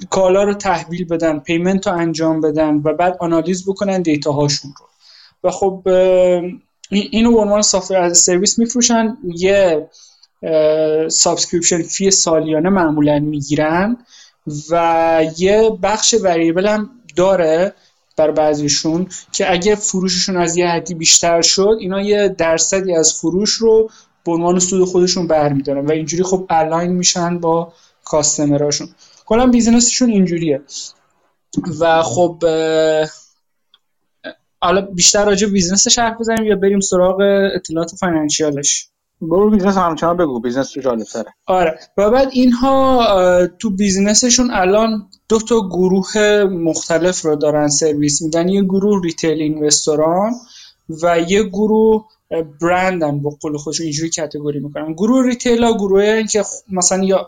کالا 0.10 0.43
رو 0.43 0.53
تحویل 0.53 1.05
بدن 1.05 1.39
payment 1.40 1.88
رو 1.88 1.93
انجام 1.93 2.41
بدن 2.41 2.76
و 2.76 2.93
بعد 2.93 3.18
analyze 3.20 3.70
بکنن 3.69 4.01
data 4.02 4.32
هاشون 4.31 4.73
رو. 4.80 4.85
و 5.43 5.51
خب 5.51 5.84
اینو 6.99 7.32
به 7.32 7.40
عنوان 7.40 7.61
software 7.61 7.98
as 7.98 8.18
a 8.18 8.23
service 8.23 8.60
میفروشن. 8.60 9.18
یه 9.36 9.90
subscription 11.07 11.82
fee 11.82 12.11
سالیانه 12.11 12.70
معمولا 12.70 13.20
می‌گیرن 13.20 13.98
و 14.70 15.26
یه 15.38 15.78
بخش 15.84 16.15
variable 16.22 16.68
هم 16.68 16.90
داره 17.15 17.74
بر 18.18 18.32
بعضیشون 18.32 19.07
که 19.32 19.52
اگه 19.52 19.76
فروششون 19.76 20.38
از 20.38 20.57
یه 20.57 20.68
حدی 20.68 20.94
بیشتر 20.94 21.41
شد 21.41 21.78
اینا 21.80 22.02
یه 22.02 22.36
درصدی 22.38 22.95
از 22.95 23.14
فروش 23.14 23.52
رو 23.52 23.90
به 24.26 24.32
عنوان 24.32 24.60
سود 24.60 24.88
خودشون 24.88 25.28
برمیدارن 25.28 25.86
و 25.86 25.91
اینجوری 25.91 26.24
خب 26.24 26.45
align 26.49 26.91
میشن 26.91 27.40
با 27.40 27.74
customer 28.03 28.61
اشون 28.61 28.90
کلا 29.26 29.48
business 29.48 29.89
شون 29.89 30.10
اینجوریه. 30.10 30.61
و 31.80 32.03
خب 32.03 32.44
حالا 34.64 34.81
بیشتر 34.81 35.26
راجع 35.26 35.48
business 35.48 35.89
ش 35.89 35.99
حرف 35.99 36.19
بزنیم 36.19 36.45
یا 36.45 36.56
بریم 36.56 36.80
سراغ 36.80 37.22
اطلاعات 37.56 37.95
financial 37.95 38.71
ش 38.71 38.88
برو 39.22 39.49
business 39.49 39.78
همچنان 39.77 40.18
بگو 40.18 40.40
business 40.40 40.72
تو 40.72 40.81
جالبتره 40.81 41.34
آره. 41.48 41.80
و 41.98 42.10
بعد 42.10 42.30
اینها 42.31 43.48
تو 43.60 43.69
business 43.70 44.24
شون 44.24 44.52
الان 44.52 45.10
دو 45.30 45.40
تا 45.40 45.68
گروه 45.69 46.44
مختلف 46.44 47.22
رو 47.22 47.35
دارن 47.35 47.68
سرویس 47.68 48.22
میدن. 48.22 48.49
یه 48.49 48.61
گروه 48.61 49.02
retail 49.03 49.41
investor 49.41 50.22
ان 50.22 50.32
و 51.03 51.19
یه 51.19 51.44
گروه 51.44 52.06
برندن 52.61 53.19
با 53.19 53.38
قول 53.41 53.57
خودشون 53.57 53.84
اینجوری 53.84 54.10
category 54.10 54.60
می‌کنن. 54.60 54.94
گروه 54.94 55.26
retail 55.26 55.64
ها 55.64 55.73
گروه 55.73 56.23
که 56.23 56.44
مثلا 56.72 57.03
یا 57.03 57.27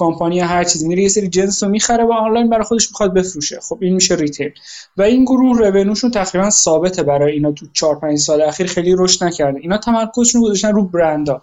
کمپانی 0.00 0.40
هر 0.40 0.64
چیزی. 0.64 0.88
میره 0.88 1.02
یه 1.02 1.08
سری 1.08 1.28
جنس 1.28 1.62
رو 1.62 1.68
می‌خره 1.68 2.04
و 2.04 2.12
آنلاین 2.12 2.48
برای 2.48 2.64
خودش 2.64 2.88
می‌خواد 2.90 3.14
بفروشه. 3.14 3.60
خب 3.68 3.78
این 3.80 3.94
میشه 3.94 4.14
retail. 4.14 4.50
و 4.96 5.02
این 5.02 5.24
گروه 5.24 5.68
revenue 5.68 5.95
شون 5.95 6.10
تقریبا 6.10 6.50
ثابته 6.50 7.02
برای 7.02 7.32
اینا 7.32 7.52
تو 7.52 7.66
4 7.72 7.98
5 8.00 8.18
سال 8.18 8.42
اخیر. 8.42 8.66
خیلی 8.66 8.94
رشد 8.98 9.24
نکرده. 9.24 9.58
اینا 9.60 9.78
تمرکزشون 9.78 10.42
گذاشتن 10.42 10.72
رو 10.72 10.84
برندا 10.84 11.42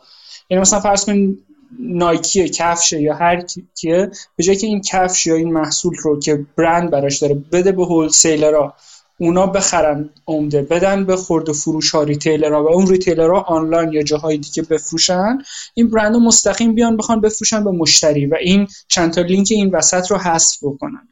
یعنی 0.50 0.62
مثلا 0.62 0.80
فرض 0.80 1.06
کن 1.06 1.38
Nike 1.80 2.50
کفش 2.50 2.92
یا 2.92 3.16
هر 3.16 3.44
کیه. 3.76 4.12
به 4.36 4.44
جای 4.44 4.56
که 4.56 4.68
این 4.68 4.82
کفش 4.82 5.26
یا 5.26 5.36
این 5.36 5.54
محصول 5.54 5.96
رو 6.04 6.20
که 6.20 6.46
برند 6.58 6.92
براش 6.92 7.18
داره 7.20 7.36
بده 7.52 7.72
به 7.72 7.86
wholesaler 7.86 8.59
ها. 8.59 8.74
اونا 9.20 9.48
بخرن 9.48 10.10
عمده 10.28 10.62
بدن 10.62 11.06
به 11.06 11.16
خورده 11.16 11.54
فروش 11.54 11.92
ها 11.92 12.04
retailer 12.04 12.54
و 12.54 12.68
اون 12.68 12.88
retailer 12.88 13.30
ها 13.30 13.40
آنلاین 13.42 13.94
یا 13.94 14.04
جاهای 14.04 14.38
دیگه 14.38 14.64
بفروشن. 14.64 15.38
این 15.74 15.90
برند 15.90 16.16
مستقیم 16.16 16.76
بیان 16.76 16.98
بخوان 16.98 17.22
بفروشن 17.22 17.64
به 17.64 17.72
مشتری 17.72 18.26
و 18.26 18.36
این 18.42 18.68
چند 18.88 19.14
تا 19.14 19.22
لینک 19.22 19.48
این 19.52 19.76
وسط 19.76 20.12
رو 20.12 20.18
حذف 20.18 20.58
بکنن. 20.62 21.08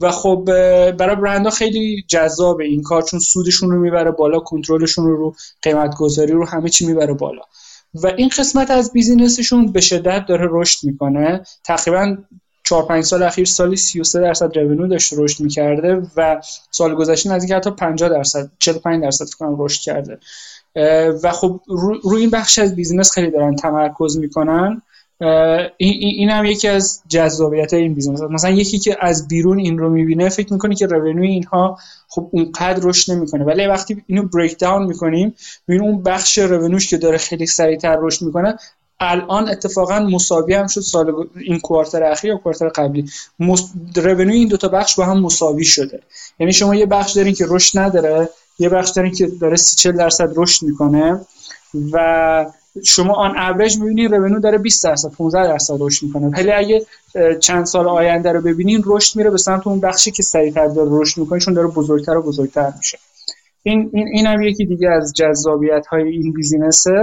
و 0.00 0.10
خب 0.10 0.42
برای 0.90 1.16
برندها 1.16 1.50
خیلی 1.50 2.04
جذاب 2.08 2.60
این 2.60 2.82
کار 2.82 3.02
چون 3.02 3.20
سودشون 3.20 3.70
رو 3.70 3.80
می‌بره 3.80 4.10
بالا 4.10 4.38
کنترلشون 4.38 5.06
رو 5.06 5.16
رو 5.16 5.34
قیمت 5.62 5.94
گذاری 5.96 6.32
رو 6.32 6.46
همه 6.46 6.68
چی 6.68 6.86
می‌بره 6.86 7.14
بالا. 7.14 7.42
و 7.94 8.06
این 8.06 8.28
قسمت 8.28 8.70
از 8.70 8.92
بیزینسشون 8.92 9.72
به 9.72 9.80
شدت 9.80 10.26
داره 10.28 10.48
رشد 10.50 10.86
می‌کنه. 10.86 11.42
تقریبا 11.64 12.16
4 12.66 12.82
5 12.86 13.04
سال 13.04 13.22
اخیر 13.22 13.44
سالی 13.44 13.76
33 13.76 14.20
درصد 14.20 14.58
رونو 14.58 14.88
داشته 14.88 15.16
رشد 15.18 15.44
می‌کرده 15.44 16.02
و 16.16 16.40
سال 16.70 16.94
گذشته 16.94 17.30
نزدیک 17.30 17.52
حتی 17.52 17.70
50 17.70 18.08
درصد 18.08 18.50
45 18.58 19.02
درصد 19.02 19.24
فکر 19.24 19.36
کنم 19.36 19.56
رشد 19.58 19.80
کرده. 19.80 20.18
و 21.22 21.32
خب 21.32 21.60
روی 22.02 22.20
این 22.20 22.30
بخش 22.30 22.58
از 22.58 22.76
business 22.76 23.10
خیلی 23.10 23.30
دارن 23.30 23.56
تمرکز 23.56 24.18
می‌کنن. 24.18 24.82
این, 25.76 26.30
هم 26.30 26.44
یکی 26.44 26.68
از 26.68 27.02
جذابیت 27.08 27.74
این 27.74 27.94
business 27.94 28.20
مثلا 28.20 28.50
یکی 28.50 28.78
که 28.78 28.96
از 29.00 29.28
بیرون 29.28 29.58
این 29.58 29.78
رو 29.78 29.90
می‌بینه 29.90 30.28
فکر 30.28 30.52
می‌کنه 30.52 30.74
که 30.74 30.86
revenue 30.86 31.23
ی 31.23 31.28
اینها 31.28 31.78
خب 32.08 32.28
اونقدر 32.32 32.80
رشد 32.82 33.12
نمی‌کنه. 33.12 33.44
ولی 33.44 33.66
وقتی 33.66 34.02
اینو 34.06 34.22
break 34.22 34.58
down 34.58 34.86
می‌کنیم 34.86 35.34
ببین 35.68 35.80
اون 35.80 36.02
بخش 36.02 36.38
revenue 36.38 36.77
ش 36.77 36.88
که 36.90 36.96
داره 36.96 37.18
خیلی 37.18 37.46
سریعتر 37.46 37.96
رشد 38.00 38.26
می‌کنه 38.26 38.56
الان 39.00 39.48
اتفاقا 39.48 39.98
مساوی 39.98 40.54
هم 40.54 40.66
شد 40.66 40.80
سال 40.80 41.28
این 41.36 41.60
quarter 41.60 42.02
اخیر 42.02 42.30
یا 42.30 42.36
quarter 42.36 42.68
قبلی. 42.68 43.10
مس... 43.38 43.70
revenue 43.96 44.29
ی 44.29 44.34
این 44.34 44.48
دو 44.48 44.56
تا 44.56 44.68
بخش 44.68 44.94
با 44.94 45.04
هم 45.04 45.20
مساوی 45.20 45.64
شده. 45.64 46.00
یعنی 46.38 46.52
شما 46.52 46.74
یه 46.74 46.86
بخش 46.86 47.12
دارین 47.12 47.34
که 47.34 47.44
رشد 47.48 47.78
نداره 47.78 48.28
یه 48.58 48.68
بخش 48.68 48.90
دارین 48.90 49.12
که 49.12 49.26
داره 49.26 49.56
30 49.56 49.92
درصد 49.92 50.32
رشد 50.36 50.66
می‌کنه 50.66 51.20
و 51.92 52.46
شما 52.84 53.14
on 53.14 53.38
average 53.38 53.76
می‌بینین 53.76 54.10
revenue 54.10 54.40
داره 54.40 54.58
20 54.58 54.84
درصد 54.84 55.08
15 55.08 55.46
درصد 55.46 55.74
رشد 55.80 56.06
می‌کنه. 56.06 56.26
ولی 56.26 56.52
اگه 56.52 56.86
چند 57.40 57.66
سال 57.66 57.88
آینده 57.88 58.32
رو 58.32 58.40
ببینین 58.40 58.82
رشد 58.86 59.16
میره 59.16 59.30
به 59.30 59.38
سمت 59.38 59.66
اون 59.66 59.80
بخشی 59.80 60.10
که 60.10 60.22
سریعتر 60.22 60.66
داره 60.66 60.88
رشد 60.92 61.20
می‌کنه 61.20 61.40
چون 61.40 61.54
داره 61.54 61.68
بزرگتر 61.68 62.16
و 62.16 62.22
بزرگتر 62.22 62.72
میشه. 62.78 62.98
این 63.62 63.90
این 63.92 64.08
این 64.08 64.26
هم 64.26 64.42
یکی 64.42 64.66
دیگه 64.66 64.88
از 64.90 65.12
جذابیت 65.12 65.86
های 65.86 66.08
این 66.08 66.32
business 66.32 66.88
ه. 66.88 67.02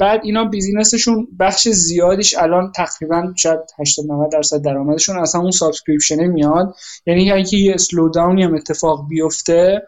بعد 0.00 0.20
اینا 0.24 0.44
business 0.44 1.00
شون 1.00 1.28
بخش 1.40 1.68
زیادیش 1.68 2.34
الان 2.38 2.72
تقریبا 2.72 3.32
شاید 3.36 3.58
80 3.78 4.06
90 4.06 4.32
درصد 4.32 4.62
درآمدشون 4.62 5.18
اصلا 5.18 5.40
اون 5.40 5.50
subscription 5.50 6.20
ه 6.20 6.26
میاد. 6.26 6.74
یعنی 7.06 7.32
اگه 7.32 7.54
یه 7.54 7.74
slowdown 7.74 8.08
ی 8.08 8.42
هم 8.42 8.54
اتفاق 8.54 9.08
بیفته 9.08 9.82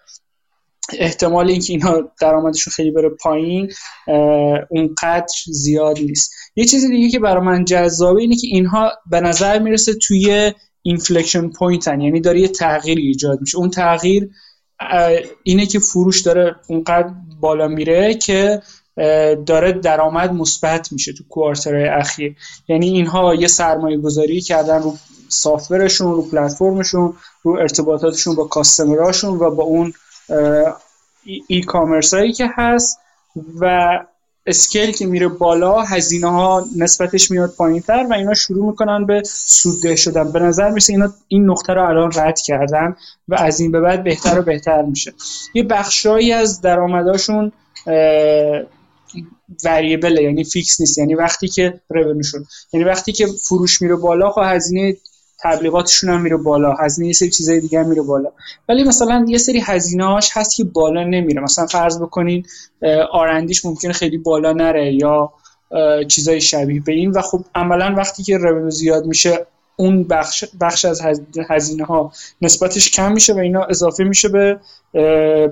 احتمال 0.99 1.49
اینکه 1.49 1.73
اینا 1.73 2.11
درآمدشون 2.21 2.73
خیلی 2.73 2.91
بره 2.91 3.09
پایین 3.09 3.73
اونقدر 4.71 5.35
زیاد 5.47 5.99
نیست. 5.99 6.33
یه 6.57 6.65
چیز 6.65 6.85
دیگه 6.85 7.09
که 7.09 7.19
برای 7.19 7.45
من 7.45 7.65
جذابه 7.65 8.21
اینه 8.21 8.37
که 8.37 8.47
اینها 8.47 8.93
به 9.11 9.21
نظر 9.21 9.59
می‌رسه 9.59 9.95
توی 9.95 10.53
inflection 10.83 11.51
point 11.51 11.92
ن 11.92 12.01
یعنی 12.01 12.21
داره 12.21 12.41
یه 12.41 12.49
تغییری 12.49 13.03
ایجاد 13.03 13.41
میشه. 13.41 13.59
اون 13.59 13.71
تغییر 13.71 14.31
اینه 15.43 15.67
که 15.67 15.79
فروش 15.79 16.21
داره 16.21 16.57
اونقدر 16.69 17.11
بالا 17.41 17.69
میره 17.69 18.15
که 18.15 18.63
داره 19.47 19.73
درآمد 19.73 20.33
مثبت 20.33 20.93
میشه 20.93 21.13
تو 21.13 21.25
quarter 21.29 21.75
های 21.75 21.89
اخیر. 21.89 22.37
یعنی 22.69 22.89
اینها 22.89 23.35
یه 23.35 23.47
سرمایه 23.47 23.99
گذاری 23.99 24.41
کردن 24.41 24.83
رو 24.83 24.97
سافتورشون 25.29 26.13
رو 26.13 26.23
پلتفرمشون 26.23 27.15
رو 27.43 27.53
ارتباطاتشون 27.53 28.35
با 28.35 28.45
کاستمراشون 28.45 29.39
و 29.39 29.51
با 29.51 29.63
اون 29.63 29.93
ای 31.47 31.61
کامرس 31.61 32.15
هایی 32.15 32.33
که 32.33 32.51
هست 32.55 32.99
و 33.61 33.89
اسکیل 34.47 34.93
که 34.93 35.07
میره 35.07 35.29
بالا 35.29 35.83
هزینه 35.83 36.31
ها 36.31 36.65
نسبتش 36.77 37.31
میاد 37.31 37.55
پایین 37.59 37.81
تر 37.81 38.07
و 38.11 38.15
اینا 38.15 38.35
شروع 38.35 38.67
می‌کنن 38.67 39.07
به 39.07 39.23
سودده 39.25 39.97
شدن. 39.97 40.33
به 40.33 40.39
نظر 40.39 40.71
میسه 40.71 40.93
اینا 40.93 41.13
این 41.29 41.51
نقطه 41.51 41.73
رو 41.73 41.89
الان 41.89 42.13
رد 42.15 42.41
کردن 42.41 42.97
و 43.29 43.35
از 43.35 43.61
این 43.61 43.73
به 43.73 43.81
بعد 43.81 44.05
بهتر 44.05 44.39
و 44.39 44.43
بهتر 44.43 44.83
میشه. 44.83 45.13
یه 45.55 45.63
بخشایی 45.63 46.33
از 46.33 46.61
درآمداشون 46.61 47.53
وریبل 49.65 50.19
یعنی 50.19 50.45
فیکس 50.45 50.81
نیست 50.81 50.99
یعنی 50.99 51.15
وقتی 51.15 51.49
که 51.49 51.81
رونوشون 51.89 52.47
یعنی 52.73 52.87
وقتی 52.87 53.13
که 53.13 53.27
فروش 53.27 53.83
میره 53.83 53.97
بالا 53.97 54.31
خب 54.31 54.43
هزینه 54.45 54.97
تبلیغاتشون 55.43 56.11
هم 56.11 56.21
میره 56.21 56.37
بالا 56.37 56.75
هزینه 56.75 57.07
یه 57.07 57.13
سری 57.13 57.31
چیزای 57.31 57.61
دیگه 57.61 57.81
هم 57.81 57.89
میره 57.89 58.03
بالا. 58.03 58.33
ولی 58.69 58.85
مثلا 58.85 59.25
یه 59.29 59.39
سری 59.39 59.61
هزینه‌هاش 59.61 60.31
هست 60.33 60.57
که 60.57 60.65
بالا 60.65 61.05
نمیره. 61.05 61.43
مثلا 61.43 61.67
فرض 61.67 61.99
بکنین 61.99 62.47
آرندیش 63.13 63.65
ممکنه 63.65 63.93
خیلی 63.93 64.19
بالا 64.19 64.53
نره 64.53 64.95
یا 64.95 65.33
چیزای 66.09 66.41
شبیه 66.41 66.81
به 66.81 66.93
این. 66.93 67.11
و 67.11 67.23
خب 67.23 67.45
عملا 67.55 67.95
وقتی 67.97 68.23
که 68.23 68.39
رونو 68.39 68.71
زیاد 68.71 69.07
میشه 69.07 69.47
اون 69.77 70.05
بخش, 70.05 70.45
بخش 70.61 70.85
از 70.85 71.03
هزینه 71.51 71.85
ها 71.85 72.13
نسبتش 72.43 72.91
کم 72.91 73.13
میشه 73.13 73.33
و 73.33 73.39
اینا 73.39 73.65
اضافه 73.65 74.05
میشه 74.05 74.29
به 74.29 74.61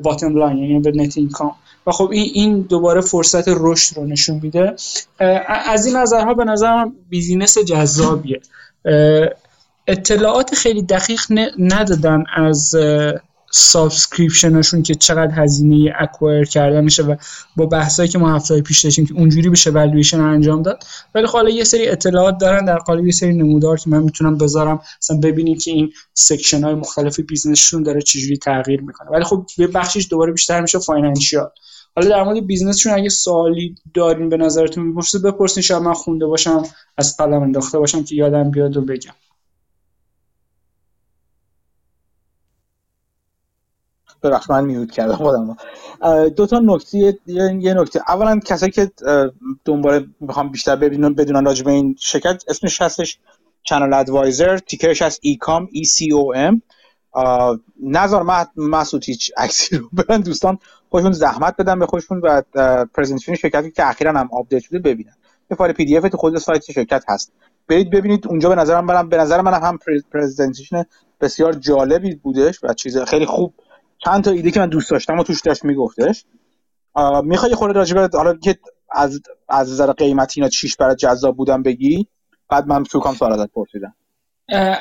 bottom 0.03 0.37
line 0.37 0.59
یعنی 0.59 0.81
به 0.81 0.91
net 0.91 1.19
income 1.19 1.55
و 1.87 1.91
خب 1.91 2.11
این 2.13 2.31
این 2.35 2.61
دوباره 2.61 3.01
فرصت 3.01 3.45
رشد 3.47 3.97
رو 3.97 4.07
نشون 4.07 4.41
میده. 4.43 4.77
از 5.65 5.87
این 5.87 5.97
نظرها 5.97 6.35
به 6.35 6.45
نظرم 6.45 6.93
business 7.09 7.59
جذابیه. 7.59 8.41
اطلاعات 9.87 10.55
خیلی 10.55 10.83
دقیق 10.83 11.21
ندادن 11.59 12.25
از 12.37 12.75
subscription 13.53 14.50
شون 14.50 14.83
که 14.83 14.95
چقدر 14.95 15.43
هزینه 15.43 15.93
acquire 15.99 16.45
کردنشه 16.45 17.03
و 17.03 17.17
با 17.57 17.67
بحثایی 17.67 18.09
که 18.09 18.19
ما 18.19 18.35
هفته 18.35 18.61
پیش 18.61 18.85
داشتیم 18.85 19.07
که 19.07 19.15
اونجوری 19.15 19.51
بشه 19.51 19.71
والویشن 19.71 20.21
انجام 20.21 20.63
داد. 20.63 20.85
ولی 21.15 21.27
خب 21.27 21.49
یه 21.49 21.65
سری 21.65 21.89
اطلاعات 21.89 22.39
دارن 22.39 22.65
در 22.65 22.79
قالب 22.79 23.07
یه 23.07 23.13
سری 23.13 23.35
نمودار 23.35 23.77
که 23.77 23.91
من 23.91 24.03
می‌تونم 24.03 24.39
بذارم. 24.39 24.81
مثلا 25.03 25.17
ببینیم 25.17 25.59
که 25.59 25.71
این 25.71 25.93
section 26.15 26.65
های 26.65 26.75
مختلف 26.75 27.21
business 27.21 27.62
شون 27.62 27.83
داره 27.83 28.03
چجوری 28.03 28.37
تغییر 28.37 28.81
می‌کنه. 28.81 29.11
ولی 29.11 29.25
خب 29.25 29.47
یه 29.59 29.67
بخشش 29.67 30.07
دوباره 30.11 30.33
بیشتر 30.33 30.61
میشه 30.61 30.79
financial 30.79 31.51
حالا 32.01 32.17
در 32.17 32.23
مورد 32.23 32.47
business 32.47 32.77
شون 32.77 32.93
اگه 32.93 33.09
سوالی 33.09 33.75
دارین 33.95 34.29
به 34.29 34.37
نظرتون 34.37 34.85
می‌پرسید 34.85 35.23
بپرسین 35.23 35.63
شاید 35.63 35.83
من 35.83 35.93
خونده 35.93 36.27
باشم 36.27 36.63
از 36.97 37.17
قلم 37.17 37.43
انداخته 37.43 37.79
باشم 37.79 38.05
که 38.05 38.15
یادم 38.15 38.51
بیاد 38.51 38.77
و 38.77 38.81
بگم. 38.81 39.13
ببخش 44.23 44.51
من 44.51 44.65
mute 44.65 44.91
کردم 44.91 45.17
خودم. 45.17 45.57
دو 46.29 46.47
تا 46.47 46.59
نکته 46.59 47.19
یه 47.27 47.75
نکته. 47.75 48.01
اولا 48.09 48.41
کسایی 48.47 48.73
که 48.73 48.91
دنبال 49.65 50.07
می‌خوام 50.21 50.49
بیشتر 50.49 50.77
ببینن 50.77 51.15
بدونن 51.15 51.45
راجع 51.45 51.65
به 51.65 51.71
این 51.71 51.97
شرکت 51.99 52.45
اسمش 52.49 52.83
هستش 52.83 53.19
ChannelAdvisor 53.63 54.59
ticker 54.59 54.92
ش 54.92 55.03
هست 55.03 55.21
ECOM 55.23 55.69
E 55.73 55.85
C 55.85 56.13
O 56.13 56.35
M 56.37 56.63
نظر 57.83 58.23
مسعود 58.57 59.05
هیچ 59.05 59.33
عکسی 59.37 59.77
رو 59.77 59.89
برن 59.93 60.21
دوستان. 60.21 60.59
خودشون 60.91 61.13
زحمت 61.13 61.57
بدن 61.57 61.79
به 61.79 61.87
خودشون 61.87 62.21
و 62.21 62.43
پرزنتیشن 62.95 63.35
شرکتی 63.35 63.71
که 63.71 63.89
اخیرا 63.89 64.13
هم 64.13 64.29
آپدیت 64.33 64.63
شده 64.63 64.79
ببینن. 64.79 65.15
یه 65.51 65.57
فایل 65.57 65.73
پی 65.73 65.85
دی 65.85 65.97
اف 65.97 66.09
تو 66.09 66.17
خود 66.17 66.39
سایت 66.39 66.73
شرکت 66.73 67.05
هست. 67.09 67.33
برید 67.69 67.91
ببینید 67.91 68.27
اونجا 68.29 68.49
به 68.49 68.55
نظرم 68.55 68.87
برم 68.87 69.09
به 69.09 69.17
نظر 69.17 69.41
من 69.41 69.55
هم 69.55 69.79
پرزنتیشن 70.13 70.85
بسیار 71.21 71.53
جالبی 71.53 72.15
بودش 72.15 72.65
و 72.65 72.75
چیز 72.75 72.99
خیلی 72.99 73.27
خوب. 73.27 73.55
چند 73.99 74.25
تا 74.25 74.31
ایده 74.31 74.51
که 74.51 74.61
من 74.61 74.69
دوست 74.69 74.91
داشتم 74.91 75.19
و 75.19 75.23
توش 75.23 75.41
داشت 75.41 75.65
میگفتش. 75.65 76.25
می‌خوای 77.23 77.55
خورده 77.55 77.79
راجبه 77.79 78.09
حالا 78.13 78.35
که 78.35 78.59
از 78.93 79.21
از 79.49 79.73
نظر 79.73 79.93
قیمتی 79.93 80.41
اینا 80.41 80.49
چیش 80.49 80.77
برای 80.77 80.97
جذاب 80.97 81.37
بودن 81.37 81.63
بگی. 81.63 82.07
بعد 82.49 82.67
من 82.67 82.85
شروع 82.85 83.03
کنم 83.03 83.15
سوال 83.15 83.33
ازت 83.33 83.51
پرسیدم. 83.53 83.95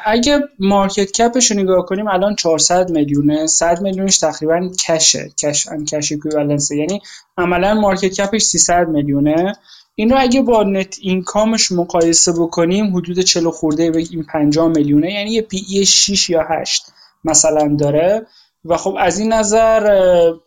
اگه 0.06 0.40
market 0.60 1.12
cap 1.12 1.36
ش 1.36 1.52
رو 1.52 1.60
نگاه 1.60 1.86
کنیم 1.86 2.08
الان 2.08 2.36
400 2.36 2.90
میلیونه 2.90 3.48
100 3.48 3.82
میلیونش 3.82 4.18
تقریبا 4.18 4.70
cash 4.88 5.30
ه 5.44 5.49
cash 5.49 5.68
and 5.68 5.86
cash 5.86 6.12
equivalents 6.12 6.72
یعنی 6.72 7.02
عملا 7.38 7.74
market 7.74 8.22
cap 8.22 8.34
ش 8.34 8.42
300 8.42 8.88
میلیونه. 8.88 9.56
این 9.96 10.10
رو 10.10 10.18
اگه 10.20 10.42
با 10.42 10.64
net 10.64 10.96
income 11.02 11.54
ش 11.54 11.72
مقایسه 11.72 12.32
بکنیم 12.32 12.98
حدود 12.98 13.20
40 13.20 13.50
خورده 13.50 13.92
به 13.92 14.00
این 14.00 14.24
50 14.24 14.68
میلیونه 14.68 15.14
یعنی 15.14 15.32
یه 15.32 15.42
P/E 15.42 15.86
6 15.86 16.30
یا 16.30 16.44
8 16.50 16.84
مثلا 17.24 17.76
داره. 17.80 18.28
و 18.66 18.78
خب 18.78 18.96
از 19.00 19.20
این 19.20 19.34
نظر 19.34 19.92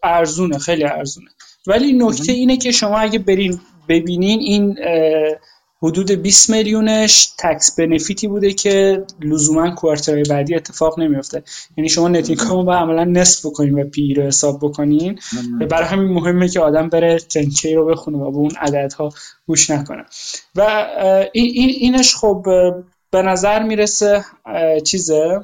ارزونه 0.02 0.59
خیلی 0.59 0.84
ارزونه. 0.84 1.28
ولی 1.67 1.92
نکته 1.92 2.33
اینه 2.33 2.57
که 2.57 2.73
شما 2.73 2.99
اگه 2.99 3.18
برین 3.18 3.60
ببینین 3.89 4.41
این 4.41 4.78
حدود 5.82 6.10
20 6.10 6.50
میلیونش 6.50 7.32
tax 7.39 7.74
benefit 7.74 8.22
ی 8.22 8.28
بوده 8.28 8.52
که 8.52 9.04
لزوما 9.20 9.70
quarter 9.70 10.11
های 10.11 10.22
بعدی 10.22 10.54
اتفاق 10.54 11.00
نمیفته 11.00 11.42
یعنی 11.76 11.88
شما 11.88 12.08
net 12.08 12.28
income 12.28 12.66
رو 12.66 12.72
عملا 12.72 13.04
نصف 13.04 13.46
بکنین 13.46 13.80
و 13.80 13.84
P/E 13.84 14.14
رو 14.14 14.22
حساب 14.22 14.58
بکنین 14.62 15.18
برای 15.70 15.88
همین 15.88 16.08
مهمه 16.08 16.48
که 16.48 16.60
آدم 16.60 16.88
بره 16.88 17.18
تنکی 17.18 17.74
رو 17.74 17.86
بخونه 17.86 18.18
و 18.18 18.30
به 18.30 18.36
اون 18.36 18.50
عددها 18.60 19.12
گوش 19.46 19.70
نکنه. 19.70 20.04
و 20.56 20.86
این 21.32 21.70
اینش 21.70 22.16
خب 22.16 22.46
به 23.10 23.22
نظر 23.22 23.62
می‌رسه 23.62 24.24
چیزه؟ 24.84 25.40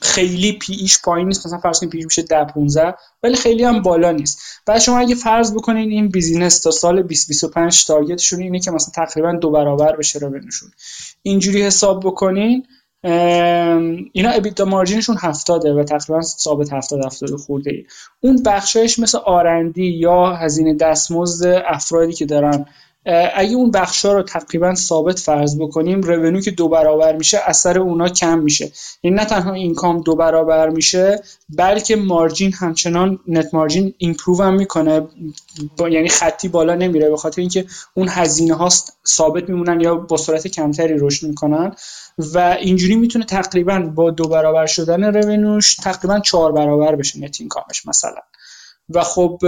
خیلی 0.00 0.52
P/E 0.52 0.72
ش 0.72 1.02
پایین 1.02 1.28
نیست 1.28 1.46
مثلا 1.46 1.58
فرض 1.58 1.80
کنید 1.80 1.92
P/E 1.92 2.04
میشه 2.04 2.22
10 2.22 2.44
15 2.44 2.94
ولی 3.22 3.36
خیلی 3.36 3.64
هم 3.64 3.82
بالا 3.82 4.12
نیست. 4.12 4.40
بعد 4.66 4.78
شما 4.78 4.98
اگه 4.98 5.14
فرض 5.14 5.54
بکنین 5.54 5.90
این 5.90 6.08
business 6.08 6.60
تا 6.60 6.70
سال 6.70 7.02
2025 7.02 7.86
target 7.86 8.18
شون 8.18 8.40
اینه 8.40 8.60
که 8.60 8.70
مثلا 8.70 9.06
تقریبا 9.06 9.32
دو 9.32 9.50
برابر 9.50 9.96
بشه 9.96 10.18
بنشون 10.18 10.70
اینجوری 11.22 11.62
حساب 11.62 12.06
بکنین 12.06 12.66
اینا 14.12 14.30
ابیتا 14.30 14.64
مارجینشون 14.64 15.16
70 15.20 15.64
و 15.64 15.84
تقریبا 15.84 16.22
ثابت 16.22 16.72
70 16.72 17.04
70 17.06 17.36
خورده 17.36 17.70
ای 17.70 17.84
اون 18.20 18.42
بخشش 18.42 18.98
مثل 18.98 19.18
آرندی 19.18 19.86
یا 19.86 20.34
هزینه 20.34 20.74
دستمزد 20.74 21.62
افرادی 21.66 22.12
که 22.12 22.26
دارن 22.26 22.66
اگه 23.34 23.54
اون 23.56 23.70
بخشا 23.70 24.12
رو 24.12 24.22
تقریبا 24.22 24.74
ثابت 24.74 25.18
فرض 25.18 25.58
بکنیم 25.58 26.00
رونو 26.00 26.40
که 26.40 26.50
دو 26.50 26.68
برابر 26.68 27.16
میشه 27.16 27.38
اثر 27.44 27.78
اونا 27.78 28.08
کم 28.08 28.38
میشه. 28.38 28.72
یعنی 29.02 29.16
نه 29.16 29.24
تنها 29.24 29.52
اینکام 29.52 30.00
دو 30.00 30.16
برابر 30.16 30.68
میشه 30.68 31.22
بلکه 31.48 31.96
مارجین 31.96 32.52
همچنان 32.52 33.18
نت 33.28 33.54
مارجین 33.54 33.94
ایمپروو 33.98 34.42
هم 34.42 34.54
می‌کنه. 34.54 35.08
یعنی 35.90 36.08
خطی 36.08 36.48
بالا 36.48 36.74
نمیره. 36.74 37.10
به 37.10 37.16
خاطر 37.16 37.40
اینکه 37.40 37.64
اون 37.94 38.08
هزینه 38.10 38.54
ها 38.54 38.68
ثابت 39.06 39.48
میمونن 39.48 39.80
یا 39.80 39.94
با 39.94 40.16
سرعت 40.16 40.46
کمتری 40.46 40.98
رشد 40.98 41.26
می‌کنن. 41.26 41.74
و 42.18 42.38
اینجوری 42.38 42.96
می‌تونه 42.96 43.24
تقریبا 43.24 43.78
با 43.78 44.10
دو 44.10 44.28
برابر 44.28 44.66
شدن 44.66 45.04
revenue 45.04 45.58
ش 45.58 45.74
تقریبا 45.76 46.20
چهار 46.20 46.52
برابر 46.52 46.96
بشه 46.96 47.18
net 47.20 47.36
income 47.40 47.74
ش 47.74 47.86
مثلا. 47.86 48.20
و 48.88 49.02
خب 49.02 49.38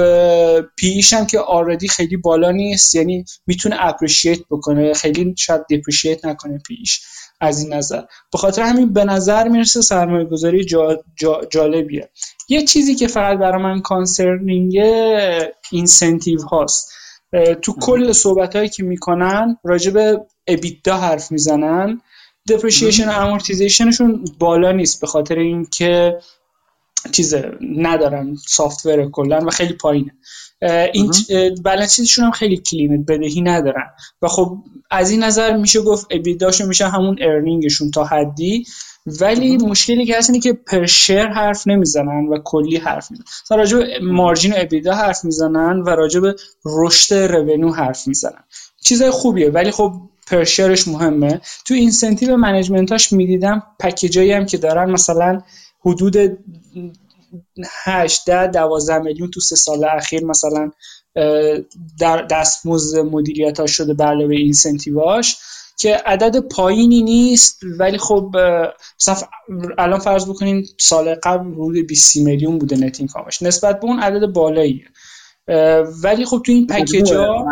P/E 0.76 0.98
ش 0.98 1.12
هم 1.12 1.26
که 1.26 1.38
already 1.38 1.88
خیلی 1.88 2.16
بالا 2.16 2.50
نیست 2.50 2.94
یعنی 2.94 3.24
می‌تونه 3.46 3.76
appreciate 3.78 4.38
بکنه 4.50 4.94
خیلی 4.94 5.34
شاید 5.38 5.60
depreciate 5.70 6.24
نکنه 6.24 6.58
P/E 6.66 6.87
ش 6.87 7.00
از 7.40 7.62
این 7.62 7.74
نظر. 7.74 8.02
به 8.32 8.38
خاطر 8.38 8.62
همین 8.62 8.92
به 8.92 9.04
نظر 9.04 9.48
می‌رسه 9.48 9.80
سرمایه 9.80 10.24
گذاری 10.24 10.64
جا، 10.64 11.04
جا، 11.16 11.40
جالبیه. 11.50 12.10
یه 12.48 12.64
چیزی 12.64 12.94
که 12.94 13.06
فقط 13.06 13.38
برای 13.38 13.62
من 13.62 13.80
concerning 13.80 14.78
incentive 15.70 16.42
هاست. 16.42 16.92
تو 17.62 17.74
کل 17.80 18.12
صحبت 18.12 18.56
هایی 18.56 18.68
که 18.68 18.82
می‌کنن 18.82 19.56
راجع 19.64 19.90
به 19.90 20.20
EBITDA 20.46 20.96
حرف 20.96 21.32
می‌زنن 21.32 22.00
depreciation 22.48 23.08
و 23.08 23.12
amortization 23.12 23.96
شون 23.96 24.24
بالا 24.38 24.72
نیست 24.72 25.00
به 25.00 25.06
خاطر 25.06 25.38
اینکه 25.38 26.18
چیز 27.12 27.34
ندارن 27.76 28.36
software 28.46 29.10
کلا 29.10 29.40
و 29.46 29.50
خیلی 29.50 29.72
پایینه. 29.72 30.12
این 30.92 31.12
balance 31.64 31.90
sheet 31.91 32.09
شون 32.09 32.24
هم 32.24 32.30
خیلی 32.30 32.56
clean 32.56 32.91
ه 32.91 32.98
بدهی 32.98 33.40
ندارن. 33.40 33.86
و 34.22 34.28
خب 34.28 34.58
از 34.90 35.10
این 35.10 35.22
نظر 35.22 35.56
میشه 35.56 35.80
گفت 35.80 36.06
EBITDA 36.10 36.45
شون 36.45 36.68
میشه 36.68 36.88
همون 36.88 37.16
earning 37.20 37.65
شون 37.65 37.90
تا 37.90 38.04
حدی. 38.04 38.64
ولی 39.06 39.56
مشکلی 39.56 40.06
که 40.06 40.18
هست 40.18 40.30
اینه 40.30 40.42
که 40.42 40.52
per 40.52 40.81
share 40.81 41.28
حرف 41.28 41.66
نمی‌زنن 41.66 42.26
و 42.26 42.38
کلی 42.44 42.76
حرف 42.76 43.10
می‌زنن. 43.10 43.58
راجع 43.58 43.78
به 43.78 43.86
margin 44.02 44.52
EBITDA 44.56 44.94
حرف 44.94 45.24
می‌زنن 45.24 45.80
و 45.80 45.88
راجع 45.88 46.20
به 46.20 46.34
رشد 46.64 47.14
revenue 47.14 47.72
حرف 47.72 48.08
می‌زنن. 48.08 48.44
چیزای 48.84 49.10
خوبیه 49.10 49.50
ولی 49.50 49.70
خب 49.70 49.92
per 50.26 50.45
share 50.45 50.76
ش 50.76 50.88
مهمه. 50.88 51.40
تو 51.66 51.74
incentive 51.74 52.36
management 52.36 53.00
اش 53.00 53.12
می‌دیدم 53.12 53.62
package 53.78 54.20
ایی 54.20 54.32
هم 54.32 54.46
که 54.46 54.58
دارن 54.58 54.90
مثلا 54.90 55.40
حدود 55.80 56.16
8 57.84 58.26
10 58.26 58.46
12 58.46 58.98
میلیون 58.98 59.30
تو 59.30 59.40
سه 59.40 59.56
سال 59.56 59.84
اخیر 59.84 60.24
مثلا 60.24 60.70
در 61.98 62.22
دستمزد 62.30 62.98
مدیریت 62.98 63.60
ها 63.60 63.66
شده 63.66 63.94
به 63.94 64.04
علاوه 64.04 64.34
incentive 64.34 65.18
اش 65.18 65.36
که 65.80 65.96
عدد 66.06 66.40
پایینی 66.40 67.02
نیست 67.02 67.60
ولی 67.78 67.98
خب 67.98 68.36
مثلا 69.00 69.16
الان 69.78 69.98
فرض 69.98 70.28
بکنین 70.28 70.66
سال 70.78 71.14
قبل 71.14 71.52
حدود 71.52 71.86
20 71.86 72.16
میلیون 72.16 72.58
بوده 72.58 72.76
net 72.76 73.00
income 73.00 73.28
ش. 73.28 73.42
نسبت 73.42 73.80
به 73.80 73.86
اون 73.86 74.00
عدد 74.00 74.26
بالاییه. 74.26 74.84
ولی 76.02 76.24
خب 76.24 76.42
تو 76.46 76.52
این 76.52 76.66
package 76.66 77.12
ها 77.12 77.46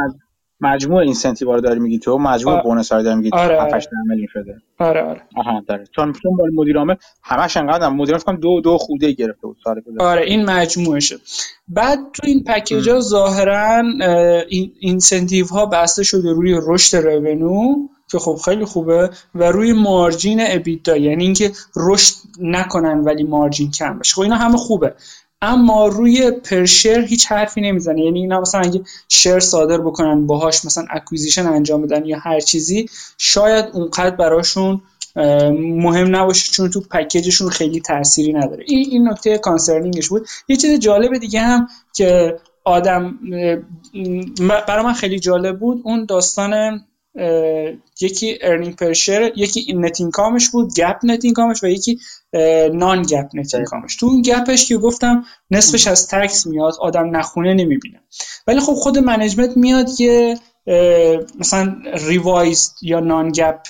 مجموع 0.61 0.99
incentive 0.99 1.52
رو 1.53 1.61
داری 1.61 1.81
میگی 1.81 1.99
تو؟ 1.99 2.19
مجموع 2.19 2.55
آره. 2.55 2.62
bonus 2.62 2.93
رو 2.93 3.03
داری 3.03 3.17
میگی 3.17 3.31
آره، 3.33 3.62
7 3.62 3.75
آره. 3.75 3.83
میلیون 4.09 4.27
شده. 4.33 4.62
آره 4.78 5.03
آره. 5.03 5.23
آها 5.37 5.65
داره 5.69 5.85
چون 5.97 6.12
چون 6.12 6.33
مال 6.39 6.51
مدیر 6.55 6.78
عامل 6.78 6.95
همش 7.23 7.57
انقدر 7.57 7.89
مدیر 7.89 8.15
عامل 8.15 8.19
فکر 8.19 8.27
کنم 8.27 8.41
دو 8.41 8.61
دو 8.61 8.78
خوده 8.78 9.12
گرفته 9.12 9.47
بود 9.47 9.57
سال 9.65 9.81
گذشته. 9.81 10.05
آره 10.05 10.23
این 10.23 10.45
مجموعشه. 10.45 11.17
بعد 11.69 11.99
تو 12.12 12.27
این 12.27 12.45
package 12.44 12.89
ها 12.89 13.01
ظاهرا 13.01 13.83
این 14.49 14.73
incentive 14.78 15.47
ها 15.47 15.67
بسته 15.67 16.03
شده 16.03 16.33
روی 16.33 16.61
رشد 16.67 16.97
revenue 16.97 17.75
که 18.11 18.19
خب 18.19 18.39
خیلی 18.45 18.65
خوبه 18.65 19.11
و 19.35 19.45
روی 19.45 19.73
margin 19.73 20.41
EBITDA 20.43 20.97
یعنی 20.97 21.25
اینکه 21.25 21.53
رشد 21.77 22.15
نکنن 22.41 22.99
ولی 22.99 23.25
margin 23.25 23.70
کم 23.70 23.99
بشه 23.99 24.15
خب 24.15 24.20
اینا 24.20 24.37
همه 24.37 24.57
خوبه. 24.57 24.95
اما 25.42 25.86
روی 25.86 26.31
per 26.31 26.57
share 26.57 27.01
هیچ 27.00 27.26
حرفی 27.26 27.60
نمی‌زنه. 27.60 28.00
یعنی 28.00 28.20
اینا 28.20 28.41
مثلا 28.41 28.60
اگه 28.60 28.83
share 29.09 29.41
صادر 29.41 29.78
بکنن 29.78 30.26
باهاش 30.26 30.65
مثلا 30.65 30.84
acquisition 30.91 31.47
انجام 31.47 31.83
بدن 31.83 32.05
یا 32.05 32.18
هر 32.18 32.41
چیزی 32.41 32.89
شاید 33.18 33.65
اونقدر 33.73 34.17
براشون 34.17 34.83
مهم 35.60 36.17
نباشه 36.17 36.52
چون 36.52 36.70
تو 36.70 36.81
package 36.81 37.24
شون 37.24 37.49
خیلی 37.50 37.81
تأثیری 37.81 38.33
نداره. 38.33 38.65
این 38.67 38.86
این 38.91 39.08
نکته 39.08 39.39
concerning 39.39 39.97
ش 39.97 40.09
بود. 40.08 40.26
یه 40.49 40.57
چیز 40.57 40.78
جالب 40.81 41.18
دیگه 41.18 41.41
هم 41.41 41.68
که 41.92 42.36
آدم 42.65 43.18
برای 44.49 44.84
من 44.84 44.92
خیلی 44.92 45.18
جالب 45.18 45.58
بود 45.58 45.81
اون 45.84 46.05
داستان 46.05 46.84
یکی 48.01 48.39
earning 48.43 48.77
per 48.77 48.93
share 48.93 49.33
یکی 49.37 49.73
net 49.73 50.01
income 50.01 50.38
ش 50.38 50.51
بود 50.51 50.75
GAAP 50.75 50.97
net 51.02 51.25
income 51.25 51.55
ش 51.55 51.65
و 51.65 51.67
یکی 51.67 51.99
non-GAAP 52.73 53.02
net 53.02 53.28
income 53.35 53.55
ش 53.55 53.97
تو 53.97 54.07
اون 54.07 54.23
GAAP 54.23 54.53
ش 54.53 54.68
که 54.69 54.77
گفتم 54.77 55.25
نصفش 55.51 55.87
از 55.87 56.09
tax 56.09 56.47
میاد 56.47 56.75
آدم 56.81 57.17
نخونه 57.17 57.55
نمی‌بینه. 57.55 58.01
ولی 58.47 58.61
خب 58.61 58.75
خود 58.75 58.99
management 58.99 59.57
میاد 59.57 60.01
یه 60.01 60.39
مثلا 61.39 61.77
revise 62.07 62.75
یا 62.83 63.01
non-GAAP 63.01 63.60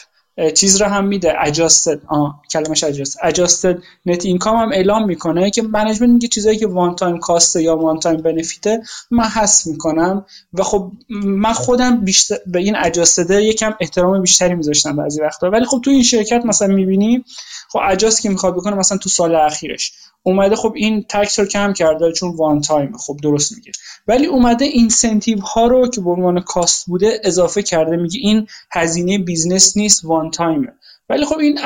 چیز 0.55 0.83
رو 0.83 0.89
هم 0.89 1.05
میده. 1.05 1.35
Adjusted. 1.45 1.99
آه 2.07 2.43
کلمش 2.53 2.85
adjusted 2.85 3.31
adjusted 3.31 3.83
net 4.07 4.25
income 4.25 4.57
هم 4.57 4.73
اعلام 4.73 5.05
می‌کنه 5.07 5.51
که 5.51 5.63
management 5.63 6.13
میگه 6.13 6.29
چیزایی 6.29 6.59
که 6.59 6.67
one-time 6.67 6.97
cost 6.97 7.19
ه 7.19 7.63
یا 7.63 7.77
one-time 7.77 7.99
benefit 7.99 8.17
ه 8.17 8.83
من 9.11 9.25
حذف 9.25 9.67
می‌کنم 9.67 10.25
و 10.53 10.63
خب 10.63 10.93
من 11.25 11.53
خودم 11.53 12.05
بیشتر 12.05 12.37
به 12.47 12.59
این 12.59 12.83
adjusted 12.83 13.31
یکم 13.31 13.75
احترام 13.81 14.21
بیشتری 14.21 14.55
میذاشتم 14.55 14.97
بعضی 14.97 15.23
وقتا. 15.23 15.51
ولی 15.51 15.65
خب 15.65 15.81
تو 15.85 15.91
این 15.91 16.03
شرکت 16.03 16.43
مثلا 16.45 16.75
می‌بینی 16.75 17.25
خب 17.69 17.81
adjust 17.89 18.23
که 18.23 18.29
می‌خواد 18.29 18.55
بکنه 18.55 18.77
مثلا 18.77 18.99
تو 18.99 19.09
سال 19.09 19.35
اخیرش. 19.35 19.93
اومده 20.29 20.57
خب 20.57 20.73
این 20.77 21.05
tax 21.09 21.39
رو 21.39 21.47
کم 21.47 21.73
کرده 21.73 22.13
چون 22.13 22.37
one 22.37 22.61
time 22.61 22.97
خب 22.97 23.17
درست 23.23 23.53
میگه. 23.57 23.73
ولی 24.09 24.27
اومده 24.27 24.65
incentive 24.65 25.41
ها 25.41 25.67
رو 25.67 25.89
که 25.89 26.01
به 26.01 26.11
عنوان 26.11 26.41
cost 26.41 26.87
بوده 26.87 27.21
اضافه 27.25 27.63
کرده 27.63 27.97
میگه 27.97 28.21
این 28.21 28.47
هزینه 28.71 29.19
business 29.19 29.77
نیست 29.77 30.05
one 30.05 30.31
time 30.31 30.64
ه 30.64 30.73
ولی 31.09 31.25
خب 31.25 31.39
این 31.39 31.59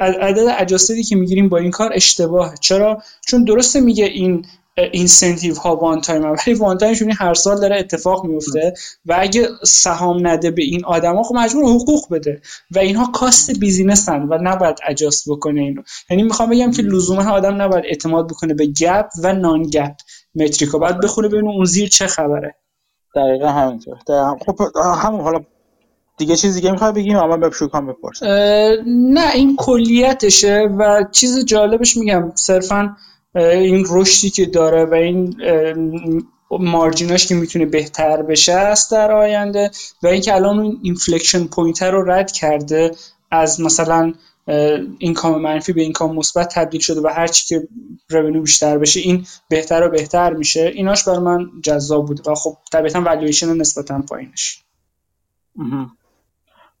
عدد 0.00 0.54
adjusted 0.58 0.97
ی 0.97 1.02
که 1.02 1.16
می‌گیریم 1.16 1.48
با 1.48 1.58
این 1.58 1.70
کار 1.70 1.90
اشتباهه. 1.94 2.54
چرا؟ 2.60 3.02
چون 3.26 3.44
درسته 3.44 3.80
میگه 3.80 4.04
این 4.04 4.44
incentive 4.80 5.54
ها 5.54 5.76
one 5.76 6.00
time 6.00 6.22
ولی 6.22 6.54
one 6.54 6.78
time 6.78 6.94
ش 6.94 7.02
هر 7.18 7.34
سال 7.34 7.60
داره 7.60 7.78
اتفاق 7.78 8.24
میفته 8.24 8.74
و 9.06 9.16
اگه 9.18 9.48
سهام 9.64 10.26
نده 10.26 10.50
به 10.50 10.62
این 10.62 10.84
آدما 10.84 11.22
خب 11.22 11.34
مجبور 11.34 11.64
حقوق 11.64 12.12
بده. 12.12 12.40
و 12.70 12.78
اینها 12.78 13.06
کاست 13.06 13.58
بیزینسن 13.58 14.22
و 14.22 14.38
نباید 14.42 14.76
اجاست 14.86 15.30
بکنه 15.30 15.60
اینو. 15.60 15.82
یعنی 16.10 16.22
می‌خوام 16.22 16.50
بگم 16.50 16.70
که 16.70 16.82
لزوما 16.82 17.30
آدم 17.30 17.62
نباید 17.62 17.84
اعتماد 17.84 18.28
بکنه 18.28 18.54
به 18.54 18.66
گپ 18.66 19.06
و 19.22 19.32
نان 19.32 19.62
گپ 19.62 19.94
متریکا 20.34 20.78
باید 20.78 21.00
بخونه 21.00 21.28
ببینه 21.28 21.48
اون 21.48 21.64
زیر 21.64 21.88
چه 21.88 22.06
خبره. 22.06 22.54
دقیقا 23.14 23.48
همینطور. 23.48 23.96
دقیقا. 24.08 24.36
خب 24.46 24.60
همون 25.02 25.20
حالا 25.20 25.40
دیگه 26.18 26.36
چیز 26.36 26.54
دیگه 26.54 26.70
می‌خوای 26.70 26.92
بگیم؟ 26.92 27.16
اما 27.16 27.36
به 27.36 27.50
شوکان 27.50 27.86
بپرسم 27.86 28.26
نه 28.86 29.34
این 29.34 29.56
کلیتشه 29.56 30.68
و 30.78 31.04
چیز 31.12 31.44
جالبش 31.44 31.96
میگم. 31.96 32.32
صرفا 32.34 32.96
این 33.38 33.86
رشدی 33.88 34.30
که 34.30 34.46
داره 34.46 34.84
و 34.84 34.94
این 34.94 35.36
مارجیناش 36.50 37.26
که 37.26 37.34
می‌تونه 37.34 37.66
بهتر 37.66 38.22
بشه 38.22 38.52
است 38.52 38.92
در 38.92 39.12
آینده 39.12 39.70
و 40.02 40.06
اینکه 40.06 40.34
الان 40.34 40.58
اون 40.58 40.78
inflection 40.82 41.44
point 41.44 41.90
رو 41.90 42.10
رد 42.10 42.32
کرده 42.32 42.90
از 43.30 43.60
مثلا 43.60 44.12
income 44.98 45.42
منفی 45.42 45.72
به 45.72 45.82
income 45.82 46.16
مثبت 46.16 46.54
تبدیل 46.54 46.80
شده 46.80 47.00
و 47.00 47.08
هر 47.08 47.26
چی 47.26 47.46
که 47.46 47.68
revenue 48.10 48.40
بیشتر 48.40 48.78
بشه 48.78 49.00
این 49.00 49.26
بهتر 49.48 49.86
و 49.86 49.90
بهتر 49.90 50.32
میشه 50.32 50.72
ایناش 50.74 51.04
برای 51.04 51.18
من 51.18 51.50
جذاب 51.62 52.06
بود 52.06 52.28
و 52.28 52.34
خب 52.34 52.56
طبیعتا 52.72 53.00
والویشن 53.00 53.56
نسبتا 53.56 54.02
پایینش. 54.08 54.64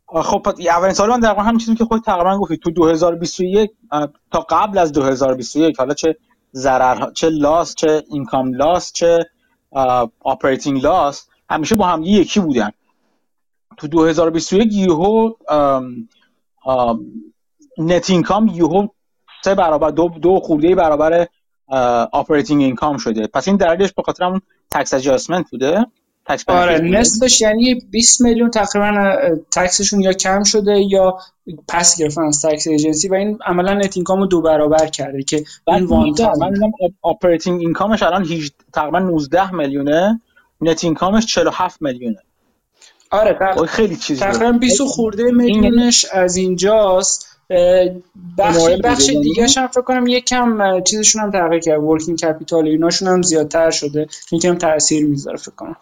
خب 0.06 0.48
اولین 0.70 0.94
سوال 0.94 1.10
من 1.10 1.20
دقیقا 1.20 1.42
همین 1.42 1.58
چیزی 1.58 1.74
که 1.74 1.84
خود 1.84 2.02
تقریبا 2.02 2.38
گفتی. 2.38 2.56
تو 2.56 2.70
2021 2.70 3.70
تا 4.32 4.40
قبل 4.50 4.78
از 4.78 4.92
2021 4.92 5.78
حالا 5.78 5.94
چه 5.94 6.16
ضرر 6.54 7.10
چه 7.10 7.28
loss 7.28 7.74
چه 7.74 8.04
income 8.10 8.54
loss 8.54 8.92
چه 8.92 9.30
operating 10.20 10.82
loss 10.82 11.28
همیشه 11.50 11.74
با 11.74 11.86
هم 11.86 12.02
یکی 12.02 12.40
بودن. 12.40 12.70
تو 13.76 13.88
2021 13.88 14.72
یهو 14.72 15.32
net 17.78 18.10
income 18.10 18.48
یهو 18.48 18.86
سه 19.44 19.54
برابر 19.54 19.90
دو 19.90 20.08
دو 20.08 20.40
خورده 20.40 20.74
برابر 20.74 21.26
operating 22.12 22.62
income 22.62 22.96
شده. 22.96 23.26
پس 23.26 23.48
این 23.48 23.56
دلیلش 23.56 23.92
به 23.92 24.02
خاطر 24.02 24.24
همون 24.24 24.40
tax 24.70 24.94
adjustment 24.94 25.50
بوده. 25.50 25.86
آره 26.46 26.78
نصفش 26.78 27.40
یعنی 27.40 27.74
20 27.74 28.20
میلیون 28.20 28.50
تقریبا 28.50 29.18
tax 29.54 29.74
شون 29.74 30.00
یا 30.00 30.12
کم 30.12 30.42
شده 30.42 30.80
یا 30.80 31.18
پس 31.68 31.98
گرفتن 31.98 32.22
از 32.22 32.42
tax 32.42 32.66
agency 32.66 33.08
و 33.08 33.14
این 33.14 33.38
عملا 33.46 33.74
net 33.74 33.96
income 33.96 34.22
و 34.22 34.26
دو 34.26 34.42
برابر 34.42 34.86
کرده 34.86 35.22
که 35.22 35.44
این 35.66 35.84
one 35.84 36.14
من 36.40 36.50
میگم 36.50 36.70
operating 37.02 37.60
income 37.60 37.91
ش 37.91 38.02
الان 38.02 38.24
18 38.24 38.54
تقریبا 38.72 38.98
19 38.98 39.54
میلیونه 39.54 40.20
net 40.60 40.84
income 40.84 41.15
ش 41.15 41.26
47 41.26 41.82
میلیونه. 41.82 42.18
آره 43.10 43.34
تقریبا 43.34 43.66
خیلی 43.66 43.96
چیز 43.96 44.20
تقریبا 44.20 44.52
20 44.52 44.82
خورده 44.82 45.30
میلیونش 45.30 46.04
از 46.12 46.36
اینجاست. 46.36 47.28
بخش 48.38 48.62
بخش 48.84 49.06
دیگه 49.06 49.46
هم 49.56 49.66
فکر 49.66 49.80
کنم 49.80 50.06
یکم 50.06 50.80
چیزشون 50.80 51.22
هم 51.22 51.30
تغییر 51.30 51.60
کرد. 51.60 51.80
working 51.80 52.18
capital 52.18 52.66
ایناشون 52.66 53.08
هم 53.08 53.22
زیادتر 53.22 53.70
شده. 53.70 54.06
یکم 54.32 54.54
تاثیر 54.54 55.06
می‌ذاره 55.06 55.36
فکر 55.36 55.54
کنم. 55.54 55.76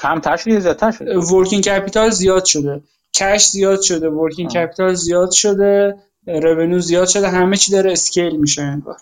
کمتر 0.00 0.36
شده 0.36 0.60
زیادتر 0.60 0.90
شده؟ 0.90 1.18
working 1.18 1.64
capital 1.64 2.10
زیاد 2.10 2.44
شده. 2.44 2.82
cash 3.14 3.46
زیاد 3.46 3.80
شده 3.80 4.08
working 4.08 4.50
capital 4.50 4.94
زیاد 4.94 5.30
شده 5.30 5.96
رونو 6.26 6.78
زیاد 6.78 7.08
شده 7.08 7.28
همه 7.28 7.56
چی 7.56 7.72
داره 7.72 7.92
اسکیل 7.92 8.36
میشه 8.36 8.62
انگار. 8.62 8.96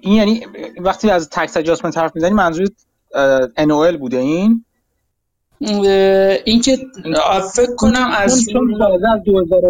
این 0.00 0.12
یعنی 0.12 0.46
وقتی 0.78 1.10
از 1.10 1.28
تکس 1.30 1.56
ادجاستمنت 1.56 1.98
حرف 1.98 2.14
می‌زنی 2.14 2.30
منظور 2.30 2.68
NOL 3.58 3.96
بوده 3.98 4.16
این؟ 4.16 4.64
این 6.44 6.60
که 6.60 6.78
فکر 7.54 7.74
کنم 7.76 8.10
از 8.16 8.46
چون 8.52 8.78
تازه 8.78 9.08
از 9.12 9.22
2000 9.24 9.62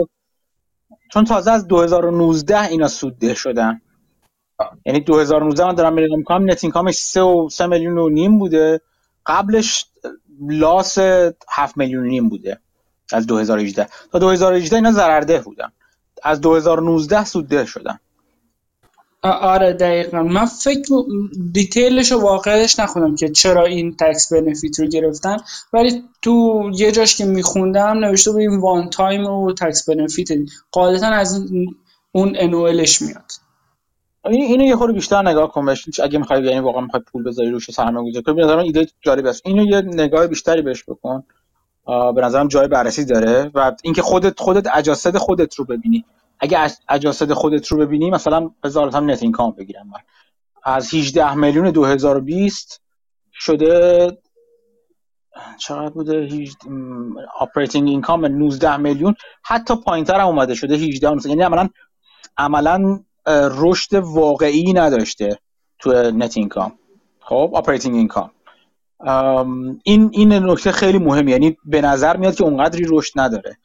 چون 1.13 1.25
تازه 1.25 1.51
از 1.51 1.69
2019 1.69 2.65
اینا 2.65 2.89
سودده 2.89 3.35
شدن. 3.35 3.81
یعنی 4.85 5.01
2019 5.01 5.65
من 5.65 5.75
دارم 5.75 5.99
نگاه 5.99 6.17
می‌کنم 6.17 6.51
نت 6.51 6.65
اینکامش 6.65 6.97
3 6.97 7.21
و 7.21 7.49
3 7.49 7.67
میلیون 7.67 7.99
و 7.99 8.09
نیم 8.09 8.39
بوده. 8.39 8.81
قبلش 9.27 9.87
loss 10.49 10.99
7 11.49 11.77
میلیون 11.77 12.07
نیم 12.07 12.29
بوده 12.29 12.59
از 13.13 13.27
2018 13.27 13.89
تا 14.13 14.19
2018 14.19 14.77
اینا 14.77 14.93
ضررده 14.93 15.39
بودن. 15.39 15.73
از 16.23 16.41
2019 16.41 17.25
سودده 17.25 17.65
شدن. 17.65 17.99
آره 19.23 19.73
دقیقا. 19.73 20.23
من 20.23 20.45
فکر 20.45 20.95
detail 21.53 21.98
ش 21.98 22.13
و 22.13 22.21
واقعش 22.21 22.81
نخوندم 22.81 23.17
که 23.17 23.29
چرا 23.29 23.65
این 23.65 23.97
tax 23.97 24.33
benefit 24.33 24.81
رو 24.81 24.87
گرفتن. 24.87 25.37
ولی 25.73 26.03
تو 26.23 26.63
یه 26.75 26.93
جاش 26.93 27.17
که 27.17 27.25
میخوندم 27.25 27.99
نوشته 27.99 28.31
بود 28.31 28.41
این 28.41 28.61
one 28.61 28.91
time 28.91 29.27
و 29.27 29.53
tax 29.53 29.89
benefit 29.89 30.29
قاعدتا 30.73 31.07
از 31.07 31.41
اون 32.13 32.37
annual 32.39 32.87
ش 32.87 33.03
میاد. 33.03 33.33
این 34.25 34.43
اینو 34.43 34.65
یه 34.65 34.77
خورده 34.77 34.93
بیشتر 34.93 35.23
نگاه 35.23 35.53
کن 35.53 35.67
بهش 35.67 36.01
اگه 36.01 36.19
می‌خوای 36.19 36.45
یعنی 36.45 36.61
واقعا 36.61 36.81
می‌خوای 36.81 37.03
پول 37.03 37.23
بذاری 37.23 37.51
روش 37.51 37.71
سرمایه 37.71 38.11
گذاری 38.11 38.25
کنی 38.25 38.35
به 38.35 38.43
نظرم 38.43 38.59
ایده 38.59 38.87
جالب 39.01 39.27
است. 39.27 39.43
اینو 39.45 39.67
یه 39.67 39.81
نگاه 39.81 40.27
بیشتری 40.27 40.63
بهش 40.63 40.85
بکن. 40.85 41.25
به 41.87 42.21
نظرم 42.23 42.49
جای 42.49 42.69
بررسی 42.69 43.05
داره 43.05 43.51
و 43.55 43.73
اینکه 43.83 44.03
خودت 44.03 44.41
خودت 44.41 44.67
adjusted 44.75 45.17
خودت 45.17 45.55
رو 45.55 45.65
ببینی. 45.65 46.05
اگه 46.41 46.71
adjusted 46.89 47.33
خودت 47.33 47.67
رو 47.67 47.79
ببینی 47.79 48.11
مثلا 48.11 48.51
بذار 48.63 48.91
هم 48.97 49.11
net 49.11 49.23
income 49.23 49.51
بگیرم 49.51 49.87
من. 49.87 49.99
از 50.65 50.95
18 50.95 51.35
میلیون 51.35 51.71
2020 51.71 52.83
شده 53.33 54.19
چقدر 55.59 55.91
بوده؟ 55.91 56.29
operating 57.39 57.89
income 57.89 58.27
19 58.27 58.77
میلیون. 58.77 59.15
حتی 59.43 59.77
پایینتر 59.77 60.21
هم 60.21 60.27
اومده 60.27 60.55
شده 60.55 60.75
18 60.75 61.11
مثلا 61.11 61.31
یعنی 61.31 61.43
عملا 61.43 61.69
عملا 62.37 63.01
رشد 63.29 63.95
واقعی 63.95 64.73
نداشته 64.73 65.39
تو 65.79 65.93
net 66.11 66.37
income 66.37 66.73
خب 67.21 67.51
operating 67.55 67.97
income 67.97 68.31
این 69.85 70.11
این 70.13 70.33
نکته 70.33 70.73
خیلی 70.73 70.99
مهمه. 70.99 71.31
یعنی 71.31 71.57
به 71.65 71.81
نظر 71.81 72.17
میاد 72.17 72.35
که 72.35 72.45
اونقدری 72.45 72.85
رشد 72.89 73.13
نداره. 73.17 73.57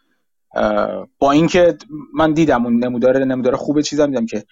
با 1.19 1.31
اینکه 1.31 1.77
من 2.13 2.33
دیدم 2.33 2.65
اون 2.65 2.83
نمودار 2.83 3.17
نمودار 3.17 3.55
خوب 3.55 3.81
چیزا 3.81 4.05
دیدم 4.05 4.25
که 4.25 4.43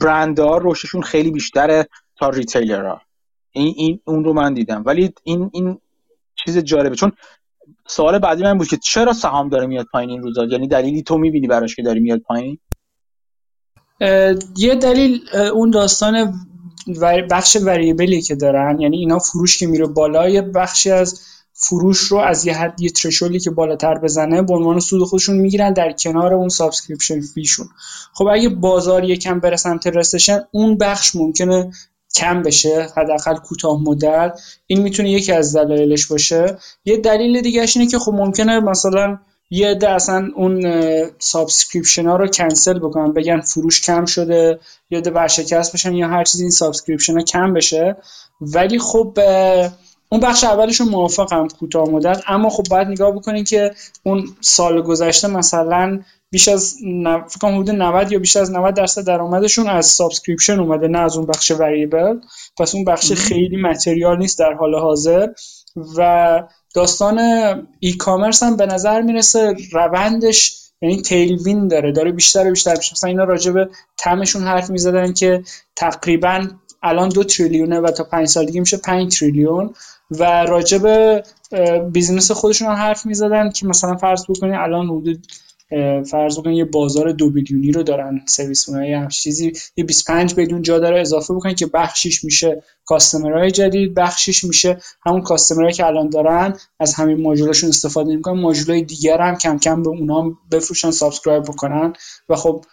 برندها 0.00 0.58
رشدشون 0.62 1.02
خیلی 1.02 1.30
بیشتره 1.30 1.88
تا 2.16 2.28
retailer 2.28 2.92
ها 2.92 3.00
این, 3.50 3.74
این 3.76 4.00
اون 4.04 4.24
رو 4.24 4.32
من 4.32 4.54
دیدم. 4.54 4.82
ولی 4.86 5.12
این 5.24 5.50
این 5.52 5.78
چیز 6.44 6.58
جالبه. 6.58 6.96
چون 6.96 7.12
سوال 7.86 8.18
بعدی 8.18 8.42
من 8.42 8.58
بود 8.58 8.68
که 8.68 8.76
چرا 8.76 9.12
سهامه 9.12 9.48
داره 9.48 9.66
میاد 9.66 9.86
پایین 9.92 10.10
این 10.10 10.22
روزا؟ 10.22 10.44
یعنی 10.44 10.68
دلیلی 10.68 11.02
تو 11.02 11.18
می‌بینی 11.18 11.46
براش 11.46 11.76
که 11.76 11.82
داره 11.82 12.00
میاد 12.00 12.20
پایین؟ 12.20 12.58
یه 14.56 14.74
دلیل 14.82 15.20
اون 15.54 15.70
داستان 15.70 16.34
بخش 17.30 17.56
variable 17.56 18.15
ی 18.15 18.22
که 18.22 18.34
دارن 18.34 18.80
یعنی 18.80 18.98
اینا 18.98 19.18
فروش 19.18 19.58
که 19.58 19.66
میره 19.66 19.86
بالا 19.86 20.28
یه 20.28 20.42
بخشی 20.42 20.90
از 20.90 21.20
فروش 21.52 21.98
رو 21.98 22.18
از 22.18 22.46
یه 22.46 22.54
حد 22.54 22.80
یه 22.80 22.90
threshold 22.90 23.35
ی 23.35 23.40
که 23.40 23.50
بالاتر 23.50 23.98
بزنه 23.98 24.42
به 24.42 24.54
عنوان 24.54 24.80
سود 24.80 25.04
خودشون 25.04 25.36
می‌گیرن 25.36 25.72
در 25.72 25.92
کنار 25.92 26.34
اون 26.34 26.48
subscription 26.48 27.20
fee 27.20 27.38
شون. 27.38 27.68
خب 28.14 28.26
اگه 28.32 28.48
بازار 28.48 29.04
یکم 29.04 29.40
بره 29.40 29.56
سمت 29.56 29.86
recession 29.86 30.40
اون 30.50 30.78
بخش 30.78 31.16
ممکنه 31.16 31.70
کم 32.14 32.42
بشه 32.42 32.88
حداقل 32.96 33.36
کوتاه 33.36 33.82
مدت. 33.82 34.40
این 34.66 34.82
می‌تونه 34.82 35.10
یکی 35.10 35.32
از 35.32 35.56
دلایلش 35.56 36.06
باشه. 36.06 36.58
یه 36.84 36.96
دلیل 36.96 37.40
دیگه 37.40 37.66
اینه 37.76 37.86
که 37.90 37.98
خب 37.98 38.12
ممکنه 38.12 38.60
مثلا 38.60 39.18
یه 39.50 39.68
عده 39.70 39.90
اصلا 39.90 40.30
اون 40.34 40.62
subscription 41.18 42.06
ها 42.06 42.16
رو 42.16 42.26
کنسل 42.26 42.78
بکنن 42.78 43.12
بگن 43.12 43.40
فروش 43.40 43.82
کم 43.82 44.04
شده 44.04 44.60
یه 44.90 44.98
عده 44.98 45.10
ورشکست 45.10 45.72
بشن 45.72 45.94
یا 45.94 46.08
هر 46.08 46.24
چیزی 46.24 46.44
این 46.44 46.50
subscription 46.50 47.18
ها 47.18 47.24
کم 47.24 47.52
بشه. 47.52 47.96
ولی 48.40 48.78
خب 48.78 49.18
اون 50.08 50.20
بخش 50.20 50.44
اولشون 50.44 50.88
موافقم 50.88 51.48
کوتاه 51.48 51.88
مدت 51.88 52.22
اما 52.26 52.48
خب 52.48 52.64
باید 52.70 52.88
نگاه 52.88 53.12
بکنین 53.12 53.44
که 53.44 53.74
اون 54.02 54.28
سال 54.40 54.82
گذشته 54.82 55.28
مثلا 55.28 56.00
بیش 56.30 56.48
از 56.48 56.76
فکر 57.28 57.38
کنم 57.40 57.60
حدود 57.60 57.70
90 57.70 58.12
یا 58.12 58.18
بیش 58.18 58.36
از 58.36 58.50
90 58.50 58.74
درصد 58.74 59.04
درآمدشون 59.04 59.68
از 59.68 59.86
subscription 59.86 60.60
اومده 60.60 60.88
نه 60.88 60.98
از 60.98 61.16
اون 61.16 61.26
بخش 61.26 61.50
variable 61.50 62.18
پس 62.58 62.74
اون 62.74 62.84
بخش 62.84 63.12
خیلی 63.12 63.56
material 63.56 64.18
نیست 64.18 64.38
در 64.38 64.52
حال 64.52 64.74
حاضر. 64.74 65.28
و 65.96 66.42
داستان 66.78 67.18
e-commerce 67.80 68.42
هم 68.42 68.56
به 68.56 68.66
نظر 68.66 69.02
می‌رسه 69.02 69.56
روندش 69.72 70.56
یعنی 70.82 71.02
tailwind 71.02 71.68
داره 71.68 71.92
داره 71.92 72.12
بیشتر 72.12 72.46
و 72.46 72.50
بیشتر 72.50 72.76
میشه. 72.76 72.92
مثلا 72.92 73.10
اینا 73.10 73.24
راجع 73.24 73.52
به 73.52 73.68
TAM 73.98 74.17
شون 74.17 74.42
حرف 74.42 74.70
می‌زدن 74.70 75.12
که 75.12 75.42
تقریبا 75.76 76.46
الان 76.82 77.08
دو 77.08 77.24
تریلیونه 77.24 77.80
و 77.80 77.90
تا 77.90 78.04
پنج 78.04 78.28
سال 78.28 78.46
دیگه 78.46 78.60
میشه 78.60 78.76
پنج 78.76 79.18
تریلیون 79.18 79.74
و 80.10 80.24
راجع 80.24 80.78
به 80.78 81.22
business 81.92 82.30
خودشون 82.30 82.68
حرف 82.68 83.06
می‌زدن 83.06 83.50
که 83.50 83.66
مثلا 83.66 83.96
فرض 83.96 84.24
بکنید 84.28 84.54
الان 84.54 84.86
حدود 84.86 85.26
فرض 86.10 86.38
بکنید 86.38 86.58
یه 86.58 86.64
بازار 86.64 87.12
دو 87.12 87.30
billion 87.30 87.67
ی 87.67 87.72
رو 87.72 87.82
دارن 87.82 88.20
سرویس 88.26 88.68
یا 88.68 89.08
چیزی. 89.08 89.52
یه 89.76 89.84
25 89.84 90.34
billion 90.34 90.62
جا 90.62 90.78
داره 90.78 91.00
اضافه 91.00 91.34
بکنید 91.34 91.56
که 91.56 91.66
بخشیش 91.66 92.24
میشه 92.24 92.62
customer 92.84 93.37
های 93.37 93.50
جدید 93.50 93.94
بخشیش 93.94 94.44
میشه 94.44 94.78
همون 95.06 95.22
customer 95.22 95.60
هایی 95.60 95.74
که 95.74 95.86
الان 95.86 96.10
دارن 96.10 96.56
از 96.80 96.94
همین 96.94 97.22
ماژولاشون 97.22 97.68
استفاده 97.68 98.16
می‌کنن 98.16 98.40
ماژولای 98.40 98.82
دیگر 98.82 99.20
هم 99.20 99.38
کم 99.38 99.58
کم 99.58 99.82
به 99.82 99.88
اونا 99.88 100.36
بفروشن 100.50 100.90
subscribe 100.90 101.42
بکنن. 101.42 101.92
و 102.28 102.36
خب 102.36 102.64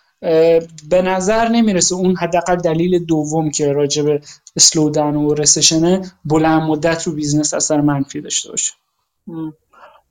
به 0.89 1.01
نظر 1.03 1.47
نمی‌رسه 1.47 1.95
اون 1.95 2.15
حداقل 2.15 2.55
دلیل 2.55 3.05
دوم 3.05 3.51
که 3.51 3.71
راجع 3.71 4.03
به 4.03 4.21
slowdown 4.55 5.15
و 5.15 5.33
recession 5.33 6.04
ه 6.04 6.11
بلند 6.25 6.61
مدت 6.61 7.07
رو 7.07 7.13
business 7.13 7.53
اثر 7.53 7.81
منفی 7.81 8.21
داشته 8.21 8.49
باشه. 8.49 8.73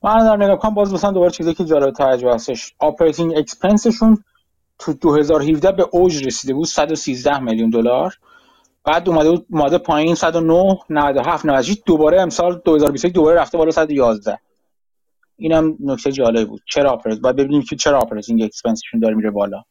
من 0.05 0.19
در 0.19 0.35
نگاه 0.45 0.59
کنم 0.59 0.73
باز 0.73 0.93
مثلا 0.93 1.11
دوباره 1.11 1.31
چیزی 1.31 1.53
که 1.53 1.65
جالب 1.65 1.93
توجه 1.93 2.33
هستش 2.33 2.73
operating 2.79 3.37
expense 3.37 3.92
شون 3.92 4.23
تو 4.79 4.93
2017 4.93 5.71
به 5.71 5.87
اوج 5.91 6.25
رسیده 6.25 6.53
بود 6.53 6.67
113 6.67 7.39
میلیون 7.39 7.69
دلار. 7.69 8.17
بعد 8.83 9.09
اومده 9.09 9.31
بود 9.31 9.45
اومده 9.51 9.77
پایین 9.77 10.15
109 10.15 10.77
97 10.89 11.45
98 11.45 11.83
دوباره 11.85 12.21
امسال 12.21 12.61
2021 12.65 13.13
دوباره 13.13 13.41
رفته 13.41 13.57
بالا 13.57 13.71
111 13.71 14.39
اینم 15.37 15.77
نکته 15.79 16.11
جالب 16.11 16.47
بود. 16.47 16.61
چرا 16.65 16.91
operat 16.91 17.19
باید 17.19 17.35
ببینیم 17.35 17.61
که 17.61 17.75
چرا 17.75 17.99
operating 17.99 18.43
expense 18.43 18.79
شون 18.79 18.99
داره 18.99 19.15
میره 19.15 19.31
بالا. 19.31 19.63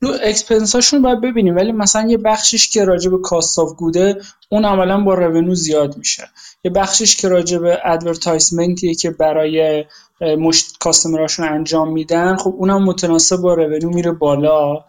رو 0.00 0.10
expense 0.22 0.74
هاشون 0.74 1.02
باید 1.02 1.20
ببینیم 1.20 1.56
ولی 1.56 1.72
مثلا 1.72 2.10
یه 2.10 2.18
بخشش 2.18 2.68
که 2.68 2.84
راجع 2.84 3.10
به 3.10 3.18
cost 3.18 3.58
of 3.58 3.72
good 3.72 4.10
ه 4.10 4.20
اون 4.48 4.64
عملا 4.64 5.00
با 5.00 5.14
revenue 5.14 5.54
زیاد 5.54 5.96
میشه. 5.96 6.28
یه 6.64 6.70
بخشش 6.70 7.16
که 7.16 7.28
راجع 7.28 7.58
به 7.58 7.78
advertisement 7.84 8.79
یه 8.79 8.94
که 8.94 9.10
برای 9.10 9.84
مشت 10.20 10.78
customer 10.80 11.25
اشون 11.25 11.48
انجام 11.48 11.92
میدن 11.92 12.36
خب 12.36 12.54
اونم 12.56 12.84
متناسب 12.84 13.36
با 13.36 13.54
revenue 13.54 13.88
میره 13.88 14.12
بالا. 14.12 14.84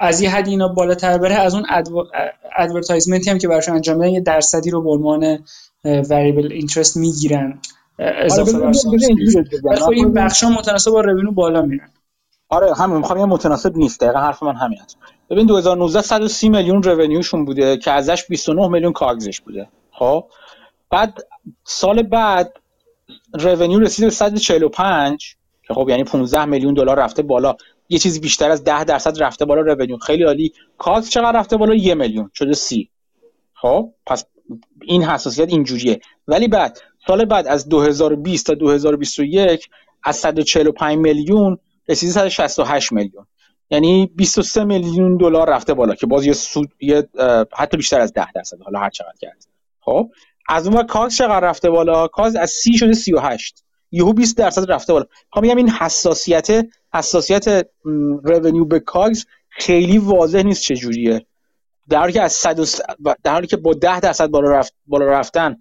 از 0.00 0.20
یه 0.20 0.30
حدی 0.30 0.50
اینا 0.50 0.68
بالاتر 0.68 1.18
بره 1.18 1.34
از 1.34 1.54
اون 1.54 1.66
advertisement 2.56 3.25
ی 3.25 3.30
هم 3.30 3.38
که 3.38 3.48
براشون 3.48 3.74
انجام 3.74 3.96
میدن 3.96 4.10
یه 4.10 4.20
درصدی 4.20 4.70
رو 4.70 4.82
به 4.82 4.90
عنوان 4.90 5.44
variable 5.84 6.52
interest 6.52 6.96
می‌گیرن 6.96 7.58
اضافه 7.98 8.58
بر 9.64 9.76
خب 9.76 9.90
این 9.90 10.12
بخش 10.12 10.42
ها 10.42 10.50
متناسب 10.50 10.90
با 10.90 11.00
revenue 11.00 11.32
بالا 11.32 11.62
میرن. 11.62 11.90
آره 12.48 12.74
همین 12.74 12.96
می‌خوام 12.96 13.18
یه 13.18 13.24
متناسب 13.24 13.76
نیست 13.76 14.00
دقیقا 14.00 14.18
حرف 14.18 14.42
من 14.42 14.54
همین 14.54 14.80
است. 14.80 14.98
ببین 15.30 15.46
2019 15.46 16.02
130 16.02 16.48
میلیون 16.48 16.82
revenue 16.82 17.22
شون 17.22 17.44
بوده 17.44 17.76
که 17.76 17.90
ازش 17.90 18.24
29 18.28 18.68
میلیون 18.68 18.92
COGS 18.92 19.24
ش 19.24 19.40
بوده. 19.40 19.68
خب؟ 19.90 20.24
بعد 20.90 21.18
سال 21.64 22.02
بعد 22.02 22.60
revenue 23.32 23.80
رسیده 23.80 24.06
به 24.06 24.12
145 24.12 25.36
که 25.62 25.74
خب 25.74 25.88
یعنی 25.88 26.04
15 26.04 26.44
میلیون 26.44 26.74
دلار 26.74 26.98
رفته 26.98 27.22
بالا. 27.22 27.56
یه 27.88 27.98
چیزی 27.98 28.20
بیشتر 28.20 28.50
از 28.50 28.64
10 28.64 28.84
درصد 28.84 29.22
رفته 29.22 29.44
بالا 29.44 29.60
رونیو 29.60 29.96
خیلی 29.96 30.24
عالی. 30.24 30.52
کاگز 30.78 31.10
چقدر 31.10 31.38
رفته 31.38 31.56
بالا؟ 31.56 31.74
یه 31.74 31.94
میلیون. 31.94 32.30
شده 32.34 32.52
سی. 32.52 32.90
خب 33.54 33.92
پس 34.06 34.24
این 34.82 35.02
حساسیت 35.02 35.48
اینجوریه. 35.48 36.00
ولی 36.28 36.48
بعد 36.48 36.78
سال 37.06 37.24
بعد 37.24 37.46
از 37.46 37.68
2020 37.68 38.46
تا 38.46 38.54
2021 38.54 39.68
از 40.02 40.16
145 40.16 40.98
میلیون 40.98 41.58
رسیده 41.88 42.12
168 42.12 42.92
میلیون. 42.92 43.26
یعنی 43.70 44.10
23 44.16 44.64
میلیون 44.64 45.16
دلار 45.16 45.50
رفته 45.50 45.74
بالا 45.74 45.94
که 45.94 46.06
باز 46.06 46.26
یه 46.26 46.32
سود 46.32 46.68
یه 46.80 47.08
حتی 47.56 47.76
بیشتر 47.76 48.00
از 48.00 48.12
10 48.12 48.32
درصد 48.32 48.60
حالا 48.60 48.78
هر 48.78 48.90
چقدر 48.90 49.16
کرد 49.20 49.46
خب 49.80 50.10
از 50.48 50.66
اون 50.66 50.82
کاز 50.82 51.16
چقدر 51.16 51.40
رفته 51.40 51.70
بالا؟ 51.70 52.08
کاز 52.08 52.36
از 52.36 52.50
30 52.50 52.78
شده 52.78 52.92
38 52.92 53.64
یهو 53.90 54.12
20 54.12 54.36
درصد 54.36 54.72
رفته 54.72 54.92
بالا. 54.92 55.04
خب 55.32 55.40
میگم 55.40 55.56
این 55.56 55.70
حساسیت 55.70 56.66
حساسیت 56.94 57.68
رونیو 58.24 58.64
به 58.64 58.80
کاز 58.80 59.26
خیلی 59.48 59.98
واضح 59.98 60.42
نیست 60.42 60.62
چه 60.62 60.76
جوریه 60.76 61.26
در 61.88 61.98
حالی 61.98 62.12
که 62.12 62.22
از 62.22 62.32
100 62.32 62.58
در 63.24 63.32
حالی 63.32 63.46
که 63.46 63.56
با 63.56 63.74
10 63.74 64.00
درصد 64.00 64.26
بالا 64.26 64.50
رفت 64.50 64.74
بالا 64.86 65.06
رفتن 65.06 65.56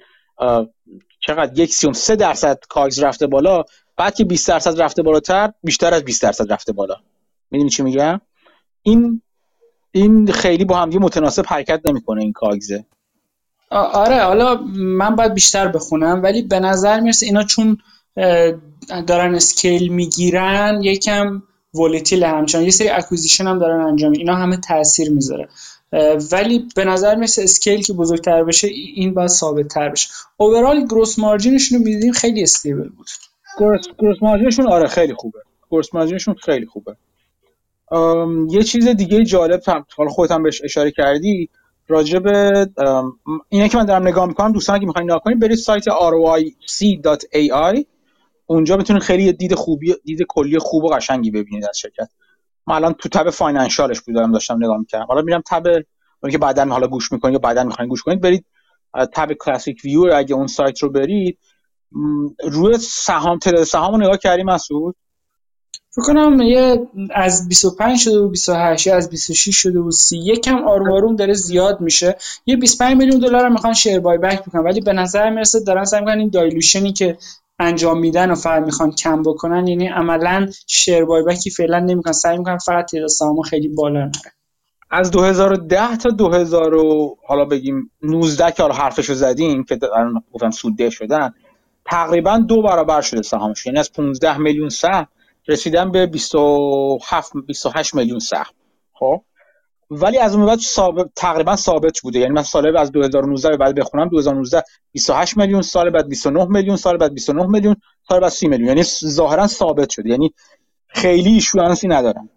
چقدر 1.20 1.60
یک 1.60 1.74
سیوم 1.74 1.94
سه 1.94 2.16
درصد 2.16 2.60
کاگز 2.70 3.00
رفته 3.00 3.28
بالا 3.28 3.64
بعد 3.98 4.16
که 4.16 4.26
20 4.26 4.48
درصد 4.48 4.82
رفته 4.82 5.04
بالاتر 5.04 5.54
بیشتر 5.64 5.94
از 5.94 6.04
20 6.04 6.22
درصد 6.22 6.54
رفته 6.54 6.74
بالا. 6.74 6.96
می‌دونی 7.52 7.70
چی 7.70 7.84
میگم؟ 7.84 8.22
این 8.82 9.22
این 9.92 10.32
خیلی 10.32 10.66
با 10.66 10.78
هم 10.78 10.90
متناسب 10.90 11.46
حرکت 11.48 11.82
نمی‌کنه 11.86 12.22
این 12.22 12.34
کاگزه. 12.34 12.86
آره 13.72 14.24
حالا 14.24 14.56
من 14.76 15.16
باید 15.16 15.34
بیشتر 15.34 15.68
بخونم 15.68 16.24
ولی 16.24 16.42
به 16.42 16.60
نظر 16.60 17.00
می‌رسه 17.00 17.26
اینا 17.26 17.44
چون 17.44 17.77
دارن 19.08 19.35
scale 19.36 19.88
می‌گیرن 19.88 20.80
یکم 20.84 21.44
volatile 21.74 22.24
همچنان. 22.24 22.64
یه 22.64 22.72
سری 22.72 22.90
acquisition 22.90 23.48
هم 23.48 23.60
دارن 23.60 23.82
انجام 23.82 24.11
اینا 24.11 24.35
همه 24.35 24.58
تاثیر 24.58 25.11
می‌ذاره. 25.11 25.50
ولی 26.32 26.68
به 26.76 26.85
نظر 26.85 27.16
مثل 27.16 27.42
scale 27.42 27.82
که 27.82 27.94
بزرگتر 27.94 28.44
بشه 28.44 28.68
این 28.68 29.14
باید 29.14 29.30
ثابت 29.30 29.68
تر 29.68 29.90
بشه. 29.90 30.10
overall 30.38 30.86
gross 30.86 31.20
margin 31.20 31.54
شون 31.54 31.78
رو 31.77 31.85
می‌دیدیم 31.85 32.11
خیلی 32.11 32.44
stable 32.44 32.90
بود. 32.90 33.08
gross 33.60 34.18
margin 34.22 34.49
شون 34.49 34.68
آره 34.68 34.88
خیلی 34.88 35.14
خوبه. 35.14 35.40
gross 35.72 35.94
margin 35.94 36.19
شون 36.19 36.36
خیلی 36.35 36.66
خوبه. 36.66 36.95
یه 38.50 38.64
چیز 38.64 38.88
دیگه 38.88 39.24
جالب 39.24 39.61
حالا 39.98 40.10
خودت 40.10 40.32
هم 40.32 40.44
بهش 40.44 40.61
اشاره 40.64 40.92
کردی. 40.92 41.50
راجع 41.88 42.20
به 42.20 42.68
اینه 43.50 43.70
که 43.70 43.78
من 43.78 43.86
دارم 43.86 44.08
نگاه 44.08 44.26
می‌کنم 44.26 44.52
دوستان 44.52 44.76
اگه 44.76 44.86
می‌خواین 44.86 45.10
نگاه 45.10 45.22
کنید 45.24 45.40
برید 45.40 45.58
سایت 45.58 45.84
royc.ai 45.90 47.84
اونجا 48.46 48.78
می‌تونید 48.78 49.02
خیلی 49.02 49.34
دید 49.34 49.54
خوبی 49.54 49.96
دید 50.04 50.22
کلی 50.30 50.60
خوب 50.60 50.84
و 50.84 50.88
قشنگی 50.88 51.32
ببینید 51.32 51.66
از 51.70 51.78
شرکت. 51.78 52.10
من 52.68 52.76
الان 52.76 52.94
تو 52.94 53.10
تب 53.10 53.30
فاینانشالش 53.30 54.02
بودم 54.02 54.32
داشتم 54.32 54.56
نگاه 54.56 54.78
می‌کردم. 54.78 55.06
حالا 55.06 55.22
میرم 55.22 55.42
تب 55.48 55.64
که 56.32 56.38
بعدا 56.38 56.66
حالا 56.66 56.88
گوش 56.88 57.12
می‌کنید 57.12 57.34
یا 57.34 57.40
بعدا 57.40 57.64
می‌خواین 57.64 57.90
گوش 57.90 58.02
کنید 58.04 58.22
برید 58.22 58.46
تب 59.14 59.34
کلاسیک 59.34 59.82
ویو 59.84 60.14
اگه 60.16 60.36
اون 60.36 60.48
سایت 60.48 60.84
رو 60.84 60.90
برید 60.90 61.38
روی 62.44 62.78
سهام 62.78 63.40
تعداد 63.40 63.64
سهام 63.64 63.92
رو 63.92 64.02
نگاه 64.02 64.18
کردی 64.18 64.44
مسعود؟ 64.44 64.96
فکر 65.96 66.06
کنم 66.06 66.42
یه 66.42 66.88
از 67.14 67.48
25 67.48 68.00
شده 68.00 68.20
و 68.20 68.28
28 68.28 68.88
از 68.88 69.10
26 69.10 69.56
شده 69.56 69.80
و 69.80 69.92
30 69.92 70.18
یکم 70.18 70.68
آروم 70.68 70.92
آروم 70.92 71.16
داره 71.16 71.34
زیاد 71.34 71.82
میشه. 71.82 72.16
یه 72.46 72.58
25 72.58 72.98
میلیون 72.98 73.20
دلار 73.20 73.50
می‌خوان 73.50 73.74
شیر 73.74 74.00
بای 74.00 74.18
بک 74.18 74.42
بکنن 74.46 74.64
ولی 74.64 74.82
به 74.82 74.94
نظر 74.94 75.30
می‌رسه 75.30 75.60
دارن 75.60 75.86
سعی 75.86 76.00
می‌کنن 76.00 76.20
این 76.20 76.30
دایلوشنی 76.30 76.94
که 76.94 77.18
انجام 77.60 78.00
میدن 78.00 78.32
و 78.32 78.36
فقط 78.36 78.64
می‌خوان 78.64 78.92
کم 78.92 79.24
بکنن 79.24 79.68
یعنی 79.68 79.88
عملا 79.88 80.50
شیر 80.68 81.06
بای 81.06 81.24
بکی 81.24 81.50
فعلا 81.50 81.80
نمی‌کنن 81.80 82.14
سعی 82.14 82.38
می‌کنن 82.38 82.58
فقط 82.58 82.92
تعداد 82.92 83.08
سهام 83.08 83.42
خیلی 83.42 83.68
بالا 83.68 84.00
نره. 84.00 84.12
از 84.92 85.12
2010 85.12 85.98
تا 85.98 86.10
2000 86.10 86.74
حالا 87.28 87.46
بگیم 87.46 87.92
19 88.02 88.52
که 88.52 88.64
حالا 88.64 88.76
حرفشو 88.76 89.14
زدیم 89.14 89.64
که 89.64 89.80
گفتم 90.34 90.52
سودده 90.52 90.90
شدن 90.90 91.34
تقریبا 91.86 92.38
دو 92.38 92.62
برابر 92.62 93.02
شده 93.02 93.22
سهامش 93.22 93.66
یعنی 93.66 93.80
از 93.80 93.94
15 93.94 94.38
میلیون 94.38 94.70
سهم 94.70 95.08
رسیدن 95.48 95.92
به 95.92 96.06
27 96.06 97.32
28 97.48 97.96
میلیون 97.96 98.20
سهم. 98.20 98.54
خب؟ 98.94 99.24
ولی 99.90 100.18
از 100.18 100.36
اون 100.36 100.46
بعد 100.46 100.60
ثابت 100.60 101.10
تقریبا 101.16 101.56
ثابت 101.56 102.00
بوده. 102.00 102.20
یعنی 102.20 102.34
من 102.34 102.44
سال 102.44 102.78
از 102.78 102.92
2019 102.92 103.50
به 103.50 103.58
بعد 103.58 103.76
بخونم 103.76 104.10
2019 104.10 104.64
28 104.92 105.38
میلیون 105.38 105.62
سال 105.62 105.90
بعد 105.90 106.08
29 106.08 106.46
میلیون 106.46 106.76
سال 106.76 106.98
بعد 106.98 107.14
29 107.14 107.46
میلیون 107.46 107.76
سال 108.10 108.20
بعد 108.20 108.32
30 108.32 108.48
میلیون. 108.48 108.68
یعنی 108.68 108.84
ظاهرا 109.06 109.48
ثابت 109.48 109.90
شده. 109.90 110.10
یعنی 110.10 110.34
خیلی 110.88 111.30
ایشوانسی 111.30 111.88
ندارن. 111.88 112.30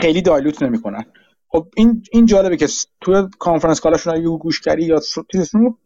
خیلی 0.00 0.22
دایلوت 0.22 0.62
نمی‌کنن. 0.62 1.04
خب 1.48 1.66
این 1.76 2.02
این 2.12 2.26
جالبه 2.26 2.56
که 2.56 2.68
تو 3.00 3.28
کانفرنس 3.38 3.80
کالاشون 3.80 4.14
اگه 4.14 4.28
گوش 4.28 4.60
کردی 4.60 4.82
یا 4.82 5.00
چیزشون 5.32 5.78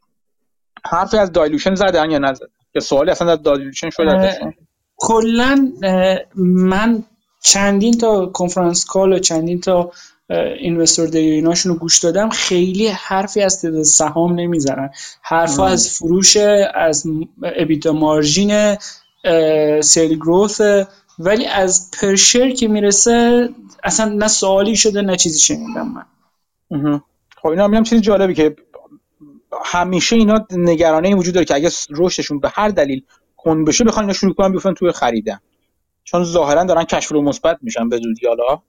حرفی 0.84 1.16
از 1.16 1.32
دایلوشن 1.32 1.74
زدن 1.74 2.10
یا 2.10 2.18
نزدن؟ 2.18 2.46
که 2.72 2.80
سوالی 2.80 3.10
اصلا 3.10 3.32
از 3.32 3.42
دایلوشن 3.42 3.90
شده 3.90 4.38
کلا 4.98 5.72
من 6.36 7.04
چندین 7.40 7.98
تا 7.98 8.26
کنفرانس 8.26 8.84
کال 8.84 9.12
و 9.12 9.18
چندین 9.18 9.60
تا 9.60 9.92
اینوستور 10.60 11.06
دی 11.06 11.18
ایناشون 11.18 11.72
رو 11.72 11.78
گوش 11.78 11.98
دادم 11.98 12.28
خیلی 12.28 12.88
حرفی 12.88 13.42
از 13.42 13.62
تعداد 13.62 13.82
سهام 13.82 14.40
نمی‌زنن. 14.40 14.90
حرف 15.22 15.60
از 15.60 15.90
فروش 15.90 16.36
از 16.74 17.04
ابیتا 17.42 17.92
مارژین 17.92 18.76
سیل 19.80 20.14
گروث 20.16 20.60
ولی 21.18 21.46
از 21.46 21.90
پرشر 22.00 22.50
که 22.50 22.68
می‌رسه 22.68 23.48
اصلا 23.84 24.08
نه 24.08 24.28
سوالی 24.28 24.76
شده 24.76 25.02
نه 25.02 25.16
چیزی 25.16 25.38
شنیدم 25.38 25.94
من. 25.94 27.00
خب 27.42 27.48
اینا 27.48 27.64
هم 27.64 27.82
چیزی 27.82 28.00
جالبی 28.00 28.34
که 28.34 28.56
همیشه 29.64 30.16
اینا 30.16 30.46
نگرانه 30.50 31.08
این 31.08 31.18
وجود 31.18 31.34
داره 31.34 31.46
که 31.46 31.54
اگه 31.54 31.70
رشدشون 31.90 32.40
به 32.40 32.48
هر 32.48 32.68
دلیل 32.68 33.02
کند 33.38 33.66
بشه 33.66 33.84
بخوان 33.84 34.04
اینا 34.04 34.12
شروع 34.12 34.34
کنن 34.34 34.52
بیفتن 34.52 34.74
توی 34.74 34.92
خریدن. 34.92 35.38
چون 36.04 36.24
ظاهرا 36.24 36.64
دارن 36.64 36.84
cash 36.84 37.12
flow 37.12 37.22
مثبت 37.22 37.58
میشن 37.62 37.88
به 37.88 37.96
زودی. 37.96 38.26
حالا 38.26 38.62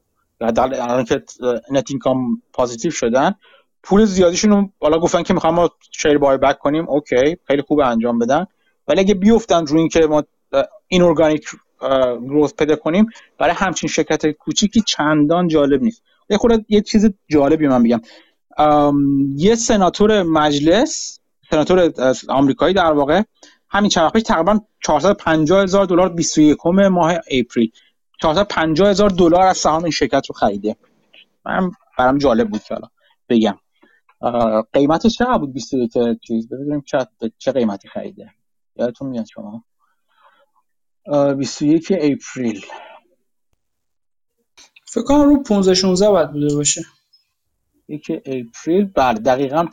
الان 0.81 1.03
که 1.03 1.23
net 1.72 1.85
income 1.90 2.42
positive 2.53 2.92
شدن 2.91 3.35
پول 3.83 4.06
زیادیشون 4.06 4.73
حالا 4.81 4.99
گفتن 4.99 5.23
که 5.23 5.33
می‌خوام 5.33 5.56
ما 5.56 5.69
share 5.92 6.18
buyback 6.18 6.59
کنیم. 6.59 6.89
okay 6.90 7.38
خیلی 7.48 7.61
خوب 7.61 7.80
انجام 7.80 8.19
بدن. 8.19 8.45
ولی 8.88 8.99
اگه 8.99 9.14
بیفتن 9.14 9.65
روی 9.65 9.80
اینکه 9.80 9.99
ما 9.99 10.23
این 10.88 11.01
ارگانیک 11.01 11.48
گروث 12.22 12.53
پیدا 12.53 12.75
کنیم 12.75 13.06
برای 13.38 13.53
همچین 13.53 13.89
شرکت 13.89 14.27
کوچیکی 14.31 14.81
چندان 14.81 15.48
جالب 15.48 15.81
نیست. 15.81 16.03
یه 16.30 16.38
خورده 16.38 16.65
یه 16.69 16.81
چیز 16.81 17.09
جالبی 17.27 17.67
من 17.67 17.83
بگم. 17.83 18.01
یه 19.35 19.56
سناتور 19.56 20.23
مجلس 20.23 21.19
سناتور 21.51 21.93
آمریکایی 22.30 22.73
در 22.73 22.91
واقع 22.91 23.22
همین 23.69 23.89
چند 23.89 24.03
وقت 24.03 24.17
تقریبا 24.17 24.59
450 24.85 25.64
هزار 25.64 25.85
دلار 25.85 26.09
21 26.09 26.65
ماه 26.65 27.14
اپریل. 27.31 27.72
450 28.22 28.89
هزار 28.89 29.09
دلار 29.09 29.41
از 29.41 29.57
سهام 29.57 29.83
این 29.83 29.91
شرکت 29.91 30.25
رو 30.30 30.35
خریده. 30.35 30.75
من 31.45 31.72
برام 31.98 32.17
جالب 32.17 32.49
بود 32.49 32.64
که 32.64 32.75
بگم. 33.30 33.59
قیمتش 34.73 35.17
چقدر 35.17 35.38
بود 35.38 35.53
21 35.53 35.93
چیز؟ 36.22 36.49
ببینیم 36.49 36.81
چه 36.81 37.07
چه 37.38 37.51
قیمتی 37.51 37.88
خریده. 37.88 38.31
یادتون 38.75 39.09
میاد 39.09 39.25
شما؟ 39.25 39.64
21 41.38 41.91
اپریل. 41.91 42.65
فکر 44.85 45.03
کنم 45.03 45.23
رو 45.23 45.43
15 45.43 45.73
16 45.73 46.09
باید 46.09 46.31
بوده 46.31 46.56
باشه. 46.56 46.85
یک 47.88 48.11
اپریل 48.25 48.85
بله 48.85 49.19
دقیقا 49.19 49.65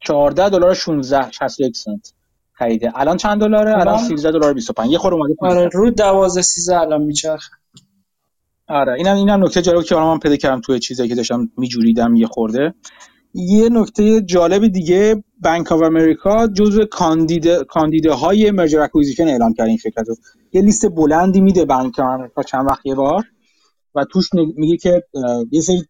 14 0.00 0.48
دلار 0.48 0.74
16 0.74 1.30
61 1.30 1.76
سنت. 1.76 2.12
خریده. 2.52 2.92
الان 2.94 3.16
چند 3.16 3.40
دلاره؟ 3.40 3.80
الان 3.80 3.98
13 3.98 4.30
دلار 4.30 4.54
25 4.54 4.90
یه 4.90 4.98
خورده 4.98 5.16
اومده 5.16 5.34
آره 5.40 5.68
رو 5.72 5.90
12 5.90 6.42
13 6.42 6.80
الان 6.80 7.02
میچرخه. 7.02 7.50
آره 8.68 8.92
اینم 8.92 9.16
اینم 9.16 9.44
نکته 9.44 9.62
جالبی 9.62 9.84
که 9.84 9.94
من 9.94 10.18
پیدا 10.18 10.36
کردم 10.36 10.60
توی 10.60 10.78
چیزایی 10.78 11.08
که 11.08 11.14
داشتم 11.14 11.50
میجوریدم 11.56 12.14
یه 12.14 12.26
خورده. 12.26 12.74
یه 13.34 13.68
نکته 13.68 14.20
جالب 14.20 14.66
دیگه 14.66 15.24
بانک 15.42 15.72
آف 15.72 15.82
امریکا 15.82 16.46
جزو 16.46 16.84
کاندیده 16.84 17.64
کاندیده 17.64 18.12
های 18.12 18.50
merger 18.50 18.80
acquisition 18.80 19.28
اعلام 19.28 19.54
کرد 19.54 19.66
این 19.66 19.76
شرکت 19.76 20.04
رو. 20.08 20.16
یه 20.52 20.62
لیست 20.62 20.86
بلندی 20.86 21.40
میده 21.40 21.64
بانک 21.64 21.98
آف 21.98 22.06
امریکا 22.06 22.42
چند 22.42 22.66
وقت 22.66 22.86
یه 22.86 22.94
بار 22.94 23.24
و 23.94 24.04
توش 24.04 24.28
میگه 24.56 24.76
که 24.76 25.02
یه 25.50 25.60
سری 25.60 25.82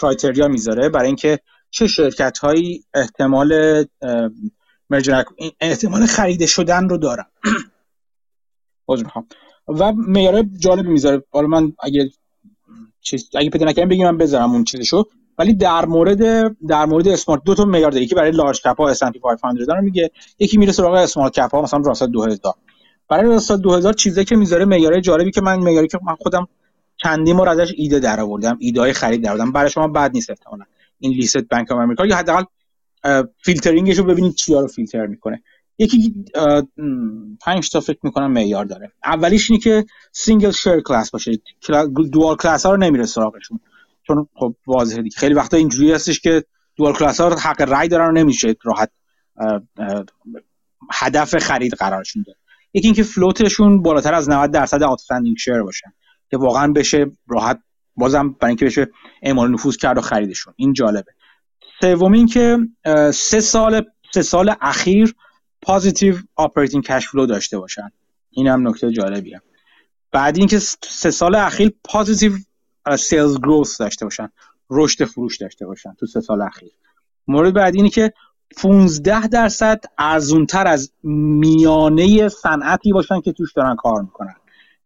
criteria 0.00 0.48
می‌ذاره. 0.48 0.88
برای 0.88 1.06
اینکه 1.06 1.38
چه 1.70 1.86
شرکت 1.86 2.38
هایی 2.38 2.84
احتمال 2.94 3.84
احتمال 5.60 6.06
خریده 6.06 6.46
شدن 6.46 6.88
رو 6.88 6.98
دارن؟ 6.98 7.26
و 9.68 9.92
معیار 9.92 10.42
جالب 10.42 10.86
می‌ذاره. 10.86 11.22
حالا 11.30 11.46
من 11.46 11.72
اگه 11.80 12.10
چیز 13.00 13.30
اگه 13.34 13.50
پیدا 13.50 13.66
نکنم 13.66 13.88
بگیم 13.88 14.06
من 14.06 14.18
بذارم 14.18 14.52
اون 14.52 14.64
چیزشو. 14.64 15.04
ولی 15.38 15.54
در 15.54 15.84
مورد 15.84 16.18
در 16.66 16.86
مورد 16.86 17.08
small 17.08 17.29
cap 17.29 17.42
دو 17.44 17.54
تا 17.54 17.64
معیار 17.64 17.90
داره. 17.90 18.04
یکی 18.04 18.14
برای 18.14 18.30
large 18.30 18.60
cap 18.62 18.80
ها 18.80 18.94
S&P 18.94 19.18
500 19.42 19.70
رو 19.70 19.82
میگه. 19.82 20.10
یکی 20.38 20.58
میره 20.58 20.72
سراغ 20.72 20.94
small 20.94 21.32
cap 21.32 21.50
ها 21.54 21.62
مثلا 21.62 21.80
راسل 21.80 22.06
2000 22.06 22.54
برای 23.08 23.26
راسل 23.26 23.56
2000 23.56 23.92
چیزی 23.92 24.24
که 24.24 24.36
می‌ذاره 24.36 24.64
معیار 24.64 25.00
جالبی 25.00 25.30
که 25.30 25.40
من 25.40 25.58
معیاری 25.58 25.88
که 25.88 25.98
من 26.06 26.14
خودم 26.14 26.48
چندی 26.96 27.34
بار 27.34 27.48
ازش 27.48 27.72
ایده 27.76 27.98
در 27.98 28.20
آوردم 28.20 28.56
ایده 28.60 28.80
های 28.80 28.92
خرید 28.92 29.22
در 29.22 29.30
آوردم 29.30 29.52
برای 29.52 29.70
شما 29.70 29.88
بد 29.88 30.10
نیست 30.14 30.30
احتمالاً. 30.30 30.64
این 30.98 31.12
لیست 31.12 31.36
بانک 31.36 31.72
آف 31.72 31.78
امریکا 31.78 32.06
یا 32.06 32.16
حداقل 32.16 32.44
فیلترینگش 33.44 33.98
رو 33.98 34.04
ببینید 34.04 34.34
چیا 34.34 34.60
رو 34.60 34.66
فیلتر 34.66 35.06
می‌کنه. 35.06 35.42
یکی 35.78 36.14
پنج 37.40 37.70
تا 37.70 37.80
فکر 37.80 37.98
می‌کنم 38.02 38.32
معیار 38.32 38.64
داره. 38.64 38.92
اولیش 39.04 39.50
اینه 39.50 39.62
که 39.62 39.84
single 40.12 40.50
share 40.50 40.80
class 40.80 41.10
باشه. 41.10 41.38
dual 42.12 42.36
class 42.36 42.66
ها 42.66 42.72
رو 42.72 42.76
نمیره 42.76 43.06
سراغشون. 43.06 43.60
چون 44.02 44.28
خب 44.34 44.54
واضحه 44.66 45.02
دیگه. 45.02 45.16
خیلی 45.16 45.34
وقتا 45.34 45.56
اینجوری 45.56 45.92
هستش 45.92 46.20
که 46.20 46.44
dual 46.76 46.92
class 46.92 47.20
ها 47.20 47.28
حق 47.28 47.62
رای 47.62 47.88
دارن 47.88 48.08
و 48.08 48.12
نمیشه 48.12 48.56
راحت 48.62 48.90
هدف 50.92 51.38
خرید 51.38 51.74
قرارشون 51.74 52.24
داد. 52.26 52.36
یکی 52.74 52.86
اینکه 52.86 53.02
float 53.02 53.46
شون 53.46 53.82
بالاتر 53.82 54.14
از 54.14 54.28
90 54.30 54.50
درصد 54.50 54.82
outstanding 54.82 55.36
share 55.36 55.62
باشن 55.62 55.92
که 56.30 56.36
واقعا 56.36 56.72
بشه 56.72 57.06
راحت 57.28 57.60
بازم 57.98 58.28
برای 58.28 58.50
اینکه 58.50 58.64
بشه 58.64 58.88
اعمال 59.22 59.50
نفوذ 59.50 59.76
کرد 59.76 59.98
و 59.98 60.00
خریدشون. 60.00 60.54
این 60.56 60.72
جالبه. 60.72 61.12
سوم 61.80 62.26
که 62.26 62.58
سه 63.14 63.40
سال 63.40 63.82
سه 64.14 64.22
سال 64.22 64.54
اخیر 64.60 65.14
positive 65.62 66.16
operating 66.36 66.84
cash 66.84 67.08
flow 67.08 67.26
داشته 67.26 67.58
باشن. 67.58 67.90
این 68.30 68.46
هم 68.46 68.68
نکته 68.68 68.90
جالبیه. 68.90 69.42
بعد 70.12 70.38
اینکه 70.38 70.58
سه 70.82 71.10
سال 71.10 71.34
اخیر 71.34 71.72
positive 71.84 72.32
sales 72.98 73.38
growth 73.38 73.80
داشته 73.80 74.06
باشن. 74.06 74.28
رشد 74.70 75.04
فروش 75.04 75.36
داشته 75.36 75.66
باشن 75.66 75.94
تو 75.94 76.06
سه 76.06 76.20
سال 76.20 76.42
اخیر. 76.42 76.70
مورد 77.28 77.54
بعد 77.54 77.74
اینه 77.74 77.88
که 77.88 78.12
15 78.56 79.26
درصد 79.26 79.84
ارزونتر 79.98 80.66
از 80.66 80.92
میانه 81.02 82.28
صنعتی 82.28 82.92
باشن 82.92 83.20
که 83.20 83.32
توش 83.32 83.52
دارن 83.52 83.76
کار 83.76 84.02
می‌کنن. 84.02 84.34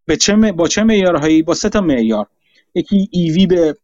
به 0.07 0.17
چه 0.17 0.53
با 0.53 0.69
چه 0.69 0.83
معیارهایی؟ 0.83 1.43
با 1.43 1.55
سه 1.55 1.69
تا 1.69 1.81
معیار. 1.81 2.27
یکی 2.75 3.09
EV 3.11 3.47
به 3.47 3.77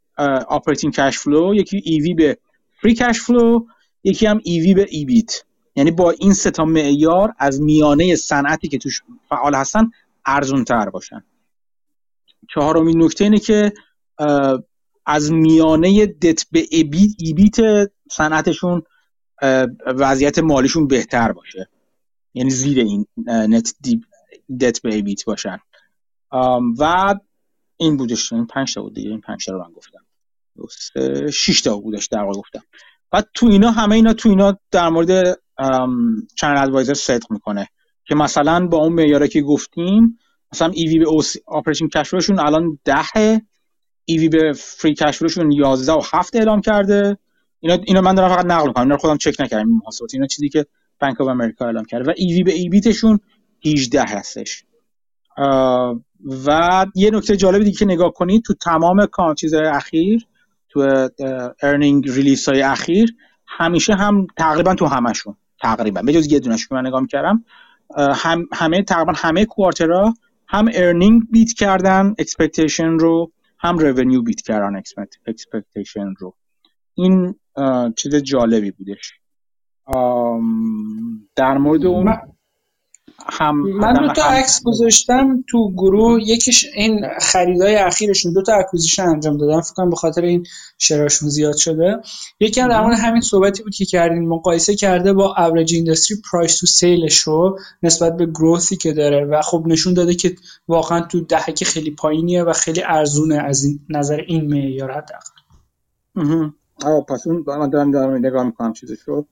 operating 0.48 0.94
cash 0.94 1.18
flow 1.18 1.54
یکی 1.54 1.82
EV 1.84 2.14
به 2.14 2.38
free 2.82 2.94
cash 2.94 3.20
flow 3.20 3.66
یکی 4.04 4.26
هم 4.26 4.40
EV 4.44 4.74
به 4.74 4.86
EBIT 4.90 5.44
یعنی 5.76 5.90
با 5.90 6.10
این 6.10 6.32
سه 6.32 6.50
تا 6.50 6.64
معیار 6.64 7.34
از 7.38 7.60
میانه 7.60 8.16
صنعتی 8.16 8.68
که 8.68 8.78
توش 8.78 9.02
فعال 9.28 9.54
هستن 9.54 9.90
ارزون 10.26 10.64
تر 10.64 10.90
باشن. 10.90 11.24
چهارمین 12.54 13.02
نکته 13.02 13.24
اینه 13.24 13.38
که 13.38 13.72
از 15.06 15.32
میانه 15.32 16.06
دت 16.06 16.46
به 16.52 16.66
EBIT 16.70 17.56
صنعتشون 18.10 18.82
وضعیت 19.86 20.38
مالیشون 20.38 20.86
بهتر 20.86 21.32
باشه. 21.32 21.68
یعنی 22.34 22.50
زیر 22.50 22.78
این 22.78 23.06
net 23.26 23.74
debt 24.60 24.82
به 24.82 24.94
EBIT 24.94 25.24
باشن. 25.24 25.58
و 26.78 27.14
این 27.80 27.96
بودش 27.96 28.32
این 28.32 28.46
پنج 28.46 28.74
تا 28.74 28.82
بود 28.82 28.94
دیگه 28.94 29.10
این 29.10 29.20
پنج 29.20 29.46
تا 29.46 29.52
رو 29.52 29.58
من 29.58 29.72
گفتم. 29.72 30.00
شش 31.30 31.60
تا 31.60 31.76
بودش 31.76 32.06
در 32.06 32.22
واقع 32.22 32.38
گفتم. 32.38 32.62
بعد 33.10 33.28
تو 33.34 33.46
اینا 33.46 33.70
همه 33.70 33.94
اینا 33.94 34.12
تو 34.12 34.28
اینا 34.28 34.58
در 34.70 34.88
مورد 34.88 35.40
چنل 36.36 36.62
ادوایزر 36.62 36.94
صدق 36.94 37.32
می‌کنه 37.32 37.68
که 38.04 38.14
مثلا 38.14 38.66
با 38.66 38.78
اون 38.78 38.92
معیاره 38.92 39.28
که 39.28 39.42
گفتیم 39.42 40.18
مثلا 40.52 40.68
EV 40.68 40.98
به 40.98 41.06
operating 41.46 41.88
cash 41.88 42.05
flow 42.05 42.22
شون 42.22 42.38
الان 42.38 42.78
ده 42.84 43.42
EV 44.04 44.28
به 44.28 44.52
free 44.52 44.94
cash 44.94 45.14
flow 45.14 45.33
شون 45.33 45.52
11 45.52 45.92
و 45.92 46.02
7 46.12 46.36
اعلام 46.36 46.60
کرده. 46.60 47.18
اینا 47.60 47.78
اینا 47.86 48.00
من 48.00 48.14
دارم 48.14 48.28
فقط 48.28 48.46
نقل 48.46 48.66
می‌کنم 48.66 48.82
اینا 48.82 48.94
رو 48.94 49.00
خودم 49.00 49.16
چک 49.16 49.40
نکردم 49.40 49.68
محاسبات. 49.68 50.14
اینا 50.14 50.26
چیزی 50.26 50.48
که 50.48 50.66
بانک 51.00 51.20
آف 51.20 51.28
امریکا 51.28 51.66
اعلام 51.66 51.84
کرده. 51.84 52.10
و 52.10 52.14
EV 52.16 52.42
به 52.42 52.52
EBIT 52.52 52.86
شون 52.86 53.20
18 53.66 54.02
هستش. 54.02 54.64
و 56.46 56.86
یه 56.94 57.10
نکته 57.10 57.36
جالبی 57.36 57.64
دیگه 57.64 57.76
که 57.76 57.84
نگاه 57.84 58.12
کنید 58.12 58.42
تو 58.42 58.54
تمام 58.54 59.06
چیزهای 59.36 59.66
اخیر 59.66 60.26
تو 60.68 61.08
earning 61.62 62.10
release 62.10 62.48
های 62.48 62.62
اخیر 62.62 63.14
همیشه 63.46 63.94
هم 63.94 64.26
تقریبا 64.36 64.74
تو 64.74 64.86
همشون 64.86 65.36
تقریبا. 65.60 66.02
به 66.02 66.12
جز 66.12 66.32
یه 66.32 66.40
دونش 66.40 66.68
که 66.68 66.74
من 66.74 66.86
نگاه 66.86 67.00
می‌کردم 67.00 67.44
هم 68.14 68.48
همه 68.52 68.82
تقریبا 68.82 69.12
همه 69.16 69.44
quarter 69.44 70.06
ها 70.06 70.14
هم 70.48 70.70
earning 70.74 71.22
beat 71.30 71.52
کردن 71.52 72.14
expectation 72.18 72.98
رو 72.98 73.32
هم 73.58 73.78
revenue 73.78 74.22
beat 74.22 74.40
کردن 74.40 74.82
expectation 75.26 76.14
رو. 76.18 76.34
این 76.94 77.34
چیز 77.96 78.14
جالبی 78.14 78.70
بودش. 78.70 79.12
در 81.36 81.58
مورد 81.58 81.86
اون 81.86 82.16
هم 83.26 83.60
من 83.60 83.94
دو 83.94 84.12
تا 84.12 84.22
عکس 84.22 84.62
گذاشتم 84.64 85.44
تو 85.50 85.72
گروه. 85.72 86.22
یکیش 86.22 86.64
این 86.74 87.06
خریدای 87.20 87.76
اخیرشون. 87.76 88.32
دو 88.32 88.42
تا 88.42 88.54
acquisition 88.54 89.02
انجام 89.02 89.36
دادن 89.36 89.60
فکر 89.60 89.74
کنم 89.74 89.90
به 89.90 89.96
خاطر 89.96 90.22
این 90.22 90.46
share 90.78 91.06
اشون 91.06 91.28
زیاد 91.28 91.56
شده. 91.56 92.00
یکی 92.40 92.60
هم 92.60 92.68
در 92.68 92.80
مورد 92.80 92.98
همین 92.98 93.20
صحبتی 93.20 93.62
بود 93.62 93.74
که 93.74 93.84
کردین. 93.84 94.28
مقایسه 94.28 94.74
کرده 94.74 95.12
با 95.12 95.34
average 95.38 95.74
industry 95.74 96.16
price 96.32 96.58
to 96.58 96.66
sales 96.66 97.03
ش 97.03 97.18
رو 97.18 97.58
نسبت 97.82 98.16
به 98.16 98.26
growth 98.26 98.69
ی 98.69 98.76
که 98.76 98.92
داره. 98.92 99.24
و 99.24 99.42
خب 99.42 99.64
نشون 99.66 99.94
داده 99.94 100.14
که 100.14 100.36
واقعا 100.68 101.00
تو 101.00 101.20
دهک 101.20 101.64
خیلی 101.64 101.90
پایینیه 101.90 102.42
و 102.42 102.52
خیلی 102.52 102.82
ارزونه 102.82 103.34
از 103.34 103.64
این 103.64 103.80
نظر 103.88 104.16
این 104.16 104.46
معیار 104.46 104.90
حداقل. 104.90 105.30
آه 106.84 107.04
پس 107.04 107.26
اون 107.26 107.44
من 107.46 107.70
دارم 107.70 107.90
دارم 107.90 108.26
نگاه 108.26 108.44
می‌کنم 108.44 108.72
چیزشو 108.72 109.24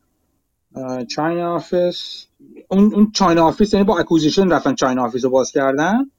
China 1.09 1.55
office 1.55 2.27
اون 2.69 2.95
اون 2.95 3.11
China 3.15 3.47
office 3.47 3.75
یعنی 3.75 3.85
با 3.85 3.99
acquisition 3.99 4.49
رفتن 4.49 4.75
China 4.75 5.05
office 5.05 5.25
رو 5.25 5.31
باز 5.31 5.53
کردن. 5.53 6.11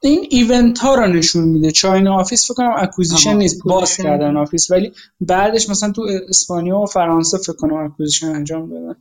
این 0.00 0.26
event 0.30 0.78
ها 0.78 0.94
رو 0.94 1.06
نشون 1.06 1.44
میده. 1.44 1.70
China 1.70 2.14
office 2.14 2.44
فکر 2.44 2.54
کنم 2.54 2.74
acquisition 2.76 3.36
نیست 3.36 3.62
باز 3.64 3.96
کردن 3.96 4.36
office 4.36 4.70
ولی 4.70 4.92
بعدش 5.20 5.70
مثلا 5.70 5.92
تو 5.92 6.06
اسپانیا 6.28 6.78
و 6.78 6.86
فرانسه 6.86 7.38
فکر 7.38 7.52
کنم 7.52 7.74
acquisition 7.74 8.26
انجام 8.26 8.70
دادن. 8.70 8.96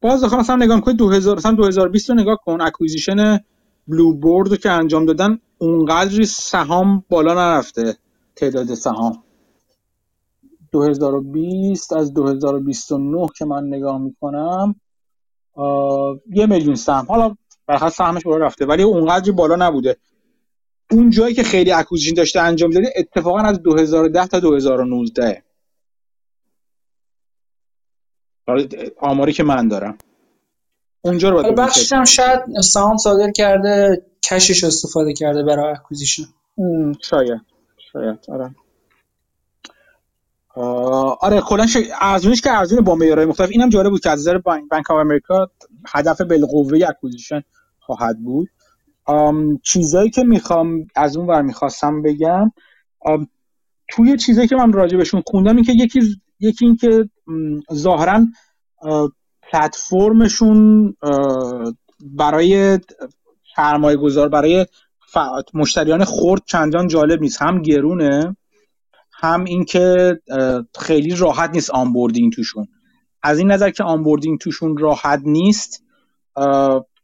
باز 0.00 0.24
آخه 0.24 0.36
مثلا 0.36 0.56
نگاه 0.56 0.80
کن 0.80 0.92
2000 0.92 1.36
مثلا 1.36 1.52
2020 1.52 2.10
رو 2.10 2.16
نگاه 2.16 2.40
کن. 2.44 2.60
acquisition 2.60 3.40
BlueBoard 3.88 4.60
که 4.60 4.70
انجام 4.70 5.06
دادن 5.06 5.38
اونقدری 5.58 6.26
سهام 6.26 7.04
بالا 7.08 7.34
نرفته. 7.34 7.96
تعداد 8.36 8.74
سهام. 8.74 9.23
2020 10.74 11.92
از 11.92 12.14
2029 12.14 13.26
که 13.36 13.44
من 13.44 13.64
نگاه 13.66 13.98
می‌کنم 13.98 14.74
یه 16.32 16.46
میلیون 16.46 16.74
سهم. 16.74 17.06
حالا 17.08 17.36
برخلاف 17.66 17.94
سهمش 17.94 18.22
بالا 18.22 18.46
رفته 18.46 18.66
ولی 18.66 18.82
اونقدری 18.82 19.32
بالا 19.32 19.56
نبوده. 19.56 19.96
اون 20.90 21.10
جایی 21.10 21.34
که 21.34 21.42
خیلی 21.42 21.72
acquisition 21.72 22.14
داشته 22.14 22.40
انجام 22.40 22.70
داده 22.70 22.92
اتفاقا 22.96 23.38
از 23.38 23.62
2010 23.62 24.26
تا 24.26 24.40
2019 24.40 25.42
آماری 29.00 29.32
که 29.32 29.42
من 29.42 29.68
دارم. 29.68 29.98
اونجا 31.04 31.28
رو 31.28 31.42
باید 31.42 31.54
بخشش 31.54 31.92
هم 31.92 32.04
شاید 32.04 32.60
سهام 32.60 32.96
صادر 32.96 33.30
کرده 33.30 34.06
کشش 34.30 34.64
استفاده 34.64 35.12
کرده 35.12 35.42
برای 35.42 35.72
acquisition. 35.72 36.22
شاید 37.02 37.40
شاید. 37.92 38.18
آره. 38.28 38.54
آره 41.20 41.40
کلا 41.40 41.66
ارزونش 42.00 42.40
که 42.40 42.52
ارزون 42.52 42.80
با 42.80 42.94
معیارهای 42.94 43.26
مختلف. 43.26 43.48
اینم 43.50 43.68
جالب 43.68 43.90
بود 43.90 44.00
که 44.00 44.10
از 44.10 44.18
نظر 44.18 44.38
بانک 44.38 44.90
آف 44.90 44.98
امریکا 45.00 45.50
هدف 45.86 46.20
بالقوه 46.20 46.78
acquisition 46.88 47.42
خواهد 47.80 48.18
بود. 48.18 48.48
چیزایی 49.62 50.10
که 50.10 50.22
می‌خوام 50.22 50.86
از 50.96 51.16
اون 51.16 51.26
ور 51.26 51.42
می‌خواستم 51.42 52.02
بگم 52.02 52.52
توی 53.88 54.16
چیزایی 54.16 54.48
که 54.48 54.56
من 54.56 54.72
راجع 54.72 55.20
خوندم 55.26 55.56
این 55.56 55.64
که 55.64 55.72
یکی 55.72 56.00
یکی 56.40 56.66
این 56.66 56.76
که 56.76 57.08
ظاهرا 57.72 58.26
پلتفرمشون 59.42 60.94
برای 62.00 62.78
سرمایه 63.56 63.96
گذار 63.96 64.28
برای 64.28 64.66
مشتریان 65.54 66.04
خرد 66.04 66.42
چندان 66.46 66.88
جالب 66.88 67.20
نیست. 67.20 67.42
هم 67.42 67.62
گرونه 67.62 68.36
هم 69.20 69.44
اینکه 69.44 70.18
خیلی 70.78 71.14
راحت 71.14 71.50
نیست 71.50 71.70
onboarding 71.70 72.32
توشون. 72.32 72.66
از 73.22 73.38
این 73.38 73.52
نظر 73.52 73.70
که 73.70 73.84
onboarding 73.84 74.38
توشون 74.38 74.76
راحت 74.76 75.20
نیست 75.24 75.84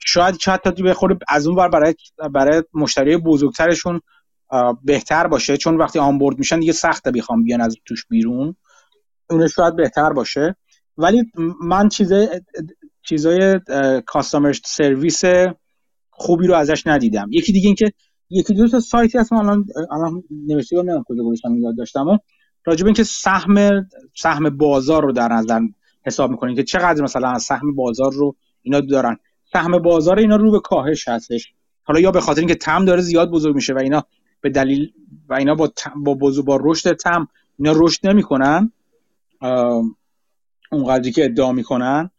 شاید 0.07 0.39
شاید 0.41 0.61
تا 0.61 0.71
بخوره 0.71 1.19
از 1.29 1.47
اون 1.47 1.57
ور 1.57 1.69
برای 1.69 1.95
برای 2.35 2.63
مشتری 2.75 3.17
بزرگترشون 3.17 4.01
بهتر 4.85 5.27
باشه. 5.27 5.57
چون 5.57 5.77
وقتی 5.77 5.99
onboard 5.99 6.39
میشن 6.39 6.61
دیگه 6.61 6.73
سخته 6.73 7.11
بخوام 7.11 7.45
بیان 7.45 7.61
از 7.61 7.77
توش 7.87 8.07
بیرون. 8.07 8.57
اون 9.31 9.49
شاید 9.49 9.77
بهتر 9.77 10.13
باشه. 10.13 10.57
ولی 10.97 11.25
من 11.63 11.89
چیزای 11.89 12.29
چیزای 13.03 13.61
کاستمر 14.07 14.53
سرویس 14.65 15.23
خوبی 16.11 16.47
رو 16.47 16.55
ازش 16.55 16.87
ندیدم. 16.87 17.29
یکی 17.31 17.53
دیگه 17.53 17.67
اینکه 17.67 17.93
یکی 18.31 18.55
دو 18.55 18.69
تا 18.69 18.81
سایتی 18.81 19.19
هست. 19.19 19.33
من 19.33 19.39
الان 19.39 19.67
الان 19.91 20.23
نوشته 20.47 20.77
نمی‌دونم 20.77 21.05
کجا 21.09 21.23
گذاشتم 21.23 21.59
یاد 21.59 21.77
داشتم 21.77 22.19
راجب 22.65 22.87
اینکه 22.87 23.05
سهم 23.05 23.87
سهم 24.17 24.51
بازار 24.51 25.03
رو 25.03 25.13
در 25.13 25.29
نظر 25.29 25.61
حساب 26.07 26.31
می‌کنین 26.31 26.57
که 26.57 26.63
چقدر 26.63 27.03
مثلا 27.03 27.29
از 27.29 27.43
سهم 27.43 27.75
بازار 27.75 28.13
رو 28.13 28.37
اینا 28.63 28.81
دارن. 28.81 29.17
سهم 29.53 29.79
بازار 29.79 30.19
اینا 30.19 30.37
رو 30.37 30.51
به 30.51 30.61
کاهش 30.61 31.09
هستش. 31.09 31.53
حالا 31.83 32.01
یا 32.01 32.11
به 32.11 32.21
خاطر 32.21 32.41
اینکه 32.41 32.55
تم 32.55 32.85
داره 32.85 33.01
زیاد 33.01 33.31
بزرگ 33.31 33.55
میشه 33.55 33.75
و 33.75 33.79
اینا 33.79 34.05
به 34.41 34.51
دلیل 34.51 34.93
و 35.29 35.35
اینا 35.35 35.55
با 35.55 35.73
با 35.97 36.15
بزرگ 36.15 36.45
با 36.45 36.59
رشد 36.63 36.93
تم 36.93 37.29
اینا 37.59 37.73
رشد 37.77 38.07
نمی‌کنن 38.07 38.73
اونقدری 40.73 41.13
که 41.13 41.25
ادعا 41.25 41.53
می‌کنن 41.53 42.11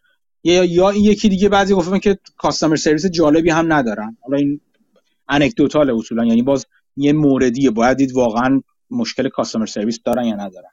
یا 0.43 0.63
یا 0.63 0.93
یکی 0.93 1.29
دیگه 1.29 1.49
بعضی 1.49 1.73
گفتن 1.73 1.99
که 1.99 2.19
کاستمر 2.37 2.75
سرویس 2.75 3.05
جالبی 3.05 3.49
هم 3.49 3.73
ندارن. 3.73 4.17
حالا 4.21 4.37
این 4.37 4.61
انکدوتال 5.31 5.89
اصولا 5.89 6.25
یعنی 6.25 6.41
باز 6.41 6.65
یه 6.97 7.13
موردیه. 7.13 7.71
باید 7.71 7.97
دید 7.97 8.11
واقعا 8.15 8.61
مشکل 8.89 9.29
کاستمر 9.29 9.65
سرویس 9.65 9.99
دارن 10.05 10.25
یا 10.25 10.35
ندارن. 10.35 10.69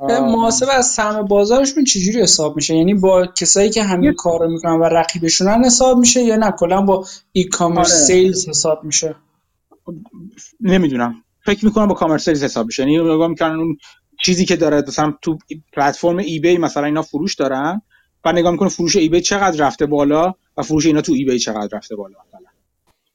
محاسبه 0.00 0.74
از 0.74 0.86
سهم 0.86 1.22
بازارشون 1.22 1.84
چجوری 1.84 2.22
حساب 2.22 2.56
میشه؟ 2.56 2.76
یعنی 2.76 2.94
با 2.94 3.26
کسایی 3.26 3.70
که 3.70 3.82
همین 3.82 4.12
کار 4.12 4.40
رو 4.40 4.50
می‌کنن 4.50 4.72
و 4.72 4.84
رقیبشونن 4.84 5.64
حساب 5.64 5.98
میشه 5.98 6.22
یا 6.22 6.36
نه؟ 6.36 6.50
کلا 6.50 6.82
با 6.82 7.06
ای 7.32 7.44
کامرس. 7.44 8.06
سیلز 8.06 8.48
حساب 8.48 8.84
میشه؟ 8.84 9.14
نمی‌دونم. 10.60 11.14
فکر 11.44 11.64
می‌کنم 11.64 11.86
با 11.86 11.94
commerce 11.94 12.24
sales 12.24 12.44
حساب 12.44 12.66
میشه. 12.66 12.82
یعنی 12.82 12.98
نگاه 12.98 13.28
می‌کنن 13.28 13.56
اون 13.56 13.76
چیزی 14.24 14.44
که 14.44 14.56
داره 14.56 14.84
مثلا 14.88 15.14
تو 15.22 15.38
پلتفرم 15.72 16.16
eBay 16.16 16.58
مثلا 16.58 16.84
اینا 16.84 17.02
فروش 17.02 17.34
دارن 17.34 17.82
و 18.24 18.32
نگاه 18.32 18.52
می‌کنه 18.52 18.68
فروش 18.68 18.96
eBay 18.96 19.20
چقدر 19.20 19.66
رفته 19.66 19.86
بالا 19.86 20.34
و 20.56 20.62
فروش 20.62 20.86
اینا 20.86 21.00
تو 21.00 21.12
eBay 21.12 21.38
چقدر 21.38 21.76
رفته 21.76 21.96
بالا 21.96 22.16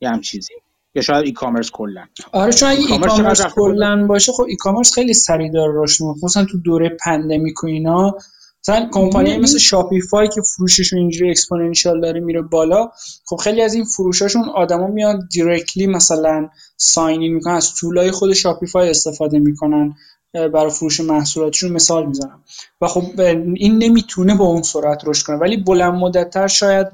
یه 0.04 0.10
هم 0.10 0.22
چیزی. 0.22 0.54
یا 0.96 1.02
شاید 1.02 1.26
e-commerce 1.26 1.72
کلا. 1.72 2.06
آره 2.32 2.54
چون 2.54 2.70
اگه 2.70 2.80
e-commerce 2.80 3.42
کلا 3.42 4.06
باشه 4.08 4.32
خب 4.32 4.44
e-commerce 4.44 4.94
خیلی 4.94 5.14
سریع 5.14 5.52
داره 5.52 5.72
رشد 5.76 6.04
می‌کنه. 6.04 6.20
خصوصا 6.20 6.46
تو 6.46 6.58
دوره 6.58 6.98
pandemic 7.06 7.64
و 7.64 7.68
اینا. 7.68 8.18
مثلا 8.64 8.90
کمپانی 8.92 9.38
مثل 9.38 9.58
شاپیفای 9.58 10.28
که 10.28 10.42
فروششون 10.42 11.00
اینجوری 11.00 11.32
exponential 11.32 12.02
داره 12.02 12.20
میره 12.20 12.42
بالا 12.42 12.90
خب 13.26 13.36
خیلی 13.36 13.62
از 13.62 13.74
این 13.74 13.86
فروشاشون 13.86 14.44
آدما 14.56 14.88
میان 14.88 15.30
دایرکتلی 15.38 15.88
مثلا 15.88 16.50
ساین 16.78 17.34
می‌کنن 17.34 17.54
از 17.54 17.76
طولای 17.76 18.12
خود 18.12 18.34
شاپیفای 18.34 18.90
استفاده 18.90 19.40
می‌کنن. 19.40 19.96
برای 20.34 20.70
فروش 20.70 21.00
محصولاتشون 21.00 21.72
مثال 21.72 22.06
می‌زنم. 22.06 22.44
و 22.82 22.88
خب 22.88 23.20
این 23.56 23.78
نمی‌تونه 23.78 24.36
با 24.36 24.46
اون 24.46 24.62
سرعت 24.62 25.02
رشد 25.06 25.26
کنه. 25.26 25.38
ولی 25.38 25.58
بلند 25.58 25.94
مدتتر 25.94 26.48
شاید 26.48 26.88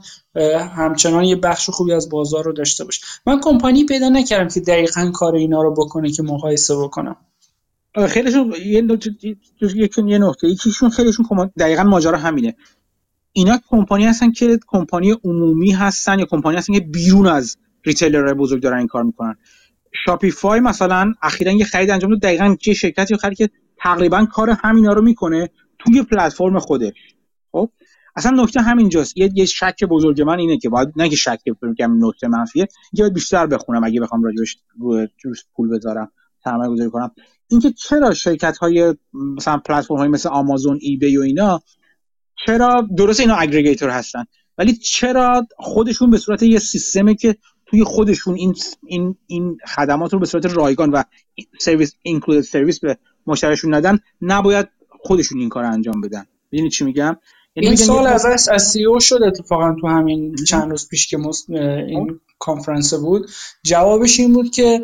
همچنان 0.75 1.23
یه 1.23 1.35
بخش 1.35 1.69
خوبی 1.69 1.93
از 1.93 2.09
بازار 2.09 2.43
رو 2.43 2.53
داشته 2.53 2.83
باشه. 2.83 3.01
من 3.25 3.39
کمپانی 3.41 3.85
پیدا 3.85 4.09
نکردم 4.09 4.47
که 4.47 4.59
دقیقا 4.59 5.11
کار 5.13 5.35
اینا 5.35 5.61
رو 5.61 5.73
بکنه 5.73 6.11
که 6.11 6.23
مقایسه 6.23 6.75
بکنم. 6.75 7.15
خیلیشون 8.07 8.53
یه 8.65 8.81
نکته 8.81 10.03
یه 10.07 10.17
نقطه 10.17 10.47
یکیشون 10.47 10.89
خیلیشون 10.89 11.51
دقیقا 11.59 11.83
ماجرا 11.83 12.17
همینه. 12.17 12.55
اینا 13.33 13.59
کمپانی 13.69 14.05
هستن 14.05 14.31
که 14.31 14.59
کمپانی 14.67 15.11
عمومی 15.23 15.71
هستن 15.71 16.19
یا 16.19 16.25
کمپانی 16.25 16.57
هستن 16.57 16.73
که 16.73 16.79
بیرون 16.79 17.27
از 17.27 17.57
ریتیلرهای 17.85 18.33
بزرگ 18.33 18.63
دارن 18.63 18.77
این 18.77 18.87
کار 18.87 19.03
می‌کنن. 19.03 19.35
شاپیفای 20.05 20.59
مثلا 20.59 21.13
اخیرا 21.21 21.51
یه 21.51 21.65
خرید 21.65 21.91
انجام 21.91 22.11
داد. 22.11 22.21
دقیقا 22.21 22.55
چه 22.59 22.73
شرکتی 22.73 23.17
خرید 23.17 23.37
که 23.37 23.49
تقریبا 23.77 24.25
کار 24.25 24.49
همینا 24.49 24.93
رو 24.93 25.01
می‌کنه 25.01 25.49
توی 25.79 26.03
پلتفرم 26.03 26.59
خودش. 26.59 26.93
خب؟ 27.51 27.69
اصلا 28.15 28.43
نکته 28.43 28.61
همینجاست. 28.61 29.17
یه 29.17 29.31
یه 29.35 29.45
شک 29.45 29.83
بزرگ 29.83 30.21
من 30.21 30.39
اینه 30.39 30.57
که 30.57 30.69
باید 30.69 30.89
نه 30.95 31.09
که 31.09 31.15
شک 31.15 31.39
بگم 31.61 32.05
نکته 32.05 32.27
منفیه. 32.27 32.65
که 32.95 33.03
باید 33.03 33.13
بیشتر 33.13 33.47
بخونم 33.47 33.83
اگه 33.83 34.01
بخوام 34.01 34.23
راجبش 34.23 34.57
رو 34.79 35.33
پول 35.55 35.69
بذارم 35.69 36.11
سرمایه 36.43 36.71
گذاری 36.71 36.89
کنم. 36.89 37.11
اینکه 37.47 37.71
چرا 37.71 38.13
شرکت 38.13 38.57
های 38.57 38.95
مثلا 39.13 39.57
پلتفرم 39.57 39.97
های 39.97 40.07
مثل 40.07 40.29
آمازون 40.29 40.79
ای 40.81 40.97
بی 40.97 41.17
و 41.17 41.21
اینا 41.21 41.61
چرا 42.45 42.87
درست 42.97 43.19
اینا 43.19 43.35
aggregator 43.35 43.89
هستن 43.89 44.25
ولی 44.57 44.73
چرا 44.73 45.47
خودشون 45.57 46.09
به 46.09 46.17
صورت 46.17 46.43
یه 46.43 46.59
سیستمی 46.59 47.15
که 47.15 47.35
توی 47.69 47.83
خودشون 47.83 48.35
این 48.35 48.55
این 48.85 49.15
این 49.27 49.57
خدمات 49.75 50.13
رو 50.13 50.19
به 50.19 50.25
صورت 50.25 50.45
رایگان 50.45 50.91
و 50.91 51.03
سرویس 51.59 51.93
include 52.01 52.41
سرویس 52.41 52.79
به 52.79 52.97
مشتریشون 53.27 53.73
ندن 53.73 53.99
نباید 54.21 54.67
خودشون 55.03 55.39
این 55.39 55.49
کار 55.49 55.63
انجام 55.63 56.01
بدن. 56.01 56.25
ببینید 56.51 56.71
چی 56.71 56.85
میگم؟ 56.85 57.17
یعنی 57.55 57.67
این 57.67 57.75
سوال 57.75 58.07
از 58.07 58.47
از 58.49 58.63
CEO 58.63 58.99
شد 58.99 59.23
اتفاقا 59.23 59.75
تو 59.81 59.87
همین 59.87 60.35
چند 60.47 60.69
روز 60.69 60.87
پیش 60.87 61.07
که 61.07 61.17
این 61.49 62.19
کانفرنس 62.39 62.93
بود. 62.93 63.29
جوابش 63.63 64.19
این 64.19 64.33
بود 64.33 64.51
که 64.51 64.81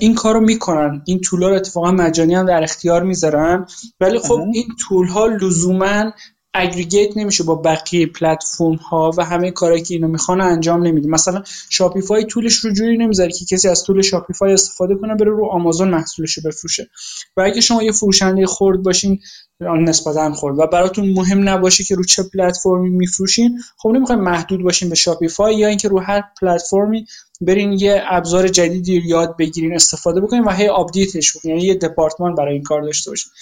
این 0.00 0.14
کارو 0.14 0.40
می‌کنن. 0.40 1.02
این 1.06 1.20
tool 1.20 1.40
رو 1.40 1.52
اتفاقا 1.52 1.92
مجانی 1.92 2.34
هم 2.34 2.46
در 2.46 2.62
اختیار 2.62 3.02
می‌ذارن. 3.02 3.66
ولی 4.00 4.18
خب 4.18 4.40
این 4.54 4.68
tool 4.88 5.06
ها 5.06 5.26
لزوما 5.26 6.12
aggregate 6.56 7.16
نمیشه 7.16 7.44
با 7.44 7.54
بقیه 7.54 8.06
پلتفرم 8.06 8.74
ها 8.74 9.10
و 9.16 9.24
همه 9.24 9.50
کارهایی 9.50 9.82
که 9.82 9.94
اینو 9.94 10.08
می‌خوان 10.08 10.40
انجام 10.40 10.86
نمیده. 10.86 11.08
مثلا 11.08 11.42
شاپیفای 11.70 12.24
tool 12.24 12.44
ش 12.44 12.54
رو 12.54 12.72
جوری 12.72 12.98
نمی‌ذاره 12.98 13.32
که 13.32 13.44
کسی 13.44 13.68
از 13.68 13.84
tool 13.84 14.02
شاپیفای 14.02 14.52
استفاده 14.52 14.94
کنه 14.94 15.14
بره 15.14 15.30
رو 15.30 15.46
آمازون 15.46 15.88
محصولش 15.88 16.32
رو 16.32 16.42
بفروشه. 16.50 16.90
و 17.36 17.40
اگه 17.40 17.60
شما 17.60 17.82
یه 17.82 17.92
فروشنده 17.92 18.46
خرد 18.46 18.82
باشین 18.82 19.20
نسبتا 19.60 20.32
خرد 20.32 20.58
و 20.58 20.66
براتون 20.66 21.12
مهم 21.12 21.48
نباشه 21.48 21.84
که 21.84 21.94
رو 21.94 22.04
چه 22.04 22.22
پلتفرمی 22.22 22.90
میفروشین. 22.90 23.58
خب 23.78 23.88
نمی‌خوایم 23.88 24.20
محدود 24.20 24.62
باشین 24.62 24.88
به 24.88 24.94
شاپیفای 24.94 25.56
یا 25.56 25.68
اینکه 25.68 25.88
رو 25.88 26.00
هر 26.00 26.22
پلتفرمی 26.40 27.06
برین 27.40 27.72
یه 27.72 28.02
ابزار 28.06 28.48
جدیدی 28.48 29.02
یاد 29.06 29.36
بگیرین 29.36 29.74
استفاده 29.74 30.20
بکنین 30.20 30.44
و 30.44 30.50
هی 30.50 30.68
update 30.68 31.19
ش 31.19 31.36
بکنین. 31.36 31.56
یعنی 31.56 31.68
یه 31.68 31.74
دپارتمان 31.74 32.34
برای 32.34 32.54
این 32.54 32.62
کار 32.62 32.82
داشته 32.82 33.10
باشین. 33.10 33.32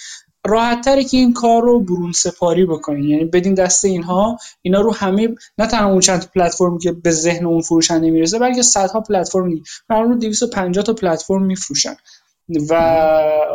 راحت 0.45 0.85
تره 0.85 1.03
که 1.03 1.17
این 1.17 1.33
کار 1.33 1.61
رو 1.61 1.79
برون 1.79 2.11
سپاری 2.11 2.65
بکنین 2.65 3.03
یعنی 3.03 3.25
بدین 3.25 3.53
دست 3.53 3.85
اینها 3.85 4.37
اینا 4.61 4.81
رو 4.81 4.93
همه 4.93 5.35
نه 5.57 5.67
تنها 5.67 5.89
اون 5.89 5.99
چند 5.99 6.31
پلتفرمی 6.35 6.79
که 6.79 6.91
به 6.91 7.11
ذهن 7.11 7.45
اون 7.45 7.61
فروشنده 7.61 8.11
می‌رسه 8.11 8.39
بلکه 8.39 8.61
صدها 8.61 9.01
پلتفرم 9.01 9.49
دیگه. 9.49 9.63
رو 9.89 10.15
250 10.15 10.83
تا 10.83 10.93
پلتفرم 10.93 11.43
میفروشن. 11.43 11.95
و 12.69 12.73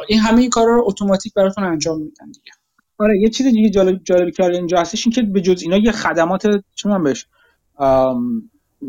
این 0.09 0.19
همه 0.19 0.41
این 0.41 0.51
کارا 0.51 0.77
رو 0.77 0.85
اتوماتیک 0.87 1.35
براتون 1.35 1.65
انجام 1.65 1.99
میدن 1.99 2.27
دیگه. 2.27 2.53
آره 2.99 3.21
یه 3.21 3.29
چیز 3.29 3.47
دیگه 3.47 3.71
جالب 3.71 4.01
جالبی 4.05 4.33
که 4.33 4.45
اینجا 4.45 4.81
هستش 4.81 5.07
این 5.07 5.13
که 5.13 5.23
به 5.23 5.41
جز 5.41 5.63
اینا 5.63 5.77
یه 5.77 5.93
خدمات 5.93 6.47
چی 6.75 6.89
من 6.89 7.03
بهش؟ 7.03 7.27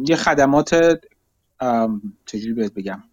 یه 0.08 0.16
خدمات 0.16 1.00
چجوری 2.26 2.54
بهت 2.54 2.74
بگم؟ 2.74 3.04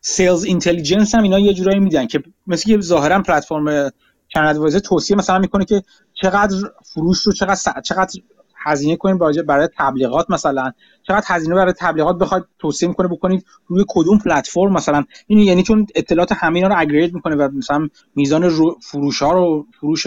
sales 0.00 0.44
intelligence 0.44 1.14
هم 1.14 1.22
اینا 1.22 1.38
یه 1.38 1.54
جورایی 1.54 1.80
میدن 1.80 2.06
که 2.06 2.22
مثل 2.46 2.64
که 2.64 2.80
ظاهرا 2.80 3.22
پلتفرم 3.22 3.90
چنل 4.34 4.46
ادوایزر 4.46 4.78
توصیه 4.78 5.16
مثلا 5.16 5.38
می‌کنه 5.38 5.64
که 5.64 5.82
چقدر 6.14 6.56
فروش 6.84 7.22
رو 7.22 7.32
چقدر 7.32 7.80
چقدر 7.80 8.20
هزینه 8.56 8.96
کنیم 8.96 9.18
برای 9.18 9.42
برای 9.42 9.68
تبلیغات 9.78 10.30
مثلا. 10.30 10.72
چقدر 11.02 11.24
هزینه 11.26 11.54
برای 11.54 11.72
تبلیغات 11.78 12.18
بخواد 12.18 12.48
توصیه 12.58 12.88
می‌کنه 12.88 13.08
بکنید 13.08 13.44
روی 13.66 13.84
کدوم 13.88 14.18
پلتفرم 14.18 14.72
مثلا. 14.72 15.04
این 15.26 15.38
یعنی 15.38 15.62
چون 15.62 15.86
اطلاعات 15.94 16.32
همه 16.32 16.56
اینا 16.56 16.68
رو 16.68 16.74
aggregate 16.78 17.14
می‌کنه 17.14 17.36
و 17.36 17.48
مثلا 17.54 17.88
میزان 18.16 18.50
فروش 18.82 19.22
ها 19.22 19.32
رو 19.32 19.66
فروش 19.80 20.06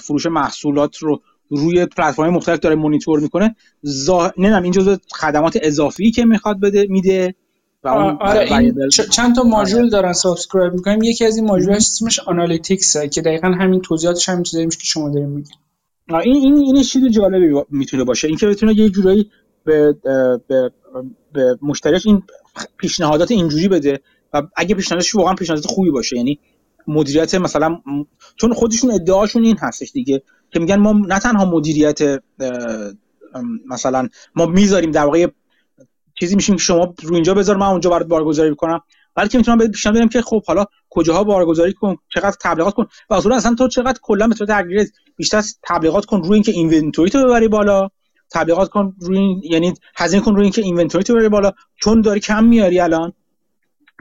فروش 0.00 0.26
محصولات 0.26 0.96
رو 0.96 1.22
روی 1.50 1.86
پلتفرم 1.86 2.30
مختلف 2.30 2.58
داره 2.58 2.74
مونیتور 2.74 3.20
می‌کنه. 3.20 3.56
زا... 3.82 4.32
نمی‌دونم 4.38 4.62
این 4.62 4.72
جزء 4.72 4.96
خدمات 5.12 5.58
اضافی 5.62 6.10
که 6.10 6.24
می‌خواد 6.24 6.60
بده 6.60 6.86
میده. 6.88 7.34
و 7.84 7.88
آره 7.88 8.52
این 8.52 8.88
چند 8.88 9.34
تا 9.34 9.42
ماژول 9.42 9.80
آره. 9.80 9.90
دارن 9.90 10.12
subscribe 10.12 10.72
می‌کنیم 10.72 11.02
یکی 11.02 11.24
از 11.24 11.36
این 11.36 11.46
ماژول 11.46 11.74
اسمش 11.74 12.18
analytics 12.18 12.96
که 12.96 13.22
دقیقا 13.22 13.48
همین 13.48 13.80
توضیحاتش 13.80 14.28
همین 14.28 14.42
چیزایی 14.42 14.68
که 14.68 14.76
شما 14.82 15.10
دارین 15.10 15.28
میگین. 15.28 15.56
این 16.08 16.36
این 16.36 16.56
این 16.56 16.82
چیز 16.82 17.04
جالبی 17.04 17.62
می‌تونه 17.70 18.04
باشه. 18.04 18.28
اینکه 18.28 18.46
بتونه 18.46 18.78
یه 18.78 18.90
جورایی 18.90 19.30
به 19.64 19.96
به 20.48 20.72
به 21.32 21.58
مشتریش 21.62 22.06
این 22.06 22.22
پیشنهادات 22.76 23.30
اینجوری 23.30 23.68
بده 23.68 24.00
و 24.32 24.42
اگه 24.56 24.74
پیشنهادش 24.74 25.14
واقعا 25.14 25.34
پیشنهادات 25.34 25.66
خوبی 25.66 25.90
باشه 25.90 26.16
یعنی 26.16 26.38
مدیریت 26.86 27.34
مثلا 27.34 27.78
چون 28.36 28.52
خودشون 28.52 28.90
ادعاشون 28.90 29.44
این 29.44 29.56
هستش 29.60 29.92
دیگه 29.92 30.22
که 30.50 30.60
میگن 30.60 30.76
ما 30.76 30.92
نه 30.92 31.18
تنها 31.18 31.44
مدیریت 31.44 32.22
مثلا 33.66 34.08
ما 34.36 34.46
می‌ذاریم 34.46 34.90
در 34.90 35.04
واقع 35.04 35.26
چیزی 36.14 36.36
میشیم 36.36 36.56
که 36.56 36.62
شما 36.62 36.94
رو 37.02 37.14
اینجا 37.14 37.34
بذار 37.34 37.56
من 37.56 37.66
اونجا 37.66 37.90
برات 37.90 38.06
بارگذاری 38.06 38.54
کنم 38.54 38.80
بلکه 39.14 39.38
می‌تونم 39.38 39.58
بهت 39.58 39.70
پیشنهاد 39.70 39.98
بدم 39.98 40.08
که 40.08 40.22
خب 40.22 40.44
حالا 40.46 40.64
کجاها 40.90 41.24
بارگذاری 41.24 41.72
کن 41.72 41.96
چقدر 42.14 42.36
تبلیغات 42.40 42.74
کن. 42.74 42.86
و 43.10 43.14
اصلا 43.14 43.36
اصلا 43.36 43.54
تو 43.54 43.68
چقدر 43.68 43.98
کلا 44.02 44.28
به 44.28 44.34
صورت 44.34 44.66
بیشتر 45.16 45.42
تبلیغات 45.62 46.04
کن 46.04 46.22
روی 46.22 46.34
اینکه 46.34 46.52
inventory 46.52 47.10
تو 47.10 47.24
ببری 47.24 47.48
بالا. 47.48 47.88
تبلیغات 48.32 48.68
کن 48.68 48.94
روی 49.00 49.18
این 49.18 49.42
یعنی 49.44 49.74
هزینه 49.96 50.22
کن 50.22 50.34
روی 50.34 50.42
اینکه 50.42 50.62
inventory 50.62 51.04
تو 51.04 51.14
ببری 51.14 51.28
بالا. 51.28 51.52
چون 51.82 52.00
داری 52.00 52.20
کم 52.20 52.44
میاری 52.44 52.80
الان 52.80 53.12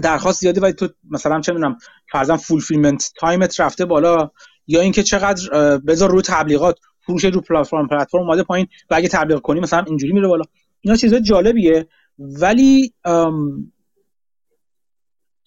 درخواست 0.04 0.42
زیاده 0.42 0.62
ولی 0.62 0.74
تو 0.74 0.88
مثلا 1.12 1.42
چه 1.42 1.54
می‌دونم 1.54 1.78
فرضاً 2.12 2.38
fulfillment 2.38 3.12
time 3.20 3.52
ت 3.52 3.60
رفته 3.60 3.86
بالا. 3.86 4.30
یا 4.68 4.82
اینکه 4.82 5.04
چقدر 5.04 5.78
بذار 5.78 6.12
روی 6.12 6.22
تبلیغات 6.22 6.80
فروش 7.06 7.26
رو 7.26 7.42
پلتفرم 7.42 7.88
پلتفرم 7.88 8.22
اومده 8.22 8.44
پایین 8.44 8.68
و 8.90 8.96
اگه 8.96 9.08
تبلیغ 9.08 9.42
کنی 9.42 9.60
مثلا 9.60 9.84
اینجوری 9.88 10.14
میره 10.14 10.28
بالا. 10.28 10.44
اینا 10.82 10.98
چیزای 10.98 11.22
جالبیه. 11.22 11.88
ولی 12.20 12.94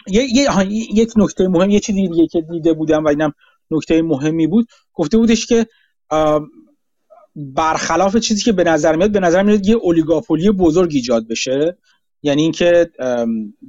یه 0.08 0.48
یک 0.94 1.12
نکته 1.16 1.48
مهم 1.48 1.70
یه 1.70 1.80
چیزی 1.80 2.08
دیگه 2.08 2.26
که 2.26 2.40
دیده 2.40 2.72
بودم 2.72 3.04
و 3.04 3.08
اینم 3.08 3.32
نکته 3.70 4.02
مهمی 4.02 4.46
بود. 4.46 4.68
گفته 4.94 5.18
بودش 5.18 5.46
که 5.46 5.66
برخلاف 7.36 8.16
چیزی 8.16 8.42
که 8.42 8.52
به 8.52 8.64
نظر 8.64 8.96
میاد 8.96 9.10
به 9.10 9.20
نظر 9.20 9.42
میاد 9.42 9.66
یه 9.66 9.76
اولیگاپولی 9.76 10.50
بزرگ 10.50 10.90
ایجاد 10.94 11.28
بشه. 11.28 11.76
یعنی 12.22 12.42
اینکه 12.42 12.90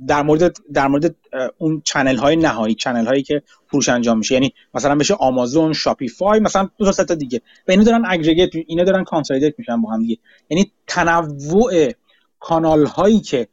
در 0.07 0.23
مورد 0.23 0.57
در 0.73 0.87
مورد 0.87 1.15
اون 1.57 1.81
channel 1.85 2.15
های 2.15 2.35
نهایی 2.35 2.75
channel 2.75 3.05
هایی 3.05 3.23
که 3.23 3.41
فروش 3.67 3.89
انجام 3.89 4.17
میشه. 4.17 4.33
یعنی 4.33 4.53
مثلا 4.73 4.95
بشه 4.95 5.13
آمازون 5.13 5.73
شاپیفای 5.73 6.39
مثلا 6.39 6.69
دو 6.77 6.91
تا 6.91 7.15
دیگه. 7.15 7.41
و 7.67 7.71
اینا 7.71 7.83
دارن 7.83 8.03
aggregate 8.07 8.49
اینا 8.67 8.83
دارن 8.83 9.03
consolidate 9.03 9.53
میشن 9.57 9.81
با 9.81 9.91
هم 9.91 9.99
دیگه. 9.99 10.17
یعنی 10.49 10.71
تنوع 10.87 11.91
کانال 12.39 12.85
هایی 12.85 13.19
که 13.19 13.47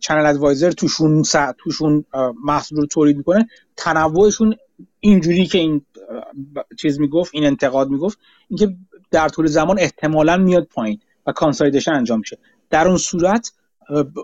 چنل 0.00 0.26
ادوایزر 0.26 0.70
توشون 0.70 1.22
توشون 1.58 2.04
محصول 2.44 2.78
رو 2.78 2.86
تولید 2.86 3.16
می‌کنه 3.16 3.48
تنوعشون 3.76 4.54
اینجوری 5.00 5.46
که 5.46 5.58
این 5.58 5.86
چیز 6.78 7.00
می‌گفت 7.00 7.30
این 7.34 7.46
انتقاد 7.46 7.88
می‌گفت 7.88 8.18
اینکه 8.48 8.76
در 9.10 9.28
طول 9.28 9.46
زمان 9.46 9.78
احتمالا 9.78 10.36
میاد 10.36 10.64
پایین 10.64 11.00
و 11.26 11.32
consolidation 11.32 11.92
انجام 11.92 12.18
میشه. 12.18 12.38
در 12.70 12.88
اون 12.88 12.96
صورت 12.96 13.52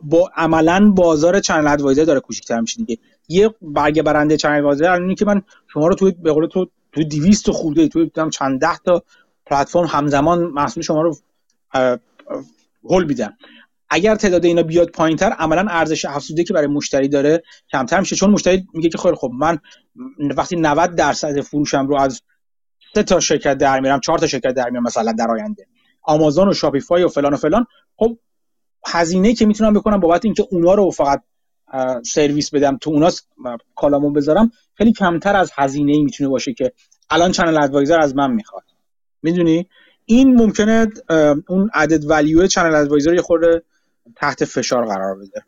با 0.03 0.31
عملا 0.37 0.91
بازار 0.97 1.41
چنل 1.41 1.67
ادوایزر 1.67 2.05
داره 2.05 2.21
کوچیک‌تر 2.21 2.61
میشه 2.61 2.85
دیگه. 2.85 3.03
یه 3.29 3.55
برگ 3.63 4.03
برنده 4.03 4.37
چنل 4.37 4.59
ادوایزر 4.59 4.91
الان 4.91 5.15
که 5.15 5.25
من 5.25 5.43
شما 5.73 5.87
رو 5.87 5.95
توی 5.95 6.11
به 6.11 6.33
قول 6.33 6.47
تو 6.47 6.71
تو 6.93 7.05
200 7.05 7.51
خورده 7.51 7.89
توی 7.89 8.11
چند 8.33 8.61
ده 8.61 8.77
تا 8.77 9.03
پلتفرم 9.47 9.87
همزمان 9.87 10.45
محصول 10.45 10.83
شما 10.83 11.03
رو 11.03 11.17
هول 12.85 13.05
میدم. 13.05 13.37
اگر 13.91 14.15
تعداد 14.15 14.44
اینا 14.44 14.62
بیاد 14.62 14.91
پایینتر 14.91 15.31
عملا 15.31 15.67
ارزش 15.70 16.05
افزوده 16.05 16.44
که 16.44 16.55
برای 16.55 16.67
مشتری 16.67 17.08
داره 17.08 17.42
کمتر 17.73 18.00
میشه. 18.00 18.17
چون 18.17 18.31
مشتری 18.31 18.67
میگه 18.75 18.89
که 18.89 18.99
خیلی 18.99 19.15
خب 19.15 19.31
من 19.39 19.58
وقتی 20.36 20.57
90 20.57 20.94
درصد 20.94 21.41
فروشم 21.41 21.86
رو 21.86 22.00
از 22.00 22.23
سه 22.94 23.02
تا 23.02 23.20
شرکت 23.20 23.58
در 23.58 23.81
میارم 23.81 24.00
چهار 24.00 24.18
تا 24.18 24.26
شرکت 24.26 24.55
در 24.55 24.70
میارم 24.70 24.84
مثلا 24.84 25.12
در 25.12 25.31
آینده 25.31 25.67
آمازون 26.02 26.49
و 26.49 26.55
شاپیفای 26.55 27.02
و 27.02 27.08
فلان 27.08 27.34
و 27.34 27.36
فلان 27.36 27.67
خب 27.97 28.18
هزینه 28.86 29.34
که 29.34 29.47
می‌تونم 29.47 29.73
بکنم 29.73 30.00
بابت 30.00 30.25
اینکه 30.25 30.47
اونا 30.50 30.75
رو 30.75 30.91
فقط 30.91 31.23
سرویس 32.05 32.50
بدم 32.50 32.76
تو 32.76 32.91
اونا 32.91 33.10
کالامو 33.75 34.10
بذارم 34.10 34.50
خیلی 34.75 34.92
کمتر 34.92 35.36
از 35.36 35.52
هزینه 35.55 35.92
ای 35.92 36.02
می‌تونه 36.02 36.31
باشه 36.31 36.52
که 36.52 36.73
الان 37.10 37.33
چنل 37.33 37.62
ادوایزر 37.62 38.00
از 38.00 38.17
من 38.17 38.33
می‌خواد. 38.33 38.65
می‌دونی؟ 39.23 39.68
این 40.05 40.34
ممکنه 40.34 40.86
اون 41.49 41.70
عدد 41.75 42.10
value 42.10 42.47
چنل 42.47 42.75
ادوایزر 42.75 43.15
یه 43.15 43.23
خورده 43.23 43.62
تحت 44.17 44.45
فشار 44.45 44.87
قرار 44.87 45.15
بده. 45.15 45.43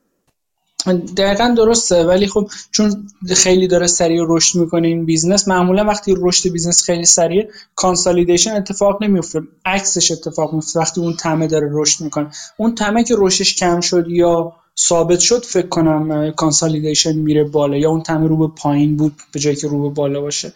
دقیقا 1.17 1.55
درسته 1.57 2.05
ولی 2.05 2.27
خب 2.27 2.51
چون 2.71 3.09
خیلی 3.37 3.69
داره 3.69 3.87
سریع 3.87 4.25
رشد 4.29 4.59
می‌کنه 4.59 4.89
این 4.89 5.07
business 5.07 5.49
معمولا 5.49 5.85
وقتی 5.85 6.15
رشد 6.19 6.53
business 6.53 6.83
خیلی 6.83 7.05
سریع 7.05 7.51
consolidation 7.75 8.51
اتفاق 8.51 9.03
نمیفته 9.03 9.41
عکسش 9.65 10.11
اتفاق 10.11 10.55
میفته 10.55 10.81
وقتی 10.81 11.01
اون 11.01 11.17
تمه 11.17 11.47
داره 11.47 11.69
رشد 11.73 12.05
می‌کنه. 12.05 12.31
اون 12.57 12.75
TAM 12.75 12.97
ه 12.97 13.05
که 13.05 13.15
رشدش 13.19 13.55
کم 13.55 13.81
شد 13.81 14.09
یا 14.09 14.53
ثابت 14.79 15.19
شد 15.19 15.45
فکر 15.45 15.67
کنم 15.67 16.33
consolidation 16.33 17.13
میره 17.13 17.45
بالا 17.45 17.77
یا 17.77 17.91
اون 17.91 18.03
TAM 18.03 18.22
ه 18.22 18.29
رو 18.29 18.37
به 18.37 18.55
پایین 18.57 18.97
بود 18.97 19.17
به 19.33 19.41
جایی 19.41 19.57
که 19.57 19.69
رو 19.69 19.83
به 19.83 19.95
بالا 19.95 20.21
باشه. 20.21 20.53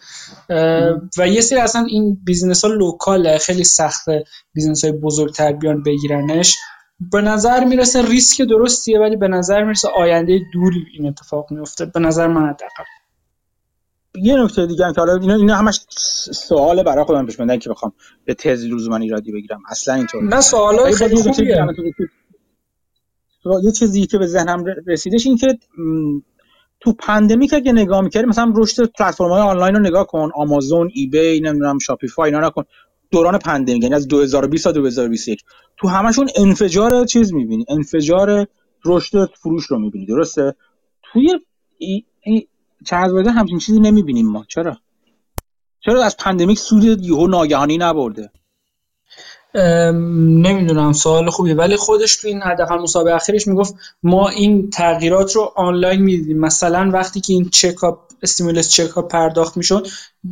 و 1.17 1.27
یه 1.27 1.41
سری 1.41 1.59
اصلا 1.59 1.85
این 1.89 2.17
business 2.25 2.65
ها 2.65 2.71
لوکاله 2.71 3.37
خیلی 3.37 3.63
سخته 3.63 4.23
business 4.53 4.83
های 4.85 4.93
بزرگتر 4.93 5.51
بیان 5.51 5.83
بگیرنش. 5.83 6.57
به 6.99 7.21
نظر 7.21 7.63
می‌رسه 7.63 8.01
ریسک 8.01 8.41
درستیه 8.41 8.99
ولی 8.99 9.15
به 9.15 9.27
نظر 9.27 9.63
می‌رسه 9.63 9.89
آینده 9.95 10.41
دوری 10.53 10.85
این 10.93 11.07
اتفاق 11.07 11.51
میفته. 11.51 11.85
به 11.85 11.99
نظر 11.99 12.27
من 12.27 12.41
حداقل. 12.41 12.83
یه 14.15 14.43
نکته 14.43 14.65
دیگه 14.65 14.93
که 14.93 15.01
حالا 15.01 15.15
اینا 15.15 15.35
اینا 15.35 15.55
همش 15.55 15.79
سوال 16.31 16.83
برای 16.83 17.03
خودم 17.03 17.25
پیش 17.25 17.37
که 17.37 17.69
بخوام 17.69 17.93
به 18.25 18.33
تز 18.33 18.65
من 18.65 19.01
ایرادی 19.01 19.31
بگیرم. 19.31 19.61
اصلا 19.69 19.93
اینطور 19.93 20.23
نه 20.23 20.41
سوالا 20.41 20.91
خیلی 20.91 21.15
خوبیه. 21.15 21.67
یه 23.63 23.71
چیزی 23.71 24.05
که 24.05 24.17
به 24.17 24.27
ذهنم 24.27 24.65
رسیدش 24.87 25.25
این 25.25 25.37
که 25.37 25.59
تو 26.79 26.93
pandemic 26.93 27.53
اگه 27.53 27.71
نگاه 27.71 28.01
می‌کردی 28.01 28.27
مثلا 28.27 28.53
رشد 28.55 28.91
پلتفرم 28.91 29.29
های 29.29 29.41
آنلاین 29.41 29.75
رو 29.75 29.81
نگاه 29.81 30.07
کن. 30.07 30.29
آمازون 30.35 30.91
eBay 30.93 31.41
نمی‌دونم 31.41 31.79
Shopify 31.79 32.25
اینا 32.33 32.47
نکن 32.47 32.63
دوران 33.15 33.37
pandemic 33.37 33.83
یعنی 33.83 33.95
از 33.95 34.07
2020 34.07 34.63
تا 34.63 34.71
2021 34.71 35.43
تو 35.77 35.87
همشون 35.87 36.29
انفجار 36.35 37.05
چیز 37.05 37.33
می‌بینی 37.33 37.65
انفجار 37.69 38.47
رشد 38.85 39.29
فروش 39.33 39.65
رو 39.65 39.79
می‌بینی 39.79 40.05
درسته؟ 40.05 40.55
توی 41.03 41.29
ChannelAdvisor 42.85 43.27
همچین 43.27 43.59
چیزی 43.59 43.79
نمی‌بینیم 43.79 44.27
ما 44.27 44.45
چرا؟ 44.47 44.77
چرا 45.79 46.03
از 46.03 46.17
pandemic 46.17 46.59
سود 46.59 47.05
یهو 47.05 47.27
ناگهانی 47.27 47.77
نبرده؟ 47.77 48.31
نمی‌دونم 50.45 50.93
سوال 50.93 51.29
خوبیه. 51.29 51.55
ولی 51.55 51.75
خودش 51.75 52.15
تو 52.15 52.27
این 52.27 52.41
حداقل 52.41 52.77
مصاحبه 52.77 53.15
اخیرش 53.15 53.47
می‌گفت 53.47 53.75
ما 54.03 54.29
این 54.29 54.69
تغییرات 54.69 55.35
رو 55.35 55.53
آنلاین 55.55 56.01
می‌دیدیم. 56.01 56.39
مثلا 56.39 56.91
وقتی 56.93 57.21
که 57.21 57.33
این 57.33 57.49
چکا 57.49 58.04
stimulus 58.21 58.69
چکا 58.69 59.11
پرداخت 59.11 59.57
می‌شد 59.57 59.87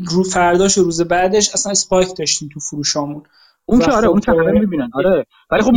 رو 0.06 0.24
فرداش 0.24 0.78
و 0.78 0.84
روز 0.84 1.02
بعدش 1.02 1.54
اصلا 1.54 1.72
spike 1.72 2.16
داشتیم 2.18 2.50
تو 2.54 2.60
فروشامون. 2.60 3.24
اون 3.66 3.80
که 3.80 3.92
آره 3.92 4.08
اون 4.08 4.20
خب، 4.20 4.26
تغییر 4.26 4.52
می‌بینن. 4.52 4.90
آره. 4.94 5.26
ولی 5.52 5.62
خب 5.62 5.72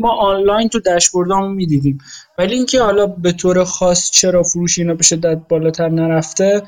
ما 0.00 0.10
آنلاین 0.10 0.68
تو 0.68 0.80
داشبوردامون 0.80 1.52
می‌دیدیم. 1.52 1.98
ولی 2.38 2.54
اینکه 2.54 2.82
حالا 2.82 3.06
به 3.06 3.32
طور 3.32 3.64
خاص 3.64 4.10
چرا 4.10 4.42
فروش 4.42 4.78
اینا 4.78 4.94
به 4.94 5.02
شدت 5.02 5.40
بالاتر 5.48 5.88
نرفته 5.88 6.62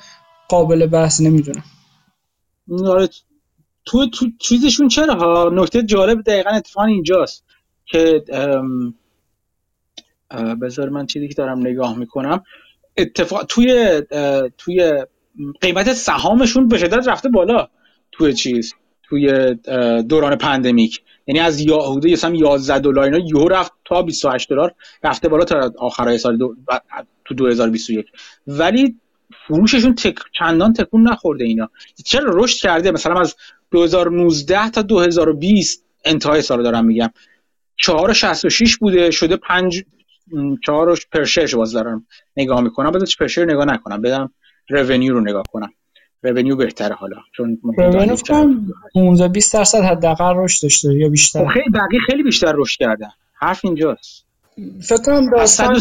قابل 0.49 0.87
بحث 0.87 1.21
نمی‌دونم. 1.21 1.65
آره. 2.87 3.09
تو 3.85 4.11
تو 4.11 4.27
چیزشون 4.39 4.89
چرا؟ 4.89 5.15
ها 5.15 5.51
نکته 5.53 5.83
جالب 5.83 6.23
دقیقا 6.23 6.51
اتفاقا 6.51 6.87
اینجاست 6.87 7.45
که 7.87 8.25
بذار 10.63 10.89
من 10.89 11.07
چیزی 11.07 11.29
که 11.29 11.35
دارم 11.35 11.59
نگاه 11.59 11.99
می‌کنم. 11.99 12.43
اتفاق 12.99 13.45
توی 13.49 14.03
توی 14.59 15.05
قیمت 15.61 15.93
سهامشون 15.93 16.69
به 16.69 16.79
شدت 16.79 17.09
رفته 17.09 17.29
بالا 17.29 17.69
توی 18.13 18.33
چیز 18.33 18.75
توی 19.03 19.55
دوران 20.09 20.37
پندمیک. 20.37 21.03
یعنی 21.27 21.41
از 21.41 21.61
یهوده 21.61 22.13
مثلا 22.13 22.35
11 22.35 22.79
دلار 22.79 23.05
اینا 23.05 23.19
یهو 23.19 23.49
رفت 23.49 23.73
تا 23.85 24.03
28 24.03 24.51
دلار 24.51 24.75
رفته 25.05 25.29
بالا 25.29 25.45
تا 25.45 25.73
آخرای 25.79 26.19
سال 26.19 26.37
دو... 26.37 26.55
تو 27.25 27.35
2021 27.35 28.07
ولی 28.47 28.97
فروششون 29.47 29.95
تک... 29.95 30.15
چندان 30.39 30.73
تکون 30.73 31.09
نخورده 31.09 31.45
اینا. 31.45 31.71
چرا 32.05 32.31
رشد 32.35 32.61
کرده؟ 32.61 32.91
مثلا 32.91 33.21
از 33.21 33.37
2019 33.71 34.71
تا 34.71 34.83
2020 34.83 35.85
انتهای 36.05 36.43
سال 36.43 36.63
دارم 36.63 36.85
میگم. 36.85 37.11
466 37.77 38.77
بوده 38.77 39.11
شده 39.11 39.37
5 39.37 39.85
4 40.65 40.99
پرشرش 41.13 41.55
باز 41.55 41.73
دارم 41.73 42.07
نگاه 42.37 42.61
می‌کنم. 42.61 42.91
بذار 42.91 43.09
پرشر 43.21 43.45
نگاه 43.45 43.65
نکنم. 43.65 44.03
بدم 44.03 44.31
رونیو 44.69 45.15
رو 45.15 45.21
نگاه 45.21 45.43
کنم. 45.53 45.73
رونیو 46.23 46.57
بهتره 46.57 46.95
حالا 46.95 47.17
چون 47.37 47.59
رونیو 47.63 48.17
15 48.95 49.29
20 49.29 49.55
درصد 49.55 49.81
حداقل 49.81 50.33
رشد 50.37 50.63
داشته 50.63 50.95
یا 50.95 51.09
بیشتر؟ 51.09 51.49
خیلی 51.49 51.71
بقیه 51.71 52.01
خیلی 52.07 52.23
بیشتر 52.23 52.53
رشد 52.57 52.79
کردن. 52.79 53.11
حرف 53.35 53.65
اینجاست. 53.65 54.28
فکر 54.83 55.03
کنم 55.03 55.31
داستان 55.31 55.79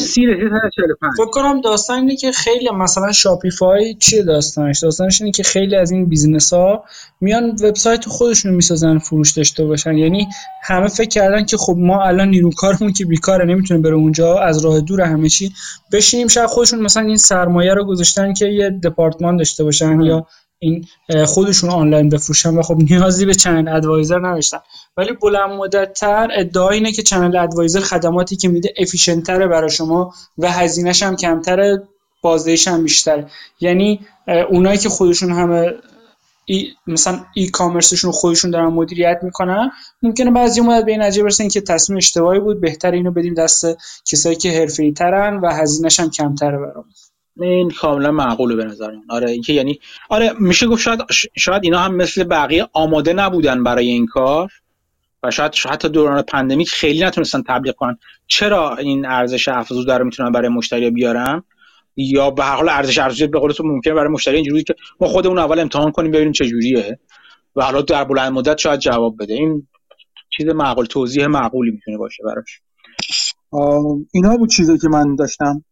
فکر 1.17 1.29
کنم 1.31 1.61
داستان 1.61 1.99
اینه 1.99 2.15
که 2.15 2.31
خیلی 2.31 2.69
مثلا 2.69 3.11
Shopify 3.11 3.93
چیه 3.93 4.23
داستانش؟ 4.23 4.79
داستانش 4.79 5.21
اینه 5.21 5.31
که 5.31 5.43
خیلی 5.43 5.75
از 5.75 5.91
این 5.91 6.05
business 6.05 6.53
ها 6.53 6.83
میان 7.21 7.49
وبسایت 7.49 8.05
خودشون 8.05 8.53
می‌سازن 8.53 8.97
فروش 8.97 9.31
داشته 9.31 9.65
باشن. 9.65 9.97
یعنی 9.97 10.27
همه 10.63 10.87
فکر 10.87 11.09
کردن 11.09 11.45
که 11.45 11.57
خب 11.57 11.75
ما 11.77 12.03
الان 12.03 12.29
نیرو 12.29 12.51
کارمون 12.51 12.93
که 12.93 13.05
بیکاره 13.05 13.45
نمی‌تونه 13.45 13.79
بره 13.79 13.95
اونجا 13.95 14.39
از 14.39 14.65
راه 14.65 14.81
دور 14.81 15.01
همه 15.01 15.29
چی. 15.29 15.53
بشینیم 15.91 16.27
شاید 16.27 16.49
خودشون 16.49 16.79
مثلا 16.79 17.03
این 17.03 17.17
سرمایه 17.17 17.73
رو 17.73 17.85
گذاشتن 17.85 18.33
که 18.33 18.45
یه 18.45 18.69
دپارتمان 18.69 19.37
داشته 19.37 19.63
باشن 19.63 20.01
یا 20.01 20.27
این 20.59 20.85
خودشون 21.25 21.69
آنلاین 21.69 22.09
بفروشن 22.09 22.49
و 22.49 22.61
خب 22.61 22.77
نیازی 22.89 23.25
به 23.25 23.33
ChannelAdvisor 23.33 24.19
نداشتن. 24.19 24.59
ولی 24.97 25.13
بلند 25.13 25.49
مدت 25.49 25.93
تر 25.93 26.29
ادعا 26.33 26.69
اینه 26.69 26.91
که 26.91 27.03
چنل 27.03 27.35
ادوایزر 27.35 27.79
خدماتی 27.79 28.35
که 28.35 28.47
میده 28.47 28.73
افیشنتره 28.77 29.47
برای 29.47 29.69
شما 29.69 30.13
و 30.37 30.51
هزینهش 30.51 31.03
هم 31.03 31.15
کمتره 31.15 31.83
بازدهیش 32.21 32.67
هم 32.67 32.83
بیشتر 32.83 33.31
یعنی 33.61 33.99
اونایی 34.49 34.77
که 34.77 34.89
خودشون 34.89 35.31
همه 35.31 35.73
ای 36.45 36.67
مثلا 36.87 37.25
ای 37.33 37.47
کامرسشون 37.47 38.11
خودشون 38.11 38.51
دارن 38.51 38.67
مدیریت 38.67 39.19
می‌کنن 39.21 39.71
ممکنه 40.03 40.31
بعضی 40.31 40.61
مدت 40.61 40.85
به 40.85 40.91
این 40.91 41.01
نتیجه 41.01 41.23
برسن 41.23 41.47
که 41.47 41.61
تصمیم 41.61 41.97
اشتباهی 41.97 42.39
بود 42.39 42.61
بهتر 42.61 42.91
اینو 42.91 43.11
بدیم 43.11 43.33
دست 43.33 43.65
کسایی 44.11 44.35
که 44.35 44.51
حرفه‌ای 44.51 44.93
ترن 44.93 45.37
و 45.37 45.53
هزینهش 45.53 45.99
هم 45.99 46.09
کمتره 46.09 46.57
برام 46.57 46.85
این 47.41 47.69
کاملا 47.69 48.11
معقوله 48.11 48.55
به 48.55 48.63
نظر 48.63 48.91
من. 48.91 49.03
آره 49.09 49.31
اینکه 49.31 49.53
یعنی 49.53 49.79
آره 50.09 50.33
میشه 50.39 50.67
گفت 50.67 50.81
شاید 50.81 50.99
شاید 51.37 51.63
اینا 51.63 51.79
هم 51.79 51.95
مثل 51.95 52.23
بقیه 52.23 52.67
آماده 52.73 53.13
نبودن 53.13 53.63
برای 53.63 53.87
این 53.87 54.05
کار 54.05 54.51
و 55.23 55.31
شاید 55.31 55.55
حتی 55.69 55.89
دوران 55.89 56.21
پندمیک 56.21 56.69
خیلی 56.69 57.03
نتونستن 57.03 57.41
تبلیغ 57.47 57.75
کنن. 57.75 57.97
چرا 58.27 58.77
این 58.77 59.05
ارزش 59.05 59.47
افزوده 59.47 59.97
رو 59.97 60.05
می‌تونن 60.05 60.31
برای 60.31 60.49
مشتری 60.49 60.91
بیارن؟ 60.91 61.43
یا 61.95 62.31
به 62.31 62.43
هر 62.43 62.55
حال 62.55 62.69
ارزش 62.69 62.97
افزوده 62.97 63.27
به 63.27 63.39
قول 63.39 63.51
تو 63.51 63.63
ممکنه 63.63 63.93
برای 63.93 64.09
مشتری 64.09 64.35
اینجوری 64.35 64.63
که 64.63 64.75
ما 64.99 65.07
خودمون 65.07 65.37
اول 65.37 65.59
امتحان 65.59 65.91
کنیم 65.91 66.11
ببینیم 66.11 66.31
چه 66.31 66.45
جوریه. 66.45 66.99
و 67.55 67.63
حالا 67.63 67.81
در 67.81 68.03
بلند 68.03 68.31
مدت 68.31 68.57
شاید 68.57 68.79
جواب 68.79 69.15
بده. 69.19 69.33
این 69.33 69.67
چیز 70.29 70.47
معقول 70.47 70.85
توضیح 70.85 71.27
معقولی 71.27 71.71
می‌تونه 71.71 71.97
باشه 71.97 72.23
براش. 72.23 72.61
اینا 74.13 74.37
بود 74.37 74.49
چیزی 74.49 74.77
که 74.77 74.87
من 74.87 75.15
داشتم. 75.15 75.63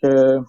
که 0.00 0.40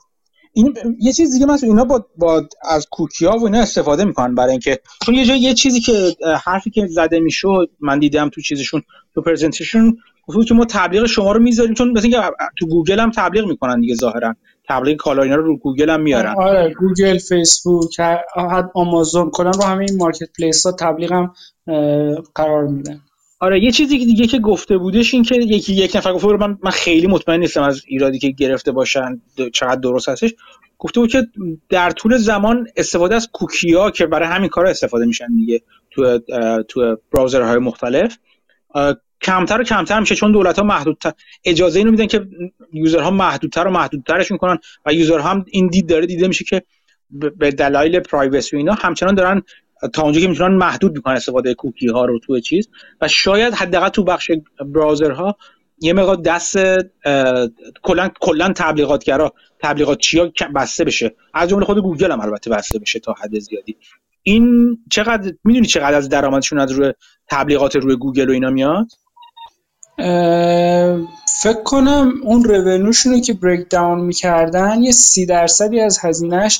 این 0.53 0.74
یه 1.00 1.14
چیز 1.14 1.34
دیگه 1.34 1.45
مثلا 1.45 1.69
اینا 1.69 1.86
با, 1.86 2.06
با 2.18 2.44
از 2.61 2.88
کوکی 2.92 3.26
ها 3.26 3.38
و 3.38 3.45
اینا 3.45 3.60
استفاده 3.60 4.06
می‌کنن 4.06 4.36
برای 4.36 4.52
اینکه 4.52 4.80
چون 5.06 5.16
یه 5.16 5.26
جای 5.26 5.40
یه 5.40 5.53
چیزی 5.53 5.80
که 5.80 6.16
حرفی 6.44 6.69
که 6.69 6.88
زده 6.88 7.19
می‌شد 7.19 7.69
من 7.80 8.00
دیدم 8.00 8.30
تو 8.30 8.42
چیزشون 8.42 8.84
تو 9.14 9.22
presentation 9.22 9.91
گفتن 10.28 10.44
که 10.44 10.53
ما 10.53 10.66
تبلیغ 10.66 11.06
شما 11.06 11.32
رو 11.32 11.40
می‌ذاریم 11.40 11.74
چون 11.74 11.92
مثلا 11.92 12.03
اینکه 12.03 12.32
تو 12.58 12.68
گوگل 12.68 13.00
هم 13.00 13.11
تبلیغ 13.16 13.48
می‌کنن 13.48 13.80
دیگه 13.80 13.95
ظاهرا. 13.95 14.36
تبلیغ 14.69 14.98
کالا 14.98 15.24
اینا 15.24 15.36
رو 15.36 15.44
رو 15.44 15.58
گوگل 15.58 15.90
هم 15.90 16.02
میارن. 16.02 16.36
آره 16.38 16.74
گوگل 16.80 17.18
فیسبوک 17.18 18.02
آمازون 18.76 19.30
کلا 19.30 19.50
رو 19.50 19.64
همه 19.64 19.86
این 19.90 19.98
marketplace 19.98 20.66
ها 20.66 20.72
تبلیغ 20.72 21.14
هم 21.14 21.34
قرار 22.36 22.68
میدن 22.68 23.02
آره 23.40 23.64
یه 23.64 23.72
چیزی 23.72 23.98
دیگه 23.98 24.27
که 24.27 24.40
گفته 24.40 24.77
بودش 24.77 25.14
این 25.14 25.24
که 25.24 25.35
یکی 25.35 25.74
یک 25.74 25.95
نفر 25.95 26.14
گفته 26.14 26.27
من 26.27 26.58
من 26.64 26.72
خیلی 26.72 27.08
مطمئن 27.08 27.40
نیستم 27.40 27.64
از 27.64 27.82
ایرادی 27.88 28.19
که 28.19 28.30
گرفته 28.30 28.72
باشن 28.72 29.22
چقدر 29.53 29.80
درست 29.80 30.09
هستش. 30.09 30.34
گفته 30.77 31.00
بود 31.00 31.11
که 31.11 31.27
در 31.69 31.92
طول 31.92 32.18
زمان 32.18 32.68
استفاده 32.77 33.16
از 33.16 33.30
کوکیا 33.34 33.92
که 33.92 34.06
برای 34.06 34.27
همین 34.27 34.50
کار 34.50 34.66
استفاده 34.66 35.06
میشن 35.06 35.27
دیگه 35.35 35.61
تو 35.92 36.19
تو 36.68 36.98
براوزرهای 37.11 37.58
مختلف 37.58 38.18
کمتر 39.22 39.61
و 39.61 39.64
کمتر 39.64 40.00
میشه 40.00 40.16
چون 40.16 40.32
دولت 40.32 40.59
ها 40.59 40.66
محدودتر 40.66 41.11
اجازه 41.45 41.80
اینو 41.80 41.92
میدن 41.92 42.08
که 42.08 42.27
یوزرها 42.74 43.11
محدودتر 43.11 43.68
و 43.68 43.72
محدودترش 43.72 44.32
می‌کنن 44.32 44.59
و 44.85 44.93
یوزرها 44.93 45.30
هم 45.30 45.45
این 45.51 45.68
دید 45.68 45.90
داره 45.90 46.06
دیده 46.06 46.27
میشه 46.27 46.45
که 46.45 46.64
به 47.38 47.51
دلایل 47.51 48.00
پرایوسی 48.00 48.56
و 48.56 48.59
اینا 48.59 48.74
همچنان 48.74 49.16
دارن 49.16 49.42
تا 49.93 50.01
اونجا 50.01 50.19
که 50.22 50.27
می‌تونن 50.27 50.56
محدود 50.56 50.95
می‌کنن 50.95 51.16
استفاده 51.16 51.53
کوکی 51.53 51.88
ها 51.88 52.06
رو 52.06 52.19
تو 52.19 52.40
چیز. 52.40 52.69
و 53.01 53.08
شاید 53.08 53.53
حداقل 53.53 53.90
تو 53.90 54.03
بخش 54.03 54.32
browser 54.66 55.28
ها 55.28 55.38
یه 55.82 55.93
مقدار 55.93 56.16
دست 56.16 56.58
کلا 57.82 58.09
کلا 58.19 58.53
تبلیغاتگرا 58.56 59.33
تبلیغات 59.61 59.98
چیا 59.98 60.32
بسته 60.56 60.83
بشه. 60.83 61.16
از 61.33 61.49
جمله 61.49 61.66
خود 61.66 61.77
گوگل 61.77 62.11
هم 62.11 62.22
البته 62.22 62.49
بسته 62.49 62.80
بشه 62.80 62.99
تا 62.99 63.14
حد 63.24 63.40
زیادی. 63.40 63.77
این 64.24 64.77
چقدر 64.91 65.33
می‌دونی 65.43 65.67
چقدر 65.67 65.98
از 65.98 66.09
درآمدشون 66.09 66.59
از 66.59 66.72
روی 66.72 66.93
تبلیغات 67.30 67.75
روی 67.75 67.95
گوگل 67.95 68.30
و 68.30 68.32
اینا 68.32 68.49
میاد؟ 68.49 68.88
فکر 71.43 71.64
کنم 71.66 72.14
اون 72.24 72.43
revenue 72.43 72.93
شون 72.93 73.22
که 73.22 73.33
break 73.33 73.69
down 73.69 73.99
می‌کردن 73.99 74.82
یه 74.82 74.91
سی 74.91 75.25
درصدی 75.25 75.80
از 75.80 75.99
هزینهش 76.01 76.59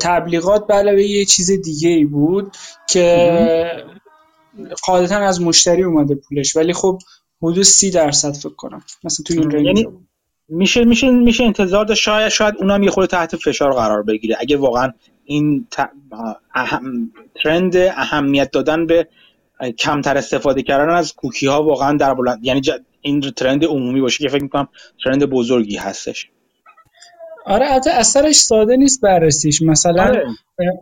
تبلیغات 0.00 0.66
به 0.66 0.74
علاوه 0.74 1.02
یه 1.02 1.24
چیز 1.24 1.50
دیگه 1.50 1.88
ای 1.88 2.04
بود 2.04 2.56
که 2.88 3.84
قاعدتا 4.86 5.16
از 5.16 5.42
مشتری 5.42 5.82
اومده 5.82 6.14
پولش 6.14 6.56
ولی 6.56 6.72
خب 6.72 6.98
حدود 7.42 7.62
سی 7.62 7.90
درصد 7.90 8.32
فکر 8.32 8.54
کنم. 8.54 8.82
مثلا 9.04 9.24
توی 9.24 9.38
این 9.38 9.66
یعنی 9.66 9.86
میشه 10.48 10.84
میشه 10.84 11.10
میشه 11.10 11.44
انتظار 11.44 11.84
داشت. 11.84 12.02
شاید 12.02 12.28
شاید 12.28 12.54
اونم 12.58 12.82
یه 12.82 12.90
خود 12.90 13.06
تحت 13.06 13.36
فشار 13.36 13.72
قرار 13.72 14.02
بگیره. 14.02 14.36
اگه 14.40 14.56
واقعا 14.56 14.92
این 15.24 15.66
اهم... 16.54 17.12
ترند 17.42 17.76
اهمیت 17.76 18.50
دادن 18.50 18.86
به 18.86 19.08
کمتر 19.78 20.16
استفاده 20.16 20.62
کردن 20.62 20.94
از 20.94 21.14
کوکی 21.14 21.46
ها 21.46 21.62
واقعا 21.62 21.96
در 21.96 22.14
بلند 22.14 22.38
یعنی 22.42 22.62
این 23.00 23.20
ترند 23.20 23.64
عمومی 23.64 24.00
باشه 24.00 24.24
که 24.24 24.28
فکر 24.28 24.42
می‌کنم 24.42 24.68
ترند 25.04 25.24
بزرگی 25.24 25.76
هستش. 25.76 26.30
آره 27.50 27.72
البته 27.72 27.90
اثرش 27.90 28.36
ساده 28.36 28.76
نیست 28.76 29.00
بررسیش 29.00 29.62
مثلا 29.62 30.04
آره. 30.04 30.24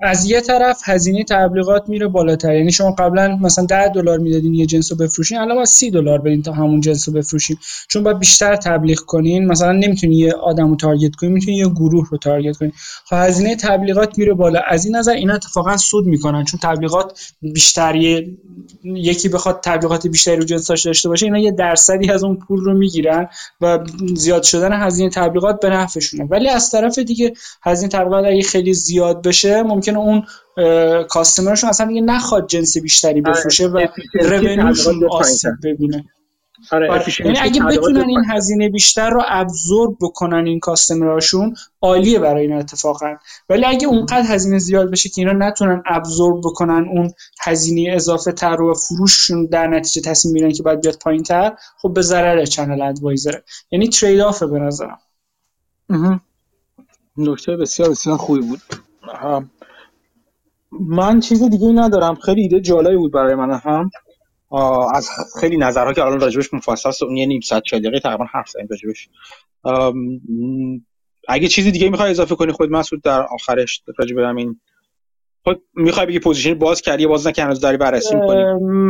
از 0.02 0.24
یه 0.24 0.40
طرف 0.40 0.80
هزینه 0.84 1.24
تبلیغات 1.24 1.88
میره 1.88 2.08
بالاتر. 2.08 2.54
یعنی 2.54 2.72
شما 2.72 2.90
قبلا 2.90 3.36
مثلا 3.36 3.64
10 3.64 3.88
دلار 3.88 4.18
می‌دادین 4.18 4.54
یه 4.54 4.66
جنس 4.66 4.92
رو 4.92 4.98
بفروشین 4.98 5.38
الان 5.38 5.54
باید 5.54 5.66
30 5.66 5.90
دلار 5.90 6.20
بدین 6.20 6.42
تا 6.42 6.52
همون 6.52 6.80
جنس 6.80 7.08
رو 7.08 7.14
بفروشین. 7.14 7.56
چون 7.88 8.02
باید 8.02 8.18
بیشتر 8.18 8.56
تبلیغ 8.56 8.98
کنین. 8.98 9.46
مثلا 9.46 9.72
نمی‌تونی 9.72 10.16
یه 10.16 10.32
آدم 10.32 10.70
رو 10.70 10.76
تارگت 10.76 11.14
کنین 11.14 11.32
می‌تونی 11.32 11.56
یه 11.56 11.68
گروه 11.68 12.08
رو 12.10 12.18
تارگت 12.18 12.56
کنین 12.56 12.72
خب 13.04 13.16
هزینه 13.18 13.56
تبلیغات 13.56 14.18
میره 14.18 14.34
بالا. 14.34 14.60
از 14.68 14.84
این 14.86 14.96
نظر 14.96 15.12
اینا 15.12 15.34
اتفاقا 15.34 15.76
سود 15.76 16.06
می‌کنن. 16.06 16.44
چون 16.44 16.60
تبلیغات 16.62 17.32
بیشتری 17.42 18.38
یکی 18.84 19.28
بخواد 19.28 19.60
تبلیغات 19.64 20.06
بیشتری 20.06 20.36
رو 20.36 20.44
جنساش 20.44 20.86
داشته 20.86 21.08
باشه 21.08 21.26
اینا 21.26 21.38
یه 21.38 21.50
درصدی 21.50 22.10
از 22.10 22.24
اون 22.24 22.36
پول 22.36 22.60
رو 22.60 22.74
می‌گیرن 22.78 23.28
و 23.60 23.78
زیاد 24.14 24.42
شدن 24.42 24.72
هزینه 24.72 25.10
تبلیغات 25.10 25.60
به 25.60 25.70
نفعشونه. 25.70 26.24
ولی 26.24 26.48
از 26.48 26.70
طرف 26.70 26.98
دیگه 26.98 27.32
هزینه 27.62 27.88
تبلیغات 27.88 28.24
اگه 28.24 28.42
خیلی 28.42 28.74
زیاد 28.74 29.22
بشه 29.22 29.62
ممکنه 29.68 29.98
اون 29.98 30.22
کاستمرشون 31.04 31.70
اصلا 31.70 31.86
دیگه 31.86 32.00
نخواد 32.00 32.46
جنس 32.46 32.78
بیشتری 32.78 33.22
آره، 33.26 33.32
بفروشه 33.32 33.66
و 33.66 33.86
رونوشون 34.14 35.08
آسیب 35.10 35.52
ببینه. 35.64 36.04
آره, 36.72 36.90
آره. 36.90 37.04
یعنی 37.24 37.38
اگه 37.38 37.62
بتونن 37.62 38.08
این 38.08 38.24
هزینه 38.28 38.68
بیشتر 38.68 39.10
رو 39.10 39.22
ابزورب 39.26 39.96
بکنن 40.00 40.46
این 40.46 40.60
کاستمراشون 40.60 41.54
عالیه 41.82 42.18
برای 42.18 42.42
این 42.42 42.52
اتفاقا. 42.52 43.14
ولی 43.48 43.64
اگه 43.64 43.86
اونقدر 43.86 44.34
هزینه 44.34 44.58
زیاد 44.58 44.90
بشه 44.90 45.08
که 45.08 45.20
اینا 45.20 45.32
نتونن 45.32 45.82
ابزورب 45.86 46.40
بکنن 46.40 46.88
اون 46.88 47.12
هزینه 47.40 47.92
اضافه 47.94 48.32
تر 48.32 48.56
رو 48.56 48.74
فروششون 48.74 49.46
در 49.46 49.66
نتیجه 49.66 50.10
تصمیم 50.10 50.34
می‌گیرن 50.34 50.52
که 50.52 50.62
باید 50.62 50.80
بیاد 50.80 50.98
پایین 50.98 51.22
تر 51.22 51.52
خب 51.82 51.92
به 51.92 52.02
ضرر 52.02 52.44
چنل 52.44 52.82
ادوایزر 52.82 53.34
یعنی 53.70 53.88
ترید 53.88 54.20
آفه 54.20 54.46
به 54.46 54.58
نظرم. 54.58 54.98
نکته 57.16 57.56
بسیار 57.56 57.90
بسیار 57.90 58.16
خوبی 58.16 58.40
بود. 58.40 58.60
من 60.72 61.20
چیز 61.20 61.42
دیگه 61.42 61.68
ندارم. 61.68 62.14
خیلی 62.14 62.42
ایده 62.42 62.60
جالبی 62.60 62.96
بود 62.96 63.12
برای 63.12 63.34
من 63.34 63.50
هم. 63.50 63.90
از 64.94 65.10
خیلی 65.40 65.56
نظرها 65.56 65.92
که 65.92 66.02
الان 66.02 66.20
راجبش 66.20 66.54
مفصل 66.54 66.88
است 66.88 67.02
اون 67.02 67.16
یه 67.16 67.26
نیم 67.26 67.40
ساعت 67.40 67.62
دقیقه 67.72 68.00
تقریبا 68.00 68.24
حرف 68.24 68.48
زدیم 68.48 68.66
راجبش. 68.70 69.08
اگه 71.28 71.48
چیزی 71.48 71.70
دیگه 71.70 71.90
می‌خوای 71.90 72.10
اضافه 72.10 72.34
کنی 72.34 72.52
خود 72.52 72.70
مسعود 72.70 73.02
در 73.02 73.22
آخرش 73.22 73.82
راجب 73.98 74.18
همین. 74.18 74.60
خود 75.44 75.62
می‌خوای 75.74 76.06
بگی 76.06 76.18
پوزیشن 76.18 76.54
باز 76.54 76.82
کردی 76.82 77.06
باز 77.06 77.26
نکردی؟ 77.26 77.42
هنوز 77.42 77.60
داری 77.60 77.76
بررسی 77.76 78.14
می‌کنی؟ 78.14 78.44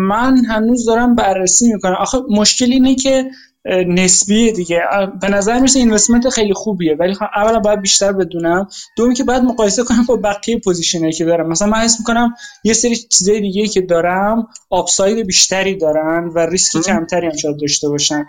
من 0.08 0.44
هنوز 0.44 0.86
دارم 0.86 1.14
بررسی 1.14 1.72
می‌کنم. 1.72 1.96
آخه 1.98 2.18
مشکل 2.30 2.72
اینه 2.72 2.94
که 2.94 3.30
نسبیه 3.66 4.52
دیگه. 4.52 4.80
به 5.20 5.28
نظر 5.28 5.58
می‌رسه 5.58 5.78
investment 5.78 6.28
خیلی 6.28 6.54
خوبیه 6.54 6.96
ولی 6.98 7.14
خب 7.14 7.24
اولا 7.34 7.58
باید 7.58 7.80
بیشتر 7.80 8.12
بدونم. 8.12 8.68
دومی 8.96 9.14
که 9.14 9.24
باید 9.24 9.42
مقایسه 9.42 9.84
کنم 9.84 10.04
با 10.08 10.16
بقیه 10.16 10.58
position 10.58 11.02
ایی 11.02 11.12
که 11.12 11.24
دارم. 11.24 11.48
مثلا 11.48 11.68
من 11.68 11.78
حس 11.78 12.00
می‌کنم 12.00 12.34
یه 12.64 12.72
سری 12.72 12.96
چیزای 12.96 13.40
دیگه 13.40 13.66
که 13.66 13.80
دارم 13.80 14.48
upside 14.70 15.26
بیشتری 15.26 15.74
دارن 15.74 16.30
و 16.34 16.38
ریسک 16.38 16.82
کمتری 16.82 17.26
هم 17.26 17.36
شاید 17.36 17.60
داشته 17.60 17.88
باشن. 17.88 18.26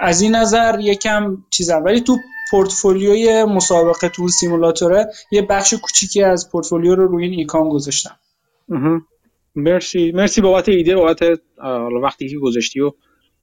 از 0.00 0.20
این 0.20 0.34
نظر 0.34 0.80
یکم 0.80 1.36
چیزم. 1.50 1.82
ولی 1.84 2.00
تو 2.00 2.16
پورتفولیوی 2.50 3.44
مسابقه 3.44 4.08
تو 4.08 4.28
simulator 4.28 4.98
ه 4.98 5.06
یه 5.32 5.42
بخش 5.42 5.74
کوچیکی 5.74 6.22
از 6.22 6.50
پورتفولیو 6.50 6.94
رو 6.94 7.06
روی 7.06 7.24
این 7.24 7.38
ECOM 7.38 7.68
گذاشتم. 7.68 8.16
مرسی. 9.54 10.12
مرسی 10.12 10.40
بابت 10.40 10.68
ایده 10.68 10.96
بابت 10.96 11.20
وقتی 12.02 12.28
که 12.28 12.36
گذاشتی 12.38 12.80
و 12.80 12.92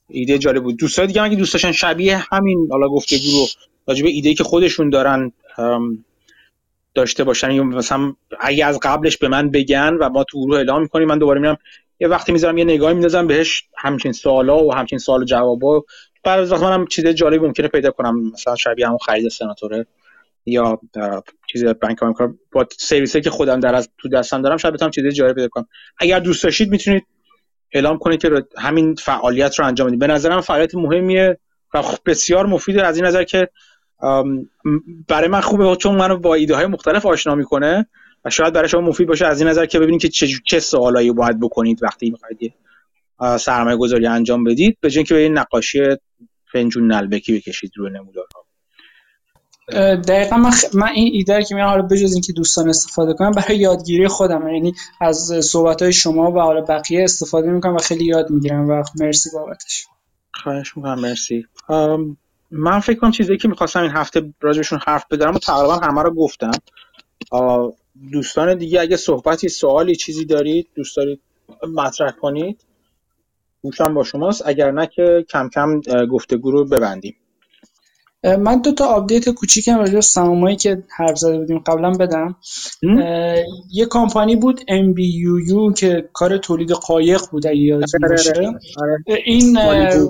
ایده 0.10 0.38
جالب 0.38 0.64
بود. 0.64 0.78
دوستای 0.78 1.08
دیگه 1.08 1.22
اگه 1.22 1.36
دوست 1.36 1.54
داشتن 1.54 1.72
شبیه 1.72 2.18
همین 2.32 2.68
حالا 2.72 2.88
گفتگو 2.88 3.32
رو 3.32 3.46
راجع 3.88 4.04
به 4.04 4.10
ایده 4.10 4.34
که 4.34 4.44
خودشون 4.44 4.90
دارن 4.90 5.32
داشته 6.94 7.24
باشن. 7.24 7.60
مثلا 7.60 8.14
اگه 8.40 8.66
از 8.66 8.80
قبلش 8.84 9.18
به 9.18 9.28
من 9.28 9.52
بگن 9.52 9.94
و 9.94 10.10
ما 10.10 10.24
تو 10.24 10.40
گروه 10.40 10.58
اعلام 10.58 10.82
می‌کنیم 10.82 11.08
من 11.08 11.18
دوباره 11.18 11.42
میرم 11.42 11.58
یه 12.00 12.08
وقتی 12.08 12.32
می‌ذارم 12.32 12.58
یه 12.58 12.64
نگاهی 12.64 12.94
میندازم 12.94 13.28
بهش 13.28 13.64
همچین 13.78 14.12
سوالا 14.12 14.64
و 14.64 14.74
همچین 14.74 15.00
سوال 15.00 15.26
جوابا. 15.26 15.86
بعد 16.24 16.40
از 16.40 16.52
وقت 16.52 16.64
منم 16.64 16.88
چیز 16.88 17.08
جالبی 17.08 17.46
ممکنه 17.46 17.68
پیدا 17.68 17.92
کنم 17.92 18.32
مثلا 18.32 18.56
شبیه 18.56 18.88
همون 18.88 18.98
خرید 18.98 19.28
سناتوره 19.28 19.86
یا 20.46 20.80
چیز 21.52 21.66
بانک 21.66 22.04
آمریکا. 22.04 22.34
با 22.52 22.68
سرویسی 22.78 23.22
که 23.22 23.30
خودم 23.30 23.60
در 23.60 23.76
از 23.76 23.90
تو 23.98 24.10
دستم 24.10 24.42
دارم 24.42 24.58
شاید 24.58 24.74
بتونم 24.74 24.92
چیز 24.92 25.06
جالب 25.08 25.36
پیدا 25.36 25.48
کنم. 25.48 25.68
اگر 25.98 26.20
دوست 26.20 26.44
داشتید 26.44 26.70
می‌تونید 26.70 27.06
اعلام 27.74 27.98
کنید 27.98 28.22
که 28.22 28.30
همین 28.58 28.96
فعالیت 28.96 29.60
رو 29.60 29.66
انجام 29.66 29.88
بدید 29.88 30.00
به 30.00 30.08
نظرم 30.08 30.42
فعالیت 30.42 30.76
مهمیه 30.76 31.38
و 31.74 31.84
بسیار 32.06 32.46
مفیده 32.46 32.86
از 32.88 32.98
این 32.98 33.06
نظر 33.06 33.24
که 33.24 33.50
برای 35.08 35.28
من 35.28 35.42
خوبه 35.42 35.76
چون 35.76 35.96
منو 35.96 36.18
با 36.18 36.36
ایده 36.36 36.56
های 36.56 36.66
مختلف 36.66 37.06
آشنا 37.06 37.36
می‌کنه 37.36 37.88
و 38.26 38.30
شاید 38.30 38.54
برای 38.54 38.70
شما 38.70 38.82
مفید 38.82 39.08
باشه 39.08 39.26
از 39.26 39.42
این 39.42 39.50
نظر 39.50 39.66
که 39.66 39.80
ببینید 39.80 40.02
که 40.02 40.10
چه 40.10 40.28
چه 40.46 40.60
سوالایی 40.60 41.12
باید 41.12 41.40
بکنید 41.40 41.84
وقتی 41.84 42.10
می‌خواید 42.10 42.54
سرمایه 43.40 43.78
گذاری 43.78 44.08
انجام 44.08 44.44
بدید. 44.44 44.78
به 44.82 44.90
جای 44.90 45.04
که 45.04 45.14
به 45.14 45.20
این 45.20 45.38
نقاشی 45.38 45.80
فنجون 46.52 46.92
نلبکی 46.92 47.38
بکشید 47.38 47.72
روی 47.76 47.90
نمودارها. 47.90 48.49
دقیقا 50.08 50.38
من, 50.38 50.52
خ... 50.52 50.66
من 50.74 50.88
این 50.88 51.10
ایده 51.14 51.44
که 51.44 51.56
میام 51.56 51.70
حالا 51.70 51.82
بجز 51.82 52.14
اینکه 52.14 52.34
دوستان 52.34 52.70
استفاده 52.70 53.14
کنم 53.14 53.32
برای 53.32 53.58
یادگیری 53.58 54.08
خودم 54.08 54.48
یعنی 54.48 54.74
از 55.02 55.32
صحبت 55.44 55.82
های 55.82 55.94
شما 55.94 56.32
و 56.32 56.40
حالا 56.40 56.62
بقیه 56.62 57.04
استفاده 57.04 57.52
می‌کنم 57.52 57.76
و 57.76 57.78
خیلی 57.78 58.06
یاد 58.06 58.30
می‌گیرم 58.30 58.70
و 58.70 58.84
مرسی 59.00 59.30
بابتش. 59.34 59.86
خواهش 60.34 60.78
می‌کنم 60.78 61.00
مرسی. 61.00 61.46
من 62.52 62.80
فکر 62.80 63.00
کنم 63.00 63.12
چیزی 63.12 63.38
که 63.38 63.48
می‌خواستم 63.48 63.82
این 63.82 63.92
هفته 63.92 64.34
راجبشون 64.42 64.80
حرف 64.86 65.06
بدارم 65.12 65.36
و 65.36 65.40
تقریبا 65.40 65.76
همه 65.76 66.02
رو 66.04 66.14
گفتم. 66.14 66.52
دوستان 68.12 68.58
دیگه 68.58 68.82
اگه 68.82 68.98
صحبتی 68.98 69.50
سوالی 69.50 69.96
چیزی 69.96 70.26
دارید 70.26 70.68
دوست 70.76 70.98
دارید 70.98 71.22
مطرح 71.76 72.12
کنید 72.12 72.66
گوشم 73.62 73.94
با 73.94 74.04
شماست. 74.04 74.48
اگر 74.48 74.72
نه 74.72 74.88
که 74.88 75.26
کم 75.30 75.50
کم 75.50 75.82
گفتگو 76.12 76.52
رو 76.52 76.66
ببندیم. 76.66 77.16
من 78.24 78.62
دو 78.62 78.72
تا 78.72 78.86
update 78.86 79.30
کوچیکم 79.30 79.78
راجع 79.78 79.94
به 79.94 80.02
سهامایی 80.02 80.56
که 80.56 80.84
حرف 80.98 81.18
زده 81.18 81.38
بودیم. 81.38 81.60
قبلا 81.60 81.92
بدم. 81.92 82.36
یه 83.72 83.86
کامپانی 83.86 84.36
بود 84.36 84.62
MBUU 84.62 85.74
که 85.80 86.10
کار 86.14 86.38
تولید 86.38 86.72
قایق 86.72 87.22
بود 87.32 87.48
اگه 87.48 87.76
آره، 87.76 87.86
باشه. 88.10 88.34
آره، 88.38 88.48
آره. 88.78 89.04
این 89.26 89.58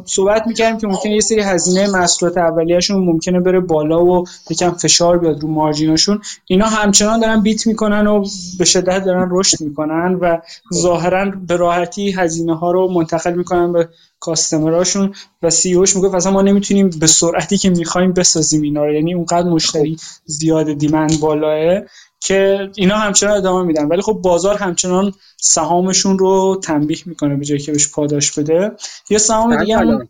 صحبت 0.06 0.48
می‌کردیم 0.48 0.78
که 0.78 0.88
ممکنه 0.88 1.14
یه 1.14 1.20
سری 1.20 1.42
هزینه 1.42 1.92
محصولات 1.92 2.38
اولیه‌شون 2.38 3.06
ممکنه 3.06 3.40
بره 3.40 3.60
بالا 3.60 4.06
و 4.06 4.24
یکم 4.50 4.72
فشار 4.72 5.18
بیاد 5.18 5.42
رو 5.42 5.48
margin 5.48 5.92
اشون 5.92 6.22
اینا 6.46 6.66
همچنان 6.66 7.20
دارن 7.20 7.42
beat 7.42 7.68
می‌کنن 7.68 8.08
و 8.08 8.26
به 8.60 8.66
شدت 8.66 9.06
دارن 9.06 9.28
رشد 9.32 9.62
می‌کنن 9.62 10.18
و 10.22 10.38
ظاهرا 10.74 11.32
به 11.48 11.56
راحتی 11.56 12.12
هزینه 12.12 12.58
ها 12.58 12.72
رو 12.72 12.92
منتقل 12.92 13.34
می‌کنن 13.34 13.74
به 13.74 13.90
کاستمراشون 14.20 15.14
و 15.44 15.50
سی 15.50 15.74
اوش 15.74 15.96
میگه 15.96 16.16
اصلا 16.16 16.32
ما 16.32 16.42
نمی‌تونیم 16.42 16.90
به 16.90 17.08
سرعتی 17.08 17.58
که 17.58 17.70
می‌خوایم 17.70 18.14
بسازیم 18.14 18.62
اینا 18.62 18.86
رو. 18.86 18.94
یعنی 18.94 19.14
اونقدر 19.14 19.50
مشتری 19.50 19.98
زیاد 20.26 20.74
دیمند 20.74 21.20
بالاه 21.20 21.82
که 22.20 22.70
اینا 22.76 22.96
همچنان 22.96 23.38
ادامه 23.38 23.64
میدن. 23.64 23.88
ولی 23.88 24.02
خب 24.02 24.14
بازار 24.14 24.58
همچنان 24.58 25.14
سهامشون 25.38 26.20
رو 26.20 26.60
تنبیه 26.64 26.98
می‌کنه 27.06 27.36
به 27.36 27.46
جایی 27.46 27.62
که 27.62 27.72
بهش 27.72 27.92
پاداش 27.92 28.40
بده. 28.40 28.72
یه 29.10 29.18
سهام 29.18 29.56
دیگه 29.56 29.78
هم 29.78 29.88
الان. 29.88 30.08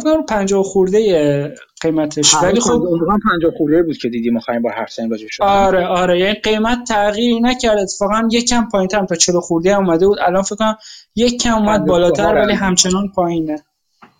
فکر 0.00 0.22
50 0.28 0.62
خورده 0.62 1.54
قیمتش. 1.80 2.34
ولی 2.42 2.60
خب 2.60 2.70
اون 2.70 3.00
50 3.00 3.52
خورده 3.58 3.82
بود 3.82 3.96
که 3.96 4.08
دیدیم 4.08 4.36
آخرین 4.36 4.62
بار 4.62 4.72
حرف 4.72 4.92
زدیم 4.92 5.10
راجعش 5.10 5.40
آره 5.40 5.86
آره. 5.86 6.18
یعنی 6.18 6.34
قیمت 6.34 6.78
تغییر 6.88 7.36
نکرد 7.42 7.78
اتفاقا 7.78 8.28
یک 8.32 8.48
کم 8.48 8.68
پایینتر 8.72 9.06
تا 9.06 9.14
40 9.14 9.40
خورده 9.40 9.76
اومده 9.76 10.06
بود. 10.06 10.18
الان 10.18 10.42
فکر 10.42 10.56
کنم 10.56 10.76
یک 11.16 11.42
کم 11.42 11.54
اومد 11.54 11.84
بالاتر 11.86 12.34
ولی 12.34 12.52
همچنان 12.54 13.08
پایینه. 13.14 13.56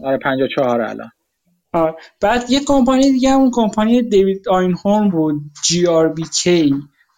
آره 0.05 0.19
54 0.19 0.81
الان. 0.81 1.11
آره. 1.73 1.95
بعد 2.21 2.51
یه 2.51 2.61
کمپانی 2.65 3.03
دیگه 3.13 3.33
اون 3.33 3.51
کمپانی 3.55 4.03
دیوید 4.03 4.49
آینهورن 4.49 5.09
بود 5.09 5.35
جی 5.65 5.87
آر 5.87 6.09
بی 6.09 6.23
کی. 6.43 6.75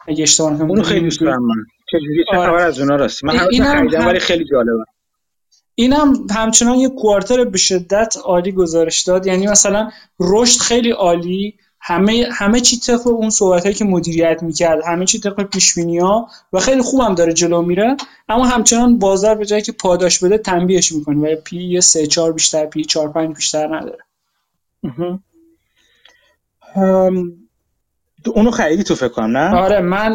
اگه 0.08 0.22
اشتباه 0.22 0.52
نکنم 0.52 0.70
اونو 0.70 0.82
خیلی 0.82 1.00
دوست 1.00 1.20
دارم 1.20 1.42
من. 1.46 1.54
چجوری؟ 1.90 2.24
خبر 2.32 2.66
از 2.66 2.80
اونها 2.80 2.96
راستی 2.96 3.26
من 3.26 3.36
خریدم 3.38 4.06
ولی 4.06 4.18
خیلی 4.18 4.44
جالبه. 4.50 4.84
اینم 5.74 6.26
همچنان 6.30 6.76
یه 6.76 6.88
کوارتر 6.88 7.44
به 7.44 7.58
شدت 7.58 8.16
عالی 8.24 8.52
گزارش 8.52 9.02
داد. 9.02 9.26
یعنی 9.26 9.46
مثلا 9.46 9.90
رشد 10.20 10.60
خیلی 10.60 10.90
عالی. 10.90 11.54
همه 11.84 12.28
همه 12.32 12.60
چی 12.60 12.78
طبق 12.78 13.06
اون 13.06 13.30
صحبت 13.30 13.76
که 13.76 13.84
مدیریت 13.84 14.42
می‌کرد. 14.42 14.84
همه 14.86 15.04
چی 15.04 15.20
طبق 15.20 15.42
پیش 15.42 15.78
ها 16.00 16.28
و 16.52 16.58
خیلی 16.58 16.82
خوبم 16.82 17.14
داره 17.14 17.32
جلو 17.32 17.62
میره. 17.62 17.96
اما 18.28 18.46
همچنان 18.46 18.98
بازار 18.98 19.34
به 19.34 19.46
جایی 19.46 19.62
که 19.62 19.72
پاداش 19.72 20.24
بده 20.24 20.38
تنبیهش 20.38 20.92
می‌کنه 20.92 21.32
و 21.32 21.36
P/E 21.36 21.80
3 21.80 22.06
4 22.06 22.32
بیشتر 22.32 22.66
P/E 22.66 22.84
4 22.84 23.12
5 23.12 23.36
بیشتر 23.36 23.76
نداره. 23.76 23.98
اونو 28.34 28.50
خریدی 28.50 28.82
تو 28.82 28.94
فکر 28.94 29.08
کنم 29.08 29.36
نه؟ 29.36 29.56
آره 29.56 29.80
من 29.80 30.14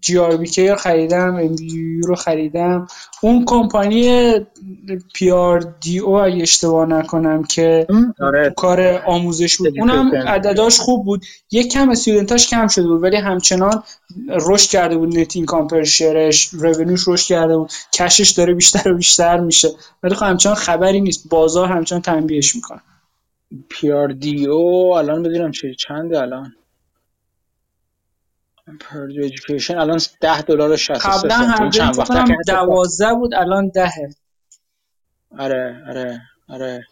GRBK 0.00 0.68
رو 0.68 0.76
خریدم 0.76 1.34
ام 1.34 1.56
رو 2.02 2.14
خریدم. 2.14 2.86
اون 3.20 3.44
کمپانی 3.44 4.32
PRDO 5.14 6.14
اگه 6.14 6.42
اشتباه 6.42 6.86
نکنم 6.86 7.44
که 7.44 7.86
آره. 8.20 8.54
کار 8.56 9.02
آموزش 9.06 9.56
بود. 9.56 9.78
اونم 9.78 10.10
عدداش 10.14 10.80
خوب 10.80 11.04
بود. 11.04 11.22
یک 11.50 11.72
کم 11.72 11.90
student 11.90 12.35
اش 12.35 12.48
کم 12.48 12.68
شده 12.68 12.88
بود 12.88 13.02
ولی 13.02 13.16
همچنان 13.16 13.82
رشد 14.28 14.70
کرده 14.70 14.96
بود. 14.96 15.18
net 15.18 15.36
income 15.36 15.68
per 15.68 15.84
share 15.84 16.30
ش 16.30 16.48
revenue 16.52 16.96
ش 16.96 17.08
رشد 17.08 17.26
کرده 17.26 17.56
بود. 17.56 17.70
cash 17.94 18.18
ش 18.18 18.30
داره 18.30 18.54
بیشتر 18.54 18.92
و 18.92 18.96
بیشتر 18.96 19.40
میشه. 19.40 19.68
ولی 20.02 20.14
خب 20.14 20.26
همچنان 20.26 20.54
خبری 20.54 21.00
نیست. 21.00 21.28
بازار 21.28 21.68
همچنان 21.68 22.02
تنبیهش 22.02 22.56
می‌کنه. 22.56 22.80
PRDO 23.68 24.96
الان 24.96 25.22
بدونم 25.22 25.50
چه 25.50 25.74
چنده 25.74 26.20
الان؟ 26.20 26.52
Perdoceo 28.78 29.22
Education 29.22 29.78
الان 29.78 30.00
10 30.20 30.42
دلار 30.42 30.70
و 30.70 30.76
63 30.76 31.28
قبلا 31.28 31.36
هر 31.36 31.70
چند 31.70 31.98
وقت 31.98 32.12
12 32.46 33.14
بود 33.14 33.34
الان 33.34 33.68
10 33.68 33.90
آره 35.38 35.84
آره 35.88 36.20
آره. 36.48 36.86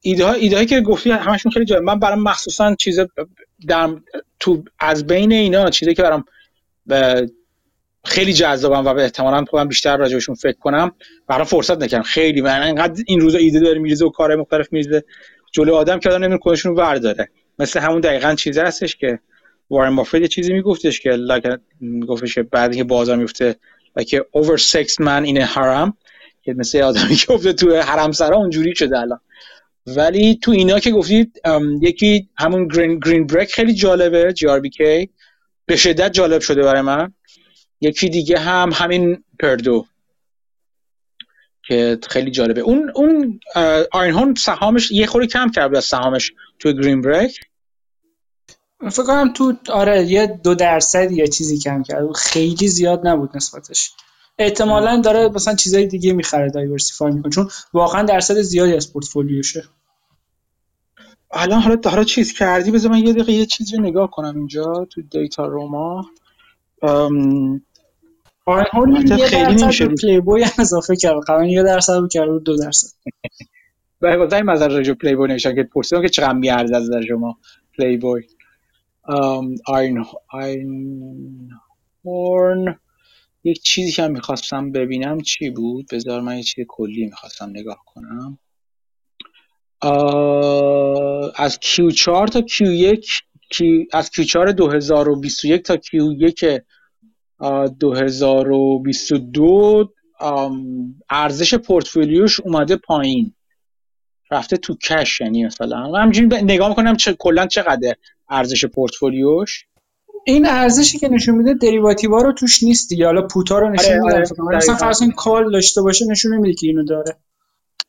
ایده 0.00 0.26
ها 0.26 0.32
ایده 0.32 0.56
هایی 0.56 0.68
که 0.68 0.80
گفتی 0.80 1.10
همشون 1.10 1.52
خیلی 1.52 1.64
جالب. 1.64 1.82
من 1.82 1.98
برام 1.98 2.22
مخصوصا 2.22 2.74
چیز 2.74 3.00
در 3.68 3.90
تو 4.40 4.64
از 4.78 5.06
بین 5.06 5.32
اینا 5.32 5.70
چیزی 5.70 5.94
که 5.94 6.02
برام 6.02 6.24
خیلی 8.04 8.32
جذابم 8.32 8.86
و 8.86 8.94
به 8.94 9.02
احتمالاً 9.02 9.44
خودم 9.44 9.68
بیشتر 9.68 9.96
راجعشون 9.96 10.34
فکر 10.34 10.58
کنم 10.58 10.92
برام 11.26 11.44
فرصت 11.44 11.82
نکردم 11.82 12.02
خیلی 12.02 12.40
من 12.40 12.62
انقدر 12.62 13.02
این 13.06 13.20
روزا 13.20 13.38
ایده 13.38 13.60
داره 13.60 13.78
میریزه 13.78 14.06
و 14.06 14.10
کار 14.10 14.36
مختلف 14.36 14.72
میریزه 14.72 15.04
جلو 15.52 15.74
آدم 15.74 15.98
که 15.98 16.08
آدم 16.08 16.18
نمی‌دونه 16.18 16.40
کدشون 16.42 16.70
رو 16.70 16.78
برداره 16.78 17.28
مثل 17.58 17.80
همون 17.80 18.00
دقیقا 18.00 18.34
چیزی 18.34 18.60
هستش 18.60 18.96
که 18.96 19.18
وارن 19.70 19.96
بافت 19.96 20.14
یه 20.14 20.28
چیزی 20.28 20.52
میگفتش 20.52 21.00
که 21.00 21.10
like 21.10 21.58
گفتش 22.08 22.34
که 22.34 22.42
بعد 22.42 22.70
اینکه 22.70 22.84
بازار 22.84 23.16
میفته 23.16 23.56
که 24.06 24.26
over 24.36 24.56
six 24.56 24.88
man 24.88 25.26
in 25.26 25.36
a 25.40 25.46
haram 25.54 25.92
که 26.42 26.54
مثل 26.54 26.82
آدمی 26.82 27.14
که 27.14 27.32
افته 27.32 27.52
تو 27.52 27.76
حرم 27.76 28.12
سرا 28.12 28.36
اونجوری 28.36 28.76
شده 28.76 28.98
الان. 28.98 29.20
ولی 29.86 30.38
تو 30.42 30.50
اینا 30.50 30.78
که 30.78 30.90
گفتید 30.90 31.40
یکی 31.82 32.28
همون 32.38 32.68
گرین 32.68 32.98
گرین 32.98 33.26
بریک 33.26 33.54
خیلی 33.54 33.74
جالبه 33.74 34.32
جی 34.32 34.46
آر 34.46 34.60
بی 34.60 34.70
کی 34.70 35.10
به 35.66 35.76
شدت 35.76 36.12
جالب 36.12 36.40
شده 36.40 36.62
برای 36.62 36.82
من. 36.82 37.12
یکی 37.80 38.08
دیگه 38.08 38.38
هم 38.38 38.70
همین 38.74 39.24
پردو 39.40 39.86
که 41.68 41.98
خیلی 42.10 42.30
جالبه. 42.30 42.60
اون 42.60 42.92
اون 42.94 43.40
آینهون 43.92 44.34
سهامش 44.34 44.90
یه 44.90 45.06
خوری 45.06 45.26
کم 45.26 45.50
کرد 45.50 45.76
از 45.76 45.84
سهامش 45.84 46.32
تو 46.58 46.72
گرین 46.72 47.02
بریک 47.02 47.40
فکر 48.80 49.02
کنم 49.02 49.32
تو 49.32 49.54
آره 49.72 50.04
یه 50.04 50.40
دو 50.44 50.54
درصد 50.54 51.12
یه 51.12 51.26
چیزی 51.26 51.58
کم 51.58 51.82
کرد. 51.82 52.12
خیلی 52.12 52.68
زیاد 52.68 53.06
نبود 53.06 53.36
نسبتش. 53.36 53.92
احتمالا 54.38 55.00
داره 55.00 55.28
مثلا 55.28 55.54
چیزای 55.54 55.86
دیگه 55.86 56.12
می‌خره 56.12 56.50
diversify 56.50 57.12
می‌کنه. 57.12 57.32
چون 57.32 57.48
واقعا 57.72 58.02
درصد 58.02 58.34
زیادی 58.34 58.76
از 58.76 58.92
پورتفولیوشه. 58.92 59.64
الان 61.30 61.60
حالا 61.60 61.76
حالا 61.84 62.04
چیز 62.04 62.32
کردی؟ 62.32 62.70
بذار 62.70 62.90
من 62.90 62.98
یه 62.98 63.12
دقیقه 63.12 63.32
یه 63.32 63.46
چیزی 63.46 63.78
نگاه 63.78 64.10
کنم 64.10 64.36
اینجا 64.36 64.86
تو 64.90 65.02
Dataroma 65.02 66.06
ام... 66.82 67.62
آره 68.46 68.64
خیلی 69.26 69.54
نمیشه 69.62 69.86
پلی 69.88 70.20
بوی 70.20 70.44
اضافه 70.58 70.96
کرد 70.96 71.24
قبلا 71.28 71.46
یه 71.46 71.62
درصد 71.62 71.98
بود 71.98 72.12
کرد 72.12 72.42
دو 72.42 72.56
درصد. 72.56 72.88
به 74.00 74.16
گفتن 74.16 74.36
این 74.36 74.44
مزار 74.44 74.70
راجع 74.70 74.92
پلی 74.92 75.14
بوی 75.14 75.28
نوشتن 75.28 75.54
که 75.54 75.62
پرسیدم 75.62 76.02
که 76.02 76.08
چقدر 76.08 76.32
میارزه 76.32 76.76
از 76.76 76.90
شما 77.08 77.38
پلی 77.78 77.96
بوی 77.96 78.22
آین 79.66 80.04
آین 80.30 81.50
هورن. 82.04 82.80
یک 83.44 83.62
چیزی 83.62 83.92
که 83.92 84.08
می‌خواستم 84.08 84.72
ببینم 84.72 85.20
چی 85.20 85.50
بود؟ 85.50 85.86
بذار 85.92 86.20
من 86.20 86.36
یه 86.36 86.42
چیز 86.42 86.64
کلی 86.68 87.04
می‌خواستم 87.04 87.50
نگاه 87.50 87.78
کنم. 87.86 88.38
از 91.36 91.58
Q4 91.62 92.28
تا 92.28 92.40
Q1 92.40 93.22
از 93.92 94.10
Q4 94.10 94.52
2021 94.52 95.62
تا 95.62 95.76
Q1 95.76 96.60
2022 97.80 99.92
ارزش 101.10 101.54
پورتفولیوش 101.54 102.40
اومده 102.40 102.76
پایین. 102.76 103.34
رفته 104.30 104.56
تو 104.56 104.76
کش 104.76 105.20
یعنی 105.20 105.44
مثلا. 105.44 105.76
همینجوری 105.76 106.42
نگاه 106.42 106.68
می‌کنم 106.68 106.96
چه 106.96 107.16
کلا 107.18 107.46
چقدر 107.46 107.94
ارزش 108.30 108.64
پورتفولیوش؟ 108.64 109.66
این 110.24 110.46
ارزشی 110.46 110.98
که 110.98 111.08
نشون 111.08 111.34
میده 111.34 111.54
دریواتیوا 111.54 112.22
رو 112.22 112.32
توش 112.32 112.62
نیست 112.62 112.88
دیگه. 112.88 113.06
حالا 113.06 113.26
پوتا 113.26 113.58
رو 113.58 113.70
نشون 113.70 113.92
آره 113.92 114.18
میده 114.18 114.42
آره 114.42 114.56
مثلا 114.56 114.74
فرض 114.74 115.02
کال 115.16 115.52
داشته 115.52 115.82
باشه 115.82 116.06
نشون 116.06 116.34
نمیده 116.34 116.54
که 116.54 116.66
اینو 116.66 116.84
داره. 116.84 117.16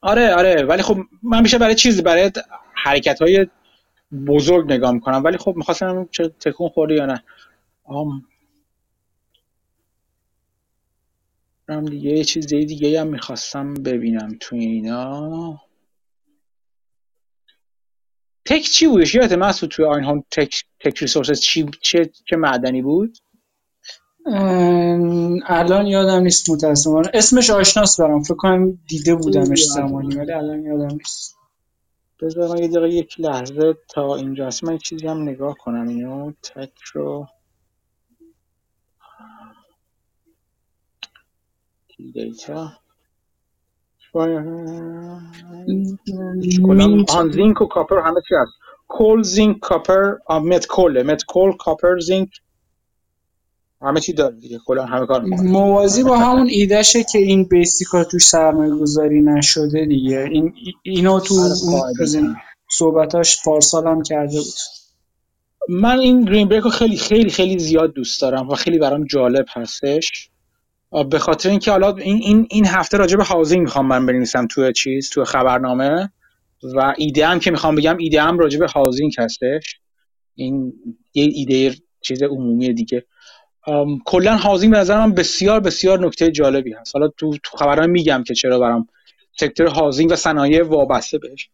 آره 0.02 0.36
آره 0.36 0.64
ولی 0.64 0.82
خب 0.82 0.98
من 1.24 1.42
میشه 1.42 1.58
برای 1.58 1.76
چیزی 1.76 2.02
برای 2.02 2.32
حرکت 2.74 3.22
های 3.22 3.48
بزرگ 4.28 4.74
نگاه 4.74 4.92
می‌کنم. 4.92 5.24
ولی 5.24 5.38
خب 5.38 5.54
می‌خواستم 5.56 6.08
چه 6.12 6.30
تکون 6.30 6.70
خوردی 6.70 6.96
یا 6.96 7.06
نه. 7.06 7.24
آم. 7.84 8.24
دیگه 11.90 12.12
یه 12.12 12.24
چیز 12.24 12.48
دیگه 12.48 13.02
هم 13.02 13.08
می‌خواستم 13.08 13.74
ببینم 13.74 14.38
تو 14.40 14.56
اینا. 14.56 15.62
تک 18.48 18.61
چی 18.61 18.88
بودش؟ 18.88 19.16
یادت 19.16 19.32
مسعود 19.32 19.72
توی 19.72 19.85
آین 19.85 20.24
تک 20.32 20.64
تک 20.80 20.98
ریسورسز 20.98 21.40
چی 21.40 21.66
چه 21.82 22.09
چه 22.30 22.35
معدنی 22.35 22.82
بود؟ 22.82 23.17
الان 25.45 25.88
یادم 25.88 26.22
نیست 26.22 26.50
متاسفانه. 26.50 27.09
اسمش 27.14 27.50
آشناس 27.50 28.00
برام. 28.00 28.24
فکر 28.24 28.35
کنم 28.35 28.80
دیده 28.88 29.16
بودمش 29.16 29.64
زمانی 29.64 30.16
ولی 30.16 30.32
الان 30.32 30.64
یادم 30.64 30.95
نیست. 30.95 31.35
بذار 32.22 32.50
من 32.50 32.58
یه 32.58 32.67
دقیقه 32.67 32.90
یک 32.90 33.19
لحظه 33.19 33.74
تا 33.90 34.16
اینجا 34.16 34.50
من 34.64 34.74
یه 34.74 34.80
چیزی 34.80 35.08
هم 35.08 35.22
نگاه 35.22 35.56
کنم 35.58 35.88
اینو. 35.88 36.32
تک 36.43 36.74
رو. 36.93 37.27
دیتا 42.14 42.72
آن 47.10 47.32
زینک 47.32 47.62
و 47.62 47.66
کاپر 47.66 48.00
همه 48.00 48.22
چی 48.30 48.36
هست. 48.36 48.52
کل 48.88 49.22
زینک 49.22 49.60
کاپر 49.60 50.14
مت 50.30 50.66
کل 50.70 51.04
مت 51.06 51.24
کل 51.28 51.52
کاپر 51.60 52.00
زینک 52.00 52.30
همه 53.82 54.00
چی 54.00 54.14
داره 54.14 54.36
دیگه. 54.36 54.60
کلا 54.66 54.86
همه 54.86 55.06
کار 55.06 55.22
موازی 55.26 56.04
با 56.04 56.18
همون 56.18 56.48
ایدهشه 56.48 57.04
که 57.04 57.20
این 57.20 57.44
بیسیکا 57.44 58.04
توش 58.04 58.26
سرمایه 58.26 58.76
گذاری 58.76 59.22
نشده 59.22 59.86
دیگه. 59.86 60.28
این 60.32 60.54
اینو 60.84 61.20
تو 61.20 61.34
اون 61.34 62.36
صحبتاش 62.72 63.44
پارسال 63.46 63.88
هم 63.88 64.04
کرده 64.04 64.38
بود. 64.38 64.54
من 65.70 66.00
این 66.00 66.26
گرین 66.26 66.48
بریک 66.48 66.64
رو 66.64 66.70
خیلی 66.70 66.98
خیلی 66.98 67.30
خیلی 67.30 67.60
زیاد 67.60 67.94
دوست 67.94 68.22
دارم 68.22 68.50
و 68.50 68.56
خیلی 68.56 68.80
برام 68.80 69.06
جالب 69.06 69.46
هستش. 69.50 70.30
به 71.10 71.20
خاطر 71.20 71.50
اینکه 71.50 71.72
حالا 71.72 71.96
این 71.96 72.18
این 72.18 72.48
این 72.50 72.66
هفته 72.66 72.98
راجع 72.98 73.18
به 73.18 73.24
هاوزینگ 73.24 73.62
می‌خوام 73.62 73.86
من 73.88 74.06
بنویسم 74.06 74.48
توی 74.48 74.74
چیز 74.74 75.10
توی 75.10 75.26
خبرنامه. 75.26 76.12
و 76.76 76.94
ایده 76.98 77.28
هم 77.28 77.40
که 77.40 77.52
می‌خوام 77.52 77.76
بگم 77.76 77.98
ایده 77.98 78.22
هم 78.22 78.40
راجع 78.40 78.60
به 78.60 78.68
هاوزینگ 78.68 79.14
هستش. 79.18 79.80
این 80.36 80.74
یه 81.14 81.24
ایده 81.34 81.76
چیز 82.02 82.24
عمومی 82.24 82.74
دیگه. 82.74 83.06
کلا 84.06 84.38
هاوزینگ 84.38 84.74
به 84.74 84.80
نظر 84.80 85.00
من 85.00 85.14
بسیار 85.14 85.60
بسیار 85.60 86.06
نکته 86.06 86.32
جالبی 86.32 86.74
هست. 86.74 86.96
حالا 86.96 87.08
تو 87.08 87.38
تو 87.44 87.58
خبرنامه 87.58 87.88
میگم 87.88 88.24
که 88.28 88.34
چرا 88.34 88.60
برام 88.60 88.88
سکتور 89.40 89.68
هاوزینگ 89.68 90.12
و 90.12 90.16
صنایع 90.16 90.64
وابسته 90.64 91.18
بهش. 91.18 91.50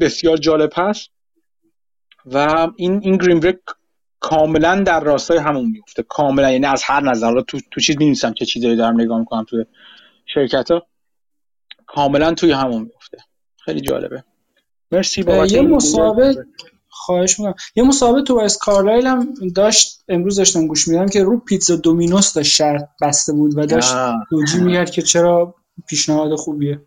بسیار 0.00 0.36
جالب 0.36 0.70
هست. 0.76 1.10
و 2.26 2.68
این 2.76 3.00
این 3.02 3.16
گرین 3.16 3.40
بریک 3.40 3.58
کاملا 4.28 4.82
در 4.82 5.00
راستای 5.00 5.38
همون 5.38 5.70
میفته 5.70 6.02
کاملا. 6.02 6.50
یعنی 6.50 6.66
از 6.66 6.82
هر 6.84 7.00
نظر. 7.00 7.40
تو 7.40 7.58
تو 7.70 7.80
چیز 7.80 7.96
می‌نویسم 7.98 8.32
که 8.32 8.44
چیزایی 8.44 8.76
دارم 8.76 9.00
نگاه 9.00 9.18
می‌کنم 9.18 9.44
توی 9.44 9.64
شرکت 10.34 10.70
ها 10.70 10.86
کاملا 11.86 12.34
توی 12.34 12.52
همون 12.52 12.82
میفته 12.82 13.18
خیلی 13.64 13.80
جالبه. 13.80 14.24
مرسی 14.92 15.22
بابت 15.22 15.52
یه 15.52 15.62
مسابقه 15.62 16.46
خواهش 16.88 17.38
می‌کنم. 17.38 17.54
یه 17.76 17.84
مصاحبه 17.84 18.22
تو 18.22 18.38
اسکارلایل 18.38 19.06
هم 19.06 19.34
داشت 19.56 20.04
امروز 20.08 20.36
داشتم 20.36 20.66
گوش 20.66 20.88
میدم 20.88 21.06
که 21.06 21.22
رو 21.22 21.38
پیتزا 21.38 21.76
دومینوس 21.76 22.34
داشت 22.34 22.54
شرط 22.54 22.88
بسته 23.02 23.32
بود 23.32 23.58
و 23.58 23.66
داشت 23.66 23.94
توجیه 24.30 24.62
میکرد 24.62 24.90
که 24.90 25.02
چرا 25.02 25.54
پیشنهاد 25.88 26.34
خوبیه. 26.34 26.80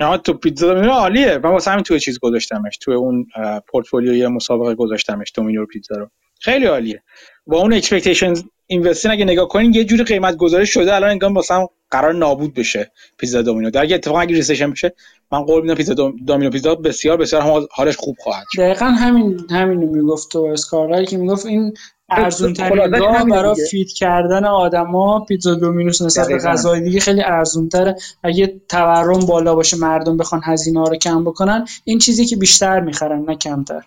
نه 0.00 0.18
تو 0.18 0.32
پیتزا 0.32 0.74
دومینو 0.74 0.92
عالیه. 0.92 1.38
من 1.44 1.50
واسه 1.50 1.70
همین 1.70 1.84
توی 1.84 2.00
چیز 2.00 2.18
گذاشتمش. 2.18 2.78
توی 2.78 2.94
اون 2.94 3.26
پورتفولیوی 3.68 4.26
مسابقه 4.26 4.74
گذاشتمش 4.74 5.32
دومینو 5.34 5.66
پیتزا 5.66 5.94
رو. 5.94 6.10
خیلی 6.40 6.66
عالیه. 6.66 7.02
با 7.46 7.58
اون 7.58 7.72
expectations 7.72 8.42
investing 8.66 9.10
اگه 9.10 9.24
نگاه 9.24 9.48
کنین 9.48 9.74
یه 9.74 9.84
جوری 9.84 10.04
قیمت 10.04 10.36
گذاری 10.36 10.66
شده 10.66 10.94
الان 10.94 11.10
انگار 11.10 11.32
واسه 11.32 11.68
قرار 11.90 12.14
نابود 12.14 12.54
بشه 12.54 12.92
پیزا 13.18 13.42
دومینو. 13.42 13.70
در 13.70 13.94
اتفاقا 13.94 14.20
اگه 14.20 14.34
recession 14.34 14.70
بشه 14.70 14.94
من 15.32 15.42
قول 15.42 15.62
میدم 15.62 15.74
پیزا 15.74 15.94
دومینو 16.26 16.50
پیزا 16.50 16.74
بسیار 16.74 17.16
بسیار 17.16 17.66
حالش 17.70 17.96
خوب 17.96 18.16
خواهد 18.18 18.46
شد. 18.52 18.62
دقیقا 18.62 18.84
همین 18.84 19.46
همین 19.50 19.78
می‌گفت 19.78 20.30
تو 20.30 20.44
اسکارلایل 20.52 21.04
که 21.04 21.16
می‌گفت 21.16 21.46
این 21.46 21.74
ارزون 22.08 22.52
ترین 22.52 22.92
راه 22.92 23.24
برای 23.24 23.54
feed 23.70 23.88
کردن 23.88 24.44
آدما 24.44 25.24
پیتزا 25.28 25.54
دومینوس 25.54 26.02
نسبت 26.02 26.28
به 26.28 26.38
غذای 26.38 26.80
دیگه 26.80 27.00
خیلی 27.00 27.22
ارزون 27.22 27.68
تره 27.68 27.96
اگه 28.22 28.60
تورم 28.68 29.26
بالا 29.26 29.54
باشه 29.54 29.76
مردم 29.76 30.16
بخوان 30.16 30.40
هزینه 30.44 30.80
ها 30.80 30.84
رو 30.84 30.96
کم 30.96 31.24
بکنن 31.24 31.66
این 31.84 31.98
چیزی 31.98 32.26
که 32.26 32.36
بیشتر 32.36 32.80
می‌خرن 32.80 33.24
نه 33.24 33.36
کمتر. 33.36 33.82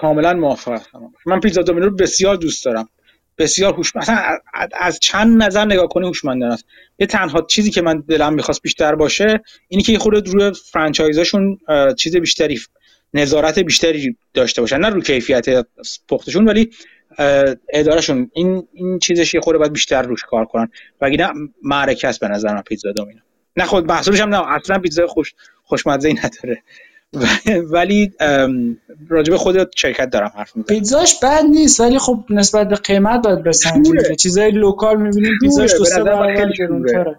کاملا 0.00 0.34
موافقم. 0.34 0.82
من 1.26 1.40
پیتزا 1.40 1.62
دومینو 1.62 1.86
رو 1.86 1.96
بسیار 1.96 2.36
دوست 2.36 2.64
دارم. 2.64 2.88
بسیار 3.38 3.74
هوشمند 3.74 4.02
مثلا 4.02 4.38
از 4.72 4.98
چند 4.98 5.42
نظر 5.42 5.64
نگاه 5.64 5.88
کنی 5.88 6.06
هوشمندانه 6.06 6.54
است. 6.54 6.64
یه 6.98 7.06
تنها 7.06 7.42
چیزی 7.42 7.70
که 7.70 7.82
من 7.82 8.00
دلم 8.08 8.34
می‌خواست 8.34 8.62
بیشتر 8.62 8.94
باشه 8.94 9.40
اینی 9.68 9.82
که 9.82 9.98
خود 9.98 10.28
روی 10.28 10.52
فرانچایزاشون 10.72 11.58
چیز 11.96 12.16
بیشتری 12.16 12.60
نظارت 13.14 13.58
بیشتری 13.58 14.16
داشته 14.34 14.60
باشن. 14.60 14.78
نه 14.78 14.88
رو 14.88 15.00
کیفیت 15.00 15.66
پختشون 16.08 16.48
ولی 16.48 16.70
ادارهشون. 17.72 18.30
این 18.34 18.68
این 18.72 18.98
چیزش 18.98 19.34
یه 19.34 19.40
خورده 19.40 19.58
باید 19.58 19.72
بیشتر 19.72 20.02
روش 20.02 20.24
کار 20.24 20.44
کنن. 20.44 20.68
و 21.00 21.08
نه 21.08 21.32
معرکه 21.62 22.08
است 22.08 22.20
به 22.20 22.28
نظر 22.28 22.54
من 22.54 22.62
پیتزا 22.62 22.92
دومینو. 22.92 23.20
نه 23.56 23.64
خود 23.64 23.86
محصولش 23.92 24.20
هم 24.20 24.28
نه 24.28 24.52
اصلا 24.54 24.78
پیتزا 24.78 25.06
خوش 25.06 25.34
خوشمزه 25.64 26.08
ای 26.08 26.14
نداره. 26.14 26.62
ولی 27.72 28.12
راجب 29.08 29.36
خود 29.36 29.76
شرکت 29.76 30.10
دارم 30.10 30.32
حرف 30.34 30.56
می‌زنم. 30.56 30.76
پیتزاش 30.76 31.20
بد 31.22 31.44
نیست 31.44 31.80
ولی 31.80 31.98
خب 31.98 32.24
نسبت 32.30 32.68
به 32.68 32.76
قیمت 32.76 33.22
باید 33.24 33.42
بسنجیم 33.42 34.14
چیزای 34.18 34.50
local 34.50 35.02
می‌بینیم 35.02 35.38
پیتزاش 35.40 35.74
دو 35.78 35.84
سه 35.84 36.02
برابر 36.02 36.52
گرونتره 36.52 37.16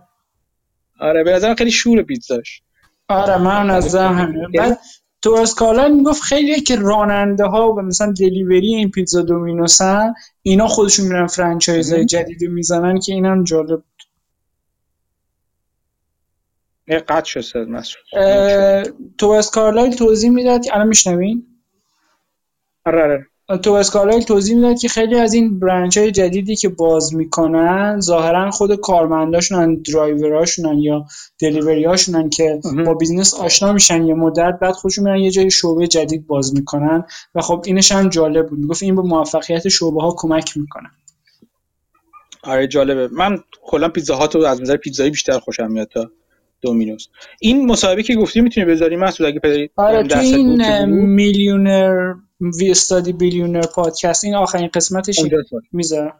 آره 0.99 1.23
به 1.23 1.33
نظرم 1.33 1.55
خیلی 1.55 1.71
شور 1.71 2.03
پیتزاش. 2.03 2.61
آره 3.07 3.37
من 3.37 3.69
نظرم 3.69 4.17
همینه 4.17 4.47
بعد 4.57 4.79
تو 5.21 5.33
اسکالا 5.33 5.87
می‌گفت 5.87 6.21
خیلی 6.21 6.61
که 6.61 6.75
راننده 6.75 7.45
ها 7.45 7.73
و 7.73 7.81
مثلا 7.81 8.13
delivery 8.19 8.75
این 8.75 8.91
پیتزا 8.91 9.21
دومینوسن 9.21 10.13
اینا 10.41 10.67
خودشون 10.67 11.07
میرن 11.07 11.27
franchise 11.27 11.93
های 11.93 12.05
جدید 12.05 12.43
می‌زنن 12.43 12.99
که 12.99 13.13
اینم 13.13 13.43
جالب 13.43 13.83
قطع 16.97 17.23
شد 17.23 17.57
مسعود 17.57 18.05
تو 19.17 19.29
اسکارلایل 19.29 19.95
توضیح 19.95 20.29
می‌داد 20.29 20.61
الان 20.71 20.87
میشنوین؟ 20.87 21.45
آره 22.85 23.03
آره. 23.03 23.25
تو 23.57 23.71
اسکالایل 23.71 24.21
توضیح 24.21 24.55
می‌داد 24.55 24.79
که 24.79 24.87
خیلی 24.87 25.15
از 25.15 25.33
این 25.33 25.59
branch 25.59 25.97
های 25.97 26.11
جدیدی 26.11 26.55
که 26.55 26.69
باز 26.69 27.15
می‌کنن 27.15 27.99
ظاهرا 27.99 28.51
خود 28.51 28.75
کارمنداشونن 28.75 29.75
درایوراشونن 29.75 30.79
یا 30.79 31.05
delivery 31.41 31.85
هاشونن 31.85 32.29
که 32.29 32.59
با 32.85 32.93
business 32.93 33.33
آشنا 33.33 33.73
میشن 33.73 34.03
یه 34.03 34.13
مدت 34.13 34.59
بعد 34.61 34.71
خودشون 34.71 35.03
میرن 35.03 35.17
یه 35.17 35.31
جای 35.31 35.51
شعبه 35.51 35.87
جدید 35.87 36.27
باز 36.27 36.55
می‌کنن 36.55 37.03
و 37.35 37.41
خب 37.41 37.63
اینش 37.65 37.91
هم 37.91 38.09
جالب 38.09 38.47
بود. 38.47 38.59
می‌گفت 38.59 38.83
این 38.83 38.95
به 38.95 39.01
موفقیت 39.01 39.67
شعبه 39.67 40.01
ها 40.01 40.15
کمک 40.17 40.57
می‌کنه. 40.57 40.89
آره 42.43 42.67
جالبه. 42.67 43.07
من 43.07 43.39
کلا 43.61 43.89
Pizza 43.89 44.15
Hut 44.15 44.27
و 44.27 44.39
از 44.39 44.61
نظر 44.61 44.77
پیتزایی 44.77 45.09
بیشتر 45.09 45.39
خوشم 45.39 45.71
میاد 45.71 45.87
تا. 45.87 46.11
دومینوز 46.61 47.09
این 47.39 47.65
مصاحبه 47.65 48.03
که 48.03 48.15
گفتی 48.15 48.41
می‌تونی 48.41 48.65
بذاری 48.65 48.95
مسعود 48.95 49.29
اگه 49.29 49.39
پدری 49.39 49.69
آره 49.75 50.03
تو 50.03 50.19
این 50.19 50.85
میلیونر 50.85 52.13
وی 52.59 52.71
استادی 52.71 53.13
بیلیونر 53.13 53.61
پادکست 53.75 54.23
این 54.23 54.35
آخرین 54.35 54.69
قسمتش 54.73 55.19
می‌ذارم. 55.71 56.13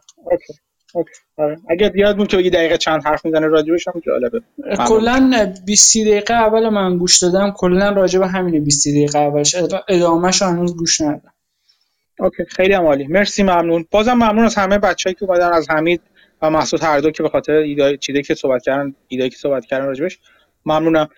آره. 1.38 1.58
اگه 1.68 1.92
یاد 1.94 2.16
بود 2.16 2.28
که 2.28 2.36
دقیقه 2.36 2.78
چند 2.78 3.04
حرف 3.04 3.24
می‌زنه 3.24 3.46
راجبش 3.46 3.88
هم 3.88 4.02
جالبه 4.06 4.40
کلا 4.88 5.52
20 5.66 5.96
دقیقه 5.96 6.34
اول 6.34 6.68
من 6.68 6.98
گوش 6.98 7.22
دادم 7.22 7.54
کلا 7.56 7.90
راجب 7.90 8.22
همین 8.22 8.64
20 8.64 8.88
دقیقه 8.88 9.18
اولش. 9.18 9.56
ادامهش 9.88 10.42
هنوز 10.42 10.76
گوش 10.76 11.00
ندادم. 11.00 11.32
اوکی 12.18 12.44
خیلی 12.44 12.72
عالی. 12.72 13.06
مرسی 13.06 13.42
ممنون. 13.42 13.86
بازم 13.90 14.12
ممنون 14.12 14.44
از 14.44 14.54
همه 14.54 14.78
بچه‌ای 14.78 15.14
که 15.14 15.24
اومدن 15.24 15.52
از 15.52 15.70
حمید. 15.70 16.00
و 16.42 16.50
محسود 16.50 16.82
هر 16.82 17.00
دو 17.00 17.10
که 17.10 17.22
به 17.22 17.28
خاطر 17.28 17.52
ایده 17.52 17.96
چیزی 17.96 18.22
که 18.22 18.34
صحبت 18.34 18.62
کردن 18.62 18.94
ایده 19.08 19.28
که 19.28 19.36
صحبت 19.36 19.66
کردن 19.66 19.86
راجبش 19.86 20.18
ممنونم. 20.66 21.08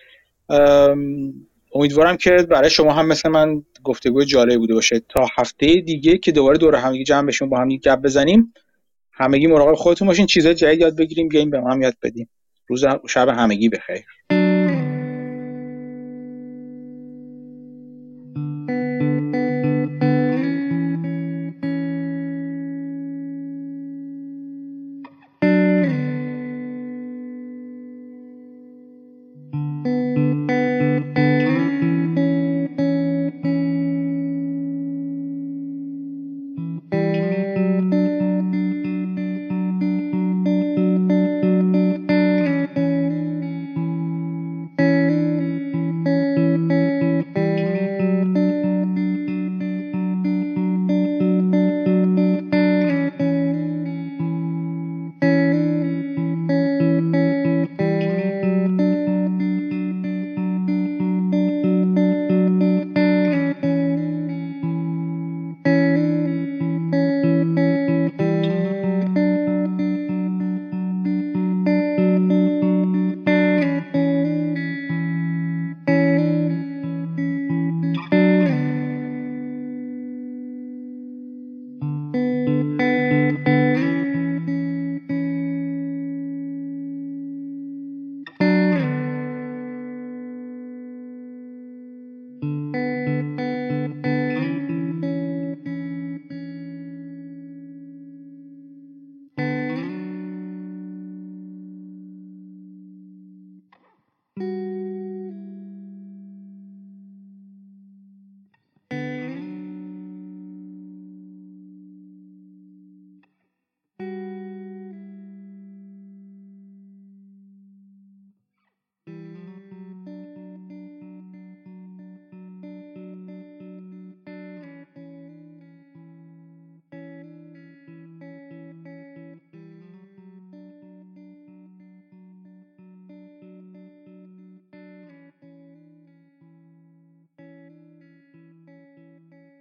امیدوارم 1.75 2.17
که 2.17 2.29
برای 2.29 2.69
شما 2.69 2.93
هم 2.93 3.07
مثل 3.07 3.29
من 3.29 3.63
گفتگو 3.83 4.23
جالب 4.23 4.59
بوده 4.59 4.73
باشه. 4.73 5.01
تا 5.09 5.27
هفته 5.37 5.75
دیگه 5.75 6.17
که 6.17 6.31
دوباره 6.31 6.57
دور 6.57 6.75
همگی 6.75 7.03
جمع 7.03 7.27
بشیم 7.27 7.49
با 7.49 7.57
هم 7.57 7.69
گپ 7.69 7.99
بزنیم 8.01 8.53
همگی 9.11 9.47
مراقب 9.47 9.75
خودتون 9.75 10.07
باشین. 10.07 10.25
چیزای 10.25 10.55
جدید 10.55 10.81
یاد 10.81 10.97
بگیریم 10.97 11.27
بیایم 11.27 11.49
به 11.49 11.61
هم 11.61 11.81
یاد 11.81 11.95
بدیم 12.03 12.29
روز 12.67 12.85
شب 13.09 13.27
همگی 13.27 13.69
بخیر. 13.69 14.05